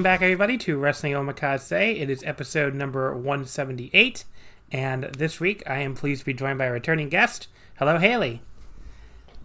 Welcome 0.00 0.12
back, 0.12 0.22
everybody, 0.22 0.56
to 0.56 0.78
Wrestling 0.78 1.12
Omakase. 1.12 2.00
It 2.00 2.08
is 2.08 2.24
episode 2.24 2.74
number 2.74 3.14
178, 3.14 4.24
and 4.72 5.04
this 5.04 5.38
week 5.38 5.62
I 5.66 5.80
am 5.80 5.94
pleased 5.94 6.20
to 6.20 6.24
be 6.24 6.32
joined 6.32 6.56
by 6.56 6.64
a 6.64 6.72
returning 6.72 7.10
guest. 7.10 7.48
Hello, 7.78 7.98
Haley. 7.98 8.40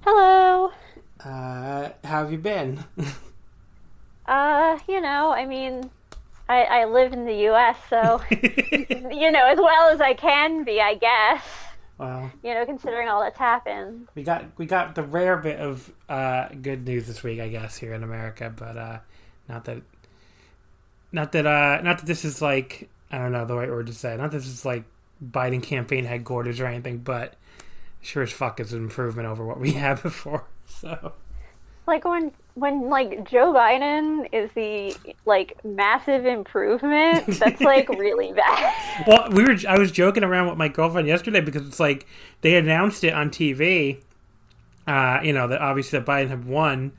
Hello. 0.06 0.72
Uh, 1.20 1.90
how 2.06 2.22
have 2.22 2.32
you 2.32 2.38
been? 2.38 2.86
uh, 4.28 4.80
you 4.88 5.02
know, 5.02 5.34
I 5.34 5.46
mean, 5.46 5.90
I, 6.48 6.64
I 6.64 6.86
live 6.86 7.12
in 7.12 7.26
the 7.26 7.36
U.S., 7.36 7.76
so 7.90 8.22
you 8.32 9.32
know, 9.34 9.46
as 9.46 9.58
well 9.58 9.90
as 9.90 10.00
I 10.00 10.14
can 10.14 10.64
be, 10.64 10.80
I 10.80 10.96
guess. 10.96 11.44
Well, 11.98 12.32
you 12.46 12.54
know, 12.54 12.66
considering 12.66 13.10
all 13.10 13.20
that's 13.20 13.38
happened. 13.38 14.08
We 14.16 14.24
got 14.24 14.46
we 14.58 14.68
got 14.68 14.96
the 14.96 15.04
rare 15.04 15.36
bit 15.36 15.60
of 15.60 15.92
uh, 16.08 16.48
good 16.62 16.86
news 16.86 17.08
this 17.08 17.24
week, 17.24 17.42
I 17.42 17.50
guess, 17.50 17.76
here 17.76 17.94
in 17.94 18.04
America, 18.04 18.54
but 18.56 18.78
uh, 18.78 19.00
not 19.50 19.66
that 19.66 19.82
not 21.16 21.32
that 21.32 21.48
uh 21.48 21.82
not 21.82 22.00
that 22.00 22.06
this 22.06 22.24
is 22.24 22.42
like 22.42 22.90
I 23.10 23.18
don't 23.18 23.32
know 23.32 23.46
the 23.46 23.56
right 23.56 23.70
word 23.70 23.88
to 23.88 23.94
say. 23.94 24.16
Not 24.18 24.32
that 24.32 24.38
this 24.38 24.48
is 24.48 24.66
like 24.66 24.84
Biden 25.24 25.64
campaign 25.64 26.06
headquarters 26.06 26.60
or 26.60 26.68
anything, 26.68 27.00
but 27.00 27.36
sure 28.02 28.22
as 28.22 28.32
fuck 28.32 28.60
is 28.60 28.74
an 28.74 28.84
improvement 28.84 29.28
over 29.28 29.44
what 29.44 29.60
we 29.60 29.72
had 29.86 30.04
before. 30.04 30.44
So 30.68 31.14
like 31.88 32.04
when 32.06 32.32
when 32.56 32.90
like 32.90 33.30
Joe 33.30 33.54
Biden 33.54 34.28
is 34.34 34.50
the 34.56 34.96
like 35.26 35.64
massive 35.64 36.26
improvement, 36.26 37.26
that's 37.40 37.62
like 37.62 37.88
really 37.90 38.34
bad. 38.34 38.74
well, 39.08 39.30
we 39.32 39.44
were 39.44 39.56
I 39.68 39.80
was 39.80 39.92
joking 39.92 40.24
around 40.24 40.50
with 40.50 40.58
my 40.58 40.68
girlfriend 40.68 41.08
yesterday 41.08 41.42
because 41.42 41.66
it's 41.66 41.80
like 41.80 42.06
they 42.42 42.56
announced 42.56 43.04
it 43.04 43.14
on 43.14 43.30
TV. 43.30 44.02
Uh, 44.86 45.20
you 45.24 45.34
know 45.34 45.48
that 45.48 45.62
obviously 45.62 45.98
that 45.98 46.06
Biden 46.06 46.28
had 46.28 46.46
won, 46.46 46.92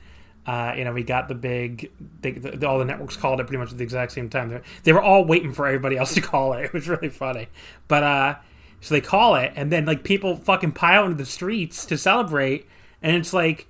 uh, 0.47 0.73
you 0.77 0.85
know, 0.85 0.93
we 0.93 1.03
got 1.03 1.27
the 1.27 1.35
big, 1.35 1.91
big 2.21 2.41
the, 2.41 2.67
all 2.67 2.79
the 2.79 2.85
networks 2.85 3.17
called 3.17 3.41
it 3.41 3.47
pretty 3.47 3.57
much 3.57 3.71
at 3.73 3.77
the 3.77 3.83
exact 3.83 4.13
same 4.13 4.29
time. 4.29 4.61
They 4.83 4.93
were 4.93 5.01
all 5.01 5.25
waiting 5.25 5.51
for 5.51 5.67
everybody 5.67 5.97
else 5.97 6.13
to 6.13 6.21
call 6.33 6.53
it. 6.53 6.63
It 6.63 6.73
was 6.73 6.87
really 6.87 7.09
funny. 7.09 7.49
But 7.89 8.03
uh, 8.03 8.35
so 8.79 8.95
they 8.95 9.01
call 9.01 9.35
it, 9.35 9.51
and 9.57 9.71
then 9.71 9.85
like 9.85 10.03
people 10.03 10.37
fucking 10.37 10.71
pile 10.71 11.03
into 11.03 11.17
the 11.17 11.25
streets 11.25 11.85
to 11.87 11.97
celebrate, 11.97 12.65
and 13.01 13.13
it's 13.17 13.33
like, 13.33 13.67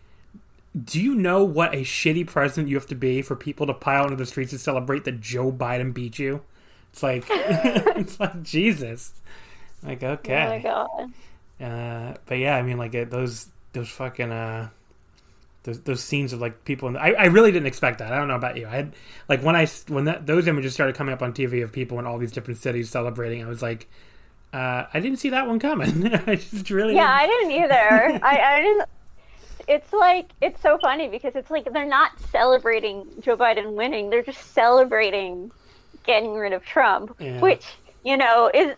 do 0.81 1.01
you 1.01 1.15
know 1.15 1.43
what 1.43 1.73
a 1.73 1.79
shitty 1.79 2.27
president 2.27 2.69
you 2.69 2.75
have 2.75 2.85
to 2.88 2.95
be 2.95 3.23
for 3.23 3.35
people 3.35 3.65
to 3.65 3.73
pile 3.73 4.03
into 4.03 4.15
the 4.15 4.27
streets 4.27 4.51
to 4.51 4.59
celebrate 4.59 5.03
that 5.05 5.19
Joe 5.19 5.51
Biden 5.51 5.95
beat 5.95 6.19
you? 6.19 6.41
It's 6.94 7.01
like, 7.01 7.25
it's 7.29 8.19
like 8.19 8.44
Jesus. 8.44 9.13
Like 9.81 10.03
okay. 10.03 10.44
Oh 10.45 10.49
my 10.49 10.59
god. 10.59 11.13
Uh, 11.59 12.17
but 12.27 12.38
yeah, 12.38 12.55
I 12.55 12.61
mean, 12.61 12.77
like 12.77 12.94
it, 12.94 13.09
those 13.09 13.47
those 13.73 13.89
fucking 13.89 14.31
uh 14.31 14.69
those, 15.67 15.81
those 15.81 16.01
scenes 16.03 16.31
of 16.31 16.39
like 16.39 16.63
people. 16.63 16.88
In 16.88 16.94
The, 16.94 17.01
I, 17.01 17.09
I 17.11 17.25
really 17.25 17.51
didn't 17.51 17.67
expect 17.67 18.00
that. 18.00 18.13
I 18.13 18.17
don't 18.17 18.29
know 18.29 18.35
about 18.35 18.55
you. 18.55 18.66
I 18.66 18.72
had 18.72 18.95
like 19.28 19.44
when 19.44 19.55
I 19.55 19.67
when 19.89 20.05
that, 20.05 20.25
those 20.25 20.47
images 20.47 20.73
started 20.73 20.95
coming 20.95 21.13
up 21.13 21.22
on 21.22 21.33
TV 21.33 21.61
of 21.61 21.73
people 21.73 22.00
in 22.00 22.05
all 22.05 22.17
these 22.17 22.31
different 22.31 22.57
cities 22.59 22.89
celebrating. 22.89 23.44
I 23.44 23.47
was 23.50 23.61
like, 23.61 23.89
uh, 24.53 24.85
I 24.94 25.00
didn't 25.01 25.17
see 25.17 25.29
that 25.31 25.45
one 25.45 25.59
coming. 25.59 26.07
I 26.27 26.35
just 26.35 26.69
really 26.69 26.95
yeah, 26.95 27.19
didn't. 27.19 27.31
I 27.31 27.44
didn't 27.50 27.63
either. 27.63 28.25
I, 28.25 28.38
I 28.57 28.61
didn't. 28.61 28.89
It's 29.67 29.91
like 29.91 30.29
it's 30.41 30.61
so 30.61 30.77
funny 30.81 31.09
because 31.09 31.35
it's 31.35 31.51
like 31.51 31.72
they're 31.73 31.85
not 31.85 32.17
celebrating 32.31 33.06
Joe 33.19 33.35
Biden 33.35 33.73
winning; 33.73 34.09
they're 34.09 34.23
just 34.23 34.53
celebrating 34.53 35.51
getting 36.06 36.33
rid 36.33 36.53
of 36.53 36.63
Trump, 36.63 37.13
Yeah. 37.19 37.41
which 37.41 37.66
you 38.06 38.16
know 38.16 38.50
is 38.53 38.73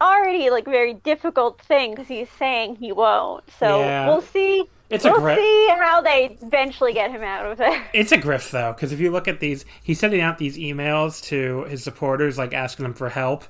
already 0.00 0.50
like 0.50 0.64
very 0.64 0.94
difficult 0.94 1.60
thing 1.62 1.92
because 1.92 2.08
he's 2.08 2.28
saying 2.36 2.74
he 2.76 2.90
won't. 2.90 3.44
So 3.60 3.78
Yeah. 3.80 4.08
we'll 4.08 4.22
see. 4.22 4.64
It's 4.90 5.04
a 5.04 5.10
we'll 5.12 5.20
great- 5.20 5.38
see 5.38 5.68
how 5.78 6.00
they 6.02 6.36
eventually 6.42 6.92
get 6.92 7.10
him 7.10 7.22
out 7.22 7.46
of 7.46 7.58
there. 7.58 7.82
It's 7.94 8.12
a 8.12 8.18
grift 8.18 8.50
though, 8.50 8.72
because 8.72 8.92
if 8.92 9.00
you 9.00 9.10
look 9.10 9.28
at 9.28 9.40
these, 9.40 9.64
he's 9.82 9.98
sending 9.98 10.20
out 10.20 10.38
these 10.38 10.58
emails 10.58 11.22
to 11.24 11.64
his 11.64 11.82
supporters, 11.82 12.36
like 12.36 12.52
asking 12.52 12.82
them 12.82 12.94
for 12.94 13.08
help, 13.08 13.44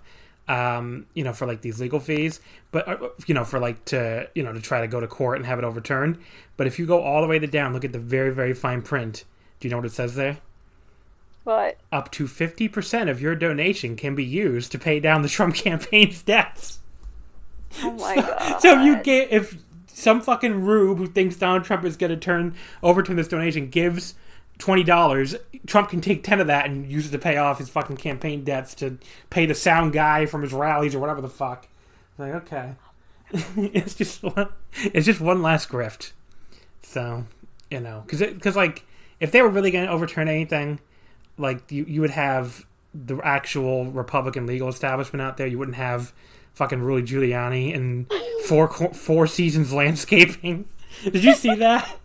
um, 0.48 1.06
you 1.14 1.24
know, 1.24 1.32
for 1.32 1.46
like 1.46 1.62
these 1.62 1.80
legal 1.80 1.98
fees, 2.00 2.40
but 2.72 2.86
uh, 2.86 3.08
you 3.26 3.34
know, 3.34 3.44
for 3.44 3.58
like 3.58 3.84
to 3.86 4.28
you 4.34 4.42
know 4.42 4.52
to 4.52 4.60
try 4.60 4.80
to 4.82 4.86
go 4.86 5.00
to 5.00 5.06
court 5.06 5.38
and 5.38 5.46
have 5.46 5.58
it 5.58 5.64
overturned. 5.64 6.18
But 6.56 6.66
if 6.66 6.78
you 6.78 6.86
go 6.86 7.00
all 7.00 7.22
the 7.22 7.28
way 7.28 7.38
to 7.38 7.46
down, 7.46 7.72
look 7.72 7.84
at 7.84 7.92
the 7.92 7.98
very 7.98 8.30
very 8.30 8.52
fine 8.54 8.82
print. 8.82 9.24
Do 9.60 9.68
you 9.68 9.70
know 9.70 9.78
what 9.78 9.86
it 9.86 9.92
says 9.92 10.14
there? 10.16 10.38
What? 11.44 11.78
Up 11.90 12.10
to 12.12 12.26
fifty 12.26 12.68
percent 12.68 13.08
of 13.08 13.20
your 13.22 13.34
donation 13.34 13.96
can 13.96 14.14
be 14.14 14.24
used 14.24 14.72
to 14.72 14.78
pay 14.78 15.00
down 15.00 15.22
the 15.22 15.28
Trump 15.28 15.54
campaign's 15.64 16.22
debts. 16.22 16.80
oh 17.82 17.92
my 17.92 18.16
god! 18.16 18.60
So 18.60 18.78
if 18.78 18.84
you 18.84 19.02
get 19.02 19.30
if 19.30 19.56
some 20.00 20.20
fucking 20.20 20.64
rube 20.64 20.98
who 20.98 21.06
thinks 21.06 21.36
Donald 21.36 21.64
Trump 21.64 21.84
is 21.84 21.96
going 21.96 22.10
to 22.10 22.16
turn 22.16 22.54
overturn 22.82 23.16
this 23.16 23.28
donation 23.28 23.68
gives 23.68 24.14
twenty 24.58 24.84
dollars, 24.84 25.34
Trump 25.66 25.88
can 25.88 26.00
take 26.00 26.22
ten 26.22 26.40
of 26.40 26.46
that 26.46 26.66
and 26.66 26.90
use 26.90 27.08
it 27.08 27.10
to 27.10 27.18
pay 27.18 27.36
off 27.36 27.58
his 27.58 27.68
fucking 27.68 27.96
campaign 27.96 28.44
debts 28.44 28.74
to 28.76 28.98
pay 29.30 29.46
the 29.46 29.54
sound 29.54 29.92
guy 29.92 30.26
from 30.26 30.42
his 30.42 30.52
rallies 30.52 30.94
or 30.94 31.00
whatever 31.00 31.20
the 31.20 31.28
fuck. 31.28 31.66
It's 32.10 32.18
like 32.18 32.34
okay, 32.34 32.74
it's 33.56 33.94
just 33.94 34.22
one, 34.22 34.48
it's 34.74 35.06
just 35.06 35.20
one 35.20 35.42
last 35.42 35.68
grift. 35.68 36.12
So 36.82 37.24
you 37.70 37.80
know, 37.80 38.02
because 38.06 38.20
because 38.20 38.56
like 38.56 38.84
if 39.18 39.32
they 39.32 39.42
were 39.42 39.48
really 39.48 39.70
going 39.70 39.86
to 39.86 39.92
overturn 39.92 40.28
anything, 40.28 40.80
like 41.38 41.70
you 41.70 41.84
you 41.84 42.00
would 42.00 42.10
have 42.10 42.66
the 42.94 43.18
actual 43.22 43.86
Republican 43.86 44.46
legal 44.46 44.68
establishment 44.68 45.22
out 45.22 45.36
there. 45.36 45.46
You 45.46 45.58
wouldn't 45.58 45.76
have 45.76 46.12
fucking 46.60 46.82
Rudy 46.82 47.10
Giuliani 47.10 47.74
and 47.74 48.12
four 48.44 48.68
four 48.68 49.26
seasons 49.26 49.72
landscaping. 49.72 50.66
Did 51.04 51.24
you 51.24 51.32
see 51.32 51.54
that? 51.54 51.96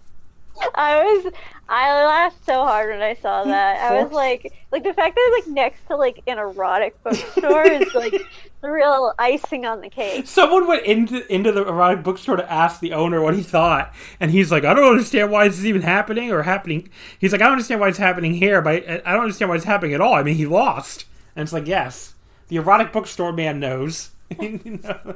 I 0.74 1.04
was 1.04 1.34
I 1.68 1.92
laughed 2.06 2.46
so 2.46 2.64
hard 2.64 2.90
when 2.90 3.02
I 3.02 3.16
saw 3.16 3.44
that. 3.44 3.92
I 3.92 4.02
was 4.02 4.14
like 4.14 4.54
like 4.72 4.84
the 4.84 4.94
fact 4.94 5.16
that 5.16 5.34
it's 5.34 5.48
like 5.48 5.54
next 5.54 5.86
to 5.88 5.98
like 5.98 6.24
an 6.26 6.38
erotic 6.38 7.04
bookstore 7.04 7.68
is 7.68 7.94
like 7.94 8.14
the 8.62 8.72
real 8.72 9.14
icing 9.20 9.66
on 9.66 9.82
the 9.82 9.90
cake. 9.90 10.26
Someone 10.26 10.68
went 10.68 10.86
into 10.86 11.30
into 11.30 11.52
the 11.52 11.68
erotic 11.68 12.06
bookstore 12.06 12.38
to 12.38 12.50
ask 12.50 12.80
the 12.80 12.94
owner 12.94 13.22
what 13.22 13.36
he 13.36 13.44
thought, 13.44 13.94
and 14.22 14.32
he's 14.32 14.54
like, 14.54 14.64
"I 14.64 14.74
don't 14.74 14.90
understand 14.90 15.32
why 15.32 15.50
this 15.50 15.60
is 15.60 15.66
even 15.66 15.82
happening 15.82 16.32
or 16.32 16.44
happening." 16.44 16.88
He's 17.20 17.34
like, 17.34 17.42
"I 17.42 17.46
don't 17.46 17.54
understand 17.54 17.82
why 17.82 17.90
it's 17.90 17.98
happening 17.98 18.36
here, 18.36 18.62
but 18.62 18.90
I 18.90 19.02
I 19.06 19.12
don't 19.12 19.24
understand 19.24 19.50
why 19.50 19.58
it's 19.58 19.66
happening 19.66 19.94
at 19.94 20.00
all." 20.00 20.14
I 20.14 20.24
mean, 20.24 20.36
he 20.36 20.46
lost, 20.46 21.04
and 21.36 21.44
it's 21.44 21.52
like, 21.52 21.68
yes, 21.68 22.14
the 22.48 22.56
erotic 22.56 22.94
bookstore 22.94 23.34
man 23.34 23.60
knows. 23.60 24.12
You 24.40 24.80
know? 24.84 25.16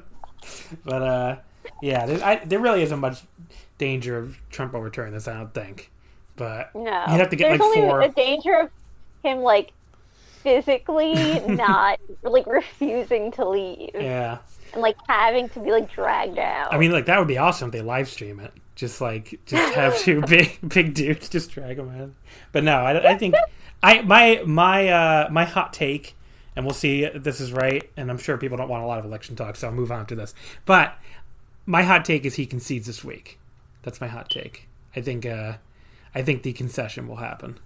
But 0.86 1.02
uh, 1.02 1.36
yeah, 1.82 2.06
there, 2.06 2.24
I, 2.24 2.36
there 2.46 2.60
really 2.60 2.82
isn't 2.84 3.00
much 3.00 3.22
danger 3.78 4.18
of 4.18 4.38
Trump 4.50 4.74
overturning 4.74 5.14
this. 5.14 5.28
I 5.28 5.34
don't 5.34 5.54
think. 5.54 5.92
But 6.36 6.74
No, 6.76 6.82
you'd 7.10 7.20
have 7.20 7.30
to 7.30 7.36
get 7.36 7.50
There's 7.50 7.60
like 7.60 7.62
only 7.78 7.82
four. 7.82 8.02
a 8.02 8.10
danger 8.10 8.54
of 8.62 8.70
him 9.24 9.40
like 9.40 9.72
physically 10.44 11.14
not 11.48 12.00
like 12.24 12.48
refusing 12.48 13.32
to 13.34 13.48
leave. 13.50 13.92
Yeah. 13.94 14.38
and 14.74 14.82
like 14.82 14.96
having 15.08 15.50
to 15.50 15.60
be 15.60 15.72
like 15.72 15.92
dragged 15.92 16.38
out. 16.38 16.74
I 16.74 16.78
mean, 16.78 16.92
like 16.92 17.06
that 17.08 17.20
would 17.20 17.28
be 17.28 17.38
awesome 17.38 17.68
if 17.70 17.74
they 17.74 17.82
live 17.82 18.08
stream 18.10 18.40
it. 18.40 18.54
Just 18.76 19.02
like 19.02 19.40
just 19.46 19.74
have 19.76 19.98
two 20.00 20.22
big 20.22 20.58
big 20.68 20.94
dudes 20.94 21.28
just 21.28 21.52
drag 21.52 21.76
them 21.78 21.90
in. 21.90 22.16
But 22.54 22.64
no, 22.64 22.78
I, 22.78 23.12
I 23.12 23.18
think 23.18 23.36
I 23.84 24.02
my 24.04 24.42
my 24.46 24.88
uh 24.88 25.28
my 25.30 25.44
hot 25.44 25.74
take, 25.74 26.16
and 26.60 26.66
we'll 26.66 26.76
see 26.76 27.06
if 27.06 27.24
this 27.24 27.40
is 27.40 27.54
right. 27.54 27.90
And 27.96 28.12
I'm 28.12 28.18
sure 28.18 28.38
people 28.38 28.58
don't 28.58 28.68
want 28.68 28.84
a 28.84 28.86
lot 28.86 29.00
of 29.00 29.06
election 29.06 29.38
talk, 29.38 29.56
so 29.56 29.68
I'll 29.68 29.74
move 29.74 29.94
on 29.94 30.06
to 30.08 30.16
this. 30.16 30.36
But 30.66 30.94
my 31.66 31.84
hot 31.84 32.04
take 32.04 32.26
is 32.26 32.36
he 32.36 32.46
concedes 32.46 32.86
this 32.86 33.02
week. 33.02 33.40
That's 33.84 34.02
my 34.02 34.08
hot 34.08 34.30
take. 34.30 34.68
I 34.94 35.00
think 35.00 35.26
uh 35.26 35.54
I 36.14 36.22
think 36.22 36.44
the 36.44 36.52
concession 36.52 37.08
will 37.08 37.16
happen. 37.16 37.60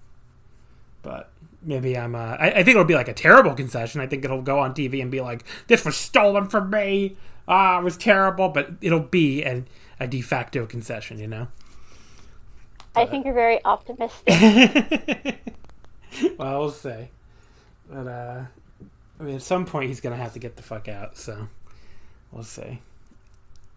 But 1.02 1.32
maybe 1.64 1.98
I'm. 1.98 2.14
Uh, 2.14 2.38
I, 2.40 2.52
I 2.52 2.56
think 2.58 2.76
it'll 2.76 2.84
be 2.84 2.94
like 2.94 3.08
a 3.08 3.14
terrible 3.14 3.56
concession. 3.56 4.00
I 4.00 4.06
think 4.06 4.24
it'll 4.24 4.44
go 4.44 4.60
on 4.60 4.76
TV 4.76 5.02
and 5.02 5.10
be 5.10 5.22
like, 5.22 5.44
"This 5.68 5.84
was 5.84 5.98
stolen 5.98 6.48
from 6.48 6.70
me. 6.70 7.18
Ah, 7.48 7.80
it 7.80 7.84
was 7.84 7.98
terrible." 7.98 8.50
But 8.50 8.74
it'll 8.80 9.00
be 9.00 9.44
a, 9.44 9.64
a 10.00 10.08
de 10.08 10.22
facto 10.22 10.68
concession, 10.68 11.18
you 11.18 11.28
know. 11.28 11.48
I 12.96 13.08
think 13.08 13.26
you're 13.26 13.34
very 13.34 13.60
optimistic. 13.66 14.28
well, 16.38 16.60
we'll 16.60 16.70
see. 16.70 17.10
But 17.90 18.08
uh, 18.08 18.44
I 19.20 19.24
mean, 19.24 19.36
at 19.36 19.42
some 19.42 19.66
point 19.66 19.90
he's 19.90 20.02
gonna 20.02 20.16
have 20.18 20.34
to 20.34 20.40
get 20.40 20.56
the 20.56 20.64
fuck 20.64 20.88
out. 20.88 21.18
So 21.18 21.48
we'll 22.32 22.44
see. 22.44 22.80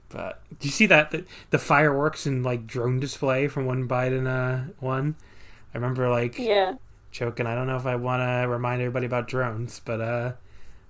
But 0.09 0.41
do 0.61 0.69
you 0.69 0.73
see 0.73 0.87
that 0.87 1.11
the, 1.11 1.25
the 1.51 1.59
fireworks 1.59 2.27
and 2.27 2.45
like 2.45 2.67
drone 2.67 3.01
display 3.01 3.49
from 3.49 3.67
one 3.67 3.89
Biden 3.89 4.27
uh, 4.27 4.73
one? 4.79 5.17
I 5.75 5.79
remember 5.79 6.09
like 6.09 6.39
yeah. 6.39 6.75
choking. 7.11 7.47
I 7.47 7.55
don't 7.55 7.67
know 7.67 7.77
if 7.77 7.87
I 7.87 7.97
want 7.97 8.23
to 8.23 8.49
remind 8.49 8.81
everybody 8.83 9.07
about 9.07 9.29
drones, 9.29 9.81
but 9.85 10.01
uh, 10.01 10.33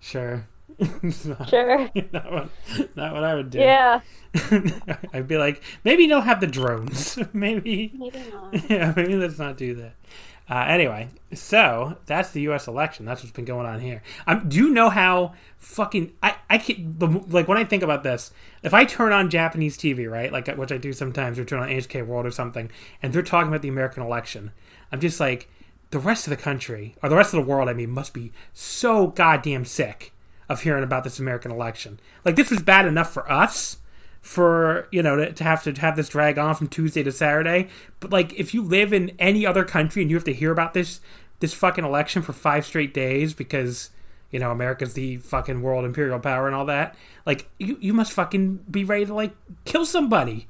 sure. 0.00 0.46
not, 1.24 1.48
Sure. 1.48 1.90
not, 2.12 2.30
what, 2.32 2.48
not 2.94 3.14
what 3.14 3.24
I 3.24 3.34
would 3.34 3.50
do. 3.50 3.58
Yeah. 3.58 4.00
I'd 5.14 5.26
be 5.26 5.38
like, 5.38 5.62
maybe 5.84 6.06
don't 6.06 6.24
have 6.24 6.40
the 6.40 6.46
drones. 6.46 7.18
maybe, 7.32 7.92
Maybe 7.94 8.22
not. 8.32 8.70
yeah, 8.70 8.92
maybe 8.94 9.16
let's 9.16 9.38
not 9.38 9.56
do 9.56 9.74
that. 9.76 9.94
Uh, 10.48 10.64
anyway, 10.68 11.08
so 11.34 11.96
that's 12.06 12.30
the 12.30 12.42
U.S. 12.42 12.68
election. 12.68 13.04
That's 13.04 13.22
what's 13.22 13.34
been 13.34 13.44
going 13.44 13.66
on 13.66 13.80
here. 13.80 14.02
Um, 14.28 14.48
do 14.48 14.56
you 14.56 14.70
know 14.70 14.90
how 14.90 15.34
fucking 15.58 16.12
I 16.22 16.36
I 16.48 16.58
can 16.58 16.96
like 17.28 17.48
when 17.48 17.58
I 17.58 17.64
think 17.64 17.82
about 17.82 18.04
this, 18.04 18.30
if 18.62 18.72
I 18.72 18.84
turn 18.84 19.12
on 19.12 19.28
Japanese 19.28 19.76
TV, 19.76 20.08
right, 20.08 20.30
like 20.30 20.46
which 20.46 20.70
I 20.70 20.78
do 20.78 20.92
sometimes, 20.92 21.38
or 21.38 21.44
turn 21.44 21.60
on 21.60 21.68
NHK 21.68 22.06
World 22.06 22.26
or 22.26 22.30
something, 22.30 22.70
and 23.02 23.12
they're 23.12 23.22
talking 23.22 23.48
about 23.48 23.62
the 23.62 23.68
American 23.68 24.04
election, 24.04 24.52
I'm 24.92 25.00
just 25.00 25.18
like, 25.18 25.48
the 25.90 25.98
rest 25.98 26.26
of 26.26 26.30
the 26.30 26.36
country 26.36 26.94
or 27.02 27.08
the 27.08 27.16
rest 27.16 27.34
of 27.34 27.42
the 27.42 27.50
world, 27.50 27.68
I 27.68 27.72
mean, 27.72 27.90
must 27.90 28.14
be 28.14 28.32
so 28.52 29.08
goddamn 29.08 29.64
sick 29.64 30.12
of 30.48 30.62
hearing 30.62 30.84
about 30.84 31.04
this 31.04 31.18
American 31.18 31.50
election. 31.50 31.98
Like 32.24 32.36
this 32.36 32.50
was 32.50 32.62
bad 32.62 32.86
enough 32.86 33.12
for 33.12 33.30
us 33.30 33.78
for 34.26 34.88
you 34.90 35.02
know 35.04 35.14
to, 35.14 35.32
to 35.32 35.44
have 35.44 35.62
to 35.62 35.72
have 35.80 35.94
this 35.94 36.08
drag 36.08 36.36
on 36.36 36.52
from 36.56 36.66
Tuesday 36.66 37.02
to 37.04 37.12
Saturday. 37.12 37.68
But 38.00 38.10
like 38.10 38.34
if 38.34 38.52
you 38.52 38.60
live 38.60 38.92
in 38.92 39.12
any 39.20 39.46
other 39.46 39.64
country 39.64 40.02
and 40.02 40.10
you 40.10 40.16
have 40.16 40.24
to 40.24 40.32
hear 40.32 40.50
about 40.50 40.74
this 40.74 41.00
this 41.38 41.54
fucking 41.54 41.84
election 41.84 42.22
for 42.22 42.32
five 42.32 42.66
straight 42.66 42.92
days 42.92 43.34
because 43.34 43.90
you 44.32 44.40
know 44.40 44.50
America's 44.50 44.94
the 44.94 45.18
fucking 45.18 45.62
world 45.62 45.84
imperial 45.84 46.18
power 46.18 46.48
and 46.48 46.56
all 46.56 46.66
that, 46.66 46.96
like 47.24 47.48
you 47.58 47.78
you 47.80 47.94
must 47.94 48.12
fucking 48.12 48.56
be 48.68 48.82
ready 48.82 49.06
to 49.06 49.14
like 49.14 49.32
kill 49.64 49.86
somebody. 49.86 50.48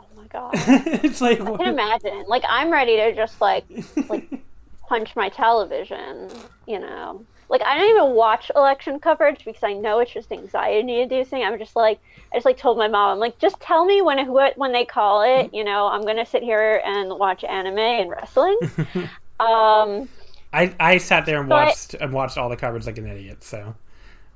Oh 0.00 0.06
my 0.16 0.26
god. 0.26 0.50
it's 1.04 1.20
like 1.20 1.40
I 1.40 1.56
can 1.56 1.68
imagine. 1.68 2.24
Like 2.26 2.42
I'm 2.48 2.70
ready 2.70 2.96
to 2.96 3.14
just 3.14 3.40
like 3.40 3.64
like 4.08 4.28
punch 4.88 5.14
my 5.14 5.28
television, 5.28 6.30
you 6.66 6.80
know. 6.80 7.24
Like 7.52 7.62
I 7.62 7.78
don't 7.78 7.90
even 7.90 8.14
watch 8.14 8.50
election 8.56 8.98
coverage 8.98 9.44
because 9.44 9.62
I 9.62 9.74
know 9.74 10.00
it's 10.00 10.10
just 10.12 10.32
anxiety 10.32 11.02
inducing. 11.02 11.44
I'm 11.44 11.58
just 11.58 11.76
like 11.76 12.00
I 12.32 12.36
just 12.36 12.46
like 12.46 12.56
told 12.56 12.78
my 12.78 12.88
mom, 12.88 13.12
I'm 13.12 13.18
like, 13.18 13.38
just 13.38 13.60
tell 13.60 13.84
me 13.84 14.02
when 14.02 14.18
it, 14.18 14.56
when 14.56 14.72
they 14.72 14.86
call 14.86 15.22
it, 15.22 15.52
you 15.52 15.62
know, 15.62 15.86
I'm 15.88 16.06
gonna 16.06 16.26
sit 16.26 16.42
here 16.42 16.82
and 16.84 17.10
watch 17.18 17.44
anime 17.44 17.78
and 17.78 18.10
wrestling. 18.10 18.58
um 19.40 20.08
I 20.52 20.74
I 20.80 20.98
sat 20.98 21.26
there 21.26 21.40
and 21.40 21.50
watched 21.50 21.94
and 21.94 22.12
watched 22.12 22.38
all 22.38 22.48
the 22.48 22.56
coverage 22.56 22.86
like 22.86 22.98
an 22.98 23.06
idiot, 23.06 23.44
so 23.44 23.74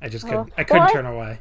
I 0.03 0.11
just 0.11 0.27
couldn't 0.29 0.51
Oh. 0.51 0.55
I 0.59 0.65
couldn't 0.65 0.87
Well, 0.87 0.93
turn 0.93 1.07
away. 1.07 1.41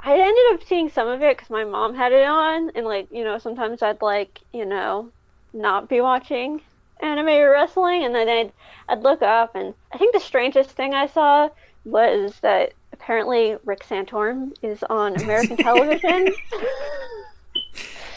I 0.00 0.12
ended 0.18 0.44
up 0.54 0.66
seeing 0.66 0.88
some 0.90 1.08
of 1.08 1.22
it 1.22 1.36
because 1.36 1.50
my 1.50 1.64
mom 1.64 1.94
had 1.94 2.12
it 2.12 2.26
on, 2.26 2.70
and 2.74 2.86
like 2.86 3.08
you 3.12 3.24
know, 3.24 3.38
sometimes 3.38 3.82
I'd 3.82 4.02
like 4.02 4.40
you 4.52 4.64
know 4.64 5.10
not 5.52 5.88
be 5.88 6.00
watching 6.00 6.62
anime 7.00 7.28
or 7.28 7.50
wrestling, 7.50 8.04
and 8.04 8.14
then 8.14 8.28
I'd 8.28 8.52
I'd 8.88 9.02
look 9.02 9.22
up, 9.22 9.54
and 9.54 9.74
I 9.92 9.98
think 9.98 10.14
the 10.14 10.20
strangest 10.20 10.70
thing 10.70 10.94
I 10.94 11.06
saw 11.06 11.50
was 11.84 12.40
that 12.40 12.72
apparently 12.92 13.56
Rick 13.64 13.84
Santorum 13.84 14.52
is 14.62 14.82
on 14.84 15.20
American 15.20 15.56
television. 15.58 16.28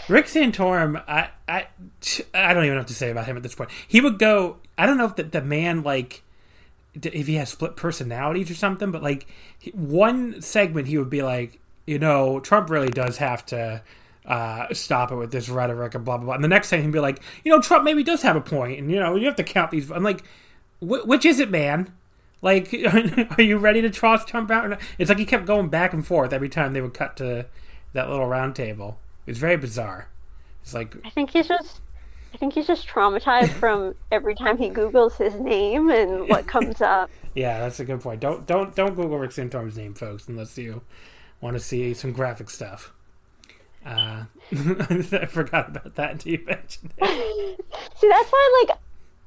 Rick 0.08 0.26
Santorum, 0.26 1.04
I, 1.08 1.30
I, 1.48 1.68
I 2.34 2.54
don't 2.54 2.66
even 2.66 2.76
know 2.76 2.82
what 2.82 2.88
to 2.88 2.94
say 2.94 3.12
about 3.12 3.28
him 3.28 3.38
at 3.38 3.44
this 3.44 3.56
point. 3.56 3.70
He 3.88 4.02
would 4.02 4.20
go. 4.20 4.58
I 4.78 4.86
don't 4.86 4.98
know 4.98 5.06
if 5.06 5.16
the, 5.16 5.24
the 5.24 5.42
man 5.42 5.84
like 5.84 6.24
if 7.02 7.28
he 7.28 7.36
has 7.36 7.50
split 7.50 7.76
personalities 7.76 8.52
or 8.52 8.56
something, 8.56 8.92
but 8.92 9.02
like 9.02 9.28
one 9.74 10.42
segment 10.42 10.88
he 10.88 10.98
would 10.98 11.10
be 11.10 11.22
like, 11.22 11.60
you 11.86 12.00
know, 12.00 12.40
Trump 12.40 12.70
really 12.70 12.90
does 12.90 13.18
have 13.18 13.46
to 13.48 13.82
uh, 14.26 14.74
stop 14.74 15.12
it 15.12 15.16
with 15.16 15.32
this 15.32 15.50
rhetoric 15.50 15.96
and 15.96 16.06
blah 16.06 16.18
blah 16.18 16.26
blah. 16.26 16.36
And 16.36 16.44
the 16.44 16.48
next 16.48 16.70
thing 16.70 16.84
he'd 16.84 16.92
be 16.92 17.00
like, 17.00 17.22
you 17.44 17.52
know, 17.52 17.60
Trump 17.62 17.84
maybe 17.84 18.04
does 18.04 18.22
have 18.22 18.36
a 18.36 18.42
point, 18.42 18.80
and 18.80 18.92
you 18.92 19.00
know, 19.00 19.16
you 19.16 19.26
have 19.26 19.36
to 19.38 19.44
count 19.44 19.72
these. 19.72 19.92
I'm 19.92 20.04
like, 20.04 20.24
wh- 20.80 21.06
which 21.08 21.26
is 21.26 21.40
it, 21.40 21.50
man? 21.50 21.92
Like, 22.42 22.74
are 23.38 23.42
you 23.42 23.58
ready 23.58 23.82
to 23.82 23.90
toss 23.90 24.26
Trump 24.26 24.50
out? 24.52 24.80
It's 24.98 25.10
like 25.10 25.20
he 25.20 25.26
kept 25.26 25.46
going 25.46 25.70
back 25.70 25.94
and 25.94 26.06
forth 26.06 26.34
every 26.34 26.50
time 26.50 26.74
they 26.74 26.82
would 26.82 26.94
cut 26.94 27.18
to 27.18 27.46
that 27.94 28.10
little 28.10 28.26
round 28.28 28.56
table. 28.56 28.98
It 29.26 29.32
was 29.32 29.38
very 29.38 29.58
bizarre. 29.58 30.08
It's 30.64 30.74
like, 30.74 30.96
I 31.06 31.10
think 31.10 31.32
he's 31.32 31.48
just. 31.48 31.82
I 32.34 32.38
think 32.38 32.54
he's 32.54 32.66
just 32.66 32.88
traumatized 32.88 33.50
from 33.50 33.94
every 34.12 34.36
time 34.36 34.58
he 34.58 34.70
Googles 34.70 35.18
his 35.18 35.36
name 35.36 35.90
and 35.92 36.30
what 36.30 36.48
comes 36.48 36.82
up. 36.82 37.12
yeah, 37.36 37.60
that's 37.60 37.80
a 37.82 37.86
good 37.86 38.00
point. 38.02 38.22
Don't 38.22 38.48
don't 38.48 38.74
don't 38.74 38.96
Google 38.96 39.20
Rick 39.20 39.32
Santorum's 39.32 39.76
name, 39.76 39.94
folks, 39.94 40.28
unless 40.30 40.58
you 40.58 40.82
want 41.42 41.56
to 41.56 41.60
see 41.60 41.94
some 41.94 42.14
graphic 42.14 42.50
stuff. 42.50 42.94
Uh, 43.86 44.26
I 44.52 45.26
forgot 45.26 45.70
about 45.70 45.96
that 45.96 46.12
until 46.12 46.34
you 46.34 46.46
mentioned 46.46 46.94
it. 46.98 47.66
See, 47.98 48.08
that's 48.10 48.30
why, 48.30 48.66
like, 48.68 48.78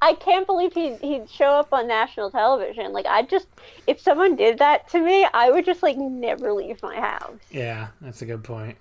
I 0.01 0.13
can't 0.13 0.45
believe 0.45 0.73
he'd, 0.73 0.97
he'd 1.01 1.29
show 1.29 1.49
up 1.49 1.73
on 1.73 1.87
national 1.87 2.31
television. 2.31 2.93
Like, 2.93 3.05
I 3.05 3.23
just, 3.23 3.47
if 3.87 3.99
someone 3.99 4.35
did 4.35 4.59
that 4.59 4.87
to 4.89 4.99
me, 4.99 5.27
I 5.33 5.51
would 5.51 5.65
just, 5.65 5.83
like, 5.83 5.97
never 5.97 6.53
leave 6.53 6.81
my 6.81 6.95
house. 6.95 7.39
Yeah, 7.51 7.87
that's 8.01 8.21
a 8.21 8.25
good 8.25 8.43
point. 8.43 8.77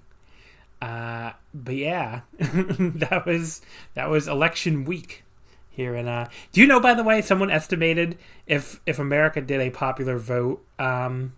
Uh, 0.84 1.32
but 1.54 1.76
yeah, 1.76 2.20
that 2.38 3.22
was 3.24 3.62
that 3.94 4.10
was 4.10 4.28
election 4.28 4.84
week 4.84 5.24
here 5.70 5.94
in. 5.94 6.06
Uh, 6.06 6.28
do 6.52 6.60
you 6.60 6.66
know, 6.66 6.78
by 6.78 6.92
the 6.92 7.02
way, 7.02 7.22
someone 7.22 7.50
estimated 7.50 8.18
if 8.46 8.80
if 8.84 8.98
America 8.98 9.40
did 9.40 9.60
a 9.60 9.70
popular 9.70 10.18
vote, 10.18 10.62
um, 10.78 11.32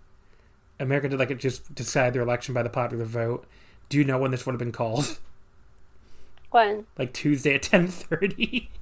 America 0.80 1.08
did 1.08 1.18
like 1.20 1.30
it 1.30 1.38
just 1.38 1.72
decide 1.76 2.12
their 2.12 2.22
election 2.22 2.54
by 2.54 2.64
the 2.64 2.68
popular 2.68 3.04
vote. 3.04 3.46
Do 3.88 3.98
you 3.98 4.04
know 4.04 4.18
when 4.18 4.30
this 4.30 4.44
would 4.46 4.52
have 4.52 4.58
been 4.58 4.72
called? 4.72 5.18
When? 6.52 6.86
Like 6.96 7.12
Tuesday 7.12 7.56
at 7.56 7.62
ten 7.62 7.88
thirty. 7.88 8.70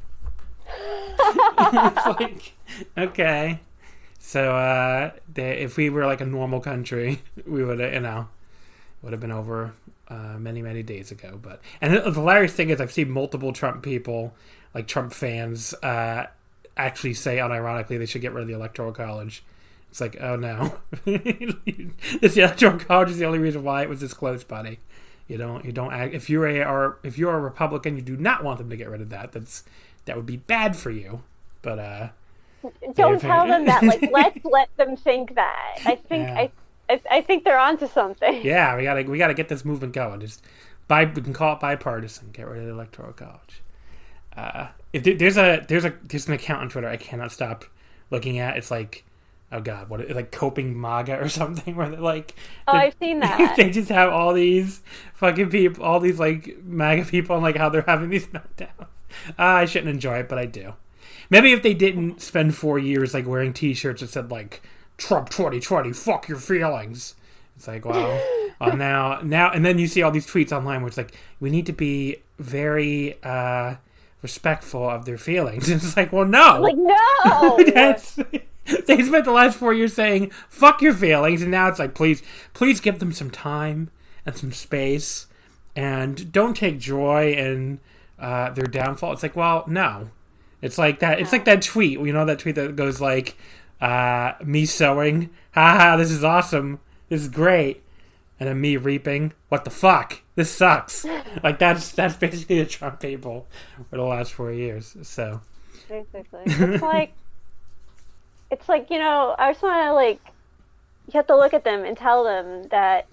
it's 0.68 2.06
like 2.06 2.52
okay. 2.96 3.60
So 4.18 4.54
uh, 4.54 5.10
they, 5.32 5.58
if 5.58 5.76
we 5.76 5.90
were 5.90 6.06
like 6.06 6.20
a 6.20 6.26
normal 6.26 6.60
country, 6.60 7.20
we 7.46 7.64
would 7.64 7.80
have, 7.80 7.92
you 7.92 8.00
know, 8.00 8.28
would 9.02 9.12
have 9.12 9.20
been 9.20 9.32
over 9.32 9.74
uh, 10.08 10.36
many 10.38 10.62
many 10.62 10.82
days 10.82 11.10
ago. 11.10 11.38
But 11.40 11.60
and 11.80 11.94
the, 11.94 12.00
the 12.00 12.12
hilarious 12.12 12.52
thing 12.52 12.70
is, 12.70 12.80
I've 12.80 12.92
seen 12.92 13.10
multiple 13.10 13.52
Trump 13.52 13.82
people, 13.82 14.34
like 14.74 14.86
Trump 14.86 15.12
fans, 15.12 15.74
uh, 15.82 16.26
actually 16.76 17.14
say 17.14 17.38
unironically 17.38 17.98
they 17.98 18.06
should 18.06 18.22
get 18.22 18.32
rid 18.32 18.42
of 18.42 18.48
the 18.48 18.54
electoral 18.54 18.92
college. 18.92 19.44
It's 19.94 20.00
like, 20.00 20.16
oh 20.20 20.34
no, 20.34 20.74
this 21.04 22.36
electoral 22.36 22.80
college 22.80 23.10
is 23.10 23.18
the 23.18 23.26
only 23.26 23.38
reason 23.38 23.62
why 23.62 23.82
it 23.82 23.88
was 23.88 24.00
this 24.00 24.12
close, 24.12 24.42
buddy. 24.42 24.80
You 25.28 25.38
don't 25.38 25.64
you 25.64 25.70
don't 25.70 25.92
act 25.92 26.14
if 26.14 26.28
you're 26.28 26.48
a 26.48 26.64
or 26.64 26.98
if 27.04 27.16
you're 27.16 27.32
a 27.32 27.38
Republican, 27.38 27.94
you 27.94 28.02
do 28.02 28.16
not 28.16 28.42
want 28.42 28.58
them 28.58 28.70
to 28.70 28.76
get 28.76 28.90
rid 28.90 29.00
of 29.00 29.10
that. 29.10 29.30
That's 29.30 29.62
that 30.06 30.16
would 30.16 30.26
be 30.26 30.36
bad 30.36 30.74
for 30.74 30.90
you. 30.90 31.22
But 31.62 31.78
uh, 31.78 32.08
Don't 32.94 33.20
tell 33.20 33.46
them 33.46 33.66
that. 33.66 33.84
Like, 33.84 34.02
let's 34.12 34.44
let 34.44 34.76
them 34.76 34.96
think 34.96 35.36
that. 35.36 35.76
I 35.86 35.94
think, 35.94 36.26
Yeah. 36.26 36.40
I, 36.40 36.50
I, 36.90 37.00
I 37.08 37.20
think 37.20 37.44
they're 37.44 37.56
onto 37.56 37.86
something. 37.86 38.42
yeah, 38.44 38.76
we 38.76 38.82
gotta 38.82 39.04
we 39.04 39.16
gotta 39.16 39.32
get 39.32 39.48
this 39.48 39.64
movement 39.64 39.92
going. 39.92 40.18
Just 40.18 40.42
by 40.88 41.04
we 41.04 41.22
can 41.22 41.32
call 41.32 41.52
it 41.54 41.60
bipartisan. 41.60 42.30
Get 42.32 42.48
rid 42.48 42.62
of 42.62 42.66
the 42.66 42.72
electoral 42.72 43.12
college. 43.12 43.62
Uh, 44.36 44.70
if 44.92 45.04
there's 45.04 45.36
a 45.36 45.64
there's 45.68 45.84
a 45.84 45.94
there's 46.02 46.26
an 46.26 46.34
account 46.34 46.62
on 46.62 46.68
Twitter 46.68 46.88
I 46.88 46.96
cannot 46.96 47.30
stop 47.30 47.64
looking 48.10 48.40
at. 48.40 48.56
It's 48.56 48.72
like 48.72 49.04
oh 49.54 49.60
god, 49.60 49.88
what 49.88 50.08
like 50.10 50.30
coping 50.32 50.78
MAGA 50.80 51.18
or 51.18 51.28
something 51.40 51.74
where 51.76 51.88
they're 51.88 52.00
like 52.00 52.34
Oh, 52.68 52.72
they- 52.72 52.78
I've 52.78 52.96
seen 53.00 53.20
that. 53.20 53.54
they 53.56 53.70
just 53.70 53.88
have 53.88 54.10
all 54.12 54.32
these 54.34 54.82
fucking 55.14 55.48
people, 55.50 55.84
all 55.84 56.00
these 56.00 56.18
like 56.18 56.58
MAGA 56.64 57.04
people, 57.06 57.36
and 57.36 57.42
like 57.42 57.56
how 57.56 57.68
they're 57.68 57.82
having 57.82 58.10
these 58.10 58.26
meltdowns. 58.34 58.68
Uh, 58.80 58.86
I 59.38 59.64
shouldn't 59.64 59.90
enjoy 59.90 60.18
it, 60.18 60.28
but 60.28 60.38
I 60.38 60.46
do. 60.46 60.74
Maybe 61.30 61.52
if 61.52 61.62
they 61.62 61.72
didn't 61.74 62.20
spend 62.20 62.54
four 62.54 62.78
years 62.78 63.14
like 63.14 63.26
wearing 63.26 63.52
T-shirts 63.52 64.00
that 64.02 64.10
said 64.10 64.30
like 64.30 64.60
Trump 64.98 65.30
2020, 65.30 65.92
fuck 65.92 66.28
your 66.28 66.38
feelings, 66.38 67.14
It's 67.56 67.66
like, 67.66 67.84
well, 67.84 68.20
well, 68.60 68.76
now, 68.76 69.20
now, 69.22 69.50
and 69.50 69.64
then 69.64 69.78
you 69.78 69.86
see 69.86 70.02
all 70.02 70.10
these 70.10 70.26
tweets 70.26 70.52
online 70.52 70.82
where 70.82 70.88
it's 70.88 70.96
like, 70.96 71.14
we 71.40 71.48
need 71.50 71.66
to 71.66 71.72
be 71.72 72.16
very 72.38 73.16
uh, 73.22 73.76
respectful 74.22 74.88
of 74.88 75.04
their 75.06 75.18
feelings. 75.18 75.68
And 75.68 75.82
it's 75.82 75.96
like, 75.96 76.12
well, 76.12 76.26
no, 76.26 76.60
Like 76.60 76.76
no. 76.76 77.58
That's, 77.72 78.18
they 78.86 79.02
spent 79.02 79.24
the 79.24 79.32
last 79.32 79.58
four 79.58 79.74
years 79.74 79.92
saying 79.92 80.30
"fuck 80.48 80.80
your 80.80 80.94
feelings," 80.94 81.42
and 81.42 81.50
now 81.50 81.68
it's 81.68 81.78
like, 81.78 81.94
please, 81.94 82.22
please 82.52 82.80
give 82.80 82.98
them 82.98 83.12
some 83.12 83.30
time 83.30 83.90
and 84.24 84.36
some 84.36 84.52
space, 84.52 85.26
and 85.76 86.32
don't 86.32 86.56
take 86.56 86.78
joy 86.78 87.32
in 87.32 87.80
uh, 88.18 88.50
their 88.50 88.66
downfall. 88.66 89.12
It's 89.12 89.22
like, 89.22 89.36
well, 89.36 89.64
no, 89.66 90.10
it's 90.62 90.78
like 90.78 91.00
that. 91.00 91.20
It's 91.20 91.32
like 91.32 91.44
that 91.44 91.62
tweet. 91.62 91.98
You 91.98 92.12
know 92.12 92.24
that 92.24 92.38
tweet 92.38 92.54
that 92.54 92.74
goes 92.76 93.00
like, 93.00 93.36
uh, 93.80 94.32
"Me 94.42 94.64
sowing, 94.64 95.30
haha, 95.52 95.96
this 95.96 96.10
is 96.10 96.24
awesome, 96.24 96.80
this 97.10 97.20
is 97.20 97.28
great," 97.28 97.82
and 98.40 98.48
then 98.48 98.60
me 98.60 98.78
reaping, 98.78 99.34
what 99.50 99.64
the 99.64 99.70
fuck, 99.70 100.22
this 100.36 100.50
sucks. 100.50 101.04
like 101.42 101.58
that's 101.58 101.92
that's 101.92 102.16
basically 102.16 102.60
the 102.60 102.66
Trump 102.66 103.00
people 103.00 103.46
for 103.90 103.96
the 103.96 104.04
last 104.04 104.32
four 104.32 104.52
years. 104.52 104.96
So. 105.02 105.42
Basically, 105.86 106.40
it's 106.46 106.82
like 106.82 107.12
it's 108.54 108.68
like 108.68 108.88
you 108.90 108.98
know. 108.98 109.34
I 109.38 109.52
just 109.52 109.62
want 109.62 109.82
to 109.84 109.92
like 109.92 110.20
you 111.06 111.18
have 111.18 111.26
to 111.26 111.36
look 111.36 111.52
at 111.52 111.64
them 111.64 111.84
and 111.84 111.96
tell 111.96 112.24
them 112.24 112.68
that 112.68 113.06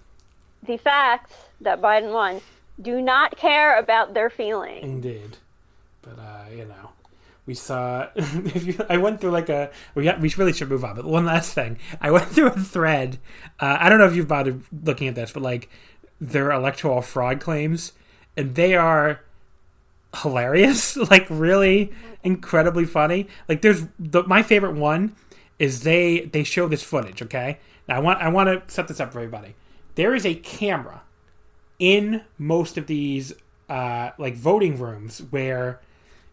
the 0.64 0.78
facts 0.78 1.34
that 1.62 1.82
Biden 1.82 2.14
won 2.14 2.42
do 2.80 3.02
not 3.02 3.36
care 3.38 3.78
about 3.78 4.14
their 4.14 4.30
feelings. 4.30 4.84
Indeed, 4.84 5.38
but 6.04 6.20
uh, 6.20 6.46
you 6.52 6.66
know, 6.66 6.92
we 7.46 7.56
saw. 7.56 8.08
if 8.16 8.66
you, 8.66 8.86
I 8.88 8.98
went 8.98 9.20
through 9.20 9.32
like 9.32 9.50
a. 9.50 9.72
We 9.96 10.12
we 10.20 10.34
really 10.38 10.54
should 10.54 10.70
move 10.70 10.86
on. 10.86 10.96
But 10.96 11.06
one 11.06 11.26
last 11.26 11.54
thing, 11.54 11.80
I 12.00 12.12
went 12.12 12.28
through 12.28 12.48
a 12.48 12.60
thread. 12.60 13.18
Uh, 13.60 13.78
I 13.80 13.90
don't 13.90 13.98
know 13.98 14.06
if 14.06 14.16
you've 14.16 14.28
bothered 14.28 14.62
looking 14.84 15.08
at 15.08 15.16
this, 15.16 15.32
but 15.32 15.42
like 15.42 15.70
their 16.20 16.52
electoral 16.52 17.02
fraud 17.02 17.40
claims, 17.40 17.94
and 18.38 18.54
they 18.54 18.76
are 18.76 19.22
hilarious. 20.22 20.96
like 21.10 21.26
really 21.32 21.92
incredibly 22.24 22.86
funny. 22.86 23.28
Like 23.50 23.64
there's 23.64 23.88
the, 23.98 24.24
my 24.24 24.44
favorite 24.44 24.76
one 24.76 25.16
is 25.62 25.84
they 25.84 26.22
they 26.22 26.44
show 26.44 26.68
this 26.68 26.82
footage. 26.82 27.22
Okay, 27.22 27.60
now 27.88 27.98
I 27.98 28.00
want 28.00 28.20
I 28.20 28.30
want 28.30 28.68
to 28.68 28.74
set 28.74 28.88
this 28.88 29.00
up 29.00 29.14
for 29.14 29.20
everybody. 29.20 29.54
There 29.94 30.16
is 30.16 30.26
a 30.26 30.34
camera 30.34 31.04
in 31.78 32.24
most 32.40 32.80
of 32.80 32.88
these 32.88 33.32
uh, 33.70 34.10
like 34.18 34.36
voting 34.36 34.80
rooms 34.80 35.20
where 35.30 35.80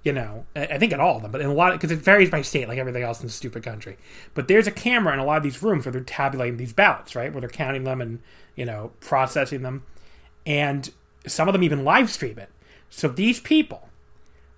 you 0.02 0.14
know 0.14 0.47
I 0.56 0.78
think 0.78 0.94
in 0.94 1.00
all 1.00 1.16
of 1.16 1.23
them, 1.23 1.30
but 1.30 1.42
in 1.42 1.47
a 1.47 1.52
lot 1.52 1.73
because 1.73 1.90
it 1.90 1.99
varies 1.99 2.30
by 2.30 2.40
state, 2.40 2.68
like 2.68 2.78
everything 2.78 3.02
else 3.02 3.20
in 3.20 3.26
this 3.26 3.35
stupid 3.35 3.62
country. 3.62 3.99
But 4.32 4.49
there's 4.49 4.66
a 4.66 4.70
camera 4.70 5.12
in 5.12 5.18
a 5.18 5.26
lot 5.26 5.37
of 5.37 5.42
these 5.42 5.62
rooms 5.62 5.85
where 5.85 5.92
they're 5.92 6.00
tabulating 6.00 6.56
these 6.56 6.73
ballots, 6.73 7.14
right? 7.14 7.30
Where 7.30 7.42
they're 7.42 7.50
counting 7.50 7.85
them 7.85 8.00
and 8.00 8.20
you 8.56 8.64
know 8.64 8.92
processing 9.00 9.61
them, 9.61 9.82
and 10.47 10.90
some 11.26 11.49
of 11.49 11.52
them 11.52 11.62
even 11.62 11.85
live 11.85 12.11
stream 12.11 12.38
it. 12.38 12.49
So 12.88 13.08
these 13.08 13.40
people 13.40 13.90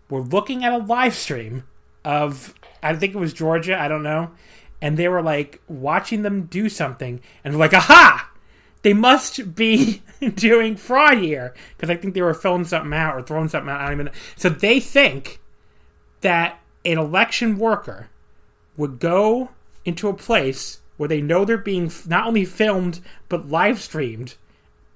were 0.08 0.20
looking 0.20 0.64
at 0.64 0.72
a 0.72 0.78
live 0.78 1.14
stream 1.14 1.64
of 2.04 2.54
I 2.84 2.94
think 2.94 3.14
it 3.14 3.18
was 3.18 3.32
Georgia, 3.32 3.76
I 3.78 3.88
don't 3.88 4.04
know, 4.04 4.30
and 4.80 4.96
they 4.96 5.08
were 5.08 5.22
like 5.22 5.60
watching 5.68 6.22
them 6.22 6.42
do 6.44 6.68
something, 6.68 7.20
and 7.44 7.54
they're 7.54 7.58
like, 7.58 7.74
"Aha! 7.74 8.30
They 8.82 8.94
must 8.94 9.54
be 9.54 10.02
doing 10.34 10.76
fraud 10.76 11.18
here," 11.18 11.54
because 11.76 11.90
I 11.90 11.96
think 11.96 12.14
they 12.14 12.22
were 12.22 12.34
filling 12.34 12.64
something 12.64 12.92
out 12.92 13.14
or 13.14 13.22
throwing 13.22 13.48
something 13.48 13.70
out. 13.70 13.80
I 13.80 13.84
don't 13.84 13.92
even. 13.92 14.06
Know. 14.06 14.12
So 14.36 14.48
they 14.48 14.80
think 14.80 15.40
that 16.20 16.60
an 16.84 16.98
election 16.98 17.58
worker 17.58 18.08
would 18.76 18.98
go 18.98 19.50
into 19.84 20.08
a 20.08 20.14
place 20.14 20.80
where 20.96 21.08
they 21.08 21.20
know 21.20 21.44
they're 21.44 21.58
being 21.58 21.90
not 22.06 22.26
only 22.26 22.44
filmed 22.44 23.00
but 23.28 23.48
live 23.48 23.80
streamed 23.80 24.34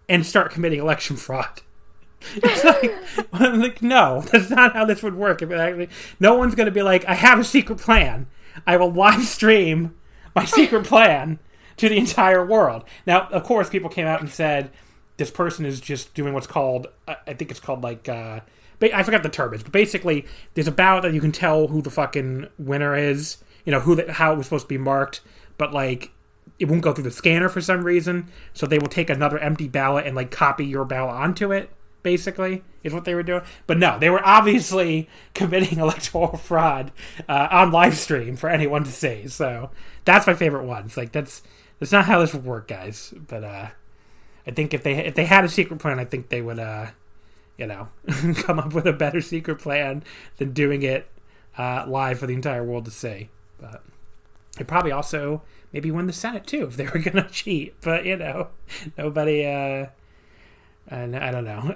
and 0.09 0.25
start 0.27 0.51
committing 0.51 0.81
election 0.81 1.17
fraud. 1.17 1.61
It's 2.37 2.65
like, 2.65 2.95
like, 3.33 3.83
no, 3.83 4.23
that's 4.33 4.49
not 4.49 4.73
how 4.73 4.87
this 4.87 5.03
would 5.03 5.15
work. 5.15 5.43
Actually, 5.43 5.91
no 6.19 6.35
one's 6.35 6.55
going 6.55 6.65
to 6.65 6.73
be 6.73 6.81
like, 6.81 7.05
I 7.05 7.13
have 7.13 7.39
a 7.39 7.45
secret 7.45 7.79
plan. 7.79 8.27
I 8.67 8.77
will 8.77 8.93
live 8.93 9.23
stream 9.25 9.95
my 10.35 10.45
secret 10.45 10.85
plan 10.85 11.39
to 11.77 11.89
the 11.89 11.99
entire 11.99 12.45
world. 12.45 12.85
Now, 13.07 13.29
of 13.29 13.45
course, 13.45 13.69
people 13.69 13.91
came 13.91 14.07
out 14.07 14.21
and 14.21 14.31
said 14.31 14.71
this 15.17 15.31
person 15.31 15.65
is 15.65 15.81
just 15.81 16.15
doing 16.15 16.35
what's 16.35 16.47
called, 16.47 16.89
I 17.07 17.35
think 17.35 17.51
it's 17.51 17.61
called 17.61 17.83
like, 17.83 18.09
uh, 18.09 18.41
I 18.83 19.03
forgot 19.03 19.23
the 19.23 19.29
term 19.29 19.55
is, 19.55 19.63
but 19.63 19.73
basically, 19.73 20.27
there's 20.55 20.69
a 20.69 20.73
ballot 20.73 21.05
that 21.05 21.15
you 21.15 21.21
can 21.21 21.33
tell 21.33 21.69
who 21.69 21.81
the 21.81 21.91
fucking 21.91 22.49
winner 22.59 22.95
is. 22.95 23.39
You 23.65 23.71
know 23.71 23.81
who, 23.81 23.95
the, 23.95 24.13
how 24.13 24.33
it 24.35 24.37
was 24.37 24.47
supposed 24.47 24.67
to 24.67 24.69
be 24.69 24.77
marked, 24.79 25.23
but 25.57 25.73
like 25.73 26.11
it 26.59 26.67
won't 26.67 26.83
go 26.83 26.93
through 26.93 27.05
the 27.05 27.11
scanner 27.11 27.49
for 27.49 27.61
some 27.61 27.83
reason. 27.83 28.29
So 28.53 28.67
they 28.67 28.79
will 28.79 28.89
take 28.89 29.09
another 29.09 29.39
empty 29.39 29.69
ballot 29.69 30.07
and 30.07 30.15
like 30.15 30.31
copy 30.31 30.67
your 30.67 30.85
ballot 30.85 31.15
onto 31.15 31.51
it. 31.53 31.71
Basically, 32.05 32.63
is 32.83 32.93
what 32.93 33.07
they 33.07 33.15
were 33.15 33.23
doing. 33.23 33.43
But 33.67 33.79
no, 33.79 33.99
they 33.99 34.11
were 34.11 34.25
obviously 34.25 35.09
committing 35.35 35.79
electoral 35.79 36.37
fraud 36.37 36.93
uh, 37.29 37.49
on 37.51 37.73
live 37.73 37.97
stream 37.97 38.37
for 38.37 38.51
anyone 38.51 38.85
to 38.85 38.93
see. 38.93 39.27
So 39.27 39.71
that's 40.05 40.27
my 40.27 40.35
favorite 40.35 40.67
one. 40.67 40.85
It's 40.85 40.97
like 40.99 41.11
that's 41.13 41.43
that's 41.81 41.93
not 41.93 42.05
how 42.05 42.21
this 42.21 42.35
would 42.35 42.45
work, 42.45 42.69
guys. 42.69 43.15
But 43.27 43.43
uh, 43.43 43.69
I 44.47 44.51
think 44.51 44.75
if 44.75 44.83
they 44.83 44.97
if 44.97 45.15
they 45.15 45.25
had 45.25 45.45
a 45.45 45.49
secret 45.49 45.81
plan, 45.81 45.99
I 45.99 46.05
think 46.05 46.29
they 46.29 46.43
would, 46.43 46.59
uh, 46.59 46.89
you 47.57 47.67
know, 47.67 47.89
come 48.35 48.59
up 48.59 48.75
with 48.75 48.87
a 48.87 48.93
better 48.93 49.23
secret 49.23 49.59
plan 49.59 50.05
than 50.37 50.53
doing 50.53 50.83
it 50.83 51.09
uh, 51.57 51.87
live 51.89 52.19
for 52.19 52.27
the 52.27 52.35
entire 52.35 52.63
world 52.63 52.85
to 52.85 52.91
see. 52.91 53.31
But 53.59 53.83
they 54.59 54.65
probably 54.65 54.93
also 54.93 55.41
maybe 55.73 55.91
win 55.91 56.07
the 56.07 56.13
Senate 56.13 56.47
too 56.47 56.67
if 56.67 56.77
they 56.77 56.85
were 56.85 56.99
to 57.01 57.29
cheat. 57.31 57.81
But 57.81 58.05
you 58.05 58.19
know, 58.19 58.49
nobody. 58.99 59.47
Uh, 59.47 59.87
and 60.89 61.17
I 61.17 61.31
don't 61.31 61.45
know. 61.45 61.61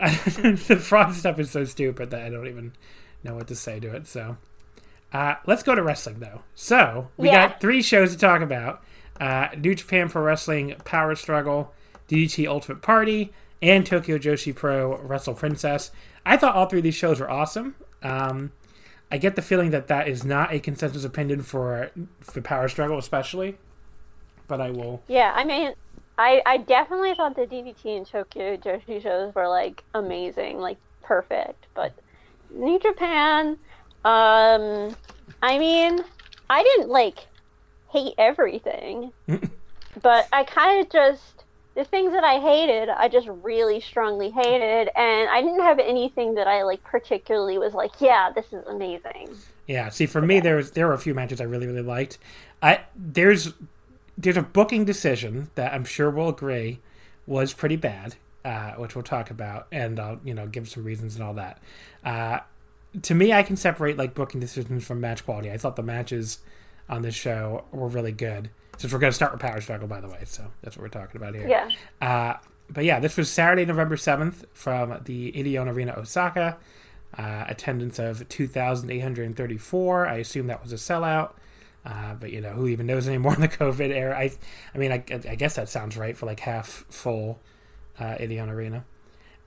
the 0.69 0.77
fraud 0.81 1.15
stuff 1.15 1.39
is 1.39 1.51
so 1.51 1.65
stupid 1.65 2.11
that 2.11 2.23
I 2.23 2.31
don't 2.31 2.47
even 2.47 2.73
know 3.25 3.35
what 3.35 3.49
to 3.49 3.55
say 3.55 3.81
to 3.81 3.95
it. 3.95 4.07
So 4.07 4.37
uh, 5.13 5.35
let's 5.47 5.63
go 5.63 5.75
to 5.75 5.83
wrestling 5.83 6.21
though. 6.21 6.43
So 6.55 7.09
we 7.17 7.29
Yeah. 7.29 7.49
got 7.49 7.61
three 7.61 7.83
shows 7.83 8.13
to 8.13 8.19
talk 8.19 8.41
about: 8.43 8.83
uh, 9.21 9.49
New 9.57 9.75
Japan 9.75 10.09
Pro 10.09 10.23
Wrestling 10.23 10.75
Power 10.85 11.15
Struggle, 11.15 11.73
DDT 12.09 12.47
Ultimate 12.47 12.83
Party, 12.83 13.33
and 13.63 13.85
Tokyo 13.87 14.19
Joshi 14.19 14.55
Pro 14.55 14.99
Wrestle 14.99 15.35
Princess. 15.35 15.91
I 16.27 16.37
thought 16.37 16.55
all 16.55 16.67
three 16.67 16.81
of 16.81 16.85
these 16.85 16.95
shows 16.95 17.21
were 17.21 17.31
awesome. 17.31 17.75
Um, 18.03 18.53
I 19.11 19.17
get 19.17 19.35
the 19.37 19.43
feeling 19.43 19.71
that 19.71 19.89
that 19.89 20.07
is 20.07 20.25
not 20.25 20.53
a 20.53 20.61
consensus 20.61 21.05
opinion 21.05 21.41
for 21.43 21.91
for 22.21 22.41
Power 22.43 22.69
Struggle, 22.69 22.99
especially. 22.99 23.57
But 24.47 24.61
I 24.61 24.71
will. 24.71 25.03
Yeah, 25.09 25.33
I 25.35 25.45
mean, 25.45 25.73
I 26.19 26.43
I 26.45 26.57
definitely 26.59 27.15
thought 27.15 27.37
the 27.37 27.47
DDT 27.47 27.97
and 27.97 28.07
Tokyo 28.07 28.57
Joshi 28.57 29.01
shows 29.03 29.35
were 29.35 29.49
like 29.49 29.85
amazing, 29.95 30.59
like 30.59 30.77
perfect. 31.03 31.67
But 31.75 31.93
New 32.51 32.79
Japan, 32.81 33.57
um, 34.05 34.97
I 35.43 35.59
mean, 35.59 36.03
I 36.51 36.63
didn't 36.63 36.89
like 36.89 37.27
hate 37.91 38.15
everything, 38.19 39.13
but 40.03 40.29
I 40.33 40.43
kind 40.45 40.85
of 40.85 40.91
just 40.91 41.45
the 41.77 41.85
things 41.85 42.13
that 42.13 42.25
I 42.25 42.41
hated, 42.41 42.89
I 42.89 43.07
just 43.07 43.29
really 43.29 43.81
strongly 43.81 44.31
hated, 44.31 44.91
and 44.97 45.31
I 45.31 45.41
didn't 45.41 45.61
have 45.61 45.79
anything 45.79 46.35
that 46.35 46.49
I 46.49 46.65
like 46.65 46.83
particularly 46.83 47.57
was 47.59 47.73
like, 47.73 47.93
yeah, 48.01 48.33
this 48.35 48.47
is 48.53 48.67
amazing. 48.67 49.31
Yeah, 49.69 49.89
see, 49.91 50.07
for 50.07 50.21
me, 50.21 50.41
there 50.41 50.57
was 50.57 50.73
there 50.73 50.89
were 50.89 50.95
a 50.95 50.99
few 50.99 51.15
matches 51.15 51.41
I 51.41 51.45
really 51.45 51.69
really 51.69 51.83
liked. 51.83 52.19
I 52.61 52.81
there's 52.97 53.53
there's 54.19 54.37
a 54.37 54.43
booking 54.43 54.85
decision 54.85 55.51
that 55.55 55.73
I'm 55.73 55.85
sure 55.85 56.11
we'll 56.11 56.29
agree 56.29 56.81
was 57.27 57.53
pretty 57.55 57.77
bad, 57.77 58.17
uh, 58.45 58.73
which 58.73 58.97
we'll 58.97 59.05
talk 59.05 59.31
about, 59.31 59.69
and 59.71 59.99
I'll 60.01 60.21
you 60.25 60.35
know 60.35 60.47
give 60.47 60.69
some 60.69 60.85
reasons 60.85 61.15
and 61.15 61.25
all 61.25 61.35
that. 61.35 61.63
Uh, 62.05 62.41
to 63.03 63.15
me, 63.15 63.33
I 63.33 63.43
can 63.43 63.57
separate 63.57 63.97
like 63.97 64.15
booking 64.15 64.41
decisions 64.41 64.85
from 64.85 65.01
match 65.01 65.25
quality. 65.25 65.53
I 65.53 65.57
thought 65.57 65.77
the 65.77 65.83
matches 65.83 66.39
on 66.89 67.03
this 67.03 67.15
show 67.15 67.65
were 67.71 67.89
really 67.89 68.13
good. 68.13 68.51
Since 68.77 68.93
we're 68.93 68.99
going 68.99 69.11
to 69.11 69.17
start 69.17 69.33
with 69.33 69.41
Power 69.41 69.61
Struggle, 69.61 69.89
by 69.89 70.01
the 70.01 70.09
way, 70.09 70.21
so 70.25 70.45
that's 70.63 70.77
what 70.77 70.83
we're 70.83 70.89
talking 70.89 71.21
about 71.21 71.35
here. 71.35 71.49
Yeah. 71.49 71.69
Uh, 72.01 72.37
but 72.71 72.85
yeah, 72.85 73.01
this 73.01 73.17
was 73.17 73.31
Saturday, 73.31 73.65
November 73.65 73.97
7th 73.97 74.45
from 74.53 75.01
the 75.05 75.33
Edion 75.33 75.73
Arena, 75.73 75.95
Osaka. 75.97 76.59
Uh, 77.17 77.45
attendance 77.49 77.99
of 77.99 78.29
2,834. 78.29 80.07
I 80.07 80.17
assume 80.17 80.47
that 80.49 80.63
was 80.63 80.75
a 80.75 80.77
sellout. 80.77 81.33
Uh, 81.89 82.15
but 82.15 82.31
you 82.31 82.41
know, 82.41 82.51
who 82.51 82.69
even 82.69 82.87
knows 82.87 83.09
anymore 83.09 83.35
in 83.35 83.41
the 83.41 83.49
COVID 83.49 83.91
era? 83.91 84.17
I, 84.17 84.31
I 84.75 84.79
mean, 84.79 84.93
I, 84.93 85.03
I 85.29 85.35
guess 85.35 85.55
that 85.55 85.69
sounds 85.69 85.97
right 85.97 86.17
for 86.17 86.27
like 86.27 86.41
half 86.41 86.85
full 86.91 87.41
uh, 87.99 88.17
Arena. 88.21 88.85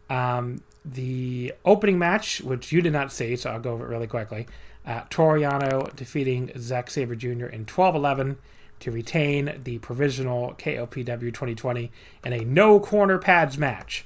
Um, 0.10 0.64
the 0.84 1.54
opening 1.64 2.00
match, 2.00 2.42
which 2.42 2.72
you 2.72 2.82
did 2.82 2.94
not 2.94 3.12
see, 3.12 3.36
so 3.36 3.52
I'll 3.52 3.60
go 3.60 3.74
over 3.74 3.86
it 3.86 3.90
really 3.90 4.08
quickly. 4.08 4.48
Uh, 4.86 5.04
Toru 5.12 5.40
Yano 5.42 5.96
defeating 5.96 6.52
Zack 6.58 6.90
Sabre 6.90 7.16
Jr. 7.16 7.46
in 7.46 7.66
12 7.66 7.96
11 7.96 8.38
to 8.80 8.92
retain 8.92 9.62
the 9.64 9.78
provisional 9.78 10.56
KOPW 10.58 11.06
2020 11.06 11.92
in 12.26 12.34
a 12.34 12.44
no 12.44 12.80
corner 12.80 13.20
pads 13.20 13.60
match. 13.60 14.06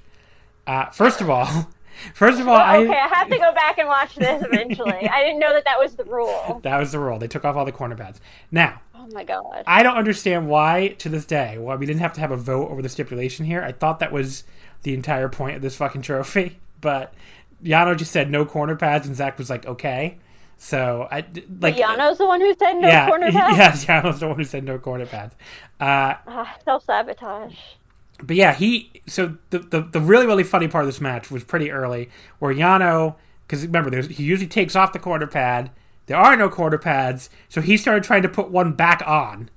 Uh, 0.67 0.89
first 0.89 1.21
of 1.21 1.29
all, 1.29 1.69
First 2.13 2.39
of 2.39 2.47
all, 2.47 2.55
Well, 2.55 2.81
okay, 2.83 2.97
I 2.99 3.07
have 3.07 3.29
to 3.29 3.37
go 3.37 3.53
back 3.53 3.77
and 3.77 3.87
watch 3.87 4.15
this 4.15 4.43
eventually. 4.43 5.07
I 5.09 5.23
didn't 5.23 5.39
know 5.39 5.53
that 5.53 5.65
that 5.65 5.79
was 5.79 5.95
the 5.95 6.03
rule. 6.05 6.59
that 6.63 6.77
was 6.79 6.91
the 6.91 6.99
rule. 6.99 7.19
They 7.19 7.27
took 7.27 7.45
off 7.45 7.55
all 7.55 7.65
the 7.65 7.71
corner 7.71 7.95
pads. 7.95 8.19
Now, 8.51 8.81
Oh 8.95 9.07
my 9.13 9.23
god. 9.23 9.63
I 9.67 9.83
don't 9.83 9.97
understand 9.97 10.47
why 10.47 10.95
to 10.99 11.09
this 11.09 11.25
day 11.25 11.57
why 11.59 11.75
we 11.75 11.85
didn't 11.85 11.99
have 12.01 12.13
to 12.13 12.21
have 12.21 12.31
a 12.31 12.37
vote 12.37 12.71
over 12.71 12.81
the 12.81 12.89
stipulation 12.89 13.45
here. 13.45 13.61
I 13.61 13.71
thought 13.71 13.99
that 13.99 14.11
was 14.11 14.43
the 14.81 14.93
entire 14.95 15.29
point 15.29 15.55
of 15.57 15.61
this 15.61 15.75
fucking 15.75 16.01
trophy, 16.01 16.57
but 16.81 17.13
Yano 17.63 17.95
just 17.95 18.11
said 18.11 18.31
no 18.31 18.45
corner 18.45 18.75
pads, 18.75 19.05
and 19.07 19.15
Zack 19.15 19.37
was 19.37 19.49
like, 19.49 19.65
okay. 19.67 20.17
So 20.57 21.07
I 21.11 21.23
like 21.59 21.75
Yano's 21.75 22.17
the 22.17 22.25
one 22.25 22.39
who 22.41 22.55
said 22.57 22.73
no 22.73 22.87
yeah, 22.87 23.07
corner 23.07 23.31
pads. 23.31 23.57
yes, 23.57 23.85
Yano's 23.85 24.19
the 24.21 24.27
one 24.27 24.37
who 24.37 24.43
said 24.43 24.63
no 24.63 24.79
corner 24.79 25.05
pads. 25.05 25.35
Uh, 25.79 26.15
Ah, 26.27 26.55
Self 26.63 26.83
sabotage. 26.85 27.55
But 28.21 28.35
yeah, 28.35 28.53
he. 28.53 28.91
So 29.07 29.37
the, 29.49 29.59
the 29.59 29.81
the 29.81 30.01
really 30.01 30.25
really 30.25 30.43
funny 30.43 30.67
part 30.67 30.83
of 30.83 30.87
this 30.87 31.01
match 31.01 31.29
was 31.29 31.43
pretty 31.43 31.71
early, 31.71 32.09
where 32.39 32.53
Yano, 32.53 33.15
because 33.47 33.63
remember, 33.63 33.89
there's, 33.89 34.07
he 34.07 34.23
usually 34.23 34.47
takes 34.47 34.75
off 34.75 34.93
the 34.93 34.99
quarter 34.99 35.27
pad. 35.27 35.71
There 36.07 36.17
are 36.17 36.37
no 36.37 36.49
quarter 36.49 36.77
pads, 36.77 37.29
so 37.49 37.61
he 37.61 37.77
started 37.77 38.03
trying 38.03 38.21
to 38.21 38.29
put 38.29 38.51
one 38.51 38.73
back 38.73 39.03
on, 39.05 39.49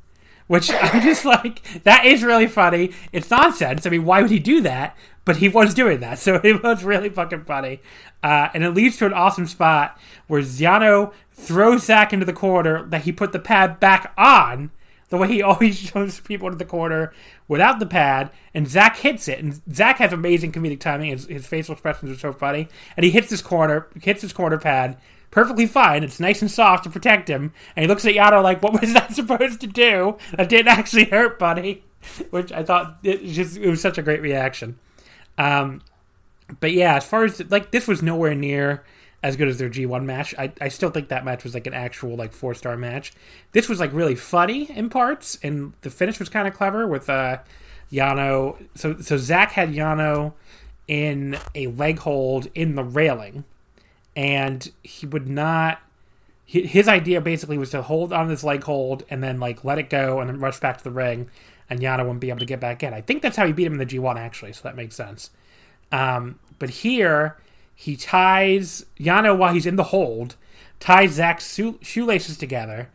which 0.46 0.70
I'm 0.82 1.02
just 1.02 1.24
like, 1.24 1.62
that 1.84 2.04
is 2.04 2.22
really 2.22 2.46
funny. 2.46 2.92
It's 3.12 3.30
nonsense. 3.30 3.86
I 3.86 3.90
mean, 3.90 4.04
why 4.04 4.22
would 4.22 4.30
he 4.30 4.38
do 4.38 4.60
that? 4.62 4.96
But 5.24 5.36
he 5.36 5.48
was 5.48 5.74
doing 5.74 6.00
that, 6.00 6.18
so 6.18 6.40
it 6.42 6.62
was 6.62 6.84
really 6.84 7.10
fucking 7.10 7.44
funny. 7.44 7.80
Uh, 8.22 8.48
and 8.54 8.64
it 8.64 8.70
leads 8.70 8.96
to 8.96 9.06
an 9.06 9.12
awesome 9.12 9.46
spot 9.46 9.98
where 10.26 10.42
Yano 10.42 11.12
throws 11.32 11.84
Zack 11.84 12.12
into 12.12 12.26
the 12.26 12.32
corner 12.32 12.84
that 12.86 13.02
he 13.02 13.12
put 13.12 13.32
the 13.32 13.38
pad 13.38 13.78
back 13.78 14.12
on 14.18 14.72
the 15.08 15.16
way 15.16 15.28
he 15.28 15.42
always 15.42 15.78
shows 15.78 16.20
people 16.20 16.48
into 16.48 16.58
the 16.58 16.64
corner 16.64 17.12
without 17.46 17.78
the 17.78 17.86
pad, 17.86 18.30
and 18.54 18.68
Zack 18.68 18.96
hits 18.96 19.28
it. 19.28 19.38
And 19.38 19.60
Zack 19.74 19.98
has 19.98 20.12
amazing 20.12 20.52
comedic 20.52 20.80
timing. 20.80 21.10
His, 21.10 21.26
his 21.26 21.46
facial 21.46 21.72
expressions 21.72 22.10
are 22.10 22.18
so 22.18 22.32
funny. 22.32 22.68
And 22.96 23.04
he 23.04 23.10
hits 23.10 23.30
his 23.30 23.42
corner, 23.42 23.88
hits 24.00 24.22
his 24.22 24.32
corner 24.32 24.58
pad 24.58 24.98
perfectly 25.30 25.66
fine. 25.66 26.02
It's 26.02 26.20
nice 26.20 26.42
and 26.42 26.50
soft 26.50 26.84
to 26.84 26.90
protect 26.90 27.28
him. 27.28 27.52
And 27.76 27.84
he 27.84 27.88
looks 27.88 28.04
at 28.04 28.14
Yano 28.14 28.42
like, 28.42 28.62
"What 28.62 28.80
was 28.80 28.92
that 28.94 29.14
supposed 29.14 29.60
to 29.60 29.66
do? 29.66 30.16
That 30.36 30.48
didn't 30.48 30.68
actually 30.68 31.04
hurt, 31.04 31.38
buddy." 31.38 31.84
Which 32.30 32.52
I 32.52 32.62
thought 32.62 32.98
it 33.02 33.24
just 33.24 33.56
it 33.56 33.68
was 33.68 33.80
such 33.80 33.98
a 33.98 34.02
great 34.02 34.22
reaction. 34.22 34.78
Um, 35.36 35.82
but 36.60 36.72
yeah, 36.72 36.96
as 36.96 37.06
far 37.06 37.24
as 37.24 37.50
like 37.50 37.70
this 37.70 37.86
was 37.86 38.02
nowhere 38.02 38.34
near 38.34 38.84
as 39.22 39.36
good 39.36 39.48
as 39.48 39.58
their 39.58 39.68
G1 39.68 40.04
match. 40.04 40.34
I, 40.38 40.52
I 40.60 40.68
still 40.68 40.90
think 40.90 41.08
that 41.08 41.24
match 41.24 41.42
was 41.44 41.54
like 41.54 41.66
an 41.66 41.74
actual 41.74 42.16
like 42.16 42.32
four 42.32 42.54
star 42.54 42.76
match. 42.76 43.12
This 43.52 43.68
was 43.68 43.80
like 43.80 43.92
really 43.92 44.14
funny 44.14 44.70
in 44.70 44.90
parts, 44.90 45.38
and 45.42 45.72
the 45.80 45.90
finish 45.90 46.18
was 46.18 46.28
kind 46.28 46.46
of 46.46 46.54
clever 46.54 46.86
with 46.86 47.10
uh 47.10 47.38
Yano. 47.90 48.64
So 48.74 48.98
so 49.00 49.16
Zack 49.16 49.52
had 49.52 49.72
Yano 49.72 50.34
in 50.86 51.36
a 51.54 51.66
leg 51.68 51.98
hold 52.00 52.48
in 52.54 52.76
the 52.76 52.84
railing, 52.84 53.44
and 54.14 54.70
he 54.82 55.06
would 55.06 55.28
not. 55.28 55.80
His 56.46 56.88
idea 56.88 57.20
basically 57.20 57.58
was 57.58 57.70
to 57.70 57.82
hold 57.82 58.10
on 58.10 58.28
this 58.28 58.42
leg 58.42 58.64
hold 58.64 59.02
and 59.10 59.22
then 59.22 59.38
like 59.38 59.64
let 59.64 59.78
it 59.78 59.90
go 59.90 60.20
and 60.20 60.30
then 60.30 60.40
rush 60.40 60.58
back 60.60 60.78
to 60.78 60.84
the 60.84 60.90
ring, 60.90 61.28
and 61.68 61.80
Yano 61.80 61.98
wouldn't 61.98 62.20
be 62.20 62.30
able 62.30 62.38
to 62.38 62.46
get 62.46 62.60
back 62.60 62.82
in. 62.82 62.94
I 62.94 63.00
think 63.00 63.20
that's 63.20 63.36
how 63.36 63.46
he 63.46 63.52
beat 63.52 63.66
him 63.66 63.74
in 63.74 63.78
the 63.78 63.86
G1 63.86 64.16
actually, 64.16 64.52
so 64.54 64.62
that 64.62 64.76
makes 64.76 64.94
sense. 64.94 65.30
Um, 65.92 66.38
but 66.58 66.70
here, 66.70 67.36
he 67.80 67.94
ties 67.96 68.84
Yano 68.98 69.38
while 69.38 69.54
he's 69.54 69.64
in 69.64 69.76
the 69.76 69.84
hold, 69.84 70.34
ties 70.80 71.12
Zack's 71.12 71.54
shoe- 71.54 71.78
shoelaces 71.80 72.36
together, 72.36 72.88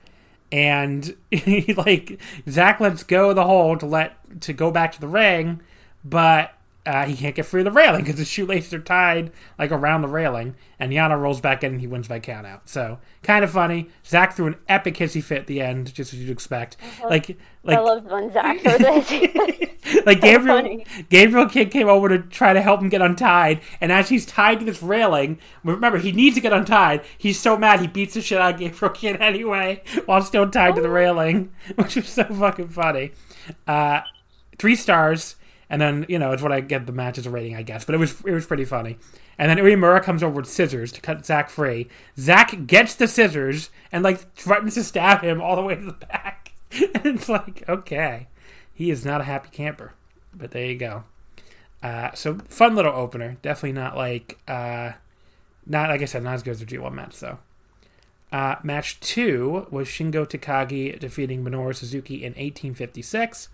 and 0.52 1.16
he 1.32 1.74
like 1.74 2.20
Zack 2.50 2.82
lets 2.82 3.02
go 3.02 3.30
of 3.30 3.38
the 3.38 3.46
hold 3.46 3.80
to 3.80 3.86
let 3.86 4.42
to 4.42 4.52
go 4.52 4.72
back 4.72 4.92
to 4.92 5.00
the 5.00 5.08
ring, 5.08 5.62
but 6.04 6.52
uh, 6.86 7.06
he 7.06 7.16
can't 7.16 7.36
get 7.36 7.46
free 7.46 7.62
of 7.62 7.66
the 7.66 7.72
railing 7.72 8.02
because 8.04 8.18
his 8.18 8.28
shoelaces 8.28 8.74
are 8.74 8.80
tied 8.80 9.32
like 9.58 9.72
around 9.72 10.02
the 10.02 10.08
railing, 10.08 10.56
and 10.80 10.92
Yano 10.92 11.20
rolls 11.20 11.40
back 11.40 11.64
in 11.64 11.74
and 11.74 11.82
he 11.82 11.88
wins 11.88 12.08
by 12.08 12.20
count 12.20 12.46
out. 12.46 12.68
So 12.68 13.00
kind 13.22 13.44
of 13.44 13.52
funny. 13.52 13.90
Zack 14.06 14.36
threw 14.36 14.48
an 14.48 14.58
epic 14.68 14.96
hissy 14.96 15.24
fit 15.24 15.40
at 15.40 15.48
the 15.48 15.62
end, 15.62 15.94
just 15.94 16.14
as 16.14 16.20
you'd 16.20 16.30
expect. 16.30 16.76
Like 17.08 17.38
like 17.64 17.78
I 17.78 17.82
loved 17.82 18.10
when 18.10 18.32
Zack 18.34 18.60
throws 18.60 18.78
it. 18.82 20.06
like 20.06 20.20
Gabriel, 20.20 20.58
funny. 20.58 20.86
Gabriel 21.10 21.48
Kidd 21.48 21.72
came 21.72 21.88
over 21.88 22.10
to 22.10 22.20
try 22.20 22.52
to 22.52 22.62
help 22.62 22.82
him 22.82 22.90
get 22.90 23.02
untied, 23.02 23.62
and 23.80 23.92
as 23.92 24.10
he's 24.10 24.26
tied 24.26 24.60
to 24.60 24.66
this 24.66 24.84
railing, 24.84 25.40
remember 25.64 25.98
he 26.00 26.12
needs 26.12 26.36
to 26.36 26.42
get 26.42 26.52
untied. 26.52 27.02
He's 27.18 27.40
so 27.40 27.58
mad 27.58 27.80
he 27.80 27.88
beats 27.88 28.14
the 28.16 28.22
shit 28.22 28.40
out 28.42 28.56
of 28.56 28.60
Gabriel 28.60 28.94
Kidd 28.94 29.22
anyway, 29.22 29.84
while 30.06 30.22
still 30.22 30.50
tied 30.50 30.76
to 30.76 30.82
the 30.82 30.90
railing, 30.90 31.54
which 31.76 31.96
was 31.96 32.10
so 32.10 32.26
fucking 32.26 32.70
funny. 32.70 33.14
Uh, 33.66 34.02
three 34.58 34.76
stars, 34.76 35.36
and 35.74 35.82
then 35.82 36.06
you 36.08 36.20
know 36.20 36.32
it's 36.32 36.44
what 36.44 36.52
I 36.52 36.62
get 36.62 36.86
the 36.86 36.92
match 36.92 37.18
as 37.18 37.26
a 37.26 37.32
rating, 37.32 37.56
I 37.56 37.64
guess. 37.64 37.84
But 37.84 37.96
it 37.96 37.98
was 37.98 38.22
it 38.22 38.32
was 38.32 38.46
pretty 38.46 38.64
funny. 38.64 39.00
And 39.40 39.50
then 39.50 39.58
Uemura 39.58 40.04
comes 40.04 40.22
over 40.22 40.36
with 40.36 40.46
scissors 40.46 40.92
to 40.92 41.02
cut 41.02 41.26
Zack 41.26 41.50
free. 41.50 41.90
Zack 42.16 42.68
gets 42.68 42.94
the 42.94 43.08
scissors 43.08 43.72
and 43.92 44.04
like 44.04 44.36
threatens 44.36 44.76
to 44.76 44.84
stab 44.84 45.22
him 45.22 45.42
all 45.42 45.56
the 45.56 45.64
way 45.64 45.74
to 45.74 45.82
the 45.82 45.94
back. 45.94 46.54
and 46.72 47.08
it's 47.08 47.28
like, 47.28 47.68
okay, 47.68 48.28
he 48.72 48.92
is 48.92 49.04
not 49.04 49.22
a 49.22 49.24
happy 49.24 49.50
camper. 49.52 49.94
But 50.32 50.52
there 50.52 50.64
you 50.64 50.78
go. 50.78 51.06
Uh, 51.82 52.12
so 52.14 52.36
fun 52.48 52.76
little 52.76 52.94
opener. 52.94 53.38
Definitely 53.42 53.74
not 53.74 53.98
like 53.98 54.38
uh, 54.48 54.92
not 55.66 55.90
like 55.90 56.04
I 56.04 56.06
said, 56.06 56.22
not 56.22 56.36
as 56.36 56.44
good 56.44 56.52
as 56.52 56.60
the 56.60 56.68
G1 56.68 56.94
match 56.94 57.20
though. 57.20 57.40
Uh, 58.32 58.58
match 58.62 59.00
two 59.00 59.66
was 59.72 59.88
Shingo 59.88 60.28
Takagi 60.28 61.00
defeating 61.00 61.44
Minoru 61.44 61.76
Suzuki 61.76 62.18
in 62.18 62.34
1856 62.34 63.50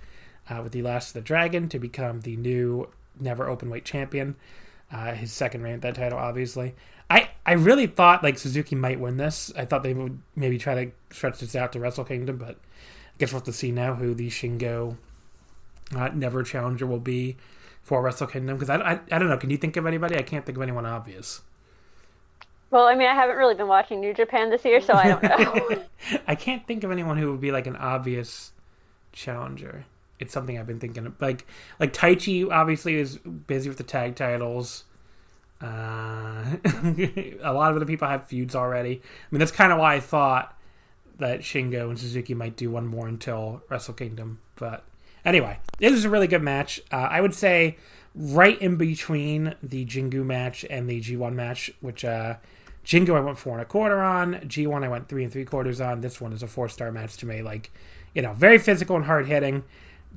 uh, 0.49 0.61
with 0.61 0.71
the 0.71 0.81
Last 0.81 1.09
of 1.09 1.13
the 1.13 1.21
Dragon 1.21 1.69
to 1.69 1.79
become 1.79 2.21
the 2.21 2.35
new 2.35 2.89
NEVER 3.19 3.47
open 3.47 3.69
weight 3.69 3.85
champion. 3.85 4.35
Uh, 4.91 5.13
his 5.13 5.31
second 5.31 5.61
reign 5.61 5.75
at 5.75 5.81
that 5.81 5.95
title, 5.95 6.17
obviously. 6.17 6.75
I, 7.09 7.29
I 7.45 7.53
really 7.53 7.87
thought 7.87 8.23
like 8.23 8.37
Suzuki 8.37 8.75
might 8.75 8.99
win 8.99 9.17
this. 9.17 9.51
I 9.55 9.65
thought 9.65 9.83
they 9.83 9.93
would 9.93 10.19
maybe 10.35 10.57
try 10.57 10.85
to 10.85 10.91
stretch 11.11 11.39
this 11.39 11.55
out 11.55 11.73
to 11.73 11.79
Wrestle 11.79 12.05
Kingdom, 12.05 12.37
but 12.37 12.51
I 12.51 13.17
guess 13.17 13.31
we'll 13.31 13.39
have 13.39 13.45
to 13.45 13.53
see 13.53 13.71
now 13.71 13.95
who 13.95 14.13
the 14.13 14.29
Shingo 14.29 14.97
uh, 15.95 16.09
NEVER 16.09 16.43
challenger 16.43 16.85
will 16.85 16.99
be 16.99 17.37
for 17.81 18.01
Wrestle 18.01 18.27
Kingdom. 18.27 18.57
Because 18.57 18.69
I, 18.69 18.77
I, 18.77 18.99
I 19.11 19.19
don't 19.19 19.29
know. 19.29 19.37
Can 19.37 19.49
you 19.49 19.57
think 19.57 19.77
of 19.77 19.85
anybody? 19.85 20.17
I 20.17 20.21
can't 20.21 20.45
think 20.45 20.57
of 20.57 20.61
anyone 20.61 20.85
obvious. 20.85 21.41
well, 22.71 22.85
I 22.85 22.95
mean, 22.95 23.07
I 23.07 23.15
haven't 23.15 23.37
really 23.37 23.55
been 23.55 23.67
watching 23.67 23.99
New 23.99 24.13
Japan 24.13 24.49
this 24.49 24.65
year, 24.65 24.81
so 24.81 24.93
I 24.93 25.07
don't 25.07 25.23
know. 25.23 25.83
I 26.27 26.35
can't 26.35 26.65
think 26.67 26.83
of 26.83 26.91
anyone 26.91 27.17
who 27.17 27.31
would 27.31 27.41
be 27.41 27.51
like 27.51 27.67
an 27.67 27.75
obvious 27.75 28.51
challenger. 29.11 29.85
It's 30.19 30.33
something 30.33 30.57
I've 30.57 30.67
been 30.67 30.79
thinking 30.79 31.05
of. 31.05 31.21
Like 31.21 31.45
like 31.79 31.93
Taichi 31.93 32.49
obviously 32.51 32.95
is 32.95 33.17
busy 33.17 33.69
with 33.69 33.77
the 33.77 33.83
tag 33.83 34.15
titles. 34.15 34.83
Uh, 35.61 35.65
a 37.43 37.51
lot 37.53 37.71
of 37.71 37.75
other 37.75 37.85
people 37.85 38.07
have 38.07 38.27
feuds 38.27 38.55
already. 38.55 39.01
I 39.01 39.27
mean, 39.31 39.39
that's 39.39 39.51
kind 39.51 39.73
of 39.73 39.79
why 39.79 39.95
I 39.95 39.99
thought 39.99 40.57
that 41.17 41.41
Shingo 41.41 41.89
and 41.89 41.99
Suzuki 41.99 42.33
might 42.33 42.55
do 42.55 42.71
one 42.71 42.87
more 42.87 43.07
until 43.07 43.61
Wrestle 43.69 43.93
Kingdom. 43.93 44.39
But 44.55 44.85
anyway, 45.25 45.59
this 45.77 45.93
is 45.93 46.05
a 46.05 46.09
really 46.09 46.27
good 46.27 46.41
match. 46.41 46.79
Uh, 46.91 47.07
I 47.11 47.21
would 47.21 47.33
say 47.33 47.77
right 48.15 48.59
in 48.61 48.77
between 48.77 49.55
the 49.61 49.85
Jingu 49.85 50.25
match 50.25 50.65
and 50.69 50.89
the 50.89 51.01
G1 51.01 51.33
match, 51.33 51.71
which 51.81 52.03
uh, 52.05 52.35
Jingu 52.85 53.15
I 53.15 53.19
went 53.19 53.37
four 53.37 53.53
and 53.53 53.61
a 53.61 53.65
quarter 53.65 54.01
on. 54.01 54.35
G1 54.35 54.83
I 54.83 54.87
went 54.87 55.07
three 55.09 55.23
and 55.23 55.31
three 55.31 55.45
quarters 55.45 55.81
on. 55.81 56.01
This 56.01 56.19
one 56.19 56.33
is 56.33 56.41
a 56.41 56.47
four 56.47 56.69
star 56.69 56.91
match 56.91 57.17
to 57.17 57.25
me. 57.25 57.41
Like, 57.41 57.71
you 58.15 58.21
know, 58.21 58.33
very 58.33 58.57
physical 58.57 58.95
and 58.95 59.05
hard 59.05 59.27
hitting. 59.27 59.63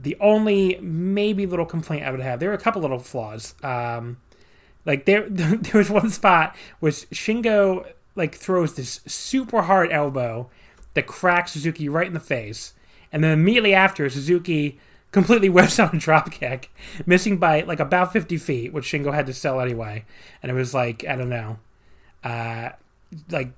The 0.02 0.16
only 0.20 0.78
maybe 0.80 1.46
little 1.46 1.66
complaint 1.66 2.04
I 2.04 2.10
would 2.10 2.20
have, 2.20 2.40
there 2.40 2.50
are 2.50 2.54
a 2.54 2.58
couple 2.58 2.82
little 2.82 2.98
flaws. 2.98 3.54
Um, 3.62 4.18
like 4.84 5.04
there, 5.04 5.28
there 5.28 5.78
was 5.78 5.90
one 5.90 6.10
spot 6.10 6.56
where 6.80 6.92
Shingo 6.92 7.86
like 8.14 8.34
throws 8.34 8.74
this 8.74 9.00
super 9.06 9.62
hard 9.62 9.90
elbow 9.90 10.50
that 10.94 11.06
cracks 11.06 11.52
Suzuki 11.52 11.88
right 11.88 12.06
in 12.06 12.14
the 12.14 12.20
face, 12.20 12.74
and 13.10 13.22
then 13.22 13.32
immediately 13.32 13.74
after 13.74 14.08
Suzuki 14.10 14.78
completely 15.10 15.48
whips 15.50 15.78
out 15.78 15.94
a 15.94 15.98
drop 15.98 16.30
kick, 16.30 16.70
missing 17.06 17.38
by 17.38 17.62
like 17.62 17.80
about 17.80 18.12
fifty 18.12 18.36
feet, 18.36 18.72
which 18.72 18.86
Shingo 18.86 19.14
had 19.14 19.26
to 19.26 19.34
sell 19.34 19.60
anyway. 19.60 20.04
And 20.42 20.50
it 20.50 20.54
was 20.54 20.74
like 20.74 21.06
I 21.06 21.16
don't 21.16 21.30
know, 21.30 21.58
uh, 22.24 22.70
like 23.30 23.52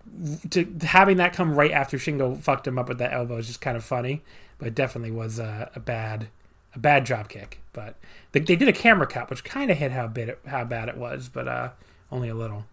to 0.50 0.66
having 0.82 1.16
that 1.18 1.32
come 1.32 1.54
right 1.54 1.72
after 1.72 1.96
Shingo 1.96 2.38
fucked 2.40 2.66
him 2.66 2.78
up 2.78 2.88
with 2.88 2.98
that 2.98 3.12
elbow 3.12 3.36
is 3.38 3.46
just 3.46 3.60
kind 3.60 3.76
of 3.76 3.84
funny, 3.84 4.22
but 4.58 4.68
it 4.68 4.74
definitely 4.74 5.10
was 5.10 5.38
a, 5.38 5.70
a 5.74 5.80
bad 5.80 6.28
a 6.74 6.78
bad 6.78 7.04
drop 7.04 7.28
kick. 7.28 7.60
But 7.72 7.96
they, 8.32 8.40
they 8.40 8.56
did 8.56 8.68
a 8.68 8.72
camera 8.72 9.06
cut, 9.06 9.30
which 9.30 9.44
kind 9.44 9.70
of 9.70 9.78
hit 9.78 9.92
how 9.92 10.06
bad 10.06 10.28
it, 10.30 10.40
how 10.46 10.64
bad 10.64 10.88
it 10.88 10.96
was, 10.96 11.28
but 11.28 11.48
uh, 11.48 11.70
only 12.10 12.28
a 12.28 12.34
little. 12.34 12.64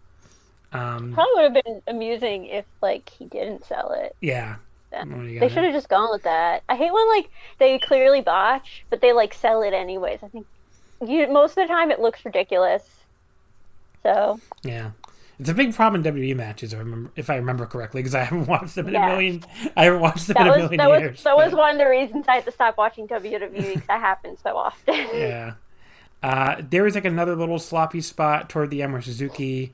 Um, 0.72 1.12
Probably 1.12 1.34
would 1.34 1.56
have 1.56 1.64
been 1.64 1.82
amusing 1.86 2.46
if 2.46 2.64
like 2.80 3.08
he 3.10 3.26
didn't 3.26 3.64
sell 3.66 3.92
it. 3.92 4.16
yeah, 4.20 4.56
Then. 4.90 5.10
What 5.10 5.22
do 5.22 5.28
you 5.28 5.40
They 5.40 5.48
should 5.48 5.64
have 5.64 5.74
just 5.74 5.88
gone 5.88 6.10
with 6.10 6.22
that. 6.22 6.62
I 6.68 6.76
hate 6.76 6.92
when 6.92 7.08
like 7.10 7.30
they 7.58 7.78
clearly 7.78 8.22
botch, 8.22 8.84
but 8.88 9.00
they 9.00 9.12
like 9.12 9.34
sell 9.34 9.62
it 9.62 9.74
anyways. 9.74 10.20
I 10.22 10.28
think 10.28 10.46
you 11.06 11.28
most 11.28 11.58
of 11.58 11.66
the 11.66 11.66
time 11.66 11.90
it 11.90 12.00
looks 12.00 12.24
ridiculous. 12.24 12.82
So 14.02 14.40
yeah. 14.62 14.92
It's 15.42 15.50
a 15.50 15.54
big 15.54 15.74
problem 15.74 16.04
in 16.06 16.14
WWE 16.14 16.36
matches, 16.36 16.72
if 16.72 16.78
I 16.78 16.82
remember, 16.82 17.10
if 17.16 17.28
I 17.30 17.34
remember 17.34 17.66
correctly, 17.66 18.00
because 18.00 18.14
I 18.14 18.22
haven't 18.22 18.46
watched 18.48 18.76
them 18.76 18.86
in 18.86 18.94
Yeah. 18.94 19.06
a 19.06 19.10
million. 19.16 19.44
I 19.76 19.84
haven't 19.86 20.00
watched 20.00 20.28
them 20.28 20.34
that 20.34 20.46
in 20.46 20.52
a 20.52 20.56
million 20.56 20.78
that 20.78 21.00
years. 21.00 21.10
was 21.16 21.24
that 21.24 21.36
was 21.36 21.52
one 21.52 21.72
of 21.72 21.78
the 21.78 21.88
reasons 21.88 22.26
I 22.28 22.36
had 22.36 22.44
to 22.44 22.52
stop 22.52 22.78
watching 22.78 23.08
WWE 23.08 23.52
because 23.74 23.86
that 23.88 24.00
happens 24.00 24.38
so 24.40 24.56
often. 24.56 24.94
yeah. 25.14 25.54
Uh, 26.22 26.62
there 26.70 26.84
was 26.84 26.94
like 26.94 27.04
another 27.04 27.34
little 27.34 27.58
sloppy 27.58 28.00
spot 28.00 28.48
toward 28.48 28.70
the 28.70 28.82
end 28.82 28.92
where 28.92 29.02
Suzuki. 29.02 29.72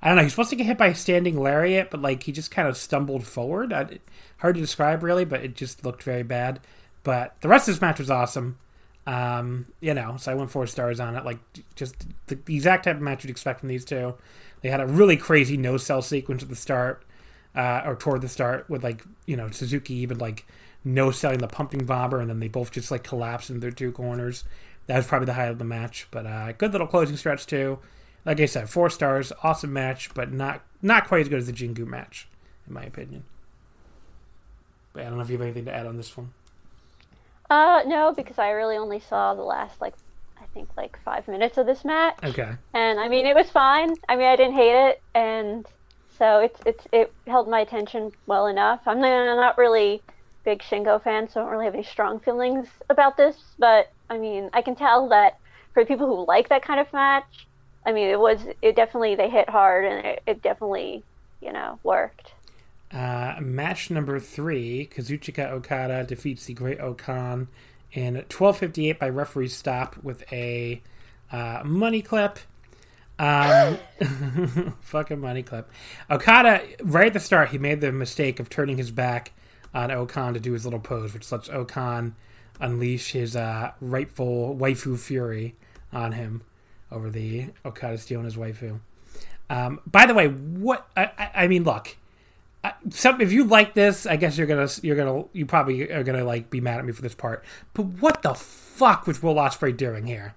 I 0.00 0.06
don't 0.06 0.16
know. 0.16 0.22
He's 0.22 0.32
supposed 0.32 0.50
to 0.50 0.56
get 0.56 0.66
hit 0.66 0.78
by 0.78 0.86
a 0.86 0.94
standing 0.94 1.38
lariat, 1.40 1.90
but 1.90 2.00
like 2.00 2.22
he 2.22 2.30
just 2.30 2.52
kind 2.52 2.68
of 2.68 2.76
stumbled 2.76 3.26
forward. 3.26 3.72
I, 3.72 3.98
hard 4.38 4.54
to 4.54 4.60
describe 4.60 5.02
really, 5.02 5.24
but 5.24 5.42
it 5.42 5.56
just 5.56 5.84
looked 5.84 6.04
very 6.04 6.22
bad. 6.22 6.60
But 7.02 7.34
the 7.40 7.48
rest 7.48 7.68
of 7.68 7.74
this 7.74 7.82
match 7.82 7.98
was 7.98 8.10
awesome. 8.12 8.58
Um, 9.06 9.66
you 9.80 9.92
know, 9.94 10.16
so 10.18 10.30
I 10.30 10.34
went 10.36 10.50
four 10.52 10.66
stars 10.68 11.00
on 11.00 11.16
it. 11.16 11.24
Like 11.24 11.38
just 11.74 11.96
the 12.28 12.38
exact 12.48 12.84
type 12.84 12.96
of 12.96 13.02
match 13.02 13.24
you'd 13.24 13.30
expect 13.30 13.60
from 13.60 13.68
these 13.68 13.84
two. 13.84 14.14
They 14.62 14.70
had 14.70 14.80
a 14.80 14.86
really 14.86 15.16
crazy 15.16 15.56
no 15.56 15.76
sell 15.76 16.02
sequence 16.02 16.42
at 16.42 16.48
the 16.48 16.56
start, 16.56 17.04
uh, 17.54 17.82
or 17.84 17.96
toward 17.96 18.20
the 18.20 18.28
start, 18.28 18.68
with 18.68 18.84
like 18.84 19.04
you 19.26 19.36
know 19.36 19.50
Suzuki 19.50 19.94
even 19.94 20.18
like 20.18 20.46
no 20.84 21.10
selling 21.10 21.38
the 21.38 21.48
pumping 21.48 21.84
bomber, 21.84 22.20
and 22.20 22.28
then 22.28 22.40
they 22.40 22.48
both 22.48 22.70
just 22.70 22.90
like 22.90 23.04
collapse 23.04 23.50
in 23.50 23.60
their 23.60 23.70
two 23.70 23.92
corners. 23.92 24.44
That 24.86 24.96
was 24.96 25.06
probably 25.06 25.26
the 25.26 25.34
highlight 25.34 25.52
of 25.52 25.58
the 25.58 25.64
match. 25.64 26.08
But 26.10 26.26
uh, 26.26 26.52
good 26.52 26.72
little 26.72 26.86
closing 26.86 27.16
stretch 27.16 27.46
too. 27.46 27.78
Like 28.24 28.40
I 28.40 28.46
said, 28.46 28.68
four 28.68 28.90
stars, 28.90 29.32
awesome 29.42 29.72
match, 29.72 30.12
but 30.14 30.32
not 30.32 30.62
not 30.82 31.08
quite 31.08 31.22
as 31.22 31.28
good 31.28 31.38
as 31.38 31.46
the 31.46 31.52
Jingu 31.52 31.86
match, 31.86 32.28
in 32.66 32.74
my 32.74 32.84
opinion. 32.84 33.24
But 34.92 35.02
I 35.02 35.04
don't 35.06 35.16
know 35.16 35.22
if 35.22 35.30
you 35.30 35.36
have 35.38 35.42
anything 35.42 35.66
to 35.66 35.74
add 35.74 35.86
on 35.86 35.96
this 35.96 36.16
one. 36.16 36.32
Uh, 37.48 37.82
no, 37.86 38.12
because 38.12 38.38
I 38.38 38.50
really 38.50 38.76
only 38.76 39.00
saw 39.00 39.34
the 39.34 39.42
last 39.42 39.80
like 39.80 39.94
think 40.54 40.68
like 40.76 40.98
five 41.04 41.26
minutes 41.28 41.58
of 41.58 41.66
this 41.66 41.84
match. 41.84 42.16
Okay. 42.24 42.52
And 42.74 43.00
I 43.00 43.08
mean, 43.08 43.26
it 43.26 43.34
was 43.34 43.50
fine. 43.50 43.94
I 44.08 44.16
mean, 44.16 44.26
I 44.26 44.36
didn't 44.36 44.54
hate 44.54 44.88
it, 44.88 45.02
and 45.14 45.66
so 46.18 46.40
it's 46.40 46.60
it's 46.66 46.86
it 46.92 47.12
held 47.26 47.48
my 47.48 47.60
attention 47.60 48.12
well 48.26 48.46
enough. 48.46 48.80
I'm 48.86 49.00
not, 49.00 49.56
really 49.58 50.02
big 50.44 50.60
Shingo 50.60 51.02
fan, 51.02 51.28
so 51.28 51.40
I 51.40 51.42
don't 51.44 51.52
really 51.52 51.64
have 51.66 51.74
any 51.74 51.82
strong 51.82 52.20
feelings 52.20 52.68
about 52.88 53.16
this. 53.16 53.36
But 53.58 53.90
I 54.08 54.18
mean, 54.18 54.50
I 54.52 54.62
can 54.62 54.74
tell 54.74 55.08
that 55.08 55.38
for 55.72 55.84
people 55.84 56.06
who 56.06 56.26
like 56.26 56.48
that 56.48 56.62
kind 56.62 56.80
of 56.80 56.92
match, 56.92 57.46
I 57.86 57.92
mean, 57.92 58.08
it 58.08 58.18
was 58.18 58.40
it 58.62 58.76
definitely 58.76 59.14
they 59.14 59.30
hit 59.30 59.48
hard, 59.48 59.84
and 59.84 60.06
it, 60.06 60.22
it 60.26 60.42
definitely 60.42 61.02
you 61.40 61.52
know 61.52 61.78
worked. 61.82 62.32
Uh, 62.92 63.36
match 63.40 63.88
number 63.88 64.18
three, 64.18 64.88
Kazuchika 64.92 65.48
Okada 65.50 66.02
defeats 66.02 66.44
the 66.46 66.54
Great 66.54 66.80
O-Khan 66.80 67.46
in 67.92 68.24
12:58 68.28 68.98
by 68.98 69.08
referee 69.08 69.48
stop 69.48 69.96
with 70.02 70.24
a 70.32 70.82
uh, 71.32 71.62
money 71.64 72.02
clip. 72.02 72.38
Um, 73.18 73.76
fucking 74.80 75.20
money 75.20 75.42
clip. 75.42 75.70
Okada, 76.10 76.62
right 76.82 77.08
at 77.08 77.12
the 77.12 77.20
start, 77.20 77.50
he 77.50 77.58
made 77.58 77.80
the 77.82 77.92
mistake 77.92 78.40
of 78.40 78.48
turning 78.48 78.78
his 78.78 78.90
back 78.90 79.32
on 79.74 79.90
O-Khan 79.90 80.34
to 80.34 80.40
do 80.40 80.52
his 80.52 80.64
little 80.64 80.80
pose, 80.80 81.12
which 81.12 81.30
lets 81.30 81.48
O-Khan 81.50 82.14
unleash 82.60 83.12
his 83.12 83.36
uh, 83.36 83.72
rightful 83.80 84.56
waifu 84.56 84.98
fury 84.98 85.54
on 85.92 86.12
him 86.12 86.42
over 86.90 87.10
the 87.10 87.48
Okada 87.64 87.98
stealing 87.98 88.24
his 88.24 88.36
waifu. 88.36 88.80
Um, 89.48 89.80
by 89.86 90.06
the 90.06 90.14
way, 90.14 90.28
what 90.28 90.88
I, 90.96 91.30
I 91.34 91.48
mean, 91.48 91.64
look, 91.64 91.96
some 92.90 93.20
if 93.20 93.32
you 93.32 93.44
like 93.44 93.74
this, 93.74 94.06
I 94.06 94.16
guess 94.16 94.36
you're 94.36 94.46
gonna 94.46 94.68
you're 94.82 94.96
gonna 94.96 95.24
you 95.32 95.46
probably 95.46 95.90
are 95.90 96.02
gonna 96.02 96.24
like 96.24 96.50
be 96.50 96.60
mad 96.60 96.78
at 96.78 96.84
me 96.84 96.92
for 96.92 97.02
this 97.02 97.14
part. 97.14 97.44
But 97.74 97.84
what 97.84 98.22
the 98.22 98.34
fuck 98.34 99.06
was 99.06 99.22
Will 99.22 99.36
Ospreay 99.36 99.76
doing 99.76 100.06
here? 100.06 100.34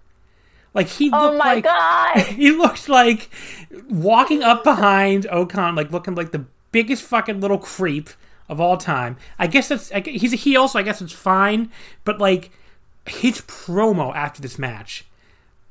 Like 0.74 0.88
he 0.88 1.12
Oh 1.12 1.26
looked 1.28 1.38
my 1.38 1.54
like 1.56 1.64
god! 1.66 2.18
he 2.28 2.52
looked 2.52 2.90
like 2.90 3.30
walking 3.90 4.42
up 4.42 4.64
behind 4.64 5.28
O-Khan, 5.28 5.76
like 5.76 5.92
looking 5.92 6.16
like 6.16 6.32
the 6.32 6.46
biggest 6.72 7.04
fucking 7.04 7.40
little 7.42 7.60
creep 7.60 8.10
of 8.50 8.60
all 8.60 8.78
time. 8.78 9.18
I 9.38 9.48
guess 9.48 9.68
that's 9.68 9.92
I, 9.92 10.00
he's 10.02 10.34
a 10.34 10.38
heel, 10.38 10.68
so 10.68 10.80
I 10.80 10.84
guess 10.84 11.02
it's 11.02 11.14
fine. 11.14 11.72
But 12.06 12.20
like 12.20 12.52
his 13.06 13.42
promo 13.42 14.16
after 14.16 14.42
this 14.42 14.58
match, 14.58 15.06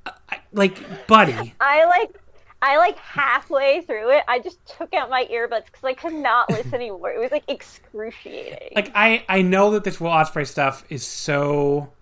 I- 0.06 0.40
like 0.52 1.06
buddy, 1.08 1.54
I 1.60 1.84
like 1.86 2.10
I 2.62 2.78
like 2.78 2.96
halfway 2.96 3.80
through 3.82 4.12
it, 4.12 4.22
I 4.28 4.38
just 4.38 4.64
took 4.64 4.94
out 4.94 5.10
my 5.10 5.26
earbuds 5.30 5.66
because 5.66 5.82
I 5.82 5.94
could 5.94 6.14
not 6.14 6.48
listen 6.50 6.74
anymore. 6.74 7.10
It 7.10 7.18
was 7.18 7.32
like 7.32 7.44
excruciating. 7.48 8.70
like 8.76 8.92
I 8.94 9.24
I 9.28 9.42
know 9.42 9.72
that 9.72 9.84
this 9.84 10.00
Will 10.00 10.10
Ospreay 10.10 10.46
stuff 10.46 10.84
is 10.88 11.04
so. 11.04 11.92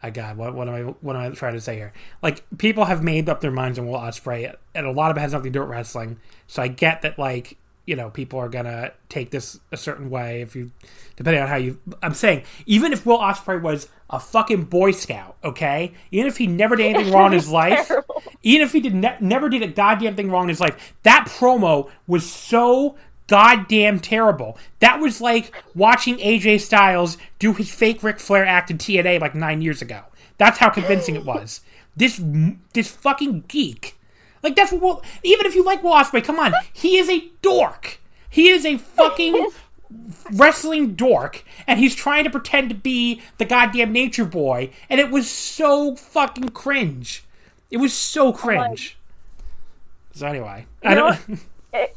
I 0.00 0.10
God, 0.10 0.36
what 0.36 0.54
what 0.54 0.68
am 0.68 0.74
I 0.74 0.80
what 0.82 1.16
am 1.16 1.22
I 1.22 1.34
trying 1.34 1.54
to 1.54 1.60
say 1.60 1.74
here? 1.74 1.92
Like 2.22 2.44
people 2.56 2.84
have 2.84 3.02
made 3.02 3.28
up 3.28 3.40
their 3.40 3.50
minds 3.50 3.80
on 3.80 3.88
Will 3.88 3.98
Ospreay, 3.98 4.54
and 4.72 4.86
a 4.86 4.92
lot 4.92 5.10
of 5.10 5.16
it 5.16 5.20
has 5.20 5.32
nothing 5.32 5.52
to 5.52 5.58
do 5.58 5.60
with 5.60 5.70
wrestling. 5.70 6.20
So 6.46 6.62
I 6.62 6.68
get 6.68 7.02
that, 7.02 7.18
like 7.18 7.56
you 7.88 7.96
know, 7.96 8.10
people 8.10 8.38
are 8.38 8.48
gonna 8.50 8.92
take 9.08 9.30
this 9.30 9.58
a 9.72 9.76
certain 9.76 10.10
way 10.10 10.42
if 10.42 10.54
you, 10.54 10.70
depending 11.16 11.42
on 11.42 11.48
how 11.48 11.56
you. 11.56 11.80
I'm 12.02 12.14
saying 12.14 12.42
even 12.66 12.92
if 12.92 13.06
Will 13.06 13.18
Ospreay 13.18 13.60
was 13.62 13.88
a 14.10 14.20
fucking 14.20 14.64
Boy 14.64 14.90
Scout, 14.92 15.36
okay, 15.42 15.92
even 16.10 16.26
if 16.26 16.36
he 16.36 16.46
never 16.46 16.76
did 16.76 16.94
anything 16.94 17.12
wrong 17.12 17.32
in 17.32 17.38
his 17.38 17.48
life, 17.62 17.88
Terrible. 17.88 18.22
even 18.42 18.66
if 18.66 18.72
he 18.72 18.80
did 18.80 18.94
ne- 18.94 19.16
never 19.20 19.48
did 19.48 19.62
a 19.62 19.66
goddamn 19.68 20.16
thing 20.16 20.30
wrong 20.30 20.44
in 20.44 20.48
his 20.50 20.60
life, 20.60 20.94
that 21.02 21.26
promo 21.28 21.90
was 22.06 22.30
so 22.30 22.96
goddamn 23.26 24.00
terrible. 24.00 24.58
That 24.80 25.00
was 25.00 25.20
like 25.20 25.52
watching 25.74 26.18
AJ 26.18 26.60
Styles 26.60 27.16
do 27.38 27.54
his 27.54 27.70
fake 27.70 28.02
Ric 28.02 28.20
Flair 28.20 28.44
act 28.44 28.70
in 28.70 28.78
TNA 28.78 29.20
like 29.20 29.34
nine 29.34 29.62
years 29.62 29.80
ago. 29.82 30.02
That's 30.36 30.58
how 30.58 30.68
convincing 30.70 31.16
it 31.16 31.24
was. 31.24 31.62
This 31.96 32.20
this 32.74 32.90
fucking 32.90 33.44
geek, 33.48 33.97
like 34.42 34.56
that's 34.56 34.72
what. 34.72 34.80
Will, 34.80 35.02
even 35.22 35.46
if 35.46 35.54
you 35.54 35.64
like 35.64 35.82
Will 35.82 35.92
Ospreay, 35.92 36.24
come 36.24 36.38
on, 36.38 36.52
he 36.72 36.98
is 36.98 37.08
a 37.08 37.28
dork. 37.42 38.00
He 38.30 38.48
is 38.48 38.64
a 38.64 38.78
fucking 38.78 39.50
wrestling 40.32 40.94
dork 40.94 41.44
and 41.66 41.80
he's 41.80 41.94
trying 41.94 42.24
to 42.24 42.30
pretend 42.30 42.68
to 42.68 42.74
be 42.74 43.22
the 43.38 43.44
goddamn 43.46 43.90
nature 43.90 44.26
boy 44.26 44.70
and 44.90 45.00
it 45.00 45.10
was 45.10 45.30
so 45.30 45.96
fucking 45.96 46.50
cringe 46.50 47.24
it 47.70 47.78
was 47.78 47.94
so 47.94 48.30
cringe 48.30 48.98
so 50.12 50.26
anyway 50.26 50.66
i 50.84 50.94
don't 50.94 51.18
it, 51.72 51.96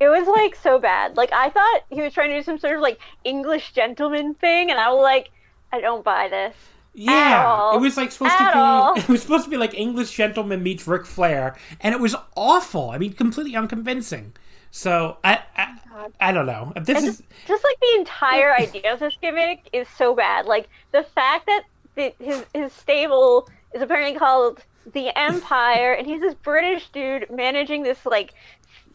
it 0.00 0.08
was 0.08 0.26
like 0.28 0.54
so 0.54 0.78
bad. 0.78 1.16
Like 1.16 1.32
I 1.32 1.50
thought 1.50 1.82
he 1.90 2.02
was 2.02 2.12
trying 2.12 2.30
to 2.30 2.36
do 2.36 2.42
some 2.42 2.58
sort 2.58 2.76
of 2.76 2.82
like 2.82 2.98
English 3.24 3.72
gentleman 3.72 4.34
thing, 4.34 4.70
and 4.70 4.78
I 4.78 4.90
was 4.92 5.02
like, 5.02 5.30
I 5.72 5.80
don't 5.80 6.04
buy 6.04 6.28
this. 6.28 6.54
Yeah 6.94 7.44
all. 7.46 7.76
it 7.76 7.80
was 7.80 7.96
like 7.96 8.12
supposed 8.12 8.32
At 8.32 8.48
to 8.48 8.52
be 8.52 8.58
all. 8.58 8.94
it 8.96 9.08
was 9.08 9.22
supposed 9.22 9.44
to 9.44 9.50
be 9.50 9.56
like 9.56 9.74
english 9.74 10.12
gentleman 10.12 10.62
meets 10.62 10.86
Ric 10.86 11.06
Flair 11.06 11.56
and 11.80 11.94
it 11.94 12.00
was 12.00 12.14
awful 12.36 12.90
i 12.90 12.98
mean 12.98 13.12
completely 13.12 13.56
unconvincing 13.56 14.32
so 14.70 15.16
i 15.24 15.40
i, 15.56 15.78
I 16.20 16.32
don't 16.32 16.46
know 16.46 16.72
this 16.76 16.98
And 16.98 17.06
is 17.06 17.18
just, 17.18 17.22
just 17.46 17.64
like 17.64 17.78
the 17.80 17.98
entire 17.98 18.54
idea 18.54 18.92
of 18.92 19.00
this 19.00 19.16
gimmick 19.20 19.68
is 19.72 19.86
so 19.96 20.14
bad. 20.14 20.46
Like 20.46 20.68
the 20.92 21.02
fact 21.02 21.46
that 21.46 21.62
the, 21.94 22.12
his 22.18 22.44
his 22.52 22.72
stable 22.72 23.48
is 23.74 23.82
apparently 23.82 24.18
called 24.18 24.64
the 24.92 25.16
Empire, 25.18 25.92
and 25.92 26.06
he's 26.06 26.20
this 26.20 26.34
British 26.34 26.88
dude 26.90 27.30
managing 27.30 27.82
this 27.82 28.04
like 28.04 28.34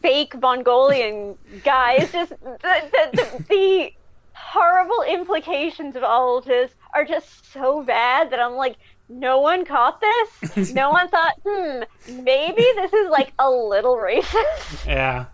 fake 0.02 0.40
Mongolian 0.40 1.36
guy. 1.64 1.94
It's 1.94 2.12
just 2.12 2.30
the 2.30 2.58
the, 2.60 3.10
the, 3.12 3.44
the 3.48 3.92
horrible 4.34 5.02
implications 5.08 5.96
of 5.96 6.02
all 6.04 6.38
of 6.38 6.44
this 6.44 6.72
are 6.94 7.04
just 7.04 7.52
so 7.52 7.82
bad 7.82 8.30
that 8.30 8.40
I'm 8.40 8.54
like. 8.54 8.76
No 9.12 9.40
one 9.40 9.64
caught 9.64 10.00
this. 10.00 10.72
No 10.72 10.90
one 10.90 11.08
thought, 11.08 11.34
hmm, 11.44 11.80
maybe 12.22 12.62
this 12.76 12.92
is 12.92 13.10
like 13.10 13.32
a 13.40 13.50
little 13.50 13.96
racist. 13.96 14.84
Yeah. 14.86 15.24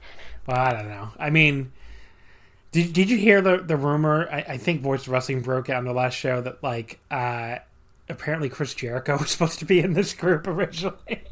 Well, 0.47 0.57
I 0.57 0.71
don't 0.73 0.89
know. 0.89 1.11
I 1.19 1.29
mean, 1.29 1.73
did, 2.73 2.95
did 2.95 3.11
you 3.11 3.19
hear 3.19 3.43
the 3.43 3.59
the 3.59 3.77
rumor? 3.77 4.31
I, 4.33 4.37
I 4.49 4.57
think 4.57 4.81
Voice 4.81 5.03
of 5.03 5.11
Wrestling 5.11 5.43
broke 5.43 5.69
out 5.69 5.77
on 5.77 5.85
the 5.85 5.93
last 5.93 6.15
show 6.15 6.41
that 6.41 6.63
like 6.63 7.01
uh 7.11 7.57
apparently 8.09 8.49
Chris 8.49 8.73
Jericho 8.73 9.17
was 9.21 9.31
supposed 9.31 9.59
to 9.59 9.67
be 9.67 9.81
in 9.81 9.93
this 9.93 10.15
group 10.15 10.47
originally, 10.47 11.25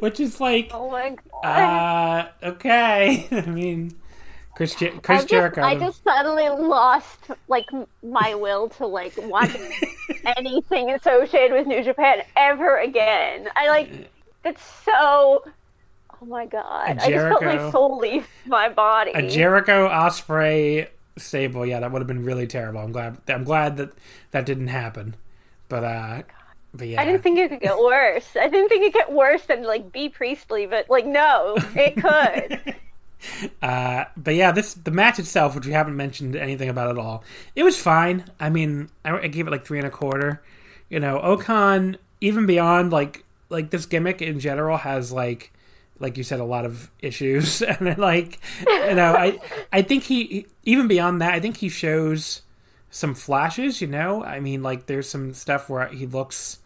which 0.00 0.18
is 0.18 0.40
like 0.40 0.70
Oh 0.72 0.90
my 0.90 1.14
god. 1.42 2.28
uh 2.42 2.46
okay. 2.52 3.28
I 3.30 3.42
mean, 3.42 3.92
Chris 4.62 4.74
Jer- 4.76 4.92
I 4.94 4.98
Chris 5.00 5.18
just, 5.20 5.28
Jericho. 5.28 5.62
I 5.62 5.76
just 5.76 6.04
suddenly 6.04 6.48
lost 6.48 7.18
like 7.48 7.66
my 8.02 8.34
will 8.34 8.68
to 8.70 8.86
like 8.86 9.12
watch 9.24 9.56
anything 10.36 10.90
associated 10.90 11.56
with 11.56 11.66
New 11.66 11.82
Japan 11.82 12.22
ever 12.36 12.78
again. 12.78 13.48
I 13.56 13.68
like 13.68 13.90
that's 14.42 14.62
so. 14.84 15.44
Oh 16.20 16.26
my 16.26 16.46
god! 16.46 16.98
I 17.00 17.10
just 17.10 17.26
felt 17.28 17.40
Jericho- 17.40 17.64
my 17.64 17.70
soul 17.72 17.98
leave 17.98 18.28
my 18.46 18.68
body. 18.68 19.10
a 19.12 19.28
Jericho 19.28 19.88
Ospreay 19.88 20.86
stable. 21.18 21.66
Yeah, 21.66 21.80
that 21.80 21.90
would 21.90 22.00
have 22.00 22.06
been 22.06 22.24
really 22.24 22.46
terrible. 22.46 22.80
I'm 22.80 22.92
glad. 22.92 23.18
I'm 23.26 23.44
glad 23.44 23.76
that 23.78 23.90
that 24.30 24.46
didn't 24.46 24.68
happen. 24.68 25.16
But 25.68 25.82
uh, 25.82 26.22
but 26.74 26.86
yeah. 26.86 27.00
I 27.00 27.04
didn't 27.04 27.22
think 27.22 27.38
it 27.38 27.48
could 27.50 27.60
get 27.60 27.78
worse. 27.78 28.36
I 28.36 28.48
didn't 28.48 28.68
think 28.68 28.84
it 28.84 28.92
could 28.92 29.00
get 29.00 29.12
worse 29.12 29.42
than 29.46 29.64
like 29.64 29.90
Bea 29.90 30.08
Priestley, 30.08 30.66
but 30.66 30.88
like 30.88 31.06
no, 31.06 31.56
it 31.74 31.96
could. 31.96 32.76
Uh, 33.62 34.04
but 34.16 34.34
yeah, 34.34 34.50
this 34.50 34.74
the 34.74 34.90
match 34.90 35.18
itself, 35.18 35.54
which 35.54 35.66
we 35.66 35.72
haven't 35.72 35.96
mentioned 35.96 36.34
anything 36.34 36.68
about 36.68 36.90
at 36.90 36.98
all, 36.98 37.22
it 37.54 37.62
was 37.62 37.78
fine. 37.80 38.24
I 38.40 38.50
mean, 38.50 38.90
I, 39.04 39.16
I 39.20 39.26
gave 39.28 39.46
it 39.46 39.50
like 39.50 39.64
three 39.64 39.78
and 39.78 39.86
a 39.86 39.90
quarter. 39.90 40.42
You 40.88 40.98
know, 41.00 41.20
O-Khan, 41.20 41.96
even 42.20 42.46
beyond 42.46 42.92
like 42.92 43.24
like 43.48 43.70
this 43.70 43.86
gimmick 43.86 44.20
in 44.20 44.40
general, 44.40 44.76
has 44.78 45.12
like 45.12 45.52
like 45.98 46.16
you 46.16 46.24
said, 46.24 46.40
a 46.40 46.44
lot 46.44 46.64
of 46.64 46.90
issues, 47.00 47.62
and 47.62 47.78
then, 47.86 47.98
like 47.98 48.40
you 48.66 48.94
know, 48.94 49.14
I 49.14 49.38
I 49.72 49.82
think 49.82 50.02
he 50.04 50.24
he- 50.24 50.46
even 50.64 50.88
beyond 50.88 51.20
that, 51.22 51.32
I 51.34 51.40
think 51.40 51.58
he 51.58 51.68
shows 51.68 52.42
some 52.90 53.14
flashes. 53.14 53.80
You 53.80 53.86
know, 53.86 54.24
I 54.24 54.40
mean, 54.40 54.62
like 54.62 54.86
there's 54.86 55.08
some 55.08 55.32
stuff 55.34 55.68
where 55.70 55.86
he 55.88 56.06
looks 56.06 56.58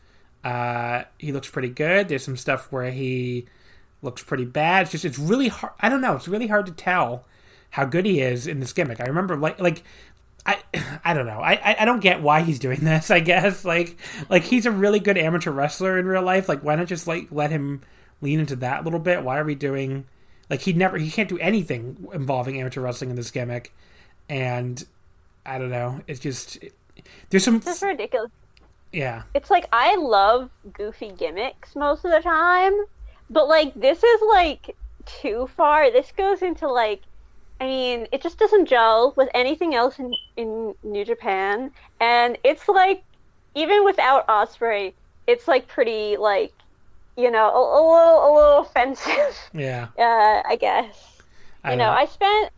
uh, 0.44 1.04
he 1.18 1.32
looks 1.32 1.50
pretty 1.50 1.68
good. 1.68 2.08
There's 2.08 2.24
some 2.24 2.36
stuff 2.36 2.70
where 2.72 2.90
he 2.90 3.46
looks 4.06 4.24
pretty 4.24 4.46
bad. 4.46 4.82
It's 4.82 4.92
just 4.92 5.04
it's 5.04 5.18
really 5.18 5.48
hard. 5.48 5.74
I 5.80 5.88
don't 5.88 6.00
know. 6.00 6.14
It's 6.14 6.28
really 6.28 6.46
hard 6.46 6.66
to 6.66 6.72
tell 6.72 7.24
how 7.70 7.84
good 7.84 8.06
he 8.06 8.20
is 8.20 8.46
in 8.46 8.60
this 8.60 8.72
gimmick. 8.72 9.00
I 9.00 9.04
remember 9.04 9.36
like 9.36 9.60
like 9.60 9.82
I 10.46 10.62
I 11.04 11.12
don't 11.12 11.26
know. 11.26 11.40
I, 11.40 11.76
I 11.80 11.84
don't 11.84 12.00
get 12.00 12.22
why 12.22 12.40
he's 12.40 12.58
doing 12.58 12.80
this. 12.84 13.10
I 13.10 13.20
guess 13.20 13.64
like 13.64 13.98
like 14.30 14.44
he's 14.44 14.64
a 14.64 14.70
really 14.70 15.00
good 15.00 15.18
amateur 15.18 15.50
wrestler 15.50 15.98
in 15.98 16.06
real 16.06 16.22
life. 16.22 16.48
Like 16.48 16.62
why 16.62 16.76
not 16.76 16.86
just 16.86 17.06
like 17.06 17.28
let 17.30 17.50
him 17.50 17.82
lean 18.22 18.40
into 18.40 18.56
that 18.56 18.80
a 18.80 18.84
little 18.84 19.00
bit? 19.00 19.22
Why 19.22 19.38
are 19.38 19.44
we 19.44 19.54
doing 19.54 20.06
like 20.48 20.62
he 20.62 20.72
never 20.72 20.96
he 20.96 21.10
can't 21.10 21.28
do 21.28 21.38
anything 21.38 22.08
involving 22.12 22.58
amateur 22.58 22.80
wrestling 22.80 23.10
in 23.10 23.16
this 23.16 23.30
gimmick, 23.30 23.74
and 24.28 24.84
I 25.44 25.58
don't 25.58 25.70
know. 25.70 26.00
It's 26.06 26.20
just 26.20 26.58
there's 27.30 27.44
some. 27.44 27.56
It's 27.56 27.82
ridiculous. 27.82 28.30
Yeah. 28.92 29.24
It's 29.34 29.50
like 29.50 29.66
I 29.72 29.96
love 29.96 30.50
goofy 30.72 31.12
gimmicks 31.12 31.74
most 31.76 32.04
of 32.04 32.10
the 32.10 32.20
time, 32.20 32.72
but 33.30 33.48
like 33.48 33.74
this 33.74 34.02
is 34.02 34.20
like 34.28 34.76
too 35.04 35.48
far. 35.56 35.90
This 35.90 36.12
goes 36.16 36.42
into 36.42 36.68
like 36.68 37.02
I 37.60 37.64
mean, 37.64 38.06
it 38.12 38.22
just 38.22 38.38
doesn't 38.38 38.66
gel 38.66 39.14
with 39.16 39.28
anything 39.32 39.74
else 39.74 39.98
in, 39.98 40.14
in 40.36 40.74
New 40.82 41.04
Japan. 41.04 41.70
And 42.00 42.36
it's 42.44 42.68
like, 42.68 43.02
even 43.54 43.84
without 43.84 44.26
Ospreay, 44.26 44.92
it's 45.26 45.48
like 45.48 45.66
pretty, 45.66 46.18
like, 46.18 46.52
you 47.16 47.30
know, 47.30 47.48
a, 47.48 47.58
a 47.58 47.80
little, 47.80 48.18
a 48.18 48.30
little 48.34 48.58
offensive. 48.66 49.38
Yeah. 49.54 49.88
Uh, 49.98 50.42
I 50.46 50.56
guess. 50.60 51.22
I 51.64 51.72
you 51.72 51.78
know, 51.78 51.86
know. 51.86 51.90
I 51.90 52.04
spent, 52.04 52.50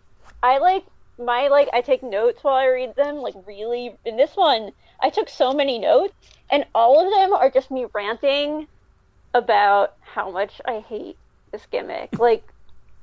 I 0.42 0.59
like, 0.59 0.85
my, 1.18 1.46
like, 1.46 1.68
I 1.72 1.81
take 1.81 2.02
notes 2.02 2.42
while 2.42 2.57
I 2.57 2.66
read 2.66 2.96
them, 2.96 3.16
like, 3.16 3.35
really. 3.46 3.94
In 4.04 4.16
this 4.16 4.35
one, 4.35 4.72
I 5.00 5.11
took 5.11 5.28
so 5.28 5.52
many 5.52 5.78
notes, 5.78 6.14
and 6.50 6.64
all 6.74 7.04
of 7.04 7.12
them 7.12 7.33
are 7.33 7.50
just 7.50 7.70
me 7.70 7.87
ranting 7.92 8.66
about 9.34 9.96
how 10.00 10.30
much 10.30 10.60
I 10.64 10.80
hate 10.80 11.16
this 11.52 11.66
gimmick. 11.70 12.10
Like, 12.18 12.44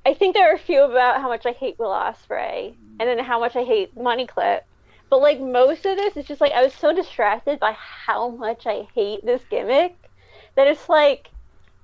I 0.05 0.13
think 0.13 0.35
there 0.35 0.51
are 0.51 0.55
a 0.55 0.59
few 0.59 0.83
about 0.83 1.21
how 1.21 1.27
much 1.27 1.45
I 1.45 1.51
hate 1.51 1.79
Will 1.79 1.89
Ospreay, 1.89 2.75
and 2.99 3.09
then 3.09 3.17
how 3.19 3.39
much 3.39 3.55
I 3.55 3.63
hate 3.63 3.97
Money 3.97 4.27
Clip. 4.27 4.63
But 5.09 5.21
like 5.21 5.39
most 5.39 5.85
of 5.85 5.97
this 5.97 6.17
is 6.17 6.25
just 6.25 6.41
like 6.41 6.51
I 6.51 6.63
was 6.63 6.73
so 6.73 6.93
distracted 6.93 7.59
by 7.59 7.73
how 7.73 8.29
much 8.29 8.65
I 8.65 8.87
hate 8.93 9.25
this 9.25 9.41
gimmick 9.49 9.95
that 10.55 10.67
it's 10.67 10.89
like 10.89 11.29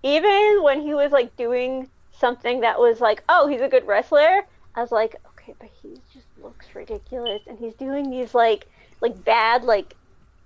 even 0.04 0.62
when 0.64 0.82
he 0.82 0.94
was 0.94 1.12
like 1.12 1.36
doing 1.38 1.90
something 2.12 2.62
that 2.62 2.80
was 2.80 3.00
like, 3.00 3.24
oh, 3.30 3.48
he's 3.48 3.62
a 3.62 3.68
good 3.68 3.86
wrestler, 3.86 4.46
I 4.76 4.82
was 4.82 4.92
like, 4.92 5.16
okay, 5.34 5.54
but 5.60 5.70
he 5.82 6.00
just 6.14 6.28
looks 6.42 6.68
ridiculous, 6.74 7.42
and 7.48 7.58
he's 7.58 7.76
doing 7.76 8.10
these 8.10 8.34
like 8.34 8.68
like 9.02 9.24
bad 9.24 9.64
like 9.64 9.96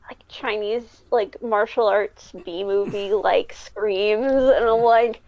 like 0.09 0.19
Chinese 0.27 1.01
like 1.11 1.41
martial 1.41 1.87
arts 1.87 2.31
B 2.45 2.63
movie 2.63 3.13
like 3.13 3.53
screams, 3.53 4.31
and 4.31 4.65
I'm 4.65 4.81
like, 4.81 5.21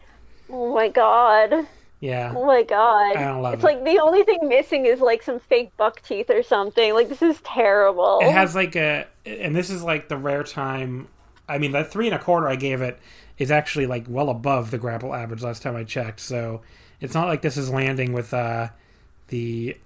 oh 0.49 0.73
my 0.73 0.89
god. 0.89 1.67
Yeah. 1.99 2.33
Oh 2.35 2.45
my 2.45 2.61
god. 2.61 3.15
I 3.15 3.23
don't 3.23 3.41
love 3.41 3.55
it's 3.55 3.63
it. 3.63 3.65
like 3.65 3.83
the 3.83 3.99
only 3.99 4.23
thing 4.23 4.47
missing 4.47 4.85
is 4.85 4.99
like 4.99 5.23
some 5.23 5.39
fake 5.39 5.75
buck 5.77 6.01
teeth 6.03 6.29
or 6.29 6.43
something. 6.43 6.93
Like 6.93 7.09
this 7.09 7.21
is 7.23 7.41
terrible. 7.41 8.19
It 8.21 8.31
has 8.31 8.53
like 8.53 8.75
a, 8.75 9.07
and 9.25 9.55
this 9.55 9.69
is 9.69 9.83
like 9.83 10.07
the 10.07 10.17
rare 10.17 10.43
time. 10.43 11.07
I 11.49 11.57
mean, 11.57 11.71
that 11.71 11.91
three 11.91 12.07
and 12.07 12.15
a 12.15 12.19
quarter 12.19 12.47
I 12.47 12.55
gave 12.55 12.81
it 12.81 12.99
is 13.37 13.49
actually 13.51 13.87
like 13.87 14.05
well 14.07 14.29
above 14.29 14.69
the 14.69 14.77
grapple 14.77 15.13
average 15.13 15.41
last 15.41 15.63
time 15.63 15.75
I 15.75 15.83
checked. 15.83 16.19
So 16.19 16.61
it's 17.01 17.13
not 17.13 17.27
like 17.27 17.41
this 17.41 17.57
is 17.57 17.69
landing 17.69 18.13
with 18.13 18.33
uh, 18.33 18.69
the 19.29 19.77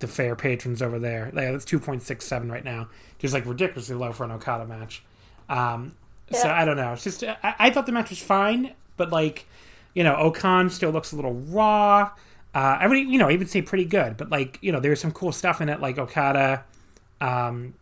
the 0.00 0.08
fair 0.08 0.36
patrons 0.36 0.82
over 0.82 0.98
there. 0.98 1.30
Like, 1.32 1.48
it's 1.48 1.64
two 1.64 1.80
point 1.80 2.02
six 2.02 2.24
seven 2.24 2.50
right 2.50 2.64
now, 2.64 2.88
just 3.18 3.34
like 3.34 3.46
ridiculously 3.46 3.96
low 3.96 4.12
for 4.12 4.24
an 4.24 4.32
Okada 4.32 4.66
match. 4.66 5.02
Um, 5.48 5.94
So 6.32 6.48
I 6.50 6.64
don't 6.64 6.76
know. 6.76 6.92
It's 6.92 7.04
just 7.04 7.24
I, 7.24 7.36
I 7.42 7.70
thought 7.70 7.86
the 7.86 7.92
match 7.92 8.10
was 8.10 8.22
fine, 8.22 8.74
but 8.96 9.10
like 9.10 9.46
you 9.94 10.04
know, 10.04 10.14
O-Khan 10.16 10.70
still 10.70 10.90
looks 10.90 11.12
a 11.12 11.16
little 11.16 11.32
raw. 11.34 12.10
Uh, 12.54 12.78
I 12.80 12.86
would, 12.86 12.98
you 12.98 13.18
know, 13.18 13.30
even 13.30 13.46
say 13.46 13.62
pretty 13.62 13.84
good, 13.84 14.16
but 14.16 14.30
like, 14.30 14.58
you 14.60 14.70
know, 14.70 14.80
there's 14.80 15.00
some 15.00 15.10
cool 15.12 15.32
stuff 15.32 15.60
in 15.60 15.68
it, 15.68 15.80
like 15.80 15.98
Okada, 15.98 16.64
um, 17.20 17.74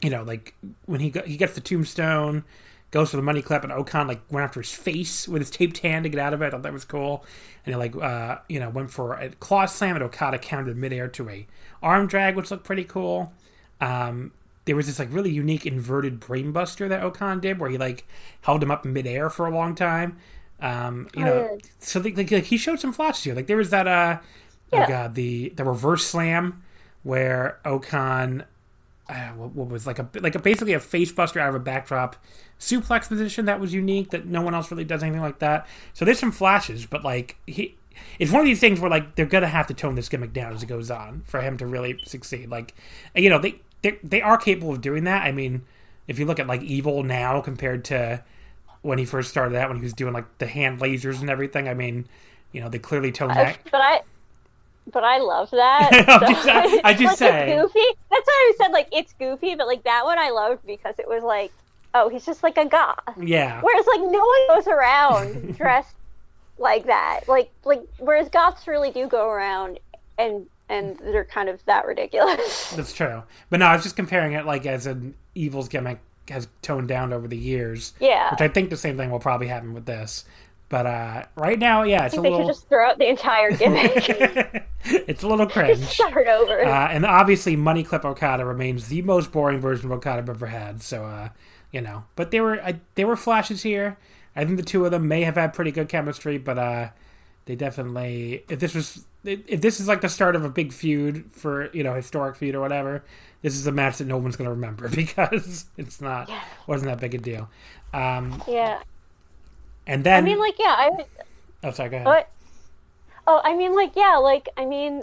you 0.00 0.10
know, 0.10 0.22
like 0.22 0.54
when 0.86 1.00
he 1.00 1.10
got, 1.10 1.26
he 1.26 1.36
gets 1.36 1.54
the 1.54 1.60
tombstone, 1.60 2.44
goes 2.90 3.10
for 3.10 3.16
the 3.16 3.22
money 3.22 3.42
clip, 3.42 3.62
and 3.62 3.72
O-Khan 3.72 4.06
like 4.06 4.20
went 4.30 4.44
after 4.44 4.60
his 4.60 4.72
face 4.72 5.28
with 5.28 5.42
his 5.42 5.50
taped 5.50 5.78
hand 5.78 6.04
to 6.04 6.08
get 6.08 6.20
out 6.20 6.32
of 6.32 6.42
it. 6.42 6.46
I 6.46 6.50
thought 6.50 6.62
that 6.62 6.72
was 6.72 6.84
cool, 6.84 7.24
and 7.66 7.74
he 7.74 7.78
like, 7.78 7.94
uh, 7.96 8.38
you 8.48 8.60
know, 8.60 8.70
went 8.70 8.90
for 8.90 9.14
a 9.14 9.28
claw 9.30 9.66
slam, 9.66 9.96
and 9.96 10.04
Okada 10.04 10.38
countered 10.38 10.76
midair 10.76 11.08
to 11.08 11.28
a 11.28 11.46
arm 11.82 12.06
drag, 12.06 12.36
which 12.36 12.50
looked 12.50 12.64
pretty 12.64 12.84
cool. 12.84 13.32
Um, 13.80 14.32
there 14.66 14.76
was 14.76 14.86
this 14.86 14.98
like 14.98 15.12
really 15.12 15.30
unique 15.30 15.66
inverted 15.66 16.20
brainbuster 16.20 16.88
that 16.88 17.02
O-Khan 17.02 17.40
did, 17.40 17.58
where 17.58 17.70
he 17.70 17.78
like 17.78 18.06
held 18.42 18.62
him 18.62 18.70
up 18.70 18.84
in 18.86 18.92
midair 18.92 19.28
for 19.30 19.46
a 19.46 19.54
long 19.54 19.74
time. 19.74 20.16
Um, 20.60 21.08
you 21.14 21.24
know, 21.24 21.48
Oh, 21.50 21.54
yeah. 21.54 21.58
so 21.78 22.00
like, 22.00 22.16
like, 22.16 22.30
like 22.30 22.44
he 22.44 22.56
showed 22.56 22.80
some 22.80 22.92
flashes 22.92 23.24
here. 23.24 23.34
Like 23.34 23.46
there 23.46 23.56
was 23.56 23.70
that 23.70 23.86
uh, 23.86 24.18
oh 24.72 24.86
god, 24.86 25.14
the 25.14 25.50
the 25.50 25.64
reverse 25.64 26.06
slam 26.06 26.62
where 27.02 27.58
O-Khan, 27.66 28.44
uh, 29.08 29.28
what, 29.30 29.50
what 29.52 29.68
was 29.68 29.86
like 29.86 29.98
a 29.98 30.08
like 30.20 30.34
a 30.34 30.38
basically 30.38 30.72
a 30.72 30.80
face 30.80 31.12
buster 31.12 31.38
out 31.40 31.50
of 31.50 31.54
a 31.54 31.58
backdrop 31.60 32.16
suplex 32.58 33.08
position 33.08 33.44
that 33.44 33.60
was 33.60 33.74
unique 33.74 34.10
that 34.10 34.24
no 34.26 34.40
one 34.40 34.54
else 34.54 34.70
really 34.70 34.84
does 34.84 35.02
anything 35.02 35.20
like 35.20 35.40
that. 35.40 35.66
So 35.92 36.04
there's 36.04 36.18
some 36.18 36.32
flashes, 36.32 36.86
but 36.86 37.04
like 37.04 37.36
he. 37.46 37.76
It's 38.18 38.32
one 38.32 38.40
of 38.40 38.46
these 38.46 38.58
things 38.58 38.80
where 38.80 38.90
like 38.90 39.14
they're 39.14 39.26
gonna 39.26 39.46
have 39.46 39.66
to 39.68 39.74
tone 39.74 39.94
this 39.94 40.08
gimmick 40.08 40.32
down 40.32 40.52
as 40.52 40.62
it 40.64 40.66
goes 40.66 40.90
on 40.90 41.22
for 41.26 41.40
him 41.40 41.56
to 41.58 41.66
really 41.66 41.96
succeed. 42.06 42.48
Like, 42.48 42.74
you 43.14 43.30
know, 43.30 43.38
they 43.38 43.60
they 43.84 43.98
they 44.02 44.22
are 44.22 44.36
capable 44.36 44.72
of 44.72 44.80
doing 44.80 45.04
that. 45.04 45.22
I 45.22 45.30
mean, 45.32 45.62
if 46.08 46.18
you 46.18 46.24
look 46.26 46.40
at 46.40 46.46
like 46.48 46.62
Evil 46.62 47.02
now 47.04 47.40
compared 47.40 47.84
to 47.86 48.22
when 48.82 48.98
he 48.98 49.04
first 49.04 49.30
started 49.30 49.56
out, 49.56 49.68
when 49.68 49.78
he 49.78 49.82
was 49.84 49.92
doing 49.92 50.12
like 50.12 50.38
the 50.38 50.46
hand 50.46 50.80
lasers 50.80 51.20
and 51.20 51.30
everything, 51.30 51.68
I 51.68 51.74
mean, 51.74 52.06
you 52.52 52.60
know, 52.60 52.68
they 52.68 52.78
clearly 52.78 53.12
toned 53.12 53.32
that. 53.36 53.58
but 53.70 53.80
I 53.80 54.00
but 54.92 55.04
I 55.04 55.18
love 55.18 55.50
that. 55.52 55.90
I'm 56.08 56.34
just- 56.34 56.48
I- 56.48 56.80
I 56.84 56.92
just 56.94 57.04
like, 57.20 57.30
say. 57.30 57.56
goofy. 57.60 57.84
That's 58.10 58.26
why 58.26 58.52
I 58.52 58.56
said 58.58 58.72
like 58.72 58.88
it's 58.92 59.12
goofy, 59.14 59.54
but 59.54 59.66
like 59.66 59.84
that 59.84 60.04
one 60.04 60.18
I 60.18 60.30
loved 60.30 60.66
because 60.66 60.98
it 60.98 61.08
was 61.08 61.22
like, 61.22 61.52
oh, 61.94 62.08
he's 62.08 62.26
just 62.26 62.42
like 62.42 62.56
a 62.58 62.66
goth. 62.66 62.98
Yeah, 63.20 63.60
Whereas 63.62 63.86
like 63.86 64.00
no 64.00 64.24
one 64.24 64.46
goes 64.48 64.66
around 64.66 65.56
dressed 65.58 65.94
like 66.58 66.86
that. 66.86 67.20
Like 67.28 67.50
like 67.64 67.82
whereas 67.98 68.28
goths 68.28 68.66
really 68.66 68.90
do 68.90 69.06
go 69.08 69.28
around 69.28 69.78
and 70.18 70.46
and 70.68 70.98
they're 70.98 71.24
kind 71.24 71.48
of 71.48 71.64
that 71.66 71.86
ridiculous. 71.86 72.70
that's 72.76 72.92
true. 72.92 73.22
But 73.50 73.60
no, 73.60 73.66
I 73.66 73.74
was 73.74 73.82
just 73.82 73.96
comparing 73.96 74.32
it 74.32 74.46
like 74.46 74.66
as 74.66 74.86
an 74.86 75.14
Evil's 75.34 75.68
gimmick 75.68 76.00
has 76.28 76.48
toned 76.62 76.88
down 76.88 77.12
over 77.12 77.28
the 77.28 77.36
years, 77.36 77.92
yeah. 78.00 78.30
which 78.30 78.40
I 78.40 78.48
think 78.48 78.70
the 78.70 78.76
same 78.76 78.96
thing 78.96 79.10
will 79.10 79.18
probably 79.18 79.48
happen 79.48 79.74
with 79.74 79.86
this. 79.86 80.24
But 80.70 80.86
uh, 80.86 81.24
right 81.36 81.58
now, 81.58 81.82
yeah, 81.82 82.06
it's 82.06 82.14
I 82.14 82.18
a 82.18 82.22
think 82.22 82.24
they 82.24 82.30
little, 82.30 82.46
should 82.48 82.54
just 82.54 82.68
throw 82.68 82.88
out 82.88 82.98
the 82.98 83.08
entire 83.08 83.50
gimmick. 83.56 84.66
it's 84.84 85.22
a 85.22 85.28
little 85.28 85.46
cringe. 85.46 85.84
Start 85.84 86.26
over. 86.26 86.64
Uh, 86.64 86.88
and 86.88 87.04
obviously, 87.04 87.54
Money 87.54 87.84
Clip 87.84 88.04
Okada 88.04 88.44
remains 88.44 88.88
the 88.88 89.02
most 89.02 89.30
boring 89.30 89.60
version 89.60 89.86
of 89.86 89.92
Okada 89.92 90.18
I've 90.18 90.28
ever 90.30 90.46
had. 90.46 90.82
So, 90.82 91.04
uh, 91.04 91.28
you 91.70 91.80
know, 91.80 92.04
but 92.16 92.30
there 92.30 92.42
were 92.42 92.62
I, 92.62 92.80
there 92.94 93.06
were 93.06 93.16
flashes 93.16 93.62
here. 93.62 93.98
I 94.34 94.44
think 94.44 94.56
the 94.56 94.64
two 94.64 94.84
of 94.84 94.90
them 94.90 95.06
may 95.06 95.22
have 95.22 95.36
had 95.36 95.52
pretty 95.52 95.70
good 95.70 95.88
chemistry, 95.88 96.38
but 96.38 96.58
uh, 96.58 96.88
they 97.46 97.56
definitely 97.56 98.44
if 98.48 98.58
this 98.58 98.74
was 98.74 99.04
if 99.24 99.60
this 99.60 99.80
is 99.80 99.88
like 99.88 100.00
the 100.00 100.08
start 100.08 100.36
of 100.36 100.44
a 100.44 100.48
big 100.48 100.72
feud 100.72 101.30
for 101.32 101.70
you 101.72 101.82
know 101.82 101.94
historic 101.94 102.36
feud 102.36 102.54
or 102.54 102.60
whatever, 102.60 103.04
this 103.42 103.54
is 103.54 103.66
a 103.66 103.72
match 103.72 103.98
that 103.98 104.06
no 104.06 104.18
one's 104.18 104.36
going 104.36 104.46
to 104.46 104.54
remember 104.54 104.88
because 104.94 105.66
it's 105.76 106.00
not 106.00 106.30
wasn't 106.66 106.90
that 106.90 107.00
big 107.00 107.14
a 107.14 107.18
deal. 107.18 107.48
Um, 107.92 108.42
yeah. 108.48 108.82
and 109.86 110.04
then 110.04 110.22
I 110.22 110.26
mean 110.26 110.38
like 110.38 110.58
yeah, 110.58 110.74
I 110.76 111.04
oh 111.64 111.70
sorry, 111.70 111.90
go 111.90 111.96
ahead. 111.96 112.06
What? 112.06 112.30
Oh, 113.26 113.40
I 113.42 113.56
mean, 113.56 113.74
like, 113.74 113.92
yeah, 113.96 114.16
like, 114.16 114.48
I 114.56 114.66
mean, 114.66 115.02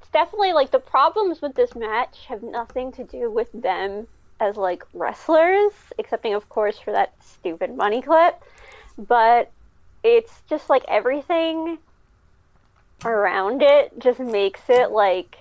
it's 0.00 0.10
definitely 0.10 0.52
like 0.52 0.70
the 0.70 0.78
problems 0.78 1.42
with 1.42 1.54
this 1.54 1.74
match 1.74 2.24
have 2.26 2.42
nothing 2.42 2.92
to 2.92 3.04
do 3.04 3.30
with 3.30 3.50
them 3.52 4.06
as 4.40 4.56
like 4.56 4.84
wrestlers, 4.94 5.72
excepting, 5.98 6.34
of 6.34 6.48
course, 6.48 6.78
for 6.78 6.92
that 6.92 7.12
stupid 7.22 7.76
money 7.76 8.00
clip. 8.00 8.42
But 8.96 9.50
it's 10.02 10.42
just 10.48 10.70
like 10.70 10.84
everything 10.88 11.78
around 13.04 13.62
it 13.62 13.98
just 13.98 14.20
makes 14.20 14.60
it 14.68 14.90
like, 14.90 15.36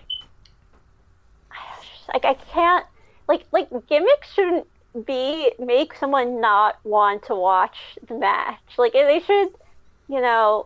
like 2.14 2.26
I 2.26 2.34
can't, 2.34 2.86
like, 3.28 3.46
like 3.52 3.70
gimmicks 3.88 4.34
shouldn't 4.34 4.68
be 5.06 5.52
make 5.60 5.94
someone 5.94 6.42
not 6.42 6.78
want 6.84 7.24
to 7.24 7.36
watch 7.36 7.78
the 8.08 8.16
match. 8.16 8.60
Like 8.78 8.94
they 8.94 9.22
should, 9.26 9.50
you 10.08 10.22
know, 10.22 10.66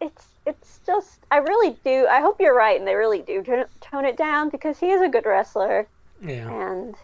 it's 0.00 0.26
it's 0.46 0.80
just 0.86 1.20
I 1.30 1.38
really 1.38 1.76
do. 1.84 2.06
I 2.10 2.20
hope 2.20 2.40
you're 2.40 2.56
right, 2.56 2.78
and 2.78 2.86
they 2.86 2.94
really 2.94 3.20
do 3.20 3.42
tone- 3.42 3.66
tone 3.80 4.04
it 4.04 4.16
down 4.16 4.48
because 4.48 4.78
he 4.78 4.90
is 4.90 5.02
a 5.02 5.08
good 5.08 5.26
wrestler, 5.26 5.86
yeah. 6.22 6.50
and 6.50 6.94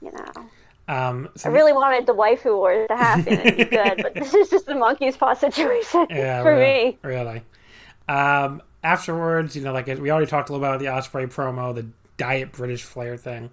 you 0.00 0.12
know, 0.12 0.46
Um, 0.88 1.28
so 1.36 1.48
I 1.48 1.52
really 1.52 1.72
wanted 1.72 2.06
the 2.06 2.14
waifu 2.14 2.56
wars 2.56 2.88
to 2.88 2.96
happen 2.96 3.38
and 3.38 3.56
be 3.56 3.64
good, 3.64 4.02
but 4.02 4.14
this 4.14 4.34
is 4.34 4.50
just 4.50 4.66
the 4.66 4.74
monkey's 4.74 5.16
paw 5.18 5.34
situation 5.34 6.06
yeah, 6.10 6.42
for 6.42 6.54
really, 6.56 6.84
me. 6.84 6.98
Really. 7.02 7.42
Um, 8.08 8.62
afterwards, 8.82 9.54
you 9.54 9.62
know, 9.62 9.72
like 9.72 9.86
we 9.86 10.10
already 10.10 10.26
talked 10.26 10.48
a 10.48 10.52
little 10.52 10.66
about 10.66 10.80
the 10.80 10.86
Ospreay 10.86 11.32
promo, 11.32 11.74
the 11.74 11.86
diet 12.16 12.52
British 12.52 12.82
flair 12.82 13.16
thing. 13.16 13.50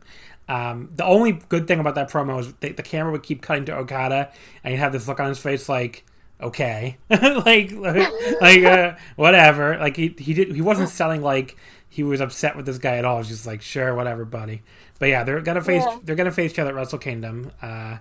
Um, 0.48 0.90
the 0.96 1.06
only 1.06 1.34
good 1.34 1.68
thing 1.68 1.80
about 1.80 1.96
that 1.96 2.10
promo 2.10 2.40
is 2.40 2.52
the, 2.56 2.72
the 2.72 2.84
camera 2.84 3.12
would 3.12 3.24
keep 3.24 3.42
cutting 3.42 3.66
to 3.66 3.76
Okada, 3.78 4.32
and 4.64 4.74
he'd 4.74 4.80
have 4.80 4.92
this 4.92 5.08
look 5.08 5.20
on 5.20 5.30
his 5.30 5.38
face 5.38 5.70
like, 5.70 6.04
okay, 6.42 6.98
like 7.10 7.72
like, 7.72 8.10
like 8.42 8.64
uh, 8.64 8.96
whatever. 9.16 9.78
Like 9.78 9.96
he 9.96 10.16
he 10.18 10.34
did 10.34 10.54
he 10.56 10.62
wasn't 10.62 10.90
selling 10.90 11.22
like 11.22 11.56
he 11.88 12.04
was 12.04 12.20
upset 12.20 12.58
with 12.58 12.66
this 12.66 12.80
guy 12.80 12.98
at 12.98 13.06
all. 13.06 13.18
It 13.18 13.20
was 13.20 13.28
just 13.28 13.46
like 13.46 13.62
sure, 13.62 13.94
whatever, 13.94 14.26
buddy. 14.26 14.64
But 15.00 15.08
yeah, 15.10 15.24
they're 15.24 15.42
gonna 15.42 15.62
face 15.64 15.84
Yeah. 15.86 15.98
they're 16.04 16.16
gonna 16.16 16.32
face 16.32 16.52
each 16.52 16.60
other 16.60 16.70
at 16.72 16.76
Wrestle 16.76 17.00
Kingdom. 17.00 17.52
Uh, 17.62 17.98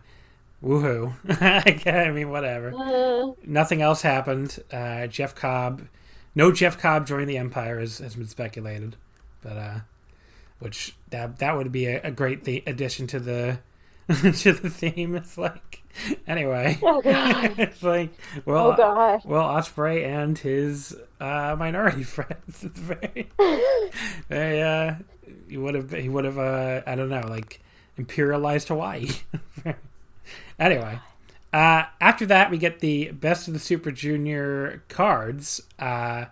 woohoo! 0.62 1.12
I 1.86 2.10
mean, 2.10 2.28
whatever. 2.30 2.72
Uh, 2.76 3.32
Nothing 3.46 3.80
else 3.82 4.02
happened. 4.02 4.58
Uh, 4.72 5.06
Jeff 5.06 5.34
Cobb, 5.34 5.86
no 6.34 6.50
Jeff 6.52 6.78
Cobb 6.78 7.06
joining 7.06 7.28
the 7.28 7.38
Empire 7.38 7.78
has, 7.80 7.98
has 7.98 8.16
been 8.16 8.26
speculated, 8.26 8.96
but 9.42 9.56
uh, 9.56 9.78
which 10.58 10.96
that 11.10 11.38
that 11.38 11.56
would 11.56 11.70
be 11.72 11.86
a, 11.86 12.00
a 12.02 12.10
great 12.10 12.44
th- 12.44 12.64
addition 12.66 13.06
to 13.08 13.20
the 13.20 13.60
to 14.08 14.52
the 14.52 14.68
theme. 14.70 15.14
It's 15.14 15.38
like 15.38 15.77
anyway, 16.26 16.78
oh 16.82 17.00
god. 17.00 17.54
it's 17.58 17.82
like 17.82 18.10
well, 18.44 18.72
Oh 18.72 18.76
god. 18.76 19.22
well, 19.24 19.44
Ospreay 19.48 20.04
and 20.06 20.38
his 20.38 20.96
uh, 21.20 21.56
minority 21.58 22.02
friends. 22.04 22.64
It's 22.64 22.78
very, 22.78 23.28
very 24.28 24.62
uh, 24.62 24.94
he 25.48 25.56
would 25.56 25.74
have 25.74 25.90
he 25.92 26.08
would 26.08 26.24
have 26.24 26.38
uh, 26.38 26.82
I 26.86 26.94
don't 26.94 27.08
know 27.08 27.26
like 27.28 27.60
imperialized 27.98 28.68
Hawaii. 28.68 29.08
anyway, 30.58 30.98
uh, 31.52 31.82
after 32.00 32.26
that 32.26 32.50
we 32.50 32.58
get 32.58 32.80
the 32.80 33.10
best 33.12 33.48
of 33.48 33.54
the 33.54 33.60
Super 33.60 33.90
Junior 33.90 34.82
cards, 34.88 35.60
uh, 35.78 36.26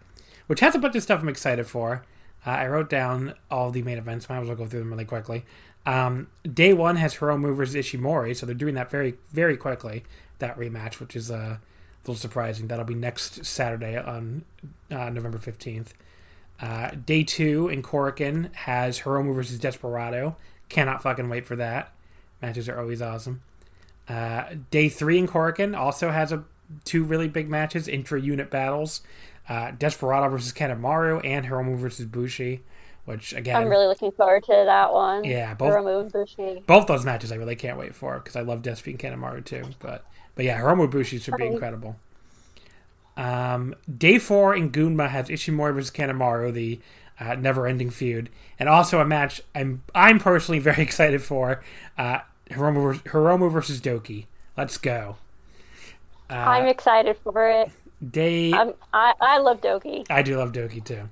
which 0.46 0.60
has 0.60 0.74
a 0.74 0.78
bunch 0.78 0.96
of 0.96 1.02
stuff 1.02 1.20
I'm 1.20 1.28
excited 1.28 1.66
for. 1.66 2.04
Uh, 2.46 2.50
I 2.50 2.68
wrote 2.68 2.88
down 2.88 3.34
all 3.50 3.70
the 3.72 3.82
main 3.82 3.98
events. 3.98 4.28
Might 4.28 4.38
as 4.40 4.46
well 4.46 4.56
go 4.56 4.66
through 4.66 4.78
them 4.80 4.90
really 4.90 5.04
quickly. 5.04 5.44
Um, 5.86 6.26
day 6.42 6.72
one 6.72 6.96
has 6.96 7.14
Hiromu 7.14 7.56
versus 7.56 7.76
Ishimori, 7.76 8.36
so 8.36 8.44
they're 8.44 8.54
doing 8.54 8.74
that 8.74 8.90
very 8.90 9.14
very 9.30 9.56
quickly. 9.56 10.04
That 10.40 10.58
rematch, 10.58 11.00
which 11.00 11.16
is 11.16 11.30
uh, 11.30 11.34
a 11.34 11.60
little 12.02 12.16
surprising. 12.16 12.66
That'll 12.66 12.84
be 12.84 12.94
next 12.94 13.46
Saturday 13.46 13.96
on 13.96 14.44
uh, 14.90 15.08
November 15.10 15.38
fifteenth. 15.38 15.94
Uh, 16.60 16.90
day 17.04 17.22
two 17.22 17.68
in 17.68 17.82
Korakuen 17.82 18.52
has 18.54 19.00
Hiromu 19.00 19.34
versus 19.34 19.58
Desperado. 19.58 20.36
Cannot 20.68 21.02
fucking 21.02 21.28
wait 21.28 21.46
for 21.46 21.56
that. 21.56 21.92
Matches 22.42 22.68
are 22.68 22.78
always 22.78 23.00
awesome. 23.00 23.42
Uh, 24.08 24.44
day 24.70 24.88
three 24.88 25.18
in 25.18 25.26
Korakuen 25.26 25.76
also 25.76 26.10
has 26.10 26.32
a 26.32 26.44
two 26.84 27.04
really 27.04 27.28
big 27.28 27.48
matches, 27.48 27.86
intra-unit 27.86 28.50
battles. 28.50 29.02
Uh, 29.48 29.70
Desperado 29.70 30.28
versus 30.28 30.52
Kanemaru 30.52 31.24
and 31.24 31.46
Hiromu 31.46 31.76
versus 31.76 32.06
Bushi, 32.06 32.62
which 33.06 33.32
again, 33.32 33.56
I'm 33.56 33.68
really 33.68 33.86
looking 33.86 34.12
forward 34.12 34.42
to 34.44 34.52
that 34.52 34.92
one. 34.92 35.24
Yeah, 35.24 35.54
both- 35.54 35.72
Hiromu 35.72 36.12
Bushi. 36.12 36.62
both 36.66 36.86
those 36.86 37.04
matches 37.04 37.32
I 37.32 37.36
really 37.36 37.56
can't 37.56 37.78
wait 37.78 37.94
for 37.94 38.18
because 38.18 38.36
I 38.36 38.42
love 38.42 38.60
Despy 38.62 38.88
and 38.88 38.98
Kanemaru 38.98 39.44
too. 39.44 39.64
But 39.80 40.04
but 40.34 40.44
yeah, 40.44 40.60
Hiromu 40.60 40.90
Bushi 40.90 41.18
should 41.18 41.36
be 41.36 41.46
incredible. 41.46 41.96
Um, 43.16 43.74
day 43.96 44.18
four 44.18 44.54
in 44.54 44.70
Gunma 44.70 45.08
has 45.08 45.28
Ishimori 45.28 45.74
versus 45.74 45.90
Kanemaru, 45.90 46.52
the 46.52 46.80
uh, 47.18 47.34
never-ending 47.34 47.88
feud, 47.90 48.28
and 48.58 48.68
also 48.68 49.00
a 49.00 49.06
match 49.06 49.40
I'm 49.54 49.82
I'm 49.94 50.18
personally 50.18 50.58
very 50.70 50.82
excited 50.82 51.22
for. 51.22 51.62
Uh, 51.96 52.18
Hiromu, 52.50 53.02
Hiromu 53.04 53.50
versus 53.50 53.80
Douki. 53.80 54.26
Let's 54.56 54.76
go. 54.76 55.16
Uh, 56.30 56.34
I'm 56.34 56.66
excited 56.66 57.16
for 57.24 57.48
it. 57.48 57.70
day 58.10 58.52
I'm, 58.52 58.74
I 58.92 59.14
I 59.20 59.38
love 59.38 59.60
Douki. 59.60 60.06
I 60.10 60.22
do 60.22 60.36
love 60.36 60.52
Douki 60.52 60.84
too. 60.84 61.08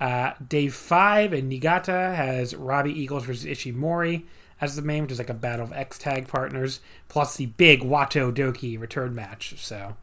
Uh, 0.00 0.32
day 0.46 0.68
five 0.68 1.32
in 1.32 1.48
Niigata 1.48 2.14
has 2.14 2.54
Robbie 2.54 2.98
Eagles 2.98 3.24
versus 3.24 3.46
Ishimori 3.46 4.24
as 4.60 4.76
the 4.76 4.82
main, 4.82 5.02
which 5.02 5.12
is 5.12 5.18
like 5.18 5.30
a 5.30 5.34
battle 5.34 5.64
of 5.64 5.72
X 5.72 5.98
tag 5.98 6.28
partners, 6.28 6.80
plus 7.08 7.36
the 7.36 7.46
big 7.46 7.80
Wato 7.80 8.32
Douki 8.32 8.78
return 8.78 9.14
match. 9.14 9.54
So, 9.58 9.96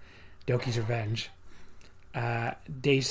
Douki's 0.47 0.77
Revenge. 0.77 1.29
Uh, 2.13 2.51
day 2.81 3.01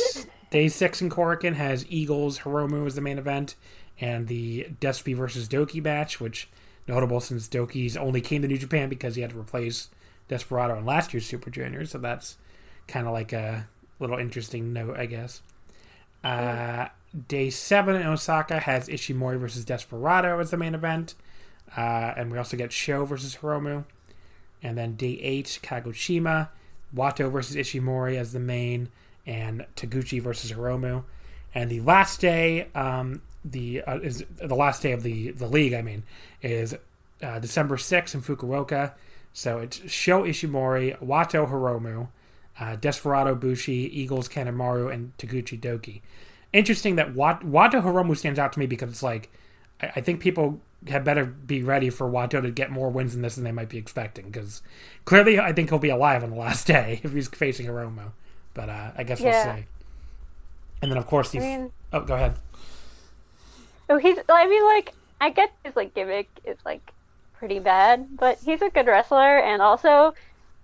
day 0.51 0.69
six 0.69 1.03
in 1.03 1.11
Korakuen 1.11 1.55
has 1.55 1.87
Eagles 1.89 2.41
Hiromu 2.41 2.87
as 2.87 2.95
the 2.95 3.01
main 3.01 3.19
event, 3.19 3.57
and 4.01 4.29
the 4.29 4.69
Despy 4.81 5.17
versus 5.17 5.49
Douki 5.49 5.83
match, 5.83 6.21
which 6.21 6.49
notable 6.87 7.21
since 7.21 7.49
Douki's 7.49 7.97
only 7.97 8.21
came 8.21 8.43
to 8.43 8.49
New 8.49 8.59
Japan 8.59 8.89
because 8.89 9.15
he 9.15 9.23
had 9.23 9.31
to 9.31 9.39
replace 9.39 9.89
Desperado 10.29 10.77
in 10.79 10.85
last 10.85 11.13
year's 11.13 11.27
Super 11.27 11.51
Junior. 11.51 11.85
So 11.87 11.99
that's 11.99 12.39
kind 12.87 13.07
of 13.07 13.13
like 13.13 13.33
a 13.33 13.67
little 13.99 14.19
interesting 14.19 14.73
note, 14.73 14.97
I 14.97 15.07
guess. 15.07 15.43
Uh, 16.25 16.89
day 17.29 17.51
seven 17.51 17.97
in 17.97 18.07
Osaka 18.07 18.61
has 18.61 18.89
Ishimori 18.89 19.39
versus 19.39 19.65
Desperado 19.65 20.39
as 20.39 20.51
the 20.51 20.57
main 20.57 20.75
event, 20.75 21.15
uh, 21.77 22.15
and 22.17 22.31
we 22.31 22.39
also 22.39 22.57
get 22.57 22.73
Sho 22.73 23.05
versus 23.05 23.37
Hiromu. 23.37 23.85
And 24.63 24.79
then 24.79 24.95
day 24.95 25.19
eight, 25.21 25.59
Kagoshima, 25.63 26.49
Wato 26.95 27.31
versus 27.31 27.57
Ishimori 27.57 28.17
as 28.17 28.33
the 28.33 28.41
main, 28.41 28.89
and 29.27 29.67
Taguchi 29.77 30.23
versus 30.23 30.53
Hiromu. 30.53 31.05
And 31.55 31.71
the 31.71 31.81
last 31.81 32.21
day, 32.21 32.69
um, 32.75 33.23
the 33.45 33.83
uh, 33.83 33.99
is 33.99 34.25
the 34.37 34.55
last 34.55 34.83
day 34.83 34.93
of 34.93 35.03
the 35.03 35.33
the 35.33 35.47
league. 35.47 35.75
I 35.75 35.83
mean, 35.83 36.05
is 36.41 36.75
uh, 37.23 37.39
December 37.41 37.77
sixth 37.77 38.15
in 38.15 38.23
Fukuoka. 38.23 38.93
So 39.33 39.59
it's 39.59 39.91
Sho 39.91 40.23
Ishimori, 40.23 40.99
Wato 41.01 41.51
Hiromu, 41.51 42.09
uh, 42.63 42.77
Desperado 42.77 43.35
Bushi, 43.35 43.91
Eagles 43.93 44.29
Kanemaru, 44.29 44.93
and 44.93 45.17
Taguchi 45.19 45.59
Douki. 45.59 46.01
Interesting 46.53 46.97
that 46.97 47.15
Wat- 47.15 47.43
Wato 47.45 47.83
Hiromu 47.83 48.17
stands 48.17 48.39
out 48.39 48.53
to 48.53 48.59
me 48.59 48.67
because 48.67 48.91
it's 48.91 49.03
like 49.03 49.31
I, 49.81 49.87
I 49.97 50.01
think 50.01 50.21
people 50.21 50.61
had 50.89 51.05
better 51.05 51.25
be 51.25 51.63
ready 51.63 51.91
for 51.91 52.09
Wato 52.11 52.43
to 52.43 52.51
get 52.51 52.71
more 52.71 52.91
wins 52.91 53.15
in 53.15 53.23
this 53.23 53.37
than 53.37 53.45
they 53.45 53.53
might 53.53 53.69
be 53.69 53.79
expecting 53.79 54.27
because 54.27 54.63
clearly 55.05 55.39
I 55.39 55.53
think 55.53 55.69
he'll 55.71 55.79
be 55.79 55.89
alive 55.91 56.23
on 56.25 56.31
the 56.31 56.37
last 56.37 56.67
day 56.77 57.01
if 57.03 57.13
he's 57.13 57.29
facing 57.29 57.67
Hiromu. 57.67 58.13
But 58.55 58.69
uh, 58.69 58.91
I 58.97 59.03
guess 59.05 59.21
Yeah. 59.21 59.47
we'll 59.47 59.57
see. 59.57 59.67
And 60.83 60.91
then 60.91 60.99
of 60.99 61.07
course 61.07 61.31
the 61.31 61.39
I 61.39 61.43
mean, 61.43 61.73
oh 61.93 62.01
go 62.01 62.15
ahead. 62.15 62.35
oh, 63.89 63.97
he's. 63.99 64.19
I 64.29 64.47
mean, 64.49 64.65
like, 64.65 64.93
I 65.21 65.31
get 65.31 65.53
his 65.65 65.77
like 65.77 65.95
gimmick 65.95 66.29
is 66.45 66.59
like 66.65 66.93
pretty 67.39 67.59
bad, 67.61 68.17
but 68.17 68.39
he's 68.45 68.63
a 68.63 68.71
good 68.71 68.87
wrestler, 68.87 69.39
and 69.39 69.63
also 69.63 70.15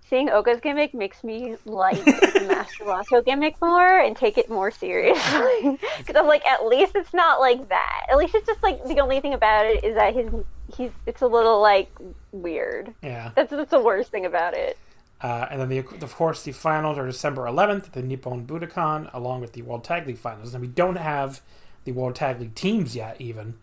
seeing 0.09 0.29
O-Khan's 0.29 0.61
gimmick 0.61 0.93
makes 0.93 1.23
me 1.23 1.55
like 1.65 2.03
the 2.03 2.45
Master 2.47 2.83
Wato 2.83 3.23
gimmick 3.23 3.55
more 3.61 3.99
and 3.99 4.15
take 4.15 4.37
it 4.37 4.49
more 4.49 4.71
seriously. 4.71 5.79
Because 5.99 6.15
I'm 6.15 6.27
like, 6.27 6.45
at 6.45 6.65
least 6.65 6.95
it's 6.95 7.13
not 7.13 7.39
like 7.39 7.69
that. 7.69 8.05
At 8.09 8.17
least 8.17 8.33
it's 8.33 8.47
just 8.47 8.63
like 8.63 8.83
the 8.85 8.99
only 8.99 9.19
thing 9.19 9.33
about 9.33 9.65
it 9.65 9.83
is 9.83 9.95
that 9.95 10.15
his 10.15 10.31
he's 10.75 10.91
it's 11.05 11.21
a 11.21 11.27
little 11.27 11.61
like 11.61 11.91
weird. 12.31 12.93
Yeah. 13.03 13.31
That's 13.35 13.51
that's 13.51 13.71
the 13.71 13.81
worst 13.81 14.09
thing 14.11 14.25
about 14.25 14.53
it. 14.53 14.77
Uh, 15.21 15.47
and 15.51 15.59
then, 15.59 15.69
the, 15.69 15.79
of 15.79 16.15
course, 16.15 16.43
the 16.43 16.53
finals 16.53 16.97
are 16.97 17.05
December 17.05 17.43
11th 17.43 17.87
at 17.87 17.93
the 17.93 18.01
Nippon 18.01 18.45
Budokan, 18.45 19.13
along 19.13 19.41
with 19.41 19.51
the 19.51 19.61
World 19.61 19.83
Tag 19.83 20.07
League 20.07 20.17
finals. 20.17 20.53
And 20.53 20.61
we 20.61 20.69
don't 20.69 20.95
have 20.95 21.41
the 21.83 21.91
World 21.91 22.15
Tag 22.15 22.39
League 22.39 22.55
teams 22.55 22.95
yet, 22.95 23.19
even, 23.19 23.55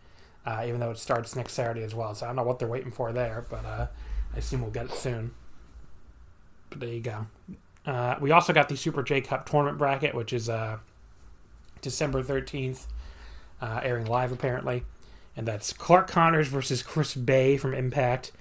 uh, 0.45 0.65
even 0.67 0.81
though 0.81 0.91
it 0.91 0.99
starts 0.99 1.35
next 1.35 1.55
Saturday 1.55 1.83
as 1.83 1.95
well. 1.95 2.15
So 2.15 2.27
I 2.27 2.29
don't 2.29 2.37
know 2.37 2.43
what 2.43 2.59
they're 2.59 2.69
waiting 2.69 2.93
for 2.93 3.11
there, 3.13 3.47
but 3.49 3.65
uh, 3.65 3.87
I 4.35 4.39
assume 4.39 4.61
we'll 4.61 4.71
get 4.71 4.87
it 4.87 4.93
soon. 4.93 5.35
There 6.79 6.89
you 6.89 7.01
go. 7.01 7.27
Uh, 7.85 8.17
we 8.21 8.31
also 8.33 8.53
got 8.53 8.69
the 8.69 8.77
Super 8.77 9.03
J 9.03 9.21
Cup 9.21 9.49
tournament 9.49 9.79
bracket, 9.79 10.15
which 10.15 10.33
is 10.33 10.49
uh, 10.49 10.79
December 11.81 12.23
13th, 12.23 12.87
uh, 13.61 13.81
airing 13.83 14.07
live 14.07 14.33
apparently. 14.33 14.85
And 15.37 15.47
that's 15.47 15.73
Clark 15.73 16.09
Connors 16.09 16.49
versus 16.49 16.83
Chris 16.83 17.15
Bey 17.15 17.57
from 17.57 17.75
Impact, 17.75 18.33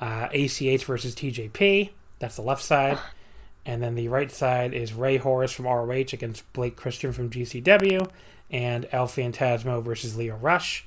uh, 0.00 0.28
ACH 0.32 0.84
versus 0.84 1.14
TJP. 1.14 1.90
That's 2.18 2.36
the 2.36 2.42
left 2.42 2.62
side. 2.62 2.98
And 3.64 3.82
then 3.82 3.94
the 3.94 4.08
right 4.08 4.30
side 4.30 4.74
is 4.74 4.92
Rey 4.92 5.16
Horus 5.18 5.52
from 5.52 5.66
ROH 5.66 6.12
against 6.12 6.50
Blake 6.52 6.76
Christian 6.76 7.12
from 7.12 7.30
GCW, 7.30 8.10
and 8.50 8.88
El 8.90 9.06
Phantasmo 9.06 9.82
versus 9.82 10.16
Lio 10.16 10.36
Rush. 10.36 10.86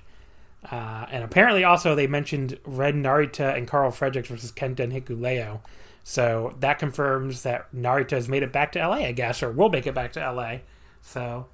Uh, 0.70 1.06
and 1.12 1.24
apparently, 1.24 1.64
also, 1.64 1.94
they 1.96 2.08
mentioned 2.08 2.60
Ren 2.66 3.04
Narita 3.04 3.56
and 3.56 3.68
Karl 3.68 3.92
Fredericks 3.92 4.30
versus 4.30 4.52
Kenta 4.52 4.92
Hikuleo. 4.92 5.62
So 6.04 6.54
that 6.60 6.80
confirms 6.80 7.44
that 7.44 7.74
Narita 7.74 8.12
has 8.12 8.28
made 8.28 8.44
it 8.44 8.52
back 8.52 8.74
to 8.74 8.80
LA, 8.80 8.98
I 8.98 9.12
guess, 9.14 9.42
or 9.42 9.52
will 9.52 9.70
make 9.70 9.88
it 9.88 9.96
back 9.96 10.14
to 10.14 10.32
LA. 10.32 10.58
So 11.02 11.48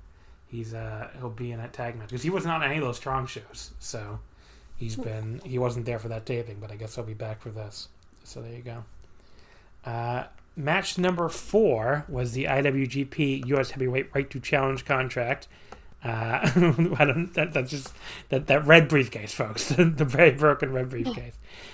he's 0.47 0.73
uh, 0.73 1.09
he'll 1.19 1.29
be 1.29 1.51
in 1.51 1.59
that 1.59 1.73
tag 1.73 1.95
match 1.95 2.09
because 2.09 2.23
he 2.23 2.29
wasn't 2.29 2.53
on 2.53 2.63
any 2.63 2.77
of 2.77 2.83
those 2.83 2.97
strong 2.97 3.27
shows. 3.27 3.71
So 3.79 4.19
he's 4.75 4.95
been 4.95 5.41
he 5.43 5.59
wasn't 5.59 5.85
there 5.85 5.99
for 5.99 6.07
that 6.09 6.25
taping, 6.25 6.57
but 6.59 6.71
I 6.71 6.75
guess 6.75 6.95
he'll 6.95 7.03
be 7.03 7.13
back 7.13 7.41
for 7.41 7.49
this. 7.49 7.89
So 8.23 8.41
there 8.41 8.53
you 8.53 8.63
go. 8.63 8.83
Uh, 9.85 10.25
match 10.55 10.97
number 10.97 11.29
four 11.29 12.05
was 12.09 12.33
the 12.33 12.45
IWGP 12.45 13.45
U.S. 13.47 13.71
Heavyweight 13.71 14.09
Right 14.13 14.29
to 14.29 14.39
Challenge 14.39 14.83
contract. 14.83 15.47
Uh, 16.03 16.39
I 16.97 17.05
don't. 17.05 17.31
That, 17.33 17.53
that's 17.53 17.71
just 17.71 17.93
that 18.29 18.47
that 18.47 18.65
red 18.65 18.87
briefcase, 18.87 19.33
folks. 19.33 19.69
the 19.69 19.85
very 20.05 20.31
broken 20.31 20.71
red 20.71 20.89
briefcase. 20.89 21.33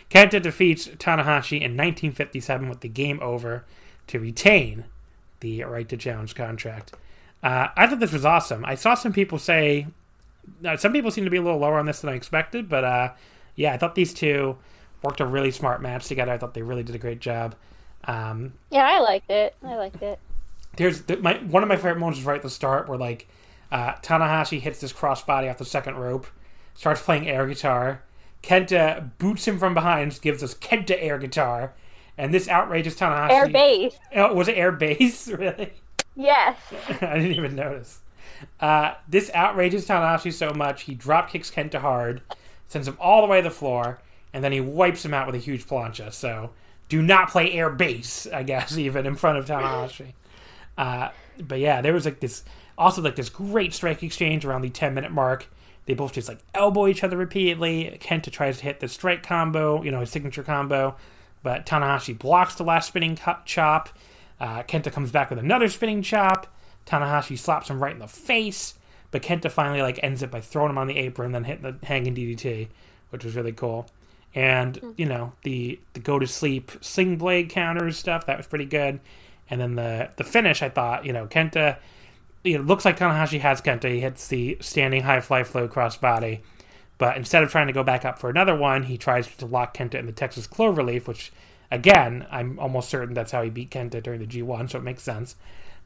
Kenta 0.09 0.41
defeats 0.41 0.87
Tanahashi 0.87 1.57
in 1.57 1.77
1957 1.77 2.69
with 2.69 2.81
the 2.81 2.89
game 2.89 3.19
over 3.21 3.65
to 4.07 4.19
retain 4.19 4.85
the 5.41 5.63
Right 5.63 5.87
to 5.89 5.97
Challenge 5.97 6.33
contract. 6.33 6.93
Uh, 7.43 7.67
I 7.75 7.85
thought 7.87 7.99
this 7.99 8.13
was 8.13 8.25
awesome. 8.25 8.65
I 8.65 8.75
saw 8.75 8.95
some 8.95 9.13
people 9.13 9.37
say. 9.37 9.87
Uh, 10.63 10.77
some 10.77 10.93
people 10.93 11.09
seem 11.09 11.23
to 11.23 11.31
be 11.31 11.37
a 11.37 11.41
little 11.41 11.59
lower 11.59 11.79
on 11.79 11.85
this 11.87 12.01
than 12.01 12.09
I 12.11 12.13
expected, 12.13 12.69
but 12.69 12.83
uh, 12.83 13.11
yeah, 13.55 13.73
I 13.73 13.77
thought 13.77 13.95
these 13.95 14.13
two 14.13 14.57
worked 15.01 15.19
a 15.19 15.25
really 15.25 15.49
smart 15.51 15.81
match 15.81 16.07
together. 16.07 16.31
I 16.31 16.37
thought 16.37 16.53
they 16.53 16.61
really 16.61 16.83
did 16.83 16.95
a 16.95 16.99
great 16.99 17.19
job. 17.19 17.55
Um, 18.05 18.53
Yeah, 18.69 18.85
I 18.87 18.99
liked 18.99 19.29
it. 19.31 19.55
I 19.63 19.75
liked 19.75 20.01
it. 20.03 20.19
there's 20.77 21.01
the, 21.03 21.17
my 21.17 21.35
one 21.37 21.63
of 21.63 21.69
my 21.69 21.75
favorite 21.75 21.97
moments 21.97 22.21
right 22.23 22.37
at 22.37 22.43
the 22.43 22.49
start 22.49 22.87
where 22.87 22.97
like 22.97 23.27
uh, 23.75 23.93
Tanahashi 24.01 24.61
hits 24.61 24.79
this 24.79 24.93
crossbody 24.93 25.49
off 25.49 25.57
the 25.57 25.65
second 25.65 25.97
rope, 25.97 26.27
starts 26.75 27.01
playing 27.01 27.27
air 27.27 27.45
guitar. 27.45 28.03
Kenta 28.41 29.09
boots 29.17 29.45
him 29.45 29.59
from 29.59 29.73
behind, 29.73 30.17
gives 30.21 30.41
us 30.41 30.53
Kenta 30.53 30.95
air 30.97 31.17
guitar, 31.17 31.73
and 32.17 32.33
this 32.33 32.47
outrageous 32.47 32.95
Tanahashi. 32.95 33.31
Air 33.31 33.49
base. 33.49 33.99
Oh, 34.15 34.33
was 34.33 34.47
it 34.47 34.53
air 34.53 34.71
bass? 34.71 35.27
really? 35.39 35.73
Yes. 36.15 36.57
I 37.01 37.17
didn't 37.17 37.33
even 37.33 37.53
notice. 37.53 37.99
Uh, 38.61 38.93
this 39.09 39.29
outrages 39.33 39.85
Tanahashi 39.85 40.31
so 40.31 40.53
much 40.53 40.83
he 40.83 40.95
drop 40.95 41.29
kicks 41.29 41.51
Kenta 41.51 41.79
hard, 41.79 42.21
sends 42.69 42.87
him 42.87 42.95
all 42.97 43.19
the 43.19 43.27
way 43.27 43.41
to 43.41 43.49
the 43.49 43.53
floor, 43.53 43.99
and 44.31 44.41
then 44.41 44.53
he 44.53 44.61
wipes 44.61 45.03
him 45.03 45.13
out 45.13 45.25
with 45.25 45.35
a 45.35 45.39
huge 45.39 45.67
plancha. 45.67 46.13
So 46.13 46.51
do 46.87 47.01
not 47.01 47.29
play 47.29 47.51
air 47.51 47.69
bass, 47.69 48.25
I 48.25 48.43
guess, 48.43 48.77
even 48.77 49.05
in 49.05 49.15
front 49.15 49.37
of 49.37 49.45
Tanahashi. 49.47 50.13
Uh, 50.77 51.09
but 51.45 51.59
yeah, 51.59 51.81
there 51.81 51.91
was 51.91 52.05
like 52.05 52.21
this 52.21 52.45
also 52.77 53.01
like 53.01 53.15
this 53.15 53.29
great 53.29 53.73
strike 53.73 54.03
exchange 54.03 54.45
around 54.45 54.61
the 54.61 54.69
10 54.69 54.93
minute 54.93 55.11
mark. 55.11 55.47
They 55.85 55.93
both 55.93 56.13
just 56.13 56.27
like 56.27 56.39
elbow 56.53 56.87
each 56.87 57.03
other 57.03 57.17
repeatedly. 57.17 57.97
Kenta 58.01 58.31
tries 58.31 58.57
to 58.57 58.63
hit 58.63 58.79
the 58.79 58.87
strike 58.87 59.23
combo, 59.23 59.83
you 59.83 59.91
know, 59.91 59.99
his 59.99 60.09
signature 60.09 60.43
combo, 60.43 60.95
but 61.43 61.65
Tanahashi 61.65 62.17
blocks 62.17 62.55
the 62.55 62.63
last 62.63 62.87
spinning 62.87 63.15
co- 63.15 63.37
chop. 63.45 63.89
Uh, 64.39 64.63
Kenta 64.63 64.91
comes 64.91 65.11
back 65.11 65.29
with 65.29 65.39
another 65.39 65.69
spinning 65.69 66.01
chop. 66.01 66.47
Tanahashi 66.85 67.37
slaps 67.37 67.69
him 67.69 67.81
right 67.81 67.93
in 67.93 67.99
the 67.99 68.07
face, 68.07 68.73
but 69.11 69.21
Kenta 69.21 69.49
finally 69.51 69.81
like 69.81 69.99
ends 70.03 70.23
it 70.23 70.31
by 70.31 70.41
throwing 70.41 70.71
him 70.71 70.77
on 70.77 70.87
the 70.87 70.97
apron, 70.97 71.27
and 71.27 71.35
then 71.35 71.43
hitting 71.43 71.63
the 71.63 71.85
hanging 71.85 72.15
DDT, 72.15 72.67
which 73.11 73.23
was 73.23 73.35
really 73.35 73.51
cool. 73.51 73.87
And 74.33 74.93
you 74.97 75.05
know 75.05 75.31
the 75.43 75.79
the 75.93 75.99
go 76.01 76.19
to 76.19 76.27
sleep 76.27 76.71
sling 76.81 77.15
blade 77.17 77.49
counters 77.49 77.97
stuff 77.97 78.25
that 78.25 78.37
was 78.37 78.47
pretty 78.47 78.65
good. 78.65 78.99
And 79.49 79.61
then 79.61 79.75
the 79.75 80.09
the 80.17 80.23
finish, 80.23 80.61
I 80.61 80.69
thought, 80.69 81.05
you 81.05 81.13
know, 81.13 81.27
Kenta, 81.27 81.77
it 82.53 82.65
looks 82.65 82.85
like 82.85 82.97
Tanahashi 82.97 83.39
has 83.39 83.61
Kenta. 83.61 83.91
He 83.91 83.99
hits 83.99 84.27
the 84.27 84.57
standing 84.61 85.03
high 85.03 85.21
fly 85.21 85.43
flow 85.43 85.67
cross 85.67 85.97
body, 85.97 86.41
but 86.97 87.17
instead 87.17 87.43
of 87.43 87.51
trying 87.51 87.67
to 87.67 87.73
go 87.73 87.83
back 87.83 88.05
up 88.05 88.19
for 88.19 88.29
another 88.29 88.55
one, 88.55 88.83
he 88.83 88.97
tries 88.97 89.27
to 89.35 89.45
lock 89.45 89.75
Kenta 89.75 89.95
in 89.95 90.05
the 90.05 90.11
Texas 90.11 90.47
Cloverleaf, 90.47 91.07
which 91.07 91.31
again, 91.71 92.25
I'm 92.29 92.59
almost 92.59 92.89
certain 92.89 93.13
that's 93.13 93.31
how 93.31 93.41
he 93.41 93.49
beat 93.49 93.71
Kenta 93.71 94.01
during 94.01 94.19
the 94.19 94.27
G1, 94.27 94.69
so 94.69 94.77
it 94.77 94.83
makes 94.83 95.03
sense. 95.03 95.35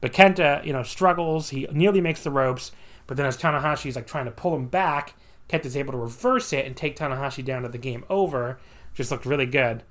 But 0.01 0.13
Kenta, 0.13 0.63
you 0.65 0.73
know, 0.73 0.83
struggles. 0.83 1.49
He 1.49 1.67
nearly 1.71 2.01
makes 2.01 2.23
the 2.23 2.31
ropes, 2.31 2.71
but 3.07 3.17
then 3.17 3.25
as 3.25 3.37
Tanahashi's 3.37 3.95
like 3.95 4.07
trying 4.07 4.25
to 4.25 4.31
pull 4.31 4.55
him 4.55 4.67
back, 4.67 5.15
Kenta's 5.49 5.75
able 5.75 5.93
to 5.93 5.97
reverse 5.97 6.53
it 6.53 6.65
and 6.65 6.75
take 6.75 6.95
Tanahashi 6.95 7.43
down 7.43 7.63
to 7.63 7.69
the 7.69 7.77
game 7.77 8.05
over. 8.09 8.59
Just 8.93 9.11
looked 9.11 9.25
really 9.25 9.45
good. 9.45 9.83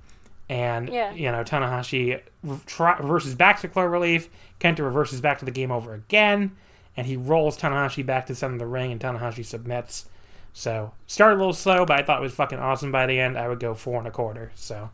And 0.48 0.88
Yeah. 0.88 1.12
you 1.12 1.30
know, 1.30 1.44
Tanahashi 1.44 2.20
re- 2.42 2.94
reverses 3.00 3.34
back 3.34 3.60
to 3.60 3.68
Cloverleaf. 3.68 4.28
Kenta 4.60 4.80
reverses 4.80 5.20
back 5.20 5.38
to 5.40 5.44
the 5.44 5.50
game 5.50 5.70
over 5.70 5.92
again, 5.94 6.56
and 6.96 7.06
he 7.06 7.16
rolls 7.16 7.58
Tanahashi 7.58 8.04
back 8.04 8.26
to 8.26 8.32
the 8.32 8.36
center 8.36 8.54
of 8.54 8.58
the 8.58 8.66
ring, 8.66 8.90
and 8.90 9.00
Tanahashi 9.00 9.44
submits. 9.44 10.08
So 10.54 10.92
started 11.06 11.36
a 11.36 11.38
little 11.38 11.52
slow, 11.52 11.84
but 11.84 12.00
I 12.00 12.02
thought 12.02 12.18
it 12.18 12.22
was 12.22 12.34
fucking 12.34 12.58
awesome 12.58 12.90
by 12.90 13.06
the 13.06 13.20
end. 13.20 13.36
I 13.38 13.46
would 13.48 13.60
go 13.60 13.74
four 13.74 13.98
and 13.98 14.08
a 14.08 14.10
quarter. 14.10 14.50
So 14.54 14.90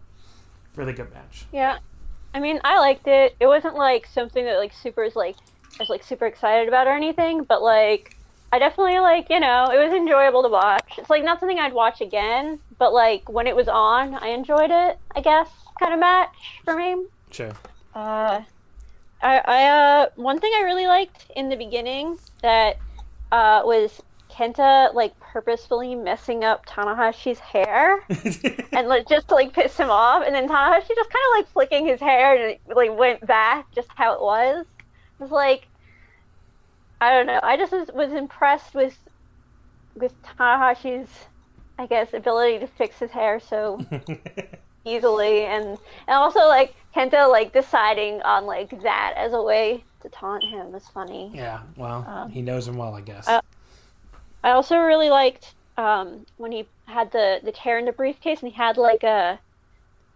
really 0.77 0.93
good 0.93 1.13
match. 1.15 1.47
Yeah. 1.53 1.79
I 2.35 2.41
mean, 2.41 2.61
I 2.65 2.79
liked 2.81 3.07
it. 3.07 3.37
It 3.39 3.47
wasn't 3.47 3.77
like 3.77 4.07
something 4.07 4.45
that 4.45 4.59
like 4.59 4.73
super 4.75 5.05
is 5.05 5.15
like 5.17 5.37
I 5.75 5.77
was 5.83 5.89
like 5.89 6.03
super 6.03 6.27
excited 6.27 6.67
about 6.69 6.87
or 6.89 6.91
anything, 6.93 7.45
but 7.45 7.63
like 7.63 8.17
I 8.55 8.61
definitely 8.61 9.01
like, 9.01 9.31
you 9.31 9.41
know, 9.41 9.65
it 9.73 9.85
was 9.85 9.93
enjoyable 9.93 10.45
to 10.45 10.49
watch. 10.49 10.93
It's 10.97 11.11
like 11.11 11.25
not 11.25 11.41
something 11.41 11.59
I'd 11.59 11.73
watch 11.73 12.01
again, 12.01 12.61
but 12.79 12.93
like 12.93 13.29
when 13.29 13.49
it 13.49 13.57
was 13.57 13.67
on, 13.67 14.15
I 14.15 14.29
enjoyed 14.29 14.71
it, 14.71 14.97
I 15.17 15.21
guess, 15.21 15.49
kind 15.81 15.93
of 15.93 15.99
match 15.99 16.31
for 16.65 16.77
me. 16.77 17.05
Sure. 17.33 17.51
Uh 17.97 18.43
I 19.21 19.39
I 19.45 19.65
uh 19.67 20.07
one 20.15 20.39
thing 20.39 20.53
I 20.55 20.63
really 20.63 20.87
liked 20.87 21.33
in 21.35 21.49
the 21.49 21.57
beginning 21.57 22.17
that 22.43 22.77
uh 23.33 23.63
was 23.65 24.01
Kenta 24.31 24.95
like 24.95 25.19
purposefully 25.19 25.97
messing 25.97 26.45
up 26.45 26.65
Tanahashi's 26.65 27.41
hair 27.41 28.05
and 28.73 28.87
like 28.87 29.09
just 29.09 29.27
to 29.31 29.35
like 29.35 29.53
piss 29.53 29.77
him 29.77 29.91
off, 29.91 30.23
and 30.25 30.33
then 30.33 30.49
Tanahashi 30.49 30.95
just 30.95 31.11
kind 31.11 31.25
of 31.29 31.39
like 31.39 31.49
flicking 31.49 31.87
his 31.87 31.99
hair 31.99 32.37
and 32.37 32.53
it 32.53 32.61
like 32.73 32.97
went 32.97 33.27
back 33.27 33.67
just 33.75 33.89
how 33.97 34.13
it 34.13 34.21
was. 34.21 34.65
It 35.19 35.23
was 35.23 35.33
like 35.33 35.67
I 37.01 37.11
don't 37.13 37.27
know. 37.27 37.41
I 37.43 37.57
just 37.57 37.73
was, 37.73 37.89
was 37.95 38.13
impressed 38.13 38.75
with 38.75 38.97
with 39.97 40.13
Tanahashi's 40.23 41.09
I 41.79 41.87
guess 41.87 42.15
ability 42.15 42.61
to 42.61 42.67
fix 42.67 42.99
his 42.99 43.11
hair 43.11 43.41
so 43.41 43.85
easily, 44.85 45.45
and 45.45 45.67
and 45.67 45.79
also 46.09 46.41
like 46.47 46.75
Kenta 46.95 47.29
like 47.31 47.53
deciding 47.53 48.23
on 48.23 48.47
like 48.47 48.83
that 48.83 49.15
as 49.17 49.33
a 49.33 49.43
way 49.43 49.83
to 50.03 50.09
taunt 50.09 50.45
him 50.45 50.71
was 50.73 50.87
funny. 50.89 51.31
yeah. 51.35 51.61
Well, 51.77 52.05
Um, 52.07 52.31
he 52.31 52.43
knows 52.43 52.69
him 52.69 52.77
well, 52.77 52.95
I 52.95 53.01
guess. 53.01 53.27
uh, 53.27 53.41
I 54.43 54.51
also 54.51 54.77
really 54.79 55.09
liked 55.11 55.55
um, 55.79 56.27
when 56.37 56.53
he 56.53 56.67
had 56.87 57.11
the 57.13 57.41
the 57.43 57.51
tear 57.53 57.79
in 57.79 57.87
the 57.87 57.93
briefcase 57.93 58.41
and 58.43 58.51
he 58.53 58.57
had 58.57 58.77
like 58.77 59.03
a 59.03 59.39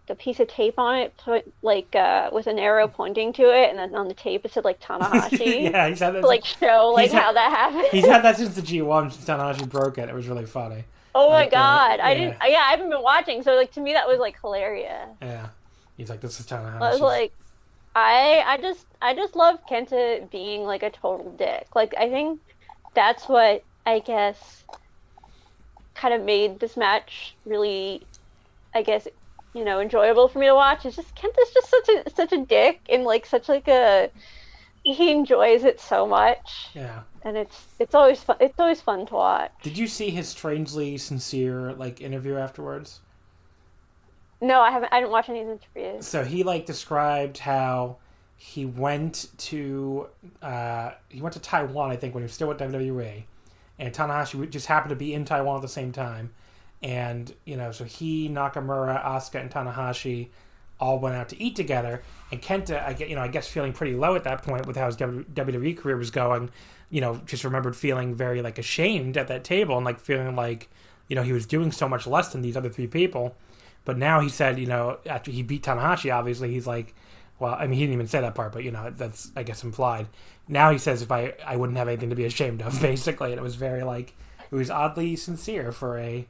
the 0.09 0.15
piece 0.15 0.41
of 0.41 0.49
tape 0.49 0.77
on 0.77 0.97
it, 0.97 1.15
put, 1.15 1.49
like 1.61 1.95
uh, 1.95 2.29
with 2.33 2.47
an 2.47 2.59
arrow 2.59 2.87
pointing 2.99 3.31
to 3.33 3.43
it, 3.43 3.69
and 3.69 3.79
then 3.79 3.95
on 3.95 4.09
the 4.09 4.13
tape 4.13 4.43
it 4.43 4.51
said 4.51 4.65
like 4.65 4.81
Tanahashi. 4.81 5.63
yeah, 5.71 5.87
he's 5.87 5.99
had 5.99 6.15
that. 6.15 6.21
To, 6.21 6.27
like 6.27 6.43
show 6.43 6.91
like 6.93 7.11
had- 7.11 7.21
how 7.21 7.31
that 7.31 7.49
happened. 7.51 7.87
he's 7.91 8.05
had 8.05 8.23
that 8.23 8.35
since 8.37 8.55
the 8.55 8.61
G1. 8.61 9.13
Since 9.13 9.25
Tanahashi 9.25 9.69
broke 9.69 9.97
it, 9.97 10.09
it 10.09 10.15
was 10.15 10.27
really 10.27 10.45
funny. 10.45 10.83
oh 11.15 11.29
my 11.29 11.35
like, 11.35 11.47
uh, 11.47 11.51
god, 11.51 11.99
I 12.01 12.11
yeah. 12.11 12.17
didn't. 12.17 12.37
Yeah, 12.45 12.59
I 12.59 12.71
haven't 12.71 12.89
been 12.89 13.01
watching, 13.01 13.41
so 13.43 13.55
like 13.55 13.71
to 13.73 13.79
me 13.79 13.93
that 13.93 14.07
was 14.07 14.19
like 14.19 14.39
hilarious. 14.41 15.07
Yeah, 15.21 15.47
he's 15.95 16.09
like, 16.09 16.19
this 16.19 16.39
is 16.39 16.45
Tanahashi. 16.45 16.81
I 16.81 16.91
was 16.91 16.99
like, 16.99 17.31
I 17.95 18.43
I 18.45 18.57
just 18.57 18.85
I 19.01 19.13
just 19.13 19.35
love 19.35 19.59
Kenta 19.69 20.29
being 20.29 20.63
like 20.63 20.83
a 20.83 20.89
total 20.89 21.31
dick. 21.31 21.67
Like 21.75 21.93
I 21.97 22.09
think 22.09 22.39
that's 22.95 23.29
what 23.29 23.63
I 23.85 23.99
guess 23.99 24.63
kind 25.99 26.13
of 26.13 26.23
made 26.23 26.59
this 26.59 26.77
match 26.77 27.35
really, 27.45 28.01
I 28.73 28.83
guess, 28.83 29.07
you 29.53 29.65
know, 29.65 29.79
enjoyable 29.79 30.27
for 30.27 30.39
me 30.39 30.47
to 30.47 30.55
watch. 30.55 30.85
It's 30.85 30.95
just 30.95 31.15
Kent 31.15 31.35
is 31.41 31.51
just 31.51 31.69
such 31.69 31.89
a 31.89 32.09
such 32.15 32.31
a 32.33 32.45
dick 32.45 32.81
and 32.89 33.03
like 33.03 33.25
such 33.25 33.49
like 33.49 33.67
a 33.67 34.09
he 34.83 35.11
enjoys 35.11 35.63
it 35.63 35.79
so 35.79 36.05
much, 36.05 36.69
yeah. 36.73 37.01
and 37.23 37.37
it's 37.37 37.65
it's 37.79 37.93
always 37.93 38.21
fun. 38.23 38.37
It's 38.39 38.59
always 38.59 38.81
fun 38.81 39.05
to 39.07 39.13
watch. 39.13 39.51
Did 39.61 39.77
you 39.77 39.87
see 39.87 40.09
his 40.09 40.27
strangely 40.29 40.97
sincere 40.97 41.73
like 41.73 42.01
interview 42.01 42.35
afterwards? 42.35 43.01
No, 44.41 44.61
I 44.61 44.71
haven't. 44.71 44.93
I 44.93 44.99
didn't 44.99 45.11
watch 45.11 45.29
any 45.29 45.41
of 45.41 45.47
the 45.47 45.53
interviews. 45.53 46.07
So 46.07 46.23
he 46.23 46.43
like 46.43 46.65
described 46.65 47.37
how 47.37 47.97
he 48.37 48.65
went 48.65 49.27
to 49.37 50.07
uh, 50.41 50.91
he 51.09 51.21
went 51.21 51.33
to 51.33 51.41
Taiwan, 51.41 51.91
I 51.91 51.97
think, 51.97 52.13
when 52.13 52.21
he 52.21 52.25
was 52.25 52.33
still 52.33 52.47
with 52.47 52.59
WWE, 52.59 53.23
and 53.79 53.93
Tanahashi 53.93 54.49
just 54.49 54.67
happened 54.67 54.91
to 54.91 54.95
be 54.95 55.13
in 55.13 55.25
Taiwan 55.25 55.57
at 55.57 55.61
the 55.61 55.67
same 55.67 55.91
time, 55.91 56.31
and 56.81 57.33
you 57.45 57.57
know, 57.57 57.71
so 57.71 57.83
he, 57.83 58.29
Nakamura, 58.29 59.03
Asuka, 59.03 59.41
and 59.41 59.51
Tanahashi 59.51 60.29
all 60.79 60.99
went 60.99 61.15
out 61.15 61.29
to 61.29 61.41
eat 61.41 61.55
together, 61.55 62.01
and 62.31 62.41
Kenta, 62.41 62.85
I 62.85 62.93
get, 62.93 63.09
you 63.09 63.15
know, 63.15 63.21
I 63.21 63.27
guess 63.27 63.47
feeling 63.47 63.73
pretty 63.73 63.95
low 63.95 64.15
at 64.15 64.23
that 64.23 64.43
point 64.43 64.65
with 64.65 64.77
how 64.77 64.85
his 64.85 64.95
WWE 64.95 65.77
career 65.77 65.97
was 65.97 66.09
going, 66.09 66.49
you 66.89 67.01
know, 67.01 67.19
just 67.25 67.43
remembered 67.43 67.75
feeling 67.75 68.15
very 68.15 68.41
like 68.41 68.57
ashamed 68.57 69.17
at 69.17 69.27
that 69.27 69.43
table 69.43 69.75
and 69.75 69.85
like 69.85 69.99
feeling 69.99 70.35
like, 70.35 70.69
you 71.07 71.15
know, 71.15 71.23
he 71.23 71.33
was 71.33 71.45
doing 71.45 71.71
so 71.71 71.89
much 71.89 72.07
less 72.07 72.31
than 72.31 72.41
these 72.41 72.55
other 72.55 72.69
three 72.69 72.87
people. 72.87 73.35
But 73.83 73.97
now 73.97 74.19
he 74.19 74.29
said, 74.29 74.59
you 74.59 74.67
know, 74.67 74.99
after 75.05 75.31
he 75.31 75.43
beat 75.43 75.63
Tanahashi, 75.63 76.13
obviously 76.13 76.51
he's 76.51 76.67
like, 76.67 76.93
well, 77.39 77.55
I 77.57 77.67
mean, 77.67 77.79
he 77.79 77.83
didn't 77.85 77.93
even 77.93 78.07
say 78.07 78.21
that 78.21 78.35
part, 78.35 78.51
but 78.51 78.63
you 78.63 78.71
know, 78.71 78.91
that's 78.95 79.31
I 79.35 79.43
guess 79.43 79.63
implied. 79.63 80.07
Now 80.47 80.71
he 80.71 80.77
says, 80.77 81.01
if 81.01 81.11
I 81.11 81.33
I 81.45 81.55
wouldn't 81.55 81.77
have 81.77 81.87
anything 81.87 82.09
to 82.09 82.15
be 82.15 82.25
ashamed 82.25 82.61
of, 82.61 82.79
basically, 82.81 83.31
and 83.31 83.39
it 83.39 83.43
was 83.43 83.55
very 83.55 83.83
like 83.83 84.15
it 84.51 84.55
was 84.55 84.69
oddly 84.69 85.15
sincere 85.15 85.71
for 85.71 85.97
a 85.97 86.27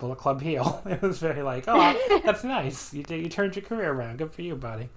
Bullet 0.00 0.16
Club 0.16 0.40
heel. 0.40 0.82
It 0.86 1.02
was 1.02 1.18
very 1.18 1.42
like, 1.42 1.64
oh, 1.68 2.20
that's 2.24 2.42
nice. 2.42 2.92
You 2.92 3.04
you 3.08 3.28
turned 3.28 3.54
your 3.54 3.64
career 3.64 3.92
around. 3.92 4.18
Good 4.18 4.32
for 4.32 4.42
you, 4.42 4.56
buddy. 4.56 4.88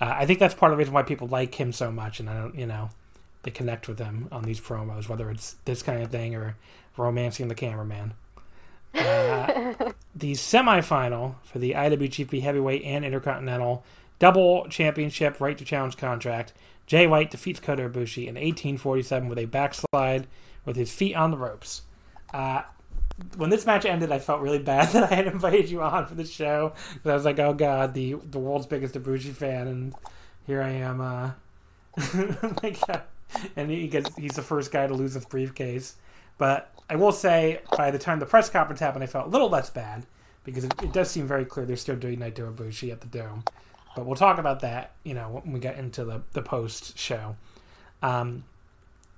Uh, 0.00 0.14
I 0.16 0.26
think 0.26 0.38
that's 0.38 0.54
part 0.54 0.70
of 0.70 0.76
the 0.76 0.80
reason 0.80 0.94
why 0.94 1.02
people 1.02 1.26
like 1.28 1.54
him 1.54 1.72
so 1.72 1.90
much, 1.90 2.20
and 2.20 2.28
I 2.28 2.34
don't, 2.34 2.54
you 2.54 2.66
know, 2.66 2.90
they 3.42 3.50
connect 3.50 3.88
with 3.88 3.98
him 3.98 4.28
on 4.30 4.42
these 4.44 4.60
promos, 4.60 5.08
whether 5.08 5.30
it's 5.30 5.56
this 5.64 5.82
kind 5.82 6.02
of 6.02 6.10
thing 6.10 6.34
or 6.34 6.56
romancing 6.96 7.48
the 7.48 7.54
cameraman. 7.54 8.14
Uh, 8.94 9.74
the 10.14 10.32
semifinal 10.32 11.36
for 11.44 11.58
the 11.58 11.72
IWGP 11.72 12.42
Heavyweight 12.42 12.82
and 12.84 13.04
Intercontinental 13.04 13.84
Double 14.18 14.68
Championship 14.68 15.40
Right 15.40 15.58
to 15.58 15.64
Challenge 15.64 15.96
contract. 15.96 16.52
Jay 16.86 17.06
White 17.06 17.30
defeats 17.30 17.60
Kota 17.60 17.88
Ibushi 17.88 18.26
in 18.26 18.34
1847 18.34 19.28
with 19.28 19.38
a 19.38 19.46
backslide 19.46 20.26
with 20.64 20.76
his 20.76 20.92
feet 20.92 21.14
on 21.14 21.30
the 21.30 21.36
ropes. 21.36 21.82
Uh, 22.32 22.62
when 23.36 23.50
this 23.50 23.66
match 23.66 23.84
ended, 23.84 24.10
I 24.10 24.18
felt 24.18 24.40
really 24.40 24.58
bad 24.58 24.88
that 24.92 25.10
I 25.10 25.14
had 25.14 25.26
invited 25.26 25.70
you 25.70 25.82
on 25.82 26.06
for 26.06 26.14
the 26.14 26.24
show. 26.24 26.74
I 27.04 27.14
was 27.14 27.24
like, 27.24 27.38
oh 27.38 27.54
god, 27.54 27.94
the 27.94 28.14
the 28.14 28.38
world's 28.38 28.66
biggest 28.66 28.94
Ibushi 28.94 29.32
fan, 29.32 29.68
and 29.68 29.94
here 30.46 30.62
I 30.62 30.70
am. 30.70 31.00
Uh, 31.00 31.30
like, 32.62 32.78
uh, 32.88 33.00
and 33.56 33.70
he 33.70 33.88
gets 33.88 34.14
he's 34.16 34.34
the 34.36 34.42
first 34.42 34.72
guy 34.72 34.86
to 34.86 34.94
lose 34.94 35.14
his 35.14 35.24
briefcase. 35.24 35.96
But 36.36 36.72
I 36.90 36.96
will 36.96 37.12
say, 37.12 37.60
by 37.76 37.90
the 37.90 37.98
time 37.98 38.18
the 38.18 38.26
press 38.26 38.50
conference 38.50 38.80
happened, 38.80 39.04
I 39.04 39.06
felt 39.06 39.26
a 39.26 39.30
little 39.30 39.48
less 39.48 39.70
bad 39.70 40.04
because 40.44 40.64
it, 40.64 40.74
it 40.82 40.92
does 40.92 41.10
seem 41.10 41.26
very 41.26 41.44
clear 41.44 41.64
they're 41.64 41.76
still 41.76 41.96
doing 41.96 42.18
Naito 42.18 42.52
Ibushi 42.52 42.90
at 42.92 43.00
the 43.00 43.06
Dome. 43.06 43.44
But 43.96 44.06
we'll 44.06 44.16
talk 44.16 44.38
about 44.38 44.60
that, 44.60 44.92
you 45.04 45.14
know, 45.14 45.40
when 45.42 45.52
we 45.52 45.60
get 45.60 45.78
into 45.78 46.04
the, 46.04 46.22
the 46.32 46.42
post 46.42 46.98
show. 46.98 47.36
Um, 48.02 48.44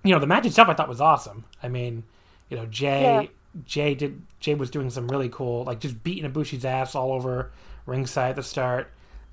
you 0.05 0.13
know, 0.13 0.19
the 0.21 0.27
match 0.27 0.45
itself 0.47 0.69
I 0.69 0.75
thought 0.75 0.89
was 0.89 1.01
awesome. 1.01 1.45
I 1.63 1.69
mean, 1.69 2.05
you 2.51 2.57
know, 2.59 2.67
Jay 2.67 3.03
Yeah. 3.23 3.29
Jay 3.65 3.95
did 3.95 4.23
Jay 4.41 4.55
was 4.55 4.71
doing 4.71 4.91
some 4.91 5.09
really 5.09 5.29
cool, 5.29 5.65
like 5.65 5.81
just 5.81 6.03
beating 6.03 6.31
Ibushi's 6.31 6.65
ass 6.65 6.95
all 6.95 7.13
over 7.13 7.51
ringside 7.87 8.31
at 8.31 8.37
the 8.37 8.43
start. 8.43 8.91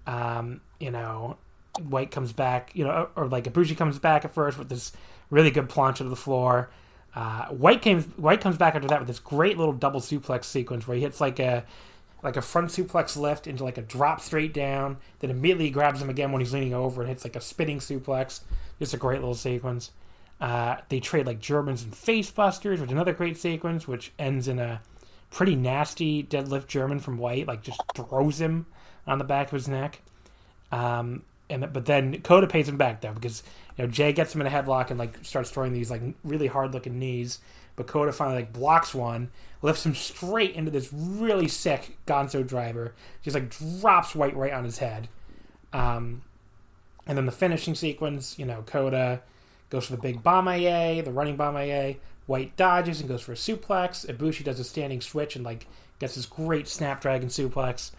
Um, 0.07 0.61
you 0.79 0.91
know, 0.91 1.37
White 1.81 2.11
comes 2.11 2.31
back, 2.33 2.71
you 2.73 2.83
know, 2.83 3.09
or 3.15 3.27
like 3.27 3.45
Ibushi 3.45 3.75
comes 3.75 3.99
back 3.99 4.25
at 4.25 4.33
first 4.33 4.57
with 4.57 4.69
this 4.69 4.91
really 5.29 5.51
good 5.51 5.69
planche 5.69 5.97
to 5.97 6.03
the 6.05 6.15
floor. 6.15 6.69
Uh, 7.15 7.47
White 7.47 7.81
came 7.81 8.03
White 8.17 8.41
comes 8.41 8.57
back 8.57 8.75
after 8.75 8.87
that 8.87 8.99
with 8.99 9.07
this 9.07 9.19
great 9.19 9.57
little 9.57 9.73
double 9.73 9.99
suplex 9.99 10.45
sequence 10.45 10.87
where 10.87 10.95
he 10.95 11.03
hits 11.03 11.21
like 11.21 11.39
a 11.39 11.63
like 12.23 12.37
a 12.37 12.41
front 12.41 12.69
suplex 12.69 13.17
lift 13.17 13.47
into 13.47 13.63
like 13.63 13.77
a 13.77 13.81
drop 13.81 14.21
straight 14.21 14.53
down, 14.53 14.97
then 15.19 15.29
immediately 15.29 15.69
grabs 15.69 16.01
him 16.01 16.09
again 16.09 16.31
when 16.31 16.39
he's 16.39 16.53
leaning 16.53 16.73
over 16.73 17.01
and 17.01 17.09
hits 17.09 17.25
like 17.25 17.35
a 17.35 17.41
spinning 17.41 17.79
suplex. 17.79 18.41
Just 18.79 18.93
a 18.93 18.97
great 18.97 19.19
little 19.19 19.35
sequence. 19.35 19.91
Uh, 20.41 20.77
they 20.89 20.99
trade 20.99 21.25
like 21.25 21.39
Germans 21.39 21.83
and 21.83 21.95
face 21.95 22.29
busters, 22.29 22.79
which 22.79 22.89
is 22.89 22.93
another 22.93 23.13
great 23.13 23.37
sequence, 23.37 23.87
which 23.87 24.11
ends 24.19 24.47
in 24.47 24.59
a 24.59 24.81
pretty 25.31 25.55
nasty 25.55 26.23
deadlift 26.23 26.67
German 26.67 26.99
from 26.99 27.17
White, 27.17 27.47
like 27.47 27.63
just 27.63 27.81
throws 27.95 28.39
him 28.39 28.65
on 29.07 29.17
the 29.17 29.23
back 29.23 29.47
of 29.47 29.53
his 29.53 29.67
neck. 29.67 30.01
Um, 30.71 31.23
and 31.49 31.71
but 31.71 31.85
then 31.85 32.21
Kota 32.21 32.47
pays 32.47 32.67
him 32.67 32.77
back 32.77 33.01
though 33.01 33.13
because 33.13 33.43
you 33.77 33.83
know 33.83 33.91
Jay 33.91 34.13
gets 34.13 34.33
him 34.33 34.41
in 34.41 34.47
a 34.47 34.49
headlock 34.49 34.89
and 34.89 34.99
like 34.99 35.23
starts 35.23 35.49
throwing 35.49 35.73
these 35.73 35.91
like 35.91 36.01
really 36.23 36.47
hard 36.47 36.73
looking 36.73 36.99
knees, 36.99 37.39
but 37.75 37.87
Kota 37.87 38.11
finally 38.11 38.37
like 38.37 38.53
blocks 38.53 38.93
one, 38.93 39.29
lifts 39.61 39.85
him 39.85 39.95
straight 39.95 40.55
into 40.55 40.71
this 40.71 40.91
really 40.93 41.47
sick 41.47 41.97
Gonzo 42.07 42.45
driver, 42.45 42.93
just 43.21 43.35
like 43.35 43.49
drops 43.49 44.15
White 44.15 44.35
right 44.35 44.53
on 44.53 44.63
his 44.63 44.77
head. 44.77 45.09
Um, 45.73 46.21
and 47.05 47.17
then 47.17 47.25
the 47.25 47.31
finishing 47.31 47.75
sequence, 47.75 48.37
you 48.39 48.45
know, 48.45 48.63
Kota 48.65 49.21
goes 49.73 49.87
for 49.87 49.93
the 49.93 50.01
big 50.01 50.21
Bomaye, 50.21 51.03
the 51.03 51.11
running 51.11 51.35
Bomaye. 51.35 51.97
White 52.27 52.55
dodges 52.55 52.99
and 52.99 53.09
goes 53.09 53.23
for 53.23 53.31
a 53.31 53.35
suplex. 53.35 54.05
Ibushi 54.05 54.43
does 54.43 54.59
a 54.59 54.63
standing 54.63 55.01
switch 55.01 55.35
and 55.35 55.43
like 55.43 55.65
gets 55.97 56.13
this 56.13 56.27
great 56.27 56.67
Snapdragon 56.67 57.27
suplex. 57.27 57.89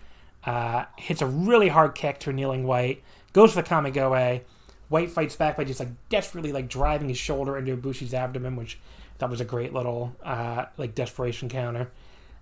Uh, 0.45 0.85
hits 0.97 1.21
a 1.21 1.27
really 1.27 1.69
hard 1.69 1.97
kick 1.97 2.21
to 2.21 2.33
kneeling 2.33 2.65
White. 2.65 3.03
Goes 3.33 3.53
for 3.53 3.61
the 3.61 3.69
Kamigoe. 3.69 4.43
White 4.89 5.11
fights 5.11 5.35
back 5.35 5.57
by 5.57 5.65
just 5.65 5.81
like 5.81 5.89
desperately 6.09 6.53
like 6.53 6.69
driving 6.69 7.09
his 7.09 7.19
shoulder 7.19 7.59
into 7.59 7.77
Ibushi's 7.77 8.15
abdomen, 8.15 8.55
which 8.55 8.79
that 9.19 9.29
was 9.29 9.41
a 9.41 9.45
great 9.45 9.75
little 9.75 10.15
uh, 10.23 10.67
like 10.79 10.95
desperation 10.95 11.49
counter. 11.49 11.91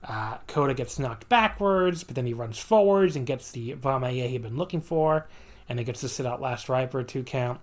Uh, 0.04 0.36
Kota 0.46 0.74
gets 0.74 0.98
knocked 0.98 1.28
backwards, 1.30 2.04
but 2.04 2.16
then 2.16 2.26
he 2.26 2.34
runs 2.34 2.58
forwards 2.58 3.16
and 3.16 3.26
gets 3.26 3.50
the 3.52 3.76
Bomaye 3.76 4.28
he'd 4.28 4.42
been 4.42 4.58
looking 4.58 4.82
for, 4.82 5.26
and 5.70 5.78
then 5.78 5.86
gets 5.86 6.00
to 6.00 6.08
sit 6.08 6.26
out 6.26 6.42
Last 6.42 6.68
Ride 6.68 6.90
for 6.90 7.00
a 7.00 7.04
two 7.04 7.22
count. 7.22 7.60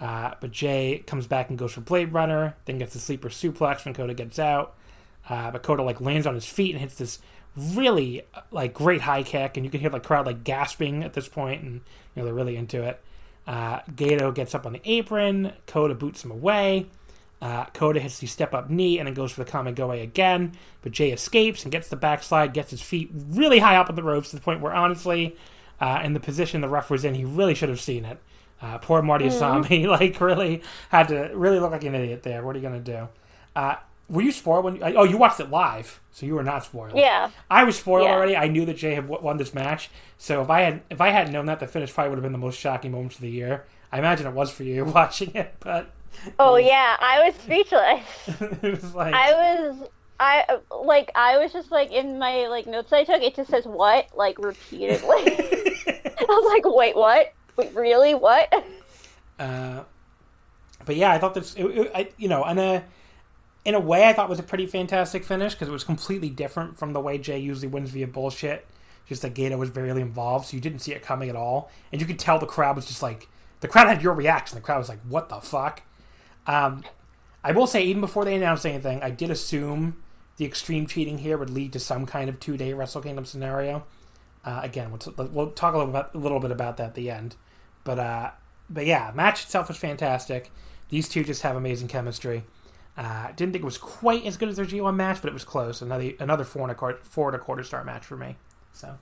Uh, 0.00 0.34
but 0.40 0.50
Jay 0.50 1.02
comes 1.06 1.26
back 1.26 1.48
and 1.48 1.58
goes 1.58 1.72
for 1.72 1.80
Blade 1.80 2.12
Runner, 2.12 2.56
then 2.64 2.78
gets 2.78 2.92
the 2.92 2.98
sleeper 2.98 3.28
suplex 3.28 3.84
when 3.84 3.94
Kota 3.94 4.14
gets 4.14 4.38
out. 4.38 4.74
Uh, 5.28 5.50
but 5.50 5.62
Kota 5.62 5.82
like 5.82 6.00
lands 6.00 6.26
on 6.26 6.34
his 6.34 6.46
feet 6.46 6.72
and 6.72 6.80
hits 6.80 6.96
this 6.96 7.20
really 7.56 8.22
like 8.50 8.74
great 8.74 9.02
high 9.02 9.22
kick, 9.22 9.56
and 9.56 9.64
you 9.64 9.70
can 9.70 9.80
hear 9.80 9.90
the 9.90 10.00
crowd 10.00 10.26
like 10.26 10.42
gasping 10.44 11.04
at 11.04 11.12
this 11.12 11.28
point, 11.28 11.62
and 11.62 11.74
you 11.74 11.80
know 12.16 12.24
they're 12.24 12.34
really 12.34 12.56
into 12.56 12.82
it. 12.82 13.00
Uh, 13.46 13.80
Gedo 13.94 14.34
gets 14.34 14.54
up 14.54 14.66
on 14.66 14.72
the 14.72 14.80
apron. 14.84 15.52
Kota 15.66 15.94
boots 15.94 16.24
him 16.24 16.30
away. 16.30 16.86
Uh, 17.40 17.64
Kota 17.74 17.98
hits 17.98 18.20
the 18.20 18.28
step 18.28 18.54
up 18.54 18.70
knee 18.70 19.00
and 19.00 19.08
then 19.08 19.14
goes 19.14 19.32
for 19.32 19.42
the 19.42 19.50
Kamigoe 19.50 20.00
again. 20.00 20.52
But 20.80 20.92
Jay 20.92 21.10
escapes 21.10 21.64
and 21.64 21.72
gets 21.72 21.88
the 21.88 21.96
backslide, 21.96 22.54
gets 22.54 22.70
his 22.70 22.80
feet 22.80 23.10
really 23.12 23.58
high 23.58 23.76
up 23.76 23.88
on 23.88 23.96
the 23.96 24.02
ropes 24.02 24.30
to 24.30 24.36
the 24.36 24.42
point 24.42 24.60
where, 24.60 24.72
honestly, 24.72 25.36
uh, 25.80 26.00
in 26.04 26.12
the 26.12 26.20
position 26.20 26.60
the 26.60 26.68
ref 26.68 26.88
was 26.88 27.04
in, 27.04 27.14
he 27.14 27.24
really 27.24 27.54
should 27.54 27.68
have 27.68 27.80
seen 27.80 28.04
it. 28.04 28.18
Uh, 28.62 28.78
poor 28.78 29.02
Marty 29.02 29.26
Asami, 29.26 29.86
like, 29.98 30.20
really 30.20 30.62
had 30.90 31.08
to 31.08 31.30
really 31.34 31.58
look 31.58 31.72
like 31.72 31.82
an 31.84 31.94
idiot 31.96 32.22
there. 32.22 32.42
What 32.44 32.54
are 32.54 32.60
you 32.60 32.68
going 32.68 32.82
to 32.82 32.92
do? 32.92 33.08
Uh, 33.56 33.74
were 34.08 34.22
you 34.22 34.30
spoiled 34.30 34.64
when? 34.64 34.76
You, 34.76 34.82
oh, 34.96 35.04
you 35.04 35.16
watched 35.18 35.40
it 35.40 35.50
live, 35.50 36.00
so 36.12 36.26
you 36.26 36.34
were 36.34 36.42
not 36.44 36.64
spoiled. 36.64 36.96
Yeah. 36.96 37.30
I 37.50 37.64
was 37.64 37.78
spoiled 37.78 38.04
Yeah. 38.06 38.12
already. 38.14 38.36
I 38.36 38.46
knew 38.48 38.64
that 38.66 38.76
Jay 38.76 38.94
had 38.94 39.08
won 39.08 39.36
this 39.36 39.52
match, 39.52 39.90
so 40.18 40.42
if 40.42 40.50
I 40.50 40.60
had 40.60 40.82
if 40.90 41.00
I 41.00 41.08
hadn't 41.10 41.32
known 41.32 41.46
that, 41.46 41.60
the 41.60 41.66
finish 41.66 41.92
probably 41.92 42.10
would 42.10 42.16
have 42.16 42.22
been 42.22 42.32
the 42.32 42.38
most 42.38 42.58
shocking 42.58 42.92
moment 42.92 43.14
of 43.14 43.20
the 43.20 43.30
year. 43.30 43.64
I 43.90 43.98
imagine 43.98 44.26
it 44.26 44.32
was 44.34 44.50
for 44.50 44.62
you 44.62 44.84
watching 44.98 45.34
it, 45.34 45.54
but 45.60 45.90
Oh 46.38 46.56
yeah, 46.56 46.96
I 47.00 47.24
was 47.24 47.34
speechless. 47.36 48.60
it 48.62 48.70
was 48.82 48.94
like 48.94 49.14
I 49.14 49.32
was 49.32 49.88
I 50.20 50.58
like 50.84 51.10
I 51.14 51.38
was 51.38 51.52
just 51.52 51.70
like 51.70 51.90
in 51.90 52.18
my 52.18 52.46
like 52.48 52.66
notes 52.66 52.92
I 52.92 53.04
took 53.04 53.22
it 53.22 53.34
just 53.34 53.50
says 53.50 53.64
what 53.64 54.08
like 54.16 54.38
repeatedly. 54.38 55.08
I 55.08 56.24
was 56.28 56.52
like, 56.52 56.74
wait, 56.74 56.96
what? 56.96 57.32
Wait, 57.56 57.72
really? 57.74 58.14
What? 58.14 58.52
Uh, 59.38 59.84
but 60.84 60.96
yeah, 60.96 61.12
I 61.12 61.18
thought 61.18 61.34
this, 61.34 61.54
it, 61.54 61.64
it, 61.64 61.92
I, 61.94 62.08
you 62.16 62.28
know, 62.28 62.46
in 62.46 62.58
a 62.58 62.84
in 63.64 63.74
a 63.74 63.80
way, 63.80 64.08
I 64.08 64.12
thought 64.12 64.26
it 64.26 64.30
was 64.30 64.40
a 64.40 64.44
pretty 64.44 64.66
fantastic 64.66 65.24
finish 65.24 65.54
because 65.54 65.68
it 65.68 65.72
was 65.72 65.84
completely 65.84 66.30
different 66.30 66.78
from 66.78 66.92
the 66.92 67.00
way 67.00 67.16
Jay 67.18 67.38
usually 67.38 67.68
wins 67.68 67.90
via 67.90 68.08
bullshit. 68.08 68.66
Just 69.06 69.22
that 69.22 69.34
Gedo 69.34 69.58
was 69.58 69.70
barely 69.70 70.00
involved, 70.00 70.46
so 70.46 70.56
you 70.56 70.60
didn't 70.60 70.80
see 70.80 70.92
it 70.92 71.02
coming 71.02 71.28
at 71.28 71.36
all, 71.36 71.70
and 71.90 72.00
you 72.00 72.06
could 72.06 72.18
tell 72.18 72.38
the 72.38 72.46
crowd 72.46 72.76
was 72.76 72.86
just 72.86 73.02
like 73.02 73.28
the 73.60 73.68
crowd 73.68 73.88
had 73.88 74.02
your 74.02 74.14
reaction. 74.14 74.56
The 74.56 74.62
crowd 74.62 74.78
was 74.78 74.88
like, 74.88 75.00
"What 75.08 75.28
the 75.28 75.40
fuck?" 75.40 75.82
Um, 76.46 76.84
I 77.44 77.52
will 77.52 77.66
say, 77.66 77.82
even 77.84 78.00
before 78.00 78.24
they 78.24 78.34
announced 78.34 78.64
anything, 78.64 79.02
I 79.02 79.10
did 79.10 79.30
assume 79.30 80.02
the 80.36 80.44
extreme 80.44 80.86
cheating 80.86 81.18
here 81.18 81.36
would 81.36 81.50
lead 81.50 81.72
to 81.72 81.80
some 81.80 82.06
kind 82.06 82.28
of 82.28 82.40
two 82.40 82.56
day 82.56 82.72
Wrestle 82.72 83.02
Kingdom 83.02 83.24
scenario. 83.24 83.84
Uh, 84.44 84.60
again, 84.62 84.90
we'll, 84.90 85.28
we'll 85.32 85.50
talk 85.52 85.74
a 85.74 85.78
little, 85.78 85.90
about, 85.90 86.14
a 86.14 86.18
little 86.18 86.40
bit 86.40 86.50
about 86.50 86.76
that 86.78 86.88
at 86.88 86.94
the 86.94 87.10
end. 87.10 87.36
But 87.84 87.98
uh, 87.98 88.30
but 88.70 88.86
yeah, 88.86 89.12
match 89.14 89.42
itself 89.44 89.68
was 89.68 89.76
fantastic. 89.76 90.50
These 90.88 91.08
two 91.08 91.24
just 91.24 91.42
have 91.42 91.56
amazing 91.56 91.88
chemistry. 91.88 92.44
Uh, 92.96 93.28
didn't 93.36 93.52
think 93.52 93.62
it 93.62 93.64
was 93.64 93.78
quite 93.78 94.24
as 94.26 94.36
good 94.36 94.48
as 94.48 94.56
their 94.56 94.66
G1 94.66 94.94
match, 94.94 95.22
but 95.22 95.28
it 95.28 95.32
was 95.34 95.44
close. 95.44 95.80
Another 95.82 96.12
another 96.20 96.44
four 96.44 96.62
and 96.62 96.72
a 96.72 96.74
quarter, 96.74 96.98
four 97.02 97.28
and 97.28 97.36
a 97.36 97.38
quarter 97.38 97.62
star 97.62 97.84
match 97.84 98.04
for 98.04 98.16
me. 98.16 98.36
So 98.72 98.98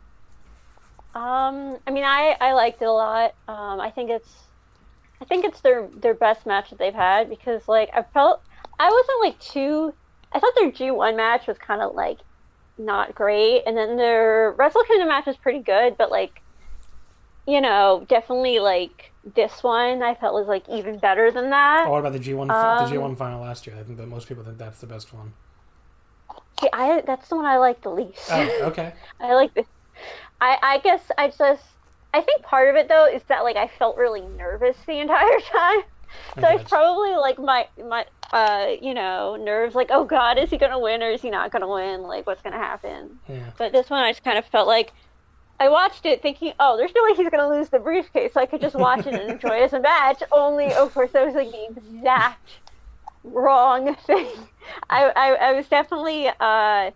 Um, 1.14 1.78
I 1.86 1.90
mean, 1.90 2.04
I 2.04 2.36
I 2.40 2.52
liked 2.52 2.82
it 2.82 2.84
a 2.86 2.92
lot. 2.92 3.34
Um, 3.48 3.80
I 3.80 3.90
think 3.90 4.10
it's, 4.10 4.32
I 5.20 5.24
think 5.24 5.44
it's 5.44 5.60
their 5.60 5.88
their 5.94 6.14
best 6.14 6.46
match 6.46 6.70
that 6.70 6.78
they've 6.78 6.94
had 6.94 7.28
because 7.28 7.66
like 7.68 7.90
I 7.94 8.02
felt 8.02 8.42
I 8.78 8.88
wasn't 8.90 9.20
like 9.22 9.40
too. 9.40 9.94
I 10.32 10.38
thought 10.40 10.52
their 10.56 10.70
G 10.70 10.90
one 10.92 11.16
match 11.16 11.46
was 11.48 11.58
kind 11.58 11.82
of 11.82 11.94
like 11.94 12.18
not 12.80 13.14
great, 13.14 13.62
and 13.66 13.76
then 13.76 13.96
their 13.96 14.52
Wrestle 14.56 14.82
Kingdom 14.84 15.08
match 15.08 15.26
was 15.26 15.36
pretty 15.36 15.60
good, 15.60 15.96
but 15.96 16.10
like, 16.10 16.40
you 17.46 17.60
know, 17.60 18.04
definitely 18.08 18.58
like 18.58 19.12
this 19.34 19.62
one 19.62 20.02
I 20.02 20.14
felt 20.14 20.34
was 20.34 20.46
like 20.46 20.68
even 20.68 20.98
better 20.98 21.30
than 21.30 21.50
that. 21.50 21.86
Oh, 21.86 21.90
what 21.90 21.98
about 21.98 22.12
the 22.12 22.18
G1 22.18 22.50
Um, 22.50 22.90
the 22.90 22.96
G1 22.96 23.16
final 23.16 23.40
last 23.42 23.66
year? 23.66 23.76
I 23.78 23.82
think 23.82 23.98
that 23.98 24.06
most 24.06 24.28
people 24.28 24.42
think 24.44 24.58
that's 24.58 24.80
the 24.80 24.86
best 24.86 25.12
one. 25.12 25.32
See, 26.60 26.68
I 26.72 27.02
that's 27.06 27.28
the 27.28 27.36
one 27.36 27.46
I 27.46 27.58
like 27.58 27.82
the 27.82 27.90
least. 27.90 28.28
Oh, 28.30 28.50
okay. 28.64 28.92
I 29.20 29.34
like 29.34 29.54
this. 29.54 29.66
I 30.40 30.58
I 30.62 30.78
guess 30.78 31.02
I 31.18 31.28
just 31.28 31.64
I 32.14 32.20
think 32.22 32.42
part 32.42 32.68
of 32.68 32.76
it 32.76 32.88
though 32.88 33.06
is 33.06 33.22
that 33.28 33.40
like 33.44 33.56
I 33.56 33.68
felt 33.78 33.96
really 33.96 34.22
nervous 34.22 34.76
the 34.86 34.98
entire 34.98 35.40
time. 35.52 35.80
So 36.40 36.48
it's 36.48 36.68
probably 36.68 37.14
like 37.16 37.38
my 37.38 37.66
my 37.88 38.04
uh 38.32 38.68
you 38.80 38.94
know 38.94 39.36
nerves 39.36 39.74
like 39.74 39.88
oh 39.90 40.04
god 40.04 40.38
is 40.38 40.50
he 40.50 40.56
gonna 40.56 40.78
win 40.78 41.02
or 41.02 41.10
is 41.10 41.20
he 41.20 41.30
not 41.30 41.50
gonna 41.50 41.68
win 41.68 42.02
like 42.02 42.26
what's 42.26 42.42
gonna 42.42 42.56
happen. 42.56 43.18
Yeah. 43.28 43.50
But 43.58 43.72
this 43.72 43.90
one 43.90 44.00
I 44.02 44.10
just 44.12 44.22
kind 44.24 44.38
of 44.38 44.44
felt 44.46 44.66
like 44.68 44.92
I 45.58 45.68
watched 45.68 46.06
it 46.06 46.22
thinking 46.22 46.52
oh 46.60 46.76
there's 46.76 46.92
no 46.94 47.02
way 47.04 47.14
he's 47.16 47.28
gonna 47.30 47.48
lose 47.48 47.68
the 47.68 47.78
briefcase 47.80 48.34
so 48.34 48.40
I 48.40 48.46
could 48.46 48.60
just 48.60 48.76
watch 48.76 49.06
it 49.06 49.14
and 49.14 49.30
enjoy 49.30 49.56
it 49.58 49.62
as 49.64 49.72
a 49.72 49.80
match. 49.80 50.22
Only 50.32 50.72
of 50.72 50.94
course 50.94 51.10
that 51.12 51.26
was 51.26 51.34
like 51.34 51.50
the 51.50 51.66
exact 51.66 52.50
wrong 53.24 53.94
thing. 54.06 54.28
I 54.88 55.04
I, 55.16 55.34
I 55.34 55.52
was 55.52 55.66
definitely 55.68 56.28
uh 56.38 56.92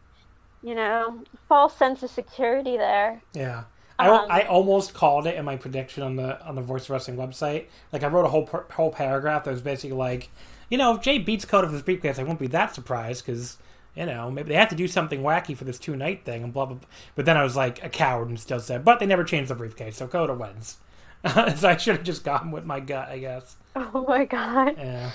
you 0.62 0.74
know 0.74 1.22
false 1.49 1.76
sense 1.76 2.03
of 2.03 2.11
security 2.11 2.76
there. 2.76 3.20
Yeah. 3.35 3.64
I, 3.99 4.09
Um, 4.09 4.26
I 4.28 4.43
almost 4.43 4.93
called 4.95 5.26
it 5.26 5.37
in 5.37 5.45
my 5.45 5.57
prediction 5.57 6.03
on 6.03 6.16
the 6.16 6.43
on 6.45 6.55
the 6.57 6.62
Voice 6.62 6.89
Wrestling 6.91 7.16
website. 7.16 7.66
Like 7.93 8.03
I 8.03 8.09
wrote 8.09 8.24
a 8.24 8.28
whole 8.28 8.49
whole 8.72 8.91
paragraph 8.91 9.45
that 9.45 9.53
was 9.53 9.62
basically 9.62 9.97
like, 9.97 10.30
you 10.71 10.79
know, 10.79 10.95
if 10.95 11.03
Jay 11.03 11.19
beats 11.19 11.45
Kota 11.45 11.67
for 11.67 11.73
his 11.73 11.83
briefcase, 11.83 12.19
I 12.19 12.23
won't 12.25 12.39
be 12.39 12.47
that 12.49 12.75
surprised 12.75 13.25
because 13.27 13.59
you 13.97 14.07
know 14.07 14.31
maybe 14.31 14.49
they 14.49 14.55
have 14.57 14.69
to 14.71 14.75
do 14.77 14.89
something 14.89 15.23
wacky 15.23 15.57
for 15.57 15.65
this 15.65 15.79
two 15.79 15.97
night 15.97 16.25
thing 16.25 16.43
and 16.45 16.53
blah 16.53 16.67
blah. 16.67 16.77
blah. 16.77 16.89
But 17.15 17.27
then 17.27 17.37
I 17.37 17.43
was 17.45 17.57
like 17.57 17.83
a 17.85 17.89
coward 17.89 18.29
and 18.29 18.39
still 18.41 18.61
said, 18.61 18.85
but 18.85 18.99
they 19.01 19.07
never 19.07 19.25
changed 19.25 19.51
the 19.51 19.55
briefcase, 19.55 19.97
so 19.97 20.07
Kota 20.09 20.35
wins. 20.35 20.79
so 21.57 21.69
I 21.69 21.77
should 21.77 21.97
have 21.97 22.05
just 22.05 22.25
gone 22.25 22.51
with 22.51 22.65
my 22.67 22.81
gut, 22.81 23.09
I 23.09 23.19
guess. 23.19 23.57
Oh 23.77 24.05
my 24.07 24.25
god. 24.25 24.77
Yeah. 24.79 25.11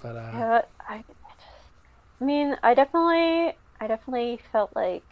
But 0.00 0.16
uh, 0.16 0.30
Yeah, 0.32 0.62
I, 0.80 0.94
I 0.94 1.04
I 2.20 2.24
mean, 2.24 2.56
I 2.62 2.74
definitely, 2.74 3.56
I 3.80 3.86
definitely 3.86 4.40
felt 4.52 4.74
like, 4.74 5.04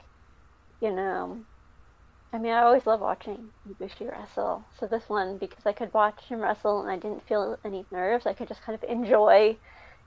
you 0.80 0.92
know, 0.94 1.44
I 2.32 2.38
mean, 2.38 2.52
I 2.52 2.62
always 2.62 2.86
love 2.86 3.00
watching 3.00 3.50
Ibushi 3.68 4.10
wrestle. 4.10 4.66
So 4.78 4.86
this 4.86 5.08
one, 5.08 5.38
because 5.38 5.66
I 5.66 5.72
could 5.72 5.92
watch 5.92 6.24
him 6.28 6.40
wrestle 6.40 6.80
and 6.80 6.90
I 6.90 6.96
didn't 6.96 7.26
feel 7.28 7.58
any 7.64 7.86
nerves, 7.92 8.26
I 8.26 8.32
could 8.34 8.48
just 8.48 8.62
kind 8.62 8.74
of 8.82 8.88
enjoy 8.88 9.58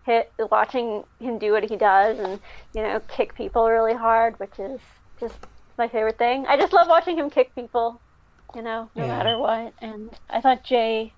hit 0.06 0.34
watching 0.52 1.04
him 1.20 1.40
do 1.40 1.52
what 1.52 1.64
he 1.64 1.76
does 1.78 2.20
and 2.20 2.40
you 2.74 2.84
know 2.84 3.00
kick 3.08 3.36
people 3.36 3.68
really 3.70 3.94
hard, 3.96 4.36
which 4.40 4.60
is 4.60 4.82
just 5.20 5.40
my 5.78 5.88
favorite 5.88 6.18
thing. 6.18 6.46
I 6.48 6.58
just 6.58 6.74
love 6.74 6.88
watching 6.88 7.18
him 7.18 7.30
kick 7.30 7.54
people, 7.56 8.02
you 8.56 8.62
know, 8.62 8.90
no 8.96 9.08
Yeah. 9.08 9.08
matter 9.08 9.38
what. 9.38 9.74
And 9.82 10.10
I 10.30 10.42
thought 10.42 10.64
Jay 10.64 11.16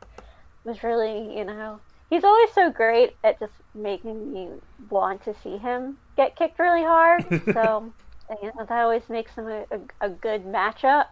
was 0.65 0.83
really, 0.83 1.35
you 1.37 1.45
know, 1.45 1.81
he's 2.09 2.23
always 2.23 2.51
so 2.53 2.71
great 2.71 3.13
at 3.23 3.39
just 3.39 3.53
making 3.75 4.31
me 4.33 4.49
want 4.89 5.23
to 5.23 5.33
see 5.43 5.57
him 5.57 5.97
get 6.17 6.35
kicked 6.35 6.59
really 6.59 6.83
hard. 6.83 7.23
so, 7.53 7.93
you 8.41 8.51
know, 8.55 8.65
that 8.65 8.71
always 8.83 9.07
makes 9.09 9.33
them 9.35 9.47
a, 9.47 9.65
a, 9.71 10.07
a 10.07 10.09
good 10.09 10.45
matchup. 10.45 11.05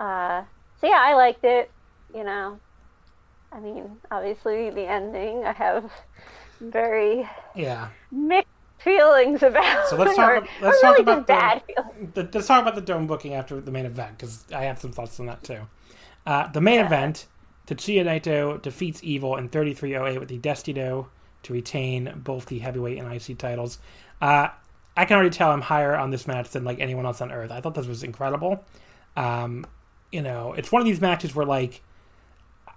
Uh, 0.00 0.42
so 0.80 0.86
yeah, 0.86 0.98
I 1.00 1.14
liked 1.14 1.44
it. 1.44 1.70
You 2.14 2.24
know, 2.24 2.58
I 3.52 3.60
mean, 3.60 3.96
obviously 4.10 4.70
the 4.70 4.86
ending 4.88 5.44
I 5.44 5.52
have 5.52 5.90
very 6.60 7.28
Yeah. 7.54 7.88
mixed 8.10 8.48
feelings 8.78 9.42
about. 9.42 9.88
So 9.88 9.96
let's 9.96 10.16
talk 10.16 10.42
or, 10.42 10.48
let's 10.62 10.80
talk 10.80 10.92
really 10.98 11.02
about 11.02 11.26
the- 11.26 11.32
bad 11.32 11.62
feelings. 11.66 12.14
The, 12.14 12.28
let's 12.32 12.46
talk 12.46 12.62
about 12.62 12.74
the 12.74 12.80
dome 12.80 13.06
booking 13.06 13.34
after 13.34 13.60
the 13.60 13.70
main 13.70 13.86
event 13.86 14.16
because 14.18 14.44
I 14.54 14.64
have 14.64 14.78
some 14.78 14.92
thoughts 14.92 15.18
on 15.20 15.26
that 15.26 15.42
too. 15.42 15.60
Uh, 16.26 16.50
the 16.50 16.60
main 16.60 16.80
event, 16.80 17.26
Tetsuya 17.66 18.04
Naito 18.04 18.60
defeats 18.62 19.00
Evil 19.02 19.36
in 19.36 19.48
3308 19.48 20.18
with 20.18 20.28
the 20.28 20.38
Destino 20.38 21.08
to 21.42 21.52
retain 21.52 22.12
both 22.16 22.46
the 22.46 22.58
heavyweight 22.60 22.98
and 22.98 23.12
IC 23.12 23.38
titles. 23.38 23.78
Uh, 24.20 24.48
I 24.98 25.04
can 25.04 25.14
already 25.14 25.30
tell 25.30 25.52
I'm 25.52 25.60
higher 25.60 25.94
on 25.94 26.10
this 26.10 26.26
match 26.26 26.50
than 26.50 26.64
like 26.64 26.80
anyone 26.80 27.06
else 27.06 27.20
on 27.20 27.30
earth. 27.30 27.52
I 27.52 27.60
thought 27.60 27.76
this 27.76 27.86
was 27.86 28.02
incredible. 28.02 28.64
Um, 29.16 29.64
you 30.10 30.22
know, 30.22 30.54
it's 30.54 30.72
one 30.72 30.82
of 30.82 30.86
these 30.86 31.00
matches 31.00 31.36
where 31.36 31.46
like 31.46 31.82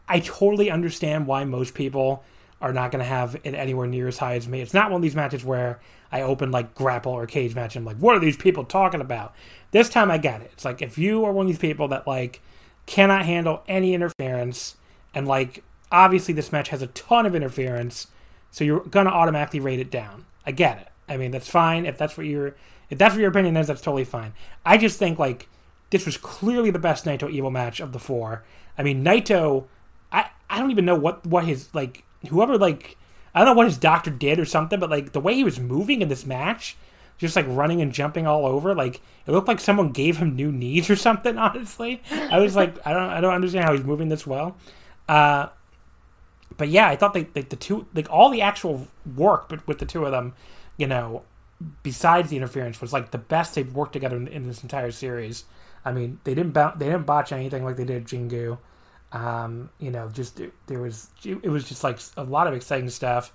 I 0.08 0.20
totally 0.20 0.70
understand 0.70 1.26
why 1.26 1.46
most 1.46 1.74
people 1.74 2.24
are 2.62 2.74
not 2.74 2.92
going 2.92 3.00
to 3.00 3.10
have 3.10 3.36
it 3.44 3.56
anywhere 3.56 3.88
near 3.88 4.08
as 4.08 4.20
high 4.20 4.36
as 4.36 4.48
me. 4.48 4.62
It's 4.62 4.74
not 4.74 4.92
one 4.92 5.00
of 5.00 5.02
these 5.02 5.16
matches 5.16 5.44
where 5.44 5.80
I 6.12 6.22
open 6.22 6.52
like 6.52 6.76
grapple 6.76 7.12
or 7.12 7.26
cage 7.26 7.56
match 7.56 7.76
and 7.76 7.82
I'm 7.82 7.88
like, 7.88 8.02
what 8.02 8.16
are 8.16 8.20
these 8.20 8.38
people 8.38 8.66
talking 8.66 9.02
about? 9.02 9.34
This 9.72 9.90
time 9.90 10.12
I 10.12 10.20
get 10.20 10.42
it. 10.42 10.52
It's 10.54 10.64
like 10.64 10.84
if 10.84 11.00
you 11.00 11.26
are 11.26 11.32
one 11.32 11.48
of 11.48 11.52
these 11.52 11.58
people 11.58 11.88
that 11.88 12.06
like 12.06 12.40
cannot 12.86 13.26
handle 13.26 13.64
any 13.68 13.96
interference 13.96 14.76
and 15.16 15.28
like 15.28 15.64
obviously 15.92 16.36
this 16.36 16.52
match 16.52 16.70
has 16.70 16.84
a 16.84 16.88
ton 16.88 17.26
of 17.26 17.34
interference, 17.34 18.08
so 18.52 18.64
you're 18.64 18.82
going 18.82 19.08
to 19.08 19.12
automatically 19.12 19.60
rate 19.60 19.80
it 19.80 19.90
down. 19.90 20.26
I 20.46 20.52
get 20.52 20.78
it. 20.78 20.91
I 21.12 21.18
mean, 21.18 21.32
that's 21.32 21.50
fine 21.50 21.86
if 21.86 21.98
that's 21.98 22.16
what 22.16 22.26
your 22.26 22.56
if 22.90 22.98
that's 22.98 23.14
what 23.14 23.22
your 23.22 23.30
opinion 23.30 23.58
is, 23.58 23.68
that's 23.68 23.82
totally 23.82 24.06
fine. 24.06 24.34
I 24.66 24.78
just 24.78 24.98
think 24.98 25.20
like 25.20 25.50
this 25.90 26.06
was 26.06 26.18
clearly 26.18 26.72
the 26.72 26.80
best 26.80 27.06
Naito 27.06 27.30
Evil 27.30 27.52
match 27.52 27.82
of 27.82 27.92
the 27.92 28.00
four. 28.00 28.44
I 28.78 28.84
mean, 28.84 29.04
Naito, 29.04 29.66
I 30.12 30.30
I 30.50 30.60
don't 30.60 30.72
even 30.72 30.86
know 30.86 30.96
what 30.96 31.26
what 31.28 31.46
his 31.46 31.74
like 31.76 32.06
whoever 32.30 32.58
like 32.58 32.98
I 33.36 33.40
don't 33.40 33.48
know 33.48 33.58
what 33.58 33.68
his 33.68 33.78
doctor 33.78 34.10
did 34.10 34.40
or 34.40 34.46
something, 34.46 34.80
but 34.80 34.90
like 34.90 35.12
the 35.12 35.20
way 35.20 35.36
he 35.36 35.44
was 35.44 35.60
moving 35.60 36.02
in 36.02 36.08
this 36.08 36.26
match, 36.26 36.78
just 37.18 37.36
like 37.36 37.46
running 37.48 37.82
and 37.82 37.92
jumping 37.92 38.26
all 38.26 38.46
over, 38.46 38.74
like 38.74 39.02
it 39.28 39.32
looked 39.32 39.50
like 39.50 39.60
someone 39.60 39.92
gave 39.92 40.18
him 40.18 40.36
new 40.36 40.52
knees 40.52 40.90
or 40.90 40.96
something. 40.96 41.38
Honestly, 41.38 42.02
I 42.10 42.40
was 42.40 42.56
like, 42.56 42.76
I 42.88 42.94
don't 42.94 43.10
I 43.10 43.20
don't 43.20 43.34
understand 43.34 43.66
how 43.66 43.74
he's 43.74 43.84
moving 43.84 44.08
this 44.08 44.26
well. 44.26 44.56
Uh, 45.10 45.48
but 46.58 46.70
yeah, 46.70 46.88
I 46.88 46.96
thought 46.96 47.16
like 47.16 47.50
the 47.50 47.56
two 47.58 47.86
like 47.94 48.10
all 48.10 48.30
the 48.30 48.42
actual 48.42 48.88
work, 49.16 49.50
but 49.50 49.68
with 49.68 49.80
the 49.80 49.86
two 49.86 50.06
of 50.06 50.12
them, 50.12 50.34
you 50.82 50.88
know, 50.88 51.22
besides 51.84 52.32
the 52.32 52.38
interference, 52.38 52.82
was 52.82 52.92
like 52.92 53.12
the 53.12 53.20
best 53.20 53.54
they've 53.54 53.72
worked 53.72 53.94
together 53.94 54.16
in, 54.18 54.28
in 54.28 54.48
this 54.48 54.64
entire 54.64 54.90
series. 54.90 55.46
I 55.86 55.92
mean, 55.92 56.20
they 56.24 56.34
didn't 56.34 56.54
bou- 56.54 56.72
they 56.76 56.88
didn't 56.88 57.06
botch 57.06 57.32
anything 57.32 57.64
like 57.64 57.78
they 57.78 57.86
did 57.86 58.06
Jingu. 58.06 58.58
Um, 59.12 59.70
you 59.78 59.92
know, 59.92 60.10
just 60.10 60.42
there 60.66 60.80
was 60.80 61.10
it 61.24 61.50
was 61.50 61.70
just 61.70 61.84
like 61.84 62.00
a 62.18 62.24
lot 62.24 62.48
of 62.48 62.56
exciting 62.56 62.90
stuff. 62.90 63.32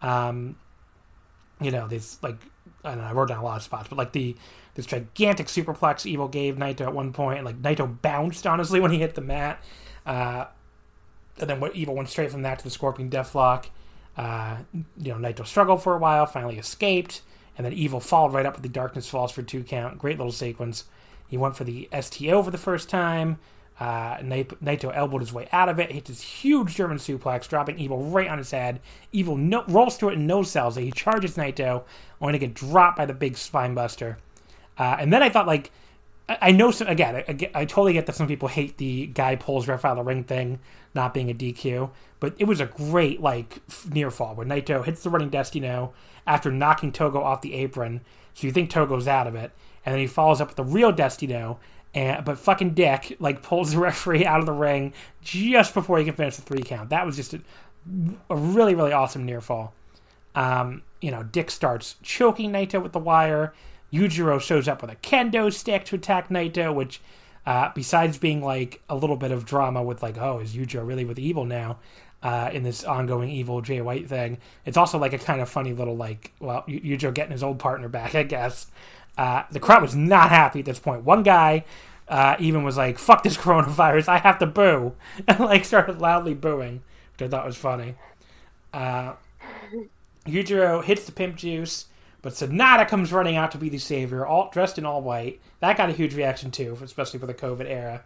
Um, 0.00 0.56
you 1.60 1.70
know, 1.70 1.86
this 1.86 2.22
like 2.22 2.38
I 2.82 2.92
don't 2.92 3.02
know, 3.02 3.04
I 3.04 3.12
wrote 3.12 3.28
down 3.28 3.40
a 3.40 3.44
lot 3.44 3.58
of 3.58 3.62
spots, 3.62 3.88
but 3.90 3.98
like 3.98 4.12
the 4.12 4.34
this 4.72 4.86
gigantic 4.86 5.48
superplex 5.48 6.06
Evil 6.06 6.28
gave 6.28 6.56
Naito 6.56 6.80
at 6.80 6.94
one 6.94 7.12
point, 7.12 7.40
and 7.40 7.44
like 7.44 7.60
Naito 7.60 8.00
bounced 8.00 8.46
honestly 8.46 8.80
when 8.84 8.90
he 8.90 9.00
hit 9.00 9.16
the 9.16 9.20
mat. 9.20 9.62
Uh, 10.06 10.46
and 11.38 11.50
then 11.50 11.60
what 11.60 11.76
Evil 11.76 11.94
went 11.94 12.08
straight 12.08 12.30
from 12.30 12.40
that 12.40 12.60
to 12.60 12.64
the 12.64 12.70
Scorpion 12.70 13.10
Deathlock. 13.10 13.66
Uh, 14.16 14.58
you 14.98 15.12
know, 15.12 15.18
Naito 15.18 15.46
struggled 15.46 15.82
for 15.82 15.94
a 15.94 15.98
while, 15.98 16.26
finally 16.26 16.58
escaped, 16.58 17.22
and 17.56 17.64
then 17.64 17.72
Evil 17.72 18.00
followed 18.00 18.32
right 18.32 18.46
up 18.46 18.54
with 18.54 18.62
the 18.62 18.68
Darkness 18.68 19.08
Falls 19.08 19.32
for 19.32 19.42
two 19.42 19.62
count. 19.62 19.98
Great 19.98 20.18
little 20.18 20.32
sequence. 20.32 20.84
He 21.28 21.36
went 21.36 21.56
for 21.56 21.64
the 21.64 21.88
STO 22.00 22.42
for 22.42 22.50
the 22.50 22.58
first 22.58 22.88
time. 22.88 23.38
Uh, 23.78 24.16
Naito 24.18 24.90
elbowed 24.96 25.20
his 25.20 25.34
way 25.34 25.48
out 25.52 25.68
of 25.68 25.78
it, 25.78 25.92
hit 25.92 26.06
this 26.06 26.22
huge 26.22 26.74
German 26.74 26.96
suplex, 26.96 27.46
dropping 27.46 27.78
Evil 27.78 28.04
right 28.04 28.28
on 28.28 28.38
his 28.38 28.50
head. 28.50 28.80
Evil 29.12 29.36
no- 29.36 29.64
rolls 29.68 29.98
through 29.98 30.10
it 30.10 30.16
and 30.16 30.26
no 30.26 30.42
sells 30.42 30.78
it. 30.78 30.82
He 30.82 30.90
charges 30.90 31.36
Naito, 31.36 31.82
only 32.20 32.32
to 32.32 32.38
get 32.38 32.54
dropped 32.54 32.96
by 32.96 33.04
the 33.04 33.12
big 33.12 33.36
spine 33.36 33.74
buster. 33.74 34.16
Uh, 34.78 34.96
and 34.98 35.12
then 35.12 35.22
I 35.22 35.28
thought, 35.28 35.46
like, 35.46 35.70
I, 36.28 36.50
know, 36.50 36.70
some, 36.72 36.88
again, 36.88 37.16
I, 37.16 37.50
I, 37.54 37.64
totally 37.64 37.92
get 37.92 38.06
that 38.06 38.16
some 38.16 38.26
people 38.26 38.48
hate 38.48 38.78
the 38.78 39.06
guy 39.06 39.36
pulls 39.36 39.68
ref 39.68 39.84
out 39.84 39.92
of 39.92 39.98
the 39.98 40.02
ring 40.02 40.24
thing 40.24 40.58
not 40.92 41.14
being 41.14 41.30
a 41.30 41.34
DQ, 41.34 41.90
but 42.18 42.34
it 42.38 42.44
was 42.44 42.58
a 42.60 42.66
great, 42.66 43.20
like, 43.20 43.60
near 43.92 44.10
fall 44.10 44.34
where 44.34 44.46
Naito 44.46 44.84
hits 44.84 45.04
the 45.04 45.10
running 45.10 45.30
Destino 45.30 45.92
after 46.26 46.50
knocking 46.50 46.90
Togo 46.90 47.22
off 47.22 47.42
the 47.42 47.54
apron. 47.54 48.00
So 48.34 48.46
you 48.46 48.52
think 48.52 48.70
Togo's 48.70 49.06
out 49.06 49.28
of 49.28 49.36
it. 49.36 49.52
And 49.84 49.92
then 49.92 50.00
he 50.00 50.08
follows 50.08 50.40
up 50.40 50.48
with 50.48 50.56
the 50.56 50.64
real 50.64 50.90
Destino 50.90 51.60
and 51.96 52.24
but 52.24 52.38
fucking 52.38 52.74
Dick 52.74 53.16
like 53.18 53.42
pulls 53.42 53.72
the 53.72 53.78
referee 53.80 54.24
out 54.24 54.38
of 54.40 54.46
the 54.46 54.52
ring 54.52 54.92
just 55.22 55.74
before 55.74 55.98
he 55.98 56.04
can 56.04 56.14
finish 56.14 56.36
the 56.36 56.42
three 56.42 56.62
count. 56.62 56.90
That 56.90 57.04
was 57.04 57.16
just 57.16 57.34
a, 57.34 57.40
a 58.30 58.36
really 58.36 58.74
really 58.74 58.92
awesome 58.92 59.24
near 59.24 59.40
fall. 59.40 59.72
Um, 60.34 60.82
you 61.00 61.10
know, 61.10 61.22
Dick 61.22 61.50
starts 61.50 61.96
choking 62.02 62.52
Naito 62.52 62.82
with 62.82 62.92
the 62.92 62.98
wire. 62.98 63.54
Yujiro 63.96 64.40
shows 64.40 64.68
up 64.68 64.82
with 64.82 64.90
a 64.90 64.96
kendo 64.96 65.52
stick 65.52 65.84
to 65.84 65.96
attack 65.96 66.28
Naito, 66.28 66.74
which 66.74 67.00
uh, 67.46 67.70
besides 67.74 68.18
being 68.18 68.42
like 68.42 68.82
a 68.88 68.96
little 68.96 69.16
bit 69.16 69.30
of 69.30 69.44
drama 69.44 69.82
with 69.82 70.02
like, 70.02 70.18
oh, 70.18 70.40
is 70.40 70.54
Yujiro 70.54 70.86
really 70.86 71.04
with 71.04 71.18
evil 71.18 71.44
now? 71.44 71.78
Uh, 72.22 72.50
in 72.52 72.62
this 72.64 72.82
ongoing 72.82 73.30
evil 73.30 73.60
Jay 73.60 73.80
White 73.80 74.08
thing, 74.08 74.38
it's 74.64 74.76
also 74.76 74.98
like 74.98 75.12
a 75.12 75.18
kind 75.18 75.40
of 75.40 75.48
funny 75.48 75.72
little 75.72 75.96
like, 75.96 76.32
well, 76.40 76.64
Yujiro 76.66 77.14
getting 77.14 77.30
his 77.30 77.42
old 77.42 77.58
partner 77.58 77.88
back, 77.88 78.14
I 78.14 78.24
guess. 78.24 78.66
Uh, 79.16 79.44
the 79.52 79.60
crowd 79.60 79.82
was 79.82 79.94
not 79.94 80.30
happy 80.30 80.60
at 80.60 80.64
this 80.64 80.78
point. 80.78 81.04
One 81.04 81.22
guy 81.22 81.64
uh, 82.08 82.36
even 82.38 82.64
was 82.64 82.76
like, 82.76 82.98
"Fuck 82.98 83.22
this 83.22 83.36
coronavirus! 83.36 84.08
I 84.08 84.18
have 84.18 84.38
to 84.40 84.46
boo," 84.46 84.94
and 85.28 85.40
like 85.40 85.64
started 85.64 86.00
loudly 86.00 86.34
booing, 86.34 86.82
which 87.12 87.26
I 87.26 87.28
thought 87.28 87.46
was 87.46 87.56
funny. 87.56 87.94
Uh, 88.72 89.14
Yujiro 90.26 90.82
hits 90.82 91.04
the 91.04 91.12
pimp 91.12 91.36
juice, 91.36 91.86
but 92.22 92.32
Sanada 92.32 92.88
comes 92.88 93.12
running 93.12 93.36
out 93.36 93.52
to 93.52 93.58
be 93.58 93.68
the 93.68 93.78
savior, 93.78 94.26
all 94.26 94.50
dressed 94.50 94.78
in 94.78 94.86
all 94.86 95.02
white. 95.02 95.40
That 95.60 95.76
got 95.76 95.90
a 95.90 95.92
huge 95.92 96.14
reaction 96.14 96.50
too, 96.50 96.76
especially 96.82 97.20
for 97.20 97.26
the 97.26 97.34
COVID 97.34 97.68
era. 97.68 98.04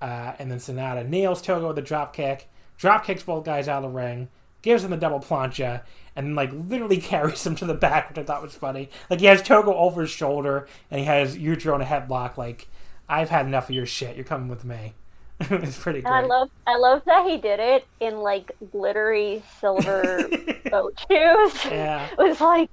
Uh, 0.00 0.32
and 0.38 0.50
then 0.50 0.58
Sanada 0.58 1.06
nails 1.06 1.42
Togo 1.42 1.68
with 1.68 1.78
a 1.78 1.82
drop 1.82 2.14
kick, 2.14 2.48
drop 2.78 3.04
kicks 3.04 3.22
both 3.22 3.44
guys 3.44 3.68
out 3.68 3.84
of 3.84 3.90
the 3.90 3.96
ring, 3.96 4.28
gives 4.62 4.82
him 4.82 4.90
the 4.90 4.96
double 4.96 5.20
plancha, 5.20 5.82
and 6.16 6.26
then, 6.26 6.34
like 6.34 6.50
literally 6.52 6.96
carries 7.00 7.46
him 7.46 7.54
to 7.56 7.66
the 7.66 7.74
back, 7.74 8.08
which 8.08 8.18
I 8.18 8.22
thought 8.22 8.42
was 8.42 8.54
funny. 8.54 8.90
Like 9.08 9.20
he 9.20 9.26
has 9.26 9.42
Togo 9.42 9.74
over 9.74 10.02
his 10.02 10.10
shoulder, 10.10 10.66
and 10.90 11.00
he 11.00 11.06
has 11.06 11.36
Yujiro 11.36 11.74
in 11.74 11.80
a 11.82 11.84
headlock. 11.84 12.36
Like 12.36 12.68
I've 13.08 13.30
had 13.30 13.46
enough 13.46 13.68
of 13.68 13.74
your 13.74 13.86
shit. 13.86 14.16
You're 14.16 14.24
coming 14.24 14.48
with 14.48 14.64
me. 14.64 14.94
it's 15.40 15.78
pretty 15.78 16.02
great. 16.02 16.12
I 16.12 16.20
love 16.20 16.50
I 16.66 16.76
love 16.76 17.02
that 17.06 17.26
he 17.26 17.38
did 17.38 17.60
it 17.60 17.86
in 17.98 18.18
like 18.18 18.52
glittery 18.70 19.42
silver 19.58 20.28
boat 20.70 20.98
shoes. 21.00 21.64
Yeah. 21.64 22.08
It 22.10 22.18
was 22.18 22.40
like 22.40 22.68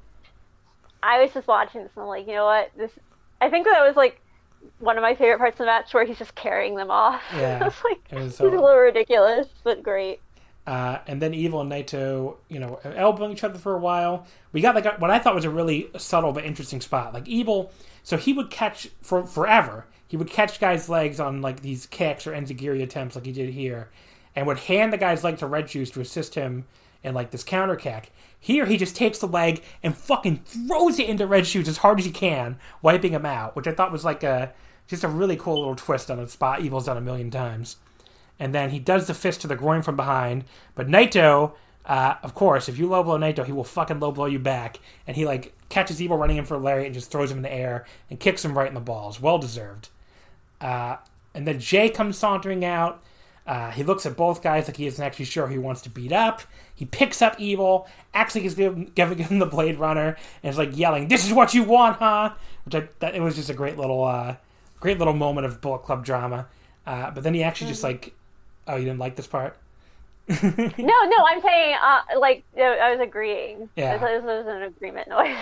I 1.07 1.21
was 1.21 1.33
just 1.33 1.47
watching 1.47 1.81
this 1.81 1.91
and 1.95 2.03
I'm 2.03 2.09
like, 2.09 2.27
you 2.27 2.33
know 2.33 2.45
what? 2.45 2.69
This 2.75 2.91
I 3.39 3.49
think 3.49 3.65
that 3.65 3.81
was 3.81 3.95
like 3.95 4.21
one 4.79 4.97
of 4.97 5.01
my 5.01 5.15
favorite 5.15 5.37
parts 5.37 5.55
of 5.55 5.59
the 5.59 5.65
match 5.65 5.93
where 5.93 6.05
he's 6.05 6.17
just 6.17 6.35
carrying 6.35 6.75
them 6.75 6.91
off. 6.91 7.21
Yeah. 7.35 7.59
I 7.61 7.65
was 7.65 7.75
like 7.83 7.99
It 8.11 8.15
was 8.15 8.37
he's 8.37 8.39
a 8.41 8.43
little 8.43 8.75
ridiculous, 8.75 9.47
but 9.63 9.81
great. 9.81 10.19
Uh, 10.67 10.99
and 11.07 11.21
then 11.21 11.33
Evil 11.33 11.61
and 11.61 11.71
Naito, 11.71 12.35
you 12.49 12.59
know, 12.59 12.77
elbowing 12.83 13.31
each 13.31 13.45
other 13.45 13.57
for 13.57 13.73
a 13.73 13.79
while. 13.79 14.27
We 14.51 14.59
got 14.59 14.75
like 14.75 14.85
a, 14.85 14.95
what 14.99 15.09
I 15.09 15.17
thought 15.17 15.33
was 15.33 15.45
a 15.45 15.49
really 15.49 15.89
subtle 15.97 16.33
but 16.33 16.43
interesting 16.43 16.81
spot. 16.81 17.13
Like 17.13 17.25
Evil, 17.25 17.71
so 18.03 18.17
he 18.17 18.33
would 18.33 18.49
catch 18.49 18.89
for 19.01 19.25
forever. 19.25 19.85
He 20.09 20.17
would 20.17 20.29
catch 20.29 20.59
guys' 20.59 20.89
legs 20.89 21.21
on 21.21 21.41
like 21.41 21.61
these 21.61 21.85
kicks 21.85 22.27
or 22.27 22.33
enziguri 22.33 22.83
attempts, 22.83 23.15
like 23.15 23.25
he 23.25 23.31
did 23.31 23.53
here, 23.53 23.89
and 24.35 24.45
would 24.45 24.59
hand 24.59 24.91
the 24.91 24.97
guy's 24.97 25.23
leg 25.23 25.37
to 25.37 25.47
Red 25.47 25.69
Shoes 25.69 25.89
to 25.91 26.01
assist 26.01 26.35
him 26.35 26.65
in 27.03 27.13
like 27.13 27.31
this 27.31 27.43
counter 27.43 27.75
kick. 27.75 28.11
Here, 28.39 28.65
he 28.65 28.77
just 28.77 28.95
takes 28.95 29.19
the 29.19 29.27
leg 29.27 29.63
and 29.81 29.95
fucking 29.95 30.41
throws 30.45 30.99
it 30.99 31.09
into 31.09 31.25
Red 31.25 31.47
Shoes 31.47 31.67
as 31.67 31.77
hard 31.77 31.99
as 31.99 32.05
he 32.05 32.11
can, 32.11 32.57
wiping 32.81 33.13
him 33.13 33.25
out. 33.25 33.55
Which 33.55 33.67
I 33.67 33.73
thought 33.73 33.91
was 33.91 34.05
like 34.05 34.23
a 34.23 34.53
just 34.87 35.03
a 35.03 35.07
really 35.07 35.35
cool 35.35 35.59
little 35.59 35.75
twist 35.75 36.09
on 36.09 36.19
a 36.19 36.27
spot 36.27 36.61
Evil's 36.61 36.85
done 36.85 36.97
a 36.97 37.01
million 37.01 37.29
times 37.29 37.77
and 38.39 38.53
then 38.53 38.69
he 38.69 38.79
does 38.79 39.07
the 39.07 39.13
fist 39.13 39.41
to 39.41 39.47
the 39.47 39.55
groin 39.55 39.81
from 39.81 39.95
behind. 39.95 40.45
But 40.75 40.87
Naito, 40.87 41.53
uh, 41.85 42.15
of 42.21 42.33
course, 42.33 42.69
if 42.69 42.77
you 42.77 42.87
low 42.87 43.03
blow 43.03 43.17
Naito, 43.17 43.45
he 43.45 43.51
will 43.51 43.63
fucking 43.63 43.99
low 43.99 44.11
blow 44.11 44.25
you 44.25 44.39
back. 44.39 44.79
And 45.05 45.15
he 45.15 45.25
like 45.25 45.53
catches 45.69 46.01
Evil 46.01 46.17
running 46.17 46.37
in 46.37 46.45
for 46.45 46.57
Larry 46.57 46.85
and 46.85 46.93
just 46.93 47.11
throws 47.11 47.31
him 47.31 47.37
in 47.37 47.43
the 47.43 47.53
air 47.53 47.85
and 48.09 48.19
kicks 48.19 48.43
him 48.45 48.57
right 48.57 48.67
in 48.67 48.73
the 48.73 48.79
balls. 48.79 49.21
Well 49.21 49.37
deserved. 49.37 49.89
Uh, 50.61 50.97
and 51.33 51.47
then 51.47 51.59
Jay 51.59 51.89
comes 51.89 52.17
sauntering 52.17 52.63
out. 52.63 53.03
Uh, 53.47 53.71
he 53.71 53.81
looks 53.81 54.05
at 54.05 54.17
both 54.17 54.43
guys 54.43 54.67
like 54.67 54.75
he 54.75 54.85
isn't 54.87 55.03
actually 55.03 55.25
sure 55.25 55.47
who 55.47 55.53
he 55.53 55.57
wants 55.57 55.81
to 55.81 55.89
beat 55.89 56.11
up. 56.11 56.41
He 56.75 56.85
picks 56.85 57.21
up 57.21 57.39
Evil, 57.39 57.87
actually 58.13 58.41
gives 58.41 58.55
him, 58.55 58.91
giving 58.93 59.17
him 59.17 59.39
the 59.39 59.45
Blade 59.45 59.79
Runner, 59.79 60.17
and 60.43 60.51
is 60.51 60.57
like 60.57 60.77
yelling, 60.77 61.07
"This 61.07 61.25
is 61.25 61.33
what 61.33 61.53
you 61.53 61.63
want, 61.63 61.97
huh?" 61.97 62.33
Which 62.65 62.75
I, 62.75 62.87
that, 62.99 63.15
it 63.15 63.21
was 63.21 63.35
just 63.35 63.49
a 63.49 63.53
great 63.53 63.77
little, 63.77 64.03
uh, 64.03 64.35
great 64.81 64.99
little 64.99 65.13
moment 65.13 65.47
of 65.47 65.61
Bullet 65.61 65.79
Club 65.79 66.03
drama. 66.03 66.47
Uh, 66.85 67.11
but 67.11 67.23
then 67.23 67.33
he 67.33 67.41
actually 67.41 67.69
just 67.69 67.83
like, 67.83 68.13
oh, 68.67 68.75
you 68.75 68.85
didn't 68.85 68.99
like 68.99 69.15
this 69.15 69.27
part? 69.27 69.57
no, 70.29 70.51
no, 70.77 71.25
I'm 71.25 71.41
saying 71.41 71.75
uh, 71.81 72.19
like 72.19 72.43
I 72.57 72.91
was 72.91 72.99
agreeing. 72.99 73.69
Yeah. 73.77 73.97
this 73.97 74.23
was 74.23 74.45
an 74.45 74.63
agreement 74.63 75.07
noise. 75.07 75.37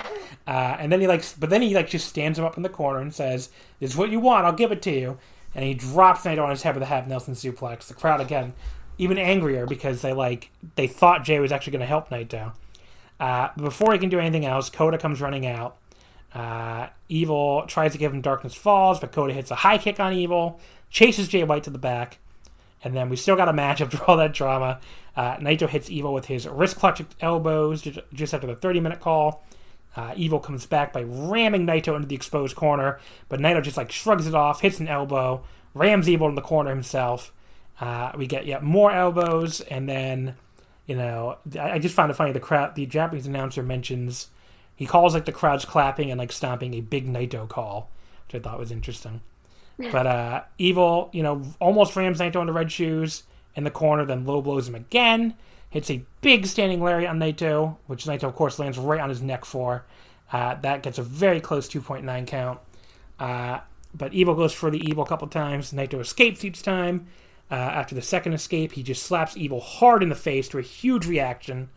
Uh, 0.46 0.78
and 0.80 0.92
then 0.92 1.02
he 1.02 1.08
like, 1.08 1.24
but 1.40 1.50
then 1.50 1.64
he 1.64 1.74
like 1.74 1.90
just 1.90 2.08
stands 2.08 2.38
him 2.38 2.46
up 2.46 2.56
in 2.56 2.62
the 2.62 2.70
corner 2.70 3.00
and 3.00 3.12
says, 3.12 3.50
"This 3.80 3.92
is 3.92 3.98
what 3.98 4.12
you 4.12 4.20
want. 4.20 4.46
I'll 4.46 4.54
give 4.54 4.72
it 4.72 4.84
to 4.84 4.92
you." 4.92 5.18
And 5.56 5.64
he 5.64 5.74
drops 5.74 6.22
Naito 6.22 6.44
on 6.44 6.50
his 6.50 6.62
head 6.62 6.76
with 6.76 6.84
a 6.84 6.88
half 6.88 7.08
Nelson 7.08 7.34
suplex. 7.34 7.88
The 7.88 7.94
crowd 7.94 8.22
again, 8.22 8.54
even 8.98 9.18
angrier 9.18 9.66
because 9.66 10.02
they 10.02 10.14
like 10.14 10.52
they 10.76 10.88
thought 10.88 11.24
Jay 11.24 11.40
was 11.40 11.52
actually 11.52 11.72
going 11.72 11.82
to 11.82 11.88
help 11.88 12.10
Naito. 12.10 12.54
Uh, 13.20 13.50
before 13.58 13.94
he 13.94 14.00
can 14.00 14.10
do 14.10 14.20
anything 14.20 14.46
else, 14.46 14.70
Kota 14.70 14.98
comes 14.98 15.22
running 15.22 15.46
out. 15.46 15.78
Uh, 16.34 16.88
Evil 17.08 17.64
tries 17.68 17.94
to 17.94 17.98
give 17.98 18.14
him 18.14 18.20
Darkness 18.20 18.54
Falls, 18.54 19.00
but 19.00 19.14
Kota 19.14 19.34
hits 19.34 19.52
a 19.52 19.56
high 19.56 19.78
kick 19.78 20.00
on 20.00 20.12
Evil, 20.12 20.60
chases 20.90 21.30
Jay 21.30 21.44
White 21.44 21.64
to 21.64 21.70
the 21.70 21.78
back, 21.78 22.18
and 22.84 22.94
then 22.94 23.10
we 23.10 23.16
still 23.16 23.38
got 23.38 23.48
a 23.48 23.54
match 23.54 23.80
after 23.80 24.04
all 24.08 24.18
that 24.18 24.34
drama. 24.34 24.80
Uh, 25.16 25.38
Naito 25.38 25.70
hits 25.70 25.90
Evil 25.90 26.14
with 26.14 26.26
his 26.26 26.46
wrist 26.46 26.76
clutch 26.76 27.02
elbows 27.22 27.82
just 28.14 28.34
after 28.34 28.48
the 28.48 28.56
30 28.56 28.82
minute 28.82 29.00
call. 29.00 29.46
Uh, 29.96 30.14
Evil 30.16 30.40
comes 30.40 30.66
back 30.66 30.92
by 30.92 31.04
ramming 31.04 31.66
Naito 31.66 31.96
into 31.96 32.08
the 32.08 32.16
exposed 32.16 32.56
corner, 32.56 33.00
but 33.30 33.40
Naito 33.40 33.62
just 33.62 33.78
like 33.78 33.92
shrugs 33.92 34.28
it 34.28 34.36
off, 34.36 34.62
hits 34.62 34.80
an 34.80 34.88
elbow, 34.88 35.44
rams 35.74 36.10
Evil 36.10 36.28
in 36.28 36.36
the 36.36 36.42
corner 36.42 36.70
himself. 36.70 37.32
Uh, 37.80 38.12
we 38.18 38.28
get 38.28 38.46
yet 38.46 38.64
more 38.64 38.92
elbows, 38.92 39.62
and 39.62 39.88
then 39.88 40.36
you 40.86 40.96
know 40.96 41.38
I, 41.58 41.72
I 41.72 41.80
just 41.80 41.96
found 41.96 42.12
it 42.12 42.16
funny. 42.16 42.32
The 42.32 42.40
crowd, 42.40 42.76
the 42.76 42.86
Japanese 42.86 43.28
announcer 43.28 43.64
mentions 43.64 44.30
he 44.76 44.86
calls 44.86 45.14
like 45.14 45.26
the 45.26 45.32
crowd's 45.32 45.66
clapping 45.66 46.12
and 46.12 46.20
like 46.20 46.32
stomping 46.32 46.74
a 46.74 46.82
big 46.82 47.08
Naito 47.08 47.48
call, 47.48 47.90
which 48.28 48.36
I 48.36 48.44
thought 48.44 48.60
was 48.60 48.72
interesting. 48.72 49.22
But 49.78 50.08
uh, 50.08 50.44
Evil, 50.58 51.10
you 51.14 51.24
know, 51.24 51.44
almost 51.60 51.96
rams 51.96 52.20
Naito 52.20 52.42
into 52.42 52.54
red 52.54 52.72
shoes 52.72 53.24
in 53.56 53.64
the 53.64 53.72
corner, 53.72 54.06
then 54.06 54.26
low 54.26 54.42
blows 54.42 54.68
him 54.68 54.76
again. 54.76 55.36
Hits 55.76 55.92
a 55.92 56.06
big 56.22 56.46
standing 56.46 56.82
lariat 56.82 57.10
on 57.10 57.20
Naito, 57.20 57.76
which 57.88 58.06
Naito, 58.06 58.24
of 58.24 58.34
course, 58.34 58.60
lands 58.60 58.78
right 58.78 59.02
on 59.02 59.10
his 59.10 59.22
neck 59.22 59.44
for. 59.44 59.84
Uh, 60.32 60.56
that 60.62 60.84
gets 60.84 61.00
a 61.00 61.04
very 61.04 61.42
close 61.42 61.68
2.9 61.68 62.26
count. 62.26 62.62
Uh, 63.20 63.60
but 63.94 64.14
Evil 64.14 64.36
goes 64.36 64.54
for 64.54 64.72
the 64.72 64.80
Evil 64.90 65.04
a 65.04 65.06
couple 65.06 65.28
times. 65.28 65.74
Naito 65.74 66.00
escapes 66.00 66.46
each 66.46 66.64
time. 66.64 67.08
Uh, 67.52 67.56
after 67.56 67.94
the 67.94 68.02
second 68.02 68.32
escape, 68.32 68.72
he 68.72 68.84
just 68.84 69.04
slaps 69.04 69.36
Evil 69.36 69.60
hard 69.60 70.02
in 70.02 70.08
the 70.08 70.16
face 70.16 70.48
to 70.48 70.60
a 70.60 70.62
huge 70.62 71.08
reaction 71.08 71.68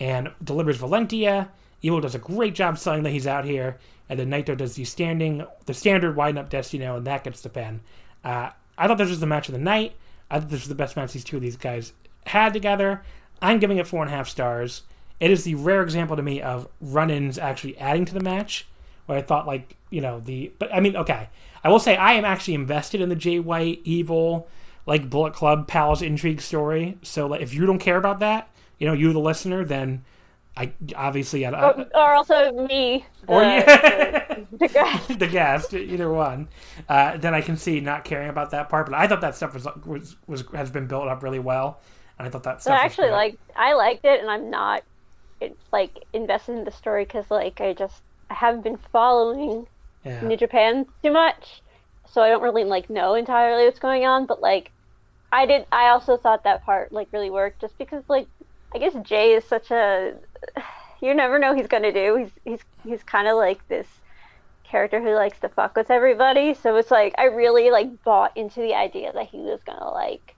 and 0.00 0.32
delivers 0.42 0.78
Valentia. 0.78 1.48
Evil 1.80 2.00
does 2.00 2.16
a 2.16 2.18
great 2.18 2.56
job 2.56 2.76
selling 2.76 3.04
that 3.04 3.10
he's 3.10 3.28
out 3.28 3.44
here, 3.44 3.78
and 4.08 4.18
then 4.18 4.30
Naito 4.30 4.56
does 4.56 4.74
the 4.74 4.84
standing, 4.84 5.46
the 5.66 5.74
standard 5.74 6.16
widen 6.16 6.38
up 6.38 6.50
Destino, 6.50 6.96
and 6.96 7.06
that 7.06 7.22
gets 7.22 7.40
the 7.42 7.50
pin. 7.50 7.82
Uh, 8.24 8.50
I 8.76 8.88
thought 8.88 8.98
this 8.98 9.10
was 9.10 9.20
the 9.20 9.26
match 9.26 9.48
of 9.48 9.52
the 9.52 9.60
night. 9.60 9.94
I 10.28 10.40
thought 10.40 10.50
this 10.50 10.62
was 10.62 10.68
the 10.68 10.74
best 10.74 10.96
match 10.96 11.12
these 11.12 11.22
two 11.22 11.36
of 11.36 11.42
these 11.42 11.56
guys 11.56 11.92
had 12.26 12.52
together. 12.52 13.04
I'm 13.44 13.58
giving 13.58 13.78
it 13.78 13.86
four 13.86 14.02
and 14.02 14.12
a 14.12 14.16
half 14.16 14.28
stars. 14.28 14.82
It 15.20 15.30
is 15.30 15.44
the 15.44 15.54
rare 15.54 15.82
example 15.82 16.16
to 16.16 16.22
me 16.22 16.40
of 16.42 16.66
run-ins 16.80 17.38
actually 17.38 17.78
adding 17.78 18.04
to 18.06 18.14
the 18.14 18.20
match, 18.20 18.66
where 19.06 19.18
I 19.18 19.22
thought 19.22 19.46
like 19.46 19.76
you 19.90 20.00
know 20.00 20.20
the. 20.20 20.52
But 20.58 20.74
I 20.74 20.80
mean, 20.80 20.96
okay, 20.96 21.28
I 21.62 21.68
will 21.68 21.78
say 21.78 21.96
I 21.96 22.14
am 22.14 22.24
actually 22.24 22.54
invested 22.54 23.00
in 23.00 23.08
the 23.08 23.16
Jay 23.16 23.38
White 23.38 23.80
Evil 23.84 24.48
like 24.86 25.08
Bullet 25.08 25.32
Club 25.32 25.66
pals 25.66 26.02
intrigue 26.02 26.40
story. 26.40 26.98
So 27.02 27.26
like, 27.26 27.40
if 27.40 27.54
you 27.54 27.64
don't 27.66 27.78
care 27.78 27.96
about 27.96 28.18
that, 28.18 28.50
you 28.78 28.86
know, 28.86 28.92
you 28.92 29.12
the 29.12 29.18
listener, 29.20 29.64
then 29.64 30.04
I 30.56 30.72
obviously 30.94 31.46
I, 31.46 31.50
I, 31.50 31.70
or, 31.72 31.86
or 31.94 32.14
also 32.14 32.52
me, 32.66 33.04
the, 33.26 33.32
Or 33.32 33.42
you- 33.42 33.60
the, 33.64 34.46
the 34.58 34.68
guy. 34.68 34.98
the 35.14 35.26
guest, 35.26 35.72
either 35.74 36.10
one, 36.12 36.48
uh, 36.88 37.16
then 37.16 37.34
I 37.34 37.40
can 37.40 37.56
see 37.56 37.80
not 37.80 38.04
caring 38.04 38.28
about 38.28 38.50
that 38.50 38.68
part. 38.68 38.86
But 38.86 38.94
I 38.94 39.06
thought 39.06 39.20
that 39.22 39.34
stuff 39.36 39.54
was 39.54 39.66
was, 39.86 40.16
was 40.26 40.44
has 40.54 40.70
been 40.70 40.86
built 40.86 41.08
up 41.08 41.22
really 41.22 41.38
well, 41.38 41.80
and 42.18 42.26
I 42.26 42.30
thought 42.30 42.42
that 42.44 42.62
So 42.62 42.70
was 42.70 42.80
actually, 42.80 43.10
like 43.10 43.38
I 43.56 43.74
liked 43.74 44.04
it, 44.04 44.20
and 44.20 44.30
I'm 44.30 44.50
not 44.50 44.82
it, 45.40 45.56
like 45.72 46.04
invested 46.12 46.56
in 46.56 46.64
the 46.64 46.70
story 46.70 47.04
because 47.04 47.30
like 47.30 47.60
I 47.60 47.72
just 47.72 48.02
I 48.30 48.34
haven't 48.34 48.62
been 48.62 48.78
following 48.92 49.66
yeah. 50.04 50.20
New 50.22 50.36
Japan 50.36 50.86
too 51.02 51.10
much, 51.10 51.62
so 52.10 52.22
I 52.22 52.28
don't 52.28 52.42
really 52.42 52.64
like 52.64 52.88
know 52.90 53.14
entirely 53.14 53.64
what's 53.64 53.78
going 53.78 54.04
on. 54.04 54.26
But 54.26 54.40
like, 54.40 54.70
I 55.32 55.46
did. 55.46 55.66
I 55.72 55.88
also 55.88 56.16
thought 56.16 56.44
that 56.44 56.64
part 56.64 56.92
like 56.92 57.08
really 57.12 57.30
worked, 57.30 57.60
just 57.60 57.76
because 57.78 58.04
like 58.08 58.28
I 58.74 58.78
guess 58.78 58.94
Jay 59.02 59.32
is 59.32 59.44
such 59.44 59.70
a 59.70 60.14
you 61.02 61.14
never 61.14 61.38
know 61.38 61.48
what 61.48 61.58
he's 61.58 61.66
gonna 61.66 61.92
do. 61.92 62.16
He's 62.16 62.30
he's 62.44 62.60
he's 62.84 63.02
kind 63.02 63.28
of 63.28 63.36
like 63.36 63.66
this 63.68 63.86
character 64.64 65.00
who 65.00 65.14
likes 65.14 65.38
to 65.40 65.48
fuck 65.48 65.76
with 65.76 65.90
everybody. 65.90 66.54
So 66.54 66.76
it's 66.76 66.90
like 66.90 67.14
I 67.18 67.24
really 67.24 67.70
like 67.70 68.02
bought 68.04 68.36
into 68.36 68.60
the 68.60 68.74
idea 68.74 69.12
that 69.12 69.26
he 69.26 69.38
was 69.38 69.60
gonna 69.64 69.90
like 69.90 70.34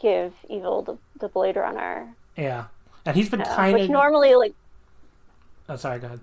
give 0.00 0.32
Evil 0.48 0.82
the, 0.82 0.98
the 1.20 1.28
Blade 1.28 1.56
Runner, 1.56 2.14
yeah, 2.36 2.66
and 3.04 3.16
he's 3.16 3.28
been 3.28 3.42
uh, 3.42 3.56
kind 3.56 3.74
which 3.74 3.84
of. 3.84 3.90
normally 3.90 4.34
like 4.34 4.54
oh, 5.68 5.76
sorry, 5.76 5.98
go 5.98 6.06
ahead. 6.06 6.20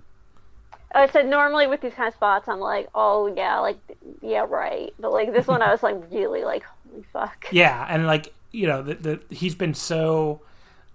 I 0.94 1.08
said 1.08 1.26
normally 1.26 1.66
with 1.66 1.80
these 1.80 1.94
kind 1.94 2.08
of 2.08 2.14
spots, 2.14 2.48
I'm 2.48 2.60
like, 2.60 2.88
oh 2.94 3.32
yeah, 3.34 3.58
like 3.60 3.78
yeah, 4.20 4.44
right. 4.48 4.92
But 4.98 5.12
like 5.12 5.32
this 5.32 5.46
one, 5.46 5.62
I 5.62 5.70
was 5.70 5.82
like 5.82 5.96
really 6.10 6.44
like, 6.44 6.64
holy 6.90 7.04
fuck. 7.12 7.46
Yeah, 7.52 7.86
and 7.88 8.06
like 8.06 8.32
you 8.50 8.66
know, 8.66 8.82
the, 8.82 8.94
the 8.94 9.20
he's 9.34 9.54
been 9.54 9.74
so 9.74 10.40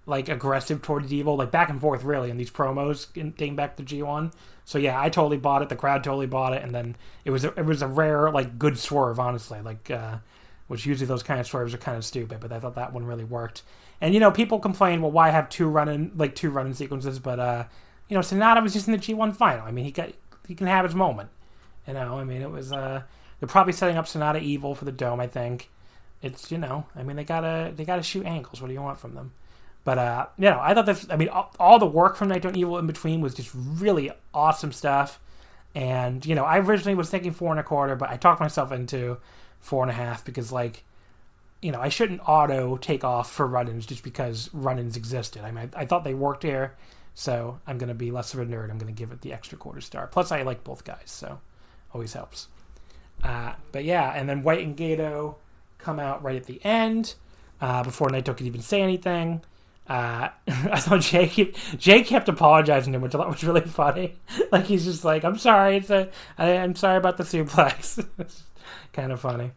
like 0.06 0.28
aggressive 0.28 0.82
towards 0.82 1.12
evil, 1.12 1.36
like 1.36 1.50
back 1.50 1.68
and 1.68 1.80
forth 1.80 2.04
really 2.04 2.30
in 2.30 2.36
these 2.36 2.50
promos 2.50 3.08
in, 3.16 3.32
dating 3.32 3.56
back 3.56 3.76
to 3.76 3.82
G 3.82 4.02
one. 4.02 4.32
So 4.64 4.78
yeah, 4.78 5.00
I 5.00 5.08
totally 5.08 5.36
bought 5.38 5.62
it. 5.62 5.68
The 5.68 5.76
crowd 5.76 6.04
totally 6.04 6.26
bought 6.26 6.52
it, 6.52 6.62
and 6.62 6.74
then 6.74 6.96
it 7.24 7.30
was 7.30 7.44
a, 7.44 7.48
it 7.58 7.64
was 7.64 7.82
a 7.82 7.88
rare 7.88 8.30
like 8.30 8.58
good 8.58 8.78
swerve, 8.78 9.18
honestly. 9.18 9.60
Like, 9.60 9.90
uh, 9.90 10.18
which 10.68 10.86
usually 10.86 11.06
those 11.06 11.22
kind 11.22 11.40
of 11.40 11.46
swerves 11.46 11.74
are 11.74 11.78
kind 11.78 11.96
of 11.96 12.04
stupid, 12.04 12.38
but 12.40 12.52
I 12.52 12.60
thought 12.60 12.76
that 12.76 12.92
one 12.92 13.04
really 13.04 13.24
worked. 13.24 13.62
And 14.00 14.14
you 14.14 14.20
know, 14.20 14.30
people 14.30 14.58
complain, 14.60 15.02
well, 15.02 15.10
why 15.10 15.30
have 15.30 15.48
two 15.48 15.68
running 15.68 16.12
like 16.16 16.34
two 16.34 16.50
running 16.50 16.74
sequences? 16.74 17.18
But 17.18 17.40
uh, 17.40 17.64
you 18.08 18.14
know, 18.14 18.20
Sanada 18.20 18.62
was 18.62 18.72
just 18.72 18.86
in 18.86 18.92
the 18.92 18.98
G 18.98 19.14
one 19.14 19.32
final. 19.32 19.66
I 19.66 19.70
mean, 19.70 19.84
he 19.84 19.90
got 19.90 20.10
he 20.46 20.54
can 20.54 20.66
have 20.66 20.84
his 20.84 20.94
moment. 20.94 21.30
You 21.86 21.94
know, 21.94 22.18
I 22.18 22.24
mean, 22.24 22.42
it 22.42 22.50
was 22.50 22.72
uh, 22.72 23.02
they're 23.40 23.48
probably 23.48 23.72
setting 23.72 23.96
up 23.96 24.06
Sanada 24.06 24.40
Evil 24.40 24.74
for 24.74 24.84
the 24.84 24.92
Dome. 24.92 25.20
I 25.20 25.26
think 25.26 25.70
it's 26.22 26.50
you 26.50 26.58
know, 26.58 26.86
I 26.94 27.02
mean, 27.02 27.16
they 27.16 27.24
gotta 27.24 27.72
they 27.74 27.84
gotta 27.84 28.02
shoot 28.02 28.26
angles. 28.26 28.60
What 28.60 28.68
do 28.68 28.74
you 28.74 28.82
want 28.82 28.98
from 28.98 29.14
them? 29.14 29.32
But 29.84 29.98
uh, 29.98 30.26
you 30.36 30.44
know, 30.44 30.60
I 30.60 30.74
thought 30.74 30.86
this. 30.86 31.06
I 31.10 31.16
mean, 31.16 31.28
all, 31.28 31.54
all 31.58 31.78
the 31.78 31.86
work 31.86 32.16
from 32.16 32.28
Naito 32.28 32.54
Evil 32.54 32.78
in 32.78 32.86
between 32.86 33.20
was 33.20 33.34
just 33.34 33.50
really 33.54 34.10
awesome 34.34 34.72
stuff. 34.72 35.18
And 35.74 36.24
you 36.26 36.34
know, 36.34 36.44
I 36.44 36.58
originally 36.58 36.94
was 36.94 37.10
thinking 37.10 37.32
four 37.32 37.50
and 37.50 37.60
a 37.60 37.62
quarter, 37.62 37.96
but 37.96 38.10
I 38.10 38.16
talked 38.16 38.40
myself 38.40 38.70
into 38.70 39.18
four 39.60 39.82
and 39.82 39.90
a 39.90 39.94
half 39.94 40.24
because, 40.24 40.52
like, 40.52 40.84
you 41.60 41.72
know, 41.72 41.80
I 41.80 41.88
shouldn't 41.88 42.20
auto 42.26 42.76
take 42.76 43.04
off 43.04 43.30
for 43.32 43.46
run-ins 43.46 43.86
just 43.86 44.02
because 44.02 44.50
run-ins 44.52 44.96
existed. 44.96 45.42
I 45.44 45.50
mean, 45.50 45.70
I, 45.74 45.82
I 45.82 45.84
thought 45.86 46.04
they 46.04 46.14
worked 46.14 46.42
here, 46.42 46.76
so 47.14 47.58
I'm 47.66 47.78
gonna 47.78 47.94
be 47.94 48.10
less 48.10 48.34
of 48.34 48.40
a 48.40 48.46
nerd. 48.46 48.70
I'm 48.70 48.78
gonna 48.78 48.92
give 48.92 49.12
it 49.12 49.20
the 49.20 49.32
extra 49.32 49.58
quarter 49.58 49.80
star. 49.80 50.06
Plus, 50.06 50.30
I 50.30 50.42
like 50.42 50.64
both 50.64 50.84
guys, 50.84 51.04
so 51.06 51.40
always 51.92 52.12
helps. 52.12 52.48
Uh, 53.22 53.54
but 53.72 53.84
yeah, 53.84 54.12
and 54.14 54.28
then 54.28 54.42
White 54.42 54.64
and 54.64 54.76
Gedo 54.76 55.36
come 55.78 55.98
out 55.98 56.22
right 56.22 56.36
at 56.36 56.44
the 56.44 56.64
end 56.64 57.14
uh, 57.60 57.82
before 57.82 58.08
Naito 58.08 58.36
could 58.36 58.46
even 58.46 58.62
say 58.62 58.82
anything. 58.82 59.42
Uh, 59.88 60.28
I 60.48 60.80
thought 60.80 61.00
Jay 61.00 61.28
kept, 61.28 61.78
Jay 61.78 62.02
kept 62.02 62.28
apologizing 62.28 62.92
to 62.92 62.96
him, 62.96 63.02
which 63.02 63.14
I 63.14 63.18
thought 63.18 63.28
was 63.28 63.44
really 63.44 63.62
funny. 63.62 64.18
like 64.52 64.66
he's 64.66 64.84
just 64.84 65.04
like, 65.04 65.24
"I'm 65.24 65.38
sorry, 65.38 65.78
it's 65.78 65.90
a, 65.90 66.10
I, 66.36 66.58
I'm 66.58 66.76
sorry 66.76 66.98
about 66.98 67.16
the 67.16 67.24
suplex." 67.24 68.04
it's 68.18 68.42
kind 68.92 69.12
of 69.12 69.20
funny. 69.20 69.52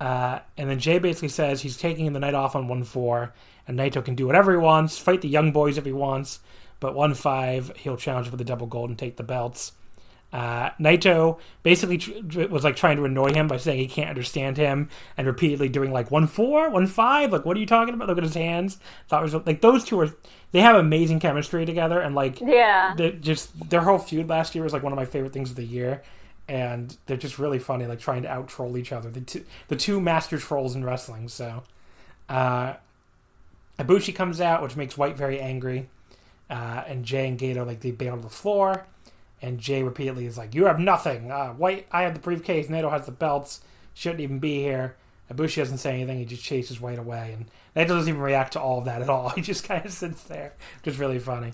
Uh, 0.00 0.38
and 0.56 0.70
then 0.70 0.78
Jay 0.78 0.98
basically 0.98 1.28
says 1.28 1.60
he's 1.60 1.76
taking 1.76 2.12
the 2.12 2.20
night 2.20 2.34
off 2.34 2.54
on 2.54 2.68
one 2.68 2.84
four, 2.84 3.34
and 3.66 3.78
Naito 3.78 4.04
can 4.04 4.14
do 4.14 4.26
whatever 4.26 4.52
he 4.52 4.58
wants, 4.58 4.96
fight 4.98 5.20
the 5.22 5.28
young 5.28 5.50
boys 5.52 5.76
if 5.76 5.84
he 5.84 5.92
wants, 5.92 6.40
but 6.80 6.94
one 6.94 7.14
five 7.14 7.72
he'll 7.76 7.96
challenge 7.96 8.28
for 8.28 8.36
the 8.36 8.44
double 8.44 8.66
gold 8.66 8.90
and 8.90 8.98
take 8.98 9.16
the 9.16 9.22
belts. 9.24 9.72
Uh, 10.30 10.68
Naito 10.78 11.38
basically 11.62 11.96
tr- 11.96 12.42
was 12.48 12.62
like 12.62 12.76
trying 12.76 12.98
to 12.98 13.06
annoy 13.06 13.32
him 13.32 13.48
by 13.48 13.56
saying 13.56 13.78
he 13.78 13.86
can't 13.88 14.10
understand 14.10 14.58
him 14.58 14.90
and 15.16 15.26
repeatedly 15.26 15.70
doing 15.70 15.90
like 15.90 16.10
one 16.10 16.26
four, 16.26 16.68
one 16.68 16.86
five. 16.86 17.32
Like, 17.32 17.46
what 17.46 17.56
are 17.56 17.60
you 17.60 17.66
talking 17.66 17.94
about? 17.94 18.08
Look 18.08 18.18
at 18.18 18.24
his 18.24 18.34
hands. 18.34 18.78
Thought 19.08 19.22
was 19.22 19.34
like 19.34 19.62
those 19.62 19.84
two 19.84 19.98
are 20.00 20.10
they 20.52 20.60
have 20.60 20.76
amazing 20.76 21.20
chemistry 21.20 21.64
together 21.64 21.98
and 22.00 22.14
like 22.14 22.40
Yeah. 22.40 22.94
just 23.20 23.70
their 23.70 23.80
whole 23.80 23.98
feud 23.98 24.28
last 24.28 24.54
year 24.54 24.62
was 24.64 24.72
like 24.74 24.82
one 24.82 24.92
of 24.92 24.98
my 24.98 25.06
favorite 25.06 25.32
things 25.32 25.48
of 25.50 25.56
the 25.56 25.64
year. 25.64 26.02
And 26.48 26.96
they're 27.06 27.18
just 27.18 27.38
really 27.38 27.58
funny, 27.58 27.86
like 27.86 28.00
trying 28.00 28.22
to 28.22 28.28
out 28.28 28.48
troll 28.48 28.78
each 28.78 28.90
other. 28.90 29.10
The 29.10 29.20
two, 29.20 29.44
the 29.68 29.76
two 29.76 30.00
master 30.00 30.38
trolls 30.38 30.74
in 30.74 30.84
wrestling. 30.84 31.28
So, 31.28 31.62
uh, 32.28 32.74
Ibushi 33.78 34.14
comes 34.14 34.40
out, 34.40 34.62
which 34.62 34.74
makes 34.74 34.96
White 34.96 35.16
very 35.16 35.38
angry. 35.40 35.88
Uh, 36.48 36.82
and 36.86 37.04
Jay 37.04 37.28
and 37.28 37.38
Gedo 37.38 37.66
like 37.66 37.80
they 37.80 37.90
bail 37.90 38.16
to 38.16 38.22
the 38.22 38.30
floor. 38.30 38.86
And 39.42 39.58
Jay 39.58 39.82
repeatedly 39.82 40.26
is 40.26 40.38
like, 40.38 40.54
"You 40.54 40.64
have 40.64 40.80
nothing. 40.80 41.30
Uh, 41.30 41.50
White, 41.52 41.86
I 41.92 42.02
have 42.02 42.14
the 42.14 42.20
briefcase. 42.20 42.68
Naito 42.68 42.90
has 42.90 43.06
the 43.06 43.12
belts. 43.12 43.60
Shouldn't 43.94 44.20
even 44.20 44.38
be 44.38 44.62
here." 44.62 44.96
Ibushi 45.32 45.56
doesn't 45.56 45.78
say 45.78 45.92
anything. 45.92 46.18
He 46.18 46.24
just 46.24 46.42
chases 46.42 46.80
White 46.80 46.98
away, 46.98 47.34
and 47.34 47.46
that 47.74 47.86
doesn't 47.86 48.08
even 48.08 48.20
react 48.20 48.54
to 48.54 48.60
all 48.60 48.78
of 48.78 48.86
that 48.86 49.02
at 49.02 49.10
all. 49.10 49.28
He 49.36 49.42
just 49.42 49.64
kind 49.64 49.84
of 49.84 49.92
sits 49.92 50.22
there, 50.24 50.54
which 50.78 50.94
is 50.94 50.98
really 50.98 51.18
funny. 51.18 51.52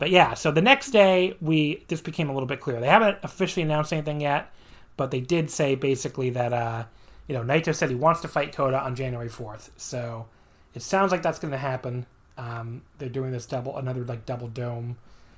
But 0.00 0.08
yeah, 0.08 0.32
so 0.32 0.50
the 0.50 0.62
next 0.62 0.92
day 0.92 1.36
we 1.42 1.84
this 1.88 2.00
became 2.00 2.30
a 2.30 2.32
little 2.32 2.46
bit 2.46 2.58
clear. 2.58 2.80
They 2.80 2.88
haven't 2.88 3.18
officially 3.22 3.62
announced 3.62 3.92
anything 3.92 4.22
yet, 4.22 4.50
but 4.96 5.10
they 5.10 5.20
did 5.20 5.50
say 5.50 5.74
basically 5.74 6.30
that 6.30 6.54
uh, 6.54 6.84
you 7.28 7.34
know 7.34 7.42
Naito 7.42 7.74
said 7.74 7.90
he 7.90 7.96
wants 7.96 8.22
to 8.22 8.28
fight 8.28 8.54
Kota 8.54 8.80
on 8.80 8.96
January 8.96 9.28
fourth. 9.28 9.70
So 9.76 10.26
it 10.74 10.80
sounds 10.80 11.12
like 11.12 11.20
that's 11.20 11.38
going 11.38 11.52
to 11.52 11.58
happen. 11.58 12.06
Um, 12.38 12.80
they're 12.96 13.10
doing 13.10 13.30
this 13.30 13.44
double 13.44 13.76
another 13.76 14.02
like 14.02 14.24
double 14.24 14.48
dome 14.48 14.96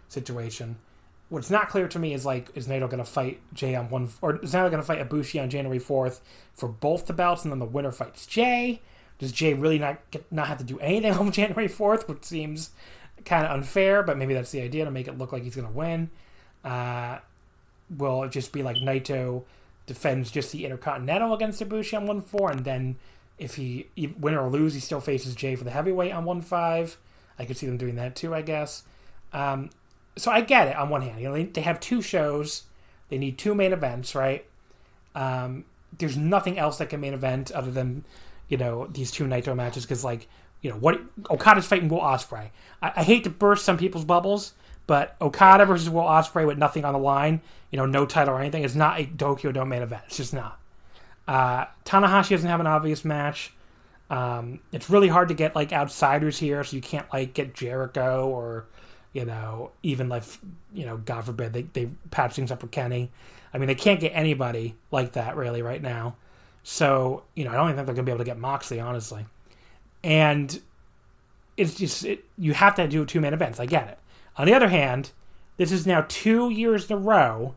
situation. 0.09 0.77
What's 1.29 1.51
not 1.51 1.69
clear 1.69 1.89
to 1.89 1.99
me 1.99 2.15
is 2.15 2.25
like 2.25 2.49
is 2.55 2.69
Naito 2.69 2.89
going 2.89 2.99
to 2.99 3.05
fight 3.05 3.41
Jay 3.53 3.75
on 3.75 3.91
one 3.91 4.11
or 4.23 4.37
is 4.37 4.53
Naito 4.53 4.71
going 4.71 4.81
to 4.81 4.87
fight 4.87 5.01
Ibushi 5.09 5.43
on 5.43 5.51
January 5.51 5.81
fourth 5.81 6.21
for 6.55 6.69
both 6.69 7.07
the 7.07 7.13
belts, 7.13 7.43
and 7.43 7.51
then 7.51 7.59
the 7.59 7.65
winner 7.65 7.91
fights 7.91 8.27
Jay. 8.27 8.81
Does 9.19 9.33
Jay 9.33 9.55
really 9.55 9.81
not 9.81 10.09
get, 10.13 10.31
not 10.31 10.47
have 10.47 10.59
to 10.59 10.65
do 10.65 10.79
anything 10.79 11.13
on 11.19 11.33
January 11.33 11.67
fourth, 11.67 12.09
which 12.09 12.23
seems 12.23 12.71
kind 13.25 13.47
of 13.47 13.53
unfair, 13.53 14.03
but 14.03 14.17
maybe 14.19 14.35
that's 14.35 14.51
the 14.51 14.61
idea 14.61 14.85
to 14.85 14.91
make 14.91 15.09
it 15.09 15.19
look 15.19 15.33
like 15.33 15.43
he's 15.43 15.57
going 15.57 15.69
to 15.69 15.73
win. 15.73 16.11
Uh, 16.65 17.19
will 17.97 18.23
it 18.25 18.31
just 18.31 18.53
be 18.53 18.63
like 18.63 18.77
Naito 18.77 19.45
defends 19.87 20.31
just 20.31 20.53
the 20.53 20.65
Intercontinental 20.65 21.35
against 21.35 21.61
Ibushi 21.61 21.97
on 21.97 22.07
one 22.07 22.21
four, 22.21 22.51
and 22.51 22.65
then 22.65 22.97
if 23.39 23.57
he 23.57 23.89
win 24.19 24.35
or 24.35 24.49
lose, 24.49 24.75
he 24.75 24.81
still 24.81 25.01
faces 25.01 25.35
Jay 25.35 25.57
for 25.57 25.65
the 25.65 25.71
heavyweight 25.71 26.13
on 26.13 26.25
one 26.25 26.41
five. 26.41 26.97
I 27.39 27.45
could 27.45 27.57
see 27.57 27.67
them 27.67 27.77
doing 27.77 27.97
that 27.97 28.15
too, 28.15 28.35
I 28.35 28.43
guess. 28.43 28.85
Um, 29.33 29.71
so 30.17 30.31
I 30.31 30.43
get 30.43 30.69
it 30.69 30.77
on 30.77 30.91
one 30.91 31.03
hand. 31.03 31.21
You 31.21 31.29
know, 31.29 31.35
they, 31.35 31.45
they 31.45 31.63
have 31.63 31.81
two 31.81 32.03
shows, 32.03 32.65
they 33.09 33.19
need 33.19 33.39
two 33.39 33.55
main 33.55 33.73
events, 33.73 34.15
right? 34.15 34.45
Um, 35.15 35.65
there's 35.99 36.17
nothing 36.17 36.59
else 36.59 36.79
that 36.79 36.91
can 36.91 37.01
main 37.01 37.15
event 37.15 37.51
other 37.53 37.71
than 37.71 38.05
you 38.49 38.57
know 38.57 38.87
these 38.87 39.11
two 39.11 39.25
Naito 39.25 39.55
matches 39.57 39.85
because 39.85 40.05
like 40.05 40.29
you 40.63 40.71
know 40.71 40.77
what 40.77 41.01
Okada's 41.29 41.67
fighting 41.67 41.89
Will 41.89 42.01
Ospreay. 42.01 42.51
I, 42.81 42.93
I, 42.97 43.03
hate 43.03 43.25
to 43.25 43.31
burst 43.31 43.65
some 43.65 43.77
people's 43.77 44.05
bubbles, 44.05 44.55
but 44.87 45.17
Okada 45.21 45.67
versus 45.67 45.91
Will 45.91 46.03
Ospreay 46.03 46.47
with 46.47 46.57
nothing 46.57 46.85
on 46.85 46.93
the 46.93 46.99
line, 46.99 47.43
you 47.71 47.77
know, 47.77 47.85
no 47.85 48.07
title 48.07 48.35
or 48.35 48.41
anything, 48.41 48.63
is 48.63 48.77
not 48.77 49.01
a 49.01 49.07
Tokyo 49.07 49.53
Dome 49.53 49.69
main 49.69 49.83
event. 49.83 50.03
It's 50.07 50.17
just 50.17 50.33
not. 50.33 50.59
Uh, 51.27 51.67
Tanahashi 51.85 52.31
doesn't 52.31 52.49
have 52.49 52.61
an 52.61 52.67
obvious 52.67 53.05
match. 53.05 53.53
Um, 54.09 54.61
it's 54.73 54.89
really 54.89 55.09
hard 55.09 55.29
to 55.29 55.35
get 55.35 55.57
like 55.57 55.73
outsiders 55.73 56.39
here, 56.39 56.63
so 56.65 56.77
you 56.77 56.83
can't 56.83 57.13
like 57.13 57.35
get 57.35 57.55
Jericho 57.55 58.29
or 58.29 58.67
you 59.13 59.25
know 59.25 59.73
even 59.83 60.09
like 60.09 60.25
you 60.73 60.87
know 60.87 60.97
God 60.99 61.25
forbid 61.25 61.53
they 61.53 61.63
they 61.63 61.89
patch 62.11 62.35
things 62.35 62.51
up 62.53 62.63
with 62.63 62.71
Kenny. 62.71 63.11
I 63.55 63.59
mean 63.59 63.67
they 63.67 63.75
can't 63.75 64.01
get 64.01 64.11
anybody 64.11 64.77
like 64.91 65.13
that 65.13 65.37
really 65.37 65.63
right 65.63 65.81
now. 65.81 66.17
So 66.63 67.25
you 67.35 67.45
know 67.45 67.51
I 67.51 67.55
don't 67.55 67.67
even 67.67 67.77
think 67.77 67.87
they're 67.87 67.95
gonna 67.95 68.05
be 68.05 68.13
able 68.13 68.19
to 68.19 68.25
get 68.25 68.39
Moxley 68.39 68.81
honestly 68.81 69.25
and 70.03 70.61
it's 71.57 71.75
just 71.75 72.05
it, 72.05 72.25
you 72.39 72.55
have 72.55 72.75
to 72.77 72.89
do 72.89 73.05
two 73.05 73.21
man 73.21 73.35
events. 73.35 73.61
I 73.61 73.67
get 73.67 73.89
it. 73.89 73.99
On 74.37 74.47
the 74.47 74.55
other 74.55 74.69
hand, 74.69 75.11
this 75.57 75.73
is 75.73 75.87
now 75.87 76.05
two 76.09 76.51
years 76.51 76.91
in 76.91 76.97
a 76.97 76.99
row 76.99 77.55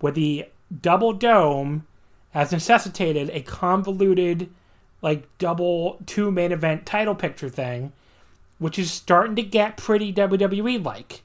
where 0.00 0.12
the 0.12 0.46
double 0.80 1.12
dome 1.12 1.86
has 2.30 2.52
necessitated 2.52 3.30
a 3.30 3.40
convoluted, 3.42 4.50
like 5.02 5.26
double 5.38 6.00
two 6.06 6.30
main 6.30 6.52
event 6.52 6.86
title 6.86 7.14
picture 7.14 7.48
thing, 7.48 7.92
which 8.58 8.78
is 8.78 8.90
starting 8.90 9.36
to 9.36 9.42
get 9.42 9.76
pretty 9.76 10.12
WWE 10.12 10.84
like. 10.84 11.22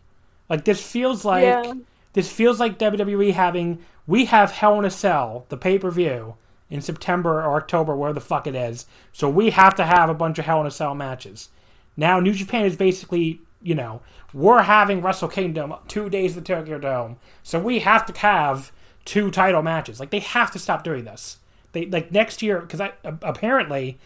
Like 0.49 0.65
this 0.65 0.81
feels 0.81 1.25
like 1.25 1.43
yeah. 1.43 1.73
this 2.13 2.31
feels 2.31 2.59
like 2.59 2.79
WWE 2.79 3.33
having 3.33 3.79
we 4.07 4.25
have 4.25 4.51
Hell 4.51 4.79
in 4.79 4.85
a 4.85 4.91
Cell, 4.91 5.45
the 5.49 5.57
pay 5.57 5.77
per 5.77 5.91
view, 5.91 6.35
in 6.69 6.81
September 6.81 7.41
or 7.41 7.55
October, 7.55 7.95
where 7.95 8.13
the 8.13 8.21
fuck 8.21 8.47
it 8.47 8.55
is. 8.55 8.85
So 9.13 9.29
we 9.29 9.51
have 9.51 9.75
to 9.75 9.85
have 9.85 10.09
a 10.09 10.15
bunch 10.15 10.39
of 10.39 10.45
Hell 10.45 10.61
in 10.61 10.67
a 10.67 10.71
Cell 10.71 10.95
matches. 10.95 11.49
Now, 11.95 12.19
New 12.19 12.33
Japan 12.33 12.65
is 12.65 12.75
basically, 12.75 13.39
you 13.61 13.75
know, 13.75 14.01
we're 14.33 14.63
having 14.63 15.01
Wrestle 15.01 15.29
Kingdom 15.29 15.73
two 15.87 16.09
days 16.09 16.35
at 16.35 16.43
the 16.43 16.53
Tokyo 16.53 16.77
Dome, 16.77 17.17
so 17.43 17.59
we 17.59 17.79
have 17.79 18.05
to 18.07 18.19
have 18.19 18.71
two 19.05 19.31
title 19.31 19.61
matches. 19.61 19.99
Like 19.99 20.09
they 20.09 20.19
have 20.19 20.51
to 20.51 20.59
stop 20.59 20.83
doing 20.83 21.05
this. 21.05 21.37
They 21.71 21.85
like 21.85 22.11
next 22.11 22.41
year 22.41 22.59
because 22.61 22.81
apparently 23.03 23.97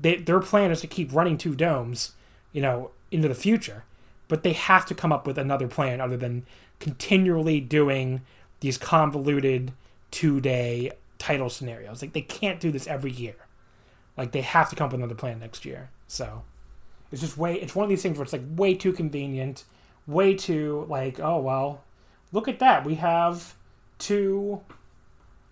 they, 0.00 0.16
their 0.16 0.40
plan 0.40 0.70
is 0.70 0.80
to 0.80 0.86
keep 0.86 1.12
running 1.12 1.36
two 1.36 1.54
domes, 1.54 2.12
you 2.52 2.62
know, 2.62 2.90
into 3.10 3.28
the 3.28 3.34
future. 3.34 3.84
But 4.28 4.42
they 4.42 4.52
have 4.52 4.86
to 4.86 4.94
come 4.94 5.12
up 5.12 5.26
with 5.26 5.36
another 5.36 5.68
plan 5.68 6.00
other 6.00 6.16
than 6.16 6.46
continually 6.80 7.60
doing 7.60 8.22
these 8.60 8.78
convoluted 8.78 9.72
two 10.10 10.40
day 10.40 10.92
title 11.24 11.48
scenarios. 11.48 12.02
Like 12.02 12.12
they 12.12 12.20
can't 12.20 12.60
do 12.60 12.70
this 12.70 12.86
every 12.86 13.10
year. 13.10 13.36
Like 14.14 14.32
they 14.32 14.42
have 14.42 14.68
to 14.68 14.76
come 14.76 14.86
up 14.86 14.92
with 14.92 15.00
another 15.00 15.14
plan 15.14 15.40
next 15.40 15.64
year. 15.64 15.88
So 16.06 16.42
it's 17.10 17.22
just 17.22 17.38
way. 17.38 17.54
It's 17.54 17.74
one 17.74 17.84
of 17.84 17.88
these 17.88 18.02
things 18.02 18.18
where 18.18 18.24
it's 18.24 18.32
like 18.34 18.42
way 18.56 18.74
too 18.74 18.92
convenient, 18.92 19.64
way 20.06 20.34
too 20.34 20.86
like 20.88 21.18
oh 21.20 21.40
well, 21.40 21.82
look 22.30 22.46
at 22.46 22.58
that 22.58 22.84
we 22.84 22.96
have 22.96 23.54
two. 23.98 24.60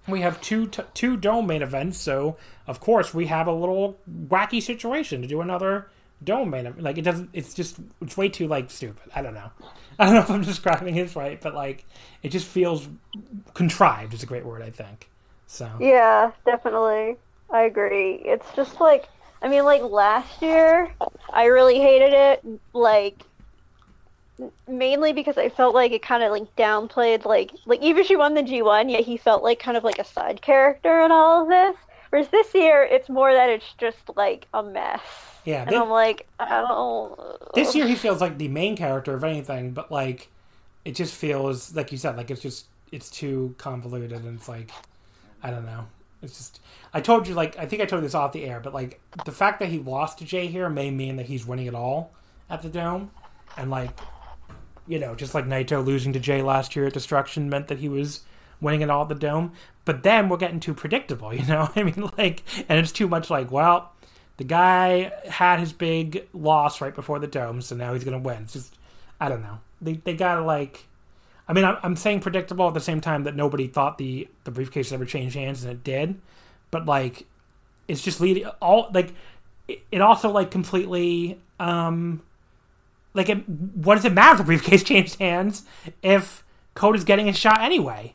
We 0.09 0.21
have 0.21 0.41
two 0.43 0.67
t- 0.67 0.83
two 0.93 1.17
dome 1.17 1.47
main 1.47 1.63
events, 1.63 1.97
so 1.97 2.37
of 2.67 2.81
course 2.81 3.15
we 3.15 3.27
have 3.27 3.47
a 3.47 3.53
little 3.53 3.99
wacky 4.29 4.61
situation 4.61 5.23
to 5.23 5.29
do 5.29 5.41
another 5.41 5.89
dome 6.23 6.51
main 6.51 6.67
event. 6.67 6.83
Like 6.83 6.99
it 6.99 7.03
doesn't. 7.03 7.31
It's 7.33 7.55
just 7.55 7.79
it's 8.03 8.17
way 8.17 8.29
too 8.29 8.47
like 8.47 8.71
stupid. 8.71 9.11
I 9.15 9.23
don't 9.23 9.35
know. 9.35 9.51
I 9.99 10.05
don't 10.05 10.15
know 10.15 10.21
if 10.21 10.31
I'm 10.31 10.43
describing 10.43 10.97
it 10.97 11.17
right, 11.17 11.41
but 11.41 11.55
like 11.55 11.87
it 12.23 12.29
just 12.29 12.47
feels 12.47 12.89
contrived. 13.55 14.13
Is 14.13 14.23
a 14.23 14.27
great 14.27 14.45
word, 14.45 14.61
I 14.61 14.71
think. 14.71 15.09
So 15.47 15.71
yeah, 15.81 16.33
definitely, 16.45 17.17
I 17.51 17.63
agree. 17.63 18.23
It's 18.25 18.47
just 18.55 18.81
like 18.81 19.09
I 19.43 19.49
mean, 19.49 19.65
like 19.65 19.83
last 19.83 20.41
year, 20.41 20.93
I 21.33 21.47
really 21.47 21.81
hated 21.81 22.13
it. 22.13 22.45
Like 22.73 23.19
mainly 24.67 25.13
because 25.13 25.37
I 25.37 25.49
felt 25.49 25.75
like 25.75 25.93
it 25.93 26.03
kind 26.03 26.23
of 26.23 26.31
like 26.31 26.55
downplayed 26.57 27.25
like 27.25 27.53
like 27.67 27.81
Ibushi 27.81 28.17
won 28.17 28.35
the 28.35 28.43
G1, 28.43 28.91
yet 28.91 29.05
he 29.05 29.17
felt 29.17 29.43
like 29.43 29.59
kind 29.59 29.77
of 29.77 29.85
like 29.85 29.99
a 29.99 30.05
side 30.05 30.41
character 30.43 31.01
in 31.05 31.13
all 31.13 31.43
of 31.43 31.49
this. 31.49 31.77
Whereas 32.11 32.29
this 32.29 32.55
year, 32.55 32.83
it's 32.83 33.09
more 33.09 33.33
that 33.33 33.49
it's 33.49 33.73
just 33.79 33.99
like 34.17 34.47
a 34.53 34.63
mess. 34.63 35.01
Yeah, 35.45 35.65
and 35.67 35.75
I'm 35.75 35.89
like, 35.89 36.27
I 36.39 36.61
don't. 36.61 37.55
This 37.55 37.75
year, 37.75 37.87
he 37.87 37.95
feels 38.05 38.21
like 38.21 38.39
the 38.39 38.49
main 38.49 38.77
character 38.77 39.15
of 39.15 39.25
anything, 39.25 39.73
but 39.73 39.91
like, 39.91 40.29
it 40.85 40.95
just 40.95 41.15
feels 41.15 41.75
like 41.75 41.91
you 41.91 41.99
said, 41.99 42.17
like 42.17 42.31
it's 42.31 42.43
just 42.43 42.67
it's 42.93 43.11
too 43.11 43.55
convoluted, 43.59 44.13
and 44.25 44.39
it's 44.39 44.49
like 44.49 44.71
I 45.43 45.51
don't 45.51 45.67
know. 45.67 45.87
It's 46.23 46.37
just 46.37 46.61
I 46.95 47.01
told 47.01 47.27
you 47.27 47.35
like 47.35 47.59
I 47.59 47.67
think 47.67 47.83
I 47.83 47.85
told 47.85 48.03
you 48.03 48.07
this 48.07 48.15
off 48.15 48.33
the 48.33 48.45
air, 48.45 48.61
but 48.61 48.73
like 48.73 49.01
the 49.25 49.33
fact 49.33 49.59
that 49.61 49.69
he 49.69 49.79
lost 49.79 50.19
to 50.19 50.25
Jay 50.25 50.47
here 50.47 50.69
may 50.69 50.91
mean 50.91 51.17
that 51.17 51.27
he's 51.27 51.47
winning 51.47 51.67
it 51.67 51.75
all 51.75 52.13
at 52.49 52.63
the 52.63 52.69
dome, 52.69 53.11
and 53.57 53.71
like 53.71 53.91
you 54.87 54.99
know 54.99 55.15
just 55.15 55.35
like 55.35 55.47
Naito 55.47 55.85
losing 55.85 56.13
to 56.13 56.21
Jay 56.21 56.43
last 56.43 56.77
year 56.77 56.87
at 56.87 56.93
Destruction 56.93 57.49
meant 57.51 57.69
that 57.69 57.79
he 57.79 57.89
was 57.89 58.21
winning 58.61 58.83
it 58.83 58.91
all 58.91 59.03
at 59.03 59.09
the 59.09 59.15
dome. 59.15 59.53
But 59.85 60.05
then 60.05 60.29
we're 60.29 60.37
getting 60.37 60.61
too 60.61 60.75
predictable, 60.75 61.35
you 61.35 61.45
know. 61.47 61.71
I 61.75 61.83
mean, 61.83 62.09
like, 62.17 62.43
and 62.69 62.79
it's 62.79 62.93
too 62.93 63.09
much 63.09 63.29
like 63.29 63.51
well. 63.51 63.93
The 64.39 64.45
guy 64.45 65.13
had 65.29 65.61
his 65.61 65.73
big 65.73 66.27
loss 66.33 66.81
right 66.81 66.95
before 66.95 67.19
the 67.19 67.27
dome, 67.27 67.61
so 67.61 67.77
now 67.77 67.93
he's 67.93 68.05
gonna 68.05 68.19
win. 68.19 68.45
It's 68.45 68.55
just, 68.55 68.79
I 69.21 69.29
don't 69.29 69.43
know. 69.43 69.59
They 69.81 69.95
they 69.95 70.15
gotta 70.15 70.43
like, 70.43 70.87
I 71.49 71.53
mean, 71.53 71.65
I'm, 71.65 71.77
I'm 71.83 71.97
saying 71.97 72.21
predictable 72.21 72.69
at 72.69 72.75
the 72.75 72.81
same 72.81 73.01
time 73.01 73.25
that 73.25 73.35
nobody 73.35 73.67
thought 73.67 73.99
the 73.99 74.29
the 74.45 74.51
briefcase 74.51 74.93
ever 74.93 75.05
changed 75.05 75.35
hands, 75.35 75.65
and 75.65 75.73
it 75.73 75.85
did. 75.85 76.21
But 76.71 76.87
like, 76.87 77.27
it's 77.89 78.03
just 78.03 78.21
leading 78.21 78.47
all 78.61 78.91
like 78.93 79.13
it, 79.69 80.01
also 80.01 80.31
like 80.31 80.51
completely 80.51 81.41
um 81.61 82.23
like 83.15 83.29
it, 83.29 83.49
what 83.49 83.97
does 83.97 84.05
it 84.05 84.13
matter 84.13 84.33
if 84.33 84.39
the 84.39 84.45
briefcase 84.45 84.83
changed 84.85 85.19
hands 85.19 85.65
if 86.03 86.45
code 86.75 86.97
is 86.97 87.05
getting 87.05 87.29
a 87.29 87.33
shot 87.33 87.61
anyway? 87.61 88.15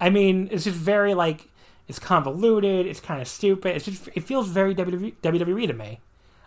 I 0.00 0.10
mean, 0.10 0.48
it's 0.50 0.64
just 0.64 0.76
very 0.76 1.14
like 1.14 1.48
it's 1.88 1.98
convoluted. 1.98 2.86
It's 2.86 3.00
kind 3.00 3.20
of 3.20 3.28
stupid. 3.28 3.76
It's 3.76 3.84
just 3.84 4.08
it 4.14 4.22
feels 4.22 4.48
very 4.48 4.74
WWE, 4.74 5.14
WWE 5.22 5.66
to 5.66 5.72
me. 5.72 6.00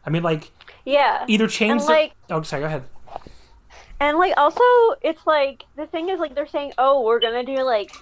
I 0.06 0.10
mean, 0.10 0.24
like 0.24 0.52
yeah, 0.86 1.26
either 1.28 1.48
change. 1.48 1.84
Like, 1.84 2.14
the, 2.28 2.36
oh, 2.36 2.42
sorry. 2.44 2.62
Go 2.62 2.68
ahead. 2.68 2.84
And 4.02 4.18
like 4.18 4.34
also 4.36 4.64
it's 5.04 5.28
like 5.28 5.64
the 5.76 5.86
thing 5.86 6.10
is 6.10 6.20
like 6.20 6.34
they're 6.34 6.48
saying, 6.48 6.74
"Oh, 6.80 7.04
we're 7.04 7.20
going 7.20 7.46
to 7.46 7.56
do 7.56 7.62
like 7.62 7.96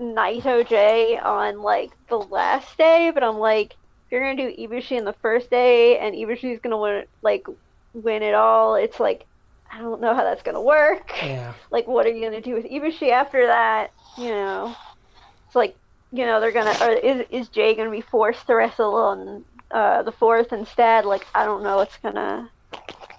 Naito 0.00 0.66
Jay 0.66 1.18
on 1.18 1.60
like 1.60 1.92
the 2.08 2.16
last 2.16 2.78
day," 2.78 3.10
but 3.12 3.22
I'm 3.22 3.36
like, 3.36 3.72
if 3.72 4.12
you're 4.12 4.22
going 4.22 4.38
to 4.38 4.50
do 4.50 4.62
Ibushi 4.62 4.96
on 4.96 5.04
the 5.04 5.12
first 5.12 5.50
day 5.50 5.98
and 5.98 6.14
Ibushi's 6.14 6.58
going 6.60 6.70
to 6.70 6.78
win 6.78 7.04
like 7.20 7.46
win 7.92 8.22
it 8.22 8.32
all, 8.32 8.76
it's 8.76 8.98
like 8.98 9.26
I 9.70 9.80
don't 9.80 10.00
know 10.00 10.14
how 10.14 10.24
that's 10.24 10.42
going 10.42 10.54
to 10.54 10.62
work. 10.62 11.12
Yeah. 11.22 11.52
Like 11.70 11.86
what 11.86 12.06
are 12.06 12.10
you 12.10 12.20
going 12.20 12.40
to 12.42 12.48
do 12.48 12.54
with 12.54 12.64
Ibushi 12.64 13.10
after 13.10 13.46
that? 13.46 13.92
You 14.16 14.28
know. 14.28 14.74
It's 15.46 15.54
like, 15.54 15.76
you 16.12 16.24
know, 16.24 16.40
they're 16.40 16.50
to 16.50 16.82
or 16.82 16.92
is 16.92 17.26
is 17.28 17.48
Jay 17.48 17.74
going 17.74 17.90
to 17.90 17.94
be 17.94 18.00
forced 18.00 18.46
to 18.46 18.54
wrestle 18.54 18.94
on 18.94 19.44
uh, 19.70 20.02
the 20.02 20.12
fourth 20.12 20.54
instead? 20.54 21.04
Like 21.04 21.26
I 21.34 21.44
don't 21.44 21.62
know 21.62 21.76
what's 21.76 21.98
going 21.98 22.14
to 22.14 22.48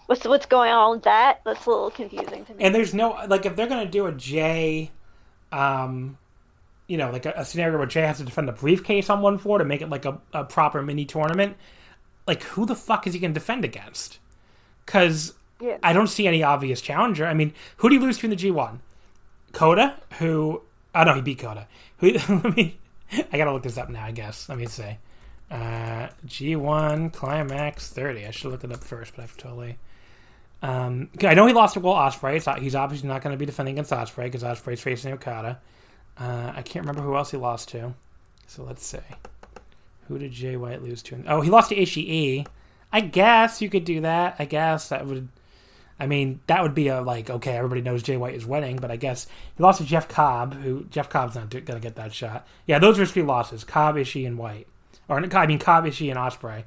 what's 0.07 0.25
what's 0.25 0.45
going 0.45 0.71
on 0.71 0.95
with 0.95 1.03
that? 1.03 1.41
That's 1.45 1.65
a 1.65 1.69
little 1.69 1.91
confusing 1.91 2.45
to 2.45 2.53
me. 2.53 2.63
And 2.63 2.73
there's 2.73 2.93
no 2.93 3.17
like 3.27 3.45
if 3.45 3.55
they're 3.55 3.67
gonna 3.67 3.85
do 3.85 4.05
a 4.07 4.11
Jay, 4.11 4.91
um, 5.51 6.17
you 6.87 6.97
know, 6.97 7.11
like 7.11 7.25
a, 7.25 7.33
a 7.37 7.45
scenario 7.45 7.77
where 7.77 7.87
Jay 7.87 8.01
has 8.01 8.17
to 8.17 8.23
defend 8.23 8.49
a 8.49 8.53
briefcase 8.53 9.09
on 9.09 9.21
one 9.21 9.37
floor 9.37 9.57
to 9.57 9.65
make 9.65 9.81
it 9.81 9.89
like 9.89 10.05
a, 10.05 10.19
a 10.33 10.43
proper 10.43 10.81
mini 10.81 11.05
tournament, 11.05 11.57
like 12.27 12.43
who 12.43 12.65
the 12.65 12.75
fuck 12.75 13.07
is 13.07 13.13
he 13.13 13.19
going 13.19 13.33
to 13.33 13.39
defend 13.39 13.65
against? 13.65 14.19
Because 14.85 15.33
Yeah. 15.59 15.77
I 15.81 15.93
don't 15.93 16.07
see 16.07 16.27
any 16.27 16.43
obvious 16.43 16.81
challenger. 16.81 17.25
I 17.25 17.33
mean, 17.33 17.53
who 17.77 17.89
do 17.89 17.95
you 17.95 18.01
lose 18.01 18.17
to 18.19 18.25
in 18.25 18.29
the 18.29 18.35
G1? 18.35 18.79
Kota, 19.51 19.95
who 20.19 20.61
oh 20.93 21.03
no, 21.03 21.13
he 21.13 21.21
beat 21.21 21.39
Kota. 21.39 21.67
Who? 21.99 22.11
Let 22.11 22.55
me. 22.57 22.77
I 23.31 23.37
gotta 23.37 23.53
look 23.53 23.63
this 23.63 23.77
up 23.77 23.89
now. 23.89 24.03
I 24.03 24.11
guess. 24.11 24.49
Let 24.49 24.57
me 24.57 24.65
see. 24.65 24.97
Uh, 25.49 26.09
G1 26.27 27.13
Climax 27.13 27.89
30. 27.89 28.25
I 28.25 28.31
should 28.31 28.51
look 28.51 28.63
it 28.63 28.71
up 28.71 28.83
first, 28.83 29.15
but 29.15 29.23
I've 29.23 29.37
totally. 29.37 29.77
Um, 30.61 31.09
I 31.21 31.33
know 31.33 31.45
he 31.45 31.53
lost 31.53 31.75
to 31.75 31.79
Will 31.79 31.93
Ospreay. 31.93 32.41
So 32.41 32.53
he's 32.53 32.75
obviously 32.75 33.07
not 33.07 33.21
going 33.21 33.33
to 33.33 33.37
be 33.37 33.45
defending 33.45 33.75
against 33.75 33.91
Ospreay 33.91 34.25
because 34.25 34.43
Ospreay's 34.43 34.81
facing 34.81 35.13
Okada. 35.13 35.59
Uh, 36.17 36.53
I 36.55 36.61
can't 36.61 36.85
remember 36.85 37.01
who 37.01 37.15
else 37.15 37.31
he 37.31 37.37
lost 37.37 37.69
to. 37.69 37.93
So 38.47 38.63
let's 38.63 38.85
see. 38.85 38.99
Who 40.07 40.17
did 40.17 40.31
Jay 40.31 40.55
White 40.55 40.83
lose 40.83 41.01
to? 41.03 41.23
Oh, 41.27 41.41
he 41.41 41.49
lost 41.49 41.69
to 41.69 41.75
Ishii. 41.75 42.45
I 42.91 43.01
guess 43.01 43.61
you 43.61 43.69
could 43.69 43.85
do 43.85 44.01
that. 44.01 44.35
I 44.39 44.45
guess 44.45 44.89
that 44.89 45.05
would. 45.05 45.27
I 45.99 46.07
mean, 46.07 46.41
that 46.47 46.61
would 46.61 46.75
be 46.75 46.89
a 46.89 47.01
like 47.01 47.29
okay, 47.29 47.57
everybody 47.57 47.81
knows 47.81 48.03
Jay 48.03 48.17
White 48.17 48.35
is 48.35 48.45
winning, 48.45 48.77
but 48.77 48.91
I 48.91 48.95
guess 48.97 49.27
he 49.57 49.63
lost 49.63 49.79
to 49.79 49.85
Jeff 49.85 50.07
Cobb, 50.07 50.53
who 50.53 50.85
Jeff 50.85 51.09
Cobb's 51.09 51.35
not 51.35 51.49
going 51.49 51.65
to 51.65 51.79
get 51.79 51.95
that 51.95 52.13
shot. 52.13 52.47
Yeah, 52.67 52.79
those 52.79 52.99
are 52.99 53.05
three 53.05 53.23
losses: 53.23 53.63
Cobb, 53.63 53.95
Ishii, 53.95 54.27
and 54.27 54.37
White, 54.37 54.67
or 55.09 55.17
I 55.17 55.47
mean 55.47 55.59
Cobb, 55.59 55.85
Ishii, 55.85 56.09
and 56.09 56.19
Ospreay. 56.19 56.65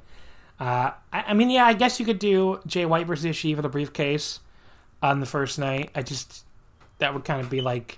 Uh, 0.59 0.91
I, 1.13 1.23
I 1.29 1.33
mean, 1.33 1.49
yeah, 1.49 1.65
I 1.65 1.73
guess 1.73 1.99
you 1.99 2.05
could 2.05 2.19
do 2.19 2.59
Jay 2.67 2.85
White 2.85 3.07
versus 3.07 3.25
Ishii 3.25 3.55
for 3.55 3.61
the 3.61 3.69
briefcase 3.69 4.39
on 5.01 5.19
the 5.19 5.25
first 5.25 5.57
night. 5.57 5.91
I 5.95 6.01
just 6.01 6.43
that 6.97 7.13
would 7.13 7.23
kind 7.23 7.39
of 7.41 7.49
be 7.49 7.61
like 7.61 7.97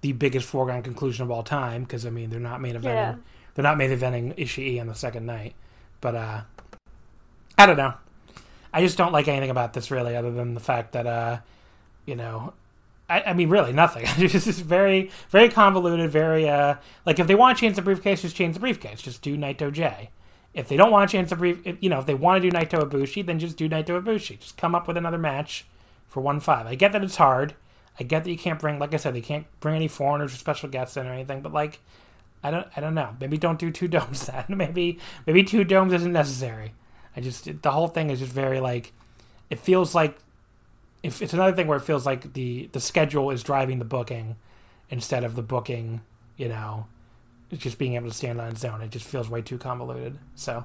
the 0.00 0.12
biggest 0.12 0.46
foregone 0.46 0.82
conclusion 0.82 1.22
of 1.24 1.30
all 1.30 1.42
time 1.42 1.82
because 1.82 2.06
I 2.06 2.10
mean 2.10 2.30
they're 2.30 2.40
not 2.40 2.60
main 2.60 2.74
eventing 2.74 2.84
Yeah. 2.84 3.14
they're 3.54 3.62
not 3.62 3.76
main 3.76 3.90
eventing 3.90 4.34
Ishii 4.36 4.80
on 4.80 4.86
the 4.86 4.94
second 4.94 5.26
night, 5.26 5.54
but 6.00 6.14
uh, 6.14 6.40
I 7.58 7.66
don't 7.66 7.76
know. 7.76 7.94
I 8.72 8.80
just 8.80 8.98
don't 8.98 9.12
like 9.12 9.28
anything 9.28 9.50
about 9.50 9.72
this 9.72 9.90
really, 9.90 10.16
other 10.16 10.32
than 10.32 10.54
the 10.54 10.60
fact 10.60 10.92
that 10.92 11.06
uh, 11.06 11.38
you 12.06 12.16
know, 12.16 12.54
I, 13.08 13.20
I 13.22 13.32
mean, 13.34 13.50
really 13.50 13.72
nothing. 13.72 14.04
it's 14.16 14.44
just 14.46 14.62
very, 14.62 15.10
very 15.28 15.48
convoluted. 15.50 16.10
Very 16.10 16.48
uh, 16.48 16.76
like 17.04 17.18
if 17.18 17.26
they 17.26 17.34
want 17.34 17.56
to 17.56 17.60
change 17.60 17.76
the 17.76 17.82
briefcase, 17.82 18.22
just 18.22 18.36
change 18.36 18.54
the 18.54 18.60
briefcase. 18.60 19.02
Just 19.02 19.20
do 19.22 19.36
Naito 19.36 19.70
J. 19.70 20.08
If 20.54 20.68
they 20.68 20.76
don't 20.76 20.92
want 20.92 21.10
change 21.10 21.30
the 21.30 21.36
brief, 21.36 21.60
if, 21.64 21.76
you 21.80 21.90
know, 21.90 21.98
if 21.98 22.06
they 22.06 22.14
want 22.14 22.42
to 22.42 22.50
do 22.50 22.56
Naito 22.56 22.88
Ibushi, 22.88 23.26
then 23.26 23.38
just 23.38 23.56
do 23.56 23.68
Naito 23.68 24.00
Ibushi. 24.00 24.38
Just 24.38 24.56
come 24.56 24.74
up 24.74 24.86
with 24.86 24.96
another 24.96 25.18
match 25.18 25.66
for 26.06 26.20
one 26.20 26.40
five. 26.40 26.66
I 26.66 26.76
get 26.76 26.92
that 26.92 27.02
it's 27.02 27.16
hard. 27.16 27.54
I 27.98 28.04
get 28.04 28.24
that 28.24 28.30
you 28.30 28.38
can't 28.38 28.58
bring, 28.58 28.78
like 28.78 28.94
I 28.94 28.96
said, 28.96 29.14
they 29.14 29.20
can't 29.20 29.46
bring 29.60 29.74
any 29.74 29.88
foreigners 29.88 30.32
or 30.34 30.36
special 30.36 30.68
guests 30.68 30.96
in 30.96 31.06
or 31.06 31.12
anything. 31.12 31.42
But 31.42 31.52
like, 31.52 31.80
I 32.42 32.50
don't, 32.50 32.66
I 32.76 32.80
don't 32.80 32.94
know. 32.94 33.16
Maybe 33.20 33.36
don't 33.36 33.58
do 33.58 33.70
two 33.70 33.88
domes 33.96 34.26
then. 34.26 34.44
maybe, 34.48 34.98
maybe 35.26 35.44
two 35.44 35.64
domes 35.64 35.92
isn't 35.92 36.12
necessary. 36.12 36.74
I 37.16 37.20
just 37.20 37.62
the 37.62 37.70
whole 37.70 37.88
thing 37.88 38.10
is 38.10 38.20
just 38.20 38.32
very 38.32 38.60
like, 38.60 38.92
it 39.50 39.58
feels 39.58 39.94
like, 39.94 40.18
if 41.02 41.20
it's 41.20 41.34
another 41.34 41.54
thing 41.54 41.66
where 41.66 41.76
it 41.76 41.82
feels 41.82 42.06
like 42.06 42.32
the 42.32 42.70
the 42.72 42.80
schedule 42.80 43.30
is 43.30 43.42
driving 43.42 43.78
the 43.78 43.84
booking, 43.84 44.36
instead 44.90 45.24
of 45.24 45.34
the 45.34 45.42
booking, 45.42 46.00
you 46.36 46.48
know, 46.48 46.86
just 47.58 47.78
being 47.78 47.94
able 47.94 48.08
to 48.08 48.14
stand 48.14 48.40
on 48.40 48.48
its 48.48 48.64
own. 48.64 48.80
It 48.82 48.90
just 48.90 49.06
feels 49.06 49.28
way 49.28 49.42
too 49.42 49.58
convoluted. 49.58 50.18
So, 50.34 50.64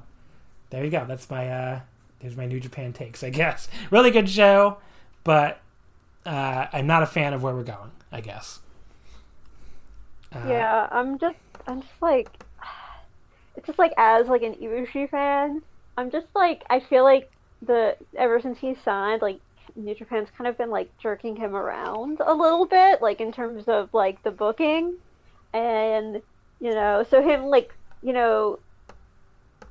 there 0.70 0.84
you 0.84 0.92
go. 0.92 1.06
That's 1.08 1.30
my 1.30 1.50
uh, 1.50 1.80
there's 2.20 2.36
my 2.38 2.46
New 2.46 2.60
Japan 2.60 2.94
takes. 2.94 3.24
I 3.24 3.30
guess 3.42 3.68
really 3.92 4.12
good 4.12 4.30
show, 4.30 4.78
but 5.24 5.60
uh, 6.26 6.68
I'm 6.74 6.88
not 6.88 7.04
a 7.04 7.08
fan 7.08 7.34
of 7.34 7.44
where 7.44 7.54
we're 7.56 7.64
going. 7.64 7.92
I 8.12 8.22
guess. 8.22 8.60
Uh, 10.34 10.46
Yeah, 10.48 10.88
I'm 10.92 11.18
just, 11.20 11.38
I'm 11.68 11.82
just 11.82 12.02
like, 12.02 12.30
it's 13.56 13.68
just 13.68 13.80
like 13.80 13.94
as 13.98 14.28
like 14.28 14.42
an 14.44 14.56
Ibushi 14.56 15.10
fan, 15.10 15.62
I'm 15.98 16.12
just 16.12 16.28
like, 16.36 16.64
I 16.70 16.80
feel 16.80 17.04
like 17.04 17.32
the 17.62 17.98
ever 18.18 18.40
since 18.42 18.58
he 18.60 18.76
signed, 18.86 19.22
like 19.22 19.40
New 19.76 19.94
Japan's 19.96 20.30
kind 20.38 20.48
of 20.48 20.58
been 20.58 20.70
like 20.70 20.90
jerking 21.02 21.36
him 21.36 21.56
around 21.56 22.20
a 22.26 22.34
little 22.34 22.66
bit, 22.66 23.02
like 23.02 23.20
in 23.22 23.32
terms 23.32 23.66
of 23.68 23.94
like 23.94 24.22
the 24.24 24.32
booking, 24.32 24.96
and 25.54 26.22
you 26.60 26.72
know, 26.72 27.06
so 27.10 27.22
him 27.22 27.46
like, 27.46 27.74
you 28.02 28.14
know. 28.14 28.60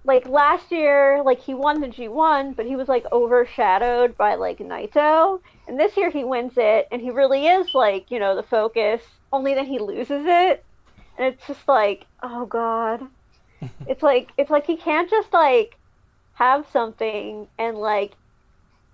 Like 0.05 0.27
last 0.27 0.73
year, 0.73 1.23
like 1.23 1.41
he 1.41 1.53
won 1.53 1.83
the 1.83 1.89
G1, 1.89 2.57
but 2.57 2.65
he 2.65 2.77
was 2.77 2.89
like 2.89 3.05
overshadowed 3.13 4.17
by 4.17 4.37
like 4.37 4.59
Naito. 4.59 5.41
And 5.67 5.79
this 5.79 5.99
year 5.99 6.09
he 6.09 6.25
wins 6.25 6.55
it, 6.57 6.89
and 6.91 7.03
he 7.03 7.11
really 7.11 7.47
is 7.47 7.75
like, 7.75 8.11
you 8.11 8.19
know, 8.19 8.35
the 8.35 8.43
focus. 8.43 9.03
Only 9.33 9.53
that 9.55 9.67
he 9.67 9.79
loses 9.79 10.25
it, 10.25 10.65
and 11.19 11.27
it's 11.27 11.47
just 11.47 11.69
like, 11.69 12.07
oh 12.23 12.47
god. 12.47 13.03
it's 13.87 14.03
like 14.03 14.31
it's 14.39 14.51
like 14.51 14.67
he 14.67 14.77
can't 14.77 15.11
just 15.11 15.33
like 15.33 15.77
have 16.35 16.65
something 16.73 17.49
and 17.59 17.77
like, 17.77 18.13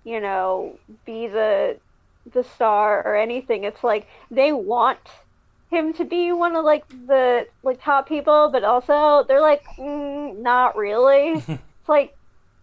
you 0.03 0.19
know, 0.19 0.77
be 1.05 1.27
the 1.27 1.77
the 2.33 2.43
star 2.43 3.05
or 3.05 3.15
anything. 3.15 3.63
It's 3.63 3.83
like 3.83 4.07
they 4.31 4.51
want 4.51 4.99
him 5.75 5.93
to 5.93 6.05
be 6.05 6.31
one 6.31 6.55
of 6.55 6.63
like 6.63 6.87
the 7.07 7.47
like 7.63 7.83
top 7.83 8.07
people, 8.07 8.49
but 8.51 8.63
also 8.63 9.25
they're 9.27 9.41
like, 9.41 9.63
mm, 9.77 10.37
not 10.39 10.75
really. 10.77 11.33
it's 11.47 11.89
like, 11.89 12.15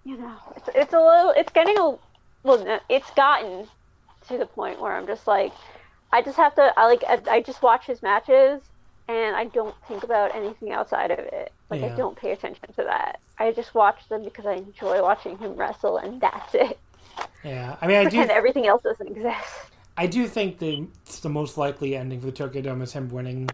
you 0.04 0.16
know, 0.16 0.36
it's 0.56 0.68
it's 0.74 0.92
a 0.92 0.98
little, 0.98 1.30
it's 1.36 1.52
getting 1.52 1.78
a, 1.78 1.96
well, 2.42 2.80
it's 2.88 3.10
gotten 3.12 3.68
to 4.28 4.38
the 4.38 4.46
point 4.46 4.80
where 4.80 4.92
I'm 4.92 5.06
just 5.06 5.26
like, 5.26 5.52
I 6.12 6.22
just 6.22 6.36
have 6.36 6.54
to, 6.56 6.72
I 6.76 6.86
like, 6.86 7.04
I, 7.06 7.20
I 7.30 7.40
just 7.42 7.62
watch 7.62 7.86
his 7.86 8.02
matches 8.02 8.62
and 9.08 9.36
I 9.36 9.44
don't 9.46 9.74
think 9.88 10.04
about 10.04 10.34
anything 10.34 10.72
outside 10.72 11.10
of 11.10 11.18
it. 11.18 11.52
Like, 11.70 11.82
I 11.82 11.88
don't 11.96 12.16
pay 12.16 12.32
attention 12.32 12.68
to 12.76 12.84
that. 12.84 13.18
I 13.38 13.50
just 13.52 13.74
watch 13.74 14.08
them 14.08 14.24
because 14.24 14.46
I 14.46 14.54
enjoy 14.54 15.02
watching 15.02 15.38
him 15.38 15.54
wrestle, 15.56 15.96
and 15.96 16.20
that's 16.20 16.54
it. 16.54 16.78
Yeah, 17.42 17.76
I 17.80 17.86
mean, 17.86 17.96
I 17.96 18.04
do. 18.04 18.10
Pretend 18.10 18.30
everything 18.30 18.66
else 18.66 18.82
doesn't 18.82 19.08
exist. 19.08 19.71
I 19.96 20.06
do 20.06 20.26
think 20.26 20.58
the 20.58 20.86
it's 21.06 21.20
the 21.20 21.28
most 21.28 21.58
likely 21.58 21.96
ending 21.96 22.20
for 22.20 22.26
the 22.26 22.32
Tokyo 22.32 22.62
Dome 22.62 22.82
is 22.82 22.92
him 22.92 23.08
winning, 23.10 23.50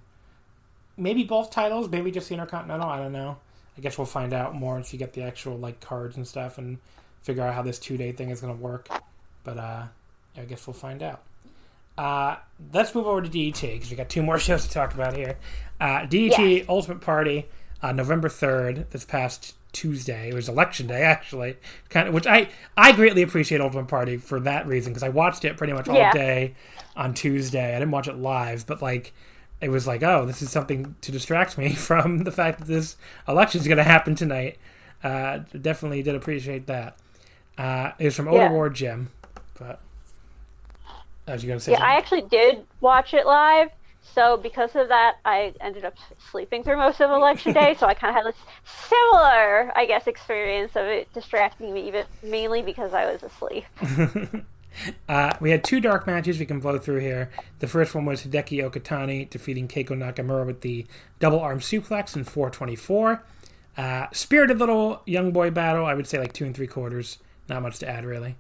maybe 0.97 1.24
both 1.24 1.51
titles, 1.51 1.89
maybe 1.89 2.11
just 2.11 2.28
the 2.28 2.34
Intercontinental. 2.34 2.89
I 2.89 2.99
don't 2.99 3.12
know. 3.12 3.39
I 3.76 3.80
guess 3.80 3.99
we'll 3.99 4.07
find 4.07 4.32
out 4.32 4.55
more 4.55 4.74
once 4.74 4.93
you 4.93 4.99
get 4.99 5.12
the 5.12 5.22
actual 5.22 5.57
like 5.57 5.80
cards 5.80 6.16
and 6.16 6.26
stuff 6.26 6.59
and 6.59 6.78
figure 7.22 7.43
out 7.43 7.55
how 7.55 7.62
this 7.62 7.78
two 7.78 7.97
day 7.97 8.12
thing 8.12 8.30
is 8.30 8.41
going 8.41 8.57
to 8.57 8.61
work. 8.62 8.89
But 9.45 9.59
uh, 9.59 9.84
I 10.36 10.41
guess 10.43 10.66
we'll 10.66 10.74
find 10.74 11.03
out. 11.03 11.22
Uh, 11.97 12.36
let's 12.72 12.95
move 12.95 13.07
over 13.07 13.20
to 13.22 13.28
DDT 13.28 13.74
because 13.74 13.91
we 13.91 13.97
got 13.97 14.09
two 14.09 14.22
more 14.22 14.39
shows 14.39 14.66
to 14.66 14.70
talk 14.70 14.95
about 14.95 15.16
here. 15.16 15.36
Uh, 15.80 16.01
DDT 16.01 16.59
Yes. 16.59 16.66
Ultimate 16.68 17.01
Party, 17.01 17.47
uh, 17.82 17.93
November 17.93 18.28
third, 18.28 18.91
this 18.91 19.05
past 19.05 19.55
Tuesday. 19.73 20.29
It 20.31 20.35
was 20.35 20.49
election 20.49 20.87
day 20.87 21.03
actually, 21.03 21.57
kind 21.91 22.09
of, 22.09 22.14
which 22.14 22.27
I 22.27 22.49
I 22.77 22.93
greatly 22.93 23.23
appreciate 23.23 23.61
Ultimate 23.61 23.89
Party 23.89 24.16
for 24.16 24.41
that 24.41 24.66
reason 24.66 24.93
because 24.93 25.03
I 25.03 25.09
watched 25.11 25.45
it 25.45 25.57
pretty 25.57 25.73
much 25.73 25.89
all 25.89 25.97
Yeah. 25.97 26.12
day 26.12 26.55
on 26.97 27.14
Tuesday. 27.14 27.75
I 27.77 27.79
didn't 27.79 27.91
watch 27.93 28.09
it 28.09 28.16
live, 28.16 28.66
but 28.66 28.81
like 28.83 29.12
it 29.61 29.71
was 29.71 29.87
like, 29.87 30.03
oh, 30.03 30.25
this 30.25 30.41
is 30.41 30.51
something 30.51 30.95
to 31.01 31.12
distract 31.12 31.59
me 31.59 31.73
from 31.75 32.19
the 32.25 32.31
fact 32.33 32.61
that 32.61 32.66
this 32.69 32.97
election 33.27 33.61
is 33.61 33.66
going 33.66 33.79
to 33.79 33.85
happen 33.85 34.14
tonight. 34.14 34.57
Uh, 35.03 35.41
definitely 35.61 36.03
did 36.03 36.14
appreciate 36.14 36.66
that. 36.66 36.97
Uh, 37.57 37.91
it 37.99 38.05
was 38.07 38.16
from 38.16 38.27
Yeah. 38.33 38.45
Ota 38.47 38.55
Ward 38.55 38.75
Gym, 38.75 39.11
but 39.59 39.81
I 41.27 41.33
was 41.33 41.45
going 41.45 41.59
to 41.59 41.64
say, 41.64 41.73
Yeah, 41.73 41.83
I 41.85 41.97
actually 41.97 42.23
did 42.23 42.64
watch 42.81 43.14
it 43.14 43.27
live. 43.27 43.71
So 44.14 44.36
because 44.36 44.74
of 44.74 44.88
that, 44.88 45.16
I 45.24 45.54
ended 45.61 45.84
up 45.84 45.94
sleeping 46.30 46.64
through 46.64 46.76
most 46.76 47.00
of 47.00 47.11
election 47.11 47.52
day. 47.52 47.76
so 47.78 47.86
I 47.86 47.94
kind 47.94 48.16
of 48.16 48.24
had 48.24 48.32
this 48.32 48.40
similar, 48.88 49.72
I 49.76 49.84
guess, 49.86 50.06
experience 50.06 50.72
of 50.76 50.86
it 50.86 51.12
distracting 51.12 51.72
me, 51.72 51.90
but 51.90 52.06
mainly 52.22 52.62
because 52.62 52.92
I 52.94 53.11
was 53.11 53.22
asleep. 53.22 53.64
Uh, 55.09 55.32
we 55.40 55.50
had 55.50 55.64
two 55.64 55.80
dark 55.80 56.06
matches 56.06 56.38
we 56.38 56.46
can 56.46 56.61
blow 56.61 56.78
through 56.78 57.00
here. 57.00 57.30
The 57.59 57.66
first 57.66 57.94
one 57.94 58.04
was 58.04 58.22
Hideki 58.22 58.62
Okatani 58.62 59.28
defeating 59.28 59.66
Keigo 59.66 59.88
Nakamura 59.88 60.46
with 60.46 60.61
the 60.61 60.86
double 61.18 61.40
arm 61.40 61.59
suplex 61.59 62.14
in 62.14 62.22
424. 62.22 63.24
Uh, 63.76 64.06
spirited 64.12 64.59
little 64.59 65.02
young 65.06 65.32
boy 65.32 65.50
battle. 65.50 65.86
I 65.86 65.94
would 65.94 66.06
say 66.06 66.18
like 66.18 66.32
two 66.32 66.44
and 66.44 66.54
three 66.54 66.66
quarters. 66.66 67.18
Not 67.48 67.62
much 67.62 67.78
to 67.80 67.88
add, 67.88 68.04
really. 68.04 68.36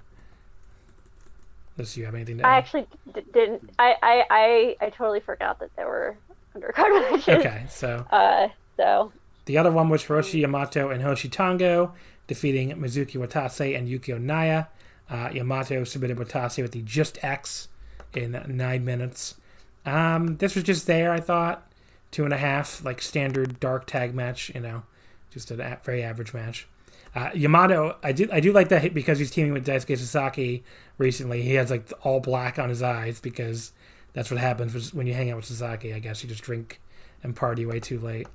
Unless 1.78 1.96
you 1.96 2.04
have 2.04 2.14
anything 2.14 2.38
to 2.38 2.44
add. 2.46 2.50
I 2.52 2.56
actually 2.58 2.86
d- 3.14 3.22
didn't. 3.32 3.70
I, 3.78 3.94
I, 4.02 4.24
I, 4.30 4.76
I 4.86 4.90
totally 4.90 5.20
forgot 5.20 5.60
that 5.60 5.74
there 5.76 5.86
were 5.86 6.16
undercard 6.56 7.10
matches. 7.10 7.28
Okay, 7.28 7.64
so 7.70 8.04
Uh, 8.10 8.48
so 8.76 9.12
the 9.46 9.56
other 9.56 9.70
one 9.70 9.88
was 9.88 10.02
Hiroshi 10.04 10.40
Yamato 10.40 10.90
and 10.90 11.02
Hoshitango 11.02 11.92
defeating 12.26 12.70
Mizuki 12.76 13.14
Watase 13.16 13.76
and 13.78 13.88
Yukio 13.88 14.20
Naya. 14.20 14.64
Uh, 15.08 15.30
Yamato 15.32 15.84
submitted 15.84 16.18
Watase 16.18 16.60
with 16.60 16.72
the 16.72 16.82
Just 16.82 17.22
X 17.24 17.68
in 18.14 18.32
nine 18.48 18.84
minutes. 18.84 19.36
Um, 19.86 20.36
this 20.36 20.54
was 20.54 20.64
just 20.64 20.86
there, 20.86 21.12
I 21.12 21.20
thought. 21.20 21.64
Two 22.10 22.24
and 22.24 22.34
a 22.34 22.38
half, 22.38 22.84
like 22.84 23.00
standard 23.00 23.60
dark 23.60 23.86
tag 23.86 24.14
match, 24.14 24.50
you 24.54 24.60
know, 24.60 24.82
just 25.30 25.50
a 25.50 25.54
a- 25.54 25.78
very 25.84 26.02
average 26.02 26.34
match. 26.34 26.66
Uh, 27.14 27.30
Yamato, 27.34 27.96
I 28.02 28.12
do 28.12 28.28
I 28.32 28.40
do 28.40 28.52
like 28.52 28.68
that 28.68 28.94
because 28.94 29.18
he's 29.18 29.30
teaming 29.30 29.52
with 29.52 29.66
Daisuke 29.66 29.96
Sasaki 29.96 30.62
recently. 30.98 31.42
He 31.42 31.54
has 31.54 31.70
like 31.70 31.90
all 32.02 32.20
black 32.20 32.58
on 32.58 32.68
his 32.68 32.82
eyes 32.82 33.20
because 33.20 33.72
that's 34.12 34.30
what 34.30 34.40
happens 34.40 34.92
when 34.92 35.06
you 35.06 35.14
hang 35.14 35.30
out 35.30 35.36
with 35.36 35.46
Sasaki. 35.46 35.94
I 35.94 35.98
guess 35.98 36.22
you 36.22 36.28
just 36.28 36.42
drink 36.42 36.80
and 37.22 37.34
party 37.34 37.66
way 37.66 37.80
too 37.80 37.98
late. 37.98 38.26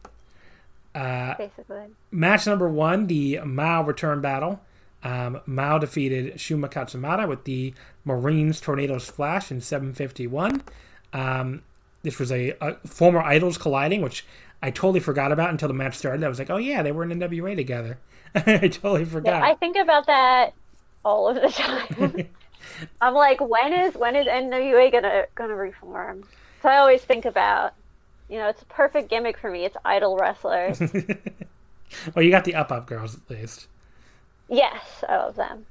Basically. 1.38 1.86
Match 2.12 2.46
number 2.46 2.70
one, 2.70 3.08
the 3.08 3.40
Mao 3.44 3.84
return 3.84 4.22
battle. 4.22 4.62
Um, 5.04 5.42
Mao 5.46 5.80
defeated 5.80 6.36
Shunma 6.36 6.72
Katsumata 6.72 7.28
with 7.28 7.44
the 7.44 7.74
Marines 8.06 8.62
Tornado 8.62 8.98
Splash 9.00 9.52
in 9.52 9.60
751. 9.60 10.64
Um, 11.12 11.62
this 12.04 12.20
was 12.20 12.32
a, 12.32 12.54
a 12.62 12.76
former 12.88 13.22
idols 13.22 13.58
colliding, 13.58 14.02
which 14.02 14.26
I 14.62 14.72
totally 14.72 15.00
forgot 15.00 15.32
about 15.32 15.50
until 15.50 15.68
the 15.68 15.74
match 15.74 15.96
started. 15.96 16.24
I 16.24 16.30
was 16.30 16.40
like, 16.40 16.50
oh 16.50 16.58
yeah, 16.58 16.84
they 16.84 16.92
were 16.92 17.04
in 17.04 17.20
NWA 17.20 17.56
together. 17.56 17.98
I 18.46 18.68
totally 18.68 19.06
forgot. 19.06 19.44
I 19.44 19.56
think 19.56 19.78
about 19.78 20.08
that 20.08 20.54
all 21.06 21.28
of 21.28 21.36
the 21.36 21.50
time. 21.50 22.30
I'm 23.02 23.14
like, 23.14 23.40
when 23.42 23.74
is 23.74 23.96
when 23.96 24.16
is 24.16 24.26
NWA 24.28 24.92
gonna 24.92 25.26
gonna 25.36 25.56
reform? 25.56 26.24
So 26.62 26.70
I 26.70 26.78
always 26.78 27.02
think 27.02 27.26
about, 27.26 27.74
you 28.30 28.38
know, 28.38 28.48
it's 28.48 28.62
a 28.62 28.66
perfect 28.66 29.10
gimmick 29.10 29.38
for 29.38 29.52
me. 29.52 29.66
It's 29.66 29.76
idol 29.86 30.18
wrestlers. 30.18 30.80
well, 32.16 32.24
you 32.24 32.32
got 32.32 32.46
the 32.46 32.56
Up 32.56 32.72
Up 32.72 32.88
girls 32.88 33.16
at 33.16 33.30
least. 33.30 33.68
yes, 34.50 35.04
I 35.08 35.18
love 35.18 35.36
them. 35.36 35.66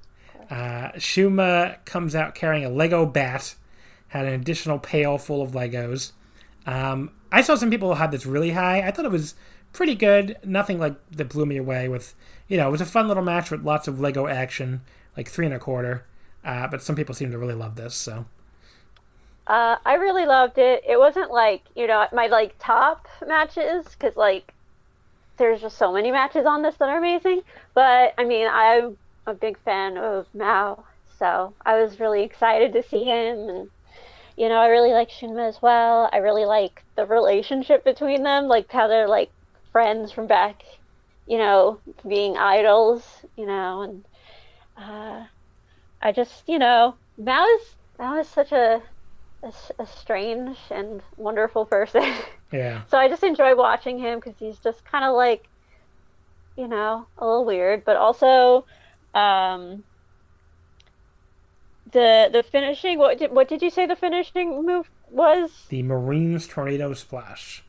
Uh, 0.50 0.92
Shunma 0.96 1.84
comes 1.84 2.14
out 2.14 2.34
carrying 2.34 2.64
a 2.64 2.68
Lego 2.68 3.06
bat, 3.06 3.54
had 4.08 4.26
an 4.26 4.34
additional 4.34 4.78
pail 4.78 5.16
full 5.16 5.40
of 5.40 5.52
Legos. 5.52 6.12
Um, 6.66 7.10
I 7.30 7.40
saw 7.42 7.54
some 7.54 7.70
people 7.70 7.94
had 7.94 8.12
this 8.12 8.26
really 8.26 8.50
high. 8.50 8.86
I 8.86 8.90
thought 8.90 9.06
it 9.06 9.10
was 9.10 9.34
pretty 9.72 9.94
good. 9.94 10.36
Nothing 10.44 10.78
like 10.78 10.94
that 11.12 11.30
blew 11.30 11.46
me 11.46 11.56
away. 11.56 11.88
With 11.88 12.14
you 12.53 12.59
know, 12.59 12.68
it 12.68 12.72
was 12.72 12.82
a 12.82 12.86
fun 12.86 13.09
little 13.09 13.24
match 13.24 13.50
with 13.50 13.64
lots 13.64 13.88
of 13.88 14.00
Lego 14.00 14.28
action, 14.28 14.82
like 15.16 15.28
three 15.28 15.46
and 15.46 15.55
a 15.55 15.59
quarter. 15.59 16.05
Uh, 16.44 16.68
but 16.68 16.82
some 16.82 16.96
people 16.96 17.14
seem 17.14 17.32
to 17.32 17.38
really 17.38 17.55
love 17.55 17.76
this. 17.76 17.94
So 17.96 18.26
Uh, 19.46 19.76
I 19.84 19.94
really 19.94 20.26
loved 20.26 20.59
it. 20.59 20.82
It 20.86 20.98
wasn't 20.98 21.30
like 21.30 21.62
you 21.76 21.86
know 21.86 22.07
my 22.12 22.26
like 22.28 22.55
top 22.59 23.07
matches 23.26 23.86
because 23.88 24.16
like 24.16 24.55
there's 25.38 25.61
just 25.62 25.78
so 25.78 25.92
many 25.92 26.11
matches 26.12 26.46
on 26.46 26.62
this 26.62 26.76
that 26.78 26.88
are 26.88 26.98
amazing. 26.98 27.42
But 27.74 28.14
I 28.18 28.24
mean, 28.24 28.48
I'm 28.50 28.98
a 29.26 29.34
big 29.34 29.59
fan 29.61 29.98
of 29.98 30.26
Mao, 30.34 30.84
so 31.18 31.55
I 31.66 31.80
was 31.82 32.00
really 32.00 32.22
excited 32.24 32.72
to 32.74 32.82
see 32.82 33.05
him, 33.05 33.48
and 33.48 33.70
you 34.36 34.48
know, 34.48 34.57
I 34.61 34.68
really 34.68 34.92
like 34.92 35.11
Shunma 35.11 35.48
as 35.48 35.62
well. 35.62 36.11
I 36.12 36.18
really 36.18 36.46
like 36.46 36.84
the 36.96 37.07
relationship 37.07 37.84
between 37.84 38.24
them, 38.24 38.48
like 38.48 38.70
how 38.72 38.88
they're 38.88 39.09
like 39.09 39.32
friends 39.72 40.12
from 40.12 40.26
back, 40.28 40.62
you 41.27 41.39
know, 41.39 41.79
being 42.07 42.37
idols, 42.37 43.05
you 43.37 43.47
know, 43.47 43.83
and 43.83 44.05
uh, 44.77 45.25
I 46.01 46.12
just, 46.12 46.49
you 46.49 46.59
know, 46.59 46.95
Mao 47.16 47.47
is 47.47 47.62
Mao 47.99 48.18
is 48.18 48.29
such 48.29 48.53
a 48.53 48.83
a, 49.43 49.53
a 49.79 49.87
strange 49.87 50.57
and 50.70 51.03
wonderful 51.16 51.66
person. 51.66 52.12
yeah, 52.53 52.83
so 52.89 52.99
I 52.99 53.09
just 53.09 53.23
enjoy 53.23 53.55
watching 53.55 53.99
him 53.99 54.18
because 54.18 54.35
he's 54.39 54.59
just 54.59 54.85
kind 54.85 55.05
of 55.05 55.14
like, 55.14 55.49
you 56.57 56.68
know, 56.68 57.07
a 57.18 57.27
little 57.27 57.45
weird, 57.45 57.85
but 57.85 57.97
also, 57.97 58.64
um, 59.14 59.85
the 61.93 62.31
the 62.33 62.43
finishing. 62.43 62.99
What 62.99 63.18
did 63.18 63.33
what 63.33 63.49
did 63.49 63.62
you 63.62 63.70
say 63.70 63.87
the 63.87 63.97
finishing 63.97 64.64
move 64.64 64.91
was? 65.11 65.51
the 65.68 65.83
Marines 65.83 66.47
Tornado 66.47 66.95
Splash. 66.95 67.62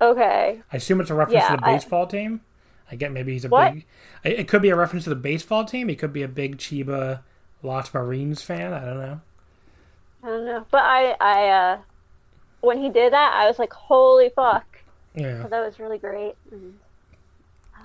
Okay, 0.00 0.62
I 0.72 0.76
assume 0.76 1.00
it's 1.00 1.10
a 1.10 1.14
reference 1.14 1.42
Yeah, 1.42 1.50
to 1.50 1.56
the 1.58 1.66
I- 1.66 1.74
baseball 1.74 2.06
team. 2.06 2.40
I 2.92 2.96
get 2.96 3.12
maybe 3.12 3.32
he's 3.32 3.44
a 3.44 3.48
What? 3.48 3.74
big. 3.74 3.86
It 4.24 4.40
it 4.40 4.48
could 4.48 4.62
be 4.62 4.70
a 4.70 4.76
reference 4.76 5.04
to 5.04 5.10
the 5.10 5.16
baseball 5.16 5.64
team. 5.64 5.88
He 5.88 5.94
could 5.96 6.12
be 6.12 6.22
a 6.22 6.28
big 6.28 6.58
Chiba 6.58 7.20
Lotte 7.62 7.92
Marines 7.94 8.42
fan. 8.42 8.72
I 8.72 8.80
don't 8.84 8.98
know. 8.98 9.20
I 10.22 10.26
don't 10.26 10.44
know, 10.44 10.66
but 10.70 10.82
I 10.82 11.16
I 11.20 11.48
uh, 11.48 11.78
when 12.62 12.78
he 12.78 12.88
did 12.90 13.12
that, 13.12 13.32
I 13.34 13.46
was 13.46 13.58
like, 13.58 13.72
holy 13.72 14.30
fuck, 14.34 14.78
Yeah. 15.14 15.46
that 15.48 15.64
was 15.64 15.78
really 15.78 15.98
great. 15.98 16.34
And, 16.50 16.78
uh, 17.74 17.80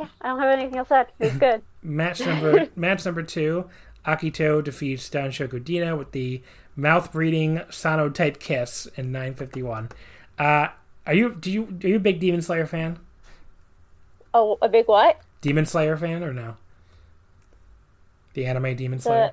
yeah, 0.00 0.06
I 0.22 0.28
don't 0.28 0.40
have 0.40 0.58
anything 0.58 0.76
else 0.78 0.88
to 0.88 0.94
add. 0.94 1.08
It 1.20 1.24
was 1.24 1.36
good. 1.36 1.62
Match 1.82 2.20
number 2.20 2.68
match 2.76 3.04
number 3.04 3.22
two, 3.22 3.68
Akito 4.06 4.64
defeats 4.64 5.08
Danshoku 5.10 5.62
Dino 5.62 5.94
with 5.96 6.12
the 6.12 6.42
mouth 6.74 7.12
breathing 7.12 7.60
Sano 7.70 8.08
type 8.08 8.38
kiss 8.40 8.86
in 8.96 9.12
951. 9.12 9.90
Uh, 10.38 10.68
are 11.06 11.14
you 11.14 11.34
do 11.34 11.50
you 11.50 11.78
are 11.82 11.88
you 11.88 11.96
a 11.96 12.00
big 12.00 12.20
Demon 12.20 12.42
Slayer 12.42 12.66
fan? 12.66 12.98
Oh, 14.34 14.58
a 14.60 14.68
big 14.68 14.86
what? 14.86 15.20
Demon 15.40 15.66
Slayer 15.66 15.96
fan 15.96 16.22
or 16.22 16.32
no? 16.32 16.56
The 18.34 18.46
anime 18.46 18.76
Demon 18.76 18.98
Slayer. 18.98 19.30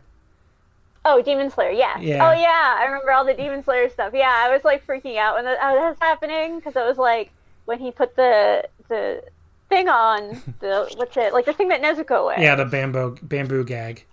Oh, 1.05 1.21
Demon 1.21 1.49
Slayer, 1.49 1.71
yeah. 1.71 1.99
Yeah. 1.99 2.29
Oh, 2.29 2.31
yeah. 2.31 2.77
I 2.79 2.85
remember 2.85 3.11
all 3.11 3.25
the 3.25 3.33
Demon 3.33 3.63
Slayer 3.63 3.89
stuff. 3.89 4.13
Yeah, 4.13 4.31
I 4.33 4.53
was 4.53 4.63
like 4.63 4.85
freaking 4.87 5.17
out 5.17 5.35
when 5.35 5.43
that, 5.43 5.59
that 5.59 5.73
was 5.73 5.97
happening 5.99 6.57
because 6.57 6.75
it 6.75 6.85
was 6.87 6.97
like 6.97 7.31
when 7.65 7.79
he 7.79 7.91
put 7.91 8.15
the 8.15 8.67
the 8.87 9.23
thing 9.69 9.89
on 9.89 10.41
the 10.59 10.89
what's 10.95 11.17
it 11.17 11.33
like 11.33 11.45
the 11.45 11.53
thing 11.53 11.69
that 11.69 11.81
Nezuko 11.81 12.27
wears. 12.27 12.41
Yeah, 12.41 12.55
the 12.55 12.65
bamboo 12.65 13.17
bamboo 13.21 13.63
gag. 13.65 14.05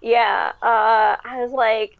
Yeah. 0.00 0.52
Uh, 0.62 1.16
I 1.24 1.38
was 1.40 1.52
like 1.52 1.97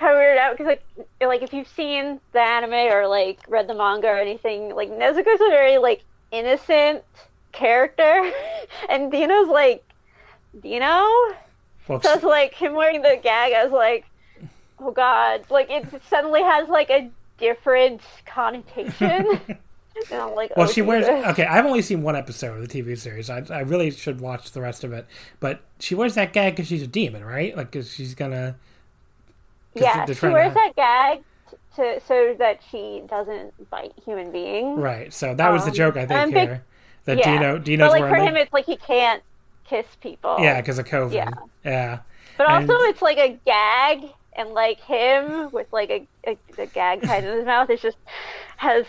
kind 0.00 0.14
of 0.14 0.18
weirded 0.18 0.38
out 0.38 0.56
because 0.56 0.66
like 0.66 0.82
like 1.20 1.42
if 1.42 1.52
you've 1.52 1.68
seen 1.68 2.18
the 2.32 2.40
anime 2.40 2.72
or 2.72 3.06
like 3.06 3.38
read 3.48 3.68
the 3.68 3.74
manga 3.74 4.08
or 4.08 4.16
anything, 4.16 4.74
like 4.74 4.90
Nezuko's 4.90 5.40
a 5.40 5.50
very 5.50 5.78
like 5.78 6.02
innocent 6.32 7.04
character, 7.52 8.32
and 8.88 9.12
Dino's 9.12 9.48
like 9.48 9.84
Dino. 10.60 11.06
So 11.86 12.00
it's 12.14 12.24
like 12.24 12.54
him 12.54 12.74
wearing 12.74 13.02
the 13.02 13.18
gag. 13.22 13.52
I 13.52 13.64
was 13.64 13.72
like, 13.72 14.06
oh 14.78 14.90
god, 14.90 15.44
like 15.50 15.70
it 15.70 15.86
suddenly 16.08 16.42
has 16.42 16.68
like 16.68 16.90
a 16.90 17.10
different 17.38 18.00
connotation. 18.26 19.40
like, 20.10 20.56
Well, 20.56 20.66
oh, 20.68 20.72
she 20.72 20.82
wears. 20.82 21.06
Okay, 21.06 21.44
I've 21.44 21.66
only 21.66 21.82
seen 21.82 22.02
one 22.02 22.16
episode 22.16 22.58
of 22.58 22.66
the 22.66 22.82
TV 22.82 22.96
series. 22.98 23.28
I, 23.28 23.44
I 23.50 23.60
really 23.60 23.90
should 23.90 24.20
watch 24.20 24.52
the 24.52 24.60
rest 24.60 24.84
of 24.84 24.92
it. 24.92 25.06
But 25.40 25.60
she 25.78 25.94
wears 25.94 26.14
that 26.14 26.32
gag 26.32 26.54
because 26.54 26.68
she's 26.68 26.82
a 26.82 26.86
demon, 26.86 27.24
right? 27.24 27.56
Like, 27.56 27.70
because 27.70 27.92
she's 27.92 28.14
gonna. 28.14 28.56
Yeah, 29.74 30.04
she 30.06 30.26
wears 30.28 30.52
to- 30.52 30.54
that 30.54 30.76
gag 30.76 31.22
to 31.76 32.00
so 32.06 32.34
that 32.38 32.60
she 32.70 33.02
doesn't 33.08 33.70
bite 33.70 33.92
human 34.04 34.32
beings. 34.32 34.78
Right. 34.78 35.12
So 35.12 35.34
that 35.34 35.50
was 35.50 35.62
the 35.64 35.70
Um, 35.70 35.74
joke 35.74 35.96
I 35.96 36.06
think 36.06 36.34
big- 36.34 36.48
here. 36.48 36.64
That 37.06 37.18
Yeah, 37.18 37.32
Dino 37.38 37.58
Dino's 37.58 37.92
but 37.92 38.00
like 38.00 38.10
for 38.12 38.18
the- 38.20 38.26
him, 38.26 38.36
it's 38.36 38.52
like 38.52 38.66
he 38.66 38.76
can't 38.76 39.22
kiss 39.64 39.86
people. 40.02 40.36
yeah, 40.40 40.60
because 40.60 40.78
of 40.78 40.86
COVID. 40.86 41.12
Yeah. 41.12 41.30
Yeah. 41.64 41.98
but 42.36 42.48
and- 42.48 42.70
also 42.70 42.82
it's 42.84 43.00
like 43.02 43.18
a 43.18 43.38
gag, 43.46 44.04
and 44.34 44.50
like 44.50 44.80
him 44.80 45.50
with 45.50 45.66
like 45.72 45.90
a, 45.90 46.06
a, 46.26 46.36
a 46.58 46.66
gag 46.66 47.02
tied 47.02 47.24
in 47.24 47.36
his 47.36 47.44
mouth. 47.46 47.68
It 47.70 47.80
just 47.80 47.96
has 48.58 48.84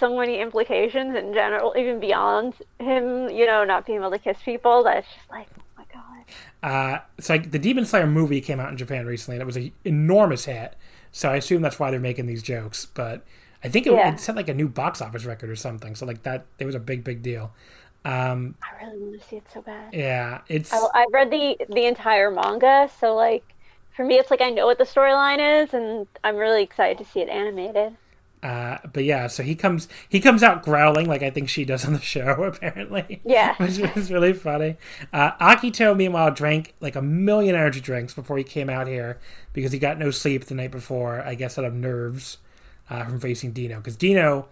so 0.00 0.16
many 0.18 0.38
implications 0.40 1.16
in 1.16 1.34
general, 1.34 1.74
even 1.76 1.98
beyond 2.00 2.54
him, 2.78 3.28
you 3.30 3.46
know, 3.46 3.64
not 3.64 3.84
being 3.86 3.98
able 3.98 4.10
to 4.12 4.18
kiss 4.18 4.38
people. 4.44 4.84
That's 4.84 5.06
just 5.06 5.30
like, 5.30 5.48
god. 5.92 6.24
Uh, 6.62 6.98
so 7.18 7.34
like, 7.34 7.50
the 7.50 7.58
Demon 7.58 7.84
Slayer 7.84 8.06
movie 8.06 8.40
came 8.40 8.60
out 8.60 8.70
in 8.70 8.76
Japan 8.76 9.06
recently, 9.06 9.36
and 9.36 9.42
it 9.42 9.46
was 9.46 9.56
an 9.56 9.72
enormous 9.84 10.44
hit. 10.46 10.76
So 11.12 11.30
I 11.30 11.36
assume 11.36 11.62
that's 11.62 11.78
why 11.78 11.90
they're 11.90 12.00
making 12.00 12.26
these 12.26 12.42
jokes. 12.42 12.86
But 12.86 13.24
I 13.64 13.68
think 13.68 13.86
it, 13.86 13.92
Yeah. 13.92 14.12
it 14.12 14.20
set 14.20 14.36
like 14.36 14.48
a 14.48 14.54
new 14.54 14.68
box 14.68 15.00
office 15.00 15.24
record 15.24 15.50
or 15.50 15.56
something. 15.56 15.94
So 15.94 16.06
like 16.06 16.22
that, 16.24 16.46
it 16.58 16.64
was 16.66 16.74
a 16.74 16.80
big, 16.80 17.04
big 17.04 17.22
deal. 17.22 17.52
Um, 18.04 18.54
I 18.62 18.84
really 18.86 18.98
want 18.98 19.20
to 19.20 19.28
see 19.28 19.36
it 19.36 19.44
so 19.52 19.60
bad. 19.62 19.92
yeah, 19.92 20.40
it's 20.48 20.72
I, 20.72 20.86
I've 20.94 21.12
read 21.12 21.30
the 21.30 21.56
the 21.68 21.84
entire 21.86 22.30
manga, 22.30 22.88
so 23.00 23.14
like 23.14 23.54
for 23.94 24.04
me, 24.04 24.16
it's 24.18 24.30
like 24.30 24.40
I 24.40 24.50
know 24.50 24.66
what 24.66 24.78
the 24.78 24.84
storyline 24.84 25.62
is, 25.62 25.74
and 25.74 26.06
I'm 26.22 26.36
really 26.36 26.62
excited 26.62 26.98
to 26.98 27.04
see 27.10 27.20
it 27.20 27.28
animated. 27.28 27.96
Uh, 28.42 28.78
but 28.92 29.02
yeah, 29.04 29.26
so 29.26 29.42
he 29.42 29.54
comes 29.56 29.88
he 30.08 30.20
comes 30.20 30.42
out 30.44 30.62
growling 30.62 31.06
like 31.06 31.22
I 31.22 31.30
think 31.30 31.48
she 31.48 31.64
does 31.64 31.84
on 31.84 31.92
the 31.92 32.00
show 32.00 32.42
apparently. 32.44 33.20
Yeah. 33.24 33.56
which 33.56 33.78
is 33.78 34.12
really 34.12 34.32
funny. 34.32 34.76
Uh, 35.12 35.32
Akito 35.32 35.96
meanwhile 35.96 36.30
drank 36.30 36.74
like 36.80 36.94
a 36.94 37.02
million 37.02 37.56
energy 37.56 37.80
drinks 37.80 38.14
before 38.14 38.38
he 38.38 38.44
came 38.44 38.70
out 38.70 38.86
here 38.86 39.18
because 39.52 39.72
he 39.72 39.78
got 39.78 39.98
no 39.98 40.10
sleep 40.12 40.44
the 40.44 40.54
night 40.54 40.70
before. 40.70 41.20
I 41.22 41.34
guess 41.34 41.58
out 41.58 41.64
of 41.64 41.74
nerves 41.74 42.38
uh, 42.90 43.04
from 43.04 43.18
facing 43.18 43.52
Dino 43.52 43.78
because 43.78 43.96
Dino, 43.96 44.46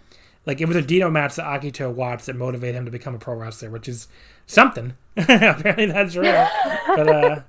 like 0.47 0.61
it 0.61 0.67
was 0.67 0.77
a 0.77 0.83
Dino 0.83 1.09
match 1.09 1.37
that 1.37 1.47
Akito 1.47 1.93
watched 1.93 2.27
that 2.27 2.37
motivated 2.37 2.75
him 2.75 2.85
to 2.87 2.91
become 2.91 3.15
a 3.15 3.19
pro 3.19 3.35
wrestler, 3.37 3.71
which 3.71 3.89
is 3.89 4.09
something. 4.47 4.95
apparently 5.17 5.87
that's 5.87 6.17
real. 6.17 6.49
but 6.89 7.09
uh, 7.09 7.41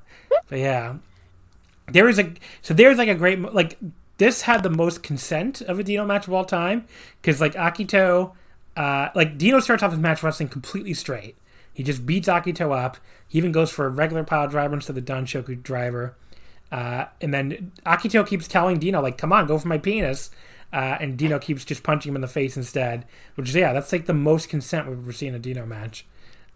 but 0.50 0.60
yeah, 0.60 0.98
there 1.88 2.08
is 2.08 2.20
a 2.20 2.32
so 2.62 2.76
there's 2.76 2.98
like 3.00 3.10
a 3.10 3.16
great 3.16 3.40
like 3.54 3.78
this 4.18 4.44
had 4.44 4.64
the 4.64 4.70
most 4.70 5.04
consent 5.04 5.62
of 5.62 5.80
a 5.80 5.84
Dino 5.84 6.06
match 6.06 6.28
of 6.28 6.34
all 6.34 6.46
time 6.46 6.86
because 7.22 7.40
like 7.42 7.54
Akito, 7.54 8.34
uh, 8.76 9.10
like 9.16 9.38
Dino 9.38 9.60
starts 9.60 9.84
off 9.84 9.92
his 9.92 10.00
match 10.00 10.24
wrestling 10.24 10.50
completely 10.50 10.94
straight. 10.94 11.36
He 11.74 11.84
just 11.84 12.06
beats 12.06 12.28
Akito 12.28 12.76
up. 12.76 12.98
He 13.28 13.38
even 13.38 13.52
goes 13.52 13.70
for 13.72 13.86
a 13.86 13.90
regular 13.90 14.24
pile 14.24 14.48
driver 14.48 14.74
instead 14.74 14.98
of 14.98 15.06
the 15.06 15.12
Danshoku 15.14 15.62
driver. 15.62 16.16
Uh, 16.72 17.06
and 17.22 17.34
then 17.34 17.72
Akito 17.86 18.26
keeps 18.28 18.48
telling 18.48 18.80
Dino 18.80 19.02
like, 19.02 19.18
"Come 19.18 19.32
on, 19.32 19.46
go 19.48 19.58
for 19.60 19.68
my 19.68 19.78
penis." 19.78 20.32
Uh, 20.74 20.98
and 21.00 21.18
Dino 21.18 21.40
keeps 21.40 21.64
just 21.64 21.82
punching 21.84 22.12
him 22.12 22.16
in 22.16 22.22
the 22.22 22.28
face 22.28 22.58
instead, 22.58 23.06
which 23.36 23.48
is 23.50 23.56
yeah, 23.56 23.72
that's 23.72 23.92
like 23.94 24.06
the 24.06 24.14
most 24.14 24.50
consent 24.50 24.88
we've 24.88 24.98
ever 24.98 25.14
seen 25.14 25.30
in 25.30 25.36
a 25.36 25.40
Dino 25.40 25.66
match. 25.66 26.06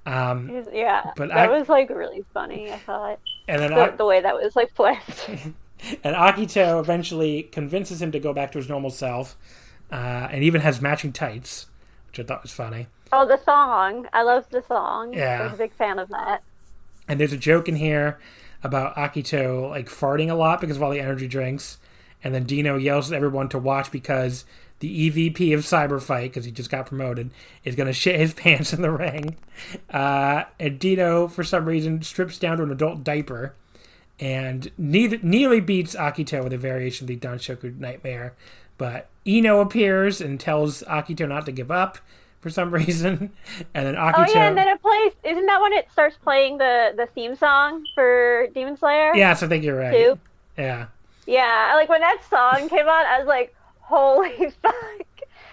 Um, 0.06 0.66
Yeah, 0.74 1.12
But 1.16 1.30
that 1.30 1.38
I- 1.38 1.48
was 1.60 1.70
like 1.70 1.90
really 1.90 2.26
funny. 2.34 2.72
I 2.72 2.78
thought 2.80 3.20
and 3.48 3.62
then 3.62 3.72
the, 3.72 3.78
I, 3.80 3.90
the 3.92 4.06
way 4.06 4.20
that 4.22 4.36
was 4.36 4.56
like 4.56 4.72
flipped. 4.76 5.30
And 6.04 6.16
Akito 6.16 6.80
eventually 6.80 7.44
convinces 7.44 8.02
him 8.02 8.12
to 8.12 8.20
go 8.20 8.34
back 8.34 8.52
to 8.52 8.58
his 8.60 8.70
normal 8.70 8.90
self. 8.92 9.36
uh, 9.92 10.28
and 10.32 10.44
even 10.44 10.62
has 10.62 10.82
matching 10.82 11.12
tights, 11.12 11.68
which 12.08 12.20
I 12.20 12.24
thought 12.24 12.44
was 12.44 12.52
funny. 12.54 12.88
Oh, 13.12 13.28
the 13.28 13.38
song. 13.44 14.08
I 14.14 14.22
love 14.24 14.46
the 14.52 14.64
song. 14.68 15.14
Yeah. 15.14 15.42
I 15.42 15.44
was 15.46 15.54
a 15.54 15.58
big 15.58 15.74
fan 15.74 16.00
of 16.00 16.08
that. 16.10 16.44
And 17.08 17.20
there's 17.20 17.34
a 17.34 17.38
joke 17.38 17.68
in 17.68 17.76
here 17.76 18.20
about 18.64 18.96
Akito 18.96 19.70
like 19.70 19.90
farting 19.90 20.30
a 20.30 20.34
lot 20.36 20.62
because 20.62 20.78
of 20.78 20.84
all 20.84 20.92
the 20.92 21.00
energy 21.02 21.28
drinks, 21.28 21.78
and 22.24 22.34
then 22.34 22.44
Dino 22.46 22.78
yells 22.78 23.12
at 23.12 23.18
everyone 23.18 23.50
to 23.50 23.58
watch 23.58 23.92
because 23.92 24.46
the 24.80 25.10
EVP 25.10 25.54
of 25.54 25.62
Cyberfight, 25.62 26.24
because 26.26 26.46
he 26.46 26.52
just 26.52 26.70
got 26.72 26.86
promoted, 26.86 27.32
is 27.66 27.76
going 27.76 27.88
to 27.88 27.94
shit 27.94 28.20
his 28.20 28.34
pants 28.36 28.72
in 28.72 28.82
the 28.82 28.92
ring. 28.92 29.36
Uh, 29.90 30.44
and 30.60 30.80
Dino, 30.80 31.28
for 31.28 31.44
some 31.44 31.66
reason, 31.66 32.02
strips 32.02 32.38
down 32.38 32.58
to 32.58 32.64
an 32.64 32.72
adult 32.72 33.04
diaper 33.04 33.56
and 34.22 34.72
neither, 34.78 35.18
nearly 35.24 35.60
beats 35.60 35.96
Akito 35.96 36.44
with 36.44 36.54
a 36.54 36.58
variation 36.58 37.06
of 37.06 37.08
the 37.08 37.18
Danshoku 37.18 37.78
Nightmare. 37.78 38.36
But 38.78 39.10
Iino 39.28 39.60
appears 39.60 40.22
and 40.22 40.40
tells 40.40 40.84
Akito 40.84 41.28
not 41.28 41.46
to 41.48 41.52
give 41.52 41.72
up 41.72 41.98
for 42.40 42.52
some 42.52 42.72
reason. 42.74 43.32
And 43.74 43.88
then 43.88 43.96
Akito. 43.96 44.14
Oh 44.30 44.32
yeah, 44.34 44.48
and 44.48 44.58
then 44.58 44.68
it 44.68 44.82
plays. 44.82 45.14
Isn't 45.24 45.48
that 45.48 45.60
when 45.60 45.74
it 45.74 45.92
starts 45.92 46.16
playing 46.18 46.60
the 46.60 46.94
the 46.96 47.08
theme 47.08 47.36
song 47.36 47.84
for 47.96 48.48
Demon 48.54 48.78
Slayer? 48.78 49.16
Yeah, 49.16 49.34
so 49.34 49.48
I 49.48 49.50
think 49.50 49.64
you're 49.64 49.78
right. 49.78 49.92
Too? 49.92 50.20
Yeah. 50.58 50.88
Yeah, 51.26 51.74
like 51.76 51.90
when 51.90 52.02
that 52.02 52.22
song 52.30 52.70
came 52.70 52.88
on, 52.88 53.06
I 53.06 53.20
was 53.20 53.28
like, 53.28 53.56
"Holy 53.80 54.52
fuck!" 54.62 54.76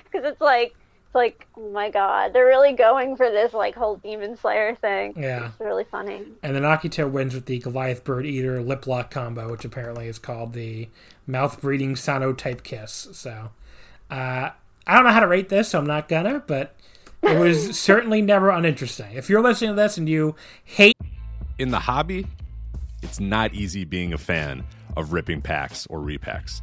Because 0.05 0.25
it's 0.31 0.41
like, 0.41 0.75
like, 1.19 1.47
oh 1.57 1.71
my 1.71 1.91
god, 1.91 2.33
they're 2.33 2.47
really 2.47 2.73
going 2.73 3.17
for 3.17 3.29
this 3.29 3.53
like 3.53 3.75
whole 3.75 3.97
Demon 3.97 4.37
Slayer 4.37 4.75
thing. 4.77 5.13
Yeah. 5.17 5.49
It's 5.49 5.61
really 5.61 5.85
funny. 5.85 6.23
And 6.43 6.55
then 6.55 6.63
Akito 6.63 7.11
wins 7.11 7.35
with 7.35 7.47
the 7.47 7.59
Goliath 7.59 8.05
Bird 8.05 8.25
Eater 8.25 8.63
lip 8.63 8.87
lock 8.87 9.11
combo, 9.11 9.51
which 9.51 9.65
apparently 9.65 10.07
is 10.07 10.19
called 10.19 10.53
the 10.55 10.89
mouth 11.27 11.61
breathing 11.61 11.97
Sano 11.97 12.33
type 12.33 12.63
kiss. 12.63 13.09
So 13.13 13.51
uh, 14.11 14.51
I 14.87 14.95
don't 14.95 15.05
know 15.05 15.13
how 15.13 15.21
to 15.21 15.29
rate 15.29 15.49
this, 15.49 15.69
so 15.69 15.79
I'm 15.79 15.87
not 15.87 16.09
gonna, 16.09 16.43
but 16.47 16.75
it 17.23 17.39
was 17.41 17.79
certainly 17.79 18.23
never 18.23 18.51
uninteresting. 18.51 19.15
If 19.15 19.29
you're 19.29 19.43
listening 19.43 19.71
to 19.71 19.77
this 19.77 19.99
and 19.99 20.09
you 20.09 20.37
hate 20.65 20.97
in 21.59 21.71
the 21.71 21.81
hobby, 21.81 22.27
it's 23.03 23.21
not 23.21 23.53
easy 23.53 23.85
being 23.85 24.13
a 24.13 24.19
fan 24.19 24.65
of 24.97 25.13
ripping 25.13 25.43
packs 25.43 25.87
or 25.91 25.99
repacks. 25.99 26.63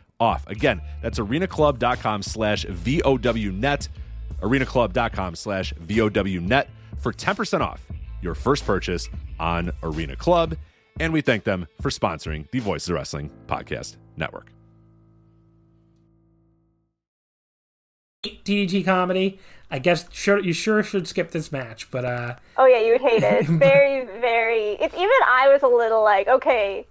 off. 0.21 0.47
Again, 0.47 0.81
that's 1.01 1.19
arenaclub.com 1.19 2.23
slash 2.23 2.65
VOWnet, 2.65 3.87
arenaclub.com 4.41 5.35
slash 5.35 5.73
VOWnet 5.73 6.67
for 6.99 7.11
10% 7.11 7.61
off 7.61 7.85
your 8.21 8.35
first 8.35 8.65
purchase 8.65 9.09
on 9.39 9.71
Arena 9.81 10.15
Club. 10.15 10.55
And 10.99 11.11
we 11.11 11.21
thank 11.21 11.43
them 11.43 11.67
for 11.81 11.89
sponsoring 11.89 12.49
the 12.51 12.59
Voices 12.59 12.89
of 12.89 12.95
Wrestling 12.95 13.31
Podcast 13.47 13.97
Network. 14.15 14.51
DDT 18.23 18.85
comedy. 18.85 19.39
I 19.71 19.79
guess 19.79 20.05
sure 20.11 20.37
you 20.37 20.53
sure 20.53 20.83
should 20.83 21.07
skip 21.07 21.31
this 21.31 21.51
match, 21.51 21.89
but 21.89 22.05
uh 22.05 22.35
Oh 22.57 22.67
yeah, 22.67 22.79
you 22.81 22.91
would 22.91 23.01
hate 23.01 23.23
it. 23.23 23.45
Very, 23.47 24.05
very. 24.19 24.73
It's 24.73 24.93
even 24.93 25.09
I 25.27 25.49
was 25.51 25.63
a 25.63 25.67
little 25.67 26.03
like, 26.03 26.27
okay, 26.27 26.85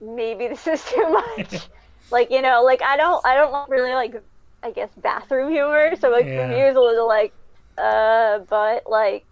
maybe 0.00 0.46
this 0.46 0.66
is 0.66 0.84
too 0.84 1.08
much. 1.10 1.68
like 2.10 2.30
you 2.30 2.42
know, 2.42 2.62
like 2.64 2.82
I 2.82 2.96
don't, 2.96 3.24
I 3.26 3.34
don't 3.34 3.68
really 3.70 3.92
like, 3.94 4.22
I 4.62 4.70
guess 4.70 4.90
bathroom 5.02 5.50
humor. 5.52 5.94
So 6.00 6.10
like 6.10 6.26
Yeah. 6.26 6.46
for 6.46 6.48
me, 6.48 6.60
it 6.60 6.68
was 6.68 6.76
a 6.76 6.80
little 6.80 7.06
like, 7.08 7.32
uh, 7.76 8.38
but 8.50 8.84
like, 8.88 9.24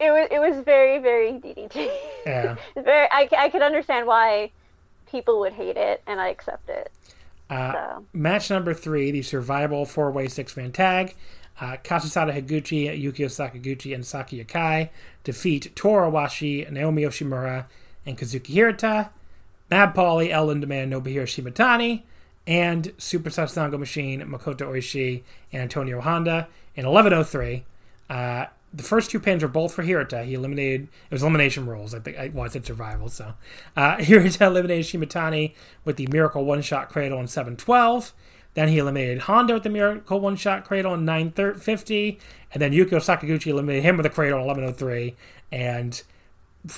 it 0.00 0.10
was, 0.10 0.28
it 0.30 0.38
was 0.40 0.64
very, 0.64 0.98
very 0.98 1.32
DDT. 1.32 1.90
yeah. 2.26 2.56
Very, 2.74 3.06
I, 3.10 3.28
I 3.36 3.48
could 3.50 3.60
understand 3.62 4.06
why 4.06 4.50
people 5.10 5.40
would 5.40 5.52
hate 5.52 5.76
it, 5.76 6.02
and 6.06 6.18
I 6.20 6.28
accept 6.28 6.70
it. 6.70 6.90
Uh, 7.50 7.72
So. 7.72 8.04
match 8.14 8.48
number 8.48 8.72
three, 8.72 9.10
the 9.10 9.20
survival 9.22 9.84
four 9.84 10.10
way 10.10 10.28
six 10.28 10.56
man 10.56 10.72
tag. 10.72 11.14
Uh, 11.60 11.76
Higuchi, 11.76 12.86
Yukio 13.02 13.28
Sakaguchi, 13.28 13.94
and 13.94 14.06
Saki 14.06 14.42
Akai 14.42 14.88
defeat 15.24 15.76
Toru 15.76 16.10
Owashi, 16.10 16.70
Naomi 16.70 17.02
Yoshimura, 17.02 17.66
and 18.06 18.16
Kazuki 18.16 18.54
Hirata. 18.54 19.10
Mad 19.70 19.94
Paulie, 19.94 20.30
El 20.30 20.48
Lindaman, 20.48 20.90
Nobuhiro 20.90 21.24
Shimatani, 21.24 22.02
and 22.46 22.92
Super 22.98 23.30
Sasadango 23.30 23.78
Machine, 23.78 24.20
Makoto 24.22 24.66
Oishi, 24.66 25.22
and 25.52 25.62
Antonio 25.62 26.00
Honda 26.00 26.48
in 26.74 26.86
1103. 26.86 27.64
Uh, 28.08 28.46
the 28.72 28.82
first 28.82 29.10
two 29.10 29.20
pins 29.20 29.42
were 29.42 29.48
both 29.48 29.74
for 29.74 29.82
Hirata. 29.82 30.24
He 30.24 30.34
eliminated 30.34 30.82
it 30.82 31.14
was 31.14 31.22
elimination 31.22 31.66
rules. 31.66 31.94
I 31.94 32.00
think 32.00 32.18
I, 32.18 32.28
well, 32.28 32.44
I 32.44 32.48
said 32.48 32.66
survival. 32.66 33.08
So 33.08 33.34
uh, 33.76 33.96
Hirata 34.02 34.46
eliminated 34.46 34.86
Shimatani 34.86 35.54
with 35.84 35.96
the 35.96 36.06
Miracle 36.08 36.44
One 36.44 36.62
Shot 36.62 36.88
Cradle 36.88 37.20
in 37.20 37.26
712. 37.26 38.12
Then 38.54 38.68
he 38.68 38.78
eliminated 38.78 39.22
Honda 39.22 39.54
with 39.54 39.62
the 39.62 39.70
Miracle 39.70 40.20
One 40.20 40.36
Shot 40.36 40.64
Cradle 40.64 40.94
in 40.94 41.04
950. 41.04 42.18
And 42.52 42.60
then 42.60 42.72
Yukio 42.72 42.98
Sakaguchi 42.98 43.48
eliminated 43.48 43.84
him 43.84 43.96
with 43.96 44.06
a 44.06 44.10
Cradle 44.10 44.40
in 44.40 44.46
1103. 44.46 45.14
And 45.52 46.02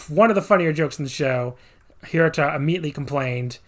one 0.08 0.30
of 0.30 0.34
the 0.34 0.42
funnier 0.42 0.72
jokes 0.72 0.98
in 0.98 1.04
the 1.04 1.10
show 1.10 1.56
Hirata 2.06 2.54
immediately 2.54 2.90
complained 2.92 3.58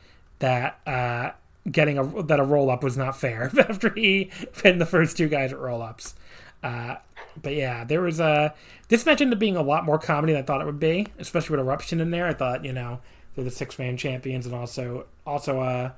that 0.40 0.80
uh, 0.86 1.30
getting 1.70 1.98
a 1.98 2.22
that 2.24 2.40
a 2.40 2.44
roll 2.44 2.70
up 2.70 2.82
was 2.82 2.96
not 2.96 3.18
fair 3.18 3.50
after 3.68 3.90
he 3.94 4.30
pinned 4.56 4.80
the 4.80 4.86
first 4.86 5.16
two 5.16 5.28
guys 5.28 5.52
at 5.52 5.58
roll 5.58 5.82
ups. 5.82 6.14
Uh, 6.62 6.96
but 7.40 7.54
yeah, 7.54 7.84
there 7.84 8.00
was 8.00 8.20
a 8.20 8.54
this 8.88 9.04
match 9.06 9.20
ended 9.20 9.36
up 9.36 9.40
being 9.40 9.56
a 9.56 9.62
lot 9.62 9.84
more 9.84 9.98
comedy 9.98 10.32
than 10.32 10.42
I 10.42 10.44
thought 10.46 10.60
it 10.60 10.66
would 10.66 10.80
be, 10.80 11.06
especially 11.18 11.56
with 11.56 11.66
eruption 11.66 12.00
in 12.00 12.10
there. 12.10 12.26
I 12.26 12.34
thought 12.34 12.64
you 12.64 12.72
know 12.72 13.00
they're 13.34 13.44
the 13.44 13.50
six 13.50 13.78
man 13.78 13.96
champions, 13.96 14.46
and 14.46 14.54
also 14.54 15.06
also 15.26 15.60
uh, 15.60 15.90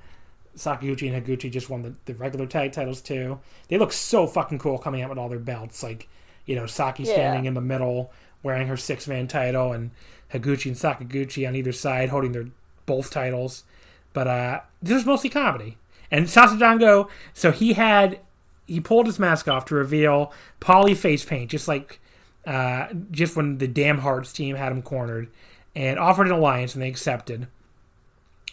Sakaguchi 0.56 1.12
and 1.12 1.24
Higuchi 1.24 1.50
just 1.50 1.68
won 1.70 1.82
the, 1.82 1.94
the 2.06 2.14
regular 2.14 2.46
tag 2.46 2.72
titles 2.72 3.00
too. 3.00 3.38
They 3.68 3.78
look 3.78 3.92
so 3.92 4.26
fucking 4.26 4.58
cool 4.58 4.78
coming 4.78 5.02
out 5.02 5.10
with 5.10 5.18
all 5.18 5.28
their 5.28 5.38
belts, 5.38 5.82
like 5.82 6.08
you 6.46 6.56
know 6.56 6.66
Saki 6.66 7.04
standing 7.04 7.44
Yeah. 7.44 7.48
in 7.48 7.54
the 7.54 7.60
middle 7.60 8.12
wearing 8.42 8.68
her 8.68 8.76
six 8.76 9.06
man 9.06 9.26
title, 9.28 9.72
and 9.72 9.90
Higuchi 10.38 10.66
and 10.66 10.76
Sakaguchi 10.76 11.46
on 11.46 11.56
either 11.56 11.72
side 11.72 12.08
holding 12.10 12.32
their 12.32 12.46
both 12.86 13.10
titles. 13.10 13.64
But 14.12 14.26
uh, 14.26 14.60
this 14.82 14.94
was 14.94 15.06
mostly 15.06 15.30
comedy. 15.30 15.76
And 16.10 16.26
Sasadango, 16.26 17.08
so 17.34 17.50
he 17.52 17.74
had 17.74 18.20
he 18.66 18.80
pulled 18.80 19.06
his 19.06 19.18
mask 19.18 19.48
off 19.48 19.64
to 19.66 19.74
reveal 19.74 20.32
Paulie 20.60 20.96
face 20.96 21.24
paint, 21.24 21.50
just 21.50 21.68
like 21.68 22.00
uh, 22.46 22.88
just 23.10 23.36
when 23.36 23.58
the 23.58 23.68
Damn 23.68 23.98
Hearts 23.98 24.32
team 24.32 24.56
had 24.56 24.72
him 24.72 24.82
cornered, 24.82 25.28
and 25.74 25.98
offered 25.98 26.28
an 26.28 26.32
alliance, 26.32 26.74
and 26.74 26.82
they 26.82 26.88
accepted. 26.88 27.48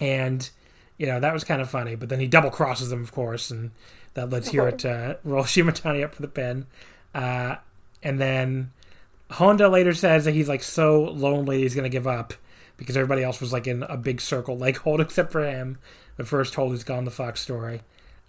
And 0.01 0.49
you 0.97 1.05
know 1.05 1.19
that 1.19 1.34
was 1.34 1.43
kind 1.43 1.61
of 1.61 1.69
funny. 1.69 1.95
But 1.95 2.10
then 2.10 2.19
he 2.19 2.27
double 2.27 2.49
crosses 2.49 2.89
them, 2.89 3.01
of 3.01 3.11
course, 3.11 3.51
and 3.51 3.72
that 4.15 4.30
lets 4.30 4.49
Hiro 4.51 4.72
to 4.72 5.19
roll 5.23 5.43
Shimatani 5.43 6.03
up 6.03 6.15
for 6.15 6.22
the 6.22 6.27
pin. 6.27 6.65
Uh, 7.14 7.57
and 8.01 8.19
then 8.19 8.72
Honda 9.34 9.69
later 9.69 9.93
says 9.93 10.26
that 10.26 10.34
he's 10.34 10.49
like 10.49 10.64
so 10.64 11.03
lonely 11.03 11.61
he's 11.61 11.76
gonna 11.76 11.89
give 11.89 12.07
up 12.07 12.34
because 12.77 12.97
everybody 12.97 13.23
else 13.23 13.39
was 13.41 13.53
like 13.53 13.68
in 13.68 13.84
a 13.84 13.97
big 13.97 14.22
circle 14.22 14.57
like 14.57 14.77
hold 14.77 15.01
except 15.01 15.31
for 15.31 15.43
him. 15.45 15.77
The 16.18 16.23
first 16.26 16.53
hold 16.55 16.73
is 16.73 16.84
gone 16.84 17.05
the 17.05 17.11
Fox 17.11 17.41
story. 17.41 17.81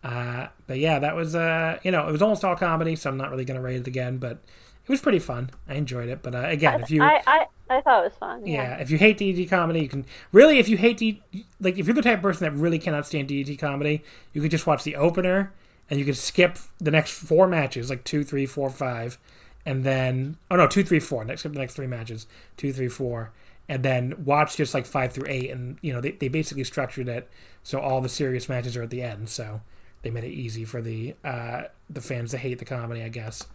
Uh, 0.03 0.49
but 0.67 0.79
yeah, 0.79 0.99
that 0.99 1.15
was 1.17 1.35
uh, 1.35 1.79
you 1.83 1.91
know 1.91 2.09
it 2.09 2.13
was 2.13 2.23
almost 2.23 2.45
all 2.45 2.57
comedy, 2.57 2.97
so 2.97 3.11
I'm 3.11 3.17
not 3.17 3.31
really 3.31 3.45
gonna 3.45 3.61
rate 3.61 3.81
it 3.81 3.87
again, 3.87 4.19
but 4.19 4.33
it 4.33 4.89
was 4.89 5.01
pretty 5.01 5.19
fun. 5.19 5.51
I 5.69 5.75
enjoyed 5.75 6.09
it. 6.09 6.23
But 6.23 6.35
uh, 6.35 6.47
again, 6.47 6.81
if 6.81 6.91
you 6.91 7.03
I, 7.03 7.23
I 7.27 7.47
I 7.71 7.81
thought 7.81 8.01
it 8.03 8.09
was 8.09 8.17
fun. 8.19 8.47
yeah, 8.47 8.55
Yeah. 8.55 8.75
if 8.77 8.91
you 8.91 8.99
hate 8.99 9.19
DDT 9.19 9.49
comedy, 9.49 9.81
you 9.81 9.89
can 9.89 10.05
really 10.33 10.59
if 10.59 10.69
you 10.69 10.77
hate 10.77 10.99
D, 10.99 11.23
like 11.61 11.79
if 11.79 11.87
you're 11.87 11.95
the 11.95 12.03
type 12.03 12.19
of 12.19 12.23
person 12.23 12.45
that 12.45 12.59
really 12.61 12.79
cannot 12.79 13.07
stand 13.07 13.29
DDT 13.29 13.59
comedy, 13.59 14.03
you 14.33 14.43
could 14.43 14.51
just 14.51 14.67
watch 14.67 14.85
the 14.85 14.97
opener 14.97 15.53
and 15.91 15.99
you 15.99 16.05
could 16.05 16.17
skip 16.17 16.59
the 16.79 16.91
next 16.91 17.13
four 17.13 17.47
matches, 17.47 17.91
like 17.91 18.05
two, 18.05 18.25
three, 18.25 18.47
four, 18.47 18.71
five, 18.71 19.19
and 19.67 19.85
then 19.85 20.37
oh 20.51 20.57
no, 20.57 20.67
two, 20.67 20.85
three, 20.85 21.01
four. 21.01 21.25
Next 21.25 21.43
the 21.43 21.49
next 21.51 21.75
three 21.75 21.87
matches, 21.87 22.27
two, 22.57 22.73
three, 22.73 22.89
four, 22.89 23.33
and 23.69 23.83
then 23.83 24.25
watch 24.25 24.57
just 24.57 24.75
like 24.75 24.87
five 24.87 25.13
through 25.13 25.29
eight, 25.29 25.51
and 25.51 25.79
you 25.83 25.93
know 25.93 26.01
they 26.01 26.13
they 26.13 26.29
basically 26.29 26.65
structured 26.65 27.09
it 27.09 27.29
so 27.63 27.81
all 27.81 28.01
the 28.01 28.09
serious 28.09 28.49
matches 28.49 28.77
are 28.77 28.83
at 28.83 28.91
the 28.91 29.03
end, 29.03 29.29
so 29.29 29.61
they 30.03 30.11
made 30.11 30.25
it 30.25 30.33
easy 30.33 30.65
for 30.65 30.83
the 30.83 31.15
uh 31.25 31.63
the 31.89 32.01
fans 32.01 32.31
to 32.33 32.39
hate 32.39 32.59
the 32.59 32.65
comedy, 32.65 33.03
I 33.03 33.09
guess. 33.09 33.47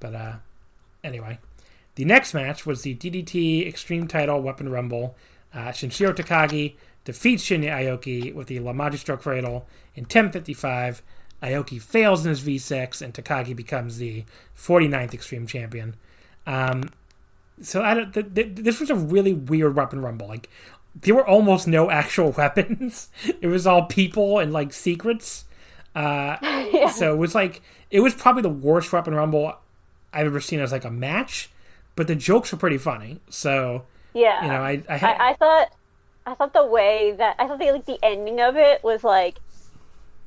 But 0.00 0.14
uh 0.14 0.32
anyway. 1.02 1.38
The 1.96 2.04
next 2.04 2.34
match 2.34 2.66
was 2.66 2.82
the 2.82 2.94
DDT 2.94 3.66
Extreme 3.66 4.08
Title 4.08 4.42
Weapon 4.42 4.68
Rumble. 4.68 5.16
Uh, 5.54 5.68
Sanshiro 5.68 6.14
Takagi 6.14 6.74
defeats 7.04 7.42
Shinya 7.42 7.70
Aoki 7.70 8.34
with 8.34 8.48
the 8.48 8.58
La 8.58 8.74
Magistral 8.74 9.16
Cradle 9.16 9.66
in 9.94 10.04
10:55. 10.04 11.00
Aoki 11.42 11.80
fails 11.80 12.24
in 12.24 12.30
his 12.30 12.40
V6, 12.40 13.02
and 13.02 13.12
Takagi 13.14 13.54
becomes 13.54 13.98
the 13.98 14.24
49th 14.56 15.14
Extreme 15.14 15.46
Champion. 15.46 15.94
Um, 16.46 16.90
so 17.60 17.82
I 17.82 17.94
don't, 17.94 18.12
th- 18.12 18.34
th- 18.34 18.54
this 18.56 18.80
was 18.80 18.90
a 18.90 18.94
really 18.94 19.32
weird 19.32 19.74
Weapon 19.76 20.00
Rumble. 20.00 20.28
Like 20.28 20.48
there 20.94 21.14
were 21.14 21.26
almost 21.26 21.66
no 21.66 21.90
actual 22.02 22.30
weapons. 22.32 23.08
it 23.40 23.46
was 23.48 23.66
all 23.66 23.84
people 23.84 24.38
and 24.38 24.52
like 24.52 24.72
secrets. 24.72 25.44
Uh, 25.94 26.36
yeah. 26.42 26.88
so 26.90 27.12
it 27.12 27.16
was 27.16 27.34
like 27.34 27.62
it 27.90 28.00
was 28.00 28.14
probably 28.14 28.42
the 28.42 28.48
worst 28.48 28.92
Weapon 28.92 29.14
Rumble 29.14 29.54
I've 30.12 30.26
ever 30.26 30.40
seen 30.40 30.60
as 30.60 30.72
like 30.72 30.84
a 30.84 30.90
match, 30.90 31.50
but 31.96 32.06
the 32.06 32.14
jokes 32.14 32.52
were 32.52 32.58
pretty 32.58 32.78
funny. 32.78 33.20
So 33.30 33.84
Yeah. 34.14 34.42
you 34.42 34.48
know, 34.48 34.60
I 34.62 34.82
I, 34.88 34.96
had, 34.96 35.16
I, 35.18 35.30
I 35.30 35.34
thought 35.34 35.68
I 36.26 36.34
thought 36.34 36.52
the 36.52 36.66
way 36.66 37.14
that 37.18 37.36
I 37.38 37.46
thought 37.46 37.58
the 37.58 37.70
like 37.72 37.86
the 37.86 37.98
ending 38.02 38.40
of 38.40 38.56
it 38.56 38.82
was 38.84 39.04
like 39.04 39.38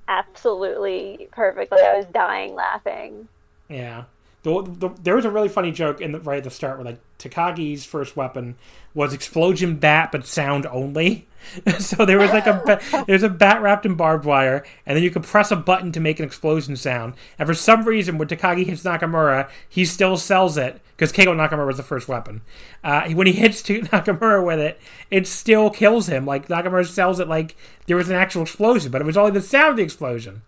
absolutely 0.10 1.30
perfect. 1.32 1.72
Like 1.72 1.82
I 1.82 1.96
was 1.96 2.06
dying 2.08 2.56
laughing. 2.56 3.30
yeah. 3.70 4.04
The, 4.42 4.62
the, 4.64 4.90
there 5.04 5.18
was 5.18 5.26
a 5.26 5.30
really 5.30 5.50
funny 5.50 5.72
joke 5.74 6.00
in 6.00 6.14
the 6.14 6.20
right 6.22 6.38
at 6.38 6.46
the 6.46 6.50
start 6.50 6.78
where 6.78 6.86
like 6.86 7.00
Takagi's 7.20 7.84
first 7.84 8.16
weapon 8.16 8.56
was 8.94 9.14
explosion 9.14 9.76
bat 9.76 10.14
but 10.14 10.26
sound 10.26 10.66
only. 10.66 11.28
so 11.80 12.06
there 12.06 12.18
was 12.18 12.32
like 12.32 12.48
a 12.48 12.80
there's 13.08 13.24
a 13.24 13.30
bat 13.30 13.62
wrapped 13.62 13.86
in 13.86 13.96
barbed 13.96 14.26
wire, 14.26 14.64
and 14.86 14.96
then 14.96 15.04
you 15.04 15.12
could 15.12 15.24
press 15.24 15.52
a 15.52 15.56
button 15.56 15.92
to 15.92 16.00
make 16.00 16.20
an 16.20 16.26
explosion 16.26 16.76
sound. 16.76 17.14
And 17.38 17.48
for 17.48 17.54
some 17.54 17.84
reason, 17.84 18.18
when 18.18 18.28
Takagi 18.28 18.66
hits 18.66 18.84
Nakamura, 18.84 19.50
he 19.68 19.86
still 19.86 20.18
sells 20.18 20.58
it 20.58 20.82
because 20.96 21.12
Keigo 21.12 21.36
Nakamura 21.36 21.68
was 21.68 21.78
the 21.78 21.84
first 21.84 22.08
weapon. 22.08 22.42
Uh, 22.84 23.10
when 23.12 23.28
he 23.28 23.34
hits 23.34 23.62
Nakamura 23.64 24.46
with 24.46 24.60
it, 24.60 24.80
it 25.10 25.28
still 25.28 25.70
kills 25.70 26.08
him. 26.08 26.26
Like 26.26 26.48
Nakamura 26.48 26.86
sells 26.86 27.20
it 27.20 27.28
like 27.28 27.56
there 27.88 27.98
was 27.98 28.10
an 28.10 28.16
actual 28.16 28.44
explosion, 28.44 28.92
but 28.92 29.02
it 29.02 29.06
was 29.06 29.18
only 29.18 29.32
the 29.32 29.42
sound 29.42 29.72
of 29.72 29.78
the 29.78 29.84
explosion. 29.84 30.42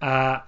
Uh, 0.00 0.40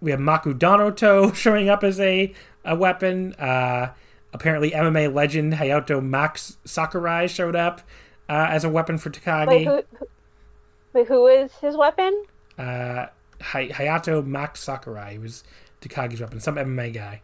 we 0.00 0.10
have 0.10 0.20
Makudanoto 0.20 1.34
showing 1.34 1.68
up 1.68 1.82
as 1.82 1.98
a, 2.00 2.32
a 2.64 2.76
weapon. 2.76 3.34
Uh, 3.34 3.92
apparently, 4.32 4.70
MMA 4.70 5.12
legend 5.12 5.54
Hayato 5.54 6.02
Mach 6.02 6.38
Sakurai 6.64 7.26
showed 7.26 7.56
up 7.56 7.82
uh, 8.28 8.48
as 8.50 8.64
a 8.64 8.68
weapon 8.68 8.98
for 8.98 9.10
Takagi. 9.10 9.48
Wait, 9.48 9.64
who, 9.66 9.82
who 9.98 10.06
wait, 10.94 11.06
who 11.08 11.26
is 11.26 11.52
his 11.60 11.76
weapon? 11.76 12.24
uh, 12.58 13.06
Hay- 13.52 13.68
Hayato 13.70 14.24
Mach 14.26 14.56
Sakurai 14.56 15.12
he 15.12 15.18
was 15.18 15.44
Takagi's 15.80 16.20
weapon, 16.20 16.40
some 16.40 16.56
MMA 16.56 16.92
guy. 16.92 17.22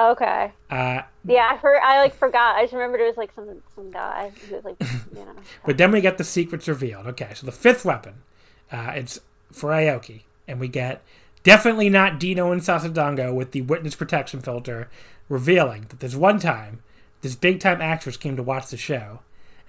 Okay. 0.00 0.52
Uh, 0.70 1.02
Yeah, 1.24 1.48
I 1.50 1.56
heard. 1.56 1.80
I 1.82 1.98
like 1.98 2.14
forgot. 2.14 2.54
I 2.56 2.62
just 2.62 2.72
remembered 2.72 3.00
it 3.00 3.06
was 3.08 3.16
like 3.16 3.32
some 3.34 3.62
some 3.74 3.90
guy 3.90 4.30
who 4.48 4.54
was 4.56 4.64
like 4.64 4.76
you 5.16 5.24
know. 5.24 5.32
but 5.66 5.76
then 5.76 5.90
we 5.90 6.00
get 6.00 6.18
the 6.18 6.24
secrets 6.24 6.68
revealed. 6.68 7.06
Okay, 7.08 7.30
so 7.34 7.46
the 7.46 7.52
fifth 7.52 7.84
weapon, 7.84 8.14
uh, 8.70 8.92
it's 8.94 9.18
for 9.50 9.70
Aoki, 9.70 10.22
and 10.46 10.60
we 10.60 10.68
get 10.68 11.02
definitely 11.42 11.88
not 11.88 12.20
Dino 12.20 12.52
and 12.52 12.60
Sasadango 12.60 13.34
with 13.34 13.50
the 13.52 13.62
witness 13.62 13.96
protection 13.96 14.40
filter, 14.40 14.88
revealing 15.28 15.86
that 15.88 15.98
there's 16.00 16.16
one 16.16 16.38
time 16.38 16.80
this 17.22 17.34
big 17.34 17.58
time 17.58 17.80
actress 17.82 18.16
came 18.16 18.36
to 18.36 18.42
watch 18.42 18.68
the 18.68 18.76
show, 18.76 19.18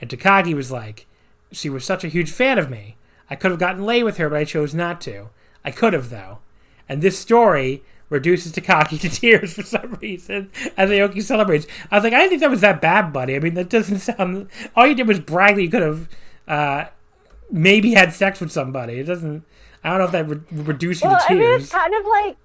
and 0.01 0.09
Takagi 0.09 0.53
was 0.53 0.71
like, 0.71 1.05
she 1.51 1.69
was 1.69 1.83
such 1.83 2.03
a 2.03 2.09
huge 2.09 2.31
fan 2.31 2.57
of 2.57 2.69
me. 2.69 2.95
I 3.29 3.35
could 3.35 3.51
have 3.51 3.59
gotten 3.59 3.85
laid 3.85 4.03
with 4.03 4.17
her, 4.17 4.29
but 4.29 4.37
I 4.39 4.45
chose 4.45 4.73
not 4.73 5.01
to. 5.01 5.29
I 5.63 5.71
could 5.71 5.93
have 5.93 6.09
though, 6.09 6.39
and 6.87 7.01
this 7.01 7.19
story 7.19 7.83
reduces 8.09 8.51
Takagi 8.53 8.99
to 9.01 9.09
tears 9.09 9.53
for 9.53 9.63
some 9.63 9.93
reason 10.01 10.51
as 10.77 10.89
Aoki 10.89 11.21
celebrates. 11.21 11.67
I 11.91 11.95
was 11.95 12.03
like, 12.03 12.13
I 12.13 12.17
didn't 12.17 12.29
think 12.31 12.41
that 12.41 12.49
was 12.49 12.61
that 12.61 12.81
bad, 12.81 13.13
buddy. 13.13 13.35
I 13.35 13.39
mean, 13.39 13.53
that 13.53 13.69
doesn't 13.69 13.99
sound. 13.99 14.49
All 14.75 14.87
you 14.87 14.95
did 14.95 15.07
was 15.07 15.19
brag 15.19 15.55
that 15.55 15.61
you 15.61 15.69
could 15.69 15.81
have 15.81 16.09
uh, 16.47 16.85
maybe 17.51 17.93
had 17.93 18.13
sex 18.13 18.39
with 18.39 18.51
somebody. 18.51 18.99
It 18.99 19.05
doesn't. 19.05 19.43
I 19.83 19.89
don't 19.89 19.99
know 19.99 20.05
if 20.05 20.11
that 20.11 20.27
re- 20.27 20.63
reduce 20.63 21.01
you 21.01 21.09
Well, 21.09 21.19
to 21.19 21.31
I 21.31 21.35
mean, 21.35 21.59
it's 21.59 21.69
kind 21.69 21.93
of 21.93 22.05
like 22.05 22.37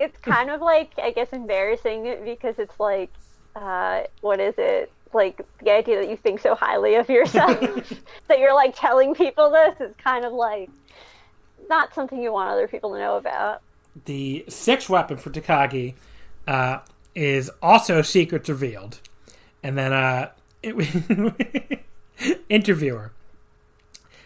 it's 0.00 0.18
kind 0.22 0.50
of 0.50 0.60
like 0.60 0.92
I 0.98 1.10
guess 1.12 1.32
embarrassing 1.32 2.24
because 2.24 2.58
it's 2.58 2.78
like 2.80 3.10
uh, 3.54 4.02
what 4.20 4.40
is 4.40 4.54
it? 4.58 4.90
Like 5.14 5.46
the 5.62 5.70
idea 5.70 6.00
that 6.00 6.08
you 6.08 6.16
think 6.16 6.40
so 6.40 6.54
highly 6.54 6.94
of 6.94 7.08
yourself 7.08 7.60
that 8.28 8.38
you're 8.38 8.54
like 8.54 8.74
telling 8.76 9.14
people 9.14 9.50
this 9.50 9.80
is 9.80 9.94
kind 9.96 10.24
of 10.24 10.32
like 10.32 10.70
not 11.68 11.94
something 11.94 12.20
you 12.22 12.32
want 12.32 12.50
other 12.50 12.68
people 12.68 12.92
to 12.92 12.98
know 12.98 13.16
about. 13.16 13.62
the 14.04 14.44
sixth 14.48 14.88
weapon 14.88 15.16
for 15.16 15.30
Takagi 15.30 15.94
uh, 16.46 16.78
is 17.14 17.50
also 17.62 18.02
secrets 18.02 18.48
revealed, 18.48 19.00
and 19.62 19.76
then 19.76 19.92
uh, 19.92 20.30
it, 20.62 21.84
interviewer. 22.48 23.12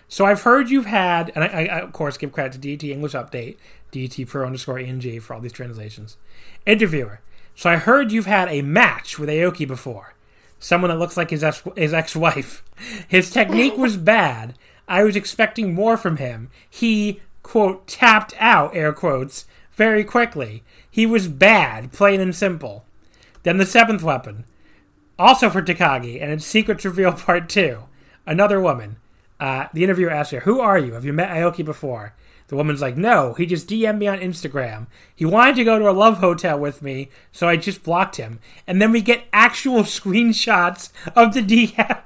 So 0.08 0.24
I've 0.24 0.42
heard 0.42 0.70
you've 0.70 0.86
had, 0.86 1.32
and 1.34 1.44
I, 1.44 1.48
I, 1.48 1.80
of 1.80 1.92
course 1.92 2.16
give 2.16 2.32
credit 2.32 2.60
to 2.60 2.68
DT 2.68 2.90
English 2.90 3.12
Update, 3.12 3.56
DT 3.92 4.26
Pro 4.28 4.46
underscore 4.46 4.78
ENG 4.78 5.20
for 5.20 5.34
all 5.34 5.40
these 5.40 5.52
translations. 5.52 6.16
Interviewer. 6.64 7.20
So 7.54 7.70
I 7.70 7.76
heard 7.76 8.12
you've 8.12 8.26
had 8.26 8.48
a 8.48 8.62
match 8.62 9.18
with 9.18 9.28
Aoki 9.28 9.66
before. 9.66 10.14
Someone 10.58 10.90
that 10.90 10.98
looks 10.98 11.16
like 11.16 11.30
his 11.30 11.44
ex, 11.44 11.62
his 11.76 11.92
ex-wife. 11.92 12.62
His 13.08 13.30
technique 13.30 13.76
was 13.76 13.96
bad. 13.96 14.54
I 14.88 15.02
was 15.02 15.16
expecting 15.16 15.74
more 15.74 15.96
from 15.96 16.18
him. 16.18 16.50
He 16.68 17.20
quote 17.42 17.86
tapped 17.86 18.34
out 18.38 18.74
air 18.74 18.92
quotes 18.92 19.46
very 19.74 20.04
quickly. 20.04 20.62
He 20.90 21.06
was 21.06 21.28
bad, 21.28 21.92
plain 21.92 22.20
and 22.20 22.34
simple. 22.34 22.84
Then 23.42 23.58
the 23.58 23.66
seventh 23.66 24.02
weapon, 24.02 24.44
also 25.18 25.48
for 25.48 25.62
Takagi, 25.62 26.20
and 26.20 26.32
it's 26.32 26.44
Secrets 26.44 26.84
Reveal 26.84 27.12
Part 27.12 27.48
2. 27.48 27.84
Another 28.26 28.60
woman. 28.60 28.96
Uh, 29.38 29.66
the 29.72 29.84
interviewer 29.84 30.10
asks 30.10 30.32
her, 30.32 30.40
Who 30.40 30.60
are 30.60 30.78
you? 30.78 30.94
Have 30.94 31.04
you 31.04 31.12
met 31.12 31.30
Aoki 31.30 31.64
before? 31.64 32.14
The 32.48 32.56
woman's 32.56 32.82
like, 32.82 32.96
No, 32.96 33.34
he 33.34 33.46
just 33.46 33.68
DM'd 33.68 33.98
me 33.98 34.06
on 34.06 34.18
Instagram. 34.18 34.86
He 35.14 35.24
wanted 35.24 35.56
to 35.56 35.64
go 35.64 35.78
to 35.78 35.90
a 35.90 35.92
love 35.92 36.18
hotel 36.18 36.58
with 36.58 36.82
me, 36.82 37.10
so 37.32 37.48
I 37.48 37.56
just 37.56 37.82
blocked 37.82 38.16
him. 38.16 38.38
And 38.66 38.80
then 38.80 38.92
we 38.92 39.00
get 39.02 39.26
actual 39.32 39.82
screenshots 39.82 40.90
of 41.14 41.34
the 41.34 41.42
DMs. 41.42 42.02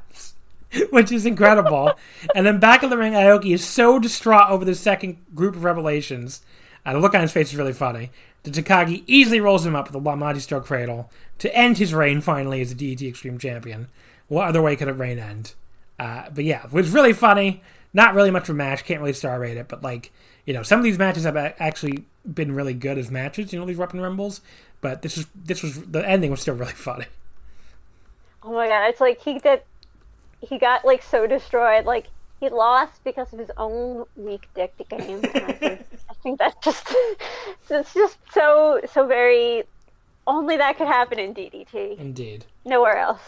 which 0.90 1.12
is 1.12 1.26
incredible. 1.26 1.92
and 2.34 2.46
then 2.46 2.60
back 2.60 2.82
in 2.82 2.90
the 2.90 2.96
ring, 2.96 3.12
Aoki 3.12 3.54
is 3.54 3.66
so 3.66 3.98
distraught 3.98 4.50
over 4.50 4.64
the 4.64 4.74
second 4.74 5.18
group 5.34 5.56
of 5.56 5.64
revelations. 5.64 6.42
Uh, 6.84 6.92
the 6.92 6.98
look 6.98 7.14
on 7.14 7.22
his 7.22 7.32
face 7.32 7.50
is 7.50 7.56
really 7.56 7.72
funny. 7.72 8.10
The 8.42 8.50
Takagi 8.50 9.02
easily 9.06 9.40
rolls 9.40 9.66
him 9.66 9.76
up 9.76 9.86
with 9.86 9.94
a 9.94 10.00
Wamaji 10.00 10.40
stroke 10.40 10.64
cradle 10.64 11.10
to 11.38 11.54
end 11.54 11.78
his 11.78 11.92
reign 11.92 12.20
finally 12.20 12.60
as 12.60 12.72
a 12.72 12.74
DDT 12.74 13.08
Extreme 13.08 13.38
Champion. 13.38 13.88
What 14.28 14.48
other 14.48 14.62
way 14.62 14.76
could 14.76 14.88
a 14.88 14.94
reign 14.94 15.18
end? 15.18 15.54
Uh, 15.98 16.30
but 16.34 16.44
yeah, 16.44 16.64
it 16.64 16.72
was 16.72 16.90
really 16.90 17.12
funny. 17.12 17.62
Not 17.92 18.14
really 18.14 18.30
much 18.30 18.48
of 18.48 18.54
a 18.54 18.58
match. 18.58 18.84
Can't 18.84 19.00
really 19.00 19.12
star 19.12 19.38
rate 19.38 19.56
it, 19.58 19.68
but 19.68 19.82
like 19.82 20.12
you 20.46 20.54
know, 20.54 20.62
some 20.62 20.78
of 20.78 20.84
these 20.84 20.98
matches 20.98 21.24
have 21.24 21.36
actually 21.36 22.04
been 22.32 22.54
really 22.54 22.74
good 22.74 22.98
as 22.98 23.10
matches. 23.10 23.52
You 23.52 23.60
know, 23.60 23.66
these 23.66 23.78
and 23.78 24.02
Rumbles. 24.02 24.40
But 24.80 25.02
this 25.02 25.16
was 25.16 25.26
this 25.34 25.62
was 25.62 25.82
the 25.82 26.06
ending 26.08 26.30
was 26.30 26.40
still 26.40 26.54
really 26.54 26.72
funny. 26.74 27.06
Oh 28.42 28.52
my 28.52 28.68
god! 28.68 28.88
It's 28.88 29.00
like 29.00 29.20
he 29.20 29.38
did. 29.38 29.62
He 30.40 30.58
got 30.58 30.84
like 30.84 31.02
so 31.02 31.26
destroyed. 31.26 31.84
Like 31.84 32.06
he 32.40 32.48
lost 32.48 33.04
because 33.04 33.32
of 33.32 33.38
his 33.38 33.50
own 33.58 34.06
weak 34.16 34.48
dick 34.54 34.72
game. 34.88 35.20
I 35.24 35.52
think, 35.52 35.86
I 36.08 36.14
think 36.22 36.38
that's 36.38 36.64
just 36.64 36.94
it's 37.70 37.94
just 37.94 38.18
so 38.32 38.80
so 38.92 39.06
very. 39.06 39.64
Only 40.26 40.56
that 40.58 40.76
could 40.76 40.86
happen 40.86 41.18
in 41.18 41.34
DDT. 41.34 41.98
Indeed. 41.98 42.44
Nowhere 42.64 42.98
else. 42.98 43.20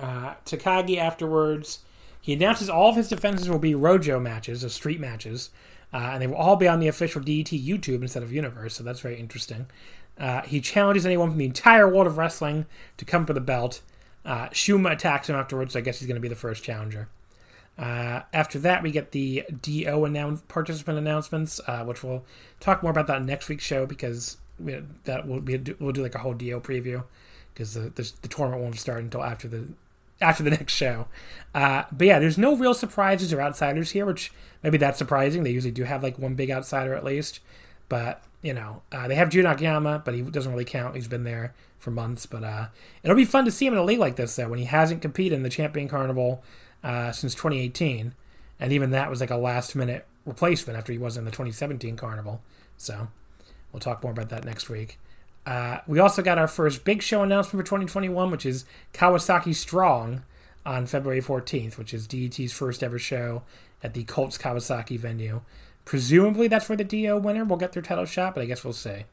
Uh, 0.00 0.34
Takagi 0.46 0.98
afterwards, 0.98 1.80
he 2.20 2.32
announces 2.32 2.70
all 2.70 2.88
of 2.88 2.96
his 2.96 3.08
defenses 3.08 3.50
will 3.50 3.58
be 3.58 3.74
Rojo 3.74 4.18
matches, 4.18 4.64
or 4.64 4.68
street 4.68 5.00
matches, 5.00 5.50
uh, 5.96 6.10
and 6.12 6.20
they 6.20 6.26
will 6.26 6.36
all 6.36 6.56
be 6.56 6.68
on 6.68 6.78
the 6.78 6.88
official 6.88 7.22
DDT 7.22 7.64
YouTube 7.64 8.02
instead 8.02 8.22
of 8.22 8.30
Universe. 8.30 8.74
So 8.74 8.84
that's 8.84 9.00
very 9.00 9.18
interesting. 9.18 9.64
Uh, 10.18 10.42
he 10.42 10.60
challenges 10.60 11.06
anyone 11.06 11.30
from 11.30 11.38
the 11.38 11.46
entire 11.46 11.88
world 11.88 12.06
of 12.06 12.18
wrestling 12.18 12.66
to 12.98 13.06
come 13.06 13.24
for 13.24 13.32
the 13.32 13.40
belt. 13.40 13.80
Uh, 14.22 14.48
Shunma 14.48 14.92
attacks 14.92 15.30
him 15.30 15.36
afterwards, 15.36 15.72
so 15.72 15.78
I 15.78 15.82
guess 15.82 15.98
he's 15.98 16.06
going 16.06 16.16
to 16.16 16.20
be 16.20 16.28
the 16.28 16.34
first 16.34 16.62
challenger. 16.62 17.08
Uh, 17.78 18.20
after 18.34 18.58
that, 18.58 18.82
we 18.82 18.90
get 18.90 19.12
the 19.12 19.44
DO 19.62 20.04
announce- 20.04 20.42
participant 20.48 20.98
announcements, 20.98 21.62
uh, 21.66 21.82
which 21.84 22.04
we'll 22.04 22.26
talk 22.60 22.82
more 22.82 22.92
about 22.92 23.06
that 23.06 23.24
next 23.24 23.48
week's 23.48 23.64
show 23.64 23.86
because 23.86 24.36
we, 24.60 24.78
that 25.04 25.26
will 25.26 25.40
we'll 25.80 25.92
do 25.92 26.02
like 26.02 26.14
a 26.14 26.18
whole 26.18 26.34
DO 26.34 26.60
preview 26.60 27.04
because 27.54 27.72
the, 27.72 27.88
the, 27.94 28.12
the 28.20 28.28
tournament 28.28 28.62
won't 28.62 28.78
start 28.78 29.02
until 29.02 29.22
after 29.22 29.48
the 29.48 29.68
after 30.20 30.42
the 30.42 30.50
next 30.58 30.72
show. 30.72 31.06
Uh, 31.54 31.84
but 31.90 32.06
yeah, 32.06 32.18
there's 32.18 32.38
no 32.38 32.54
real 32.56 32.74
surprises 32.74 33.32
or 33.32 33.40
outsiders 33.40 33.92
here, 33.92 34.04
which 34.04 34.32
maybe 34.62 34.78
that's 34.78 34.98
surprising. 34.98 35.42
They 35.42 35.52
usually 35.52 35.72
do 35.72 35.84
have 35.84 36.02
like 36.02 36.18
one 36.18 36.34
big 36.34 36.50
outsider 36.50 36.94
at 36.94 37.04
least, 37.04 37.40
but 37.88 38.22
you 38.42 38.52
know 38.52 38.82
uh, 38.92 39.08
they 39.08 39.14
have 39.14 39.30
Jun 39.30 39.46
Akiyama, 39.46 40.02
but 40.04 40.14
he 40.14 40.22
doesn't 40.22 40.52
really 40.52 40.64
count. 40.64 40.96
He's 40.96 41.08
been 41.08 41.24
there 41.24 41.54
for 41.78 41.90
months, 41.90 42.26
but 42.26 42.44
uh, 42.44 42.66
it'll 43.02 43.16
be 43.16 43.24
fun 43.24 43.44
to 43.44 43.50
see 43.50 43.66
him 43.66 43.72
in 43.72 43.78
a 43.78 43.84
league 43.84 43.98
like 43.98 44.16
this 44.16 44.36
though 44.36 44.48
when 44.48 44.58
he 44.58 44.66
hasn't 44.66 45.02
competed 45.02 45.36
in 45.36 45.42
the 45.42 45.48
Champion 45.48 45.88
Carnival 45.88 46.42
uh, 46.84 47.12
since 47.12 47.34
2018, 47.34 48.14
and 48.60 48.72
even 48.72 48.90
that 48.90 49.08
was 49.08 49.20
like 49.20 49.30
a 49.30 49.36
last 49.36 49.74
minute 49.74 50.06
replacement 50.26 50.78
after 50.78 50.92
he 50.92 50.98
was 50.98 51.16
in 51.16 51.24
the 51.24 51.30
2017 51.30 51.96
Carnival. 51.96 52.42
So 52.76 53.08
we'll 53.72 53.80
talk 53.80 54.02
more 54.02 54.12
about 54.12 54.28
that 54.28 54.44
next 54.44 54.68
week. 54.68 54.98
Uh, 55.46 55.78
we 55.86 56.00
also 56.00 56.22
got 56.22 56.38
our 56.38 56.48
first 56.48 56.84
big 56.84 57.00
show 57.00 57.22
announcement 57.22 57.64
for 57.64 57.66
2021, 57.66 58.30
which 58.30 58.44
is 58.44 58.64
Kawasaki 58.92 59.54
Strong 59.54 60.24
on 60.66 60.86
February 60.86 61.22
14th, 61.22 61.78
which 61.78 61.94
is 61.94 62.08
DDT's 62.08 62.52
first 62.52 62.82
ever 62.82 62.98
show 62.98 63.42
at 63.82 63.94
the 63.94 64.02
Colts 64.04 64.36
Kawasaki 64.36 64.98
venue. 64.98 65.42
Presumably 65.84 66.48
that's 66.48 66.68
where 66.68 66.76
the 66.76 66.82
DO 66.82 67.18
winner 67.18 67.44
will 67.44 67.56
get 67.56 67.72
their 67.72 67.82
title 67.82 68.04
shot, 68.04 68.34
but 68.34 68.42
I 68.42 68.46
guess 68.46 68.64
we'll 68.64 68.72
see. 68.72 69.04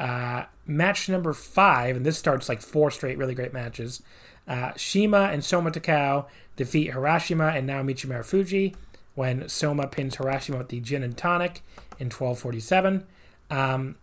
Uh, 0.00 0.44
match 0.66 1.08
number 1.08 1.32
five, 1.32 1.96
and 1.96 2.04
this 2.04 2.18
starts 2.18 2.48
like 2.48 2.60
four 2.60 2.90
straight 2.90 3.16
really 3.16 3.34
great 3.34 3.52
matches. 3.52 4.02
Uh, 4.48 4.72
CIMA 4.76 5.30
and 5.32 5.44
Soma 5.44 5.70
Takao 5.70 6.26
defeat 6.56 6.90
Harashima 6.90 7.56
and 7.56 7.66
now 7.66 7.82
Naomichi 7.82 8.06
Marufuji 8.06 8.74
when 9.14 9.48
Soma 9.48 9.86
pins 9.86 10.16
Harashima 10.16 10.58
with 10.58 10.68
the 10.68 10.80
gin 10.80 11.02
and 11.02 11.16
tonic 11.16 11.62
in 11.98 12.06
1247. 12.06 13.06
Um, 13.50 13.96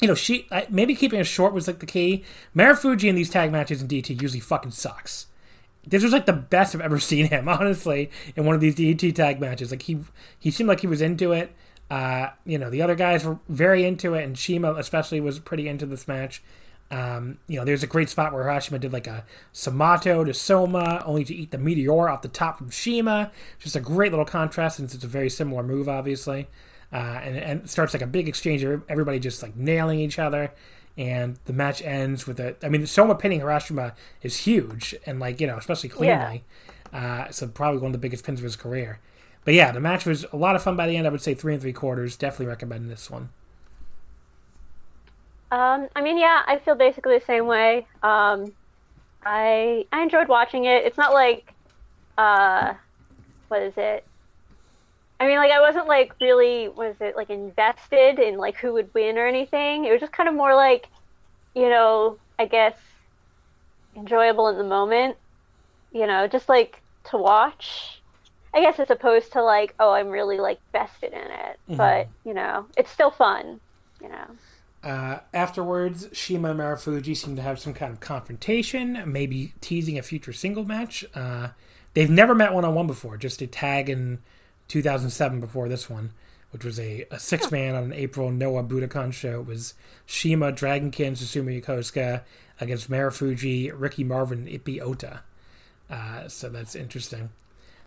you 0.00 0.08
know, 0.08 0.14
she 0.14 0.48
maybe 0.68 0.94
keeping 0.94 1.20
it 1.20 1.24
short 1.24 1.52
was 1.52 1.66
like 1.66 1.78
the 1.78 1.86
key. 1.86 2.24
Marufuji 2.54 3.08
in 3.08 3.14
these 3.14 3.30
tag 3.30 3.52
matches 3.52 3.80
in 3.80 3.88
DDT 3.88 4.20
usually 4.20 4.40
fucking 4.40 4.72
sucks. 4.72 5.26
This 5.86 6.02
was 6.02 6.12
like 6.12 6.26
the 6.26 6.32
best 6.32 6.74
I've 6.74 6.80
ever 6.80 6.98
seen 7.00 7.26
him, 7.26 7.48
honestly, 7.48 8.10
in 8.36 8.44
one 8.44 8.54
of 8.54 8.60
these 8.60 8.74
DDT 8.74 9.14
tag 9.14 9.40
matches. 9.40 9.70
Like 9.70 9.82
he 9.82 10.00
he 10.38 10.50
seemed 10.50 10.68
like 10.68 10.80
he 10.80 10.86
was 10.86 11.02
into 11.02 11.32
it. 11.32 11.54
Uh, 11.90 12.30
you 12.44 12.58
know, 12.58 12.70
the 12.70 12.82
other 12.82 12.94
guys 12.94 13.24
were 13.24 13.38
very 13.48 13.84
into 13.84 14.14
it, 14.14 14.24
and 14.24 14.38
CIMA 14.38 14.74
especially 14.74 15.20
was 15.20 15.38
pretty 15.38 15.68
into 15.68 15.86
this 15.86 16.08
match. 16.08 16.42
Um, 16.90 17.38
you 17.46 17.58
know, 17.58 17.64
there's 17.64 17.82
a 17.82 17.88
great 17.88 18.08
spot 18.08 18.32
where 18.32 18.44
Harashima 18.44 18.78
did 18.78 18.92
like 18.92 19.06
a 19.06 19.24
Somato 19.52 20.24
to 20.24 20.34
Soma, 20.34 21.02
only 21.04 21.24
to 21.24 21.34
eat 21.34 21.50
the 21.50 21.58
meteor 21.58 22.08
off 22.08 22.22
the 22.22 22.28
top 22.28 22.58
from 22.58 22.70
CIMA. 22.70 23.30
Just 23.58 23.76
a 23.76 23.80
great 23.80 24.12
little 24.12 24.24
contrast 24.24 24.76
since 24.76 24.94
it's 24.94 25.04
a 25.04 25.08
very 25.08 25.30
similar 25.30 25.62
move, 25.62 25.88
obviously. 25.88 26.46
Uh, 26.92 27.20
and, 27.22 27.36
and 27.36 27.70
starts 27.70 27.92
like 27.92 28.02
a 28.02 28.06
big 28.06 28.28
exchange, 28.28 28.64
everybody 28.88 29.18
just 29.18 29.42
like 29.42 29.56
nailing 29.56 29.98
each 29.98 30.18
other. 30.18 30.52
And 30.96 31.38
the 31.46 31.52
match 31.52 31.82
ends 31.82 32.26
with 32.26 32.38
a. 32.38 32.54
I 32.64 32.68
mean, 32.68 32.86
Soma 32.86 33.16
pinning 33.16 33.40
Harashima 33.40 33.94
is 34.22 34.38
huge, 34.38 34.94
and 35.04 35.18
like 35.18 35.40
you 35.40 35.46
know, 35.48 35.56
especially 35.56 35.88
cleanly. 35.88 36.44
Yeah. 36.92 37.26
Uh, 37.26 37.30
so 37.32 37.48
probably 37.48 37.80
one 37.80 37.88
of 37.88 37.92
the 37.92 37.98
biggest 37.98 38.24
pins 38.24 38.38
of 38.38 38.44
his 38.44 38.54
career. 38.54 39.00
But 39.44 39.54
yeah, 39.54 39.72
the 39.72 39.80
match 39.80 40.06
was 40.06 40.24
a 40.32 40.36
lot 40.36 40.54
of 40.54 40.62
fun 40.62 40.76
by 40.76 40.86
the 40.86 40.96
end. 40.96 41.06
I 41.06 41.10
would 41.10 41.20
say 41.20 41.34
three 41.34 41.52
and 41.52 41.60
three 41.60 41.72
quarters. 41.72 42.16
Definitely 42.16 42.46
recommend 42.46 42.90
this 42.90 43.10
one. 43.10 43.30
Um, 45.50 45.88
I 45.94 46.00
mean, 46.00 46.18
yeah, 46.18 46.42
I 46.46 46.58
feel 46.58 46.74
basically 46.74 47.18
the 47.18 47.24
same 47.24 47.46
way. 47.46 47.86
Um, 48.02 48.52
I 49.24 49.86
I 49.92 50.02
enjoyed 50.02 50.28
watching 50.28 50.64
it. 50.64 50.84
It's 50.84 50.96
not 50.96 51.12
like, 51.12 51.52
uh, 52.16 52.74
what 53.48 53.62
is 53.62 53.74
it? 53.76 54.04
I 55.20 55.26
mean, 55.26 55.36
like 55.36 55.52
I 55.52 55.60
wasn't 55.60 55.86
like 55.86 56.12
really 56.20 56.68
was 56.68 56.96
it 57.00 57.16
like 57.16 57.30
invested 57.30 58.18
in 58.18 58.36
like 58.36 58.56
who 58.56 58.72
would 58.74 58.92
win 58.94 59.16
or 59.16 59.26
anything. 59.26 59.84
It 59.84 59.92
was 59.92 60.00
just 60.00 60.12
kind 60.12 60.28
of 60.28 60.34
more 60.34 60.54
like, 60.54 60.88
you 61.54 61.68
know, 61.68 62.18
I 62.38 62.46
guess 62.46 62.76
enjoyable 63.96 64.48
in 64.48 64.58
the 64.58 64.64
moment. 64.64 65.16
You 65.92 66.06
know, 66.06 66.26
just 66.26 66.48
like 66.48 66.80
to 67.10 67.16
watch. 67.16 68.00
I 68.52 68.60
guess 68.60 68.78
as 68.78 68.90
opposed 68.90 69.32
to 69.32 69.42
like, 69.42 69.74
oh, 69.80 69.92
I'm 69.92 70.08
really 70.08 70.38
like 70.38 70.60
vested 70.72 71.12
in 71.12 71.18
it. 71.18 71.58
Mm-hmm. 71.68 71.76
But 71.76 72.08
you 72.24 72.34
know, 72.34 72.66
it's 72.76 72.90
still 72.90 73.10
fun. 73.10 73.60
You 74.02 74.08
know. 74.08 74.26
Uh, 74.82 75.20
afterwards, 75.32 76.08
CIMA 76.12 76.50
and 76.50 76.60
Marufuji 76.60 77.16
seem 77.16 77.36
to 77.36 77.42
have 77.42 77.58
some 77.58 77.72
kind 77.72 77.90
of 77.90 78.00
confrontation, 78.00 79.02
maybe 79.06 79.54
teasing 79.62 79.96
a 79.96 80.02
future 80.02 80.34
single 80.34 80.64
match. 80.64 81.06
Uh, 81.14 81.48
they've 81.94 82.10
never 82.10 82.34
met 82.34 82.52
one 82.52 82.66
on 82.66 82.74
one 82.74 82.86
before, 82.86 83.16
just 83.16 83.40
a 83.40 83.46
tag 83.46 83.88
in 83.88 84.18
2007 84.68 85.40
before 85.40 85.68
this 85.68 85.88
one, 85.88 86.12
which 86.50 86.64
was 86.64 86.78
a, 86.78 87.04
a 87.10 87.18
six 87.18 87.50
man 87.50 87.74
on 87.74 87.84
an 87.84 87.92
April 87.92 88.30
Noah 88.30 88.64
Budokan 88.64 89.12
show. 89.12 89.40
It 89.40 89.46
was 89.46 89.74
CIMA, 90.06 90.52
Dragonkin, 90.52 91.12
Susumu 91.12 91.60
Yokosuka 91.60 92.22
against 92.60 92.90
Marufuji, 92.90 93.72
Ricky 93.74 94.04
Marvin, 94.04 94.46
Ippei 94.46 94.80
Ota. 94.80 95.20
Uh, 95.90 96.28
so 96.28 96.48
that's 96.48 96.74
interesting. 96.74 97.30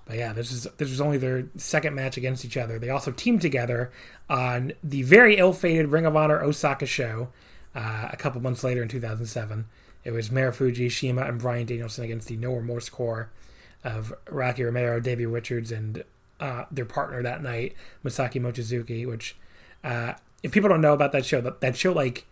But 0.06 0.18
yeah, 0.18 0.32
this 0.32 0.52
is 0.52 0.64
this 0.78 0.90
was 0.90 1.02
only 1.02 1.18
their 1.18 1.48
second 1.58 1.94
match 1.94 2.16
against 2.16 2.45
each 2.45 2.56
other. 2.56 2.80
They 2.80 2.90
also 2.90 3.12
teamed 3.12 3.41
together 3.41 3.91
on 4.30 4.72
the 4.82 5.02
very 5.04 5.38
ill-fated 5.38 5.88
Ring 5.90 6.06
of 6.06 6.16
Honor 6.16 6.41
Osaka 6.41 6.86
show 6.86 7.30
uh, 7.76 8.10
a 8.12 8.16
couple 8.16 8.41
months 8.41 8.64
later 8.64 8.82
in 8.82 8.88
2007. 8.88 9.66
It 10.06 10.12
was 10.12 10.30
Marufuji, 10.30 10.90
CIMA, 10.90 11.24
and 11.24 11.40
Bryan 11.40 11.66
Danielson 11.66 12.06
against 12.06 12.30
the 12.30 12.38
No 12.38 12.54
Remorse 12.54 12.88
Corps 12.88 13.30
of 13.84 14.14
Rocky 14.30 14.64
Romero, 14.64 15.02
Davey 15.02 15.26
Richards, 15.26 15.72
and 15.72 16.04
uh, 16.40 16.66
their 16.72 16.86
partner 16.86 17.22
that 17.24 17.42
night, 17.42 17.74
Masaaki 18.04 18.42
Mochizuki. 18.42 19.06
Which, 19.08 19.36
uh, 19.84 20.14
if 20.44 20.52
people 20.52 20.70
don't 20.70 20.82
know 20.82 20.94
about 20.94 21.12
that 21.12 21.26
show, 21.26 21.42
that, 21.42 21.62
that 21.62 21.76
show 21.76 21.92
like 21.92 22.26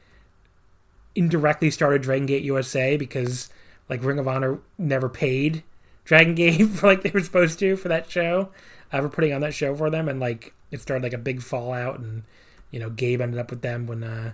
indirectly 1.15 1.71
started 1.71 2.01
Dragon 2.01 2.25
Gate 2.25 2.43
USA 2.43 2.97
because 2.97 3.49
like 3.89 4.03
Ring 4.03 4.19
of 4.19 4.27
Honor 4.27 4.59
never 4.77 5.09
paid 5.09 5.63
Dragon 6.03 6.35
Gate 6.35 6.67
for 6.69 6.87
like 6.87 7.01
they 7.03 7.11
were 7.11 7.21
supposed 7.21 7.59
to 7.59 7.75
for 7.75 7.87
that 7.87 8.09
show. 8.09 8.49
Uh, 8.91 9.01
for 9.01 9.09
putting 9.09 9.33
on 9.33 9.41
that 9.41 9.53
show 9.53 9.75
for 9.75 9.89
them, 9.89 10.07
and 10.07 10.19
like 10.19 10.53
it 10.71 10.79
started 10.79 11.03
like 11.03 11.13
a 11.13 11.17
big 11.17 11.41
fallout, 11.41 11.99
and 11.99 12.23
you 12.71 12.79
know 12.79 12.89
Gabe 12.89 13.19
ended 13.19 13.39
up 13.39 13.49
with 13.49 13.61
them 13.61 13.87
when 13.87 14.03
uh, 14.03 14.33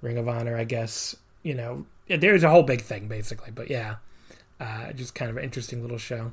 Ring 0.00 0.16
of 0.16 0.28
Honor, 0.28 0.56
I 0.56 0.64
guess. 0.64 1.16
You 1.42 1.54
know, 1.54 1.86
there's 2.08 2.42
a 2.42 2.50
whole 2.50 2.62
big 2.62 2.80
thing 2.80 3.08
basically, 3.08 3.50
but 3.50 3.70
yeah, 3.70 3.96
uh, 4.58 4.92
just 4.92 5.14
kind 5.14 5.30
of 5.30 5.36
an 5.36 5.44
interesting 5.44 5.82
little 5.82 5.98
show. 5.98 6.32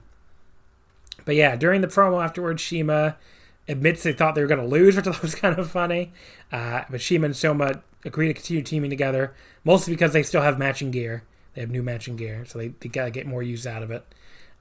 But 1.25 1.35
yeah, 1.35 1.55
during 1.55 1.81
the 1.81 1.87
promo 1.87 2.23
afterwards, 2.23 2.63
CIMA 2.63 3.17
admits 3.67 4.03
they 4.03 4.13
thought 4.13 4.35
they 4.35 4.41
were 4.41 4.47
going 4.47 4.61
to 4.61 4.67
lose, 4.67 4.95
which 4.97 5.07
I 5.07 5.11
thought 5.11 5.21
was 5.21 5.35
kind 5.35 5.57
of 5.57 5.69
funny. 5.69 6.13
Uh, 6.51 6.83
but 6.89 7.01
CIMA 7.01 7.25
and 7.25 7.35
Soma 7.35 7.81
agree 8.05 8.27
to 8.27 8.33
continue 8.33 8.63
teaming 8.63 8.89
together, 8.89 9.33
mostly 9.63 9.93
because 9.93 10.13
they 10.13 10.23
still 10.23 10.41
have 10.41 10.57
matching 10.57 10.91
gear. 10.91 11.23
They 11.53 11.61
have 11.61 11.71
new 11.71 11.83
matching 11.83 12.15
gear, 12.15 12.45
so 12.45 12.59
they, 12.59 12.69
they 12.69 12.89
got 12.89 13.05
to 13.05 13.11
get 13.11 13.25
more 13.25 13.41
use 13.41 13.65
out 13.65 13.83
of 13.83 13.91
it. 13.91 14.05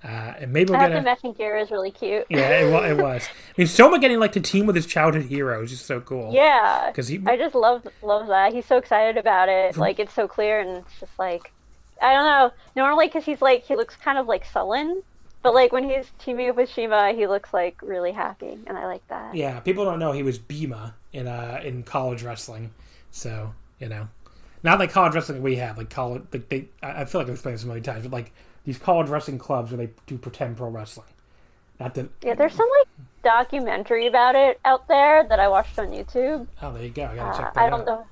Uh, 0.05 0.35
and 0.39 0.53
maybe 0.53 0.71
we'll 0.71 0.81
I 0.81 0.89
get 0.89 0.93
a... 0.93 1.01
the 1.01 1.05
matching 1.05 1.33
gear 1.33 1.57
is 1.57 1.71
really 1.71 1.91
cute. 1.91 2.27
yeah, 2.29 2.61
it, 2.61 2.91
it, 2.91 3.03
was. 3.03 3.27
I 3.49 3.53
mean, 3.57 3.67
Soma 3.67 3.99
getting 3.99 4.21
like 4.21 4.33
to 4.33 4.41
team 4.41 4.67
with 4.67 4.77
his 4.77 4.87
childhood 4.87 5.25
hero 5.25 5.63
is 5.63 5.71
just 5.71 5.87
so 5.87 6.01
cool. 6.01 6.33
Yeah, 6.33 6.91
because 6.91 7.09
he. 7.09 7.21
I 7.27 7.37
just 7.37 7.55
love 7.55 7.87
love 8.03 8.29
that. 8.29 8.53
He's 8.53 8.67
so 8.67 8.77
excited 8.77 9.17
about 9.17 9.49
it. 9.49 9.75
From... 9.75 9.81
Like 9.81 9.99
it's 9.99 10.13
so 10.13 10.29
clear, 10.29 10.61
and 10.61 10.85
it's 10.85 11.01
just 11.01 11.19
like, 11.19 11.51
I 12.01 12.13
don't 12.15 12.25
know. 12.25 12.53
Normally, 12.77 13.07
because 13.09 13.25
he's 13.25 13.41
like 13.41 13.65
he 13.65 13.75
looks 13.75 13.97
kind 13.97 14.19
of 14.19 14.27
like 14.27 14.45
sullen, 14.45 15.03
But 15.47 15.55
like 15.55 15.71
when 15.71 15.89
he's 15.89 16.11
teaming 16.19 16.51
up 16.51 16.57
with 16.57 16.69
CIMA, 16.73 17.13
he 17.13 17.29
looks 17.29 17.55
like 17.55 17.81
really 17.81 18.11
happy, 18.11 18.59
and 18.67 18.77
I 18.77 18.87
like 18.87 19.07
that. 19.07 19.33
Yeah, 19.33 19.61
people 19.61 19.85
don't 19.85 20.01
know 20.01 20.11
he 20.11 20.25
was 20.25 20.41
Bima 20.41 20.95
in 21.13 21.29
uh 21.29 21.61
in 21.63 21.85
college 21.85 22.25
wrestling, 22.25 22.73
so 23.13 23.55
you 23.79 23.89
know, 23.89 24.09
not 24.65 24.81
like 24.81 24.91
college 24.91 25.15
wrestling 25.15 25.43
we 25.43 25.55
have, 25.55 25.79
like 25.79 25.89
college. 25.89 26.25
Like 26.33 26.49
they, 26.49 26.67
I 26.83 27.05
feel 27.05 27.21
like 27.21 27.29
I've 27.29 27.35
explained 27.35 27.55
this 27.59 27.63
so 27.63 27.69
many 27.69 27.81
times, 27.81 28.03
but 28.03 28.11
like 28.11 28.33
these 28.65 28.77
college 28.77 29.09
wrestling 29.09 29.39
clubs 29.39 29.71
where 29.71 29.87
they 29.87 29.93
do 30.09 30.19
pretend 30.19 30.57
pro 30.57 30.69
wrestling. 30.69 31.07
Not 31.79 31.95
that. 31.95 32.09
Yeah, 32.23 32.35
there's 32.35 32.55
some 32.55 32.69
like 32.81 32.89
documentary 33.23 34.09
about 34.09 34.35
it 34.35 34.59
out 34.65 34.89
there 34.89 35.29
that 35.29 35.39
I 35.39 35.47
watched 35.47 35.79
on 35.79 35.91
YouTube. 35.91 36.49
Oh, 36.61 36.73
there 36.73 36.83
you 36.83 36.91
go. 36.91 37.05
I 37.05 37.15
gotta 37.15 37.31
Uh, 37.31 37.39
check 37.39 37.55
that 37.55 37.63
I 37.63 37.71
don't 37.71 37.87
know. 37.87 38.05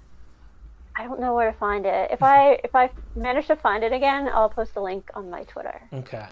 I 0.94 1.02
don't 1.02 1.18
know 1.18 1.34
where 1.34 1.50
to 1.50 1.58
find 1.58 1.84
it. 1.84 2.12
If 2.12 2.22
I 2.22 2.60
if 2.62 2.76
I 2.76 2.90
manage 3.16 3.48
to 3.48 3.56
find 3.56 3.82
it 3.82 3.92
again, 3.92 4.30
I'll 4.32 4.50
post 4.50 4.76
a 4.76 4.80
link 4.80 5.10
on 5.14 5.30
my 5.30 5.42
Twitter. 5.42 5.82
Okay. 5.92 6.28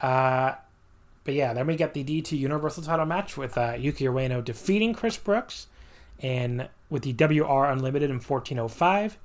Uh, 0.00 0.54
but 1.24 1.34
yeah, 1.34 1.52
then 1.52 1.66
we 1.66 1.76
get 1.76 1.94
the 1.94 2.02
D2 2.04 2.32
Universal 2.38 2.84
title 2.84 3.06
match 3.06 3.36
with 3.36 3.56
uh, 3.58 3.74
Yuki 3.78 4.04
Ueno 4.06 4.42
defeating 4.44 4.94
Chris 4.94 5.16
Brooks 5.18 5.66
and 6.20 6.68
with 6.88 7.02
the 7.02 7.12
WR 7.12 7.64
Unlimited 7.66 8.10
in 8.10 8.16
1405. 8.16 9.18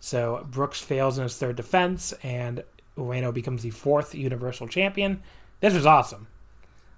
So 0.00 0.46
Brooks 0.50 0.80
fails 0.80 1.18
in 1.18 1.24
his 1.24 1.36
third 1.36 1.56
defense 1.56 2.12
and 2.22 2.64
Ueno 2.96 3.32
becomes 3.32 3.62
the 3.62 3.70
fourth 3.70 4.14
Universal 4.14 4.68
Champion. 4.68 5.22
This 5.60 5.74
was 5.74 5.86
awesome. 5.86 6.26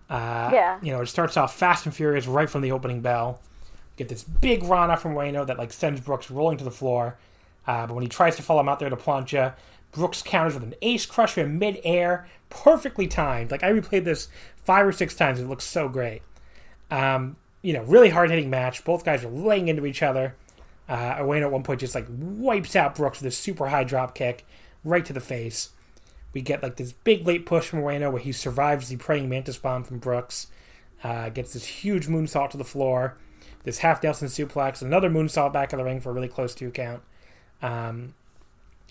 Uh, 0.09 0.51
Yeah. 0.53 0.79
You 0.83 0.93
know, 0.93 1.01
it 1.03 1.07
starts 1.07 1.37
off 1.37 1.57
fast 1.57 1.87
and 1.87 1.95
furious 1.95 2.27
right 2.27 2.49
from 2.49 2.63
the 2.63 2.73
opening 2.73 3.01
bell. 3.01 3.41
Get 3.97 4.09
this 4.09 4.25
big 4.25 4.63
Rana 4.65 4.97
from 4.97 5.15
Ueno 5.15 5.47
that 5.47 5.59
like 5.59 5.73
sends 5.73 6.01
Brooks 6.01 6.31
rolling 6.31 6.59
to 6.59 6.65
the 6.65 6.71
floor. 6.71 7.17
Uh, 7.67 7.87
but 7.87 7.95
when 7.95 8.03
he 8.03 8.09
tries 8.09 8.37
to 8.37 8.43
follow 8.43 8.61
him 8.61 8.69
out 8.69 8.79
there 8.79 8.91
to 8.91 8.97
plancha, 8.97 9.55
Brooks 9.95 10.23
counters 10.23 10.55
with 10.55 10.65
an 10.65 10.75
ace 10.83 11.07
crusher 11.07 11.43
in 11.43 11.59
midair, 11.59 12.27
perfectly 12.51 13.07
timed. 13.07 13.51
Like 13.51 13.63
I 13.63 13.71
replayed 13.71 14.05
this 14.05 14.29
five 14.65 14.87
or 14.87 14.93
six 14.93 15.15
times. 15.15 15.41
It 15.41 15.49
looks 15.49 15.65
so 15.65 15.89
great. 15.89 16.23
Um, 16.91 17.37
you 17.63 17.73
know, 17.73 17.83
really 17.85 18.11
hard 18.11 18.31
hitting 18.31 18.51
match. 18.51 18.85
Both 18.85 19.05
guys 19.05 19.25
are 19.25 19.31
laying 19.31 19.69
into 19.69 19.87
each 19.87 20.03
other. 20.03 20.35
Uh, 20.89 21.17
Ueno 21.17 21.43
at 21.43 21.53
one 21.53 21.63
point 21.63 21.81
just 21.81 21.95
like 21.95 22.07
wipes 22.11 22.77
out 22.77 22.95
Brooks 22.95 23.23
with 23.23 23.33
a 23.33 23.35
super 23.35 23.69
high 23.69 23.85
drop 23.85 24.15
kick 24.15 24.45
right 24.85 25.05
to 25.05 25.15
the 25.15 25.21
face. 25.21 25.71
We 26.35 26.43
get 26.43 26.63
like 26.63 26.77
this 26.77 26.93
big 26.93 27.27
late 27.27 27.47
push 27.47 27.69
from 27.69 27.81
Ueno 27.81 28.13
where 28.13 28.21
he 28.21 28.33
survives 28.33 28.89
the 28.89 28.97
praying 28.97 29.29
mantis 29.29 29.57
bomb 29.57 29.85
from 29.85 29.99
Brooks. 29.99 30.49
Uh, 31.03 31.29
gets 31.29 31.53
this 31.53 31.65
huge 31.65 32.09
moonsault 32.09 32.51
to 32.51 32.57
the 32.57 32.65
floor. 32.65 33.17
This 33.63 33.79
half 33.79 34.03
Nelson 34.03 34.29
suplex, 34.29 34.83
another 34.83 35.09
moonsault 35.09 35.53
back 35.53 35.73
in 35.73 35.79
the 35.79 35.85
ring 35.85 36.01
for 36.01 36.11
a 36.11 36.13
really 36.13 36.29
close 36.29 36.55
two 36.55 36.71
count. 36.71 37.03
Um, 37.63 38.15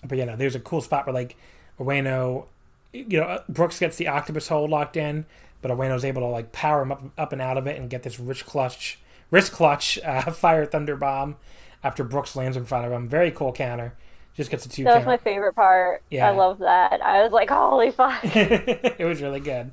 but 0.04 0.18
yeah, 0.18 0.24
know, 0.24 0.36
there's 0.36 0.54
a 0.54 0.60
cool 0.60 0.80
spot 0.80 1.06
where 1.06 1.14
like 1.14 1.36
Ueno, 1.78 2.46
you 2.92 3.20
know, 3.20 3.42
Brooks 3.48 3.78
gets 3.78 3.96
the 3.96 4.08
octopus 4.08 4.48
hold 4.48 4.70
locked 4.70 4.96
in, 4.96 5.26
but 5.62 5.70
Ueno's 5.70 6.04
able 6.04 6.22
to 6.22 6.28
like 6.28 6.52
power 6.52 6.82
him 6.82 6.92
up, 6.92 7.02
up 7.18 7.32
and 7.32 7.40
out 7.40 7.58
of 7.58 7.66
it 7.66 7.78
and 7.78 7.88
get 7.90 8.02
this 8.02 8.20
rich 8.20 8.46
clutch, 8.46 8.98
wrist 9.30 9.52
clutch, 9.52 9.98
uh, 10.04 10.30
fire 10.30 10.66
thunder 10.66 10.96
bomb 10.96 11.36
after 11.82 12.04
Brooks 12.04 12.36
lands 12.36 12.56
in 12.56 12.64
front 12.64 12.86
of 12.86 12.92
him. 12.92 13.08
Very 13.08 13.30
cool 13.30 13.52
counter. 13.52 13.94
Just 14.34 14.50
gets 14.50 14.66
a 14.66 14.68
two 14.68 14.82
That 14.82 14.96
was 14.96 15.06
my 15.06 15.16
favorite 15.16 15.54
part. 15.54 16.02
Yeah. 16.10 16.26
I 16.26 16.32
love 16.32 16.58
that. 16.58 17.00
I 17.00 17.22
was 17.22 17.30
like, 17.30 17.50
holy 17.50 17.92
fuck. 17.92 18.18
it 18.24 19.04
was 19.04 19.22
really 19.22 19.38
good. 19.38 19.70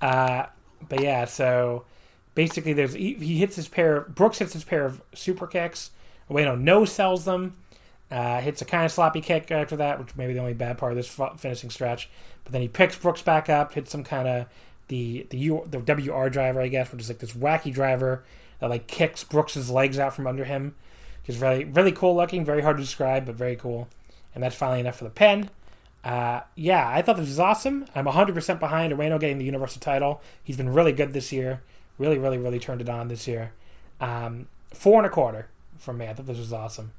Uh, 0.00 0.46
but 0.88 1.00
yeah, 1.00 1.24
so 1.24 1.84
basically, 2.36 2.72
there's 2.72 2.92
he, 2.92 3.14
he 3.14 3.38
hits 3.38 3.56
his 3.56 3.66
pair. 3.66 3.96
Of, 3.96 4.14
Brooks 4.14 4.38
hits 4.38 4.52
his 4.52 4.62
pair 4.62 4.84
of 4.84 5.02
super 5.12 5.48
kicks. 5.48 5.90
Ueno 6.30 6.58
no 6.58 6.84
sells 6.84 7.24
them. 7.24 7.56
Uh, 8.10 8.40
hits 8.40 8.62
a 8.62 8.64
kind 8.64 8.84
of 8.84 8.92
sloppy 8.92 9.20
kick 9.20 9.50
after 9.50 9.76
that, 9.76 9.98
which 9.98 10.14
may 10.14 10.28
be 10.28 10.32
the 10.32 10.38
only 10.38 10.54
bad 10.54 10.78
part 10.78 10.92
of 10.92 10.96
this 10.96 11.08
finishing 11.38 11.70
stretch. 11.70 12.08
But 12.44 12.52
then 12.52 12.62
he 12.62 12.68
picks 12.68 12.96
Brooks 12.96 13.22
back 13.22 13.48
up, 13.48 13.72
hits 13.72 13.90
some 13.90 14.04
kind 14.04 14.28
of 14.28 14.46
the 14.88 15.26
the 15.30 15.38
U, 15.38 15.66
the 15.68 15.80
WR 15.80 16.28
driver, 16.28 16.60
I 16.60 16.68
guess, 16.68 16.92
which 16.92 17.00
is 17.00 17.08
like 17.08 17.18
this 17.18 17.32
wacky 17.32 17.72
driver 17.72 18.22
that 18.60 18.70
like 18.70 18.86
kicks 18.86 19.24
Brooks's 19.24 19.70
legs 19.70 19.98
out 19.98 20.14
from 20.14 20.26
under 20.26 20.44
him. 20.44 20.76
Just 21.24 21.40
really 21.40 21.64
really 21.64 21.92
cool 21.92 22.14
looking, 22.14 22.44
very 22.44 22.62
hard 22.62 22.76
to 22.76 22.82
describe, 22.82 23.26
but 23.26 23.34
very 23.34 23.56
cool. 23.56 23.88
And 24.34 24.42
that's 24.42 24.54
finally 24.54 24.80
enough 24.80 24.96
for 24.96 25.04
the 25.04 25.10
pen. 25.10 25.50
Uh, 26.04 26.42
yeah, 26.54 26.88
I 26.88 27.02
thought 27.02 27.16
this 27.16 27.26
was 27.26 27.40
awesome. 27.40 27.86
I'm 27.92 28.04
100% 28.04 28.60
behind 28.60 28.92
Ueno 28.92 29.18
getting 29.18 29.38
the 29.38 29.44
Universal 29.44 29.80
title. 29.80 30.20
He's 30.44 30.56
been 30.56 30.72
really 30.72 30.92
good 30.92 31.12
this 31.12 31.32
year. 31.32 31.62
Really, 31.98 32.16
really, 32.16 32.38
really 32.38 32.60
turned 32.60 32.80
it 32.80 32.88
on 32.88 33.08
this 33.08 33.26
year. 33.26 33.52
Um, 34.00 34.46
four 34.72 34.98
and 34.98 35.06
a 35.06 35.10
quarter 35.10 35.48
from 35.78 35.98
me. 35.98 36.06
I 36.06 36.14
thought 36.14 36.26
this 36.26 36.38
was 36.38 36.52
awesome. 36.52 36.92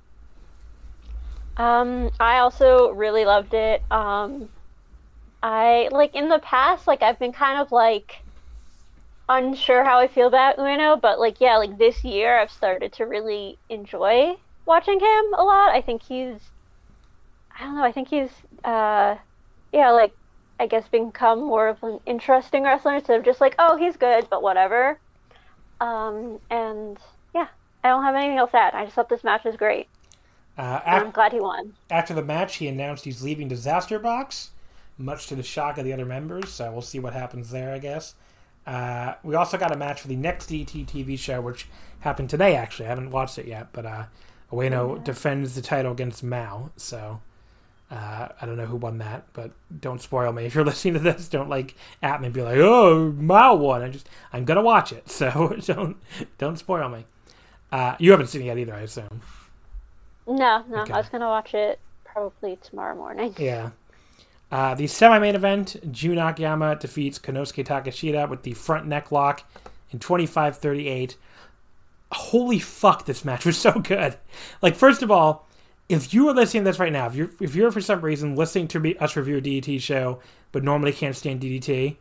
Um, 1.57 2.11
I 2.19 2.39
also 2.39 2.91
really 2.91 3.25
loved 3.25 3.53
it. 3.53 3.83
Um, 3.91 4.49
I 5.41 5.89
like 5.91 6.15
in 6.15 6.29
the 6.29 6.39
past, 6.39 6.87
like 6.87 7.01
I've 7.01 7.19
been 7.19 7.33
kind 7.33 7.59
of 7.61 7.71
like 7.71 8.25
unsure 9.29 9.83
how 9.83 9.99
I 9.99 10.07
feel 10.07 10.27
about 10.27 10.57
Ueno, 10.57 10.99
but 11.01 11.19
like 11.19 11.39
yeah, 11.41 11.57
like 11.57 11.77
this 11.77 12.03
year 12.03 12.39
I've 12.39 12.51
started 12.51 12.93
to 12.93 13.05
really 13.05 13.59
enjoy 13.69 14.33
watching 14.65 14.99
him 14.99 15.33
a 15.37 15.43
lot. 15.43 15.71
I 15.75 15.81
think 15.81 16.03
he's, 16.03 16.51
I 17.57 17.63
don't 17.63 17.75
know, 17.75 17.83
I 17.83 17.91
think 17.91 18.09
he's, 18.09 18.29
uh, 18.63 19.17
yeah, 19.71 19.91
like 19.91 20.13
I 20.59 20.67
guess 20.67 20.87
become 20.89 21.39
more 21.45 21.67
of 21.69 21.83
an 21.83 21.99
interesting 22.05 22.63
wrestler 22.63 22.95
instead 22.95 23.19
of 23.19 23.25
just 23.25 23.41
like 23.41 23.55
oh 23.59 23.77
he's 23.77 23.97
good 23.97 24.27
but 24.29 24.41
whatever. 24.43 24.99
Um, 25.81 26.39
and 26.49 26.97
yeah, 27.35 27.47
I 27.83 27.89
don't 27.89 28.03
have 28.03 28.15
anything 28.15 28.37
else 28.37 28.51
to 28.51 28.57
add. 28.57 28.73
I 28.75 28.85
just 28.85 28.95
thought 28.95 29.09
this 29.09 29.23
match 29.23 29.43
was 29.45 29.57
great. 29.57 29.89
Uh, 30.57 30.81
And 30.85 31.05
I'm 31.05 31.11
glad 31.11 31.33
he 31.33 31.39
won. 31.39 31.73
after 31.89 32.13
the 32.13 32.23
match, 32.23 32.55
he 32.57 32.67
announced 32.67 33.05
he's 33.05 33.21
leaving 33.21 33.47
Disaster 33.47 33.99
Box, 33.99 34.51
much 34.97 35.27
to 35.27 35.35
the 35.35 35.43
shock 35.43 35.77
of 35.77 35.85
the 35.85 35.93
other 35.93 36.05
members. 36.05 36.49
So 36.49 36.71
we'll 36.71 36.81
see 36.81 36.99
what 36.99 37.13
happens 37.13 37.51
there, 37.51 37.73
I 37.73 37.79
guess. 37.79 38.15
Uh, 38.65 39.13
we 39.23 39.35
also 39.35 39.57
got 39.57 39.71
a 39.71 39.77
match 39.77 40.01
for 40.01 40.07
the 40.07 40.15
next 40.15 40.49
DT 40.49 40.85
TV 40.87 41.17
show, 41.17 41.39
which 41.41 41.67
happened 42.01 42.29
today. 42.29 42.55
Actually, 42.55 42.87
I 42.87 42.89
haven't 42.89 43.11
watched 43.11 43.37
it 43.37 43.45
yet, 43.47 43.67
but 43.71 43.85
uh, 43.85 44.05
Ueno 44.51 45.01
defends 45.03 45.55
the 45.55 45.61
title 45.61 45.91
against 45.91 46.23
Mao. 46.23 46.71
So 46.75 47.21
uh, 47.89 48.27
I 48.41 48.45
don't 48.45 48.57
know 48.57 48.65
who 48.65 48.75
won 48.75 48.97
that, 48.97 49.25
but 49.33 49.51
don't 49.79 50.01
spoil 50.01 50.33
me 50.33 50.45
if 50.47 50.55
you're 50.55 50.65
listening 50.65 50.95
to 50.95 50.99
this. 50.99 51.29
Don't 51.29 51.49
like 51.49 51.75
at 52.01 52.19
me 52.19 52.25
and 52.27 52.33
be 52.33 52.41
like, 52.41 52.57
"Oh, 52.57 53.13
Mao 53.15 53.55
won." 53.55 53.83
I 53.83 53.89
just 53.89 54.09
I'm 54.33 54.43
gonna 54.43 54.61
watch 54.63 54.91
it, 54.91 55.09
so 55.09 55.55
don't 55.65 55.95
don't 56.37 56.57
spoil 56.57 56.89
me. 56.89 57.05
Uh, 57.71 57.95
you 57.99 58.11
haven't 58.11 58.27
seen 58.27 58.41
it 58.41 58.45
yet 58.45 58.57
either, 58.57 58.73
I 58.73 58.81
assume. 58.81 59.21
No, 60.27 60.63
no, 60.69 60.81
Okay. 60.81 60.93
I 60.93 60.97
was 60.97 61.09
gonna 61.09 61.27
watch 61.27 61.53
it 61.53 61.79
probably 62.03 62.57
tomorrow 62.61 62.95
morning. 62.95 63.33
Yeah. 63.37 63.71
Uh, 64.51 64.75
the 64.75 64.87
semi-main 64.87 65.35
event, 65.35 65.75
Jun 65.91 66.17
Akiyama 66.17 66.77
defeats 66.77 67.19
Konosuke 67.19 67.65
Takeshita 67.65 68.29
with 68.29 68.43
the 68.43 68.53
front 68.53 68.87
neck 68.87 69.11
lock 69.11 69.43
in 69.91 69.99
25-38. 69.99 71.15
Holy 72.13 72.59
fuck, 72.59 73.05
this 73.05 73.25
match 73.25 73.45
was 73.45 73.57
so 73.67 73.73
good. 73.73 74.17
Like, 74.61 74.75
first 74.75 75.01
of 75.03 75.11
all, 75.11 75.47
if 75.89 76.13
you 76.13 76.27
are 76.29 76.33
listening 76.33 76.63
to 76.63 76.69
this 76.69 76.79
right 76.79 76.91
now, 76.91 77.07
if 77.07 77.15
you're 77.15 77.29
if 77.39 77.55
you're 77.55 77.71
for 77.71 77.81
some 77.81 78.01
reason 78.01 78.35
listening 78.35 78.67
to 78.69 78.79
me, 78.79 78.95
us 78.97 79.15
review 79.15 79.37
a 79.37 79.41
DDT 79.41 79.79
show, 79.81 80.19
but 80.51 80.63
normally 80.63 80.91
can't 80.91 81.15
stand 81.15 81.41
DDT, 81.41 81.95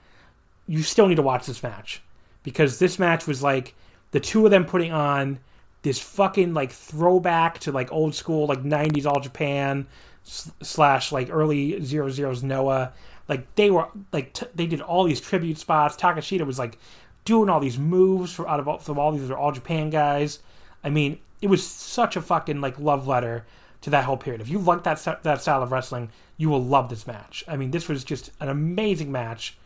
you 0.67 0.83
still 0.83 1.07
need 1.07 1.15
to 1.17 1.23
watch 1.23 1.47
this 1.47 1.63
match 1.63 2.03
because 2.43 2.79
this 2.81 2.99
match 2.99 3.27
was 3.27 3.43
like 3.43 3.75
the 4.11 4.19
two 4.21 4.45
of 4.45 4.51
them 4.51 4.65
putting 4.65 4.93
on 4.93 5.39
this 5.87 6.01
fucking 6.01 6.53
like 6.53 6.73
throwback 6.73 7.61
to 7.61 7.71
like 7.71 7.93
old 7.93 8.13
school 8.13 8.49
like 8.49 8.65
90s 8.65 9.07
all 9.07 9.21
japan 9.21 9.87
slash 10.27 11.13
like 11.13 11.29
early 11.31 11.81
zero 11.83 12.11
zeros 12.11 12.43
noah. 12.43 12.93
Like 13.29 13.55
they 13.55 13.71
were 13.71 13.87
like 14.13 14.33
t- 14.33 14.47
they 14.55 14.67
did 14.67 14.81
all 14.81 15.05
these 15.05 15.21
tribute 15.21 15.59
spots. 15.59 15.97
Takeshita 15.97 16.45
was 16.45 16.59
like 16.59 16.79
doing 17.25 17.49
all 17.49 17.61
these 17.61 17.79
moves 17.79 18.33
for 18.33 18.49
out 18.49 18.61
of 18.61 18.69
all, 18.69 18.79
from 18.79 18.99
all 18.99 19.13
these 19.13 19.31
are 19.31 19.37
all 19.37 19.53
japan 19.53 19.91
guys. 19.91 20.41
I 20.83 20.91
mean 20.91 21.19
it 21.41 21.49
was 21.49 21.65
such 21.65 22.17
a 22.17 22.21
fucking 22.21 22.61
like 22.61 22.79
love 22.81 23.07
letter 23.07 23.47
to 23.83 23.91
that 23.91 24.05
whole 24.05 24.17
period. 24.17 24.41
If 24.41 24.49
you 24.49 24.59
like 24.59 24.83
that 24.83 25.23
that 25.23 25.41
style 25.41 25.63
of 25.63 25.71
wrestling 25.71 26.11
you 26.37 26.49
will 26.49 26.63
love 26.63 26.89
this 26.89 27.07
match. 27.07 27.45
I 27.47 27.57
mean 27.57 27.71
this 27.71 27.89
was 27.89 28.03
just 28.03 28.33
an 28.41 28.49
amazing 28.49 29.13
match. 29.13 29.57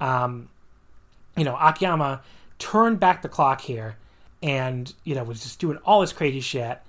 Um 0.00 0.48
you 1.36 1.44
know, 1.44 1.56
Akiyama 1.56 2.22
turned 2.58 2.98
back 2.98 3.22
the 3.22 3.28
clock 3.28 3.60
here 3.60 3.96
and, 4.42 4.92
you 5.04 5.14
know, 5.14 5.24
was 5.24 5.42
just 5.42 5.58
doing 5.58 5.78
all 5.84 6.00
this 6.00 6.12
crazy 6.12 6.40
shit. 6.40 6.80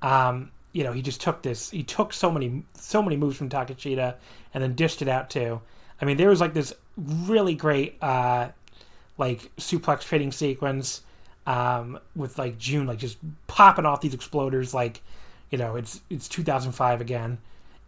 Um, 0.00 0.50
you 0.72 0.84
know, 0.84 0.92
he 0.92 1.02
just 1.02 1.20
took 1.20 1.42
this, 1.42 1.70
he 1.70 1.82
took 1.82 2.12
so 2.12 2.30
many, 2.30 2.62
so 2.74 3.02
many 3.02 3.16
moves 3.16 3.36
from 3.36 3.48
Takeshita 3.48 4.14
and 4.54 4.62
then 4.62 4.74
dished 4.74 5.02
it 5.02 5.08
out 5.08 5.30
too. 5.30 5.60
I 6.00 6.04
mean, 6.04 6.16
there 6.16 6.28
was 6.28 6.40
like 6.40 6.54
this 6.54 6.72
really 6.96 7.54
great, 7.54 8.02
uh, 8.02 8.48
like 9.18 9.54
suplex 9.56 10.00
trading 10.02 10.32
sequence, 10.32 11.02
um, 11.46 11.98
with 12.16 12.38
like 12.38 12.58
Jun, 12.58 12.86
like 12.86 12.98
just 12.98 13.18
popping 13.46 13.84
off 13.84 14.00
these 14.00 14.14
exploders, 14.14 14.72
like, 14.72 15.02
you 15.50 15.58
know, 15.58 15.76
it's, 15.76 16.00
it's 16.08 16.28
2005 16.28 17.00
again. 17.00 17.38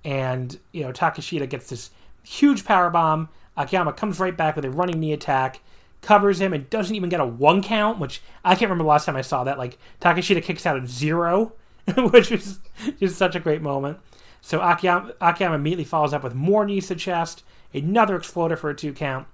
And, 0.05 0.59
you 0.73 0.83
know, 0.83 0.93
Takeshita 0.93 1.49
gets 1.49 1.71
this 1.71 1.91
huge 2.23 2.65
power 2.65 2.91
bomb. 2.91 3.29
Akiyama 3.57 3.93
comes 3.93 4.19
right 4.19 4.37
back 4.37 4.57
with 4.57 4.65
a 4.65 4.71
running 4.71 5.01
knee 5.01 5.13
attack, 5.13 5.61
covers 6.05 6.41
him, 6.41 6.53
and 6.53 6.69
doesn't 6.71 6.95
even 6.95 7.09
get 7.09 7.21
a 7.21 7.27
one 7.27 7.63
count, 7.63 7.99
which 7.99 8.23
I 8.45 8.55
can't 8.55 8.71
remember 8.71 8.85
the 8.85 8.91
last 8.91 9.07
time 9.07 9.17
I 9.17 9.23
saw 9.23 9.45
that. 9.45 9.59
Like 9.59 9.79
Takeshita 10.01 10.43
kicks 10.43 10.67
out 10.67 10.77
at 10.77 10.87
zero, 10.87 11.53
which 11.97 12.31
was 12.31 12.61
just 13.01 13.17
such 13.17 13.35
a 13.35 13.41
great 13.41 13.63
moment. 13.63 13.99
So 14.41 14.61
Akiyama, 14.61 15.15
Akiyama 15.21 15.55
immediately 15.55 15.85
follows 15.85 16.13
up 16.13 16.23
with 16.23 16.35
more 16.35 16.67
knees 16.67 16.89
to 16.89 16.95
chest, 16.95 17.43
another 17.73 18.15
exploder 18.17 18.57
for 18.57 18.71
a 18.71 18.75
two 18.75 18.93
count, 18.93 19.27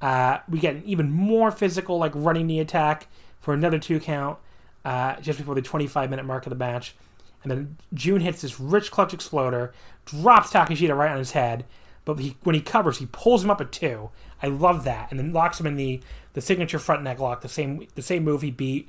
Uh, 0.00 0.38
we 0.48 0.58
get 0.58 0.76
an 0.76 0.82
even 0.84 1.10
more 1.10 1.50
physical, 1.50 1.98
like 1.98 2.12
running 2.14 2.46
knee 2.46 2.60
attack 2.60 3.06
for 3.40 3.54
another 3.54 3.78
two 3.78 4.00
count 4.00 4.38
uh, 4.84 5.20
just 5.20 5.38
before 5.38 5.54
the 5.54 5.62
25 5.62 6.10
minute 6.10 6.24
mark 6.24 6.46
of 6.46 6.50
the 6.50 6.56
match. 6.56 6.94
And 7.42 7.50
then 7.50 7.76
Jun 7.94 8.20
hits 8.20 8.42
this 8.42 8.58
rich 8.58 8.90
clutch 8.90 9.14
exploder, 9.14 9.72
drops 10.04 10.50
Takeshita 10.52 10.96
right 10.96 11.10
on 11.10 11.18
his 11.18 11.32
head. 11.32 11.64
But 12.04 12.18
he, 12.18 12.36
when 12.42 12.54
he 12.54 12.60
covers, 12.62 12.98
he 12.98 13.06
pulls 13.06 13.44
him 13.44 13.50
up 13.50 13.60
at 13.60 13.70
two. 13.70 14.10
I 14.42 14.46
love 14.48 14.84
that, 14.84 15.10
and 15.10 15.18
then 15.18 15.32
locks 15.32 15.58
him 15.58 15.66
in 15.66 15.76
the, 15.76 16.00
the 16.34 16.40
signature 16.40 16.78
front 16.78 17.02
neck 17.02 17.18
lock, 17.18 17.40
the 17.40 17.48
same 17.48 17.86
the 17.94 18.02
same 18.02 18.24
move 18.24 18.42
he 18.42 18.50
beat. 18.50 18.88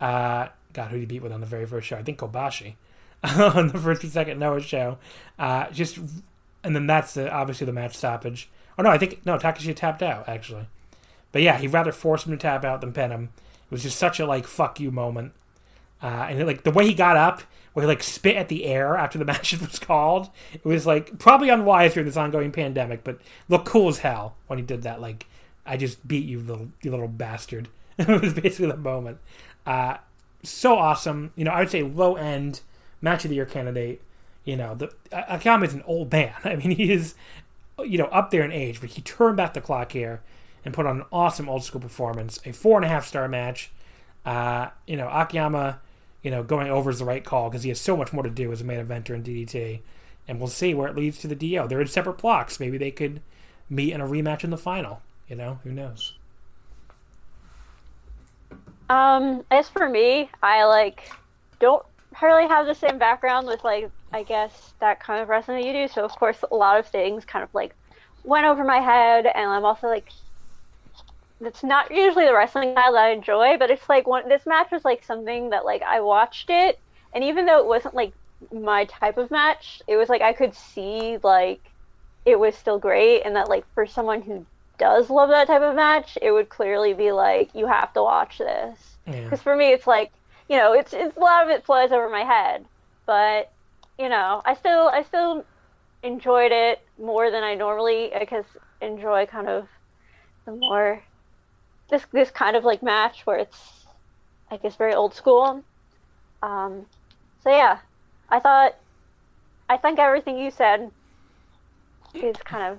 Uh, 0.00 0.48
God, 0.72 0.88
who 0.90 0.96
did 0.96 1.00
he 1.00 1.06
beat 1.06 1.22
with 1.22 1.32
on 1.32 1.40
the 1.40 1.46
very 1.46 1.66
first 1.66 1.86
show? 1.86 1.96
I 1.96 2.02
think 2.02 2.18
Kobashi 2.18 2.74
on 3.22 3.68
the 3.68 3.78
first 3.78 4.02
and 4.02 4.12
second 4.12 4.38
Noah 4.38 4.60
show. 4.60 4.98
Uh, 5.38 5.70
just 5.70 5.98
and 6.62 6.74
then 6.74 6.86
that's 6.86 7.14
the, 7.14 7.30
obviously 7.32 7.64
the 7.66 7.72
match 7.72 7.96
stoppage. 7.96 8.48
Oh 8.78 8.82
no, 8.82 8.90
I 8.90 8.98
think 8.98 9.24
no 9.24 9.38
Takashi 9.38 9.74
tapped 9.74 10.02
out 10.02 10.28
actually. 10.28 10.66
But 11.32 11.42
yeah, 11.42 11.58
he'd 11.58 11.72
rather 11.72 11.92
force 11.92 12.26
him 12.26 12.32
to 12.32 12.36
tap 12.36 12.64
out 12.64 12.80
than 12.80 12.92
pin 12.92 13.10
him. 13.10 13.30
It 13.66 13.70
was 13.70 13.82
just 13.82 13.98
such 13.98 14.20
a 14.20 14.26
like 14.26 14.46
fuck 14.46 14.80
you 14.80 14.90
moment. 14.90 15.32
Uh, 16.02 16.26
and 16.28 16.46
like 16.46 16.64
the 16.64 16.70
way 16.70 16.86
he 16.86 16.94
got 16.94 17.16
up, 17.16 17.42
where 17.72 17.84
he 17.84 17.86
like 17.86 18.02
spit 18.02 18.36
at 18.36 18.48
the 18.48 18.64
air 18.64 18.96
after 18.96 19.18
the 19.18 19.24
match 19.26 19.58
was 19.60 19.78
called, 19.78 20.30
it 20.52 20.64
was 20.64 20.86
like 20.86 21.18
probably 21.18 21.48
unwise 21.48 21.94
during 21.94 22.06
this 22.06 22.16
ongoing 22.16 22.52
pandemic, 22.52 23.04
but 23.04 23.18
looked 23.48 23.66
cool 23.66 23.88
as 23.88 23.98
hell 23.98 24.36
when 24.46 24.58
he 24.58 24.64
did 24.64 24.82
that. 24.82 25.00
Like, 25.00 25.26
I 25.64 25.76
just 25.76 26.06
beat 26.06 26.26
you, 26.26 26.40
little 26.40 26.68
you 26.82 26.90
little 26.90 27.08
bastard. 27.08 27.68
it 27.98 28.20
was 28.20 28.34
basically 28.34 28.66
the 28.66 28.76
moment. 28.76 29.18
Uh, 29.66 29.98
so 30.42 30.76
awesome. 30.76 31.32
You 31.36 31.44
know, 31.44 31.50
I 31.50 31.60
would 31.60 31.70
say 31.70 31.82
low 31.82 32.16
end 32.16 32.60
match 33.00 33.24
of 33.24 33.28
the 33.28 33.36
year 33.36 33.46
candidate. 33.46 34.02
You 34.44 34.56
know, 34.56 34.74
the 34.74 34.90
is 35.62 35.74
an 35.74 35.82
old 35.86 36.10
man. 36.10 36.34
I 36.44 36.56
mean, 36.56 36.70
he 36.70 36.92
is 36.92 37.14
you 37.84 37.98
know 37.98 38.06
up 38.06 38.30
there 38.30 38.42
in 38.42 38.52
age, 38.52 38.80
but 38.80 38.90
he 38.90 39.02
turned 39.02 39.36
back 39.36 39.54
the 39.54 39.60
clock 39.60 39.92
here 39.92 40.22
and 40.64 40.74
put 40.74 40.86
on 40.86 41.00
an 41.00 41.06
awesome 41.12 41.48
old 41.48 41.64
school 41.64 41.80
performance. 41.80 42.40
A 42.44 42.52
four 42.52 42.76
and 42.76 42.84
a 42.84 42.88
half 42.88 43.06
star 43.06 43.28
match. 43.28 43.70
Uh, 44.24 44.68
you 44.86 44.96
know, 44.96 45.08
Akiyama 45.08 45.80
you 46.22 46.30
know, 46.30 46.42
going 46.42 46.68
over 46.68 46.90
is 46.90 46.98
the 46.98 47.04
right 47.04 47.24
call 47.24 47.48
because 47.48 47.62
he 47.62 47.70
has 47.70 47.80
so 47.80 47.96
much 47.96 48.12
more 48.12 48.22
to 48.22 48.30
do 48.30 48.52
as 48.52 48.60
a 48.60 48.64
main 48.64 48.84
eventer 48.84 49.14
in 49.14 49.22
DDT. 49.22 49.80
And 50.28 50.38
we'll 50.38 50.48
see 50.48 50.74
where 50.74 50.88
it 50.88 50.96
leads 50.96 51.18
to 51.18 51.28
the 51.28 51.34
DO. 51.34 51.66
They're 51.68 51.80
in 51.80 51.86
separate 51.86 52.18
blocks. 52.18 52.60
Maybe 52.60 52.78
they 52.78 52.90
could 52.90 53.20
meet 53.68 53.92
in 53.92 54.00
a 54.00 54.06
rematch 54.06 54.44
in 54.44 54.50
the 54.50 54.58
final. 54.58 55.00
You 55.28 55.36
know, 55.36 55.60
who 55.64 55.72
knows? 55.72 56.14
Um, 58.90 59.44
as 59.50 59.68
for 59.68 59.88
me, 59.88 60.28
I 60.42 60.64
like 60.64 61.10
don't 61.60 61.84
really 62.20 62.48
have 62.48 62.66
the 62.66 62.74
same 62.74 62.98
background 62.98 63.46
with 63.46 63.62
like 63.62 63.90
I 64.12 64.24
guess 64.24 64.74
that 64.80 64.98
kind 65.00 65.22
of 65.22 65.28
wrestling 65.28 65.60
that 65.60 65.66
you 65.66 65.72
do. 65.72 65.88
So 65.92 66.04
of 66.04 66.10
course, 66.16 66.44
a 66.50 66.54
lot 66.54 66.78
of 66.78 66.86
things 66.86 67.24
kind 67.24 67.44
of 67.44 67.54
like 67.54 67.74
went 68.24 68.46
over 68.46 68.64
my 68.64 68.78
head, 68.78 69.26
and 69.26 69.48
I'm 69.48 69.64
also 69.64 69.86
like 69.86 70.10
it's 71.40 71.62
not 71.62 71.90
usually 71.90 72.26
the 72.26 72.34
wrestling 72.34 72.72
style 72.72 72.92
that 72.92 73.04
I 73.04 73.10
enjoy, 73.10 73.56
but 73.58 73.70
it's 73.70 73.88
like 73.88 74.06
one 74.06 74.28
this 74.28 74.46
match 74.46 74.70
was 74.70 74.84
like 74.84 75.04
something 75.04 75.50
that 75.50 75.64
like 75.64 75.82
I 75.82 76.00
watched 76.00 76.50
it 76.50 76.78
and 77.14 77.24
even 77.24 77.46
though 77.46 77.60
it 77.60 77.66
wasn't 77.66 77.94
like 77.94 78.12
my 78.52 78.84
type 78.86 79.18
of 79.18 79.30
match, 79.30 79.82
it 79.86 79.96
was 79.96 80.08
like 80.08 80.22
I 80.22 80.32
could 80.32 80.54
see 80.54 81.18
like 81.22 81.60
it 82.24 82.38
was 82.38 82.54
still 82.54 82.78
great 82.78 83.22
and 83.22 83.36
that 83.36 83.48
like 83.48 83.64
for 83.74 83.86
someone 83.86 84.22
who 84.22 84.44
does 84.78 85.10
love 85.10 85.30
that 85.30 85.46
type 85.46 85.62
of 85.62 85.74
match, 85.74 86.16
it 86.22 86.30
would 86.32 86.48
clearly 86.48 86.94
be 86.94 87.12
like 87.12 87.54
you 87.54 87.66
have 87.66 87.92
to 87.94 88.02
watch 88.02 88.38
this. 88.38 88.96
Because 89.04 89.30
yeah. 89.30 89.36
for 89.36 89.56
me 89.56 89.72
it's 89.72 89.86
like, 89.86 90.12
you 90.48 90.56
know, 90.56 90.72
it's 90.72 90.92
it's 90.92 91.16
a 91.16 91.20
lot 91.20 91.44
of 91.44 91.50
it 91.50 91.64
flies 91.64 91.92
over 91.92 92.08
my 92.08 92.22
head, 92.22 92.64
but 93.06 93.52
you 93.98 94.08
know, 94.08 94.42
I 94.44 94.54
still 94.54 94.88
I 94.88 95.02
still 95.02 95.44
enjoyed 96.02 96.52
it 96.52 96.80
more 96.98 97.30
than 97.30 97.42
I 97.42 97.54
normally 97.54 98.14
I 98.14 98.20
because 98.20 98.44
enjoy 98.80 99.26
kind 99.26 99.48
of 99.48 99.68
the 100.46 100.52
more 100.52 101.02
this 101.90 102.06
this 102.12 102.30
kind 102.30 102.56
of 102.56 102.64
like 102.64 102.82
match 102.82 103.22
where 103.26 103.38
it's 103.38 103.86
I 104.50 104.56
guess 104.56 104.76
very 104.76 104.94
old 104.94 105.14
school. 105.14 105.62
Um, 106.42 106.86
so 107.42 107.50
yeah, 107.50 107.78
I 108.28 108.40
thought 108.40 108.74
I 109.68 109.76
think 109.76 109.98
everything 109.98 110.38
you 110.38 110.50
said 110.50 110.90
is 112.14 112.36
kind 112.44 112.72
of 112.72 112.78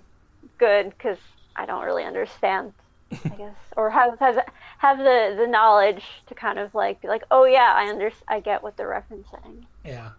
good 0.58 0.90
because 0.90 1.18
I 1.56 1.66
don't 1.66 1.84
really 1.84 2.04
understand, 2.04 2.74
I 3.12 3.30
guess, 3.30 3.56
or 3.78 3.90
have 3.90 4.20
have 4.20 4.40
have 4.80 4.98
the 4.98 5.36
the 5.38 5.48
knowledge 5.48 6.04
to 6.28 6.36
kind 6.36 6.60
of 6.60 6.74
like 6.74 7.02
be 7.02 7.08
like, 7.08 7.24
oh 7.32 7.46
yeah, 7.46 7.74
I 7.76 7.90
under 7.90 8.12
I 8.28 8.40
get 8.40 8.64
what 8.64 8.78
they're 8.78 8.90
referencing. 8.90 9.64
Yeah. 9.86 10.12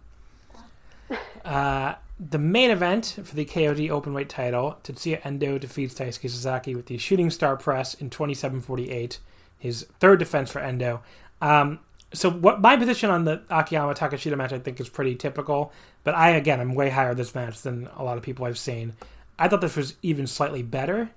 Uh, 1.45 1.95
the 2.31 2.39
main 2.39 2.71
event 2.71 3.19
for 3.25 3.35
the 3.35 3.45
KOD 3.45 3.89
Openweight 3.89 4.29
title, 4.29 4.79
Tetsuya 4.85 5.25
Endo 5.25 5.59
defeats 5.59 5.95
Daisuke 5.95 6.31
Sasaki 6.31 6.75
with 6.75 6.87
the 6.87 6.99
Shooting 6.99 7.31
Star 7.31 7.57
Press 7.57 7.95
in 7.95 8.11
27:48, 8.11 9.19
his 9.59 9.87
third 9.99 10.19
defense 10.19 10.51
for 10.51 10.61
Endo. 10.61 11.03
Um, 11.41 11.81
so 12.13 12.31
what 12.31 12.61
my 12.61 12.77
position 12.77 13.11
on 13.11 13.25
the 13.25 13.43
Akiyama 13.51 13.95
Takeshita 13.95 14.37
match 14.37 14.53
I 14.53 14.59
think 14.59 14.79
is 14.79 14.89
pretty 14.89 15.17
typical, 15.17 15.73
but 16.05 16.15
I 16.15 16.31
again 16.31 16.61
I'm 16.61 16.75
way 16.75 16.91
higher 16.91 17.15
this 17.15 17.35
match 17.35 17.63
than 17.63 17.89
a 17.97 18.05
lot 18.05 18.17
of 18.17 18.23
people 18.23 18.45
I've 18.45 18.59
seen. 18.59 18.93
I 19.39 19.49
thought 19.49 19.61
this 19.61 19.77
was 19.77 19.97
even 20.03 20.27
slightly 20.27 20.63
better 20.63 21.11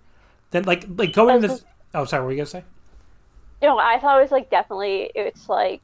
than 0.52 0.64
like 0.64 0.86
like 0.98 1.14
going 1.14 1.42
this. 1.42 1.64
Oh, 1.94 2.06
sorry, 2.06 2.24
what 2.24 2.28
were 2.28 2.32
you 2.32 2.38
gonna 2.38 2.48
say? 2.48 2.64
You 3.62 3.68
know, 3.68 3.78
I 3.78 4.00
thought 4.00 4.18
it 4.18 4.22
was 4.22 4.32
like 4.32 4.50
definitely 4.50 5.12
it's 5.14 5.48
like 5.50 5.82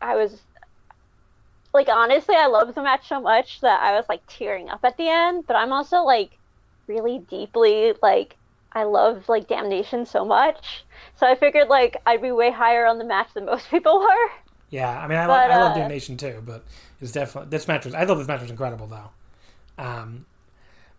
I 0.00 0.16
was 0.16 0.40
like 1.72 1.88
honestly, 1.88 2.34
I 2.36 2.46
love 2.46 2.74
the 2.74 2.82
match 2.82 3.08
so 3.08 3.20
much 3.20 3.60
that 3.60 3.80
I 3.80 3.92
was 3.92 4.04
like 4.08 4.22
tearing 4.26 4.68
up 4.68 4.80
at 4.84 4.96
the 4.96 5.08
end. 5.08 5.46
But 5.46 5.56
I'm 5.56 5.72
also 5.72 6.02
like 6.02 6.38
really 6.86 7.18
deeply 7.18 7.94
like 8.02 8.36
I 8.72 8.84
love 8.84 9.28
like 9.28 9.48
Damnation 9.48 10.06
so 10.06 10.24
much, 10.24 10.84
so 11.16 11.26
I 11.26 11.34
figured 11.34 11.68
like 11.68 11.96
I'd 12.06 12.22
be 12.22 12.32
way 12.32 12.50
higher 12.50 12.86
on 12.86 12.98
the 12.98 13.04
match 13.04 13.34
than 13.34 13.46
most 13.46 13.68
people 13.70 14.00
were. 14.00 14.30
Yeah, 14.70 14.88
I 14.88 15.08
mean, 15.08 15.18
I, 15.18 15.26
but, 15.26 15.50
I 15.50 15.56
love 15.58 15.72
uh, 15.72 15.80
Damnation 15.80 16.16
too, 16.16 16.42
but 16.44 16.64
it's 17.00 17.12
definitely 17.12 17.50
this 17.50 17.66
match 17.66 17.84
was. 17.84 17.94
I 17.94 18.04
thought 18.06 18.16
this 18.16 18.28
match 18.28 18.42
was 18.42 18.50
incredible 18.50 18.86
though. 18.86 19.10
Um, 19.82 20.26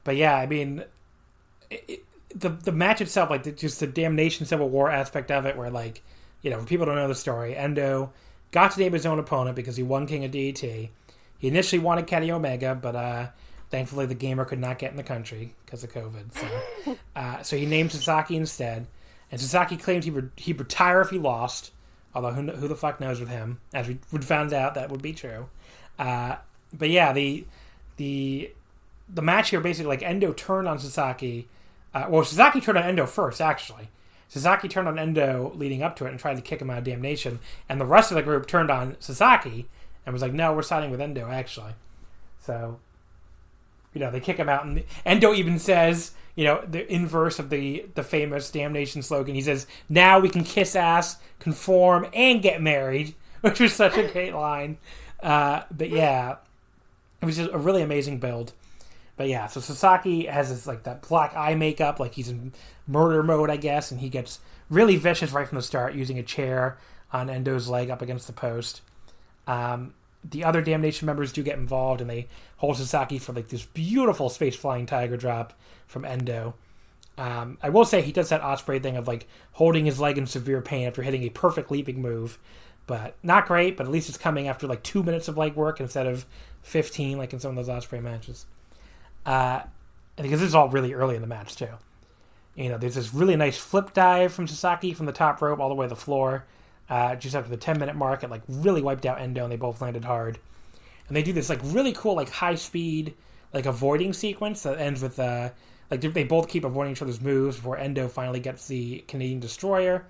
but 0.04 0.16
yeah, 0.16 0.36
I 0.36 0.46
mean, 0.46 0.84
it, 1.70 2.04
the 2.36 2.50
the 2.50 2.72
match 2.72 3.02
itself, 3.02 3.30
like 3.30 3.44
the, 3.44 3.52
just 3.52 3.80
the 3.80 3.88
Damnation 3.88 4.46
Civil 4.46 4.70
War 4.70 4.90
aspect 4.90 5.32
of 5.32 5.46
it, 5.46 5.56
where 5.56 5.70
like 5.70 6.02
you 6.42 6.50
know, 6.50 6.64
people 6.64 6.86
don't 6.86 6.96
know 6.96 7.08
the 7.08 7.16
story, 7.16 7.56
Endo 7.56 8.12
got 8.52 8.72
to 8.72 8.80
name 8.80 8.94
his 8.94 9.06
own 9.06 9.20
opponent 9.20 9.56
because 9.56 9.76
he 9.76 9.84
won 9.84 10.08
King 10.08 10.26
of 10.26 10.32
DDT. 10.32 10.90
He 11.40 11.48
initially 11.48 11.80
wanted 11.80 12.08
Kenny 12.08 12.32
Omega, 12.32 12.76
but 12.76 12.96
uh, 12.96 13.28
thankfully 13.70 14.06
the 14.06 14.16
gamer 14.16 14.46
could 14.46 14.60
not 14.60 14.78
get 14.78 14.92
in 14.92 14.98
the 14.98 15.04
country 15.04 15.56
because 15.66 15.84
of 15.84 15.92
COVID. 15.92 16.34
So, 16.34 16.98
uh, 17.16 17.42
so 17.42 17.58
he 17.58 17.66
named 17.66 17.92
Sasaki 17.92 18.36
instead. 18.36 18.86
And 19.32 19.40
Sasaki 19.40 19.78
claimed 19.78 20.04
he 20.04 20.12
would 20.12 20.32
he'd 20.36 20.60
retire 20.60 21.02
if 21.02 21.10
he 21.10 21.18
lost. 21.18 21.72
Although 22.14 22.32
who, 22.32 22.52
who 22.52 22.68
the 22.68 22.76
fuck 22.76 23.00
knows 23.00 23.20
with 23.22 23.30
him? 23.30 23.60
As 23.74 23.88
we 23.88 23.98
would 24.12 24.26
found 24.26 24.54
out, 24.54 24.76
that 24.76 24.92
would 24.92 25.02
be 25.02 25.14
true. 25.14 25.48
Uh, 25.98 26.36
but 26.74 26.90
yeah, 26.90 27.14
the 27.14 27.46
the 27.96 28.52
the 29.08 29.22
match 29.22 29.50
here 29.50 29.62
basically 29.62 29.88
like 29.88 30.04
Endo 30.04 30.34
turned 30.34 30.68
on 30.68 30.78
Sasaki. 30.78 31.48
Uh, 31.94 32.06
well, 32.10 32.24
Sasaki 32.24 32.60
turned 32.62 32.78
on 32.78 32.84
Endo 32.84 33.06
first, 33.06 33.40
actually. 33.42 33.90
Sasaki 34.32 34.70
turned 34.70 34.88
on 34.88 34.98
Endo 34.98 35.52
leading 35.56 35.84
up 35.84 35.98
to 35.98 36.06
it 36.06 36.12
and 36.12 36.18
tried 36.18 36.38
to 36.38 36.42
kick 36.42 36.62
him 36.62 36.70
out 36.70 36.78
of 36.78 36.84
Damnation, 36.86 37.40
and 37.68 37.82
the 37.82 37.86
rest 37.86 38.12
of 38.12 38.16
the 38.16 38.24
group 38.24 38.48
turned 38.48 38.72
on 38.72 38.96
Sasaki 39.02 39.68
and 40.06 40.14
was 40.14 40.22
like, 40.22 40.32
"No, 40.32 40.54
we're 40.54 40.62
siding 40.62 40.90
with 40.90 41.02
Endo 41.02 41.30
actually." 41.30 41.74
So, 42.40 42.80
you 43.94 44.00
know, 44.00 44.10
they 44.10 44.22
kick 44.22 44.38
him 44.38 44.48
out, 44.48 44.64
and 44.64 44.86
Endo 45.06 45.34
even 45.34 45.60
says, 45.60 46.12
you 46.36 46.46
know, 46.46 46.64
the 46.66 46.90
inverse 46.90 47.40
of 47.40 47.50
the 47.50 47.86
the 47.94 48.04
famous 48.04 48.50
Damnation 48.50 49.02
slogan. 49.02 49.36
He 49.36 49.42
says, 49.42 49.68
"Now 49.90 50.18
we 50.20 50.30
can 50.30 50.46
kiss 50.46 50.78
ass, 50.78 51.18
conform, 51.40 52.08
and 52.14 52.42
get 52.42 52.62
married," 52.62 53.16
which 53.42 53.60
was 53.60 53.74
such 53.74 53.98
a 53.98 54.08
great 54.08 54.34
line. 54.34 54.78
Uh, 55.22 55.64
but 55.70 55.90
yeah, 55.90 56.38
it 57.22 57.26
was 57.26 57.36
just 57.36 57.52
a 57.52 57.58
really 57.58 57.82
amazing 57.82 58.20
build. 58.20 58.54
But 59.22 59.30
yeah, 59.30 59.46
so 59.46 59.60
Sasaki 59.60 60.26
has 60.26 60.50
this 60.50 60.66
like 60.66 60.82
that 60.82 61.08
black 61.08 61.36
eye 61.36 61.54
makeup, 61.54 62.00
like 62.00 62.16
he's 62.16 62.28
in 62.28 62.54
murder 62.88 63.22
mode, 63.22 63.52
I 63.52 63.56
guess, 63.56 63.92
and 63.92 64.00
he 64.00 64.10
gets 64.10 64.40
really 64.68 64.96
vicious 64.96 65.32
right 65.32 65.48
from 65.48 65.58
the 65.58 65.62
start, 65.62 65.94
using 65.94 66.18
a 66.18 66.24
chair 66.24 66.80
on 67.14 67.30
Endo's 67.30 67.70
leg 67.70 67.92
up 67.92 68.02
against 68.02 68.26
the 68.26 68.34
post. 68.34 68.82
Um, 69.46 69.94
the 70.28 70.44
other 70.44 70.64
Damnation 70.64 71.06
members 71.06 71.32
do 71.32 71.44
get 71.44 71.60
involved, 71.60 72.02
and 72.02 72.10
they 72.10 72.30
hold 72.58 72.78
Sasaki 72.78 73.20
for 73.20 73.32
like 73.32 73.50
this 73.50 73.64
beautiful 73.64 74.28
space 74.28 74.56
flying 74.56 74.88
tiger 74.88 75.18
drop 75.18 75.54
from 75.86 76.04
Endo. 76.04 76.56
Um, 77.20 77.60
I 77.62 77.70
will 77.70 77.86
say 77.86 78.02
he 78.02 78.12
does 78.12 78.30
that 78.30 78.42
Ospreay 78.42 78.82
thing 78.82 78.98
of 78.98 79.08
like 79.08 79.28
holding 79.52 79.86
his 79.86 80.00
leg 80.00 80.18
in 80.18 80.26
severe 80.26 80.64
pain 80.64 80.88
after 80.88 81.04
hitting 81.04 81.22
a 81.26 81.30
perfect 81.30 81.70
leaping 81.70 82.02
move, 82.02 82.40
but 82.88 83.18
not 83.22 83.46
great. 83.46 83.78
But 83.78 83.86
at 83.86 83.92
least 83.92 84.10
it's 84.10 84.18
coming 84.18 84.48
after 84.48 84.66
like 84.66 84.82
two 84.82 85.04
minutes 85.04 85.28
of 85.28 85.38
leg 85.38 85.54
work 85.54 85.80
instead 85.80 86.08
of 86.08 86.26
fifteen, 86.64 87.20
like 87.20 87.34
in 87.34 87.40
some 87.40 87.56
of 87.56 87.68
those 87.68 87.86
Ospreay 87.86 88.02
matches. 88.02 88.48
Uh, 89.26 89.62
because 90.18 90.40
this 90.40 90.50
is 90.50 90.56
all 90.56 90.70
really 90.70 90.94
early 90.94 91.16
in 91.16 91.22
the 91.22 91.28
match 91.28 91.56
too. 91.56 91.70
You 92.56 92.70
know, 92.70 92.78
there's 92.78 92.96
this 92.96 93.14
really 93.14 93.36
nice 93.36 93.58
flip 93.58 93.94
dive 93.94 94.34
from 94.34 94.48
Sasaki 94.48 94.94
from 94.94 95.06
the 95.06 95.12
top 95.12 95.42
rope 95.42 95.60
all 95.60 95.70
the 95.70 95.76
way 95.76 95.86
to 95.86 95.90
the 95.90 95.96
floor. 95.96 96.46
Uh, 96.90 97.16
just 97.16 97.36
after 97.36 97.50
the 97.50 97.58
10 97.58 97.80
minute 97.80 97.96
mark, 97.96 98.24
it 98.24 98.30
like 98.30 98.42
really 98.48 98.82
wiped 98.82 99.06
out 99.06 99.22
Endo, 99.22 99.44
and 99.44 99.52
they 99.52 99.58
both 99.58 99.82
landed 99.82 100.04
hard. 100.04 100.38
And 101.08 101.16
they 101.16 101.24
do 101.24 101.34
this 101.34 101.50
like 101.50 101.60
really 101.64 101.94
cool 101.94 102.16
like 102.16 102.30
high 102.30 102.56
speed 102.56 103.16
like 103.54 103.66
avoiding 103.66 104.14
sequence 104.14 104.64
that 104.64 104.80
ends 104.80 105.02
with 105.02 105.20
uh, 105.20 105.50
like 105.90 106.02
they, 106.02 106.24
both 106.24 106.48
keep 106.48 106.64
avoiding 106.64 106.94
each 106.94 107.02
other's 107.02 107.22
moves 107.22 107.58
before 107.58 107.78
Endo 107.78 108.08
finally 108.08 108.40
gets 108.40 108.68
the 108.68 109.00
Canadian 109.08 109.40
destroyer. 109.40 110.06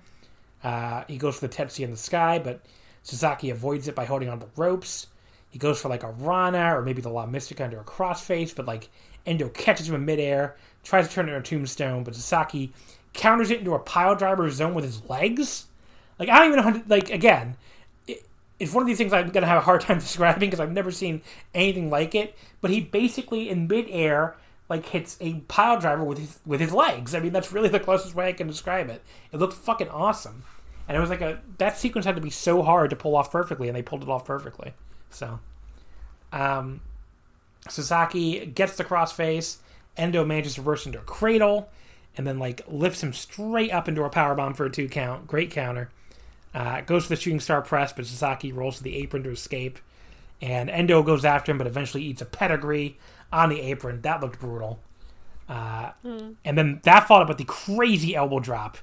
Uh, 0.62 1.02
he 1.08 1.18
goes 1.18 1.36
for 1.36 1.48
the 1.48 1.54
Tetsuya 1.54 1.84
in 1.84 1.90
the 1.90 1.96
sky, 1.96 2.38
but 2.38 2.64
Sasaki 3.02 3.50
avoids 3.50 3.88
it 3.88 3.96
by 3.96 4.04
holding 4.04 4.28
on 4.28 4.38
the 4.38 4.46
ropes. 4.56 5.08
He 5.52 5.58
goes 5.58 5.80
for 5.80 5.90
like 5.90 6.02
a 6.02 6.10
Rana 6.10 6.76
or 6.76 6.82
maybe 6.82 7.02
the 7.02 7.10
La 7.10 7.26
Mystica 7.26 7.64
under 7.64 7.78
a 7.78 7.84
crossface, 7.84 8.56
but 8.56 8.66
like 8.66 8.88
Endo 9.26 9.50
catches 9.50 9.88
him 9.88 9.94
in 9.94 10.04
midair, 10.04 10.56
tries 10.82 11.06
to 11.06 11.14
turn 11.14 11.28
it 11.28 11.32
into 11.32 11.40
a 11.40 11.42
tombstone, 11.42 12.02
but 12.04 12.14
Sasaki 12.14 12.72
counters 13.12 13.50
it 13.50 13.58
into 13.58 13.74
a 13.74 13.78
pile 13.78 14.16
driver 14.16 14.48
zone 14.50 14.72
with 14.72 14.84
his 14.84 15.04
legs. 15.10 15.66
Like 16.18 16.30
I 16.30 16.38
don't 16.38 16.52
even 16.52 16.74
know 16.74 16.82
like 16.88 17.10
again. 17.10 17.56
It, 18.06 18.26
it's 18.58 18.72
one 18.72 18.82
of 18.82 18.86
these 18.86 18.96
things 18.96 19.12
I'm 19.12 19.28
gonna 19.28 19.46
have 19.46 19.58
a 19.58 19.64
hard 19.64 19.82
time 19.82 19.98
describing 20.00 20.48
because 20.48 20.58
I've 20.58 20.72
never 20.72 20.90
seen 20.90 21.20
anything 21.54 21.90
like 21.90 22.14
it. 22.14 22.34
But 22.62 22.70
he 22.70 22.80
basically 22.80 23.50
in 23.50 23.68
midair 23.68 24.36
like 24.70 24.88
hits 24.88 25.18
a 25.20 25.34
pile 25.48 25.78
driver 25.78 26.02
with 26.02 26.16
his 26.16 26.38
with 26.46 26.60
his 26.60 26.72
legs. 26.72 27.14
I 27.14 27.20
mean 27.20 27.34
that's 27.34 27.52
really 27.52 27.68
the 27.68 27.78
closest 27.78 28.14
way 28.14 28.28
I 28.28 28.32
can 28.32 28.46
describe 28.46 28.88
it. 28.88 29.02
It 29.32 29.36
looked 29.36 29.52
fucking 29.52 29.90
awesome, 29.90 30.44
and 30.88 30.96
it 30.96 31.00
was 31.00 31.10
like 31.10 31.20
a 31.20 31.42
that 31.58 31.76
sequence 31.76 32.06
had 32.06 32.16
to 32.16 32.22
be 32.22 32.30
so 32.30 32.62
hard 32.62 32.88
to 32.88 32.96
pull 32.96 33.16
off 33.16 33.30
perfectly, 33.30 33.68
and 33.68 33.76
they 33.76 33.82
pulled 33.82 34.02
it 34.02 34.08
off 34.08 34.24
perfectly. 34.24 34.72
So, 35.12 35.38
um, 36.32 36.80
Sasaki 37.68 38.46
gets 38.46 38.76
the 38.76 38.84
crossface. 38.84 39.58
Endo 39.96 40.24
manages 40.24 40.54
to 40.54 40.62
reverse 40.62 40.86
into 40.86 40.98
a 40.98 41.02
cradle, 41.02 41.68
and 42.16 42.26
then 42.26 42.38
like 42.38 42.62
lifts 42.66 43.02
him 43.02 43.12
straight 43.12 43.70
up 43.70 43.88
into 43.88 44.02
a 44.02 44.08
power 44.08 44.34
bomb 44.34 44.54
for 44.54 44.66
a 44.66 44.70
two 44.70 44.88
count. 44.88 45.26
Great 45.26 45.50
counter. 45.50 45.90
Uh, 46.54 46.80
goes 46.82 47.04
for 47.04 47.10
the 47.10 47.16
shooting 47.16 47.40
star 47.40 47.62
press, 47.62 47.92
but 47.92 48.06
Sasaki 48.06 48.52
rolls 48.52 48.78
to 48.78 48.82
the 48.82 48.96
apron 48.96 49.22
to 49.22 49.30
escape. 49.30 49.78
And 50.40 50.68
Endo 50.70 51.02
goes 51.02 51.24
after 51.24 51.52
him, 51.52 51.58
but 51.58 51.66
eventually 51.66 52.02
eats 52.02 52.20
a 52.20 52.26
pedigree 52.26 52.98
on 53.32 53.48
the 53.48 53.60
apron. 53.60 54.00
That 54.02 54.20
looked 54.20 54.40
brutal. 54.40 54.80
Uh, 55.48 55.92
And 56.44 56.58
then 56.58 56.80
that 56.84 57.06
followed 57.06 57.22
up 57.22 57.28
with 57.28 57.38
the 57.38 57.44
crazy 57.44 58.16
elbow 58.16 58.40
drop, 58.40 58.78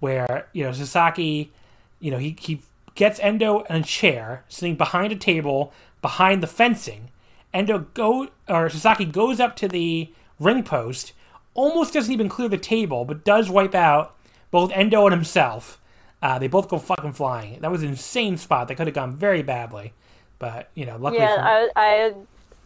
where 0.00 0.48
you 0.52 0.64
know 0.64 0.72
Sasaki, 0.72 1.52
you 2.00 2.10
know 2.10 2.18
he 2.18 2.36
he 2.40 2.62
gets 2.94 3.18
Endo 3.20 3.60
in 3.62 3.76
a 3.76 3.82
chair, 3.82 4.44
sitting 4.48 4.76
behind 4.76 5.12
a 5.12 5.16
table 5.16 5.72
behind 6.02 6.42
the 6.42 6.46
fencing. 6.46 7.10
Endo 7.52 7.78
go 7.94 8.28
or 8.48 8.68
Sasaki 8.68 9.04
goes 9.04 9.40
up 9.40 9.56
to 9.56 9.68
the 9.68 10.12
ring 10.38 10.62
post, 10.62 11.12
almost 11.54 11.94
doesn't 11.94 12.12
even 12.12 12.28
clear 12.28 12.48
the 12.48 12.58
table, 12.58 13.04
but 13.04 13.24
does 13.24 13.48
wipe 13.48 13.74
out 13.74 14.16
both 14.50 14.70
Endo 14.72 15.06
and 15.06 15.14
himself. 15.14 15.80
Uh, 16.22 16.38
they 16.38 16.48
both 16.48 16.68
go 16.68 16.78
fucking 16.78 17.12
flying. 17.12 17.60
That 17.60 17.70
was 17.70 17.82
an 17.82 17.90
insane 17.90 18.36
spot. 18.36 18.68
That 18.68 18.76
could 18.76 18.86
have 18.86 18.94
gone 18.94 19.14
very 19.14 19.42
badly, 19.42 19.92
but 20.38 20.70
you 20.74 20.86
know, 20.86 20.96
luckily. 20.96 21.22
Yeah, 21.22 21.36
I, 21.38 21.68
I, 21.76 22.14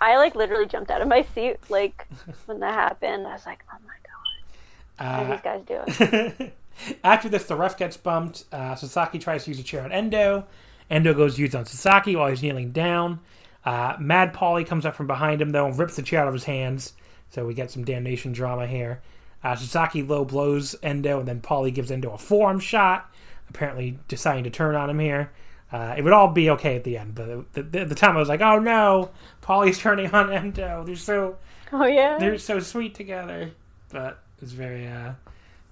I 0.01 0.17
like 0.17 0.35
literally 0.35 0.67
jumped 0.67 0.91
out 0.91 1.03
of 1.03 1.09
my 1.09 1.27
seat 1.35 1.57
like 1.69 2.07
when 2.47 2.61
that 2.61 2.75
happened. 2.75 3.27
I 3.27 3.33
was 3.33 3.47
like, 3.47 3.65
oh 3.73 3.79
my 3.87 3.95
god, 4.07 5.29
what 5.29 5.43
are 5.45 5.65
these 5.65 5.87
guys 5.89 6.39
doing? 6.39 6.53
After 7.05 7.29
this, 7.29 7.45
the 7.45 7.57
ref 7.57 7.77
gets 7.77 7.97
bumped. 7.97 8.45
Uh, 8.53 8.75
Sasaki 8.75 9.19
tries 9.19 9.45
to 9.45 9.51
use 9.51 9.59
a 9.61 9.63
chair 9.63 9.83
on 9.83 9.93
Endo. 9.93 10.47
Endo 10.91 11.13
goes 11.15 11.35
to 11.37 11.43
use 11.43 11.55
on 11.55 11.67
Sasaki 11.67 12.17
while 12.17 12.29
he's 12.29 12.43
kneeling 12.43 12.73
down. 12.73 13.21
Uh, 13.65 13.97
Mad 13.99 14.33
Paulie 14.33 14.67
comes 14.67 14.87
up 14.87 14.95
from 14.97 15.07
behind 15.07 15.43
him, 15.43 15.51
though, 15.51 15.67
and 15.67 15.79
rips 15.79 15.97
the 15.97 16.03
chair 16.03 16.23
out 16.23 16.29
of 16.29 16.35
his 16.35 16.45
hands. 16.45 16.95
So 17.31 17.45
we 17.45 17.53
get 17.55 17.71
some 17.71 17.85
damnation 17.85 18.33
drama 18.33 18.67
here. 18.67 19.03
Uh, 19.45 19.55
Sasaki 19.55 20.03
low 20.03 20.25
blows 20.25 20.75
Endo, 20.83 21.19
and 21.19 21.29
then 21.29 21.41
Paulie 21.41 21.75
gives 21.75 21.91
Endo 21.91 22.11
a 22.13 22.19
forearm 22.19 22.59
shot, 22.61 23.13
apparently 23.51 23.99
deciding 24.09 24.45
to 24.45 24.51
turn 24.51 24.75
on 24.75 24.89
him 24.91 24.99
here. 24.99 25.31
Uh, 25.71 25.95
it 25.99 26.03
would 26.03 26.15
all 26.15 26.29
be 26.29 26.49
okay 26.49 26.77
at 26.77 26.85
the 26.85 26.97
end, 26.97 27.15
but 27.15 27.29
at 27.29 27.73
the, 27.73 27.85
the 27.85 27.95
time 27.95 28.17
I 28.17 28.21
was 28.21 28.29
like, 28.29 28.41
oh 28.41 28.59
no, 28.59 29.11
Paulie's 29.43 29.79
turning 29.81 30.11
on 30.15 30.33
Endo. 30.33 30.85
They're 30.85 30.97
so 30.97 31.37
Oh 31.71 31.85
yeah. 31.85 32.17
they're 32.19 32.39
so 32.39 32.59
sweet 32.61 32.95
together. 32.95 33.51
But 33.91 34.23
it's 34.41 34.53
very, 34.53 34.87
uh, 34.87 35.13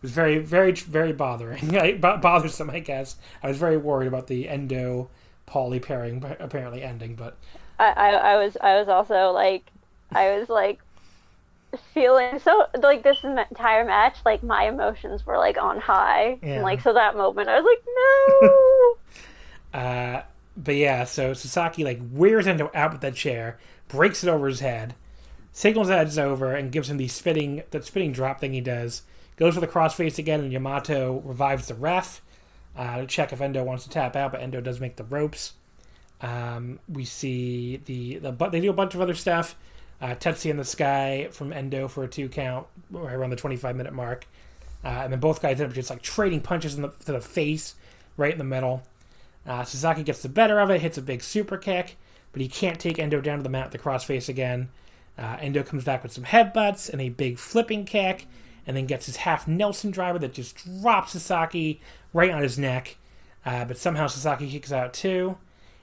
was 0.07 0.13
very, 0.13 0.39
very, 0.39 0.73
very 0.73 1.13
bothering. 1.13 1.69
Bo- 2.01 2.19
bothersome, 2.19 2.71
I 2.71 2.79
guess. 2.81 3.17
I 3.43 3.49
was 3.49 3.59
very 3.59 3.77
worried 3.77 4.07
about 4.09 4.27
the 4.29 4.49
Endo 4.49 5.11
Paulie 5.49 5.83
pairing 5.83 6.25
apparently 6.41 6.83
ending, 6.83 7.15
but 7.15 7.37
I, 7.79 7.91
I, 7.91 8.09
I 8.11 8.37
was 8.37 8.57
I 8.61 8.79
was 8.79 8.89
also 8.89 9.33
like 9.33 9.65
I 10.13 10.37
was 10.39 10.49
like 10.49 10.81
feeling 11.93 12.39
so 12.39 12.67
like 12.81 13.03
this 13.03 13.23
entire 13.23 13.85
match 13.85 14.17
like 14.25 14.43
my 14.43 14.65
emotions 14.69 15.27
were 15.27 15.37
like 15.37 15.59
on 15.59 15.79
high 15.79 16.39
Yeah. 16.43 16.55
and 16.55 16.63
like 16.63 16.81
so 16.81 16.95
that 16.95 17.17
moment 17.17 17.49
I 17.51 17.61
was 17.61 17.65
like 17.65 17.85
no 18.53 18.95
Uh, 19.83 20.23
but 20.57 20.75
yeah, 20.77 21.05
so 21.05 21.35
Sasaki 21.35 21.85
like 21.85 22.01
wears 22.13 22.47
Endo 22.47 22.71
out 22.75 22.93
with 22.93 23.03
that 23.03 23.15
chair, 23.15 23.59
breaks 23.89 24.25
it 24.25 24.31
over 24.31 24.47
his 24.47 24.61
head, 24.61 24.95
signals 25.53 25.89
that 25.89 26.07
it's 26.07 26.17
over, 26.17 26.55
and 26.55 26.73
gives 26.73 26.89
him 26.89 26.97
the 26.97 27.09
spitting 27.09 27.63
that 27.73 27.85
spitting 27.85 28.13
drop 28.13 28.41
thing 28.41 28.55
he 28.55 28.63
does. 28.63 29.03
Goes 29.37 29.55
for 29.55 29.61
the 29.61 29.69
crossface 29.69 30.19
again, 30.19 30.41
and 30.41 30.53
Yamato 30.53 31.21
revives 31.25 31.69
the 31.69 31.75
ref 31.75 32.23
uh, 32.77 32.99
to 32.99 33.07
check 33.07 33.33
if 33.33 33.41
Endo 33.41 33.63
wants 33.63 33.85
to 33.85 33.91
tap 33.91 34.17
out, 34.17 34.33
but 34.33 34.41
Endo 34.41 34.61
does 34.61 34.81
make 34.81 34.97
the 34.97 35.05
ropes. 35.05 35.53
Um, 36.21 36.81
we 36.89 37.05
see 37.05 37.77
the 37.85 38.19
the 38.19 38.31
they 38.51 38.61
do 38.61 38.71
a 38.71 38.75
bunch 38.75 38.95
of 38.95 39.01
other 39.01 39.15
stuff. 39.15 39.57
Uh, 39.99 40.15
in 40.45 40.59
the 40.59 40.65
sky 40.65 41.29
from 41.31 41.55
Endo 41.55 41.89
for 41.89 42.05
a 42.05 42.09
two 42.09 42.29
count 42.29 42.67
right 42.91 43.15
around 43.15 43.31
the 43.31 43.37
twenty 43.37 43.57
five 43.57 43.77
minute 43.77 43.95
mark, 43.95 44.27
uh, 44.85 44.89
and 44.89 45.13
then 45.13 45.21
both 45.21 45.41
guys 45.41 45.61
end 45.61 45.71
up 45.71 45.75
just 45.75 45.89
like 45.89 46.03
trading 46.03 46.41
punches 46.43 46.75
in 46.75 46.83
the, 46.83 46.89
to 47.07 47.13
the 47.13 47.21
face 47.21 47.75
right 48.19 48.33
in 48.33 48.39
the 48.39 48.45
middle. 48.45 48.83
Uh, 49.47 49.65
Sasaki 49.65 50.03
gets 50.03 50.23
the 50.23 50.29
better 50.29 50.61
of 50.61 50.71
it, 50.71 50.83
hits 50.83 50.99
a 50.99 51.03
big 51.03 51.23
super 51.23 51.57
kick, 51.57 51.97
but 52.33 52.43
he 52.43 52.49
can't 52.49 52.79
take 52.79 52.99
Endo 52.99 53.21
down 53.23 53.39
to 53.39 53.43
the 53.43 53.49
mat 53.49 53.71
the 53.71 53.79
crossface 53.79 54.29
again. 54.29 54.69
Uh, 55.17 55.39
Endo 55.41 55.63
comes 55.63 55.85
back 55.85 56.03
with 56.03 56.13
some 56.13 56.25
headbutts 56.25 56.91
and 56.91 57.01
a 57.01 57.09
big 57.09 57.39
flipping 57.39 57.87
kick, 57.87 58.27
and 58.67 58.77
then 58.77 58.87
gets 58.87 59.07
his 59.07 59.17
half 59.17 59.47
Nelson 59.47 59.91
driver 59.91 60.19
that 60.19 60.33
just 60.35 60.57
drops 60.81 61.13
Sasaki 61.13 61.81
right 62.13 62.31
on 62.31 62.43
his 62.43 62.59
neck. 62.59 62.97
Uh, 63.45 63.65
but 63.65 63.79
somehow 63.79 64.09
Sasaki 64.09 64.51
kicks 64.51 64.73
out 64.73 64.93
too, 64.93 65.39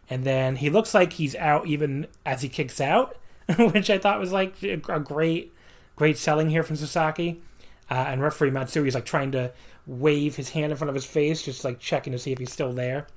and 0.09 0.25
then 0.25 0.57
he 0.57 0.69
looks 0.69 0.93
like 0.93 1.13
he's 1.13 1.35
out 1.35 1.65
even 1.65 2.07
as 2.25 2.41
he 2.41 2.49
kicks 2.49 2.81
out, 2.81 3.15
which 3.57 3.89
I 3.89 3.97
thought 3.97 4.19
was 4.19 4.33
like 4.33 4.61
a 4.63 4.75
great, 4.77 5.53
great 5.95 6.17
selling 6.17 6.49
here 6.49 6.63
from 6.63 6.75
Sasaki. 6.75 7.41
Uh, 7.89 8.05
and 8.07 8.21
referee 8.21 8.49
Matsui 8.49 8.87
is 8.87 8.95
like 8.95 9.05
trying 9.05 9.31
to 9.31 9.51
wave 9.85 10.35
his 10.35 10.49
hand 10.49 10.71
in 10.71 10.77
front 10.77 10.89
of 10.89 10.95
his 10.95 11.05
face, 11.05 11.41
just 11.41 11.63
like 11.63 11.79
checking 11.79 12.11
to 12.13 12.19
see 12.19 12.31
if 12.31 12.39
he's 12.39 12.51
still 12.51 12.73
there. 12.73 13.07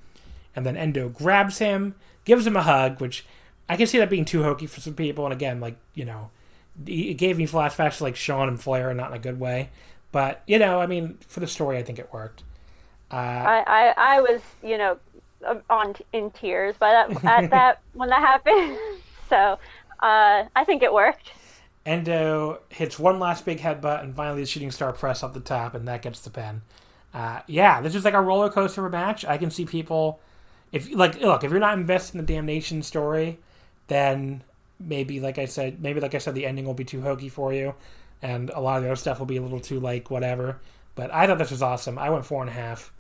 And 0.55 0.65
then 0.65 0.77
Endo 0.77 1.09
grabs 1.09 1.59
him, 1.59 1.95
gives 2.25 2.47
him 2.47 2.57
a 2.57 2.63
hug, 2.63 3.01
which 3.01 3.25
I 3.69 3.77
can 3.77 3.87
see 3.87 3.99
that 3.99 4.11
being 4.11 4.25
too 4.25 4.43
hokey 4.43 4.67
for 4.67 4.81
some 4.81 4.95
people. 4.95 5.25
And 5.25 5.33
again, 5.33 5.61
like, 5.61 5.77
you 5.95 6.05
know, 6.05 6.31
it 6.87 7.15
gave 7.15 7.39
me 7.39 7.47
flashbacks 7.47 7.99
to 7.99 8.05
like 8.05 8.17
Shawn 8.17 8.49
and 8.49 8.61
Flair, 8.61 8.93
not 8.93 9.11
in 9.11 9.17
a 9.17 9.21
good 9.21 9.41
way. 9.41 9.71
But, 10.13 10.43
you 10.47 10.59
know, 10.59 10.81
I 10.81 10.87
mean, 10.87 11.19
for 11.27 11.41
the 11.41 11.47
story, 11.47 11.79
I 11.79 11.83
think 11.83 11.99
it 11.99 12.13
worked. 12.13 12.43
Uh, 13.11 13.15
I, 13.15 13.65
I 13.67 13.95
I 14.17 14.21
was 14.21 14.41
you 14.65 14.77
know 14.77 14.99
on 15.71 15.95
in 16.13 16.31
tears 16.33 16.75
by 16.77 16.91
that 16.91 17.25
at 17.25 17.51
that 17.51 17.81
when 17.93 18.09
that 18.09 18.19
happened 18.19 18.77
so 19.29 19.61
uh 20.01 20.45
I 20.57 20.65
think 20.65 20.83
it 20.83 20.93
worked 20.93 21.31
Endo 21.87 22.59
hits 22.69 22.99
one 22.99 23.21
last 23.21 23.45
big 23.45 23.61
headbutt 23.61 24.03
and 24.03 24.15
finally 24.15 24.43
the 24.43 24.47
shooting 24.47 24.73
star 24.73 24.93
press 24.93 25.23
up 25.23 25.33
the 25.33 25.41
top, 25.41 25.73
and 25.75 25.87
that 25.87 26.03
gets 26.03 26.21
the 26.21 26.31
pin. 26.31 26.63
Uh, 27.15 27.41
yeah, 27.47 27.81
this 27.81 27.95
is 27.95 28.05
like 28.05 28.13
a 28.13 28.21
roller 28.21 28.51
coaster 28.51 28.85
of 28.85 28.93
a 28.93 28.97
match. 28.97 29.25
I 29.25 29.39
can 29.39 29.51
see 29.51 29.65
people, 29.65 30.19
if 30.73 30.93
like, 30.93 31.21
look, 31.21 31.45
if 31.45 31.51
you're 31.53 31.61
not 31.61 31.79
invested 31.79 32.19
in 32.19 32.27
the 32.27 32.35
damnation 32.35 32.83
story, 32.83 33.39
then 33.87 34.43
maybe, 34.79 35.21
like 35.21 35.39
I 35.39 35.47
said, 35.47 35.81
maybe 35.81 36.01
like 36.01 36.15
I 36.15 36.19
said, 36.19 36.35
the 36.35 36.47
ending 36.47 36.65
will 36.65 36.75
be 36.75 36.85
too 36.85 37.01
hokey 37.01 37.29
for 37.29 37.53
you, 37.53 37.75
and 38.23 38.51
a 38.51 38.61
lot 38.61 38.79
of 38.79 38.83
the 38.83 38.89
other 38.89 38.97
stuff 38.97 39.19
will 39.19 39.27
be 39.27 39.37
a 39.37 39.43
little 39.43 39.61
too 39.61 39.81
like 39.81 40.11
whatever. 40.11 40.61
But 40.95 41.13
I 41.13 41.27
thought 41.27 41.39
this 41.39 41.51
was 41.51 41.63
awesome. 41.63 41.99
I 41.99 42.11
went 42.11 42.25
four 42.25 42.41
and 42.41 42.51
a 42.51 42.55
half. 42.55 42.93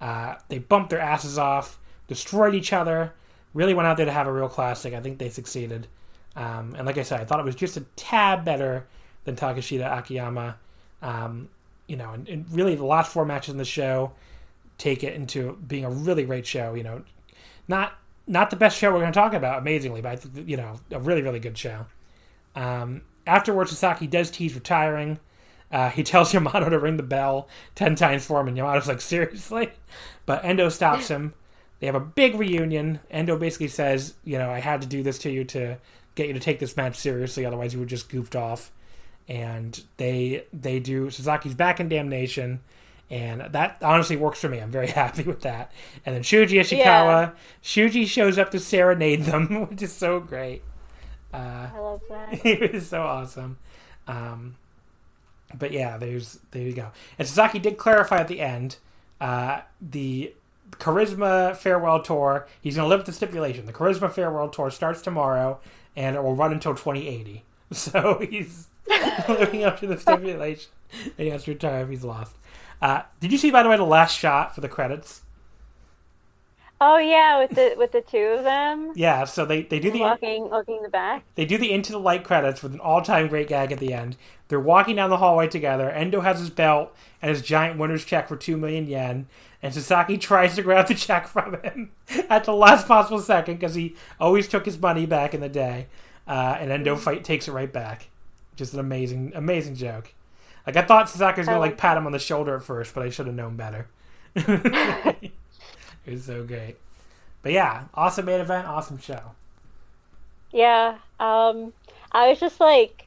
Uh, 0.00 0.34
they 0.48 0.58
bumped 0.58 0.90
their 0.90 1.00
asses 1.00 1.38
off, 1.38 1.78
destroyed 2.08 2.54
each 2.54 2.72
other, 2.72 3.14
really 3.54 3.74
went 3.74 3.86
out 3.86 3.96
there 3.96 4.06
to 4.06 4.12
have 4.12 4.26
a 4.26 4.32
real 4.32 4.48
classic. 4.48 4.92
I 4.92 5.00
think 5.00 5.18
they 5.18 5.30
succeeded. 5.30 5.86
Um, 6.36 6.74
and 6.76 6.84
like 6.84 6.98
I 6.98 7.02
said, 7.02 7.20
I 7.20 7.24
thought 7.24 7.38
it 7.38 7.44
was 7.44 7.54
just 7.54 7.76
a 7.76 7.82
tad 7.96 8.44
better 8.44 8.86
than 9.24 9.36
Takeshita 9.36 9.98
Akiyama. 9.98 10.56
Um, 11.00 11.48
you 11.86 11.96
know, 11.96 12.10
and, 12.10 12.28
and 12.28 12.50
really 12.50 12.74
the 12.74 12.84
last 12.84 13.12
four 13.12 13.24
matches 13.24 13.52
in 13.52 13.58
the 13.58 13.64
show 13.64 14.12
take 14.78 15.04
it 15.04 15.14
into 15.14 15.56
being 15.66 15.84
a 15.84 15.90
really 15.90 16.24
great 16.24 16.46
show. 16.46 16.74
You 16.74 16.82
know, 16.82 17.04
not 17.68 17.92
not 18.26 18.50
the 18.50 18.56
best 18.56 18.78
show 18.78 18.92
we're 18.92 19.00
going 19.00 19.12
to 19.12 19.18
talk 19.18 19.34
about, 19.34 19.58
amazingly, 19.58 20.00
but 20.00 20.24
you 20.46 20.56
know, 20.56 20.76
a 20.90 21.00
really 21.00 21.22
really 21.22 21.40
good 21.40 21.56
show. 21.56 21.86
Um, 22.54 23.02
afterwards, 23.26 23.70
Sasaki 23.70 24.06
does 24.06 24.30
tease 24.30 24.54
retiring. 24.54 25.18
Uh, 25.70 25.90
he 25.90 26.02
tells 26.04 26.32
Yamato 26.32 26.68
to 26.68 26.78
ring 26.78 26.96
the 26.96 27.02
bell 27.02 27.48
ten 27.74 27.94
times 27.94 28.24
for 28.26 28.40
him, 28.40 28.48
and 28.48 28.56
Yamato's 28.56 28.88
like, 28.88 29.00
seriously? 29.00 29.70
But 30.26 30.44
Endo 30.44 30.68
stops 30.68 31.08
him. 31.08 31.34
They 31.80 31.86
have 31.86 31.94
a 31.94 32.00
big 32.00 32.36
reunion. 32.36 33.00
Endo 33.10 33.36
basically 33.36 33.68
says, 33.68 34.14
you 34.24 34.38
know, 34.38 34.50
I 34.50 34.60
had 34.60 34.80
to 34.82 34.88
do 34.88 35.02
this 35.02 35.18
to 35.18 35.30
you 35.30 35.44
to 35.44 35.76
get 36.14 36.28
you 36.28 36.32
to 36.32 36.40
take 36.40 36.58
this 36.58 36.76
match 36.76 36.96
seriously, 36.96 37.44
otherwise 37.44 37.74
you 37.74 37.80
would 37.80 37.88
just 37.88 38.08
goofed 38.08 38.36
off. 38.36 38.70
And 39.28 39.82
they 39.96 40.44
they 40.52 40.80
do 40.80 41.06
Sasaki's 41.06 41.54
back 41.54 41.80
in 41.80 41.88
damnation, 41.88 42.60
and 43.10 43.42
that 43.52 43.78
honestly 43.82 44.16
works 44.16 44.40
for 44.40 44.48
me. 44.48 44.58
I'm 44.58 44.70
very 44.70 44.86
happy 45.02 45.22
with 45.22 45.42
that. 45.42 45.72
And 46.04 46.14
then 46.14 46.22
Shuji 46.22 46.60
Ishikawa, 46.60 46.78
Yeah. 46.78 47.30
Shuji 47.62 48.06
shows 48.06 48.38
up 48.38 48.50
to 48.52 48.58
serenade 48.58 49.24
them, 49.24 49.66
which 49.70 49.82
is 49.82 49.92
so 49.92 50.20
great. 50.20 50.62
Uh, 51.32 51.68
I 51.74 51.78
love 51.78 52.00
that 52.08 52.44
it 52.46 52.72
was 52.72 52.88
so 52.88 53.02
awesome. 53.02 53.58
Um, 54.06 54.56
but 55.56 55.72
yeah, 55.72 55.96
there's 55.96 56.38
there 56.50 56.62
you 56.62 56.72
go. 56.72 56.90
And 57.18 57.26
Sasaki 57.26 57.58
did 57.58 57.76
clarify 57.78 58.18
at 58.18 58.28
the 58.28 58.40
end 58.40 58.76
uh, 59.20 59.60
the 59.80 60.32
Charisma 60.72 61.56
Farewell 61.56 62.02
Tour. 62.02 62.46
He's 62.60 62.76
going 62.76 62.84
to 62.86 62.88
live 62.88 63.00
with 63.00 63.06
the 63.06 63.12
stipulation. 63.12 63.66
The 63.66 63.72
Charisma 63.72 64.10
Farewell 64.12 64.48
Tour 64.48 64.70
starts 64.70 65.00
tomorrow 65.02 65.60
and 65.96 66.16
it 66.16 66.22
will 66.22 66.34
run 66.34 66.52
until 66.52 66.72
2080. 66.74 67.44
So 67.72 68.18
he's 68.28 68.68
living 69.28 69.64
up 69.64 69.80
to 69.80 69.86
the 69.86 69.98
stipulation. 69.98 70.70
he 71.16 71.28
has 71.30 71.44
to 71.44 71.52
retire 71.52 71.82
if 71.82 71.88
he's 71.88 72.04
lost. 72.04 72.36
Uh, 72.84 73.02
did 73.18 73.32
you 73.32 73.38
see, 73.38 73.50
by 73.50 73.62
the 73.62 73.68
way, 73.70 73.78
the 73.78 73.82
last 73.82 74.14
shot 74.14 74.54
for 74.54 74.60
the 74.60 74.68
credits? 74.68 75.22
Oh 76.82 76.98
yeah, 76.98 77.38
with 77.38 77.52
the 77.52 77.74
with 77.78 77.92
the 77.92 78.02
two 78.02 78.18
of 78.18 78.44
them 78.44 78.92
Yeah, 78.94 79.24
so 79.24 79.46
they, 79.46 79.62
they 79.62 79.80
do 79.80 79.90
the 79.90 80.00
walking 80.00 80.50
walking 80.50 80.82
the 80.82 80.90
back. 80.90 81.24
They 81.34 81.46
do 81.46 81.56
the 81.56 81.72
into 81.72 81.92
the 81.92 81.98
light 81.98 82.24
credits 82.24 82.62
with 82.62 82.74
an 82.74 82.80
all 82.80 83.00
time 83.00 83.28
great 83.28 83.48
gag 83.48 83.72
at 83.72 83.78
the 83.78 83.94
end. 83.94 84.18
They're 84.48 84.60
walking 84.60 84.96
down 84.96 85.08
the 85.08 85.16
hallway 85.16 85.48
together. 85.48 85.88
Endo 85.88 86.20
has 86.20 86.40
his 86.40 86.50
belt 86.50 86.94
and 87.22 87.30
his 87.30 87.40
giant 87.40 87.78
winner's 87.78 88.04
check 88.04 88.28
for 88.28 88.36
two 88.36 88.58
million 88.58 88.86
yen, 88.86 89.28
and 89.62 89.72
Sasaki 89.72 90.18
tries 90.18 90.54
to 90.56 90.62
grab 90.62 90.86
the 90.86 90.94
check 90.94 91.26
from 91.26 91.56
him 91.62 91.92
at 92.28 92.44
the 92.44 92.52
last 92.52 92.86
possible 92.86 93.20
second 93.20 93.54
because 93.54 93.74
he 93.74 93.96
always 94.20 94.46
took 94.46 94.66
his 94.66 94.78
money 94.78 95.06
back 95.06 95.32
in 95.32 95.40
the 95.40 95.48
day. 95.48 95.86
Uh, 96.28 96.58
and 96.60 96.70
Endo 96.70 96.96
fight 96.96 97.24
takes 97.24 97.48
it 97.48 97.52
right 97.52 97.72
back. 97.72 98.10
Just 98.56 98.74
an 98.74 98.80
amazing, 98.80 99.32
amazing 99.34 99.74
joke. 99.74 100.12
Like 100.66 100.76
I 100.76 100.82
thought 100.82 101.10
Sasaki 101.10 101.40
was 101.40 101.46
gonna 101.46 101.60
like 101.60 101.72
like 101.72 101.78
pat 101.78 101.96
him 101.96 102.06
on 102.06 102.12
the 102.12 102.18
shoulder 102.18 102.56
at 102.56 102.62
first, 102.62 102.94
but 102.94 103.02
I 103.02 103.10
should 103.10 103.26
have 103.26 103.34
known 103.34 103.56
better. 103.56 103.86
it 104.34 105.32
was 106.06 106.24
so 106.24 106.42
great. 106.44 106.76
But 107.42 107.52
yeah, 107.52 107.84
awesome 107.94 108.24
main 108.24 108.40
event, 108.40 108.66
awesome 108.66 108.98
show. 108.98 109.32
Yeah. 110.50 110.96
Um, 111.20 111.72
I 112.12 112.28
was 112.30 112.40
just 112.40 112.60
like, 112.60 113.06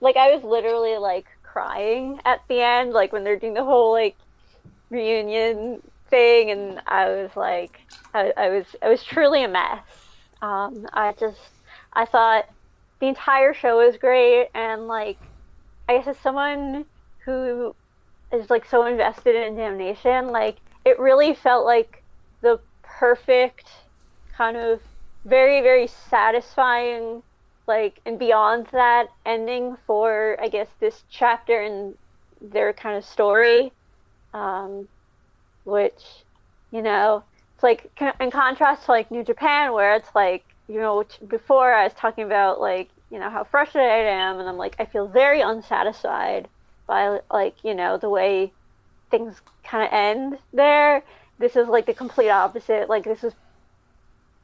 like 0.00 0.16
I 0.16 0.34
was 0.34 0.42
literally 0.42 0.96
like 0.96 1.26
crying 1.42 2.20
at 2.24 2.42
the 2.48 2.60
end, 2.60 2.92
like 2.92 3.12
when 3.12 3.22
they're 3.22 3.38
doing 3.38 3.54
the 3.54 3.64
whole 3.64 3.92
like 3.92 4.16
reunion 4.90 5.82
thing, 6.10 6.50
and 6.50 6.80
I 6.86 7.08
was 7.10 7.30
like, 7.36 7.78
I, 8.14 8.32
I 8.36 8.48
was, 8.48 8.64
I 8.82 8.88
was 8.88 9.04
truly 9.04 9.44
a 9.44 9.48
mess. 9.48 9.84
Um, 10.42 10.88
I 10.92 11.14
just, 11.20 11.38
I 11.92 12.06
thought 12.06 12.48
the 13.00 13.06
entire 13.06 13.54
show 13.54 13.84
was 13.84 13.96
great, 13.96 14.48
and 14.54 14.88
like, 14.88 15.18
I 15.88 15.96
guess 15.98 16.08
as 16.08 16.18
someone 16.18 16.84
who 17.24 17.74
is 18.32 18.50
like 18.50 18.66
so 18.66 18.84
invested 18.86 19.34
in 19.34 19.56
Damnation, 19.56 20.28
like 20.28 20.58
it 20.84 20.98
really 20.98 21.34
felt 21.34 21.64
like 21.64 22.02
the 22.42 22.60
perfect 22.82 23.68
kind 24.36 24.56
of 24.56 24.80
very 25.24 25.60
very 25.60 25.86
satisfying 25.86 27.22
like 27.66 28.00
and 28.06 28.18
beyond 28.18 28.66
that 28.72 29.08
ending 29.26 29.76
for 29.86 30.36
i 30.40 30.48
guess 30.48 30.68
this 30.80 31.02
chapter 31.10 31.62
in 31.62 31.94
their 32.40 32.72
kind 32.72 32.96
of 32.96 33.04
story. 33.04 33.72
Um 34.32 34.88
which 35.64 36.24
you 36.70 36.80
know 36.82 37.24
it's 37.54 37.62
like 37.62 37.90
in 38.20 38.30
contrast 38.30 38.86
to 38.86 38.92
like 38.92 39.10
new 39.10 39.24
japan 39.24 39.72
where 39.72 39.96
it's 39.96 40.14
like 40.14 40.44
you 40.66 40.80
know 40.80 41.04
before 41.26 41.72
i 41.74 41.84
was 41.84 41.92
talking 41.94 42.24
about 42.24 42.60
like 42.60 42.88
you 43.10 43.18
know 43.18 43.30
how 43.30 43.44
frustrated 43.44 43.90
i 43.90 44.10
am 44.10 44.38
and 44.38 44.48
i'm 44.48 44.56
like 44.56 44.76
i 44.78 44.84
feel 44.84 45.06
very 45.06 45.40
unsatisfied 45.40 46.48
by 46.86 47.20
like 47.32 47.54
you 47.64 47.74
know 47.74 47.96
the 47.96 48.08
way 48.08 48.52
things 49.10 49.40
kind 49.64 49.84
of 49.86 49.92
end 49.92 50.38
there 50.52 51.02
this 51.38 51.56
is 51.56 51.68
like 51.68 51.86
the 51.86 51.94
complete 51.94 52.30
opposite 52.30 52.88
like 52.88 53.04
this 53.04 53.24
is 53.24 53.32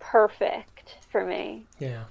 perfect 0.00 0.96
for 1.10 1.24
me 1.24 1.64
Yeah. 1.78 2.04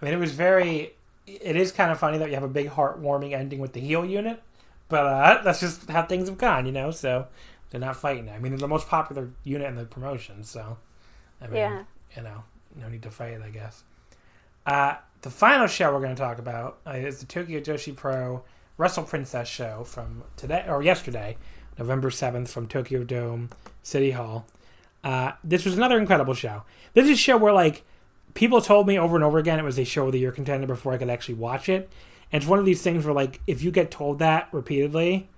I 0.00 0.04
mean, 0.04 0.12
it 0.12 0.18
was 0.18 0.32
very. 0.32 0.92
It 1.26 1.56
is 1.56 1.72
kind 1.72 1.90
of 1.90 1.98
funny 1.98 2.18
that 2.18 2.28
you 2.28 2.34
have 2.34 2.44
a 2.44 2.48
big 2.48 2.68
heartwarming 2.68 3.32
ending 3.32 3.60
with 3.60 3.72
the 3.72 3.80
heel 3.80 4.04
unit, 4.04 4.42
but 4.90 5.06
uh, 5.06 5.42
that's 5.42 5.58
just 5.58 5.88
how 5.88 6.02
things 6.02 6.28
have 6.28 6.36
gone, 6.36 6.66
you 6.66 6.72
know. 6.72 6.90
So 6.90 7.26
they're 7.70 7.80
not 7.80 7.96
fighting. 7.96 8.28
I 8.28 8.38
mean, 8.38 8.52
they're 8.52 8.58
the 8.58 8.68
most 8.68 8.88
popular 8.88 9.30
unit 9.42 9.66
in 9.68 9.74
the 9.74 9.86
promotion, 9.86 10.44
so 10.44 10.76
I 11.40 11.46
mean, 11.46 11.56
Yeah. 11.56 11.82
you 12.14 12.22
know, 12.24 12.44
no 12.78 12.88
need 12.90 13.02
to 13.04 13.10
fight, 13.10 13.40
I 13.42 13.48
guess. 13.48 13.84
Uh, 14.66 14.96
the 15.22 15.30
final 15.30 15.66
show 15.66 15.92
we're 15.92 16.00
going 16.00 16.14
to 16.14 16.22
talk 16.22 16.38
about 16.38 16.78
uh, 16.86 16.92
is 16.92 17.20
the 17.20 17.26
Tokyo 17.26 17.60
Joshi 17.60 17.94
Pro 17.94 18.42
Wrestle 18.78 19.04
Princess 19.04 19.48
show 19.48 19.84
from 19.84 20.24
today 20.36 20.64
or 20.68 20.82
yesterday, 20.82 21.36
November 21.78 22.10
seventh, 22.10 22.50
from 22.50 22.66
Tokyo 22.66 23.04
Dome 23.04 23.50
City 23.82 24.12
Hall. 24.12 24.46
Uh, 25.02 25.32
this 25.42 25.64
was 25.64 25.76
another 25.76 25.98
incredible 25.98 26.34
show. 26.34 26.62
This 26.94 27.06
is 27.06 27.12
a 27.12 27.16
show 27.16 27.36
where 27.36 27.52
like 27.52 27.84
people 28.34 28.60
told 28.60 28.86
me 28.86 28.98
over 28.98 29.16
and 29.16 29.24
over 29.24 29.38
again 29.38 29.58
it 29.58 29.64
was 29.64 29.78
a 29.78 29.84
show 29.84 30.06
of 30.06 30.12
the 30.12 30.18
year 30.18 30.32
contender 30.32 30.66
before 30.66 30.92
I 30.92 30.98
could 30.98 31.10
actually 31.10 31.36
watch 31.36 31.68
it. 31.68 31.90
And 32.32 32.42
it's 32.42 32.50
one 32.50 32.58
of 32.58 32.64
these 32.64 32.82
things 32.82 33.04
where 33.04 33.14
like 33.14 33.40
if 33.46 33.62
you 33.62 33.70
get 33.70 33.90
told 33.90 34.18
that 34.18 34.48
repeatedly 34.52 35.28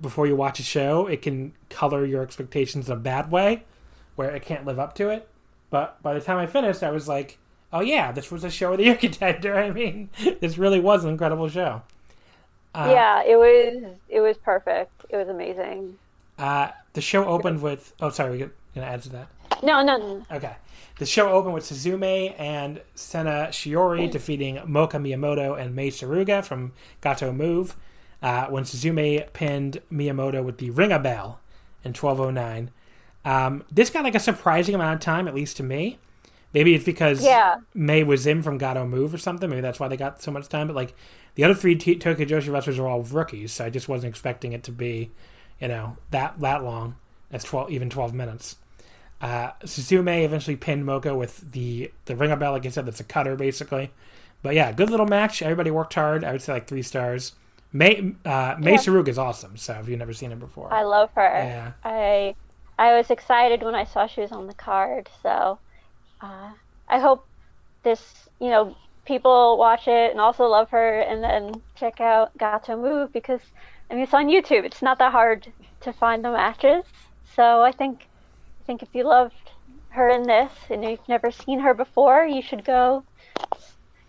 before 0.00 0.26
you 0.26 0.34
watch 0.34 0.58
a 0.58 0.62
show, 0.64 1.06
it 1.06 1.22
can 1.22 1.52
color 1.70 2.04
your 2.04 2.22
expectations 2.22 2.88
in 2.88 2.96
a 2.96 3.00
bad 3.00 3.30
way, 3.30 3.62
where 4.16 4.30
it 4.34 4.42
can't 4.42 4.64
live 4.64 4.78
up 4.78 4.94
to 4.96 5.10
it. 5.10 5.28
But 5.70 6.02
by 6.02 6.14
the 6.14 6.20
time 6.20 6.38
I 6.38 6.46
finished, 6.46 6.82
I 6.82 6.90
was 6.90 7.08
like, 7.08 7.38
"Oh 7.74 7.80
yeah, 7.80 8.12
this 8.12 8.30
was 8.30 8.44
a 8.44 8.50
show 8.50 8.72
of 8.72 8.78
the 8.78 8.84
year 8.88 8.94
contender." 8.96 9.56
I 9.56 9.70
mean, 9.70 10.08
this 10.40 10.56
really 10.56 10.80
was 10.80 11.04
an 11.04 11.10
incredible 11.10 11.48
show. 11.48 11.82
Uh, 12.74 12.90
yeah 12.90 13.22
it 13.22 13.36
was 13.36 13.94
it 14.08 14.20
was 14.20 14.36
perfect 14.38 14.90
it 15.08 15.16
was 15.16 15.28
amazing 15.28 15.96
Uh, 16.38 16.70
the 16.94 17.00
show 17.00 17.24
opened 17.24 17.62
with. 17.62 17.92
Oh, 18.00 18.10
sorry, 18.10 18.30
we're 18.38 18.50
gonna 18.74 18.86
add 18.88 19.02
to 19.02 19.08
that. 19.10 19.28
no 19.62 19.80
no 19.84 19.96
no 19.96 20.26
Okay. 20.32 20.56
The 20.98 21.06
show 21.06 21.28
opened 21.28 21.54
with 21.54 21.64
Suzume 21.64 22.34
and 22.38 22.80
Sena 22.94 23.48
Shiori 23.50 24.10
defeating 24.10 24.56
Moka 24.58 24.98
Miyamoto 25.00 25.56
and 25.60 25.74
Mei 25.74 25.90
Suruga 25.90 26.44
from 26.44 26.72
Gatoh 27.02 27.34
Move 27.34 27.76
uh, 28.22 28.46
when 28.46 28.64
Suzume 28.64 29.32
pinned 29.32 29.80
Miyamoto 29.92 30.42
with 30.44 30.58
the 30.58 30.70
Ring 30.70 30.92
a 30.92 30.98
Bell 31.00 31.40
in 31.84 31.90
1209. 31.94 32.70
Um, 33.24 33.64
this 33.70 33.90
got 33.90 34.04
like 34.04 34.14
a 34.14 34.20
surprising 34.20 34.74
amount 34.74 34.94
of 34.94 35.00
time, 35.00 35.26
at 35.28 35.34
least 35.34 35.56
to 35.58 35.62
me. 35.62 35.98
Maybe 36.54 36.74
it's 36.74 36.84
because 36.84 37.22
Yeah. 37.24 37.56
Mei 37.74 38.04
was 38.04 38.26
in 38.26 38.42
from 38.42 38.58
Gatoh 38.58 38.88
Move 38.88 39.12
or 39.12 39.18
something. 39.18 39.50
Maybe 39.50 39.60
that's 39.60 39.80
why 39.80 39.88
they 39.88 39.96
got 39.96 40.22
so 40.22 40.30
much 40.30 40.48
time. 40.48 40.68
But 40.68 40.76
like 40.76 40.94
the 41.34 41.44
other 41.44 41.54
three 41.54 41.74
T- 41.74 41.96
Tokyo 41.96 42.24
Joshi 42.24 42.52
wrestlers 42.52 42.78
are 42.78 42.86
all 42.86 43.02
rookies, 43.02 43.52
so 43.52 43.64
I 43.64 43.70
just 43.70 43.88
wasn't 43.88 44.10
expecting 44.10 44.52
it 44.52 44.62
to 44.64 44.72
be, 44.72 45.10
you 45.60 45.68
know, 45.68 45.96
that 46.10 46.38
that 46.40 46.62
long. 46.64 46.94
That's 47.30 47.44
twelve, 47.44 47.70
even 47.70 47.90
twelve 47.90 48.14
minutes. 48.14 48.56
Uh, 49.20 49.52
Suzume 49.64 50.24
eventually 50.24 50.56
pinned 50.56 50.84
Moka 50.84 51.16
with 51.16 51.52
the 51.52 51.90
the 52.04 52.14
ring 52.14 52.36
bell. 52.38 52.52
Like 52.52 52.66
I 52.66 52.68
said, 52.68 52.86
that's 52.86 53.00
a 53.00 53.04
cutter 53.04 53.34
basically. 53.36 53.90
But 54.42 54.54
yeah, 54.54 54.70
good 54.72 54.90
little 54.90 55.06
match. 55.06 55.42
Everybody 55.42 55.70
worked 55.70 55.94
hard. 55.94 56.22
I 56.24 56.32
would 56.32 56.42
say 56.42 56.52
like 56.52 56.66
three 56.68 56.82
stars. 56.82 57.32
Mei 57.72 58.14
uh, 58.24 58.54
Mei 58.60 58.72
Yeah. 58.74 59.00
Is 59.06 59.18
awesome. 59.18 59.56
So 59.56 59.72
if 59.74 59.88
you've 59.88 59.98
never 59.98 60.12
seen 60.12 60.30
her 60.30 60.36
before, 60.36 60.72
i 60.72 60.82
love 60.82 61.10
her 61.16 61.22
Yeah. 61.22 61.72
i 61.82 62.36
i 62.78 62.96
was 62.96 63.10
excited 63.10 63.62
when 63.62 63.74
i 63.74 63.82
saw 63.84 64.06
she 64.06 64.20
was 64.20 64.30
on 64.32 64.46
the 64.46 64.54
card 64.54 65.08
so 65.22 65.58
uh, 66.24 66.50
i 66.88 66.98
hope 66.98 67.26
this 67.82 68.02
you 68.40 68.48
know 68.50 68.76
people 69.04 69.58
watch 69.58 69.86
it 69.88 70.10
and 70.10 70.20
also 70.20 70.44
love 70.46 70.70
her 70.70 71.00
and 71.00 71.22
then 71.22 71.42
check 71.76 72.00
out 72.00 72.36
gatoh 72.38 72.80
move 72.80 73.12
because 73.12 73.40
i 73.90 73.94
mean 73.94 74.04
it's 74.04 74.14
on 74.14 74.26
youtube 74.26 74.64
it's 74.64 74.82
not 74.82 74.98
that 74.98 75.12
hard 75.12 75.52
to 75.80 75.92
find 75.92 76.24
the 76.24 76.30
matches 76.30 76.84
so 77.36 77.62
i 77.62 77.72
think 77.72 78.06
i 78.60 78.62
think 78.66 78.82
if 78.82 78.88
you 78.94 79.04
loved 79.04 79.50
her 79.90 80.08
in 80.08 80.22
this 80.24 80.52
and 80.70 80.82
you've 80.84 81.08
never 81.08 81.30
seen 81.30 81.60
her 81.60 81.74
before 81.74 82.24
you 82.24 82.42
should 82.42 82.64
go 82.64 83.04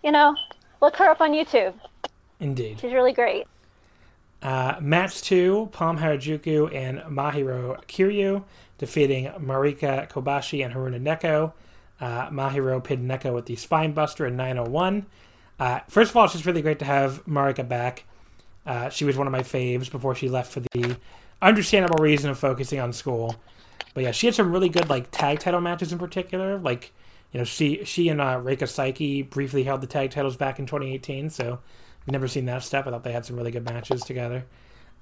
you 0.02 0.10
know 0.10 0.34
look 0.80 0.96
her 0.96 1.06
up 1.10 1.20
on 1.20 1.32
youtube 1.32 1.74
indeed. 2.40 2.78
she's 2.80 2.92
really 2.92 3.12
great 3.12 3.46
Uh, 4.42 4.76
match 4.80 5.22
two: 5.22 5.68
Pom 5.72 5.98
Harajuku 5.98 6.72
and 6.74 7.00
Mahiro 7.18 7.82
Kiryu 7.88 8.44
defeating 8.78 9.26
Marika 9.40 10.08
Kobashi 10.10 10.64
and 10.64 10.74
Haruna 10.74 11.00
Neko. 11.00 11.52
Uh, 12.00 12.28
Mahiro 12.28 12.82
pinned 12.82 13.10
Neko 13.10 13.32
with 13.32 13.46
the 13.46 13.56
spine 13.56 13.92
buster 13.92 14.26
in 14.26 14.36
901. 14.36 15.06
Uh, 15.58 15.80
first 15.88 16.10
of 16.10 16.16
all, 16.16 16.24
it's 16.24 16.34
just 16.34 16.46
really 16.46 16.62
great 16.62 16.78
to 16.80 16.84
have 16.84 17.24
Marika 17.26 17.66
back. 17.66 18.04
Uh, 18.66 18.88
she 18.90 19.04
was 19.04 19.16
one 19.16 19.26
of 19.26 19.32
my 19.32 19.42
faves 19.42 19.90
before 19.90 20.14
she 20.14 20.28
left 20.28 20.52
for 20.52 20.60
the 20.60 20.96
understandable 21.40 22.02
reason 22.02 22.30
of 22.30 22.38
focusing 22.38 22.80
on 22.80 22.92
school. 22.92 23.36
But 23.94 24.04
yeah, 24.04 24.10
she 24.10 24.26
had 24.26 24.34
some 24.34 24.52
really 24.52 24.68
good 24.68 24.90
like 24.90 25.10
tag 25.10 25.38
title 25.38 25.60
matches 25.60 25.92
in 25.92 25.98
particular. 25.98 26.58
Like, 26.58 26.92
you 27.32 27.38
know, 27.38 27.44
she 27.44 27.84
she 27.84 28.08
and 28.08 28.20
uh, 28.20 28.40
Reika 28.40 28.64
Saiki 28.64 29.28
briefly 29.28 29.62
held 29.62 29.80
the 29.80 29.86
tag 29.86 30.10
titles 30.10 30.36
back 30.36 30.58
in 30.58 30.66
2018. 30.66 31.30
So 31.30 31.60
I've 32.02 32.12
never 32.12 32.28
seen 32.28 32.44
that 32.46 32.62
stuff. 32.62 32.86
I 32.86 32.90
thought 32.90 33.04
they 33.04 33.12
had 33.12 33.24
some 33.24 33.36
really 33.36 33.52
good 33.52 33.64
matches 33.64 34.02
together. 34.02 34.44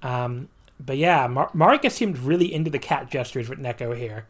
Um, 0.02 0.48
but 0.78 0.96
yeah, 0.96 1.26
Mar- 1.26 1.50
Marika 1.54 1.90
seemed 1.90 2.18
really 2.18 2.52
into 2.52 2.70
the 2.70 2.78
cat 2.78 3.10
gestures 3.10 3.48
with 3.48 3.58
Neko 3.58 3.96
here. 3.96 4.26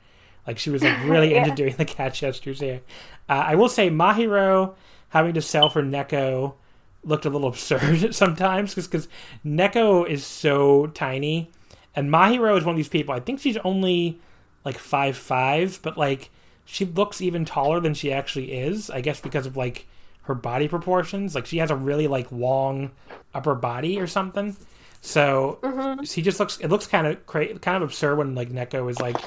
Like 0.47 0.59
she 0.59 0.71
was 0.71 0.83
like 0.83 0.97
really 1.05 1.35
into 1.35 1.55
doing 1.55 1.77
the 1.77 1.85
cat 1.85 2.15
gestures 2.15 2.61
here. 2.61 2.81
Uh, 3.29 3.45
I 3.47 3.55
will 3.55 3.69
say 3.69 3.91
Mahiro 3.91 4.75
having 5.11 5.35
to 5.35 5.43
sell 5.43 5.71
for 5.71 5.83
Neko 5.83 6.55
looked 7.03 7.27
a 7.27 7.31
little 7.31 7.49
absurd 7.51 8.15
sometimes 8.15 8.75
because 8.75 9.09
Neko 9.45 10.09
is 10.09 10.25
so 10.25 10.87
tiny, 10.89 11.51
and 11.95 12.11
Mahiro 12.11 12.57
is 12.59 12.65
one 12.65 12.75
of 12.75 12.77
these 12.77 12.89
people. 12.89 13.15
I 13.15 13.21
think 13.21 13.41
she's 13.41 13.59
only 13.59 14.21
like 14.65 14.79
five 14.79 15.17
five, 15.17 15.81
but 15.83 15.97
like 15.97 16.31
she 16.65 16.85
looks 16.85 17.21
even 17.21 17.45
taller 17.45 17.81
than 17.81 17.95
she 17.95 18.13
actually 18.13 18.53
is. 18.53 18.91
I 18.91 19.01
guess 19.01 19.21
because 19.21 19.47
of 19.47 19.57
like 19.57 19.87
her 20.25 20.35
body 20.35 20.69
proportions. 20.69 21.35
Like 21.35 21.47
she 21.47 21.59
has 21.59 21.71
a 21.71 21.77
really 21.77 22.07
like 22.07 22.31
long 22.31 22.91
upper 23.33 23.55
body 23.55 24.01
or 24.01 24.07
something. 24.07 24.57
So 25.05 25.59
Mm-hmm. 25.63 26.05
she 26.05 26.23
just 26.23 26.41
looks. 26.41 26.57
It 26.61 26.69
looks 26.69 26.87
kind 26.87 27.07
of 27.07 27.27
cra- 27.27 27.59
kind 27.59 27.77
of 27.77 27.83
absurd 27.83 28.17
when 28.17 28.35
like 28.35 28.49
Neko 28.49 28.89
is 28.91 29.01
like 29.01 29.19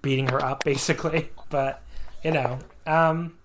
beating 0.00 0.26
her 0.28 0.42
up, 0.42 0.64
basically. 0.64 1.28
But 1.50 1.82
you 2.24 2.30
know, 2.30 2.58
um, 2.86 3.36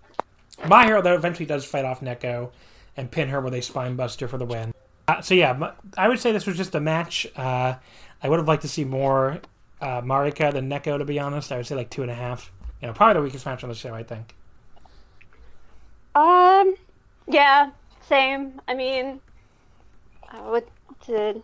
Mahiro 0.59 1.03
though 1.03 1.15
eventually 1.15 1.45
does 1.45 1.65
fight 1.65 1.83
off 1.83 1.99
Neko 1.99 2.51
and 2.95 3.11
pin 3.11 3.27
her 3.27 3.41
with 3.41 3.53
a 3.53 3.61
spine 3.61 3.97
buster 3.97 4.29
for 4.29 4.37
the 4.37 4.45
win. 4.45 4.73
Uh, 5.09 5.19
so 5.21 5.33
yeah, 5.33 5.73
I 5.97 6.07
would 6.07 6.19
say 6.19 6.31
this 6.31 6.47
was 6.47 6.55
just 6.55 6.73
a 6.75 6.79
match. 6.79 7.27
Uh, 7.35 7.75
I 8.23 8.29
would 8.29 8.39
have 8.39 8.47
liked 8.47 8.61
to 8.61 8.69
see 8.69 8.85
more 8.85 9.41
uh, 9.81 10.01
Marika 10.01 10.53
than 10.53 10.69
Neko. 10.69 10.97
To 10.97 11.03
be 11.05 11.19
honest, 11.19 11.51
I 11.51 11.57
would 11.57 11.67
say 11.67 11.75
like 11.75 11.89
two 11.89 12.03
and 12.03 12.11
a 12.11 12.15
half. 12.15 12.53
You 12.81 12.87
know, 12.87 12.93
probably 12.93 13.15
the 13.15 13.21
weakest 13.23 13.45
match 13.45 13.63
on 13.63 13.69
the 13.69 13.75
show. 13.75 13.93
I 13.93 14.03
think. 14.03 14.33
Um, 16.15 16.75
yeah, 17.27 17.71
same. 18.07 18.61
I 18.69 18.75
mean, 18.75 19.19
what 20.43 20.67
did 21.05 21.43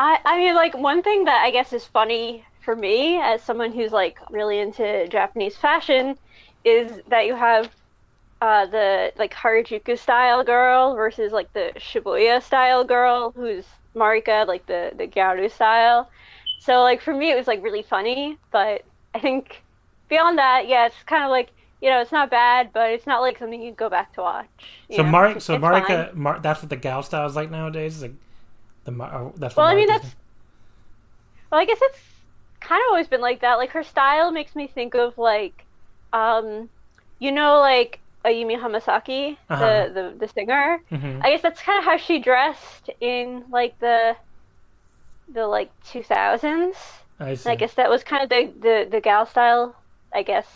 I? 0.00 0.18
I 0.24 0.38
mean, 0.38 0.54
like 0.54 0.76
one 0.76 1.02
thing 1.02 1.24
that 1.24 1.42
I 1.44 1.50
guess 1.50 1.72
is 1.74 1.84
funny 1.84 2.44
for 2.64 2.74
me 2.74 3.20
as 3.20 3.42
someone 3.42 3.70
who's 3.72 3.92
like 3.92 4.18
really 4.30 4.58
into 4.58 5.06
Japanese 5.08 5.56
fashion 5.56 6.16
is 6.64 7.00
that 7.08 7.26
you 7.26 7.34
have 7.34 7.70
uh, 8.40 8.64
the 8.66 9.12
like 9.18 9.34
Harajuku 9.34 9.98
style 9.98 10.42
girl 10.42 10.94
versus 10.94 11.32
like 11.32 11.52
the 11.52 11.72
Shibuya 11.76 12.42
style 12.42 12.82
girl, 12.82 13.32
who's 13.32 13.66
Marika, 13.94 14.46
like 14.46 14.64
the 14.66 14.92
the 14.96 15.06
Gyaru 15.06 15.52
style. 15.52 16.10
So 16.60 16.80
like 16.80 17.02
for 17.02 17.14
me, 17.14 17.30
it 17.30 17.36
was 17.36 17.46
like 17.46 17.62
really 17.62 17.82
funny, 17.82 18.38
but 18.50 18.82
I 19.14 19.18
think 19.18 19.62
beyond 20.08 20.38
that, 20.38 20.66
yeah, 20.66 20.86
it's 20.86 20.96
kind 21.04 21.24
of 21.24 21.30
like 21.30 21.50
you 21.82 21.90
know, 21.90 22.00
it's 22.00 22.12
not 22.12 22.30
bad, 22.30 22.70
but 22.72 22.90
it's 22.90 23.06
not 23.06 23.20
like 23.20 23.38
something 23.38 23.60
you 23.60 23.72
go 23.72 23.90
back 23.90 24.14
to 24.14 24.22
watch. 24.22 24.48
So 24.90 25.02
know? 25.02 25.10
Mar- 25.10 25.40
so 25.40 25.54
it's 25.54 25.62
Marika. 25.62 26.14
Mar- 26.14 26.40
that's 26.40 26.62
what 26.62 26.70
the 26.70 26.76
gal 26.76 27.02
style 27.02 27.26
is 27.26 27.36
like 27.36 27.50
nowadays. 27.50 28.00
Like 28.00 28.14
the 28.84 28.92
oh, 28.92 29.32
that's 29.36 29.56
Well, 29.56 29.66
I 29.66 29.74
mean, 29.74 29.88
that's. 29.88 30.14
Well, 31.50 31.60
I 31.60 31.64
guess 31.64 31.78
it's 31.82 31.98
kind 32.60 32.80
of 32.80 32.90
always 32.90 33.08
been 33.08 33.20
like 33.20 33.40
that. 33.40 33.54
Like 33.54 33.70
her 33.70 33.82
style 33.82 34.30
makes 34.30 34.54
me 34.54 34.66
think 34.68 34.94
of 34.94 35.18
like, 35.18 35.64
um, 36.12 36.68
you 37.18 37.32
know, 37.32 37.58
like 37.60 37.98
Ayumi 38.24 38.58
Hamasaki, 38.60 39.36
Uh-huh. 39.48 39.88
the, 39.88 39.92
the 39.92 40.16
the 40.26 40.28
singer. 40.28 40.78
Mhm. 40.90 41.24
I 41.24 41.30
guess 41.30 41.42
that's 41.42 41.60
kind 41.62 41.78
of 41.78 41.84
how 41.84 41.96
she 41.96 42.18
dressed 42.20 42.90
in 43.00 43.44
like 43.50 43.78
the 43.80 44.16
the 45.32 45.46
like 45.46 45.70
2000s. 45.84 46.76
I 47.18 47.34
see. 47.34 47.50
I 47.50 47.54
guess 47.54 47.74
that 47.74 47.90
was 47.90 48.02
kind 48.02 48.22
of 48.22 48.28
the, 48.30 48.52
the, 48.60 48.88
the 48.90 49.00
gal 49.00 49.26
style, 49.26 49.76
I 50.12 50.22
guess, 50.22 50.46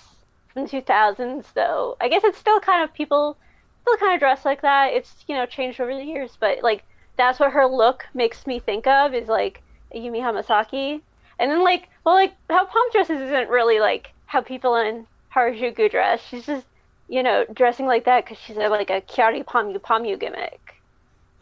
from 0.52 0.62
the 0.64 0.68
2000s, 0.68 1.52
though. 1.54 1.96
I 2.00 2.08
guess 2.08 2.24
it's 2.24 2.38
still 2.38 2.58
kind 2.60 2.82
of 2.82 2.92
people 2.94 3.36
still 3.82 3.96
kind 3.98 4.14
of 4.14 4.20
dress 4.20 4.44
like 4.46 4.62
that. 4.62 4.92
It's, 4.94 5.24
you 5.28 5.34
know, 5.36 5.44
changed 5.46 5.78
over 5.80 5.94
the 5.94 6.02
years, 6.04 6.36
but, 6.40 6.62
like, 6.62 6.82
that's 7.16 7.38
what 7.40 7.52
her 7.52 7.66
look 7.66 8.06
makes 8.14 8.46
me 8.46 8.58
think 8.58 8.86
of 8.86 9.14
is, 9.14 9.28
like, 9.28 9.62
Yumi 9.94 10.20
Hamasaki. 10.20 11.00
And 11.38 11.50
then, 11.50 11.62
like, 11.62 11.88
well, 12.04 12.14
like, 12.14 12.34
how 12.50 12.64
Pom 12.64 12.90
dresses 12.92 13.20
isn't 13.20 13.48
really, 13.48 13.80
like, 13.80 14.12
how 14.26 14.40
people 14.40 14.76
in 14.76 15.06
Harajuku 15.34 15.90
dress. 15.90 16.22
She's 16.28 16.46
just, 16.46 16.66
you 17.08 17.22
know, 17.22 17.44
dressing 17.52 17.86
like 17.86 18.04
that 18.04 18.24
because 18.24 18.38
she's 18.38 18.56
a, 18.56 18.68
like 18.68 18.90
a 18.90 19.00
Kyary 19.02 19.44
Pamyu 19.44 19.78
Pamyu 19.78 20.18
gimmick. 20.18 20.74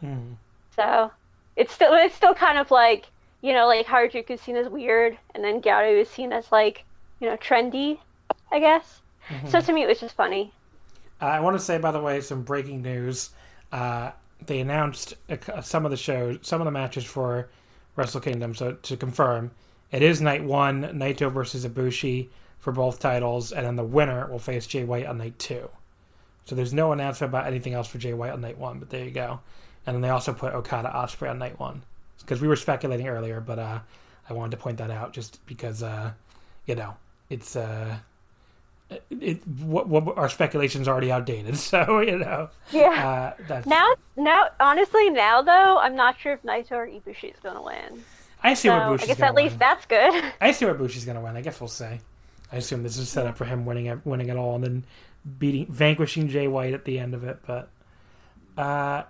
Mhm. 0.03 0.35
So 0.75 1.11
it's 1.55 1.73
still 1.73 1.93
it's 1.93 2.15
still 2.15 2.33
kind 2.33 2.57
of 2.57 2.71
like 2.71 3.05
you 3.41 3.53
know 3.53 3.67
like 3.67 3.85
Harajuku 3.85 4.31
is 4.31 4.41
seen 4.41 4.55
as 4.57 4.67
weird, 4.67 5.17
and 5.33 5.43
then 5.43 5.61
Gyaru 5.61 6.01
is 6.01 6.09
seen 6.09 6.33
as 6.33 6.51
like 6.51 6.83
you 7.19 7.29
know 7.29 7.37
trendy, 7.37 7.99
I 8.51 8.59
guess. 8.59 9.01
So 9.47 9.61
to 9.61 9.71
me, 9.71 9.83
it 9.83 9.87
was 9.87 10.01
just 10.01 10.15
funny. 10.15 10.51
I 11.21 11.39
want 11.39 11.55
to 11.57 11.63
say, 11.63 11.77
by 11.77 11.91
the 11.91 12.01
way, 12.01 12.19
some 12.19 12.43
breaking 12.43 12.81
news. 12.81 13.29
Uh, 13.71 14.11
they 14.47 14.59
announced 14.59 15.15
uh, 15.29 15.61
some 15.61 15.85
of 15.85 15.91
the 15.91 15.97
shows, 15.97 16.39
some 16.41 16.61
of 16.61 16.65
the 16.65 16.71
matches 16.71 17.05
for 17.05 17.49
Wrestle 17.95 18.21
Kingdom. 18.21 18.55
So 18.55 18.73
to 18.73 18.97
confirm, 18.97 19.51
it 19.91 20.01
is 20.01 20.21
night 20.21 20.43
one, 20.43 20.83
Naito 20.83 21.31
versus 21.31 21.65
Ibushi 21.65 22.29
for 22.59 22.71
both 22.71 22.99
titles, 22.99 23.51
and 23.51 23.65
then 23.65 23.75
the 23.75 23.83
winner 23.83 24.27
will 24.27 24.39
face 24.39 24.65
Jay 24.65 24.83
White 24.83 25.05
on 25.05 25.17
night 25.17 25.37
two. 25.37 25.69
So 26.45 26.55
there's 26.55 26.73
no 26.73 26.91
announcement 26.91 27.31
about 27.31 27.47
anything 27.47 27.73
else 27.73 27.87
for 27.87 27.97
Jay 27.97 28.13
White 28.13 28.31
on 28.31 28.41
night 28.41 28.57
one, 28.57 28.79
but 28.79 28.89
there 28.89 29.05
you 29.05 29.11
go. 29.11 29.39
And 29.85 29.95
then 29.95 30.01
they 30.01 30.09
also 30.09 30.33
put 30.33 30.53
Okada 30.53 30.89
Ospreay 30.89 31.29
on 31.29 31.39
night 31.39 31.59
one 31.59 31.83
because 32.19 32.41
we 32.41 32.47
were 32.47 32.55
speculating 32.55 33.07
earlier, 33.07 33.41
but 33.41 33.59
uh, 33.59 33.79
I 34.29 34.33
wanted 34.33 34.51
to 34.51 34.57
point 34.57 34.77
that 34.77 34.91
out 34.91 35.13
just 35.13 35.45
because 35.45 35.83
uh, 35.83 36.13
you 36.65 36.75
know 36.75 36.95
it's. 37.29 37.55
Uh, 37.55 37.97
it, 39.09 39.45
what, 39.47 39.87
what 39.87 40.17
our 40.17 40.29
speculation's 40.29 40.87
already 40.87 41.11
outdated, 41.11 41.57
so 41.59 41.99
you 42.01 42.17
know. 42.17 42.49
Yeah. 42.71 43.33
Uh, 43.37 43.43
that's, 43.47 43.67
now, 43.67 43.87
now, 44.17 44.47
honestly, 44.59 45.09
now 45.09 45.41
though, 45.41 45.77
I'm 45.79 45.95
not 45.95 46.19
sure 46.19 46.33
if 46.33 46.41
Naito 46.43 46.71
or 46.71 46.87
Ibushi 46.87 47.33
is 47.33 47.39
gonna 47.41 47.61
win. 47.61 48.03
I 48.41 48.53
see 48.55 48.67
So 48.67 48.73
where 48.73 48.83
I 48.83 48.89
Bushi's 48.89 49.07
guess 49.07 49.17
gonna 49.19 49.29
at 49.29 49.35
least 49.35 49.53
win. 49.53 49.59
that's 49.59 49.85
good. 49.85 50.23
I 50.41 50.51
see 50.51 50.65
where 50.65 50.73
Bushi's 50.73 51.05
gonna 51.05 51.21
win. 51.21 51.35
I 51.37 51.41
guess 51.41 51.59
we'll 51.61 51.67
say. 51.69 52.01
I 52.51 52.57
assume 52.57 52.83
this 52.83 52.97
is 52.97 53.09
set 53.09 53.25
up 53.25 53.37
for 53.37 53.45
him 53.45 53.65
winning 53.65 53.87
it, 53.87 54.05
winning 54.05 54.29
it 54.29 54.37
all, 54.37 54.55
and 54.55 54.63
then 54.63 54.85
beating, 55.39 55.65
vanquishing 55.67 56.27
Jay 56.27 56.47
White 56.47 56.73
at 56.73 56.85
the 56.85 56.99
end 56.99 57.13
of 57.13 57.23
it. 57.23 57.39
But 57.47 57.69
uh, 58.57 59.03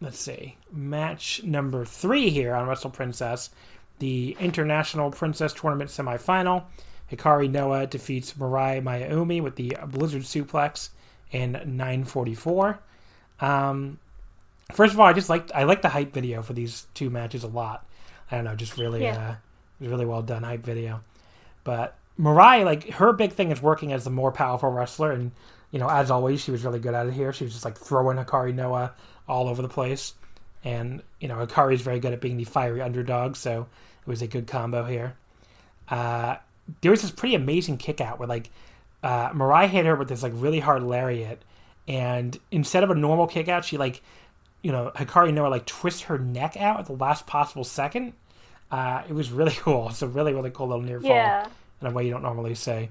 let's 0.00 0.18
see, 0.18 0.56
match 0.72 1.42
number 1.44 1.84
three 1.84 2.30
here 2.30 2.54
on 2.54 2.66
Wrestle 2.68 2.90
Princess, 2.90 3.50
the 4.00 4.36
International 4.40 5.10
Princess 5.10 5.52
Tournament 5.54 5.90
semifinal. 5.90 6.64
Hikari 7.10 7.50
Noah 7.50 7.86
defeats 7.86 8.34
Mirai 8.34 8.82
Maiumi 8.82 9.42
with 9.42 9.56
the 9.56 9.76
Blizzard 9.88 10.22
Suplex 10.22 10.90
in 11.30 11.52
9:44. 11.52 12.78
Um, 13.40 13.98
first 14.72 14.92
of 14.94 15.00
all, 15.00 15.06
I 15.06 15.12
just 15.12 15.28
liked 15.28 15.50
I 15.54 15.64
like 15.64 15.82
the 15.82 15.88
hype 15.88 16.12
video 16.12 16.42
for 16.42 16.52
these 16.52 16.86
two 16.94 17.10
matches 17.10 17.42
a 17.44 17.48
lot. 17.48 17.86
I 18.30 18.36
don't 18.36 18.44
know, 18.44 18.54
just 18.54 18.76
really 18.78 19.02
Yeah. 19.02 19.30
uh, 19.30 19.34
really 19.80 20.06
well 20.06 20.22
done 20.22 20.42
hype 20.44 20.64
video. 20.64 21.00
But 21.64 21.96
Mirai, 22.18 22.64
like 22.64 22.90
her 22.90 23.12
big 23.12 23.32
thing 23.32 23.50
is 23.50 23.60
working 23.62 23.92
as 23.92 24.04
the 24.04 24.10
more 24.10 24.30
powerful 24.30 24.70
wrestler, 24.70 25.10
and 25.10 25.32
you 25.70 25.78
know, 25.78 25.88
as 25.88 26.10
always, 26.10 26.40
she 26.40 26.50
was 26.50 26.64
really 26.64 26.80
good 26.80 26.94
at 26.94 27.06
it 27.06 27.12
here. 27.12 27.32
She 27.32 27.44
was 27.44 27.52
just 27.52 27.64
like 27.64 27.78
throwing 27.78 28.18
Hikari 28.18 28.54
Noah 28.54 28.92
all 29.28 29.48
over 29.48 29.62
the 29.62 29.68
place, 29.68 30.14
and 30.64 31.02
you 31.18 31.28
know, 31.28 31.36
Hikari 31.44 31.74
is 31.74 31.80
very 31.80 31.98
good 31.98 32.12
at 32.12 32.20
being 32.20 32.36
the 32.36 32.44
fiery 32.44 32.82
underdog, 32.82 33.36
so 33.36 33.66
it 34.02 34.08
was 34.08 34.22
a 34.22 34.26
good 34.26 34.46
combo 34.46 34.84
here. 34.84 35.14
Uh, 35.88 36.36
there 36.80 36.90
was 36.90 37.02
this 37.02 37.10
pretty 37.10 37.34
amazing 37.34 37.76
kick 37.78 38.00
out 38.00 38.18
where 38.18 38.28
like 38.28 38.50
uh, 39.02 39.30
Mirai 39.30 39.68
hit 39.68 39.86
her 39.86 39.96
with 39.96 40.08
this 40.08 40.22
like 40.22 40.32
really 40.34 40.60
hard 40.60 40.82
lariat, 40.82 41.42
and 41.88 42.38
instead 42.50 42.82
of 42.84 42.90
a 42.90 42.94
normal 42.94 43.26
kick 43.26 43.48
out, 43.48 43.64
she 43.64 43.76
like 43.78 44.02
you 44.62 44.72
know 44.72 44.92
Hikari 44.94 45.32
Noah 45.32 45.48
like 45.48 45.66
twist 45.66 46.02
her 46.04 46.18
neck 46.18 46.56
out 46.56 46.80
at 46.80 46.86
the 46.86 46.92
last 46.92 47.26
possible 47.26 47.64
second. 47.64 48.12
Uh, 48.70 49.02
it 49.08 49.12
was 49.12 49.30
really 49.32 49.52
cool. 49.58 49.88
It's 49.88 50.02
a 50.02 50.08
really 50.08 50.32
really 50.34 50.50
cool 50.50 50.68
little 50.68 50.82
near 50.84 51.00
fall 51.00 51.10
Yeah. 51.10 51.46
in 51.80 51.86
a 51.86 51.90
way 51.90 52.04
you 52.04 52.10
don't 52.10 52.22
normally 52.22 52.54
say. 52.54 52.90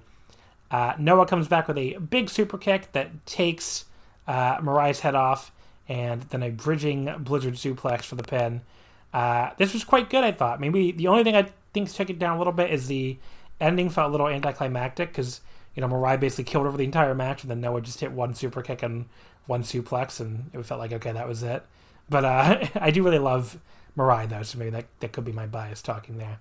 Uh, 0.72 0.94
Noah 1.00 1.26
comes 1.26 1.48
back 1.48 1.68
with 1.68 1.78
a 1.78 1.96
big 1.98 2.30
super 2.30 2.58
kick 2.58 2.92
that 2.92 3.26
takes 3.26 3.86
uh, 4.28 4.58
Mirai's 4.58 5.00
head 5.00 5.16
off, 5.16 5.52
and 5.88 6.22
then 6.30 6.44
a 6.44 6.50
bridging 6.52 7.06
Blizzard 7.20 7.56
suplex 7.56 8.04
for 8.04 8.16
the 8.16 8.24
pin. 8.24 8.62
Uh, 9.12 9.50
this 9.58 9.74
was 9.74 9.84
quite 9.84 10.10
good, 10.12 10.24
I 10.24 10.32
thought. 10.32 10.60
Maybe 10.62 10.92
the 10.92 11.08
only 11.08 11.24
thing 11.24 11.36
I 11.36 11.50
think 11.74 11.92
took 11.92 12.12
it 12.12 12.20
down 12.20 12.36
a 12.36 12.38
little 12.38 12.54
bit 12.54 12.70
is 12.72 12.88
the 12.88 13.18
ending 13.60 13.90
felt 13.90 14.10
a 14.10 14.12
little 14.12 14.28
anticlimactic 14.28 15.10
because 15.10 15.42
you 15.76 15.82
know 15.82 15.88
Mirai 15.88 16.20
basically 16.20 16.46
killed 16.46 16.70
for 16.70 16.78
the 16.78 16.84
entire 16.84 17.16
match, 17.16 17.44
and 17.44 17.52
then 17.52 17.62
Noah 17.62 17.82
just 17.82 18.00
hit 18.00 18.12
one 18.12 18.34
super 18.34 18.62
kick 18.62 18.84
and 18.84 19.06
one 19.46 19.64
suplex, 19.64 20.20
and 20.20 20.50
it 20.54 20.64
felt 20.66 20.80
like 20.80 20.94
okay, 20.94 21.12
that 21.12 21.28
was 21.28 21.44
it. 21.44 21.64
But 22.10 22.26
uh, 22.26 22.68
I 22.76 22.92
do 22.92 23.04
really 23.04 23.20
love 23.20 23.60
Mirai 23.98 24.28
though, 24.28 24.44
so 24.44 24.58
maybe 24.58 24.72
that 24.72 24.86
that 25.00 25.12
could 25.12 25.26
be 25.26 25.32
my 25.32 25.46
bias 25.46 25.82
talking 25.82 26.18
there. 26.18 26.40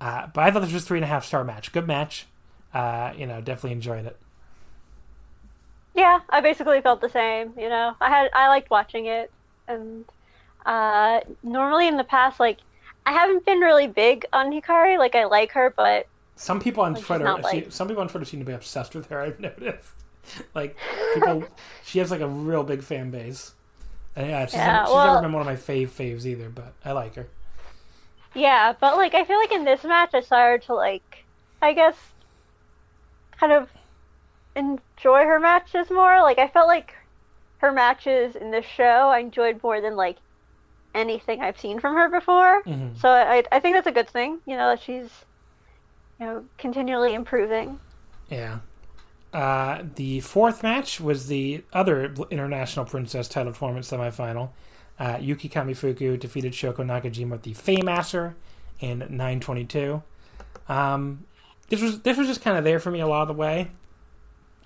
Uh, 0.00 0.26
but 0.26 0.44
I 0.44 0.50
thought 0.50 0.62
this 0.62 0.72
was 0.72 0.84
three 0.84 0.98
and 0.98 1.04
a 1.04 1.08
half 1.08 1.24
star 1.24 1.44
match. 1.44 1.72
Good 1.72 1.86
match. 1.86 2.26
Uh, 2.74 3.12
you 3.16 3.26
know, 3.26 3.40
definitely 3.40 3.72
enjoyed 3.72 4.04
it. 4.04 4.18
Yeah, 5.94 6.20
I 6.28 6.42
basically 6.42 6.80
felt 6.82 7.00
the 7.00 7.08
same. 7.08 7.54
You 7.56 7.70
know, 7.70 7.94
I 8.00 8.10
had 8.10 8.30
I 8.34 8.48
liked 8.48 8.70
watching 8.70 9.06
it, 9.06 9.30
and 9.66 10.04
uh, 10.66 11.20
normally 11.42 11.88
in 11.88 11.96
the 11.96 12.04
past, 12.04 12.38
like 12.38 12.58
I 13.06 13.12
haven't 13.12 13.46
been 13.46 13.60
really 13.60 13.86
big 13.86 14.26
on 14.32 14.52
Hikari. 14.52 14.98
Like 14.98 15.14
I 15.14 15.24
like 15.24 15.52
her, 15.52 15.72
but 15.74 16.06
Some 16.36 16.60
people 16.60 16.82
on 16.84 16.94
Like, 16.94 17.02
Twitter, 17.04 17.34
like- 17.42 17.72
some 17.72 17.88
people 17.88 18.02
on 18.02 18.08
Twitter 18.08 18.26
seem 18.26 18.40
to 18.40 18.46
be 18.46 18.52
obsessed 18.52 18.94
with 18.94 19.06
her. 19.08 19.20
I've 19.22 19.40
noticed. 19.40 19.88
like 20.54 20.76
people, 21.14 21.44
she 21.84 21.98
has 22.00 22.10
like 22.10 22.20
a 22.20 22.28
real 22.28 22.62
big 22.62 22.82
fan 22.82 23.10
base. 23.10 23.54
And 24.14 24.28
yeah, 24.28 24.46
she's, 24.46 24.54
Yeah, 24.54 24.72
never, 24.72 24.86
she's 24.86 24.94
well- 24.94 25.06
never 25.14 25.22
been 25.22 25.32
one 25.32 25.40
of 25.42 25.46
my 25.46 25.56
fave 25.56 25.88
faves 25.88 26.24
either, 26.26 26.48
but 26.48 26.72
I 26.84 26.92
like 26.92 27.14
her. 27.16 27.26
yeah, 28.34 28.74
but 28.78 28.96
like 28.96 29.14
I 29.14 29.24
feel 29.24 29.38
like 29.38 29.52
in 29.52 29.64
this 29.64 29.82
match, 29.84 30.10
I 30.14 30.20
started 30.20 30.66
to 30.66 30.74
like, 30.74 31.24
I 31.62 31.72
guess, 31.72 31.96
kind 33.38 33.52
of 33.52 33.68
enjoy 34.54 35.24
her 35.24 35.38
matches 35.38 35.90
more. 35.90 36.22
Like 36.22 36.38
I 36.38 36.48
felt 36.48 36.66
like 36.66 36.94
her 37.58 37.72
matches 37.72 38.36
in 38.36 38.50
this 38.50 38.66
show 38.66 38.84
I 39.08 39.18
enjoyed 39.20 39.62
more 39.62 39.80
than 39.80 39.96
like 39.96 40.16
anything 40.94 41.42
I've 41.42 41.60
seen 41.60 41.78
from 41.80 41.94
her 41.96 42.08
before. 42.08 42.62
Mhm. 42.64 42.98
So 42.98 43.08
I 43.10 43.42
I 43.52 43.60
think 43.60 43.76
that's 43.76 43.86
a 43.86 43.92
good 43.92 44.08
thing. 44.08 44.38
You 44.46 44.56
know 44.56 44.70
that 44.70 44.80
she's 44.80 45.25
you 46.20 46.26
know 46.26 46.44
continually 46.58 47.14
improving. 47.14 47.78
Yeah. 48.30 48.58
Uh, 49.32 49.82
the 49.96 50.20
fourth 50.20 50.62
match 50.62 51.00
was 51.00 51.26
the 51.26 51.62
other 51.72 52.14
International 52.30 52.84
Princess 52.84 53.28
title 53.28 53.52
tournament 53.52 53.84
semifinal. 53.84 54.50
Uh, 54.98 55.18
Yuki 55.20 55.48
Kamifuku 55.48 56.18
defeated 56.18 56.52
Shoko 56.52 56.76
Nakajima 56.76 57.30
with 57.30 57.42
the 57.42 57.52
Faymaster 57.52 58.34
in 58.80 59.00
922. 59.00 60.02
Um, 60.68 61.24
this 61.68 61.82
was 61.82 62.00
this 62.00 62.16
was 62.16 62.28
just 62.28 62.40
kind 62.40 62.56
of 62.56 62.64
there 62.64 62.80
for 62.80 62.90
me 62.90 63.00
a 63.00 63.06
lot 63.06 63.22
of 63.22 63.28
the 63.28 63.34
way. 63.34 63.70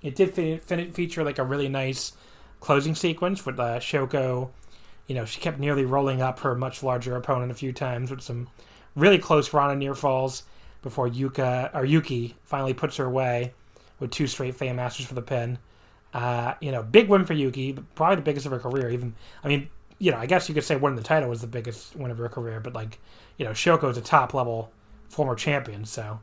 It 0.01 0.15
did 0.15 0.33
fe- 0.33 0.57
fe- 0.57 0.91
feature 0.91 1.23
like 1.23 1.37
a 1.37 1.43
really 1.43 1.67
nice 1.67 2.13
closing 2.59 2.95
sequence 2.95 3.45
with 3.45 3.59
uh, 3.59 3.79
Shoko. 3.79 4.51
You 5.07 5.15
know, 5.15 5.25
she 5.25 5.41
kept 5.41 5.59
nearly 5.59 5.83
rolling 5.83 6.21
up 6.21 6.39
her 6.39 6.55
much 6.55 6.81
larger 6.81 7.15
opponent 7.17 7.51
a 7.51 7.55
few 7.55 7.73
times 7.73 8.09
with 8.09 8.21
some 8.21 8.47
really 8.95 9.17
close 9.17 9.53
Rana 9.53 9.75
near 9.75 9.95
falls 9.95 10.43
before 10.81 11.07
Yuka 11.07 11.73
or 11.73 11.85
Yuki 11.85 12.35
finally 12.43 12.73
puts 12.73 12.97
her 12.97 13.05
away 13.05 13.53
with 13.99 14.11
two 14.11 14.27
straight 14.27 14.55
Fame 14.55 14.77
Masters 14.77 15.05
for 15.05 15.13
the 15.13 15.21
pin. 15.21 15.59
Uh, 16.13 16.55
you 16.59 16.71
know, 16.71 16.83
big 16.83 17.07
win 17.07 17.25
for 17.25 17.33
Yuki, 17.33 17.73
probably 17.95 18.17
the 18.17 18.21
biggest 18.21 18.45
of 18.45 18.51
her 18.51 18.59
career. 18.59 18.89
Even 18.89 19.15
I 19.43 19.47
mean, 19.47 19.69
you 19.99 20.11
know, 20.11 20.17
I 20.17 20.25
guess 20.25 20.49
you 20.49 20.55
could 20.55 20.63
say 20.63 20.75
winning 20.75 20.97
the 20.97 21.03
title 21.03 21.29
was 21.29 21.41
the 21.41 21.47
biggest 21.47 21.95
win 21.95 22.11
of 22.11 22.17
her 22.17 22.27
career, 22.27 22.59
but 22.59 22.73
like, 22.73 22.99
you 23.37 23.45
know, 23.45 23.51
Shoko's 23.51 23.97
a 23.97 24.01
top 24.01 24.33
level 24.33 24.71
former 25.09 25.35
champion, 25.35 25.85
so. 25.85 26.19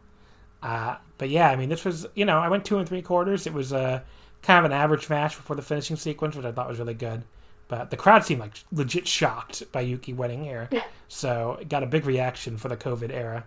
Uh, 0.63 0.97
but 1.19 1.29
yeah, 1.29 1.49
I 1.49 1.57
mean, 1.57 1.69
this 1.69 1.85
was 1.85 2.07
you 2.15 2.25
know, 2.25 2.39
I 2.39 2.49
went 2.49 2.65
two 2.65 2.79
and 2.79 2.89
three 2.89 3.03
quarters. 3.03 3.47
It 3.47 3.55
was 3.55 3.73
a 3.73 3.79
uh, 3.79 4.01
kind 4.43 4.59
of 4.59 4.71
an 4.71 4.77
average 4.77 5.09
match 5.09 5.37
before 5.37 5.57
the 5.57 5.63
finishing 5.63 5.97
sequence, 5.97 6.35
which 6.37 6.45
I 6.45 6.53
thought 6.53 6.69
was 6.69 6.79
really 6.79 6.95
good. 6.95 7.23
But 7.69 7.91
the 7.91 7.97
crowd 7.97 8.25
seemed 8.25 8.41
like 8.41 8.55
legit 8.73 9.07
shocked 9.07 9.63
by 9.73 9.83
Yuki 9.83 10.13
winning 10.13 10.43
here, 10.43 10.69
so 11.07 11.59
it 11.61 11.69
got 11.69 11.83
a 11.83 11.87
big 11.87 12.07
reaction 12.07 12.57
for 12.57 12.69
the 12.69 12.77
COVID 12.77 13.13
era. 13.13 13.45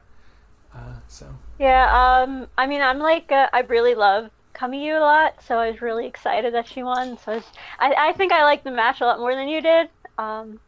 Uh, 0.73 0.93
so 1.07 1.27
yeah, 1.60 2.23
um, 2.23 2.48
I 2.57 2.68
mean, 2.68 2.81
I'm 2.81 2.99
like, 2.99 3.31
uh, 3.31 3.49
I 3.53 3.61
really 3.61 3.95
love 3.95 4.30
Kamiyu 4.56 4.98
a 4.98 5.02
lot, 5.02 5.43
so 5.43 5.57
I 5.57 5.69
was 5.69 5.81
really 5.81 6.07
excited 6.07 6.53
that 6.53 6.68
she 6.68 6.84
won. 6.84 7.18
So 7.18 7.34
I, 7.34 7.35
was, 7.35 7.43
I, 7.80 7.93
I 8.10 8.14
think 8.14 8.31
I 8.31 8.43
like 8.43 8.64
the 8.64 8.72
match 8.72 9.02
a 9.02 9.06
lot 9.06 9.19
more 9.19 9.35
than 9.35 9.48
you 9.48 9.61
did. 9.61 9.89
Um, 10.18 10.60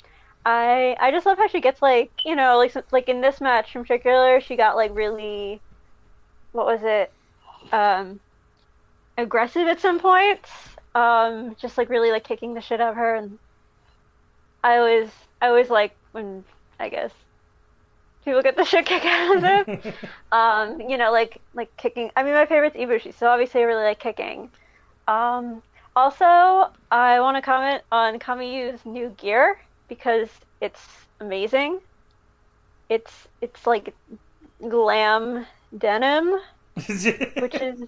I 0.45 0.95
I 0.99 1.11
just 1.11 1.25
love 1.25 1.37
how 1.37 1.47
she 1.47 1.61
gets 1.61 1.81
like 1.81 2.11
you 2.25 2.35
know 2.35 2.57
like 2.57 2.75
like 2.91 3.07
in 3.07 3.21
this 3.21 3.39
match 3.39 3.75
in 3.75 3.83
particular 3.83 4.41
she 4.41 4.55
got 4.55 4.75
like 4.75 4.91
really 4.93 5.61
what 6.51 6.65
was 6.65 6.81
it 6.83 7.11
um 7.71 8.19
aggressive 9.17 9.67
at 9.67 9.79
some 9.79 9.99
points 9.99 10.49
um 10.95 11.55
just 11.59 11.77
like 11.77 11.89
really 11.89 12.11
like 12.11 12.25
kicking 12.25 12.53
the 12.53 12.61
shit 12.61 12.81
out 12.81 12.91
of 12.91 12.95
her 12.95 13.15
and 13.15 13.39
I 14.63 14.77
always 14.77 15.09
I 15.41 15.47
always 15.47 15.69
like 15.69 15.95
when 16.11 16.43
I 16.79 16.89
guess 16.89 17.11
people 18.23 18.41
get 18.41 18.55
the 18.55 18.63
shit 18.71 18.85
kicked 18.85 19.05
out 19.05 19.35
of 19.35 19.41
them 19.41 19.93
um 20.31 20.81
you 20.81 20.97
know 20.97 21.11
like 21.11 21.39
like 21.53 21.75
kicking 21.77 22.11
I 22.15 22.23
mean 22.23 22.33
my 22.33 22.45
favorite's 22.45 22.75
Ibushi 22.75 23.13
so 23.17 23.27
obviously 23.27 23.61
I 23.61 23.65
really 23.65 23.83
like 23.83 23.99
kicking 23.99 24.49
um 25.07 25.61
also 25.95 26.71
I 26.91 27.19
want 27.19 27.37
to 27.37 27.41
comment 27.41 27.83
on 27.91 28.19
Kamiyu's 28.19 28.85
new 28.85 29.09
gear 29.17 29.59
because 29.87 30.29
it's 30.61 30.87
amazing. 31.19 31.79
It's 32.89 33.27
it's 33.41 33.67
like 33.67 33.93
glam 34.67 35.45
denim, 35.77 36.39
which 36.75 37.55
is 37.55 37.81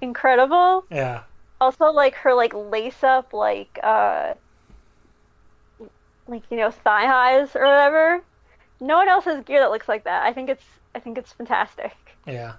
incredible. 0.00 0.84
Yeah. 0.90 1.22
Also, 1.60 1.86
like 1.86 2.14
her 2.14 2.34
like 2.34 2.54
lace 2.54 3.02
up 3.02 3.32
like 3.32 3.78
uh 3.82 4.34
like 6.26 6.42
you 6.50 6.56
know 6.56 6.70
thigh 6.70 7.06
highs 7.06 7.54
or 7.54 7.62
whatever. 7.62 8.22
No 8.80 8.96
one 8.96 9.08
else 9.08 9.24
has 9.26 9.44
gear 9.44 9.60
that 9.60 9.70
looks 9.70 9.88
like 9.88 10.04
that. 10.04 10.24
I 10.24 10.32
think 10.32 10.48
it's 10.48 10.64
I 10.94 10.98
think 10.98 11.18
it's 11.18 11.32
fantastic. 11.32 11.96
Yeah. 12.26 12.54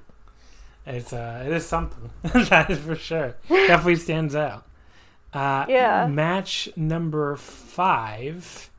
It's 0.85 1.13
uh 1.13 1.43
it 1.45 1.51
is 1.53 1.65
something. 1.65 2.09
that 2.49 2.69
is 2.69 2.79
for 2.79 2.95
sure. 2.95 3.35
Definitely 3.49 3.95
stands 3.97 4.35
out. 4.35 4.65
Uh, 5.33 5.65
yeah. 5.69 6.07
Match 6.07 6.69
number 6.75 7.35
five 7.35 8.69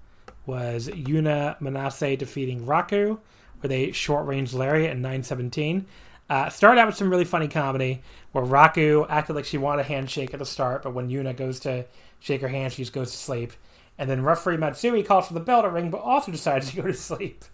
was 0.44 0.88
Yuna 0.88 1.58
Manase 1.60 2.18
defeating 2.18 2.66
Raku 2.66 3.18
with 3.62 3.72
a 3.72 3.92
short 3.92 4.26
range 4.26 4.52
lariat 4.52 4.90
in 4.90 5.00
917. 5.00 5.86
Uh, 6.28 6.48
started 6.48 6.80
out 6.80 6.86
with 6.86 6.96
some 6.96 7.10
really 7.10 7.24
funny 7.24 7.48
comedy 7.48 8.02
where 8.32 8.44
Raku 8.44 9.06
acted 9.08 9.36
like 9.36 9.44
she 9.44 9.58
wanted 9.58 9.82
a 9.82 9.84
handshake 9.84 10.32
at 10.32 10.38
the 10.38 10.46
start, 10.46 10.82
but 10.82 10.94
when 10.94 11.08
Yuna 11.08 11.36
goes 11.36 11.60
to 11.60 11.86
shake 12.20 12.40
her 12.40 12.48
hand, 12.48 12.72
she 12.72 12.82
just 12.82 12.92
goes 12.92 13.12
to 13.12 13.16
sleep. 13.16 13.52
And 13.98 14.08
then 14.08 14.22
referee 14.22 14.56
Matsui 14.56 15.02
calls 15.02 15.28
for 15.28 15.34
the 15.34 15.40
bell 15.40 15.62
to 15.62 15.68
ring, 15.68 15.90
but 15.90 16.00
also 16.00 16.32
decides 16.32 16.70
to 16.70 16.76
go 16.76 16.82
to 16.82 16.94
sleep, 16.94 17.44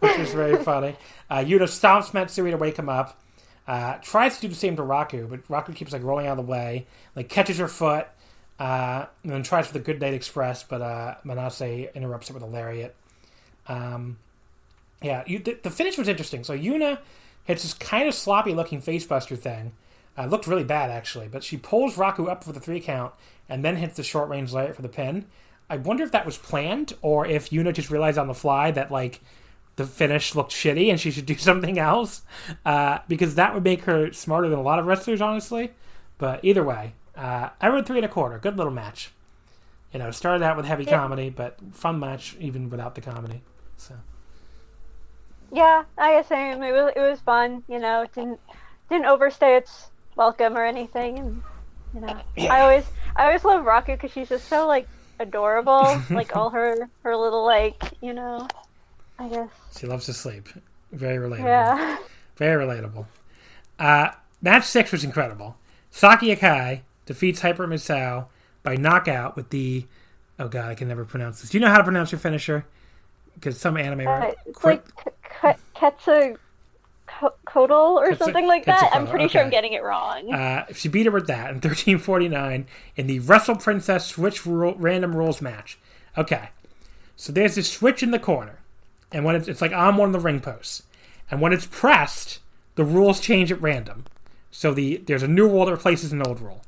which 0.00 0.18
is 0.18 0.32
very 0.32 0.62
funny. 0.62 0.96
Uh, 1.28 1.38
Yuna 1.38 1.62
stomps 1.62 2.12
Matsui 2.14 2.50
to 2.50 2.56
wake 2.56 2.78
him 2.78 2.88
up. 2.88 3.20
Uh, 3.66 3.98
tries 3.98 4.36
to 4.36 4.42
do 4.42 4.48
the 4.48 4.54
same 4.54 4.76
to 4.76 4.82
Raku, 4.82 5.28
but 5.28 5.46
Raku 5.48 5.74
keeps 5.74 5.92
like 5.92 6.04
rolling 6.04 6.28
out 6.28 6.38
of 6.38 6.46
the 6.46 6.50
way, 6.50 6.86
like 7.16 7.28
catches 7.28 7.58
her 7.58 7.66
foot, 7.66 8.06
uh, 8.60 9.06
and 9.24 9.32
then 9.32 9.42
tries 9.42 9.66
for 9.66 9.72
the 9.72 9.80
Good 9.80 10.00
Night 10.00 10.14
Express, 10.14 10.62
but 10.62 10.80
uh, 10.80 11.16
Manase 11.24 11.92
interrupts 11.94 12.30
it 12.30 12.34
with 12.34 12.44
a 12.44 12.46
lariat. 12.46 12.94
Um, 13.66 14.18
yeah, 15.02 15.24
you, 15.26 15.38
the, 15.38 15.58
the, 15.62 15.70
finish 15.70 15.98
was 15.98 16.08
interesting. 16.08 16.44
So 16.44 16.56
Yuna 16.56 16.98
hits 17.44 17.62
this 17.62 17.74
kind 17.74 18.08
of 18.08 18.14
sloppy 18.14 18.54
looking 18.54 18.80
facebuster 18.80 19.38
thing. 19.38 19.72
Uh, 20.16 20.26
looked 20.26 20.46
really 20.46 20.64
bad 20.64 20.90
actually, 20.90 21.28
but 21.28 21.44
she 21.44 21.56
pulls 21.56 21.96
Raku 21.96 22.28
up 22.28 22.42
for 22.42 22.52
the 22.52 22.60
three 22.60 22.80
count 22.80 23.12
and 23.48 23.64
then 23.64 23.76
hits 23.76 23.96
the 23.96 24.02
short 24.02 24.28
range 24.30 24.52
lariat 24.52 24.74
for 24.74 24.82
the 24.82 24.88
pin. 24.88 25.26
I 25.68 25.76
wonder 25.76 26.04
if 26.04 26.12
that 26.12 26.24
was 26.24 26.38
planned 26.38 26.92
or 27.02 27.26
if 27.26 27.50
Yuna 27.50 27.72
just 27.72 27.90
realized 27.90 28.18
on 28.18 28.28
the 28.28 28.34
fly 28.34 28.70
that 28.70 28.90
like 28.90 29.20
the 29.76 29.84
finish 29.84 30.34
looked 30.34 30.52
shitty 30.52 30.90
and 30.90 30.98
she 30.98 31.10
should 31.10 31.26
do 31.26 31.34
something 31.38 31.78
else 31.78 32.22
uh, 32.64 32.98
because 33.08 33.34
that 33.36 33.54
would 33.54 33.64
make 33.64 33.82
her 33.82 34.12
smarter 34.12 34.48
than 34.48 34.58
a 34.58 34.62
lot 34.62 34.78
of 34.78 34.86
wrestlers, 34.86 35.20
honestly. 35.20 35.72
But 36.18 36.44
either 36.44 36.64
way, 36.64 36.94
uh, 37.16 37.50
I 37.60 37.68
went 37.70 37.86
three 37.86 37.98
and 37.98 38.06
a 38.06 38.08
quarter. 38.08 38.38
Good 38.38 38.56
little 38.56 38.72
match. 38.72 39.12
You 39.92 39.98
know, 39.98 40.10
started 40.10 40.42
out 40.44 40.56
with 40.56 40.66
heavy 40.66 40.84
yeah. 40.84 40.98
comedy, 40.98 41.30
but 41.30 41.58
fun 41.72 42.00
match 42.00 42.36
even 42.40 42.68
without 42.68 42.94
the 42.94 43.00
comedy. 43.00 43.42
So. 43.76 43.94
Yeah, 45.52 45.84
I 45.96 46.12
guess 46.12 46.28
same. 46.28 46.62
It 46.62 46.72
was 46.72 46.92
it 46.96 47.00
was 47.00 47.20
fun. 47.20 47.62
You 47.68 47.78
know, 47.78 48.02
it 48.02 48.12
didn't 48.12 48.40
didn't 48.90 49.06
overstay 49.06 49.56
its 49.56 49.90
welcome 50.16 50.56
or 50.56 50.64
anything, 50.64 51.18
and 51.18 51.42
you 51.94 52.00
know, 52.00 52.20
yeah. 52.36 52.52
I 52.52 52.60
always 52.62 52.84
I 53.14 53.26
always 53.26 53.44
love 53.44 53.64
Raku 53.64 53.86
because 53.86 54.10
she's 54.10 54.28
just 54.28 54.48
so 54.48 54.66
like 54.66 54.88
adorable. 55.18 56.00
like 56.10 56.36
all 56.36 56.50
her 56.50 56.88
her 57.02 57.16
little 57.16 57.44
like 57.44 57.82
you 58.00 58.12
know, 58.12 58.46
I 59.18 59.28
guess 59.28 59.50
she 59.76 59.86
loves 59.86 60.06
to 60.06 60.12
sleep. 60.12 60.48
Very 60.92 61.16
relatable. 61.16 61.44
Yeah. 61.44 61.98
Very 62.36 62.64
relatable. 62.64 63.06
Uh, 63.78 64.10
match 64.40 64.64
six 64.64 64.92
was 64.92 65.04
incredible. 65.04 65.56
Saki 65.90 66.34
Akai 66.34 66.82
defeats 67.06 67.40
Hyper 67.40 67.66
Misao 67.66 68.26
by 68.62 68.76
knockout 68.76 69.36
with 69.36 69.50
the. 69.50 69.86
Oh 70.38 70.48
god, 70.48 70.70
I 70.70 70.74
can 70.74 70.88
never 70.88 71.04
pronounce 71.04 71.40
this. 71.40 71.50
Do 71.50 71.58
you 71.58 71.64
know 71.64 71.70
how 71.70 71.78
to 71.78 71.84
pronounce 71.84 72.12
your 72.12 72.18
finisher? 72.18 72.66
Because 73.34 73.58
some 73.58 73.76
anime. 73.76 74.06
Uh, 74.06 74.32
it's 74.44 74.64
like 74.64 74.84
Ketsu 75.74 76.36
Kodal 77.06 77.96
or 77.96 78.14
something 78.14 78.46
like 78.46 78.64
that. 78.66 78.90
I'm 78.92 79.06
pretty 79.06 79.26
okay. 79.26 79.32
sure 79.32 79.42
I'm 79.42 79.50
getting 79.50 79.72
it 79.72 79.82
wrong. 79.82 80.32
Uh, 80.32 80.66
she 80.72 80.88
beat 80.88 81.06
her 81.06 81.12
with 81.12 81.26
that 81.28 81.50
in 81.50 81.56
1349 81.56 82.66
in 82.96 83.06
the 83.06 83.18
Wrestle 83.20 83.56
Princess 83.56 84.06
Switch 84.06 84.44
rule, 84.44 84.74
Random 84.76 85.14
Rules 85.14 85.40
match. 85.40 85.78
Okay, 86.18 86.50
so 87.16 87.32
there's 87.32 87.54
this 87.54 87.70
switch 87.70 88.02
in 88.02 88.10
the 88.10 88.18
corner, 88.18 88.60
and 89.12 89.24
when 89.24 89.36
it's, 89.36 89.48
it's 89.48 89.60
like 89.60 89.72
on 89.72 89.96
one 89.96 90.08
of 90.08 90.12
the 90.12 90.20
ring 90.20 90.40
posts, 90.40 90.82
and 91.30 91.40
when 91.40 91.52
it's 91.52 91.66
pressed, 91.66 92.40
the 92.74 92.84
rules 92.84 93.20
change 93.20 93.50
at 93.50 93.60
random. 93.60 94.04
So 94.50 94.72
the 94.72 94.98
there's 94.98 95.22
a 95.22 95.28
new 95.28 95.48
rule 95.48 95.66
that 95.66 95.72
replaces 95.72 96.12
an 96.12 96.22
old 96.26 96.40
rule. 96.40 96.62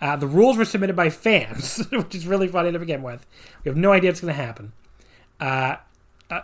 Uh, 0.00 0.16
the 0.16 0.26
rules 0.26 0.56
were 0.56 0.64
submitted 0.64 0.96
by 0.96 1.10
fans, 1.10 1.86
which 1.92 2.14
is 2.14 2.26
really 2.26 2.48
funny 2.48 2.72
to 2.72 2.78
begin 2.78 3.02
with. 3.02 3.24
We 3.64 3.68
have 3.68 3.76
no 3.76 3.92
idea 3.92 4.10
what's 4.10 4.20
going 4.20 4.34
to 4.34 4.42
happen. 4.42 4.72
Uh, 5.38 5.76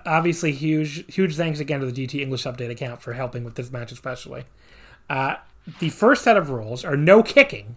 obviously, 0.06 0.52
huge 0.52 1.12
huge 1.12 1.36
thanks 1.36 1.60
again 1.60 1.81
to 1.81 1.86
the 1.90 2.06
DT 2.06 2.20
English 2.20 2.44
Update 2.44 2.70
account 2.70 3.02
for 3.02 3.12
helping 3.15 3.44
with 3.44 3.55
this 3.55 3.70
match, 3.70 3.93
especially. 3.93 4.44
Uh, 5.09 5.36
the 5.81 5.90
first 5.90 6.24
set 6.24 6.36
of 6.36 6.51
rules 6.51 6.85
are 6.85 6.97
no 6.97 7.23
kicking, 7.23 7.77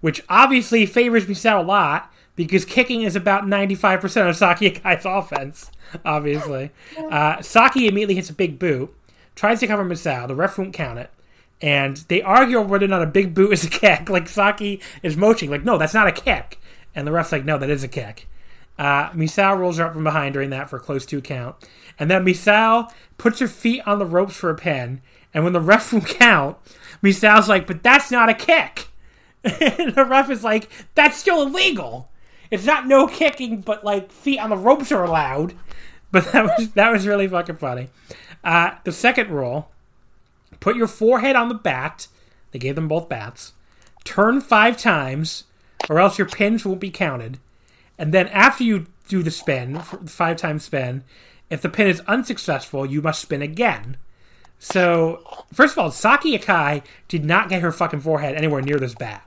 which 0.00 0.22
obviously 0.28 0.86
favors 0.86 1.26
Misao 1.26 1.60
a 1.60 1.62
lot 1.62 2.12
because 2.36 2.64
kicking 2.64 3.02
is 3.02 3.16
about 3.16 3.44
95% 3.44 4.28
of 4.28 4.36
Saki 4.36 4.66
Akai's 4.70 5.04
offense, 5.04 5.70
obviously. 6.04 6.70
Uh, 7.10 7.42
Saki 7.42 7.88
immediately 7.88 8.14
hits 8.14 8.30
a 8.30 8.34
big 8.34 8.58
boot, 8.58 8.94
tries 9.34 9.60
to 9.60 9.66
cover 9.66 9.84
Misao. 9.84 10.28
The 10.28 10.36
ref 10.36 10.56
won't 10.56 10.72
count 10.72 10.98
it 10.98 11.10
and 11.60 11.96
they 12.08 12.22
argue 12.22 12.58
over 12.58 12.68
whether 12.68 12.84
or 12.84 12.88
not 12.88 13.02
a 13.02 13.06
big 13.06 13.34
boot 13.34 13.52
is 13.52 13.64
a 13.64 13.70
kick. 13.70 14.08
Like 14.18 14.28
Saki 14.28 14.80
is 15.02 15.16
moaching, 15.16 15.50
like, 15.50 15.64
no, 15.64 15.78
that's 15.78 15.94
not 15.94 16.06
a 16.06 16.12
kick. 16.12 16.60
And 16.94 17.06
the 17.06 17.12
ref's 17.12 17.32
like, 17.32 17.44
no, 17.44 17.58
that 17.58 17.70
is 17.70 17.84
a 17.84 17.88
kick. 17.88 18.28
Uh, 18.78 19.10
Misao 19.10 19.58
rolls 19.58 19.78
her 19.78 19.86
up 19.86 19.92
from 19.92 20.04
behind 20.04 20.34
during 20.34 20.50
that 20.50 20.70
for 20.70 20.76
a 20.76 20.80
close 20.80 21.04
two 21.04 21.20
count. 21.20 21.56
And 21.98 22.10
then 22.10 22.24
Misao 22.24 22.90
puts 23.16 23.40
her 23.40 23.48
feet 23.48 23.82
on 23.86 23.98
the 23.98 24.06
ropes 24.06 24.36
for 24.36 24.50
a 24.50 24.54
pin. 24.54 25.00
And 25.34 25.44
when 25.44 25.52
the 25.52 25.60
ref 25.60 25.92
will 25.92 26.00
count, 26.00 26.56
Misao's 27.02 27.48
like, 27.48 27.66
but 27.66 27.82
that's 27.82 28.10
not 28.10 28.28
a 28.28 28.34
kick. 28.34 28.88
and 29.44 29.94
the 29.94 30.04
ref 30.04 30.30
is 30.30 30.44
like, 30.44 30.68
that's 30.94 31.18
still 31.18 31.42
illegal. 31.42 32.10
It's 32.50 32.64
not 32.64 32.86
no 32.86 33.06
kicking, 33.06 33.60
but 33.60 33.84
like 33.84 34.10
feet 34.10 34.38
on 34.38 34.50
the 34.50 34.56
ropes 34.56 34.92
are 34.92 35.04
allowed. 35.04 35.54
But 36.10 36.32
that 36.32 36.44
was 36.56 36.70
that 36.70 36.90
was 36.90 37.06
really 37.06 37.28
fucking 37.28 37.58
funny. 37.58 37.90
Uh, 38.42 38.76
the 38.84 38.92
second 38.92 39.28
rule 39.28 39.70
Put 40.60 40.76
your 40.76 40.86
forehead 40.86 41.36
on 41.36 41.48
the 41.48 41.54
bat. 41.54 42.08
They 42.50 42.58
gave 42.58 42.74
them 42.74 42.88
both 42.88 43.08
bats. 43.08 43.52
turn 44.04 44.40
five 44.40 44.76
times, 44.78 45.44
or 45.88 45.98
else 45.98 46.18
your 46.18 46.28
pins 46.28 46.64
won't 46.64 46.80
be 46.80 46.90
counted. 46.90 47.38
And 47.98 48.12
then 48.14 48.28
after 48.28 48.62
you 48.64 48.86
do 49.08 49.22
the 49.22 49.30
spin, 49.30 49.80
five 49.80 50.36
times 50.36 50.64
spin, 50.64 51.02
if 51.50 51.60
the 51.62 51.68
pin 51.68 51.86
is 51.88 52.00
unsuccessful, 52.00 52.86
you 52.86 53.02
must 53.02 53.20
spin 53.20 53.42
again. 53.42 53.96
So, 54.58 55.22
first 55.52 55.72
of 55.74 55.78
all, 55.78 55.90
Saki 55.90 56.36
Akai 56.36 56.82
did 57.06 57.24
not 57.24 57.48
get 57.48 57.62
her 57.62 57.72
fucking 57.72 58.00
forehead 58.00 58.34
anywhere 58.34 58.60
near 58.60 58.78
this 58.78 58.94
bat. 58.94 59.24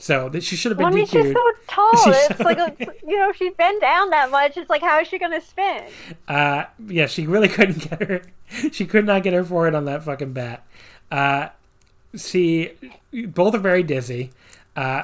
So 0.00 0.30
she 0.38 0.54
should 0.54 0.70
have 0.70 0.78
been 0.78 0.84
Well, 0.84 0.92
I 0.92 0.96
mean, 0.96 1.06
she's 1.06 1.32
so 1.32 1.52
tall. 1.66 1.90
She's 2.04 2.14
it's 2.30 2.38
so- 2.38 2.44
like, 2.44 2.58
a, 2.58 2.76
you 3.04 3.18
know, 3.18 3.32
she's 3.32 3.52
been 3.54 3.78
down 3.80 4.10
that 4.10 4.30
much. 4.30 4.56
It's 4.56 4.70
like, 4.70 4.80
how 4.82 5.00
is 5.00 5.08
she 5.08 5.18
going 5.18 5.32
to 5.32 5.40
spin? 5.40 5.82
Uh, 6.28 6.64
yeah, 6.86 7.06
she 7.06 7.26
really 7.26 7.48
couldn't 7.56 7.90
get 7.90 8.02
her. 8.08 8.22
She 8.70 8.86
could 8.86 9.04
not 9.06 9.24
get 9.24 9.32
her 9.32 9.42
forehead 9.42 9.74
on 9.74 9.84
that 9.86 10.04
fucking 10.04 10.32
bat. 10.32 10.64
Uh, 11.10 11.48
she, 12.16 12.70
both 13.12 13.54
are 13.56 13.58
very 13.58 13.82
dizzy. 13.82 14.30
Uh, 14.76 15.02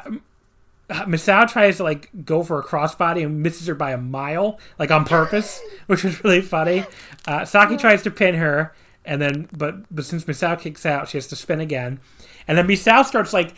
Misao 1.07 1.51
tries 1.51 1.79
to 1.79 1.83
like 1.83 2.11
go 2.25 2.43
for 2.43 2.61
a 2.61 2.65
crossbody 2.65 3.25
and 3.25 3.43
misses 3.43 3.67
her 3.67 3.75
by 3.75 3.93
a 3.93 3.99
mile, 3.99 4.59
like 4.79 4.91
on 4.91 5.05
purpose, 5.05 5.61
which 5.87 6.05
was 6.05 6.23
really 6.23 6.41
funny. 6.41 6.85
Uh, 7.27 7.45
Saki 7.45 7.77
tries 7.77 8.03
to 8.03 8.11
pin 8.11 8.37
her, 8.37 8.75
and 9.05 9.21
then 9.21 9.49
but 9.57 9.93
but 9.95 10.05
since 10.05 10.25
Misao 10.25 10.59
kicks 10.59 10.87
out, 10.87 11.09
she 11.09 11.17
has 11.17 11.27
to 11.29 11.37
spin 11.37 11.61
again, 11.61 12.01
and 12.47 12.57
then 12.57 12.69
Misao 12.69 13.05
starts 13.05 13.33
like 13.33 13.55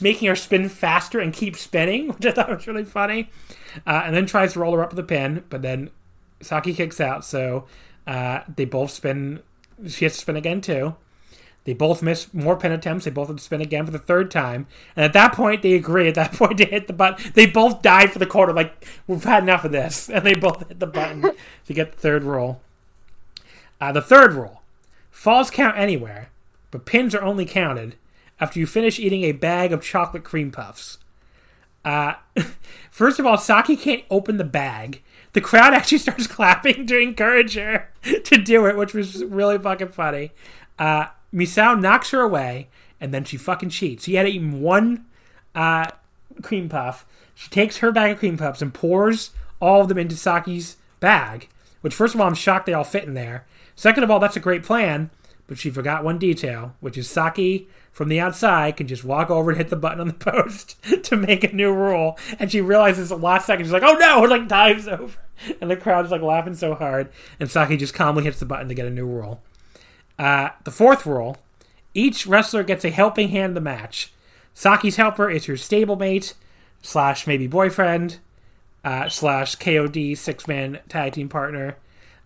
making 0.00 0.26
her 0.26 0.34
spin 0.34 0.68
faster 0.68 1.20
and 1.20 1.32
keep 1.32 1.56
spinning, 1.56 2.08
which 2.12 2.26
I 2.26 2.32
thought 2.32 2.50
was 2.50 2.66
really 2.66 2.84
funny. 2.84 3.30
Uh, 3.86 4.02
and 4.04 4.14
then 4.14 4.26
tries 4.26 4.52
to 4.52 4.60
roll 4.60 4.74
her 4.74 4.82
up 4.82 4.90
with 4.90 4.96
the 4.96 5.02
pin, 5.02 5.44
but 5.50 5.62
then 5.62 5.90
Saki 6.40 6.74
kicks 6.74 7.00
out, 7.00 7.24
so 7.24 7.66
uh, 8.06 8.40
they 8.54 8.64
both 8.64 8.90
spin. 8.90 9.40
She 9.88 10.04
has 10.04 10.14
to 10.14 10.20
spin 10.20 10.36
again 10.36 10.60
too. 10.60 10.94
They 11.64 11.72
both 11.72 12.02
miss 12.02 12.32
more 12.32 12.56
pin 12.56 12.72
attempts. 12.72 13.04
They 13.04 13.10
both 13.10 13.28
have 13.28 13.38
to 13.38 13.42
spin 13.42 13.62
again 13.62 13.86
for 13.86 13.90
the 13.90 13.98
third 13.98 14.30
time. 14.30 14.66
And 14.94 15.04
at 15.04 15.14
that 15.14 15.32
point, 15.32 15.62
they 15.62 15.72
agree. 15.72 16.08
At 16.08 16.14
that 16.14 16.32
point, 16.34 16.58
they 16.58 16.66
hit 16.66 16.86
the 16.86 16.92
button. 16.92 17.32
They 17.34 17.46
both 17.46 17.82
dive 17.82 18.12
for 18.12 18.18
the 18.18 18.26
quarter, 18.26 18.52
like, 18.52 18.86
we've 19.06 19.24
had 19.24 19.42
enough 19.42 19.64
of 19.64 19.72
this. 19.72 20.08
And 20.14 20.24
they 20.24 20.34
both 20.34 20.68
hit 20.68 20.78
the 20.78 20.86
button 20.86 21.32
to 21.66 21.72
get 21.74 21.92
the 21.92 21.98
third 21.98 22.22
roll. 22.22 22.60
Uh, 23.80 23.92
the 23.92 24.02
third 24.02 24.32
rule 24.34 24.62
falls 25.10 25.50
count 25.50 25.76
anywhere, 25.76 26.28
but 26.70 26.86
pins 26.86 27.14
are 27.14 27.22
only 27.22 27.44
counted 27.44 27.96
after 28.38 28.60
you 28.60 28.66
finish 28.66 28.98
eating 28.98 29.24
a 29.24 29.32
bag 29.32 29.72
of 29.72 29.82
chocolate 29.82 30.24
cream 30.24 30.50
puffs. 30.50 30.98
Uh, 31.84 32.14
first 32.90 33.18
of 33.18 33.26
all, 33.26 33.36
Saki 33.36 33.76
can't 33.76 34.04
open 34.10 34.36
the 34.36 34.44
bag. 34.44 35.02
The 35.32 35.40
crowd 35.40 35.74
actually 35.74 35.98
starts 35.98 36.26
clapping 36.26 36.86
to 36.86 36.98
encourage 36.98 37.54
her 37.54 37.90
to 38.02 38.36
do 38.36 38.66
it, 38.66 38.76
which 38.76 38.94
was 38.94 39.24
really 39.24 39.58
fucking 39.58 39.88
funny. 39.88 40.30
Uh, 40.78 41.06
Misao 41.34 41.78
knocks 41.78 42.10
her 42.10 42.20
away, 42.20 42.68
and 43.00 43.12
then 43.12 43.24
she 43.24 43.36
fucking 43.36 43.70
cheats. 43.70 44.04
She 44.04 44.14
had 44.14 44.28
eaten 44.28 44.60
one 44.60 45.06
uh, 45.54 45.88
cream 46.42 46.68
puff. 46.68 47.06
She 47.34 47.50
takes 47.50 47.78
her 47.78 47.90
bag 47.90 48.12
of 48.12 48.18
cream 48.18 48.36
puffs 48.36 48.62
and 48.62 48.72
pours 48.72 49.30
all 49.60 49.82
of 49.82 49.88
them 49.88 49.98
into 49.98 50.16
Saki's 50.16 50.76
bag, 51.00 51.48
which, 51.80 51.94
first 51.94 52.14
of 52.14 52.20
all, 52.20 52.26
I'm 52.26 52.34
shocked 52.34 52.66
they 52.66 52.74
all 52.74 52.84
fit 52.84 53.04
in 53.04 53.14
there. 53.14 53.46
Second 53.74 54.04
of 54.04 54.10
all, 54.10 54.20
that's 54.20 54.36
a 54.36 54.40
great 54.40 54.62
plan, 54.62 55.10
but 55.46 55.58
she 55.58 55.70
forgot 55.70 56.04
one 56.04 56.18
detail, 56.18 56.74
which 56.80 56.96
is 56.96 57.10
Saki 57.10 57.66
from 57.94 58.08
the 58.08 58.20
outside 58.20 58.76
can 58.76 58.88
just 58.88 59.04
walk 59.04 59.30
over 59.30 59.50
and 59.50 59.58
hit 59.58 59.68
the 59.68 59.76
button 59.76 60.00
on 60.00 60.08
the 60.08 60.14
post 60.32 60.76
to 61.04 61.16
make 61.16 61.44
a 61.44 61.54
new 61.54 61.72
rule. 61.72 62.18
And 62.38 62.50
she 62.50 62.60
realizes 62.60 63.08
the 63.08 63.16
last 63.16 63.46
second, 63.46 63.64
she's 63.64 63.72
like, 63.72 63.84
oh 63.84 63.94
no, 63.94 64.24
it 64.24 64.28
like 64.30 64.48
dives 64.48 64.88
over. 64.88 65.16
And 65.60 65.70
the 65.70 65.76
crowd's 65.76 66.10
like 66.10 66.22
laughing 66.22 66.54
so 66.54 66.74
hard. 66.74 67.10
And 67.38 67.50
Saki 67.50 67.76
just 67.76 67.94
calmly 67.94 68.24
hits 68.24 68.38
the 68.38 68.46
button 68.46 68.68
to 68.68 68.74
get 68.74 68.86
a 68.86 68.90
new 68.90 69.06
rule. 69.06 69.42
Uh, 70.18 70.50
the 70.64 70.70
fourth 70.70 71.06
rule 71.06 71.36
each 71.92 72.26
wrestler 72.26 72.62
gets 72.64 72.84
a 72.84 72.90
helping 72.90 73.28
hand 73.28 73.50
in 73.50 73.54
the 73.54 73.60
match. 73.60 74.12
Saki's 74.54 74.96
helper 74.96 75.30
is 75.30 75.46
her 75.46 75.54
stablemate 75.54 76.34
slash 76.82 77.26
maybe 77.26 77.46
boyfriend 77.46 78.18
uh, 78.84 79.08
slash 79.08 79.56
KOD 79.56 80.16
six 80.16 80.46
man 80.48 80.80
tag 80.88 81.12
team 81.14 81.28
partner, 81.28 81.76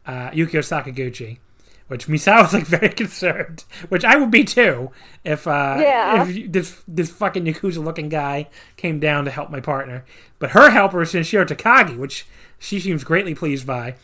uh, 0.07 0.31
Yukio 0.31 0.61
Sakaguchi. 0.61 1.39
Which 1.87 2.07
Misao 2.07 2.43
was 2.43 2.53
like 2.53 2.67
very 2.67 2.91
concerned, 2.91 3.65
which 3.89 4.05
I 4.05 4.17
would 4.17 4.31
be 4.31 4.45
too 4.45 4.91
if 5.25 5.47
uh, 5.47 5.77
Yeah. 5.81 6.27
if 6.29 6.53
this 6.53 6.83
this 6.87 7.11
fucking 7.11 7.47
yakuza 7.47 7.83
looking 7.83 8.11
guy 8.11 8.49
came 8.77 9.01
down 9.01 9.25
to 9.25 9.31
help 9.31 9.49
my 9.51 9.61
partner. 9.61 10.05
But 10.39 10.51
her 10.51 10.69
helper 10.69 11.01
is 11.01 11.13
Sanshiro 11.15 11.47
Takagi, 11.47 11.97
which 11.97 12.27
she 12.59 12.79
seems 12.79 13.05
greatly 13.05 13.35
pleased 13.35 13.67
by. 13.67 13.95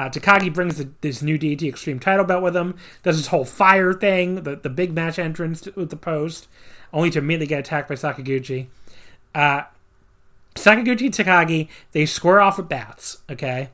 Uh, 0.00 0.08
Takagi 0.08 0.50
brings 0.50 0.78
the, 0.78 0.88
this 1.02 1.20
new 1.20 1.38
DT 1.38 1.68
Extreme 1.68 2.00
title 2.00 2.24
belt 2.24 2.42
with 2.42 2.56
him. 2.56 2.74
Does 3.02 3.18
this 3.18 3.26
whole 3.26 3.44
fire 3.44 3.92
thing, 3.92 4.44
the, 4.44 4.56
the 4.56 4.70
big 4.70 4.94
match 4.94 5.18
entrance 5.18 5.60
to, 5.60 5.74
with 5.76 5.90
the 5.90 5.96
post, 5.96 6.48
only 6.90 7.10
to 7.10 7.18
immediately 7.18 7.48
get 7.48 7.58
attacked 7.58 7.86
by 7.86 7.96
Sakaguchi. 7.96 8.68
Uh, 9.34 9.64
Sakaguchi 10.54 11.04
and 11.04 11.14
Takagi, 11.14 11.68
they 11.92 12.06
square 12.06 12.40
off 12.40 12.56
with 12.56 12.66
bats, 12.66 13.18
okay? 13.28 13.68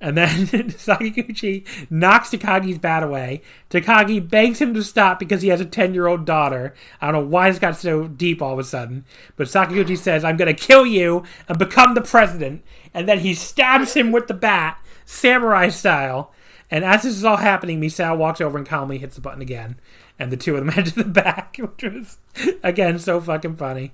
And 0.00 0.16
then 0.16 0.28
Sakaguchi 0.46 1.66
knocks 1.90 2.30
Takagi's 2.30 2.78
bat 2.78 3.02
away. 3.02 3.42
Takagi 3.68 4.30
begs 4.30 4.60
him 4.60 4.74
to 4.74 4.82
stop 4.84 5.18
because 5.18 5.42
he 5.42 5.48
has 5.48 5.60
a 5.60 5.64
10 5.64 5.92
year 5.92 6.06
old 6.06 6.24
daughter. 6.24 6.72
I 7.00 7.10
don't 7.10 7.20
know 7.20 7.28
why 7.28 7.50
this 7.50 7.58
got 7.58 7.76
so 7.76 8.06
deep 8.06 8.40
all 8.40 8.52
of 8.52 8.60
a 8.60 8.64
sudden. 8.64 9.04
But 9.34 9.48
Sakaguchi 9.48 9.98
says, 9.98 10.22
I'm 10.22 10.36
going 10.36 10.54
to 10.54 10.66
kill 10.66 10.86
you 10.86 11.24
and 11.48 11.58
become 11.58 11.94
the 11.94 12.00
president. 12.00 12.62
And 12.92 13.08
then 13.08 13.18
he 13.18 13.34
stabs 13.34 13.94
him 13.94 14.12
with 14.12 14.28
the 14.28 14.34
bat, 14.34 14.78
samurai 15.04 15.68
style. 15.68 16.32
And 16.70 16.84
as 16.84 17.02
this 17.02 17.16
is 17.16 17.24
all 17.24 17.36
happening, 17.36 17.80
Misao 17.80 18.16
walks 18.16 18.40
over 18.40 18.58
and 18.58 18.66
calmly 18.66 18.98
hits 18.98 19.14
the 19.16 19.20
button 19.20 19.42
again. 19.42 19.78
And 20.18 20.30
the 20.30 20.36
two 20.36 20.56
of 20.56 20.64
them 20.64 20.68
head 20.74 20.86
to 20.86 20.94
the 20.94 21.04
back, 21.04 21.56
which 21.60 21.82
was, 21.82 22.18
again, 22.62 22.98
so 22.98 23.20
fucking 23.20 23.56
funny. 23.56 23.92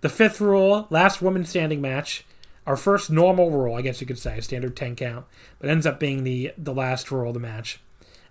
The 0.00 0.08
fifth 0.08 0.40
rule, 0.40 0.86
last 0.90 1.22
woman 1.22 1.44
standing 1.44 1.80
match. 1.80 2.24
Our 2.66 2.76
first 2.76 3.10
normal 3.10 3.50
rule, 3.50 3.74
I 3.74 3.80
guess 3.80 4.00
you 4.00 4.06
could 4.06 4.18
say, 4.18 4.40
standard 4.40 4.76
10 4.76 4.94
count, 4.94 5.24
but 5.58 5.70
ends 5.70 5.86
up 5.86 5.98
being 5.98 6.24
the, 6.24 6.52
the 6.58 6.74
last 6.74 7.10
rule 7.10 7.28
of 7.28 7.34
the 7.34 7.40
match. 7.40 7.80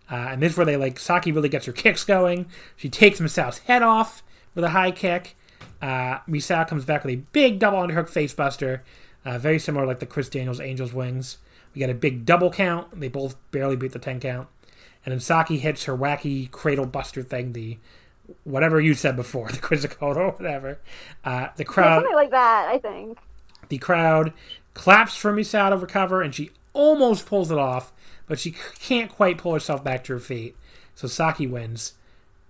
Uh, 0.09 0.27
and 0.29 0.41
this 0.41 0.51
is 0.51 0.57
where 0.57 0.65
they 0.65 0.77
like 0.77 0.99
Saki 0.99 1.31
really 1.31 1.49
gets 1.49 1.65
her 1.65 1.71
kicks 1.71 2.03
going. 2.03 2.45
She 2.75 2.87
takes 2.87 3.19
Misao's 3.19 3.57
head 3.59 3.81
off 3.81 4.23
with 4.53 4.63
a 4.63 4.69
high 4.69 4.91
kick. 4.91 5.35
Uh, 5.81 6.19
Misao 6.29 6.67
comes 6.67 6.85
back 6.85 7.03
with 7.03 7.13
a 7.13 7.23
big 7.31 7.59
double 7.59 7.79
underhook 7.79 8.09
facebuster, 8.09 8.81
uh, 9.25 9.37
very 9.37 9.59
similar 9.59 9.85
like 9.85 9.99
the 9.99 10.05
Chris 10.05 10.29
Daniels 10.29 10.61
Angels 10.61 10.93
Wings. 10.93 11.37
We 11.77 11.81
got 11.81 11.91
a 11.91 11.93
big 11.93 12.25
double 12.25 12.49
count. 12.49 12.99
They 12.99 13.07
both 13.07 13.35
barely 13.51 13.75
beat 13.75 13.91
the 13.91 13.99
10 13.99 14.19
count. 14.19 14.47
And 15.05 15.11
then 15.11 15.19
Saki 15.19 15.59
hits 15.59 15.83
her 15.83 15.95
wacky 15.95 16.49
cradle 16.49 16.87
buster 16.87 17.21
thing, 17.21 17.53
the 17.53 17.77
whatever 18.45 18.81
you 18.81 18.95
said 18.95 19.15
before, 19.15 19.47
the 19.51 19.59
Quizzicoda 19.59 20.15
or 20.17 20.31
whatever. 20.31 20.79
Uh, 21.23 21.49
the 21.55 21.63
crowd 21.63 22.01
Something 22.01 22.15
like 22.15 22.31
that, 22.31 22.67
I 22.67 22.79
think. 22.79 23.19
the 23.69 23.77
crowd 23.77 24.33
claps 24.73 25.15
for 25.15 25.31
Misao 25.31 25.69
to 25.69 25.77
recover, 25.77 26.23
and 26.23 26.33
she 26.33 26.49
almost 26.73 27.27
pulls 27.27 27.51
it 27.51 27.59
off, 27.59 27.93
but 28.25 28.39
she 28.39 28.55
can't 28.79 29.11
quite 29.11 29.37
pull 29.37 29.53
herself 29.53 29.83
back 29.83 30.03
to 30.05 30.13
her 30.13 30.19
feet. 30.19 30.55
So 30.95 31.07
Saki 31.07 31.45
wins. 31.45 31.93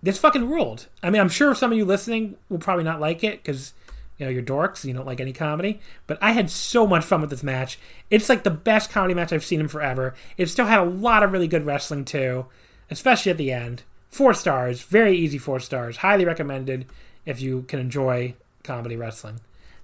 This 0.02 0.18
fucking 0.18 0.50
ruled. 0.50 0.88
I 1.04 1.10
mean, 1.10 1.20
I'm 1.20 1.28
sure 1.28 1.54
some 1.54 1.74
of 1.74 1.78
you 1.78 1.84
listening 1.84 2.38
will 2.48 2.60
probably 2.60 2.86
not 2.86 3.02
like 3.02 3.26
it 3.26 3.44
because 3.44 3.74
you 4.18 4.26
know 4.26 4.32
you're 4.32 4.44
dorks, 4.44 4.84
you 4.84 4.94
don't 4.94 5.06
like 5.06 5.20
any 5.20 5.34
comedy. 5.34 5.80
But 6.06 6.18
I 6.22 6.32
had 6.32 6.50
so 6.50 6.88
much 6.88 7.06
fun 7.06 7.22
with 7.22 7.30
this 7.30 7.44
match. 7.44 7.80
It's 8.10 8.30
like 8.30 8.44
the 8.44 8.50
best 8.50 8.90
comedy 8.90 9.14
match 9.14 9.32
I've 9.32 9.46
seen 9.46 9.60
in 9.60 9.68
forever. 9.68 10.16
It 10.38 10.48
still 10.48 10.66
had 10.66 10.80
a 10.80 10.86
lot 10.86 11.24
of 11.24 11.32
really 11.32 11.48
good 11.48 11.66
wrestling 11.66 12.06
too, 12.06 12.46
especially 12.90 13.32
at 13.32 13.38
the 13.38 13.52
end. 13.52 13.84
Four 14.10 14.34
stars, 14.34 14.82
very 14.82 15.16
easy 15.18 15.38
four 15.38 15.60
stars. 15.60 15.98
Highly 15.98 16.26
recommended 16.26 16.86
if 17.26 17.42
you 17.42 17.64
can 17.64 17.80
enjoy 17.80 18.34
comedy 18.64 18.96
wrestling. 18.96 19.40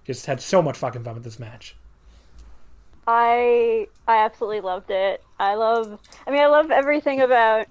Just 0.05 0.25
had 0.25 0.41
so 0.41 0.61
much 0.61 0.77
fucking 0.77 1.03
fun 1.03 1.15
with 1.15 1.23
this 1.23 1.39
match. 1.39 1.75
I 3.05 3.87
I 4.07 4.17
absolutely 4.23 4.61
loved 4.61 4.89
it. 4.89 5.23
I 5.39 5.55
love. 5.55 5.99
I 6.25 6.31
mean, 6.31 6.41
I 6.41 6.47
love 6.47 6.71
everything 6.71 7.21
about 7.21 7.67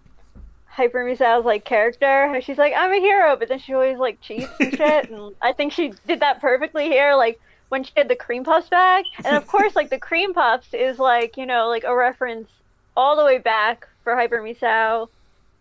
Hyper 0.72 1.04
Misao's 1.04 1.44
like 1.44 1.64
character. 1.66 2.28
How 2.28 2.40
she's 2.40 2.56
like, 2.56 2.72
I'm 2.74 2.90
a 2.92 2.98
hero, 3.00 3.36
but 3.36 3.48
then 3.48 3.58
she 3.58 3.74
always 3.74 3.98
like 3.98 4.20
cheats 4.22 4.48
and 4.58 4.74
shit. 4.74 5.10
and 5.10 5.34
I 5.42 5.52
think 5.52 5.72
she 5.72 5.92
did 6.06 6.20
that 6.20 6.40
perfectly 6.40 6.86
here. 6.88 7.14
Like 7.14 7.38
when 7.68 7.84
she 7.84 7.92
had 7.96 8.08
the 8.08 8.16
cream 8.16 8.42
puffs 8.44 8.68
back, 8.70 9.04
and 9.24 9.36
of 9.36 9.46
course, 9.46 9.76
like 9.76 9.90
the 9.90 9.98
cream 9.98 10.32
puffs 10.32 10.72
is 10.72 10.98
like 10.98 11.36
you 11.36 11.44
know 11.44 11.68
like 11.68 11.84
a 11.84 11.94
reference 11.94 12.48
all 12.96 13.16
the 13.16 13.24
way 13.24 13.36
back 13.38 13.86
for 14.02 14.14
Hyper 14.16 14.40
Misao. 14.40 15.08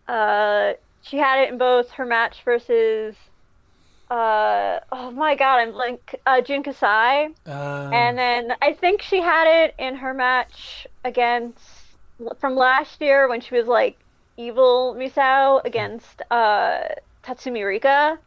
Uh, 0.07 0.73
she 1.01 1.17
had 1.17 1.41
it 1.43 1.51
in 1.51 1.57
both 1.57 1.91
her 1.91 2.05
match 2.05 2.43
versus. 2.45 3.15
Uh, 4.09 4.79
oh 4.91 5.09
my 5.11 5.35
god, 5.35 5.59
I'm 5.59 5.73
like 5.73 6.19
uh, 6.25 6.41
Jun 6.41 6.63
Kasai. 6.63 7.25
Um, 7.45 7.93
And 7.93 8.17
then 8.17 8.53
I 8.61 8.73
think 8.73 9.01
she 9.01 9.21
had 9.21 9.47
it 9.63 9.75
in 9.77 9.95
her 9.95 10.13
match 10.13 10.85
against 11.05 11.59
from 12.39 12.55
last 12.55 12.99
year 13.01 13.29
when 13.29 13.39
she 13.41 13.55
was 13.55 13.67
like 13.67 13.97
evil 14.37 14.95
Misao 14.97 15.61
against 15.65 16.21
uh, 16.31 16.81
Tatsumi 17.23 17.65
Rika. 17.65 18.19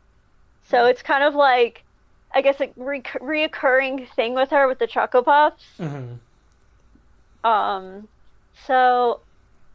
So 0.63 0.87
it's 0.87 1.03
kind 1.03 1.25
of 1.25 1.35
like 1.35 1.85
I 2.35 2.43
guess 2.43 2.61
a 2.61 2.73
re- 2.77 3.03
reoccurring 3.03 4.09
thing 4.15 4.35
with 4.35 4.51
her 4.51 4.67
with 4.69 4.79
the 4.79 4.87
Choco 4.87 5.23
Puffs. 5.23 5.65
mhm. 5.79 6.19
Um, 7.45 8.09
so 8.67 9.21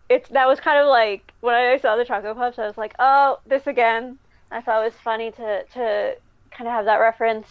it's 0.10 0.30
that 0.30 0.48
was 0.48 0.60
kind 0.60 0.80
of 0.80 0.88
like 0.88 1.34
when 1.42 1.56
I 1.56 1.78
saw 1.78 1.96
the 1.96 2.06
Choco 2.06 2.34
Puffs, 2.34 2.60
I 2.60 2.66
was 2.68 2.78
like, 2.78 2.96
oh, 3.00 3.40
this 3.46 3.68
again. 3.68 4.18
I 4.52 4.62
thought 4.62 4.82
it 4.82 4.86
was 4.86 4.96
funny 5.04 5.32
to 5.32 5.64
to 5.74 6.16
kind 6.52 6.68
of 6.68 6.74
have 6.74 6.86
that 6.86 6.98
reference. 6.98 7.48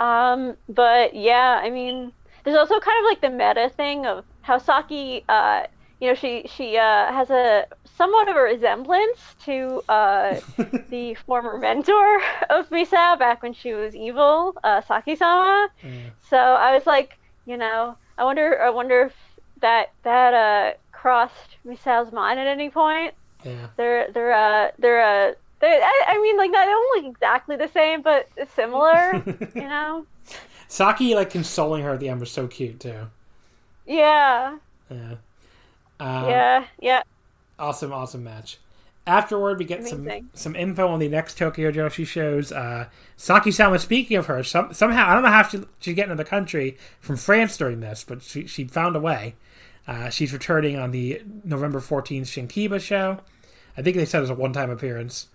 Um, 0.00 0.56
but 0.68 1.14
yeah, 1.14 1.60
I 1.62 1.70
mean, 1.70 2.12
there's 2.44 2.56
also 2.56 2.78
kind 2.80 2.98
of 3.00 3.04
like 3.10 3.20
the 3.20 3.30
meta 3.30 3.68
thing 3.76 4.06
of 4.06 4.24
how 4.42 4.58
Saki, 4.58 5.24
uh, 5.28 5.64
you 6.00 6.08
know, 6.08 6.14
she 6.14 6.44
she 6.46 6.76
uh, 6.76 7.12
has 7.12 7.30
a 7.30 7.66
somewhat 7.98 8.28
of 8.28 8.36
a 8.36 8.40
resemblance 8.40 9.18
to 9.44 9.82
uh, 9.88 10.40
the 10.88 11.14
former 11.26 11.58
mentor 11.58 12.22
of 12.48 12.70
Misao 12.70 13.18
back 13.18 13.42
when 13.42 13.52
she 13.52 13.74
was 13.74 13.94
evil, 13.94 14.56
uh, 14.62 14.80
Saki-sama. 14.80 15.68
Mm. 15.82 16.12
So 16.30 16.38
I 16.38 16.74
was 16.74 16.86
like, 16.86 17.18
you 17.44 17.56
know, 17.56 17.96
I 18.16 18.24
wonder, 18.24 18.62
I 18.62 18.70
wonder 18.70 19.02
if 19.02 19.14
that 19.60 19.90
that 20.04 20.32
uh, 20.32 20.76
crossed 20.92 21.56
Misao's 21.66 22.12
mind 22.12 22.38
at 22.38 22.46
any 22.46 22.70
point. 22.70 23.14
Yeah. 23.44 23.68
They're 23.76 24.10
they're 24.12 24.32
uh 24.32 24.70
they're 24.78 25.00
uh 25.00 25.34
they 25.60 25.80
I, 25.82 26.04
I 26.08 26.20
mean 26.20 26.36
like 26.36 26.50
not 26.50 26.64
they 26.64 26.70
don't 26.70 27.04
look 27.04 27.14
exactly 27.14 27.56
the 27.56 27.68
same 27.68 28.02
but 28.02 28.28
similar, 28.54 29.12
you 29.54 29.62
know. 29.62 30.06
Saki 30.68 31.14
like 31.14 31.30
consoling 31.30 31.82
her 31.82 31.94
at 31.94 32.00
the 32.00 32.08
end 32.08 32.20
was 32.20 32.30
so 32.30 32.46
cute 32.46 32.80
too. 32.80 33.08
Yeah, 33.86 34.58
Yeah. 34.90 35.14
Um, 36.00 36.28
yeah, 36.28 36.64
yeah. 36.80 37.02
Awesome, 37.58 37.92
awesome 37.92 38.24
match. 38.24 38.58
Afterward, 39.06 39.58
we 39.58 39.64
get 39.64 39.86
some 39.86 40.00
Amazing. 40.00 40.28
some 40.34 40.54
info 40.54 40.86
on 40.88 40.98
the 40.98 41.08
next 41.08 41.38
Tokyo 41.38 41.72
Joshi 41.72 42.06
shows. 42.06 42.52
Uh, 42.52 42.88
Saki 43.16 43.50
Sama, 43.50 43.78
speaking 43.78 44.18
of 44.18 44.26
her, 44.26 44.44
some, 44.44 44.74
somehow 44.74 45.08
I 45.08 45.14
don't 45.14 45.22
know 45.22 45.30
how 45.30 45.48
she 45.48 45.64
she 45.80 45.94
get 45.94 46.04
into 46.04 46.16
the 46.16 46.28
country 46.28 46.76
from 47.00 47.16
France 47.16 47.56
during 47.56 47.80
this, 47.80 48.04
but 48.04 48.22
she 48.22 48.46
she 48.46 48.64
found 48.64 48.96
a 48.96 49.00
way. 49.00 49.34
Uh, 49.86 50.10
she's 50.10 50.32
returning 50.34 50.78
on 50.78 50.90
the 50.90 51.22
November 51.42 51.80
fourteenth 51.80 52.28
Shinkiba 52.28 52.80
show. 52.80 53.20
I 53.78 53.82
think 53.82 53.96
they 53.96 54.04
said 54.04 54.18
it 54.18 54.22
was 54.22 54.30
a 54.30 54.34
one 54.34 54.52
time 54.52 54.70
appearance. 54.70 55.28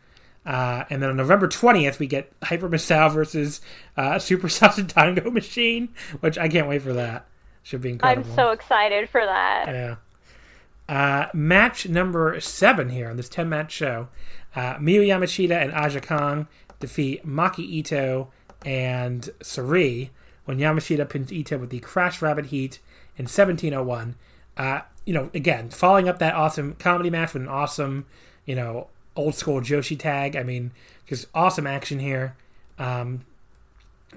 Uh, 0.45 0.83
and 0.91 1.01
then 1.01 1.09
on 1.09 1.17
November 1.17 1.47
twentieth, 1.47 1.97
we 1.97 2.05
get 2.05 2.31
Hyper 2.43 2.69
Misao 2.69 3.11
versus 3.11 3.59
uh, 3.97 4.19
Super 4.19 4.49
Sasadango 4.49 5.31
Machine, 5.33 5.89
which 6.19 6.37
I 6.37 6.47
can't 6.47 6.67
wait 6.67 6.83
for 6.83 6.93
that. 6.93 7.25
Should 7.63 7.81
be 7.81 7.89
incredible. 7.91 8.29
I'm 8.29 8.35
so 8.35 8.51
excited 8.51 9.09
for 9.09 9.25
that. 9.25 9.65
Yeah. 9.67 9.95
Uh, 10.87 11.27
match 11.33 11.87
number 11.87 12.39
seven 12.39 12.89
here 12.89 13.09
on 13.09 13.17
this 13.17 13.29
10 13.29 13.47
match 13.47 13.71
show. 13.71 14.09
Uh, 14.55 14.75
Miyu 14.75 15.05
Yamashita 15.07 15.51
and 15.51 15.71
Aja 15.71 16.01
Kong 16.01 16.47
defeat 16.79 17.25
Maki 17.25 17.59
Ito 17.59 18.29
and 18.65 19.29
Sareee 19.39 20.09
when 20.45 20.59
Yamashita 20.59 21.07
pins 21.09 21.31
Ito 21.31 21.57
with 21.57 21.69
the 21.69 21.79
Crash 21.79 22.21
Rabbit 22.21 22.47
Heat 22.47 22.79
in 23.17 23.23
1701. 23.23 24.15
Uh, 24.57 24.81
you 25.05 25.13
know, 25.13 25.29
again, 25.33 25.69
following 25.69 26.07
up 26.07 26.19
that 26.19 26.35
awesome 26.35 26.73
comedy 26.73 27.09
match 27.09 27.33
with 27.33 27.43
an 27.43 27.49
awesome, 27.49 28.05
you 28.45 28.55
know, 28.55 28.87
old 29.15 29.35
school 29.35 29.61
Joshi 29.61 29.97
tag. 29.97 30.35
I 30.35 30.43
mean, 30.43 30.71
just 31.07 31.27
awesome 31.33 31.67
action 31.67 31.99
here. 31.99 32.35
Um, 32.77 33.21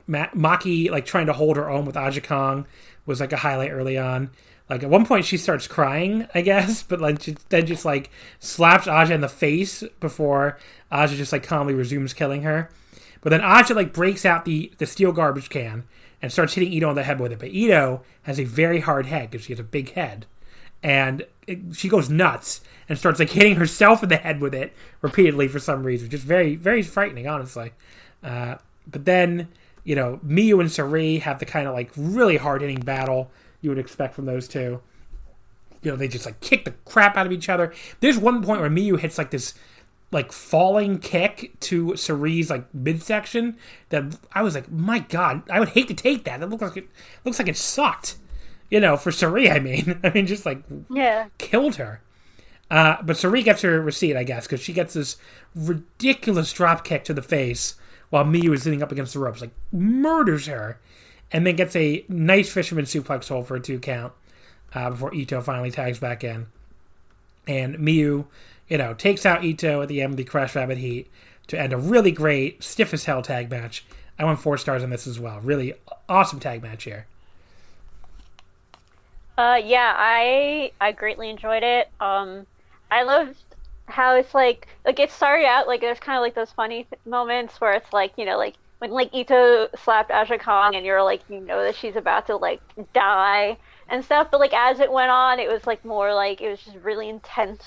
Ma- 0.07 0.29
Maki 0.29 0.91
like 0.91 1.07
trying 1.07 1.27
to 1.27 1.33
hold 1.33 1.57
her 1.57 1.71
own 1.71 1.85
with 1.85 1.97
Aja 1.97 2.21
Kong 2.21 2.67
was 3.07 3.21
like 3.21 3.33
a 3.33 3.37
highlight 3.37 3.73
early 3.73 3.97
on. 3.97 4.31
Like 4.69 4.83
at 4.83 4.91
one 4.91 5.07
point 5.07 5.25
she 5.25 5.37
starts 5.37 5.67
crying, 5.67 6.27
I 6.35 6.41
guess, 6.41 6.83
but 6.83 7.01
like 7.01 7.23
she 7.23 7.37
then 7.49 7.67
just 7.67 7.85
like 7.85 8.11
slaps 8.41 8.89
Aja 8.89 9.15
in 9.15 9.21
the 9.21 9.29
face 9.29 9.85
before 10.01 10.59
Aja 10.91 11.15
just 11.15 11.33
like 11.33 11.45
calmly 11.45 11.75
resumes 11.75 12.13
killing 12.13 12.43
her. 12.43 12.71
But 13.21 13.31
then 13.31 13.43
Aja 13.43 13.75
like 13.75 13.93
breaks 13.93 14.25
out 14.25 14.45
the 14.45 14.73
the 14.79 14.87
steel 14.87 15.13
garbage 15.13 15.51
can 15.51 15.85
and 16.21 16.33
starts 16.33 16.55
hitting 16.55 16.73
Ito 16.73 16.89
on 16.89 16.95
the 16.95 17.05
head 17.05 17.21
with 17.21 17.33
it. 17.33 17.39
But 17.39 17.51
Ito 17.51 18.03
has 18.23 18.41
a 18.41 18.45
very 18.45 18.81
hard 18.81 19.07
head 19.07 19.31
because 19.31 19.47
she 19.47 19.53
has 19.53 19.61
a 19.61 19.65
big 19.65 19.93
head, 19.93 20.27
and 20.83 21.25
it, 21.47 21.59
she 21.75 21.89
goes 21.89 22.11
nuts 22.11 22.61
and 22.89 22.99
starts 22.99 23.21
like 23.21 23.31
hitting 23.31 23.57
herself 23.57 24.03
in 24.03 24.09
the 24.09 24.17
head 24.17 24.41
with 24.41 24.55
it 24.55 24.73
repeatedly 25.01 25.49
for 25.49 25.61
some 25.61 25.85
reason, 25.85 26.11
just 26.11 26.25
very 26.25 26.57
very 26.57 26.83
frightening, 26.83 27.29
honestly. 27.29 27.73
Uh, 28.23 28.57
but 28.87 29.05
then 29.05 29.49
you 29.85 29.95
know 29.95 30.19
Miyu 30.27 30.59
and 30.61 30.69
Sareee 30.69 31.21
have 31.21 31.39
the 31.39 31.47
kind 31.47 31.69
of 31.69 31.75
like 31.75 31.93
really 31.97 32.37
hard 32.37 32.63
hitting 32.63 32.81
battle 32.81 33.31
you 33.61 33.71
would 33.71 33.79
expect 33.79 34.15
from 34.15 34.27
those 34.27 34.49
two. 34.49 34.81
You 35.83 35.91
know, 35.93 35.97
they 35.97 36.09
just 36.09 36.27
like 36.27 36.41
kick 36.41 36.65
the 36.65 36.73
crap 36.85 37.17
out 37.17 37.27
of 37.27 37.33
each 37.33 37.49
other. 37.49 37.73
There's 38.01 38.19
one 38.19 38.43
point 38.43 38.61
where 38.61 38.71
Miyu 38.71 38.99
hits 38.99 39.19
like 39.19 39.31
this 39.31 39.55
like 40.13 40.31
falling 40.33 40.99
kick 40.99 41.53
to 41.61 41.87
Sareee's 41.89 42.49
like 42.51 42.73
midsection 42.73 43.57
that 43.89 44.17
I 44.33 44.43
was 44.43 44.55
like, 44.55 44.71
my 44.71 45.01
god, 45.01 45.43
I 45.51 45.59
would 45.61 45.71
hate 45.71 45.89
to 45.89 45.95
take 45.95 46.25
that. 46.25 46.43
It 46.43 46.47
looks 46.47 46.63
like 46.63 46.77
it 46.77 46.89
looks 47.25 47.39
like 47.39 47.49
it 47.49 47.57
sucked. 47.57 48.17
You 48.71 48.81
know, 48.81 48.97
for 48.97 49.11
Sareee, 49.11 49.51
I 49.55 49.59
mean, 49.61 50.01
I 50.05 50.11
mean, 50.11 50.27
just 50.27 50.47
like 50.47 50.63
Yeah. 50.91 51.29
killed 51.39 51.77
her. 51.77 52.01
Uh, 52.69 52.97
but 53.03 53.15
Sareee 53.17 53.45
gets 53.45 53.63
her 53.63 53.81
receipt, 53.81 54.17
I 54.17 54.25
guess, 54.25 54.47
because 54.47 54.61
she 54.61 54.73
gets 54.73 54.95
this 54.95 55.17
ridiculous 55.55 56.53
drop 56.53 56.83
kick 56.85 57.05
to 57.05 57.15
the 57.15 57.23
face 57.23 57.77
while 58.11 58.25
Miyu 58.25 58.55
is 58.55 58.63
sitting 58.65 58.83
up 58.83 58.91
against 58.93 59.13
the 59.15 59.21
ropes, 59.21 59.41
like 59.41 59.53
murders 59.73 60.47
her, 60.47 60.81
and 61.33 61.47
then 61.47 61.57
gets 61.57 61.75
a 61.77 62.05
nice 62.09 62.53
fisherman 62.53 62.85
suplex 62.85 63.29
hold 63.29 63.47
for 63.47 63.57
a 63.57 63.61
two 63.61 63.79
count 63.79 64.13
uh, 64.75 64.91
before 64.91 65.15
Ito 65.15 65.41
finally 65.41 65.71
tags 65.71 65.99
back 65.99 66.23
in. 66.25 66.47
And 67.47 67.77
Miyu, 67.77 68.27
you 68.69 68.79
know, 68.79 68.95
takes 68.95 69.25
out 69.25 69.45
Ito 69.45 69.83
at 69.83 69.89
the 69.89 70.03
end 70.03 70.13
of 70.13 70.17
the 70.17 70.25
Crash 70.25 70.55
Rabbit 70.55 70.79
Heat 70.79 71.11
to 71.49 71.59
end 71.61 71.73
a 71.73 71.77
really 71.77 72.11
great, 72.11 72.63
stiff 72.63 72.93
as 72.93 73.05
hell 73.05 73.23
tag 73.23 73.51
match. 73.51 73.85
I 74.19 74.25
went 74.25 74.41
four 74.41 74.57
stars 74.57 74.83
on 74.83 74.91
this 74.91 75.07
as 75.07 75.21
well. 75.21 75.41
Really 75.41 75.75
awesome 76.09 76.41
tag 76.41 76.63
match 76.63 76.85
here. 76.85 77.07
Uh, 79.37 79.61
yeah, 79.63 79.93
I 79.95 80.73
I 80.81 80.93
greatly 80.93 81.29
enjoyed 81.29 81.63
it. 81.63 81.91
Um, 82.01 82.47
I 82.91 83.03
loved 83.03 83.37
how 83.87 84.17
it's 84.17 84.35
like 84.35 84.67
like 84.85 84.99
it 84.99 85.11
started 85.11 85.47
out 85.47 85.67
like 85.67 85.81
there's 85.81 86.01
kind 86.01 86.17
of 86.17 86.23
like 86.23 86.35
those 86.35 86.51
funny 86.51 86.85
th- 86.85 87.01
moments 87.05 87.61
where 87.61 87.75
it's 87.75 87.93
like 87.93 88.13
you 88.17 88.25
know 88.25 88.39
like 88.39 88.55
when 88.79 88.91
like 88.91 89.15
Ito 89.15 89.69
slapped 89.77 90.11
Aja 90.11 90.39
Kong 90.39 90.75
and 90.75 90.85
you're 90.85 91.03
like 91.03 91.23
you 91.29 91.41
know 91.41 91.63
that 91.63 91.77
she's 91.77 91.97
about 91.97 92.27
to 92.27 92.37
like 92.37 92.61
die 92.93 93.57
and 93.89 94.05
stuff, 94.05 94.29
but 94.31 94.41
like 94.41 94.53
as 94.53 94.81
it 94.81 94.93
went 94.93 95.11
on, 95.11 95.39
it 95.39 95.49
was 95.49 95.67
like 95.67 95.85
more 95.85 96.13
like 96.15 96.41
it 96.41 96.51
was 96.51 96.61
just 96.61 96.77
really 96.79 97.09
intense 97.09 97.63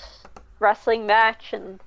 wrestling 0.58 1.06
match 1.06 1.52
and 1.52 1.80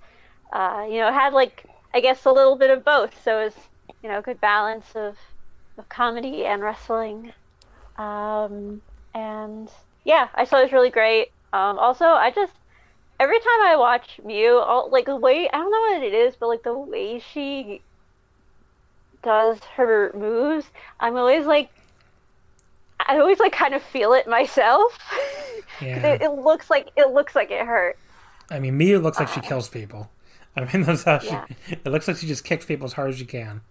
uh, 0.51 0.85
you 0.89 0.97
know 0.97 1.07
it 1.07 1.13
had 1.13 1.33
like 1.33 1.65
I 1.93 1.99
guess 1.99 2.25
a 2.25 2.31
little 2.31 2.55
bit 2.55 2.69
of 2.69 2.83
both, 2.83 3.23
so 3.23 3.39
it 3.39 3.45
was 3.45 3.55
you 4.01 4.09
know 4.09 4.19
a 4.19 4.21
good 4.21 4.41
balance 4.41 4.87
of 4.95 5.17
of 5.77 5.89
comedy 5.89 6.45
and 6.45 6.61
wrestling. 6.61 7.33
Um, 7.97 8.81
and 9.13 9.69
yeah, 10.03 10.27
I 10.35 10.45
thought 10.45 10.61
it 10.61 10.65
was 10.65 10.73
really 10.73 10.89
great. 10.89 11.31
Um, 11.53 11.77
also, 11.77 12.05
I 12.05 12.31
just 12.31 12.53
every 13.19 13.39
time 13.39 13.61
I 13.61 13.75
watch 13.77 14.19
Miyu, 14.25 14.59
all, 14.59 14.89
like 14.89 15.05
the 15.05 15.15
way 15.15 15.47
I 15.51 15.57
don't 15.57 15.71
know 15.71 15.95
what 15.95 16.03
it 16.03 16.13
is, 16.13 16.35
but 16.35 16.47
like 16.47 16.63
the 16.63 16.77
way 16.77 17.19
she 17.19 17.81
does 19.23 19.59
her 19.75 20.11
moves, 20.13 20.65
I'm 20.99 21.15
always 21.17 21.45
like, 21.45 21.69
I 23.05 23.17
always 23.19 23.39
like 23.39 23.51
kind 23.53 23.73
of 23.73 23.81
feel 23.83 24.13
it 24.13 24.27
myself. 24.27 24.97
Yeah. 25.81 26.05
it, 26.13 26.21
it 26.21 26.29
looks 26.29 26.69
like 26.69 26.89
it 26.95 27.09
looks 27.09 27.35
like 27.35 27.49
it 27.49 27.65
hurt. 27.65 27.97
I 28.49 28.59
mean, 28.59 28.77
Miyu 28.79 29.01
looks 29.01 29.19
like 29.19 29.27
she 29.27 29.41
kills 29.41 29.67
people. 29.69 30.09
I 30.55 30.61
mean, 30.71 30.83
that's 30.85 31.03
how 31.03 31.17
she. 31.17 31.27
Yeah. 31.29 31.45
It 31.67 31.87
looks 31.87 32.07
like 32.07 32.17
she 32.17 32.27
just 32.27 32.43
kicks 32.45 32.63
people 32.65 32.85
as 32.85 32.93
hard 32.93 33.09
as 33.09 33.17
she 33.17 33.25
can. 33.25 33.61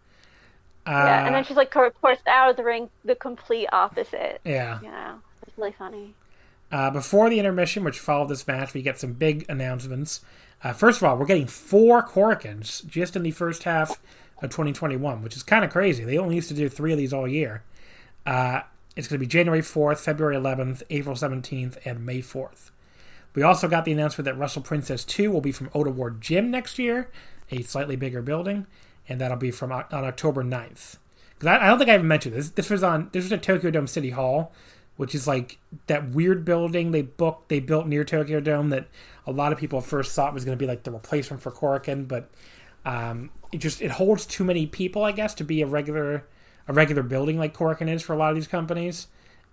Uh, 0.85 0.91
Yeah, 0.91 1.27
and 1.27 1.35
then 1.35 1.45
she's 1.45 1.57
like, 1.57 1.75
of 1.77 2.01
course, 2.01 2.19
out 2.27 2.51
of 2.51 2.57
the 2.57 2.65
ring, 2.65 2.91
the 3.05 3.15
complete 3.15 3.69
opposite. 3.73 4.41
yeah. 4.45 4.81
You 4.83 4.91
know, 4.91 5.21
it's 5.47 5.57
really 5.57 5.73
funny. 5.79 6.15
Uh, 6.73 6.91
before 6.91 7.31
the 7.31 7.39
intermission, 7.39 7.85
which 7.85 8.01
followed 8.01 8.29
this 8.29 8.47
match, 8.49 8.75
we 8.75 8.83
get 8.83 8.99
some 8.99 9.13
big 9.13 9.47
announcements. 9.49 10.23
Uh, 10.65 10.73
first 10.73 10.99
of 10.99 11.05
all, 11.05 11.17
we're 11.17 11.25
getting 11.27 11.47
four 11.47 12.03
Korakuens 12.03 12.85
just 12.87 13.15
in 13.15 13.23
the 13.23 13.31
first 13.31 13.63
half 13.63 13.97
of 14.43 14.51
2021, 14.51 15.23
which 15.23 15.37
is 15.37 15.43
kind 15.43 15.65
of 15.65 15.71
crazy. 15.71 16.05
They 16.05 16.19
only 16.19 16.35
used 16.35 16.49
to 16.49 16.55
do 16.55 16.69
three 16.69 16.93
of 16.93 16.99
these 16.99 17.13
all 17.13 17.29
year. 17.29 17.63
Uh, 18.27 18.63
it's 18.97 19.09
going 19.09 19.17
to 19.19 19.25
be 19.25 19.27
January 19.27 19.63
4th, 19.63 19.99
February 19.99 20.37
11th, 20.37 20.83
April 20.91 21.15
17th, 21.15 21.79
and 21.85 22.05
May 22.05 22.21
4th. 22.21 22.71
We 23.35 23.43
also 23.43 23.69
got 23.69 23.85
the 23.85 23.93
announcement 23.93 24.27
that 24.27 24.37
Wrestle 24.37 24.63
Princess 24.63 25.05
2 25.05 25.31
will 25.31 25.41
be 25.41 25.53
from 25.53 25.71
Ota 25.75 25.91
Ward 25.91 26.21
Gym 26.21 26.51
next 26.51 26.79
year, 26.79 27.11
a 27.51 27.63
slightly 27.63 27.97
bigger 27.97 28.21
building, 28.21 28.67
and 29.09 29.21
that'll 29.21 29.39
be 29.39 29.51
from 29.51 29.73
on 29.73 29.87
October 29.91 30.45
9th. 30.45 30.99
Because 31.31 31.47
I, 31.47 31.65
I 31.65 31.69
don't 31.69 31.79
think 31.79 31.91
I 31.91 31.95
even 31.95 32.09
mentioned 32.09 32.35
this. 32.35 32.51
This 32.51 32.69
was 32.69 32.83
on 32.83 33.09
this 33.13 33.25
was 33.25 33.33
at 33.33 33.43
Tokyo 33.43 33.71
Dome 33.71 33.87
City 33.87 34.11
Hall, 34.11 34.53
which 34.97 35.15
is 35.15 35.27
like 35.27 35.59
that 35.87 36.11
weird 36.11 36.45
building 36.45 36.93
they 36.93 37.03
booked 37.03 37.49
they 37.49 37.59
built 37.59 37.87
near 37.87 38.05
Tokyo 38.05 38.39
Dome 38.41 38.69
that 38.71 38.87
a 39.27 39.33
lot 39.33 39.53
of 39.53 39.59
people 39.59 39.81
first 39.81 40.15
thought 40.15 40.35
was 40.35 40.45
going 40.45 40.57
to 40.57 40.63
be 40.63 40.69
like 40.69 40.83
the 40.83 40.91
replacement 40.91 41.43
for 41.43 41.51
Korakuen, 41.51 42.07
but 42.07 42.31
um, 42.85 43.31
it 43.53 43.59
just 43.59 43.81
it 43.81 43.93
holds 43.93 44.27
too 44.27 44.45
many 44.45 44.67
people, 44.67 45.05
I 45.05 45.13
guess, 45.13 45.35
to 45.35 45.45
be 45.45 45.63
a 45.63 45.67
regular 45.67 46.25
a 46.69 46.73
regular 46.73 47.03
building 47.03 47.39
like 47.39 47.57
Korakuen 47.57 47.89
is 47.89 48.03
for 48.03 48.13
a 48.13 48.17
lot 48.17 48.31
of 48.31 48.37
these 48.37 48.47
companies, 48.47 49.09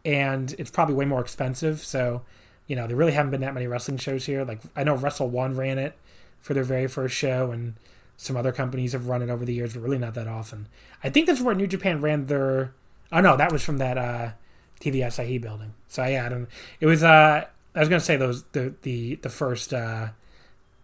and 0.06 0.54
it's 0.58 0.72
probably 0.72 0.96
way 0.96 1.06
more 1.06 1.22
expensive. 1.22 1.82
So, 1.82 2.22
you 2.68 2.76
know, 2.76 2.88
there 2.88 2.96
really 2.96 3.12
haven't 3.14 3.32
been 3.32 3.42
that 3.42 3.54
many 3.54 3.68
wrestling 3.68 3.98
shows 3.98 4.26
here. 4.26 4.44
Like 4.44 4.62
I 4.76 4.84
know 4.84 4.96
Wrestle 4.96 5.30
One 5.30 5.56
ran 5.56 5.78
it 5.78 5.98
for 6.40 6.54
their 6.54 6.64
very 6.64 6.88
first 6.88 7.16
show, 7.16 7.52
and 7.52 7.76
some 8.18 8.36
other 8.38 8.52
companies 8.52 8.94
have 8.94 9.08
run 9.08 9.22
it 9.22 9.30
over 9.30 9.46
the 9.46 9.54
years, 9.54 9.74
but 9.74 9.84
really 9.84 9.98
not 9.98 10.14
that 10.16 10.28
often. 10.28 10.68
I 11.04 11.10
think 11.10 11.28
that's 11.28 11.42
where 11.42 11.56
New 11.56 11.68
Japan 11.68 12.02
ran 12.02 12.26
their. 12.26 12.74
Oh 13.12 13.22
no, 13.22 13.38
that 13.38 13.52
was 13.52 13.64
from 13.64 13.78
that 13.78 13.98
uh, 13.98 14.32
TV 14.80 14.98
Asahi 14.98 15.42
building. 15.42 15.74
So 15.88 16.04
yeah, 16.06 16.26
I 16.26 16.30
don't. 16.30 16.48
It 16.80 16.86
was. 16.86 17.04
Uh, 17.04 17.46
I 17.76 17.80
was 17.80 17.90
gonna 17.90 18.00
say 18.00 18.18
those 18.18 18.44
the 18.52 18.74
the 18.82 19.16
the 19.16 19.30
first 19.30 19.74
uh, 19.74 20.10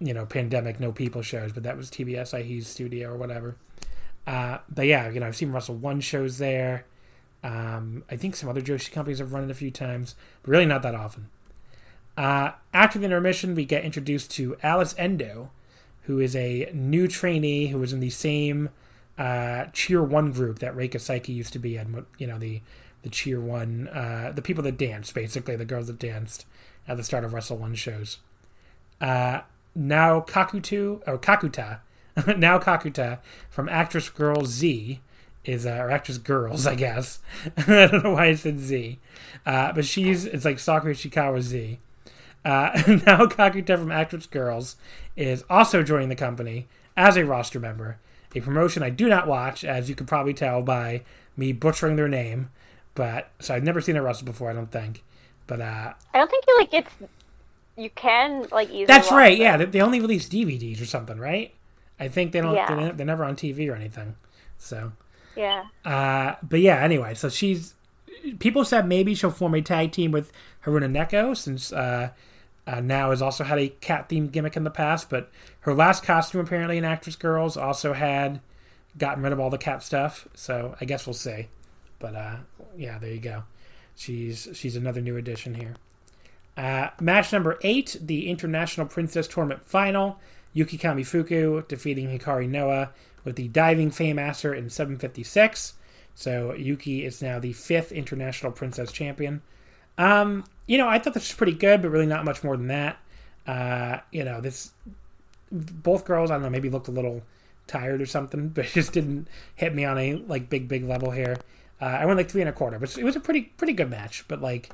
you 0.06 0.14
know 0.14 0.26
pandemic 0.26 0.80
no 0.80 0.92
people 0.92 1.22
shows, 1.22 1.52
but 1.52 1.64
that 1.64 1.76
was 1.76 1.90
TV 1.90 2.12
Asahi's 2.12 2.68
studio 2.68 3.12
or 3.12 3.18
whatever. 3.18 3.56
Uh, 4.28 4.60
but 4.70 4.86
yeah, 4.86 5.10
you 5.10 5.20
know, 5.20 5.28
I've 5.28 5.36
seen 5.36 5.52
Wrestle 5.52 5.76
One 5.76 6.00
shows 6.00 6.38
there. 6.38 6.86
Um, 7.44 8.04
I 8.10 8.16
think 8.16 8.36
some 8.36 8.50
other 8.50 8.62
Joshi 8.62 8.92
companies 8.92 9.20
have 9.20 9.34
run 9.34 9.44
it 9.44 9.52
a 9.52 9.56
few 9.56 9.72
times, 9.72 10.16
but 10.44 10.52
really 10.52 10.66
not 10.66 10.82
that 10.84 10.96
often. 10.96 11.30
Uh, 12.18 12.52
after 12.74 12.98
the 12.98 13.06
intermission, 13.06 13.56
we 13.56 13.66
get 13.66 13.84
introduced 13.84 14.32
to 14.32 14.56
Alice 14.64 14.96
Endo, 14.98 15.52
who 16.04 16.20
is 16.20 16.36
a 16.36 16.70
new 16.74 17.08
trainee 17.08 17.68
who 17.68 17.78
was 17.78 17.92
in 17.92 18.00
the 18.00 18.10
same 18.10 18.70
uh, 19.18 19.66
Cheer 19.74 20.04
One 20.04 20.32
group 20.32 20.60
that 20.60 20.76
Reika 20.76 20.96
Saiki 20.96 21.36
used 21.36 21.54
to 21.54 21.60
be 21.60 21.78
in. 21.78 22.06
You 22.18 22.28
know, 22.28 22.38
the 22.38 22.62
the 23.02 23.10
Cheer 23.10 23.40
One, 23.40 23.88
uh, 23.90 24.32
the 24.34 24.42
people 24.42 24.64
that 24.64 24.78
danced, 24.78 25.14
basically 25.14 25.56
the 25.56 25.66
girls 25.66 25.88
that 25.88 26.00
danced 26.00 26.46
at 26.88 26.98
the 26.98 27.04
start 27.04 27.24
of 27.24 27.34
Wrestle 27.34 27.58
One 27.58 27.76
shows. 27.76 28.20
Uh, 29.02 29.42
Nao 29.76 30.22
Kakutu 30.22 31.02
or 31.06 31.18
Kakuta, 31.18 31.80
Nao 32.38 32.60
Kakuta 32.60 33.20
from 33.50 33.70
actress 33.70 34.10
girl 34.10 34.46
Z 34.46 35.02
is 35.44 35.66
uh, 35.66 35.78
or 35.80 35.92
actress 35.92 36.18
girls, 36.18 36.66
I 36.66 36.76
guess. 36.76 37.20
I 37.58 37.88
don't 37.88 38.04
know 38.04 38.14
why 38.14 38.28
I 38.28 38.36
said 38.36 38.60
Z, 38.60 39.00
uh, 39.46 39.74
but 39.74 39.86
she's 39.86 40.26
it's 40.26 40.46
like 40.46 40.60
Sakura 40.60 40.94
Ishikawa 40.94 41.42
Z. 41.42 41.80
Uh, 42.44 42.72
Nao 43.06 43.26
Kakuta 43.26 43.78
from 43.78 43.92
actress 43.92 44.28
girls 44.28 44.76
is 45.16 45.44
also 45.50 45.84
joining 45.84 46.10
the 46.10 46.16
company 46.16 46.68
as 46.96 47.18
a 47.18 47.26
roster 47.26 47.60
member. 47.60 47.98
A 48.34 48.42
promotion 48.42 48.84
I 48.84 48.90
do 48.90 49.08
not 49.08 49.28
watch, 49.28 49.64
as 49.64 49.88
you 49.88 49.96
can 49.96 50.06
probably 50.06 50.34
tell 50.34 50.62
by 50.62 51.04
me 51.38 51.54
butchering 51.54 51.96
their 51.96 52.10
name. 52.10 52.50
But 52.94 53.30
so 53.40 53.54
I've 53.54 53.64
never 53.64 53.82
seen 53.82 53.96
a 53.96 54.02
roster 54.02 54.26
before. 54.26 54.50
I 54.50 54.54
don't 54.54 54.72
think. 54.72 55.04
But 55.48 55.62
uh, 55.62 55.94
I 56.14 56.18
don't 56.18 56.30
think 56.30 56.44
you 56.48 56.58
like 56.60 56.74
it's. 56.74 56.92
You 57.78 57.90
can 57.90 58.48
like 58.52 58.70
easily. 58.70 58.86
that's 58.86 59.12
right. 59.12 59.38
them. 59.38 59.42
Yeah, 59.42 59.58
they, 59.58 59.66
they 59.66 59.82
only 59.82 60.00
release 60.00 60.30
DVDs 60.30 60.82
or 60.82 60.86
something, 60.86 61.18
right? 61.18 61.54
I 62.00 62.08
think 62.08 62.32
they 62.32 62.42
don't. 62.42 62.56
Yeah. 62.56 62.74
They're, 62.74 62.92
they're 62.94 63.06
never 63.06 63.24
on 63.24 63.36
TV 63.36 63.70
or 63.70 63.76
anything. 63.76 64.16
So. 64.58 64.94
Yeah. 65.36 65.66
Uh, 65.84 66.36
but 66.42 66.62
yeah, 66.62 66.82
anyway, 66.82 67.14
so 67.14 67.30
she's. 67.30 67.74
People 68.40 68.66
said 68.66 68.88
maybe 68.88 69.14
she'll 69.14 69.30
form 69.30 69.54
a 69.54 69.62
tag 69.62 69.92
team 69.92 70.12
with 70.12 70.32
Haruna 70.64 70.90
Neko 70.90 71.36
since 71.38 71.72
uh, 71.72 72.10
uh, 72.66 72.80
Nao 72.80 73.12
has 73.12 73.22
also 73.22 73.44
had 73.44 73.60
a 73.60 73.70
cat 73.70 74.10
themed 74.10 74.32
gimmick 74.32 74.56
in 74.56 74.64
the 74.64 74.72
past. 74.72 75.10
But 75.10 75.30
her 75.62 75.74
last 75.74 76.04
costume, 76.04 76.42
apparently, 76.42 76.78
in 76.78 76.86
Actress 76.86 77.16
Girls, 77.16 77.58
also 77.58 77.94
had 77.94 78.40
gotten 78.98 79.24
rid 79.24 79.34
of 79.34 79.40
all 79.40 79.50
the 79.50 79.58
cat 79.58 79.84
stuff. 79.84 80.28
So 80.34 80.76
I 80.80 80.86
guess 80.86 81.06
we'll 81.06 81.14
see. 81.14 81.50
But 82.00 82.16
uh, 82.16 82.36
yeah, 82.78 82.98
there 82.98 83.12
you 83.12 83.20
go. 83.20 83.44
She's 83.96 84.48
she's 84.54 84.76
another 84.76 85.02
new 85.02 85.18
addition 85.18 85.56
here. 85.56 85.76
Uh, 86.58 86.90
match 87.02 87.34
number 87.34 87.60
eight, 87.62 87.98
the 88.00 88.30
International 88.30 88.88
Princess 88.88 89.28
Tournament 89.28 89.66
Final. 89.66 90.20
Yuki 90.54 90.78
Kamifuku 90.78 91.68
defeating 91.68 92.08
Hikari 92.08 92.48
Noa 92.48 92.92
with 93.26 93.36
the 93.36 93.50
diving 93.50 93.92
Famouser 93.92 94.58
in 94.58 94.70
756. 94.70 95.74
So 96.16 96.54
Yuki 96.54 97.04
is 97.04 97.22
now 97.22 97.40
the 97.40 97.52
fifth 97.52 97.92
International 97.92 98.52
Princess 98.52 98.92
Champion. 98.92 99.42
Um, 99.98 100.46
you 100.66 100.78
know, 100.78 100.88
I 100.88 100.98
thought 100.98 101.14
this 101.14 101.28
was 101.28 101.36
pretty 101.36 101.54
good, 101.54 101.82
but 101.82 101.90
really 101.90 102.06
not 102.06 102.24
much 102.24 102.44
more 102.44 102.56
than 102.56 102.68
that. 102.68 102.98
Uh, 103.46 104.00
you 104.12 104.24
know, 104.24 104.40
this 104.40 104.72
both 105.52 106.06
girls, 106.06 106.32
I 106.32 106.36
don't 106.36 106.44
know, 106.44 106.50
maybe 106.50 106.70
looked 106.70 106.88
a 106.88 106.92
little 106.92 107.22
tired 107.68 108.02
or 108.02 108.06
something, 108.06 108.48
but 108.56 108.66
just 108.66 108.94
didn't 108.94 109.28
hit 109.56 109.76
me 109.76 109.84
on 109.84 109.98
a 109.98 110.16
like 110.16 110.50
big, 110.50 110.70
big 110.70 110.86
level 110.86 111.12
here. 111.12 111.38
Uh, 111.82 111.86
I 111.86 112.06
went 112.06 112.18
like 112.18 112.30
three 112.30 112.42
and 112.42 112.50
a 112.50 112.54
quarter, 112.54 112.80
but 112.80 112.98
it 112.98 113.04
was 113.04 113.18
a 113.18 113.20
pretty, 113.20 113.42
pretty 113.58 113.74
good 113.74 113.90
match. 113.90 114.24
But 114.30 114.42
like, 114.42 114.70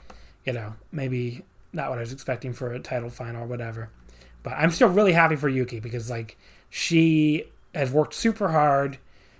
you 0.46 0.54
know, 0.54 0.76
maybe 0.92 1.44
not 1.74 1.90
what 1.90 1.98
I 1.98 2.02
was 2.02 2.14
expecting 2.14 2.54
for 2.54 2.72
a 2.72 2.80
title 2.80 3.10
final 3.10 3.44
or 3.44 3.48
whatever. 3.48 3.90
But 4.44 4.54
I'm 4.54 4.72
still 4.72 4.90
really 4.90 5.14
happy 5.14 5.36
for 5.36 5.50
Yuki 5.50 5.80
because 5.80 6.10
like 6.10 6.38
she 6.70 7.46
has 7.74 7.92
worked 7.92 8.14
super 8.14 8.50
hard. 8.50 8.98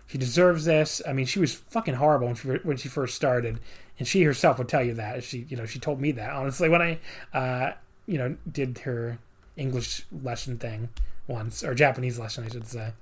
She 0.08 0.18
deserves 0.18 0.66
this. 0.66 1.02
I 1.08 1.14
mean, 1.14 1.26
she 1.26 1.40
was 1.40 1.56
fucking 1.56 1.96
horrible 1.96 2.28
when 2.28 2.36
she, 2.36 2.48
when 2.50 2.78
she 2.78 2.90
first 2.90 3.16
started, 3.16 3.60
and 3.98 4.08
she 4.08 4.24
herself 4.24 4.58
would 4.58 4.68
tell 4.68 4.84
you 4.84 4.94
that. 4.96 5.24
She, 5.24 5.46
you 5.50 5.56
know, 5.56 5.66
she 5.66 5.80
told 5.80 6.02
me 6.02 6.12
that 6.14 6.32
honestly 6.32 6.70
when 6.70 6.82
I, 6.82 7.00
uh, 7.34 7.74
you 8.06 8.18
know, 8.18 8.36
did 8.52 8.80
her 8.80 9.20
English 9.56 10.06
lesson 10.12 10.58
thing 10.58 10.90
once 11.28 11.64
or 11.64 11.74
Japanese 11.74 12.20
lesson, 12.20 12.44
I 12.44 12.50
should 12.50 12.68
say. 12.68 12.94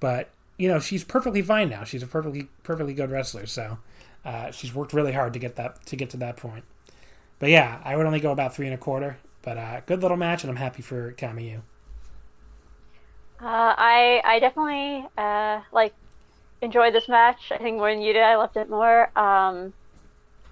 But 0.00 0.30
you 0.58 0.68
know, 0.68 0.78
she's 0.78 1.04
perfectly 1.04 1.42
fine 1.42 1.70
now. 1.70 1.84
She's 1.84 2.02
a 2.02 2.06
perfectly 2.06 2.48
perfectly 2.62 2.94
good 2.94 3.10
wrestler. 3.10 3.46
So 3.46 3.78
uh, 4.24 4.50
she's 4.50 4.74
worked 4.74 4.92
really 4.92 5.12
hard 5.12 5.32
to 5.32 5.38
get 5.38 5.56
that 5.56 5.84
to 5.86 5.96
get 5.96 6.10
to 6.10 6.16
that 6.18 6.36
point. 6.36 6.64
But 7.42 7.50
yeah, 7.50 7.80
I 7.84 7.96
would 7.96 8.06
only 8.06 8.20
go 8.20 8.30
about 8.30 8.54
three 8.54 8.66
and 8.66 8.74
a 8.74 8.78
quarter. 8.78 9.18
But 9.42 9.58
uh, 9.58 9.80
good 9.84 10.00
little 10.00 10.16
match, 10.16 10.44
and 10.44 10.50
I'm 10.50 10.54
happy 10.56 10.80
for 10.80 11.12
Kamiyu. 11.14 11.58
Uh, 13.40 13.74
I 13.76 14.22
I 14.24 14.38
definitely 14.38 15.04
uh, 15.18 15.62
like 15.72 15.92
enjoyed 16.60 16.94
this 16.94 17.08
match. 17.08 17.50
I 17.50 17.58
think 17.58 17.78
more 17.78 17.90
than 17.90 18.00
you 18.00 18.12
did. 18.12 18.22
I 18.22 18.36
loved 18.36 18.56
it 18.56 18.70
more. 18.70 19.06
Um, 19.18 19.72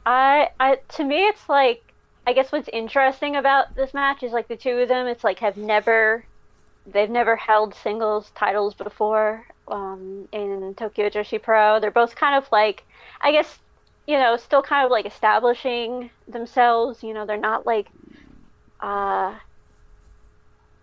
I 0.04 0.50
I 0.58 0.80
to 0.96 1.04
me 1.04 1.28
it's 1.28 1.48
like 1.48 1.80
I 2.26 2.32
guess 2.32 2.50
what's 2.50 2.68
interesting 2.72 3.36
about 3.36 3.76
this 3.76 3.94
match 3.94 4.24
is 4.24 4.32
like 4.32 4.48
the 4.48 4.56
two 4.56 4.78
of 4.78 4.88
them. 4.88 5.06
It's 5.06 5.22
like 5.22 5.38
have 5.38 5.56
never 5.56 6.24
they've 6.88 7.08
never 7.08 7.36
held 7.36 7.72
singles 7.76 8.32
titles 8.34 8.74
before 8.74 9.46
um, 9.68 10.26
in 10.32 10.74
Tokyo 10.76 11.08
Joshi 11.08 11.40
Pro. 11.40 11.78
They're 11.78 11.92
both 11.92 12.16
kind 12.16 12.34
of 12.34 12.50
like 12.50 12.82
I 13.20 13.30
guess 13.30 13.60
you 14.06 14.18
know 14.18 14.36
still 14.36 14.62
kind 14.62 14.84
of 14.84 14.90
like 14.90 15.06
establishing 15.06 16.10
themselves. 16.28 17.02
You 17.02 17.14
know 17.14 17.26
they're 17.26 17.36
not 17.38 17.66
like 17.66 17.88
uh 18.80 19.36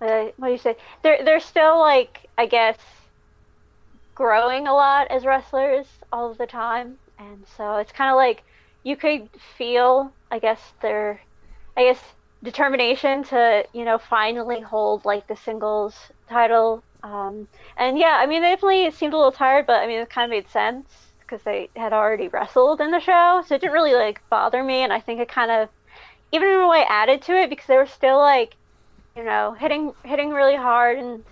uh, 0.02 0.26
what 0.38 0.48
do 0.48 0.52
you 0.52 0.57
say? 0.57 0.76
They're 1.03 1.23
they're 1.23 1.39
still 1.39 1.80
like 1.80 2.27
I 2.38 2.45
guess 2.45 2.77
growing 4.15 4.68
a 4.68 4.73
lot 4.73 5.07
as 5.10 5.26
wrestlers 5.26 5.88
all 6.11 6.31
of 6.31 6.38
the 6.38 6.48
time, 6.48 6.98
and 7.19 7.45
so 7.56 7.77
it's 7.77 7.91
kind 7.91 8.10
of 8.11 8.15
like 8.15 8.44
you 8.84 8.95
could 8.98 9.30
feel 9.57 10.14
I 10.31 10.39
guess 10.39 10.73
their 10.81 11.22
I 11.77 11.84
guess 11.84 12.03
determination 12.44 13.23
to 13.26 13.64
you 13.73 13.85
know 13.85 13.98
finally 13.98 14.61
hold 14.61 15.06
like 15.06 15.27
the 15.27 15.35
singles 15.35 15.95
title. 16.30 16.84
Um, 17.03 17.48
and 17.77 17.98
yeah, 17.98 18.18
I 18.22 18.26
mean 18.27 18.41
they 18.41 18.52
definitely 18.52 18.91
seemed 18.91 19.14
a 19.14 19.18
little 19.18 19.31
tired, 19.31 19.65
but 19.68 19.81
I 19.81 19.88
mean 19.88 19.99
it 20.02 20.10
kind 20.10 20.26
of 20.26 20.35
made 20.35 20.49
sense 20.49 21.06
because 21.27 21.43
they 21.43 21.69
had 21.75 21.93
already 21.93 22.29
wrestled 22.29 22.81
in 22.81 22.91
the 22.91 22.99
show, 23.01 23.43
so 23.45 23.55
it 23.55 23.61
didn't 23.61 23.73
really 23.73 23.93
like 23.95 24.21
bother 24.29 24.63
me, 24.63 24.83
and 24.83 24.93
I 24.93 25.01
think 25.01 25.19
it 25.19 25.29
kind 25.29 25.51
of 25.51 25.69
even 26.31 26.49
in 26.49 26.61
a 26.61 26.69
way 26.69 26.85
added 26.87 27.21
to 27.23 27.33
it 27.37 27.49
because 27.49 27.67
they 27.67 27.77
were 27.77 27.85
still 27.87 28.19
like 28.19 28.55
you 29.15 29.23
know, 29.23 29.53
hitting 29.59 29.93
hitting 30.05 30.31
really 30.31 30.55
hard 30.55 30.97
and 30.99 31.25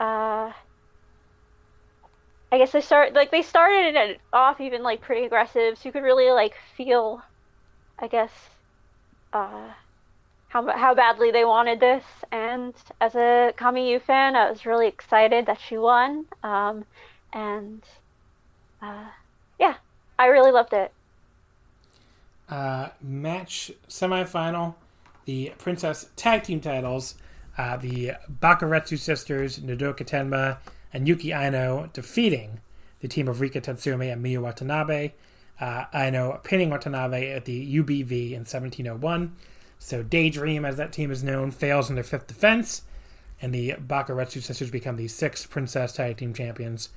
uh 0.00 0.52
I 2.52 2.58
guess 2.58 2.72
they 2.72 2.80
start 2.80 3.14
like 3.14 3.30
they 3.30 3.42
started 3.42 3.94
it 3.96 4.20
off 4.32 4.60
even 4.60 4.82
like 4.82 5.00
pretty 5.02 5.24
aggressive, 5.26 5.78
so 5.78 5.88
you 5.88 5.92
could 5.92 6.02
really 6.02 6.30
like 6.30 6.54
feel 6.76 7.22
I 7.98 8.08
guess 8.08 8.32
uh 9.32 9.74
how 10.48 10.66
how 10.76 10.94
badly 10.94 11.30
they 11.32 11.44
wanted 11.44 11.80
this 11.80 12.04
and 12.32 12.74
as 13.00 13.14
a 13.16 13.54
Kamiyu 13.58 14.02
fan, 14.02 14.36
I 14.36 14.50
was 14.50 14.66
really 14.66 14.88
excited 14.88 15.46
that 15.46 15.60
she 15.60 15.78
won. 15.78 16.26
Um 16.42 16.86
and 17.32 17.84
uh 18.82 19.10
I 20.20 20.26
really 20.26 20.52
loved 20.52 20.74
it. 20.74 20.92
Uh, 22.46 22.90
match 23.00 23.72
semifinal, 23.88 24.74
the 25.24 25.54
Princess 25.56 26.10
Tag 26.14 26.42
Team 26.42 26.60
titles. 26.60 27.14
Uh, 27.56 27.78
the 27.78 28.12
Bakaretsu 28.40 28.98
sisters, 28.98 29.60
Nodoka 29.60 30.04
Tenma 30.04 30.58
and 30.92 31.08
Yuki 31.08 31.32
Aino, 31.32 31.88
defeating 31.94 32.60
the 33.00 33.08
team 33.08 33.28
of 33.28 33.40
Rika 33.40 33.62
Tatsumi 33.62 34.12
and 34.12 34.22
Miyu 34.22 34.42
Watanabe. 34.42 35.12
Uh, 35.58 35.86
Aino 35.94 36.38
pinning 36.44 36.68
Watanabe 36.68 37.30
at 37.30 37.46
the 37.46 37.76
UBV 37.78 38.32
in 38.32 38.40
1701. 38.40 39.34
So 39.78 40.02
Daydream, 40.02 40.66
as 40.66 40.76
that 40.76 40.92
team 40.92 41.10
is 41.10 41.24
known, 41.24 41.50
fails 41.50 41.88
in 41.88 41.94
their 41.94 42.04
fifth 42.04 42.26
defense, 42.26 42.82
and 43.40 43.54
the 43.54 43.72
Bakaretsu 43.72 44.42
sisters 44.42 44.70
become 44.70 44.96
the 44.96 45.08
sixth 45.08 45.48
Princess 45.48 45.92
Tag 45.92 46.18
Team 46.18 46.34
champions. 46.34 46.90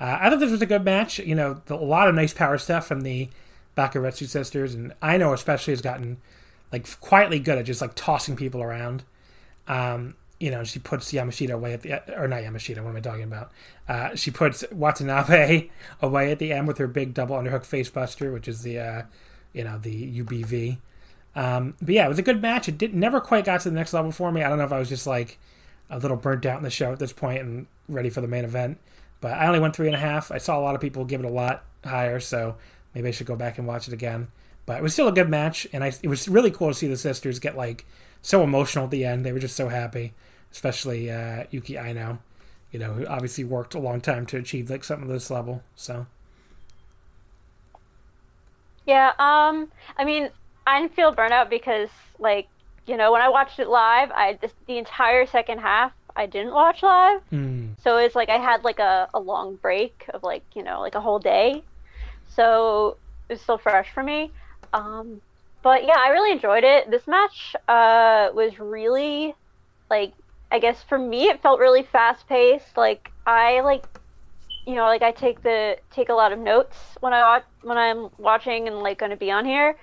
Uh, 0.00 0.18
I 0.20 0.30
thought 0.30 0.40
this 0.40 0.50
was 0.50 0.62
a 0.62 0.66
good 0.66 0.84
match. 0.84 1.18
You 1.18 1.34
know, 1.34 1.60
the, 1.66 1.74
a 1.74 1.76
lot 1.76 2.08
of 2.08 2.14
nice 2.14 2.32
power 2.32 2.58
stuff 2.58 2.86
from 2.86 3.02
the 3.02 3.28
Bakaretsu 3.76 4.26
sisters, 4.28 4.74
and 4.74 4.92
Aino 5.02 5.32
especially 5.32 5.72
has 5.72 5.80
gotten 5.80 6.18
like 6.72 7.00
quietly 7.00 7.38
good 7.38 7.58
at 7.58 7.64
just 7.64 7.80
like 7.80 7.94
tossing 7.94 8.36
people 8.36 8.62
around. 8.62 9.04
Um, 9.66 10.14
you 10.40 10.50
know, 10.50 10.62
she 10.62 10.78
puts 10.78 11.12
Yamashita 11.12 11.50
away 11.50 11.72
at 11.72 11.82
the 11.82 12.18
or 12.18 12.28
not 12.28 12.42
Yamashita. 12.42 12.82
What 12.82 12.90
am 12.90 12.96
I 12.96 13.00
talking 13.00 13.24
about? 13.24 13.50
Uh, 13.88 14.14
she 14.14 14.30
puts 14.30 14.64
Watanabe 14.70 15.70
away 16.02 16.30
at 16.30 16.38
the 16.38 16.52
end 16.52 16.68
with 16.68 16.78
her 16.78 16.86
big 16.86 17.14
double 17.14 17.36
underhook 17.36 17.64
face 17.64 17.90
buster, 17.90 18.32
which 18.32 18.46
is 18.46 18.62
the 18.62 18.78
uh, 18.78 19.02
you 19.52 19.64
know 19.64 19.78
the 19.78 20.22
UBV. 20.22 20.78
Um, 21.34 21.74
but 21.80 21.90
yeah, 21.90 22.06
it 22.06 22.08
was 22.08 22.18
a 22.18 22.22
good 22.22 22.42
match. 22.42 22.68
It 22.68 22.78
did 22.78 22.94
never 22.94 23.20
quite 23.20 23.44
got 23.44 23.60
to 23.62 23.70
the 23.70 23.74
next 23.74 23.92
level 23.92 24.12
for 24.12 24.30
me. 24.32 24.42
I 24.42 24.48
don't 24.48 24.58
know 24.58 24.64
if 24.64 24.72
I 24.72 24.78
was 24.78 24.88
just 24.88 25.06
like 25.06 25.38
a 25.90 25.98
little 25.98 26.16
burnt 26.16 26.46
out 26.46 26.58
in 26.58 26.64
the 26.64 26.70
show 26.70 26.92
at 26.92 26.98
this 26.98 27.12
point 27.12 27.40
and 27.40 27.66
ready 27.88 28.10
for 28.10 28.20
the 28.20 28.28
main 28.28 28.44
event. 28.44 28.78
But 29.20 29.32
I 29.32 29.46
only 29.46 29.58
went 29.60 29.74
three 29.74 29.86
and 29.88 29.96
a 29.96 29.98
half. 30.00 30.30
I 30.30 30.38
saw 30.38 30.58
a 30.58 30.62
lot 30.62 30.74
of 30.74 30.80
people 30.80 31.04
give 31.04 31.20
it 31.20 31.26
a 31.26 31.30
lot 31.30 31.64
higher, 31.84 32.20
so 32.20 32.56
maybe 32.94 33.08
I 33.08 33.10
should 33.10 33.26
go 33.26 33.36
back 33.36 33.58
and 33.58 33.66
watch 33.66 33.88
it 33.88 33.94
again. 33.94 34.28
But 34.66 34.78
it 34.78 34.82
was 34.82 34.92
still 34.92 35.08
a 35.08 35.12
good 35.12 35.28
match, 35.28 35.66
and 35.72 35.82
I, 35.82 35.92
it 36.02 36.08
was 36.08 36.28
really 36.28 36.50
cool 36.50 36.68
to 36.68 36.74
see 36.74 36.88
the 36.88 36.96
sisters 36.96 37.38
get 37.38 37.56
like 37.56 37.86
so 38.22 38.42
emotional 38.42 38.84
at 38.84 38.90
the 38.90 39.04
end. 39.04 39.24
They 39.24 39.32
were 39.32 39.38
just 39.38 39.56
so 39.56 39.68
happy, 39.68 40.14
especially 40.52 41.10
uh, 41.10 41.44
Yuki 41.50 41.78
Aino. 41.78 42.18
you 42.70 42.78
know, 42.78 42.92
who 42.92 43.06
obviously 43.06 43.44
worked 43.44 43.74
a 43.74 43.78
long 43.78 44.00
time 44.00 44.26
to 44.26 44.36
achieve 44.36 44.70
like 44.70 44.84
something 44.84 45.08
of 45.08 45.12
this 45.14 45.30
level. 45.30 45.62
So 45.74 46.06
Yeah, 48.86 49.12
um, 49.18 49.70
I 49.96 50.04
mean, 50.04 50.30
I 50.66 50.80
didn't 50.80 50.94
feel 50.94 51.14
burnout 51.14 51.50
because, 51.50 51.90
like, 52.18 52.48
you 52.86 52.96
know, 52.96 53.12
when 53.12 53.20
I 53.20 53.28
watched 53.28 53.58
it 53.58 53.68
live, 53.68 54.10
I 54.12 54.38
this, 54.40 54.52
the 54.66 54.78
entire 54.78 55.26
second 55.26 55.58
half 55.58 55.92
I 56.18 56.26
didn't 56.26 56.52
watch 56.52 56.82
live, 56.82 57.20
mm. 57.32 57.68
so 57.80 57.96
it's 57.98 58.16
like 58.16 58.28
I 58.28 58.38
had 58.38 58.64
like 58.64 58.80
a, 58.80 59.08
a 59.14 59.20
long 59.20 59.54
break 59.54 60.04
of 60.12 60.24
like 60.24 60.42
you 60.52 60.64
know 60.64 60.80
like 60.80 60.96
a 60.96 61.00
whole 61.00 61.20
day, 61.20 61.62
so 62.34 62.96
it's 63.28 63.40
still 63.40 63.56
fresh 63.56 63.88
for 63.94 64.02
me. 64.02 64.32
Um, 64.72 65.20
but 65.62 65.84
yeah, 65.84 65.94
I 65.96 66.08
really 66.08 66.32
enjoyed 66.32 66.64
it. 66.64 66.90
This 66.90 67.06
match 67.06 67.54
uh, 67.68 68.30
was 68.34 68.58
really 68.58 69.36
like 69.88 70.12
I 70.50 70.58
guess 70.58 70.82
for 70.82 70.98
me 70.98 71.28
it 71.28 71.40
felt 71.40 71.60
really 71.60 71.84
fast 71.84 72.26
paced. 72.28 72.76
Like 72.76 73.12
I 73.24 73.60
like 73.60 73.84
you 74.66 74.74
know 74.74 74.86
like 74.86 75.02
I 75.02 75.12
take 75.12 75.44
the 75.44 75.78
take 75.92 76.08
a 76.08 76.14
lot 76.14 76.32
of 76.32 76.40
notes 76.40 76.76
when 76.98 77.12
I 77.12 77.20
watch 77.20 77.44
when 77.62 77.78
I'm 77.78 78.08
watching 78.18 78.66
and 78.66 78.80
like 78.80 78.98
going 78.98 79.10
to 79.10 79.16
be 79.16 79.30
on 79.30 79.44
here. 79.44 79.76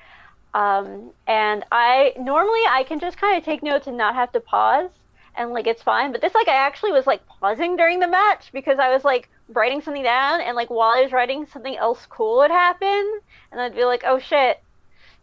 Um, 0.53 1.11
and 1.27 1.63
I 1.71 2.13
normally 2.19 2.61
I 2.69 2.83
can 2.83 2.99
just 2.99 3.17
kind 3.17 3.37
of 3.37 3.45
take 3.45 3.63
notes 3.63 3.87
and 3.87 3.97
not 3.97 4.15
have 4.15 4.33
to 4.33 4.41
pause 4.41 4.89
and 5.37 5.51
like 5.51 5.67
it's 5.67 5.81
fine. 5.81 6.11
But 6.11 6.21
this 6.21 6.33
like 6.33 6.47
I 6.47 6.55
actually 6.55 6.91
was 6.91 7.07
like 7.07 7.25
pausing 7.27 7.75
during 7.75 7.99
the 7.99 8.07
match 8.07 8.49
because 8.53 8.79
I 8.79 8.93
was 8.93 9.03
like 9.03 9.29
writing 9.49 9.81
something 9.81 10.03
down 10.03 10.41
and 10.41 10.55
like 10.55 10.69
while 10.69 10.91
I 10.97 11.01
was 11.03 11.11
writing 11.11 11.45
something 11.51 11.75
else 11.77 12.05
cool 12.09 12.37
would 12.37 12.51
happen 12.51 13.19
and 13.51 13.61
I'd 13.61 13.75
be 13.75 13.85
like, 13.85 14.03
oh 14.05 14.19
shit. 14.19 14.61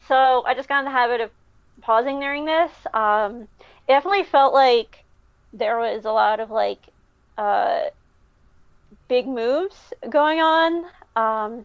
So 0.09 0.44
I 0.47 0.55
just 0.55 0.68
got 0.68 0.80
in 0.80 0.84
the 0.84 0.90
habit 0.90 1.20
of 1.20 1.30
pausing 1.80 2.20
during 2.20 2.44
this. 2.44 2.72
Um, 2.93 3.43
it 3.89 3.89
definitely 3.89 4.24
felt 4.24 4.55
like 4.55 5.05
there 5.52 5.78
was 5.78 6.05
a 6.05 6.12
lot 6.12 6.40
of 6.40 6.51
like 6.51 6.80
uh, 7.39 7.84
big 9.09 9.26
moves 9.26 9.93
going 10.10 10.40
on. 10.40 10.84
Um, 11.16 11.64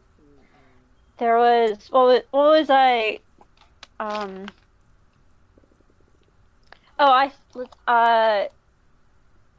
there 1.18 1.38
was 1.38 1.88
what 1.90 2.06
was 2.06 2.22
what 2.32 2.60
was 2.60 2.69
I 2.69 3.19
um 3.99 4.45
oh 6.99 7.11
I 7.11 7.32
uh 7.88 8.48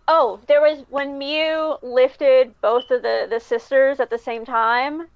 oh 0.06 0.40
there 0.48 0.60
was 0.60 0.84
when 0.88 1.18
Miu 1.18 1.78
lifted 1.82 2.54
both 2.60 2.90
of 2.90 3.02
the 3.02 3.26
the 3.30 3.40
sisters 3.40 4.00
at 4.00 4.10
the 4.10 4.18
same 4.18 4.44
time 4.44 5.08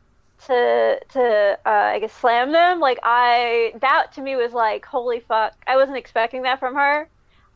to 0.46 0.98
to 1.10 1.58
uh, 1.64 1.70
I 1.70 1.98
guess 2.00 2.12
slam 2.12 2.52
them 2.52 2.80
like 2.80 2.98
I 3.02 3.74
that 3.80 4.12
to 4.14 4.22
me 4.22 4.36
was 4.36 4.52
like 4.52 4.84
holy 4.84 5.20
fuck 5.20 5.54
I 5.66 5.76
wasn't 5.76 5.98
expecting 5.98 6.42
that 6.42 6.60
from 6.60 6.74
her. 6.74 7.08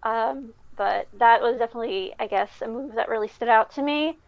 Um 0.02 0.52
but 0.76 1.08
that 1.18 1.40
was 1.42 1.58
definitely 1.58 2.14
I 2.18 2.26
guess 2.26 2.50
a 2.62 2.68
move 2.68 2.94
that 2.94 3.08
really 3.08 3.28
stood 3.28 3.48
out 3.48 3.72
to 3.72 3.82
me. 3.82 4.18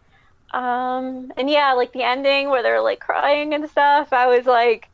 Um 0.51 1.31
and 1.37 1.49
yeah 1.49 1.73
like 1.73 1.93
the 1.93 2.03
ending 2.03 2.49
where 2.49 2.63
they're 2.63 2.81
like 2.81 2.99
crying 2.99 3.53
and 3.53 3.69
stuff 3.69 4.13
I 4.13 4.27
was 4.27 4.45
like 4.45 4.89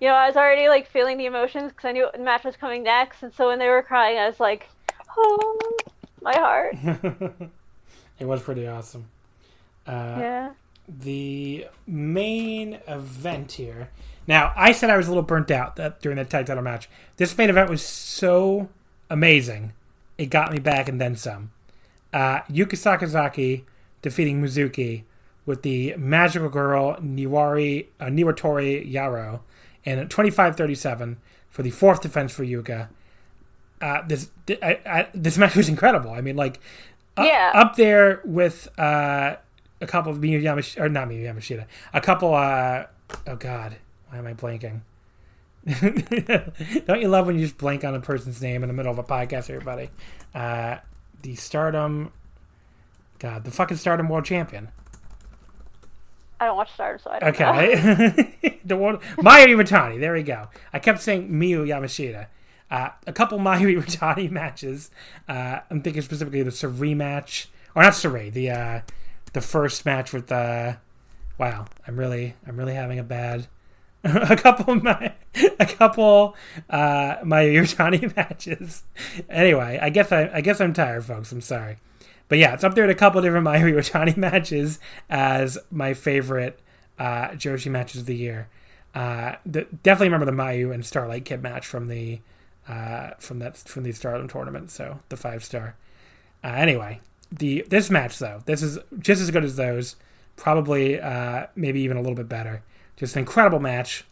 you 0.00 0.08
know, 0.08 0.14
I 0.14 0.26
was 0.26 0.36
already 0.36 0.68
like 0.68 0.88
feeling 0.90 1.18
the 1.18 1.26
emotions 1.26 1.72
because 1.72 1.86
I 1.88 1.92
knew 1.92 2.08
the 2.12 2.18
match 2.18 2.44
was 2.44 2.56
coming 2.56 2.82
next, 2.82 3.22
and 3.22 3.32
so 3.32 3.46
when 3.48 3.58
they 3.58 3.68
were 3.68 3.82
crying, 3.82 4.18
I 4.18 4.26
was 4.26 4.40
like, 4.40 4.68
"Oh, 5.16 5.76
my 6.22 6.34
heart." 6.34 6.76
it 8.18 8.26
was 8.26 8.42
pretty 8.42 8.66
awesome. 8.66 9.06
Uh, 9.86 10.16
yeah. 10.18 10.50
The 10.88 11.66
main 11.86 12.78
event 12.86 13.52
here. 13.52 13.90
Now, 14.26 14.52
I 14.56 14.72
said 14.72 14.90
I 14.90 14.96
was 14.96 15.06
a 15.06 15.10
little 15.10 15.22
burnt 15.22 15.50
out 15.50 15.76
that 15.76 16.00
during 16.00 16.16
that 16.16 16.30
tag 16.30 16.46
title 16.46 16.62
match. 16.62 16.88
This 17.16 17.36
main 17.36 17.50
event 17.50 17.70
was 17.70 17.82
so 17.82 18.68
amazing, 19.10 19.72
it 20.18 20.26
got 20.26 20.52
me 20.52 20.58
back 20.58 20.88
and 20.88 21.00
then 21.00 21.16
some. 21.16 21.50
Uh, 22.12 22.40
Yuka 22.42 22.76
Sakazaki 22.76 23.64
defeating 24.02 24.42
Mizuki 24.42 25.04
with 25.46 25.62
the 25.62 25.94
magical 25.96 26.48
girl 26.48 26.96
Niwari 26.96 27.86
uh, 28.00 28.06
Niwatori 28.06 28.90
Yaro 28.90 29.40
and 29.84 30.08
25-37 30.08 31.16
for 31.50 31.62
the 31.62 31.70
fourth 31.70 32.00
defense 32.00 32.32
for 32.32 32.44
Yuka. 32.44 32.88
Uh, 33.84 34.02
this 34.06 34.30
I, 34.48 34.78
I, 34.86 35.08
this 35.12 35.36
match 35.36 35.54
was 35.56 35.68
incredible. 35.68 36.10
I 36.10 36.22
mean, 36.22 36.36
like, 36.36 36.58
up, 37.18 37.26
Yeah. 37.26 37.52
up 37.54 37.76
there 37.76 38.22
with 38.24 38.66
uh, 38.78 39.36
a 39.82 39.86
couple 39.86 40.10
of 40.10 40.18
Miyu 40.18 40.40
Yamashita, 40.42 40.80
or 40.80 40.88
not 40.88 41.08
Miyu 41.08 41.22
Yamashita, 41.24 41.66
a 41.92 42.00
couple. 42.00 42.32
Uh, 42.34 42.86
oh 43.26 43.36
God, 43.36 43.76
why 44.08 44.18
am 44.18 44.26
I 44.26 44.32
blanking? 44.32 44.80
Don't 46.86 47.00
you 47.02 47.08
love 47.08 47.26
when 47.26 47.36
you 47.36 47.42
just 47.42 47.58
blank 47.58 47.84
on 47.84 47.94
a 47.94 48.00
person's 48.00 48.40
name 48.40 48.62
in 48.62 48.68
the 48.68 48.74
middle 48.74 48.90
of 48.92 48.98
a 48.98 49.02
podcast, 49.02 49.50
everybody? 49.50 49.90
Uh, 50.34 50.76
the 51.22 51.34
Stardom, 51.34 52.10
God, 53.18 53.44
the 53.44 53.50
fucking 53.50 53.76
Stardom 53.76 54.08
World 54.08 54.24
Champion. 54.24 54.68
I 56.40 56.46
don't 56.46 56.56
watch 56.56 56.72
Stardom, 56.74 57.00
so 57.02 57.10
I 57.10 57.18
don't 57.20 57.38
know. 57.38 57.48
Okay. 57.50 58.60
the 58.64 58.76
one 58.76 58.96
Mayu 59.18 59.46
Iwatani, 59.56 60.00
there 60.00 60.12
we 60.14 60.22
go. 60.22 60.48
I 60.72 60.78
kept 60.78 61.00
saying 61.02 61.28
Miyu 61.30 61.66
Yamashita. 61.66 62.26
Uh, 62.74 62.90
a 63.06 63.12
couple 63.12 63.38
Mayu 63.46 63.80
Iwatani 63.80 64.30
matches. 64.30 64.90
Uh, 65.28 65.60
I'm 65.70 65.80
thinking 65.80 66.02
specifically 66.02 66.42
the 66.42 66.50
Saray 66.50 66.96
match. 66.96 67.48
Or 67.76 67.82
not 67.82 67.92
Saray, 67.92 68.32
the 68.32 68.50
uh, 68.50 68.80
the 69.32 69.40
first 69.40 69.84
match 69.84 70.12
with 70.12 70.32
uh 70.32 70.76
wow, 71.38 71.66
I'm 71.86 71.98
really 71.98 72.34
I'm 72.46 72.56
really 72.56 72.74
having 72.74 72.98
a 72.98 73.04
bad 73.04 73.46
a 74.04 74.36
couple 74.36 74.74
my 74.76 75.12
a 75.60 75.66
couple 75.66 76.34
uh 76.70 77.16
my 77.22 77.44
Iwatani 77.44 78.16
matches. 78.16 78.82
Anyway, 79.28 79.78
I 79.80 79.90
guess 79.90 80.10
I 80.10 80.30
I 80.32 80.40
guess 80.40 80.60
I'm 80.60 80.72
tired, 80.72 81.04
folks. 81.04 81.30
I'm 81.30 81.40
sorry. 81.40 81.78
But 82.28 82.38
yeah, 82.38 82.54
it's 82.54 82.64
up 82.64 82.74
there 82.74 82.84
at 82.84 82.90
a 82.90 82.94
couple 82.94 83.20
different 83.20 83.46
Mayu 83.46 83.72
Iwatani 83.72 84.16
matches 84.16 84.78
as 85.10 85.58
my 85.70 85.94
favorite 85.94 86.58
uh, 86.98 87.28
Joshi 87.30 87.70
matches 87.70 88.00
of 88.00 88.06
the 88.06 88.16
year. 88.16 88.48
Uh, 88.94 89.34
the, 89.44 89.66
definitely 89.82 90.08
remember 90.08 90.26
the 90.26 90.32
Mayu 90.32 90.72
and 90.72 90.86
Starlight 90.86 91.24
Kid 91.24 91.42
match 91.42 91.66
from 91.66 91.88
the 91.88 92.20
uh, 92.68 93.10
from 93.18 93.38
that 93.40 93.56
from 93.56 93.82
the 93.82 93.92
Stardom 93.92 94.28
tournament. 94.28 94.70
So 94.70 95.00
the 95.08 95.16
five 95.16 95.44
star. 95.44 95.76
Uh, 96.42 96.48
anyway, 96.48 97.00
the 97.30 97.64
this 97.68 97.90
match 97.90 98.18
though, 98.18 98.42
this 98.46 98.62
is 98.62 98.78
just 98.98 99.20
as 99.20 99.30
good 99.30 99.44
as 99.44 99.56
those. 99.56 99.96
Probably 100.36 101.00
uh, 101.00 101.46
maybe 101.54 101.80
even 101.80 101.96
a 101.96 102.00
little 102.00 102.16
bit 102.16 102.28
better. 102.28 102.62
Just 102.96 103.14
an 103.14 103.20
incredible 103.20 103.60
match. 103.60 104.04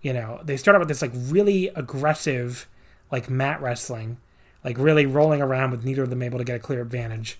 You 0.00 0.12
know, 0.12 0.40
they 0.44 0.56
start 0.56 0.76
out 0.76 0.80
with 0.80 0.88
this 0.88 1.02
like 1.02 1.12
really 1.14 1.68
aggressive, 1.68 2.68
like 3.10 3.28
mat 3.28 3.60
wrestling, 3.60 4.18
like 4.62 4.78
really 4.78 5.06
rolling 5.06 5.42
around 5.42 5.72
with 5.72 5.84
neither 5.84 6.04
of 6.04 6.10
them 6.10 6.22
able 6.22 6.38
to 6.38 6.44
get 6.44 6.56
a 6.56 6.60
clear 6.60 6.82
advantage. 6.82 7.38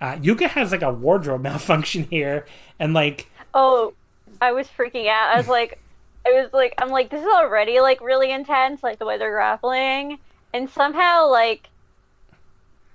Uh, 0.00 0.16
Yuka 0.16 0.48
has 0.48 0.72
like 0.72 0.82
a 0.82 0.92
wardrobe 0.92 1.42
malfunction 1.42 2.04
here, 2.04 2.46
and 2.78 2.94
like 2.94 3.30
Oh, 3.54 3.94
I 4.40 4.52
was 4.52 4.68
freaking 4.68 5.08
out. 5.08 5.34
I 5.34 5.36
was 5.36 5.48
like, 5.48 5.78
I 6.26 6.32
was 6.32 6.52
like, 6.52 6.74
I'm 6.78 6.90
like, 6.90 7.10
this 7.10 7.22
is 7.22 7.28
already 7.28 7.80
like 7.80 8.00
really 8.00 8.30
intense, 8.30 8.82
like 8.82 8.98
the 8.98 9.06
way 9.06 9.18
they're 9.18 9.32
grappling, 9.32 10.18
and 10.52 10.68
somehow 10.70 11.28
like, 11.28 11.68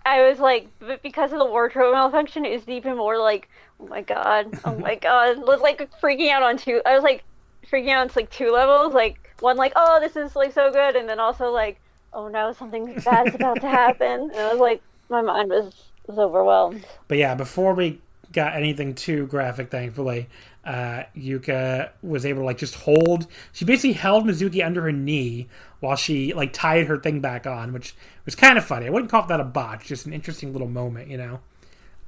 I 0.06 0.28
was 0.30 0.40
like, 0.40 0.68
but 0.80 1.02
because 1.02 1.32
of 1.32 1.40
the 1.40 1.46
wardrobe 1.46 1.94
malfunction, 1.94 2.46
it 2.46 2.54
was 2.54 2.68
even 2.68 2.98
more 2.98 3.18
like, 3.18 3.50
oh 3.80 3.88
my 3.88 4.02
god, 4.02 4.60
oh 4.66 4.76
my 4.80 4.96
god, 4.96 5.38
was 5.40 5.62
like 5.62 5.90
freaking 6.02 6.30
out 6.30 6.44
on 6.44 6.58
two. 6.58 6.82
I 6.86 6.94
was 6.94 7.04
like 7.04 7.24
freaking 7.72 7.90
out 7.90 8.02
on 8.02 8.12
like 8.16 8.30
two 8.30 8.52
levels, 8.52 8.94
like 8.94 9.20
one 9.40 9.58
like, 9.58 9.74
oh, 9.76 10.00
this 10.00 10.16
is 10.16 10.36
like 10.36 10.54
so 10.54 10.72
good, 10.72 10.96
and 10.96 11.08
then 11.08 11.20
also 11.20 11.52
like, 11.52 11.80
oh 12.14 12.28
no, 12.28 12.54
something 12.54 12.94
bad 13.06 13.28
is 13.28 13.36
about 13.36 13.62
to 13.62 13.68
happen, 13.68 14.22
and 14.34 14.40
I 14.40 14.52
was 14.52 14.60
like, 14.60 14.82
my 15.10 15.22
mind 15.22 15.50
was 15.50 15.74
was 16.08 16.20
overwhelmed. 16.20 16.86
But 17.08 17.18
yeah, 17.18 17.36
before 17.36 17.74
we 17.74 18.02
got 18.34 18.56
anything 18.56 18.96
too 18.96 19.28
graphic, 19.28 19.70
thankfully, 19.70 20.28
uh, 20.66 21.04
Yuka 21.16 21.90
was 22.02 22.26
able 22.26 22.42
to 22.42 22.46
like 22.46 22.58
just 22.58 22.76
hold. 22.76 23.28
She 23.52 23.66
basically 23.66 23.94
held 23.94 24.26
Mizuki 24.26 24.66
under 24.66 24.82
her 24.84 24.92
knee 24.92 25.48
while 25.80 25.96
she 25.96 26.34
like 26.34 26.54
tied 26.54 26.88
her 26.88 26.98
thing 26.98 27.20
back 27.20 27.46
on, 27.46 27.74
which 27.74 27.96
was 28.26 28.36
kind 28.36 28.58
of 28.58 28.64
funny. 28.66 28.88
I 28.88 28.90
wouldn't 28.90 29.12
call 29.12 29.26
that 29.28 29.40
a 29.40 29.44
botch, 29.44 29.88
just 29.88 30.06
an 30.06 30.14
interesting 30.14 30.54
little 30.54 30.70
moment, 30.70 31.10
you 31.10 31.18
know. 31.18 31.40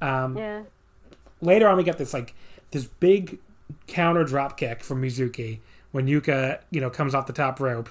Um, 0.00 0.36
Yeah. 0.36 0.62
later 1.40 1.68
on 1.68 1.76
we 1.76 1.84
get 1.84 1.98
this 1.98 2.14
like 2.14 2.34
this 2.70 2.84
big 2.84 3.38
counter 3.86 4.24
drop 4.24 4.56
kick 4.56 4.82
from 4.82 5.02
Mizuki 5.02 5.58
when 5.92 6.06
Yuka, 6.06 6.60
you 6.70 6.80
know, 6.80 6.90
comes 6.90 7.14
off 7.14 7.26
the 7.26 7.32
top 7.32 7.60
rope. 7.60 7.88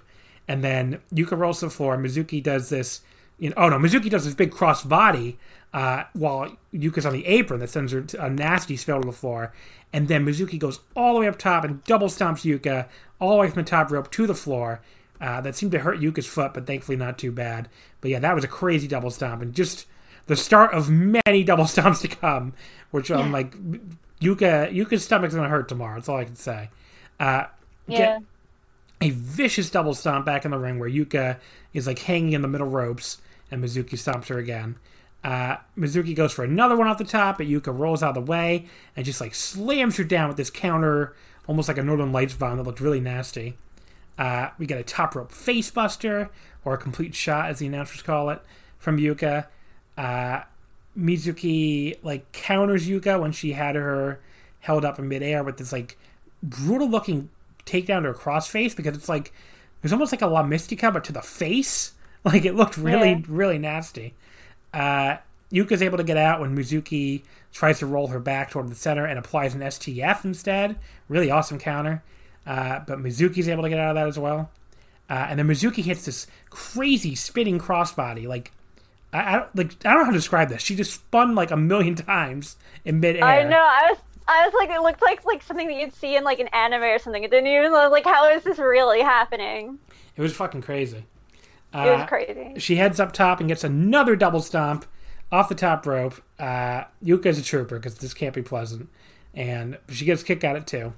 And 0.47 0.63
then 0.63 0.99
Yuka 1.13 1.37
rolls 1.37 1.59
to 1.59 1.65
the 1.65 1.71
floor. 1.71 1.97
Mizuki 1.97 2.41
does 2.41 2.69
this, 2.69 3.01
you 3.39 3.49
know, 3.49 3.55
oh 3.57 3.69
no, 3.69 3.77
Mizuki 3.79 4.09
does 4.09 4.25
this 4.25 4.35
big 4.35 4.51
cross 4.51 4.83
body 4.83 5.37
uh, 5.73 6.03
while 6.13 6.55
Yuka's 6.73 7.05
on 7.05 7.13
the 7.13 7.25
apron 7.25 7.59
that 7.59 7.69
sends 7.69 7.91
her 7.91 8.05
a 8.19 8.29
nasty 8.29 8.77
spill 8.77 9.01
to 9.01 9.07
the 9.07 9.11
floor. 9.13 9.51
And 9.95 10.09
then 10.09 10.25
Mizuki 10.25 10.59
goes 10.59 10.81
all 10.93 11.13
the 11.13 11.21
way 11.21 11.27
up 11.29 11.37
top 11.37 11.63
and 11.63 11.81
double 11.85 12.09
stomps 12.09 12.43
Yuka 12.43 12.87
all 13.17 13.29
the 13.31 13.37
way 13.37 13.49
from 13.49 13.63
the 13.63 13.69
top 13.69 13.89
rope 13.89 14.11
to 14.11 14.27
the 14.27 14.35
floor. 14.35 14.81
Uh, 15.21 15.39
that 15.39 15.55
seemed 15.55 15.71
to 15.71 15.79
hurt 15.79 16.01
Yuka's 16.01 16.27
foot, 16.27 16.53
but 16.53 16.67
thankfully 16.67 16.97
not 16.97 17.17
too 17.17 17.31
bad. 17.31 17.69
But 18.01 18.11
yeah, 18.11 18.19
that 18.19 18.35
was 18.35 18.43
a 18.43 18.49
crazy 18.49 18.89
double 18.89 19.09
stomp 19.09 19.41
and 19.41 19.53
just 19.53 19.85
the 20.25 20.35
start 20.35 20.73
of 20.73 20.89
many 20.89 21.43
double 21.45 21.63
stomps 21.63 22.01
to 22.01 22.09
come, 22.09 22.51
which 22.91 23.09
I'm 23.09 23.31
like, 23.31 23.55
Yuka 24.19 24.73
Yuka's 24.75 25.05
stomach's 25.05 25.33
gonna 25.33 25.47
hurt 25.47 25.69
tomorrow. 25.69 25.95
That's 25.95 26.09
all 26.09 26.17
I 26.17 26.25
can 26.25 26.35
say. 26.35 26.69
Uh, 27.17 27.45
Yeah. 27.87 28.19
a 28.99 29.11
vicious 29.11 29.69
double 29.69 29.93
stomp 29.93 30.25
back 30.25 30.43
in 30.43 30.51
the 30.51 30.57
ring 30.59 30.77
where 30.77 30.89
Yuka 30.89 31.37
is 31.73 31.87
like 31.87 31.99
hanging 31.99 32.33
in 32.33 32.41
the 32.41 32.49
middle 32.49 32.67
ropes 32.67 33.21
and 33.49 33.63
Mizuki 33.63 33.91
stomps 33.91 34.27
her 34.27 34.39
again. 34.39 34.75
Uh, 35.25 35.57
Mizuki 35.75 36.15
goes 36.15 36.31
for 36.31 36.43
another 36.43 36.75
one 36.77 36.87
off 36.87 36.99
the 36.99 37.03
top, 37.03 37.39
but 37.39 37.47
Yuka 37.47 37.75
rolls 37.75 38.03
out 38.03 38.15
of 38.15 38.25
the 38.25 38.31
way 38.31 38.67
and 38.95 39.03
just 39.03 39.19
like 39.19 39.33
slams 39.33 39.97
her 39.97 40.03
down 40.03 40.27
with 40.27 40.37
this 40.37 40.51
counter, 40.51 41.15
almost 41.47 41.67
like 41.67 41.79
a 41.79 41.83
Northern 41.83 42.11
Lights 42.11 42.35
bomb 42.35 42.57
that 42.57 42.63
looked 42.63 42.79
really 42.79 42.99
nasty. 42.99 43.57
Uh, 44.19 44.49
we 44.59 44.67
get 44.67 44.77
a 44.79 44.83
top 44.83 45.15
rope 45.15 45.31
facebuster, 45.31 46.29
or 46.63 46.75
a 46.75 46.77
complete 46.77 47.15
shot, 47.15 47.49
as 47.49 47.57
the 47.59 47.65
announcers 47.65 48.03
call 48.03 48.29
it, 48.29 48.39
from 48.77 48.97
Yuka. 48.99 49.47
Uh, 49.97 50.41
Mizuki 50.97 51.97
like 52.03 52.31
counters 52.31 52.87
Yuka 52.87 53.19
when 53.19 53.31
she 53.31 53.51
had 53.53 53.75
her 53.75 54.19
held 54.59 54.85
up 54.85 54.97
in 54.99 55.07
midair 55.07 55.43
with 55.43 55.57
this 55.57 55.71
like 55.71 55.97
brutal 56.41 56.89
looking 56.89 57.29
takedown 57.65 58.03
to 58.03 58.09
her 58.09 58.13
crossface 58.13 58.75
because 58.75 58.95
it's 58.95 59.09
like 59.09 59.27
it 59.27 59.83
was 59.83 59.91
almost 59.93 60.11
like 60.11 60.21
a 60.21 60.27
La 60.27 60.43
Mystica 60.43 60.91
but 60.91 61.03
to 61.05 61.11
the 61.11 61.21
face. 61.21 61.91
Like 62.25 62.43
it 62.43 62.55
looked 62.55 62.75
really 62.77 63.11
Yeah. 63.11 63.21
really 63.27 63.59
nasty. 63.59 64.15
Uh, 64.75 65.17
Yuka's 65.51 65.81
able 65.81 65.97
to 65.97 66.03
get 66.03 66.17
out 66.17 66.41
when 66.41 66.55
Mizuki 66.55 67.23
tries 67.53 67.79
to 67.79 67.85
roll 67.85 68.07
her 68.07 68.19
back 68.19 68.51
toward 68.51 68.67
the 68.67 68.75
center 68.75 69.05
and 69.05 69.17
applies 69.17 69.55
an 69.55 69.61
STF 69.61 70.25
instead. 70.25 70.75
Really 71.07 71.31
awesome 71.31 71.57
counter. 71.57 72.03
Uh, 72.45 72.81
but 72.85 72.99
Mizuki's 72.99 73.47
able 73.47 73.63
to 73.63 73.69
get 73.69 73.79
out 73.79 73.91
of 73.91 73.95
that 73.95 74.07
as 74.07 74.19
well. 74.19 74.51
Uh, 75.09 75.27
and 75.29 75.39
then 75.39 75.47
Mizuki 75.47 75.83
hits 75.83 76.05
this 76.05 76.27
crazy 76.49 77.15
spinning 77.15 77.59
crossbody. 77.59 78.27
Like 78.27 78.51
I, 79.13 79.19
I 79.19 79.37
don't 79.37 79.55
like 79.55 79.85
I 79.85 79.93
don't 79.93 79.99
know 79.99 80.05
how 80.05 80.11
to 80.11 80.17
describe 80.17 80.49
this. 80.49 80.61
She 80.61 80.75
just 80.75 80.93
spun 80.93 81.35
like 81.35 81.51
a 81.51 81.57
million 81.57 81.95
times 81.95 82.57
in 82.83 82.99
midair. 82.99 83.23
I 83.23 83.43
know. 83.43 83.57
I 83.57 83.91
was. 83.91 83.99
I 84.27 84.43
was 84.43 84.55
like, 84.55 84.71
it 84.71 84.81
looked 84.81 85.03
like 85.03 85.23
like 85.23 85.43
something 85.43 85.67
that 85.67 85.75
you'd 85.75 85.93
see 85.93 86.15
in 86.15 86.23
like 86.23 86.39
an 86.39 86.47
anime 86.47 86.81
or 86.81 86.97
something. 86.97 87.23
It 87.23 87.29
didn't 87.29 87.47
even 87.47 87.71
look 87.71 87.91
like 87.91 88.05
how 88.05 88.27
is 88.29 88.43
this 88.43 88.57
really 88.57 89.01
happening? 89.01 89.77
It 90.15 90.21
was 90.21 90.33
fucking 90.33 90.63
crazy. 90.63 91.05
It 91.75 91.91
was 91.91 92.01
Uh, 92.01 92.05
crazy. 92.07 92.53
She 92.59 92.75
heads 92.77 92.99
up 92.99 93.11
top 93.11 93.39
and 93.39 93.49
gets 93.49 93.63
another 93.63 94.15
double 94.15 94.41
stomp 94.41 94.85
off 95.31 95.49
the 95.49 95.55
top 95.55 95.85
rope. 95.85 96.21
Uh, 96.39 96.83
Yuka's 97.03 97.37
a 97.39 97.43
trooper 97.43 97.77
because 97.77 97.97
this 97.97 98.13
can't 98.13 98.33
be 98.33 98.41
pleasant. 98.41 98.89
And 99.33 99.77
she 99.89 100.05
gets 100.05 100.23
kicked 100.23 100.43
out 100.43 100.55
at 100.55 100.65
too. 100.67 100.93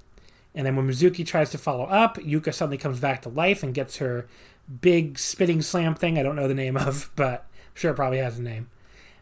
And 0.54 0.66
then 0.66 0.76
when 0.76 0.88
Mizuki 0.88 1.26
tries 1.26 1.50
to 1.52 1.58
follow 1.58 1.86
up, 1.86 2.18
Yuka 2.18 2.54
suddenly 2.54 2.78
comes 2.78 3.00
back 3.00 3.22
to 3.24 3.30
life 3.30 3.64
and 3.64 3.74
gets 3.74 3.98
her 3.98 4.28
big 4.82 5.18
spitting 5.18 5.62
slam 5.62 5.96
thing 5.96 6.18
I 6.20 6.24
don't 6.24 6.36
know 6.36 6.48
the 6.48 6.54
name 6.54 6.78
of, 6.78 7.12
but 7.16 7.42
I'm 7.42 7.76
sure 7.76 7.92
it 7.92 7.96
probably 7.96 8.20
has 8.20 8.38
a 8.40 8.42
name. 8.42 8.70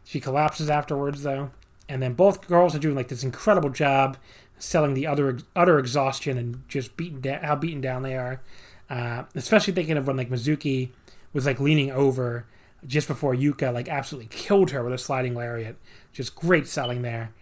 She 0.03 0.19
collapses 0.19 0.69
afterwards, 0.69 1.23
though. 1.23 1.51
And 1.87 2.01
then 2.01 2.13
both 2.13 2.47
girls 2.47 2.75
are 2.75 2.79
doing 2.79 2.95
like 2.95 3.09
this 3.09 3.23
incredible 3.23 3.69
job 3.69 4.17
selling 4.57 4.93
the 4.93 5.05
other 5.07 5.39
utter 5.55 5.77
exhaustion 5.77 6.37
and 6.37 6.63
just 6.67 6.95
beaten 6.97 7.21
down, 7.21 7.43
how 7.43 7.55
beaten 7.55 7.81
down 7.81 8.01
they 8.03 8.15
are. 8.15 8.41
Uh, 8.89 9.23
especially 9.35 9.73
thinking 9.73 9.97
of 9.97 10.07
when 10.07 10.15
like 10.17 10.29
Mizuki 10.29 10.89
was 11.35 11.45
like 11.45 11.59
leaning 11.59 11.91
over 11.91 12.47
just 12.87 13.07
before 13.07 13.35
Yuka 13.35 13.73
like 13.73 13.89
absolutely 13.89 14.29
killed 14.29 14.71
her 14.71 14.83
with 14.83 14.93
a 14.93 14.97
sliding 14.97 15.35
lariat. 15.35 15.75
Just 16.13 16.35
great 16.35 16.67
selling 16.67 17.01
there. 17.01 17.33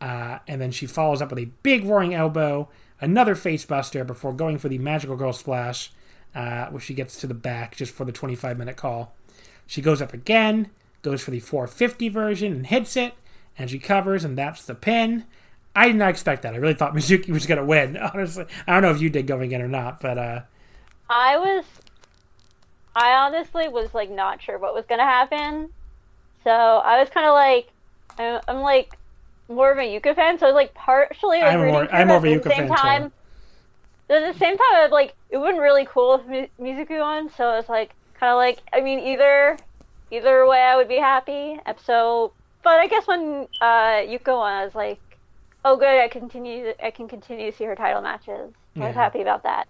Uh, 0.00 0.40
and 0.46 0.60
then 0.60 0.70
she 0.70 0.86
follows 0.86 1.22
up 1.22 1.30
with 1.30 1.38
a 1.38 1.50
big 1.62 1.84
roaring 1.84 2.12
elbow, 2.12 2.68
another 3.00 3.34
face 3.34 3.64
buster 3.64 4.04
before 4.04 4.32
going 4.32 4.58
for 4.58 4.68
the 4.68 4.78
magical 4.78 5.16
girl 5.16 5.32
splash, 5.32 5.90
uh, 6.34 6.66
where 6.66 6.80
she 6.80 6.92
gets 6.92 7.16
to 7.16 7.26
the 7.26 7.34
back 7.34 7.76
just 7.76 7.94
for 7.94 8.04
the 8.04 8.12
25 8.12 8.58
minute 8.58 8.76
call. 8.76 9.14
She 9.66 9.80
goes 9.80 10.02
up 10.02 10.12
again, 10.12 10.70
goes 11.02 11.22
for 11.22 11.30
the 11.30 11.40
450 11.40 12.08
version 12.08 12.52
and 12.52 12.66
hits 12.66 12.96
it, 12.96 13.14
and 13.56 13.70
she 13.70 13.78
covers, 13.78 14.24
and 14.24 14.36
that's 14.36 14.64
the 14.64 14.74
pin. 14.74 15.24
I 15.74 15.88
did 15.88 15.96
not 15.96 16.10
expect 16.10 16.42
that. 16.42 16.54
I 16.54 16.58
really 16.58 16.74
thought 16.74 16.94
Mizuki 16.96 17.30
was 17.30 17.46
going 17.46 17.58
to 17.58 17.64
win. 17.64 17.96
Honestly, 18.14 18.44
I 18.66 18.72
don't 18.72 18.82
know 18.82 18.90
if 18.90 19.00
you 19.00 19.08
did 19.08 19.26
going 19.26 19.52
in 19.52 19.62
or 19.62 19.68
not, 19.68 20.00
but 20.00 20.18
uh, 20.18 20.40
I 21.08 21.38
was. 21.38 21.64
I 22.96 23.14
honestly 23.26 23.68
was 23.68 23.94
like 23.94 24.10
not 24.10 24.42
sure 24.42 24.58
what 24.58 24.74
was 24.74 24.86
gonna 24.88 25.04
happen, 25.04 25.70
so 26.44 26.50
I 26.50 27.00
was 27.00 27.10
kind 27.10 27.26
of 27.26 27.34
like, 27.34 27.72
I'm, 28.18 28.40
I'm 28.48 28.60
like 28.62 28.98
more 29.48 29.70
of 29.72 29.78
a 29.78 29.82
Yuka 29.82 30.14
fan, 30.16 30.38
so 30.38 30.46
I 30.46 30.50
was 30.50 30.56
like 30.56 30.74
partially 30.74 31.42
like 31.44 31.54
I'm 31.54 31.60
rooting 31.60 31.72
more- 31.72 31.88
for 31.88 31.98
I'm 31.98 32.08
her, 32.08 32.08
more 32.08 32.18
of 32.18 32.24
a 32.24 32.28
but 32.28 32.32
at 32.32 32.42
the 32.42 32.48
Yuka 32.50 32.54
same 32.54 32.68
fan, 32.68 32.74
too. 32.74 32.74
time, 32.74 33.12
but 34.08 34.22
At 34.22 34.32
the 34.34 34.38
same 34.38 34.56
time, 34.56 34.74
I 34.74 34.82
was 34.84 34.92
like 34.92 35.14
it 35.30 35.38
would 35.38 35.52
been 35.52 35.60
really 35.60 35.86
cool 35.86 36.14
if 36.16 36.26
Mi- 36.26 36.52
Mizuki 36.60 36.98
won, 37.00 37.30
so 37.30 37.46
I 37.48 37.56
was 37.56 37.68
like 37.68 37.94
kind 38.14 38.30
of 38.32 38.36
like 38.36 38.62
I 38.72 38.80
mean 38.80 39.00
either 39.00 39.58
either 40.10 40.46
way 40.46 40.60
I 40.62 40.76
would 40.76 40.88
be 40.88 40.98
happy. 40.98 41.60
So, 41.84 42.34
but 42.62 42.80
I 42.80 42.86
guess 42.88 43.06
when 43.06 43.48
uh, 43.60 44.02
Yuka 44.06 44.36
won, 44.36 44.52
I 44.52 44.64
was 44.64 44.74
like, 44.74 45.02
oh 45.64 45.76
good, 45.76 45.88
I 46.00 46.08
continue 46.08 46.72
I 46.82 46.90
can 46.92 47.08
continue 47.08 47.50
to 47.50 47.56
see 47.56 47.64
her 47.64 47.76
title 47.76 48.02
matches. 48.02 48.54
I 48.80 48.84
Yeah. 48.84 48.86
was 48.88 48.96
happy 48.96 49.22
about 49.22 49.42
that. 49.44 49.68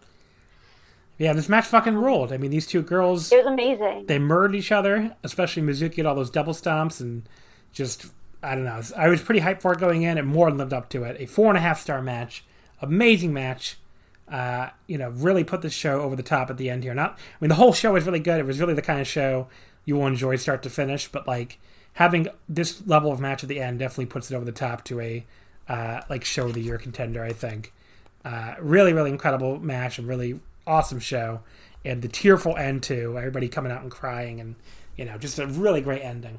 Yeah, 1.19 1.33
this 1.33 1.49
match 1.49 1.67
fucking 1.67 1.95
ruled. 1.95 2.33
I 2.33 2.37
mean, 2.37 2.51
these 2.51 2.67
two 2.67 2.83
girls 2.83 3.33
It 3.33 3.39
was 3.45 3.47
amazing. 3.47 4.07
they 4.07 4.19
murdered 4.19 4.55
each 4.55 4.71
other, 4.73 5.17
especially 5.23 5.63
Mizuki 5.63 5.97
had 5.97 6.07
all 6.07 6.15
those 6.15 6.31
double 6.31 6.53
stomps 6.53 7.01
and 7.01 7.29
just 7.73 8.07
I 8.43 8.55
don't 8.55 8.65
know. 8.65 8.81
I 8.97 9.09
was 9.09 9.23
pretty 9.23 9.41
hyped 9.41 9.61
for 9.63 9.73
it 9.73 9.81
going 9.81 10.03
in, 10.03 10.19
and 10.19 10.29
more 10.29 10.49
than 10.51 10.59
lived 10.59 10.73
up 10.73 10.89
to 10.91 11.05
it. 11.05 11.17
A 11.21 11.27
four 11.27 11.49
and 11.49 11.57
a 11.59 11.61
half 11.61 11.81
star 11.81 12.01
match, 12.03 12.45
amazing 12.81 13.33
match. 13.33 13.79
Uh, 14.29 14.71
you 14.87 14.99
know, 14.99 15.11
really 15.11 15.45
put 15.45 15.63
the 15.63 15.71
show 15.71 16.01
over 16.01 16.17
the 16.17 16.23
top 16.23 16.51
at 16.51 16.57
the 16.57 16.69
end 16.69 16.83
here. 16.83 16.95
Not, 16.95 17.13
I 17.13 17.37
mean, 17.41 17.49
the 17.49 17.55
whole 17.55 17.73
show 17.73 17.93
was 17.93 18.05
really 18.07 18.19
good. 18.21 18.41
It 18.41 18.47
was 18.47 18.59
really 18.61 18.75
the 18.75 18.83
kind 18.83 19.01
of 19.01 19.07
show 19.07 19.47
you 19.85 19.95
will 19.95 20.07
enjoy 20.07 20.35
start 20.37 20.63
to 20.65 20.71
finish. 20.71 21.09
But 21.09 21.27
like 21.27 21.59
having 21.95 22.29
this 22.49 22.87
level 22.87 23.11
of 23.11 23.21
match 23.21 23.43
at 23.43 23.49
the 23.49 23.61
end 23.61 23.79
definitely 23.79 24.07
puts 24.07 24.31
it 24.31 24.35
over 24.35 24.45
the 24.45 24.53
top 24.53 24.85
to 24.85 25.01
a 25.01 25.25
uh, 25.69 26.01
like 26.11 26.25
show 26.25 26.47
of 26.47 26.55
the 26.55 26.61
year 26.61 26.79
contender. 26.79 27.25
I 27.25 27.33
think. 27.33 27.73
Uh, 28.25 28.57
really, 28.61 28.93
really 28.93 29.11
incredible 29.11 29.59
match 29.61 29.99
and 29.99 30.09
really 30.09 30.41
awesome 30.67 31.01
show, 31.01 31.41
and 31.85 32.03
the 32.03 32.09
tearful 32.09 32.57
end 32.57 32.83
too. 32.83 33.17
Everybody 33.17 33.49
coming 33.49 33.73
out 33.73 33.83
and 33.83 33.91
crying, 33.91 34.41
and 34.41 34.57
you 34.97 35.05
know, 35.05 35.19
just 35.19 35.39
a 35.39 35.47
really 35.47 35.81
great 35.81 36.03
ending. 36.03 36.39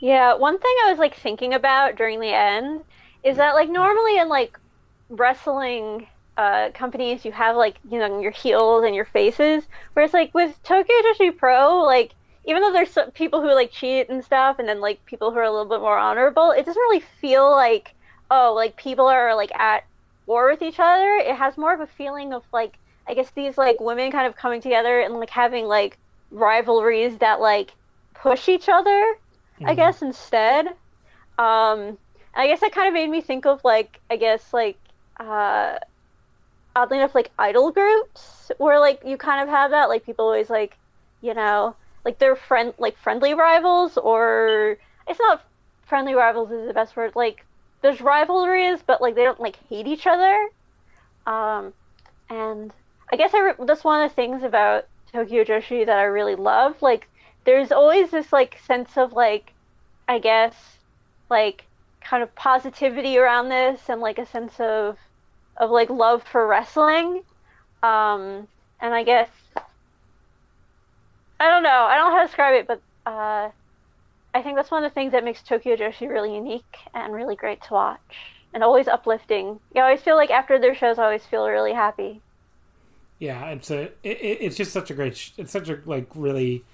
Yeah, 0.00 0.34
one 0.34 0.58
thing 0.58 0.74
I 0.84 0.90
was 0.90 0.98
like 0.98 1.14
thinking 1.14 1.54
about 1.54 1.96
during 1.96 2.18
the 2.18 2.34
end 2.34 2.82
is 3.22 3.36
that 3.36 3.54
like 3.54 3.68
normally 3.68 4.18
in 4.18 4.28
like 4.28 4.58
wrestling 5.08 6.08
uh, 6.36 6.70
companies 6.72 7.24
you 7.24 7.32
have 7.32 7.56
like 7.56 7.76
you 7.90 7.98
know 7.98 8.20
your 8.20 8.32
heels 8.32 8.84
and 8.84 8.94
your 8.94 9.04
faces, 9.04 9.64
whereas 9.92 10.12
like 10.12 10.34
with 10.34 10.60
Tokyo 10.62 10.94
Joshi 11.04 11.36
Pro, 11.36 11.82
like 11.82 12.14
even 12.44 12.62
though 12.62 12.72
there's 12.72 12.90
some 12.90 13.12
people 13.12 13.40
who 13.40 13.54
like 13.54 13.70
cheat 13.70 14.08
and 14.08 14.24
stuff, 14.24 14.58
and 14.58 14.68
then 14.68 14.80
like 14.80 15.04
people 15.06 15.30
who 15.30 15.38
are 15.38 15.44
a 15.44 15.50
little 15.50 15.70
bit 15.70 15.80
more 15.80 15.98
honorable, 15.98 16.50
it 16.50 16.66
doesn't 16.66 16.80
really 16.80 17.04
feel 17.20 17.50
like 17.50 17.94
oh 18.30 18.52
like 18.54 18.76
people 18.76 19.06
are 19.06 19.36
like 19.36 19.54
at 19.54 19.84
war 20.26 20.50
with 20.50 20.62
each 20.62 20.78
other. 20.78 21.16
It 21.16 21.36
has 21.36 21.56
more 21.56 21.74
of 21.74 21.80
a 21.80 21.86
feeling 21.86 22.32
of 22.32 22.44
like 22.52 22.78
I 23.06 23.14
guess 23.14 23.30
these 23.30 23.58
like 23.58 23.80
women 23.80 24.12
kind 24.12 24.26
of 24.26 24.36
coming 24.36 24.60
together 24.60 25.00
and 25.00 25.14
like 25.14 25.30
having 25.30 25.66
like 25.66 25.98
rivalries 26.30 27.18
that 27.18 27.40
like 27.40 27.72
push 28.14 28.48
each 28.48 28.68
other. 28.68 29.14
I 29.64 29.74
guess 29.74 30.02
instead. 30.02 30.66
Um, 31.38 31.98
I 32.34 32.46
guess 32.46 32.60
that 32.60 32.72
kind 32.72 32.88
of 32.88 32.94
made 32.94 33.10
me 33.10 33.20
think 33.20 33.46
of 33.46 33.62
like 33.64 34.00
I 34.10 34.16
guess 34.16 34.52
like 34.52 34.76
uh, 35.20 35.78
oddly 36.74 36.98
enough 36.98 37.14
like 37.14 37.30
idol 37.38 37.70
groups 37.70 38.50
where 38.58 38.80
like 38.80 39.02
you 39.04 39.16
kind 39.16 39.42
of 39.42 39.48
have 39.48 39.70
that 39.70 39.88
like 39.88 40.04
people 40.04 40.24
always 40.24 40.50
like 40.50 40.76
you 41.20 41.34
know 41.34 41.76
like 42.04 42.18
they're 42.18 42.36
friend 42.36 42.72
like 42.78 42.96
friendly 42.96 43.34
rivals 43.34 43.96
or 43.98 44.78
it's 45.06 45.20
not 45.20 45.44
friendly 45.86 46.14
rivals 46.14 46.50
is 46.50 46.66
the 46.66 46.74
best 46.74 46.96
word 46.96 47.12
like 47.14 47.44
there's 47.82 48.00
rivalries 48.00 48.80
but 48.86 49.02
like 49.02 49.14
they 49.14 49.24
don't 49.24 49.40
like 49.40 49.58
hate 49.68 49.86
each 49.86 50.06
other. 50.06 50.48
Um, 51.26 51.72
and 52.30 52.72
I 53.12 53.16
guess 53.16 53.34
I 53.34 53.40
re- 53.40 53.66
that's 53.66 53.84
one 53.84 54.02
of 54.02 54.10
the 54.10 54.14
things 54.14 54.42
about 54.42 54.86
Tokyo 55.12 55.44
Joshi 55.44 55.84
that 55.84 55.98
I 55.98 56.04
really 56.04 56.34
love 56.34 56.80
like 56.80 57.08
there's 57.44 57.72
always 57.72 58.10
this 58.10 58.32
like 58.32 58.58
sense 58.66 58.96
of 58.96 59.12
like 59.12 59.52
i 60.08 60.18
guess 60.18 60.54
like 61.30 61.64
kind 62.00 62.22
of 62.22 62.34
positivity 62.34 63.18
around 63.18 63.48
this 63.48 63.80
and 63.88 64.00
like 64.00 64.18
a 64.18 64.26
sense 64.26 64.58
of 64.58 64.96
of 65.56 65.70
like 65.70 65.90
love 65.90 66.22
for 66.22 66.46
wrestling 66.46 67.22
um 67.82 68.46
and 68.80 68.94
i 68.94 69.02
guess 69.02 69.28
i 71.40 71.48
don't 71.48 71.62
know 71.62 71.86
i 71.88 71.96
don't 71.96 72.10
know 72.10 72.16
how 72.16 72.22
to 72.22 72.26
describe 72.26 72.54
it 72.54 72.66
but 72.66 72.80
uh 73.10 73.50
i 74.34 74.42
think 74.42 74.56
that's 74.56 74.70
one 74.70 74.84
of 74.84 74.90
the 74.90 74.94
things 74.94 75.12
that 75.12 75.24
makes 75.24 75.42
tokyo 75.42 75.76
joshi 75.76 76.08
really 76.08 76.34
unique 76.34 76.76
and 76.94 77.12
really 77.14 77.36
great 77.36 77.62
to 77.62 77.72
watch 77.74 78.00
and 78.52 78.62
always 78.62 78.88
uplifting 78.88 79.60
you 79.74 79.82
always 79.82 80.02
feel 80.02 80.16
like 80.16 80.30
after 80.30 80.58
their 80.58 80.74
shows 80.74 80.98
i 80.98 81.04
always 81.04 81.24
feel 81.26 81.46
really 81.48 81.72
happy 81.72 82.22
Yeah, 83.18 83.50
it's 83.50 83.70
a 83.70 83.82
it, 83.82 83.92
it- 84.20 84.38
it's 84.40 84.56
just 84.56 84.72
such 84.72 84.90
a 84.90 84.94
great. 84.94 85.16
sh- 85.16 85.32
It's 85.38 85.52
such 85.52 85.68
a 85.68 85.80
like 85.86 86.08
really. 86.14 86.64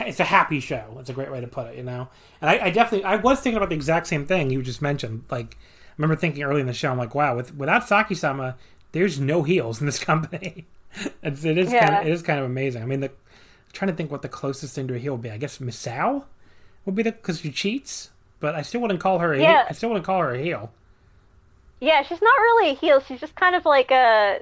It's 0.00 0.18
a 0.20 0.24
happy 0.24 0.60
show. 0.60 0.96
It's 0.98 1.10
a 1.10 1.12
great 1.12 1.30
way 1.30 1.40
to 1.42 1.46
put 1.46 1.66
it, 1.68 1.76
you 1.76 1.82
know. 1.82 2.08
And 2.40 2.50
I, 2.50 2.66
I 2.66 2.70
definitely 2.70 3.04
I 3.04 3.16
was 3.16 3.40
thinking 3.40 3.58
about 3.58 3.68
the 3.68 3.74
exact 3.76 4.06
same 4.06 4.26
thing 4.26 4.50
you 4.50 4.62
just 4.62 4.80
mentioned. 4.82 5.24
Like, 5.30 5.56
I 5.60 5.92
remember 5.98 6.16
thinking 6.16 6.42
early 6.42 6.60
in 6.62 6.66
the 6.66 6.72
show, 6.72 6.90
I'm 6.90 6.98
like, 6.98 7.14
wow, 7.14 7.36
with 7.36 7.54
without 7.54 7.86
Saki-sama, 7.86 8.56
there's 8.92 9.20
no 9.20 9.42
heels 9.42 9.80
in 9.80 9.86
this 9.86 9.98
company. 10.04 10.66
it's, 11.22 11.44
it 11.44 11.58
is 11.58 11.74
kind 11.74 11.94
of 11.94 12.00
it 12.02 12.08
is 12.12 12.22
kind 12.22 12.38
of 12.40 12.46
amazing. 12.46 12.82
I 12.82 12.86
mean, 12.86 13.00
the 13.00 13.08
I'm 13.10 13.14
trying 13.72 13.90
to 13.90 13.96
think 13.96 14.10
what 14.10 14.22
the 14.22 14.28
closest 14.28 14.74
thing 14.74 14.88
to 14.88 14.94
a 14.94 14.98
heel 14.98 15.14
would 15.14 15.22
be. 15.22 15.30
I 15.30 15.36
guess 15.38 15.58
Misao 15.58 16.24
would 16.86 16.94
be 16.94 17.02
the 17.02 17.12
because 17.12 17.40
she 17.40 17.50
cheats, 17.50 18.10
but 18.40 18.54
I 18.54 18.62
still 18.62 18.80
wouldn't 18.80 19.00
call 19.00 19.18
her 19.20 19.32
a 19.32 19.40
Yeah. 19.40 19.66
I 19.68 19.72
still 19.72 19.88
wouldn't 19.90 20.06
call 20.06 20.20
her 20.20 20.32
a 20.34 20.38
heel. 20.38 20.70
Yeah, 21.80 22.02
she's 22.02 22.22
not 22.22 22.38
really 22.38 22.70
a 22.70 22.74
heel. 22.74 23.00
She's 23.00 23.20
just 23.20 23.34
kind 23.34 23.54
of 23.54 23.64
like 23.64 23.90
a 23.90 24.40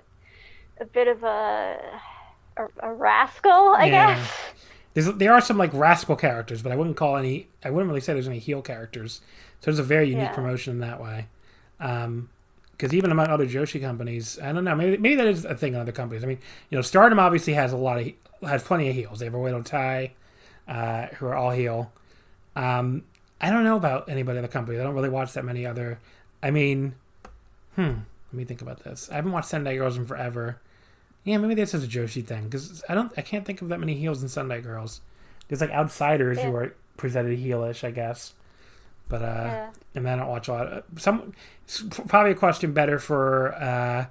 a 0.80 0.84
bit 0.84 1.08
of 1.08 1.22
a 1.24 1.78
a, 2.56 2.66
a 2.80 2.92
rascal, 2.92 3.50
I 3.70 3.86
Yeah. 3.86 4.14
guess. 4.14 4.32
there's 4.94 5.06
there 5.14 5.32
are 5.32 5.40
some 5.40 5.56
like 5.58 5.72
rascal 5.72 6.16
characters, 6.16 6.62
but 6.62 6.72
I 6.72 6.76
wouldn't 6.76 6.96
call 6.96 7.16
any. 7.16 7.48
I 7.64 7.70
wouldn't 7.70 7.88
really 7.88 8.00
say 8.00 8.12
there's 8.12 8.28
any 8.28 8.38
heel 8.38 8.62
characters. 8.62 9.20
So 9.60 9.70
it's 9.70 9.80
a 9.80 9.84
very 9.84 10.08
unique 10.08 10.24
Yeah. 10.30 10.34
promotion 10.34 10.72
in 10.74 10.80
that 10.80 11.00
way. 11.00 11.26
Because 11.78 12.92
even 12.94 13.10
among 13.12 13.28
other 13.28 13.46
Joshi 13.46 13.80
companies, 13.80 14.38
I 14.40 14.52
don't 14.52 14.64
know. 14.64 14.74
Maybe 14.74 14.96
maybe 14.98 15.14
that 15.16 15.26
is 15.26 15.44
a 15.44 15.54
thing 15.54 15.74
in 15.74 15.80
other 15.80 15.92
companies. 15.92 16.24
I 16.24 16.26
mean, 16.26 16.38
you 16.70 16.76
know, 16.76 16.82
Stardom 16.82 17.18
obviously 17.18 17.54
has 17.54 17.72
a 17.72 17.76
lot 17.76 17.98
of 18.00 18.12
has 18.48 18.62
plenty 18.62 18.88
of 18.88 18.94
heels. 18.94 19.18
They 19.20 19.26
have 19.26 19.34
a 19.34 19.38
Oedo 19.38 19.64
Tai, 19.64 20.12
uh, 20.68 21.06
who 21.14 21.26
are 21.26 21.34
all 21.34 21.50
heel. 21.50 21.92
Um, 22.56 23.04
I 23.40 23.50
don't 23.50 23.64
know 23.64 23.76
about 23.76 24.08
anybody 24.08 24.38
in 24.38 24.42
the 24.42 24.48
company. 24.48 24.78
I 24.78 24.82
don't 24.82 24.94
really 24.94 25.08
watch 25.08 25.32
that 25.34 25.44
many 25.44 25.66
other. 25.66 25.98
I 26.42 26.50
mean, 26.50 26.94
hmm. 27.76 27.82
Let 27.82 28.38
me 28.38 28.44
think 28.44 28.62
about 28.62 28.82
this. 28.82 29.10
I 29.10 29.16
haven't 29.16 29.32
watched 29.32 29.48
Sendai 29.48 29.76
Girls 29.76 29.96
in 29.98 30.06
forever. 30.06 30.58
Yeah, 31.24 31.36
maybe 31.38 31.54
this 31.54 31.74
is 31.74 31.84
a 31.84 31.86
Joshi 31.86 32.24
thing 32.24 32.44
because 32.44 32.82
I 32.88 32.94
don't. 32.94 33.12
I 33.16 33.22
can't 33.22 33.44
think 33.44 33.60
of 33.62 33.68
that 33.68 33.78
many 33.80 33.94
heels 33.94 34.22
in 34.22 34.28
Sendai 34.28 34.60
Girls. 34.60 35.00
There's 35.48 35.60
like 35.60 35.70
outsiders 35.70 36.40
who 36.40 36.54
are 36.56 36.74
presented 36.96 37.38
heelish, 37.38 37.84
I 37.84 37.90
guess. 37.90 38.32
But 39.08 39.22
uh, 39.22 39.26
Yeah. 39.26 39.70
and 39.96 40.08
I 40.08 40.16
don't 40.16 40.28
watch 40.28 40.48
a 40.48 40.52
lot. 40.52 40.66
Of, 40.68 40.84
some 40.96 41.32
probably 42.08 42.32
a 42.32 42.34
question 42.36 42.72
better 42.72 42.98
for 42.98 43.52
uh, 43.54 44.06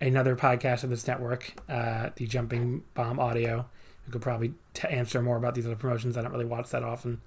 another 0.00 0.36
podcast 0.36 0.84
of 0.84 0.90
this 0.90 1.06
network, 1.06 1.52
uh, 1.68 2.10
the 2.14 2.26
Jumping 2.26 2.84
Bomb 2.94 3.18
Audio, 3.18 3.66
who 4.04 4.12
could 4.12 4.22
probably 4.22 4.54
t- 4.74 4.86
answer 4.88 5.20
more 5.20 5.36
about 5.36 5.54
these 5.56 5.66
other 5.66 5.74
promotions. 5.76 6.16
I 6.16 6.22
don't 6.22 6.30
really 6.32 6.44
watch 6.44 6.70
that 6.70 6.84
often. 6.84 7.20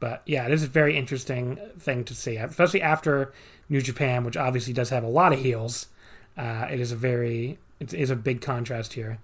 But 0.00 0.22
yeah, 0.26 0.46
it 0.46 0.52
is 0.52 0.62
a 0.62 0.68
very 0.68 0.96
interesting 0.96 1.58
thing 1.78 2.04
to 2.04 2.14
see, 2.14 2.36
especially 2.36 2.82
after 2.82 3.32
New 3.68 3.80
Japan, 3.80 4.24
which 4.24 4.36
obviously 4.36 4.72
does 4.72 4.90
have 4.90 5.02
a 5.04 5.08
lot 5.08 5.32
of 5.32 5.40
heels. 5.40 5.88
Uh, 6.36 6.68
it 6.70 6.78
is 6.80 6.92
a 6.92 6.96
very, 6.96 7.58
it 7.80 7.92
is 7.92 8.10
a 8.10 8.16
big 8.16 8.40
contrast 8.40 8.92
here. 8.92 9.18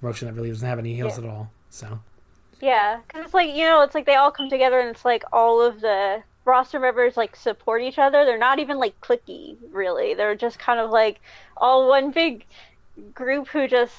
Promotion 0.00 0.26
that 0.28 0.34
really 0.34 0.48
doesn't 0.48 0.66
have 0.66 0.78
any 0.78 0.94
heels 0.94 1.18
Yeah. 1.18 1.24
at 1.24 1.30
all. 1.30 1.50
So 1.70 2.00
Yeah, 2.60 3.00
because 3.06 3.26
it's 3.26 3.34
like 3.34 3.50
you 3.54 3.64
know, 3.64 3.82
it's 3.82 3.94
like 3.94 4.06
they 4.06 4.14
all 4.14 4.30
come 4.30 4.48
together, 4.48 4.78
and 4.80 4.88
it's 4.88 5.04
like 5.04 5.24
all 5.32 5.60
of 5.60 5.80
the 5.80 6.22
roster 6.46 6.78
members 6.80 7.16
like 7.16 7.36
support 7.36 7.82
each 7.82 7.98
other. 7.98 8.24
They're 8.24 8.38
not 8.38 8.58
even 8.58 8.78
like 8.78 8.98
clicky, 9.00 9.56
really. 9.70 10.14
They're 10.14 10.34
just 10.34 10.58
kind 10.58 10.80
of 10.80 10.90
like 10.90 11.20
all 11.56 11.88
one 11.88 12.10
big 12.10 12.46
group 13.14 13.48
who 13.48 13.66
just 13.68 13.94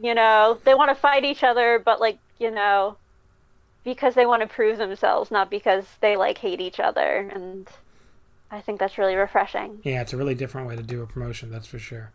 you 0.00 0.14
know 0.14 0.58
they 0.64 0.74
want 0.74 0.90
to 0.90 0.94
fight 0.94 1.24
each 1.24 1.44
other, 1.44 1.78
but 1.84 2.00
like 2.00 2.18
you 2.38 2.50
know 2.50 2.96
because 3.84 4.14
they 4.14 4.26
want 4.26 4.42
to 4.42 4.48
prove 4.48 4.78
themselves, 4.78 5.30
not 5.30 5.50
because 5.50 5.84
they 6.00 6.16
like 6.16 6.38
hate 6.38 6.60
each 6.60 6.80
other. 6.80 7.30
And 7.32 7.68
I 8.50 8.60
think 8.60 8.78
that's 8.80 8.98
really 8.98 9.14
refreshing. 9.14 9.80
yeah, 9.84 10.00
it's 10.00 10.12
a 10.12 10.16
really 10.16 10.34
different 10.34 10.68
way 10.68 10.76
to 10.76 10.82
do 10.82 11.02
a 11.02 11.06
promotion, 11.06 11.50
that's 11.50 11.66
for 11.66 11.78
sure. 11.78 12.12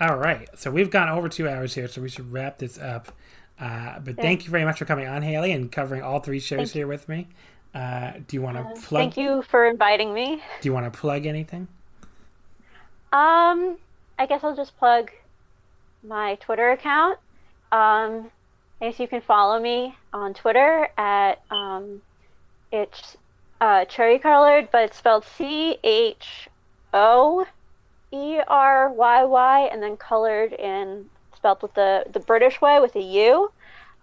All 0.00 0.16
right, 0.16 0.48
so 0.58 0.70
we've 0.70 0.90
gone 0.90 1.10
over 1.10 1.28
two 1.28 1.46
hours 1.48 1.74
here, 1.74 1.86
so 1.86 2.00
we 2.00 2.08
should 2.08 2.32
wrap 2.32 2.58
this 2.58 2.78
up. 2.78 3.12
Uh, 3.60 3.98
but 4.00 4.16
thank 4.16 4.44
you 4.46 4.50
very 4.50 4.64
much 4.64 4.78
for 4.78 4.86
coming 4.86 5.06
on, 5.06 5.20
Haley, 5.20 5.52
and 5.52 5.70
covering 5.70 6.02
all 6.02 6.20
three 6.20 6.40
shows 6.40 6.58
Thank 6.58 6.70
here 6.70 6.86
with 6.86 7.06
me. 7.08 7.28
Uh, 7.74 8.12
do 8.26 8.36
you 8.36 8.40
want 8.40 8.56
to 8.56 8.64
plug? 8.80 9.02
Thank 9.02 9.16
you 9.18 9.42
for 9.42 9.66
inviting 9.66 10.14
me. 10.14 10.42
Do 10.62 10.68
you 10.68 10.72
want 10.72 10.90
to 10.90 10.98
plug 10.98 11.26
anything? 11.26 11.68
Um, 13.12 13.76
I 14.18 14.26
guess 14.26 14.42
I'll 14.42 14.56
just 14.56 14.76
plug 14.78 15.10
my 16.02 16.36
Twitter 16.36 16.70
account. 16.70 17.18
Um, 17.70 18.30
I 18.80 18.86
guess 18.88 18.98
you 18.98 19.08
can 19.08 19.20
follow 19.20 19.60
me 19.60 19.94
on 20.12 20.32
Twitter 20.32 20.88
at 20.96 21.42
um, 21.50 22.00
it's 22.72 23.16
uh, 23.60 23.84
cherry 23.84 24.18
colored, 24.18 24.68
but 24.72 24.84
it's 24.84 24.96
spelled 24.96 25.24
C 25.24 25.76
H 25.84 26.48
O 26.94 27.46
E 28.10 28.40
R 28.48 28.90
Y 28.90 29.24
Y, 29.24 29.68
and 29.70 29.82
then 29.82 29.96
colored 29.98 30.52
in 30.54 31.10
spelled 31.36 31.60
with 31.62 31.74
the 31.74 32.04
the 32.10 32.20
British 32.20 32.60
way 32.60 32.80
with 32.80 32.96
a 32.96 33.02
U. 33.02 33.52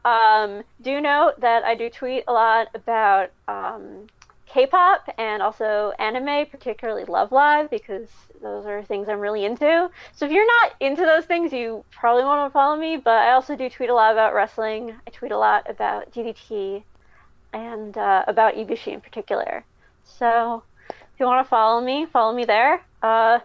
Um, 0.05 0.63
do 0.81 1.01
note 1.01 1.39
that 1.41 1.63
I 1.63 1.73
do 1.75 1.89
tweet 1.89 2.23
a 2.27 2.33
lot 2.33 2.67
about 2.75 3.31
um, 3.47 4.07
K-pop 4.45 5.09
and 5.17 5.41
also 5.41 5.91
anime, 5.99 6.45
particularly 6.45 7.03
Love 7.03 7.31
Live, 7.31 7.69
because 7.69 8.07
those 8.41 8.65
are 8.65 8.83
things 8.83 9.09
I'm 9.09 9.19
really 9.19 9.45
into. 9.45 9.89
So 10.13 10.25
if 10.25 10.31
you're 10.31 10.45
not 10.45 10.73
into 10.79 11.03
those 11.03 11.25
things, 11.25 11.51
you 11.51 11.83
probably 11.91 12.23
want 12.23 12.49
to 12.49 12.53
follow 12.53 12.75
me. 12.75 12.97
But 12.97 13.19
I 13.19 13.31
also 13.31 13.55
do 13.55 13.69
tweet 13.69 13.89
a 13.89 13.93
lot 13.93 14.11
about 14.11 14.33
wrestling. 14.33 14.95
I 15.05 15.09
tweet 15.11 15.31
a 15.31 15.37
lot 15.37 15.69
about 15.69 16.11
DDT 16.11 16.83
and 17.53 17.97
uh, 17.97 18.23
about 18.27 18.55
Ibushi 18.55 18.93
in 18.93 19.01
particular. 19.01 19.63
So 20.03 20.63
if 20.89 21.19
you 21.19 21.25
want 21.25 21.45
to 21.45 21.49
follow 21.49 21.81
me, 21.83 22.05
follow 22.05 22.35
me 22.35 22.45
there. 22.45 22.81
Uh, 23.01 23.39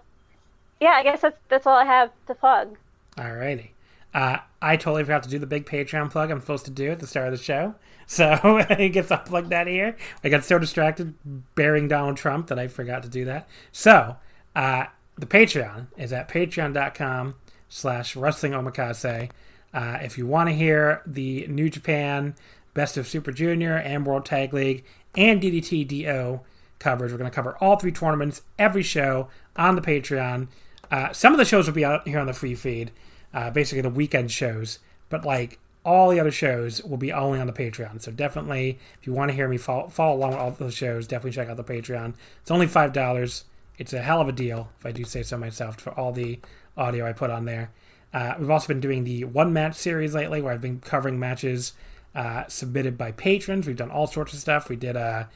yeah, 0.80 0.90
I 0.90 1.02
guess 1.02 1.20
that's 1.20 1.38
that's 1.48 1.66
all 1.66 1.76
I 1.76 1.84
have 1.84 2.10
to 2.26 2.34
plug. 2.34 2.76
Alrighty. 3.16 3.70
Uh, 4.14 4.38
I 4.60 4.76
totally 4.76 5.04
forgot 5.04 5.22
to 5.22 5.28
do 5.28 5.38
the 5.38 5.46
big 5.46 5.64
Patreon 5.64 6.10
plug 6.10 6.30
I'm 6.30 6.40
supposed 6.40 6.66
to 6.66 6.70
do 6.70 6.90
at 6.90 7.00
the 7.00 7.06
start 7.06 7.28
of 7.28 7.38
the 7.38 7.42
show. 7.42 7.74
So 8.04 8.26
I 8.68 8.88
guess 8.88 9.10
I'll 9.10 9.18
plug 9.18 9.48
that 9.50 9.68
here. 9.68 9.96
I 10.22 10.28
got 10.28 10.44
so 10.44 10.58
distracted 10.58 11.14
bearing 11.54 11.88
Donald 11.88 12.18
Trump 12.18 12.48
that 12.48 12.58
I 12.58 12.66
forgot 12.66 13.04
to 13.04 13.08
do 13.08 13.24
that. 13.24 13.48
So 13.70 14.16
uh, 14.54 14.86
the 15.16 15.26
Patreon 15.26 15.86
is 15.96 16.12
at 16.12 16.28
patreon.com 16.28 17.34
slash 17.68 18.16
wrestling 18.16 18.52
omakase. 18.52 19.30
Uh, 19.72 19.98
if 20.02 20.18
you 20.18 20.26
want 20.26 20.48
to 20.48 20.54
hear 20.54 21.02
the 21.06 21.46
New 21.48 21.70
Japan 21.70 22.34
Best 22.74 22.96
of 22.96 23.06
Super 23.06 23.32
Junior 23.32 23.76
and 23.76 24.06
World 24.06 24.24
Tag 24.24 24.52
League 24.52 24.84
and 25.14 25.40
DDT 25.40 25.86
DO 25.86 26.40
coverage, 26.78 27.12
we're 27.12 27.18
going 27.18 27.30
to 27.30 27.34
cover 27.34 27.56
all 27.58 27.76
three 27.76 27.92
tournaments, 27.92 28.42
every 28.58 28.82
show 28.82 29.28
on 29.56 29.76
the 29.76 29.82
Patreon. 29.82 30.48
Uh, 30.90 31.12
some 31.12 31.32
of 31.32 31.38
the 31.38 31.44
shows 31.44 31.66
will 31.66 31.74
be 31.74 31.84
out 31.84 32.06
here 32.06 32.18
on 32.18 32.26
the 32.26 32.32
free 32.32 32.54
feed, 32.54 32.90
uh, 33.32 33.50
basically 33.50 33.80
the 33.80 33.88
weekend 33.88 34.30
shows, 34.30 34.78
but 35.08 35.24
like 35.24 35.58
all 35.84 36.10
the 36.10 36.20
other 36.20 36.30
shows 36.30 36.82
will 36.82 36.96
be 36.96 37.12
only 37.12 37.40
on 37.40 37.46
the 37.46 37.52
Patreon. 37.52 38.00
So 38.00 38.12
definitely, 38.12 38.78
if 39.00 39.06
you 39.06 39.12
want 39.12 39.30
to 39.30 39.34
hear 39.34 39.48
me 39.48 39.56
follow, 39.56 39.88
follow 39.88 40.16
along 40.16 40.30
with 40.30 40.38
all 40.38 40.50
those 40.50 40.74
shows, 40.74 41.06
definitely 41.06 41.32
check 41.32 41.48
out 41.48 41.56
the 41.56 41.64
Patreon. 41.64 42.14
It's 42.40 42.50
only 42.50 42.66
five 42.66 42.92
dollars. 42.92 43.44
It's 43.78 43.92
a 43.92 44.02
hell 44.02 44.20
of 44.20 44.28
a 44.28 44.32
deal, 44.32 44.70
if 44.78 44.86
I 44.86 44.92
do 44.92 45.04
say 45.04 45.22
so 45.22 45.36
myself, 45.38 45.80
for 45.80 45.90
all 45.90 46.12
the 46.12 46.40
audio 46.76 47.06
I 47.06 47.12
put 47.12 47.30
on 47.30 47.44
there. 47.44 47.70
Uh, 48.12 48.34
we've 48.38 48.50
also 48.50 48.68
been 48.68 48.80
doing 48.80 49.04
the 49.04 49.24
one 49.24 49.52
match 49.52 49.74
series 49.74 50.14
lately, 50.14 50.42
where 50.42 50.52
I've 50.52 50.60
been 50.60 50.80
covering 50.80 51.18
matches 51.18 51.72
uh, 52.14 52.44
submitted 52.48 52.98
by 52.98 53.12
patrons. 53.12 53.66
We've 53.66 53.76
done 53.76 53.90
all 53.90 54.06
sorts 54.06 54.34
of 54.34 54.38
stuff. 54.38 54.68
We 54.68 54.76
did 54.76 54.96
a 54.96 55.28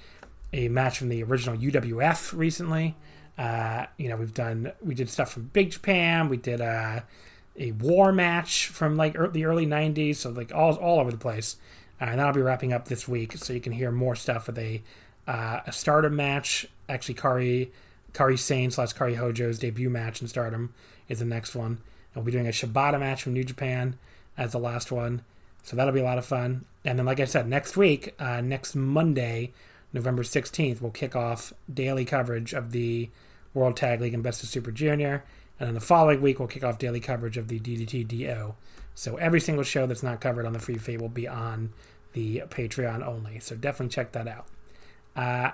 a 0.53 0.69
match 0.69 0.99
from 0.99 1.09
the 1.09 1.23
original 1.23 1.57
UWF 1.59 2.37
recently. 2.37 2.95
Uh, 3.37 3.87
you 3.97 4.09
know, 4.09 4.17
we've 4.17 4.35
done 4.35 4.73
we 4.83 4.95
did 4.95 5.09
stuff 5.09 5.33
from 5.33 5.45
Big 5.53 5.71
Japan. 5.71 6.29
We 6.29 6.37
did 6.37 6.61
a 6.61 7.05
a 7.59 7.73
war 7.73 8.13
match 8.13 8.67
from 8.67 8.97
like 8.97 9.15
ear 9.15 9.29
the 9.29 9.47
early 9.47 9.67
'90s, 9.67 10.17
so 10.17 10.31
like 10.31 10.55
all 10.55 10.75
all 10.77 11.01
over 11.01 11.11
the 11.11 11.19
place. 11.19 11.57
Uh, 12.01 12.07
and 12.07 12.21
that'll 12.21 12.35
be 12.35 12.43
wrapping 12.43 12.75
up 12.75 12.89
this 12.89 13.09
week, 13.09 13.39
so 13.39 13.55
you 13.55 13.61
can 13.61 13.73
hear 13.73 13.91
more 13.91 14.15
stuff 14.15 14.47
with 14.47 14.59
a 14.59 14.83
uh, 15.27 15.61
a 15.67 15.73
Stardom 15.73 16.15
match. 16.15 16.67
Actually, 16.89 17.15
Kari 17.15 17.73
Kairi 18.17 18.39
Sane 18.39 18.71
slash 18.71 18.95
Kairi 18.95 19.17
Hojo's 19.17 19.59
debut 19.59 19.91
match 19.91 20.23
in 20.23 20.29
Stardom 20.29 20.73
is 21.09 21.19
the 21.19 21.25
next 21.25 21.55
one. 21.55 21.83
And 22.15 22.17
we'll 22.17 22.25
be 22.25 22.33
doing 22.33 22.47
a 22.47 22.51
Shibata 22.51 22.99
match 22.99 23.23
from 23.23 23.35
New 23.35 23.45
Japan 23.45 23.99
as 24.39 24.53
the 24.53 24.59
last 24.59 24.91
one. 24.91 25.23
So 25.63 25.77
that'll 25.77 25.93
be 25.93 26.01
a 26.01 26.05
lot 26.05 26.19
of 26.19 26.25
fun. 26.25 26.65
And 26.85 26.99
then, 26.99 27.07
like 27.07 27.21
I 27.21 27.25
said, 27.25 27.49
next 27.49 27.77
week, 27.77 28.15
uh, 28.19 28.41
next 28.41 28.75
Monday, 28.75 29.53
November 29.93 30.23
16th, 30.23 30.81
we'll 30.81 30.93
kick 30.93 31.15
off 31.15 31.53
daily 31.73 32.05
coverage 32.05 32.55
of 32.55 32.73
the 32.73 33.11
World 33.53 33.77
Tag 33.77 34.01
League 34.01 34.15
and 34.15 34.23
Best 34.23 34.43
of 34.43 34.49
Super 34.49 34.71
Junior. 34.71 35.25
And 35.59 35.67
then 35.67 35.75
the 35.75 35.81
following 35.81 36.23
week, 36.23 36.39
we'll 36.39 36.49
kick 36.49 36.65
off 36.65 36.79
daily 36.79 37.01
coverage 37.01 37.37
of 37.37 37.49
the 37.49 37.59
DDT 37.59 38.07
DO. 38.07 38.55
So 38.95 39.17
every 39.17 39.41
single 39.41 39.65
show 39.65 39.87
that's 39.87 40.03
not 40.03 40.21
covered 40.21 40.47
on 40.47 40.53
the 40.53 40.59
free 40.59 40.79
feed 40.79 41.01
will 41.01 41.09
be 41.09 41.29
on 41.29 41.73
the 42.13 42.45
Patreon 42.49 43.07
only. 43.07 43.41
So 43.41 43.57
definitely 43.57 43.93
check 43.93 44.13
that 44.13 44.29
out. 44.29 44.47
Uh, 45.15 45.51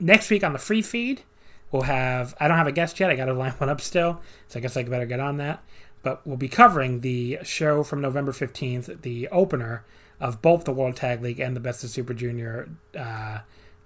next 0.00 0.30
week 0.30 0.44
on 0.44 0.52
the 0.52 0.58
free 0.58 0.82
feed, 0.82 1.22
we'll 1.70 1.82
have. 1.82 2.34
I 2.40 2.48
don't 2.48 2.56
have 2.56 2.66
a 2.66 2.72
guest 2.72 2.98
yet. 3.00 3.10
I 3.10 3.16
got 3.16 3.26
to 3.26 3.34
line 3.34 3.52
one 3.52 3.68
up 3.68 3.80
still. 3.80 4.20
So 4.48 4.58
I 4.58 4.62
guess 4.62 4.76
I 4.76 4.82
better 4.82 5.06
get 5.06 5.20
on 5.20 5.36
that. 5.38 5.62
But 6.02 6.26
we'll 6.26 6.36
be 6.36 6.48
covering 6.48 7.00
the 7.00 7.38
show 7.42 7.82
from 7.82 8.00
November 8.00 8.32
15th, 8.32 9.02
the 9.02 9.28
opener 9.28 9.84
of 10.20 10.42
both 10.42 10.64
the 10.64 10.72
World 10.72 10.96
Tag 10.96 11.22
League 11.22 11.40
and 11.40 11.54
the 11.54 11.60
Best 11.60 11.84
of 11.84 11.90
Super 11.90 12.14
Junior, 12.14 12.68
uh, 12.96 13.38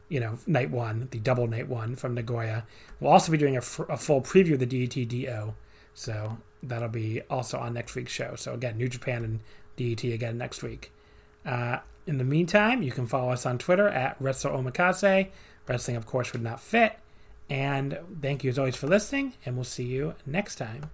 you 0.09 0.20
know, 0.20 0.39
night 0.47 0.70
one, 0.70 1.09
the 1.11 1.19
double 1.19 1.47
night 1.47 1.69
one 1.69 1.97
from 1.97 2.15
Nagoya. 2.15 2.67
We'll 3.01 3.12
also 3.12 3.33
be 3.33 3.39
doing 3.39 3.57
a, 3.57 3.61
full 3.61 4.20
preview 4.20 4.55
of 4.55 4.61
the 4.61 4.67
DDT 4.67 5.09
DO, 5.09 5.55
So 5.94 6.39
that'll 6.62 6.89
be 6.89 7.23
also 7.31 7.59
on 7.59 7.75
next 7.75 7.94
week's 7.94 8.12
show. 8.12 8.35
So 8.36 8.55
again, 8.55 8.77
New 8.77 8.89
Japan 8.89 9.25
and 9.25 9.41
DDT 9.77 10.15
again 10.15 10.39
next 10.39 10.62
week. 10.62 10.93
Uh, 11.44 11.78
in 12.07 12.19
the 12.19 12.25
meantime, 12.25 12.83
you 12.83 12.93
can 12.93 13.07
follow 13.07 13.33
us 13.33 13.47
on 13.47 13.59
Twitter 13.59 13.89
at 13.89 14.17
Wrestle 14.20 14.52
Omakase. 14.52 15.31
Wrestling, 15.69 15.97
of 15.97 16.07
course, 16.07 16.33
would 16.33 16.43
not 16.43 16.61
fit. 16.61 16.99
And 17.51 17.99
thank 18.21 18.45
you 18.45 18.51
as 18.51 18.59
always 18.59 18.77
for 18.77 18.87
listening, 18.87 19.35
and 19.45 19.57
we'll 19.57 19.65
see 19.65 19.85
you 19.85 20.15
next 20.25 20.57
time. 20.57 20.91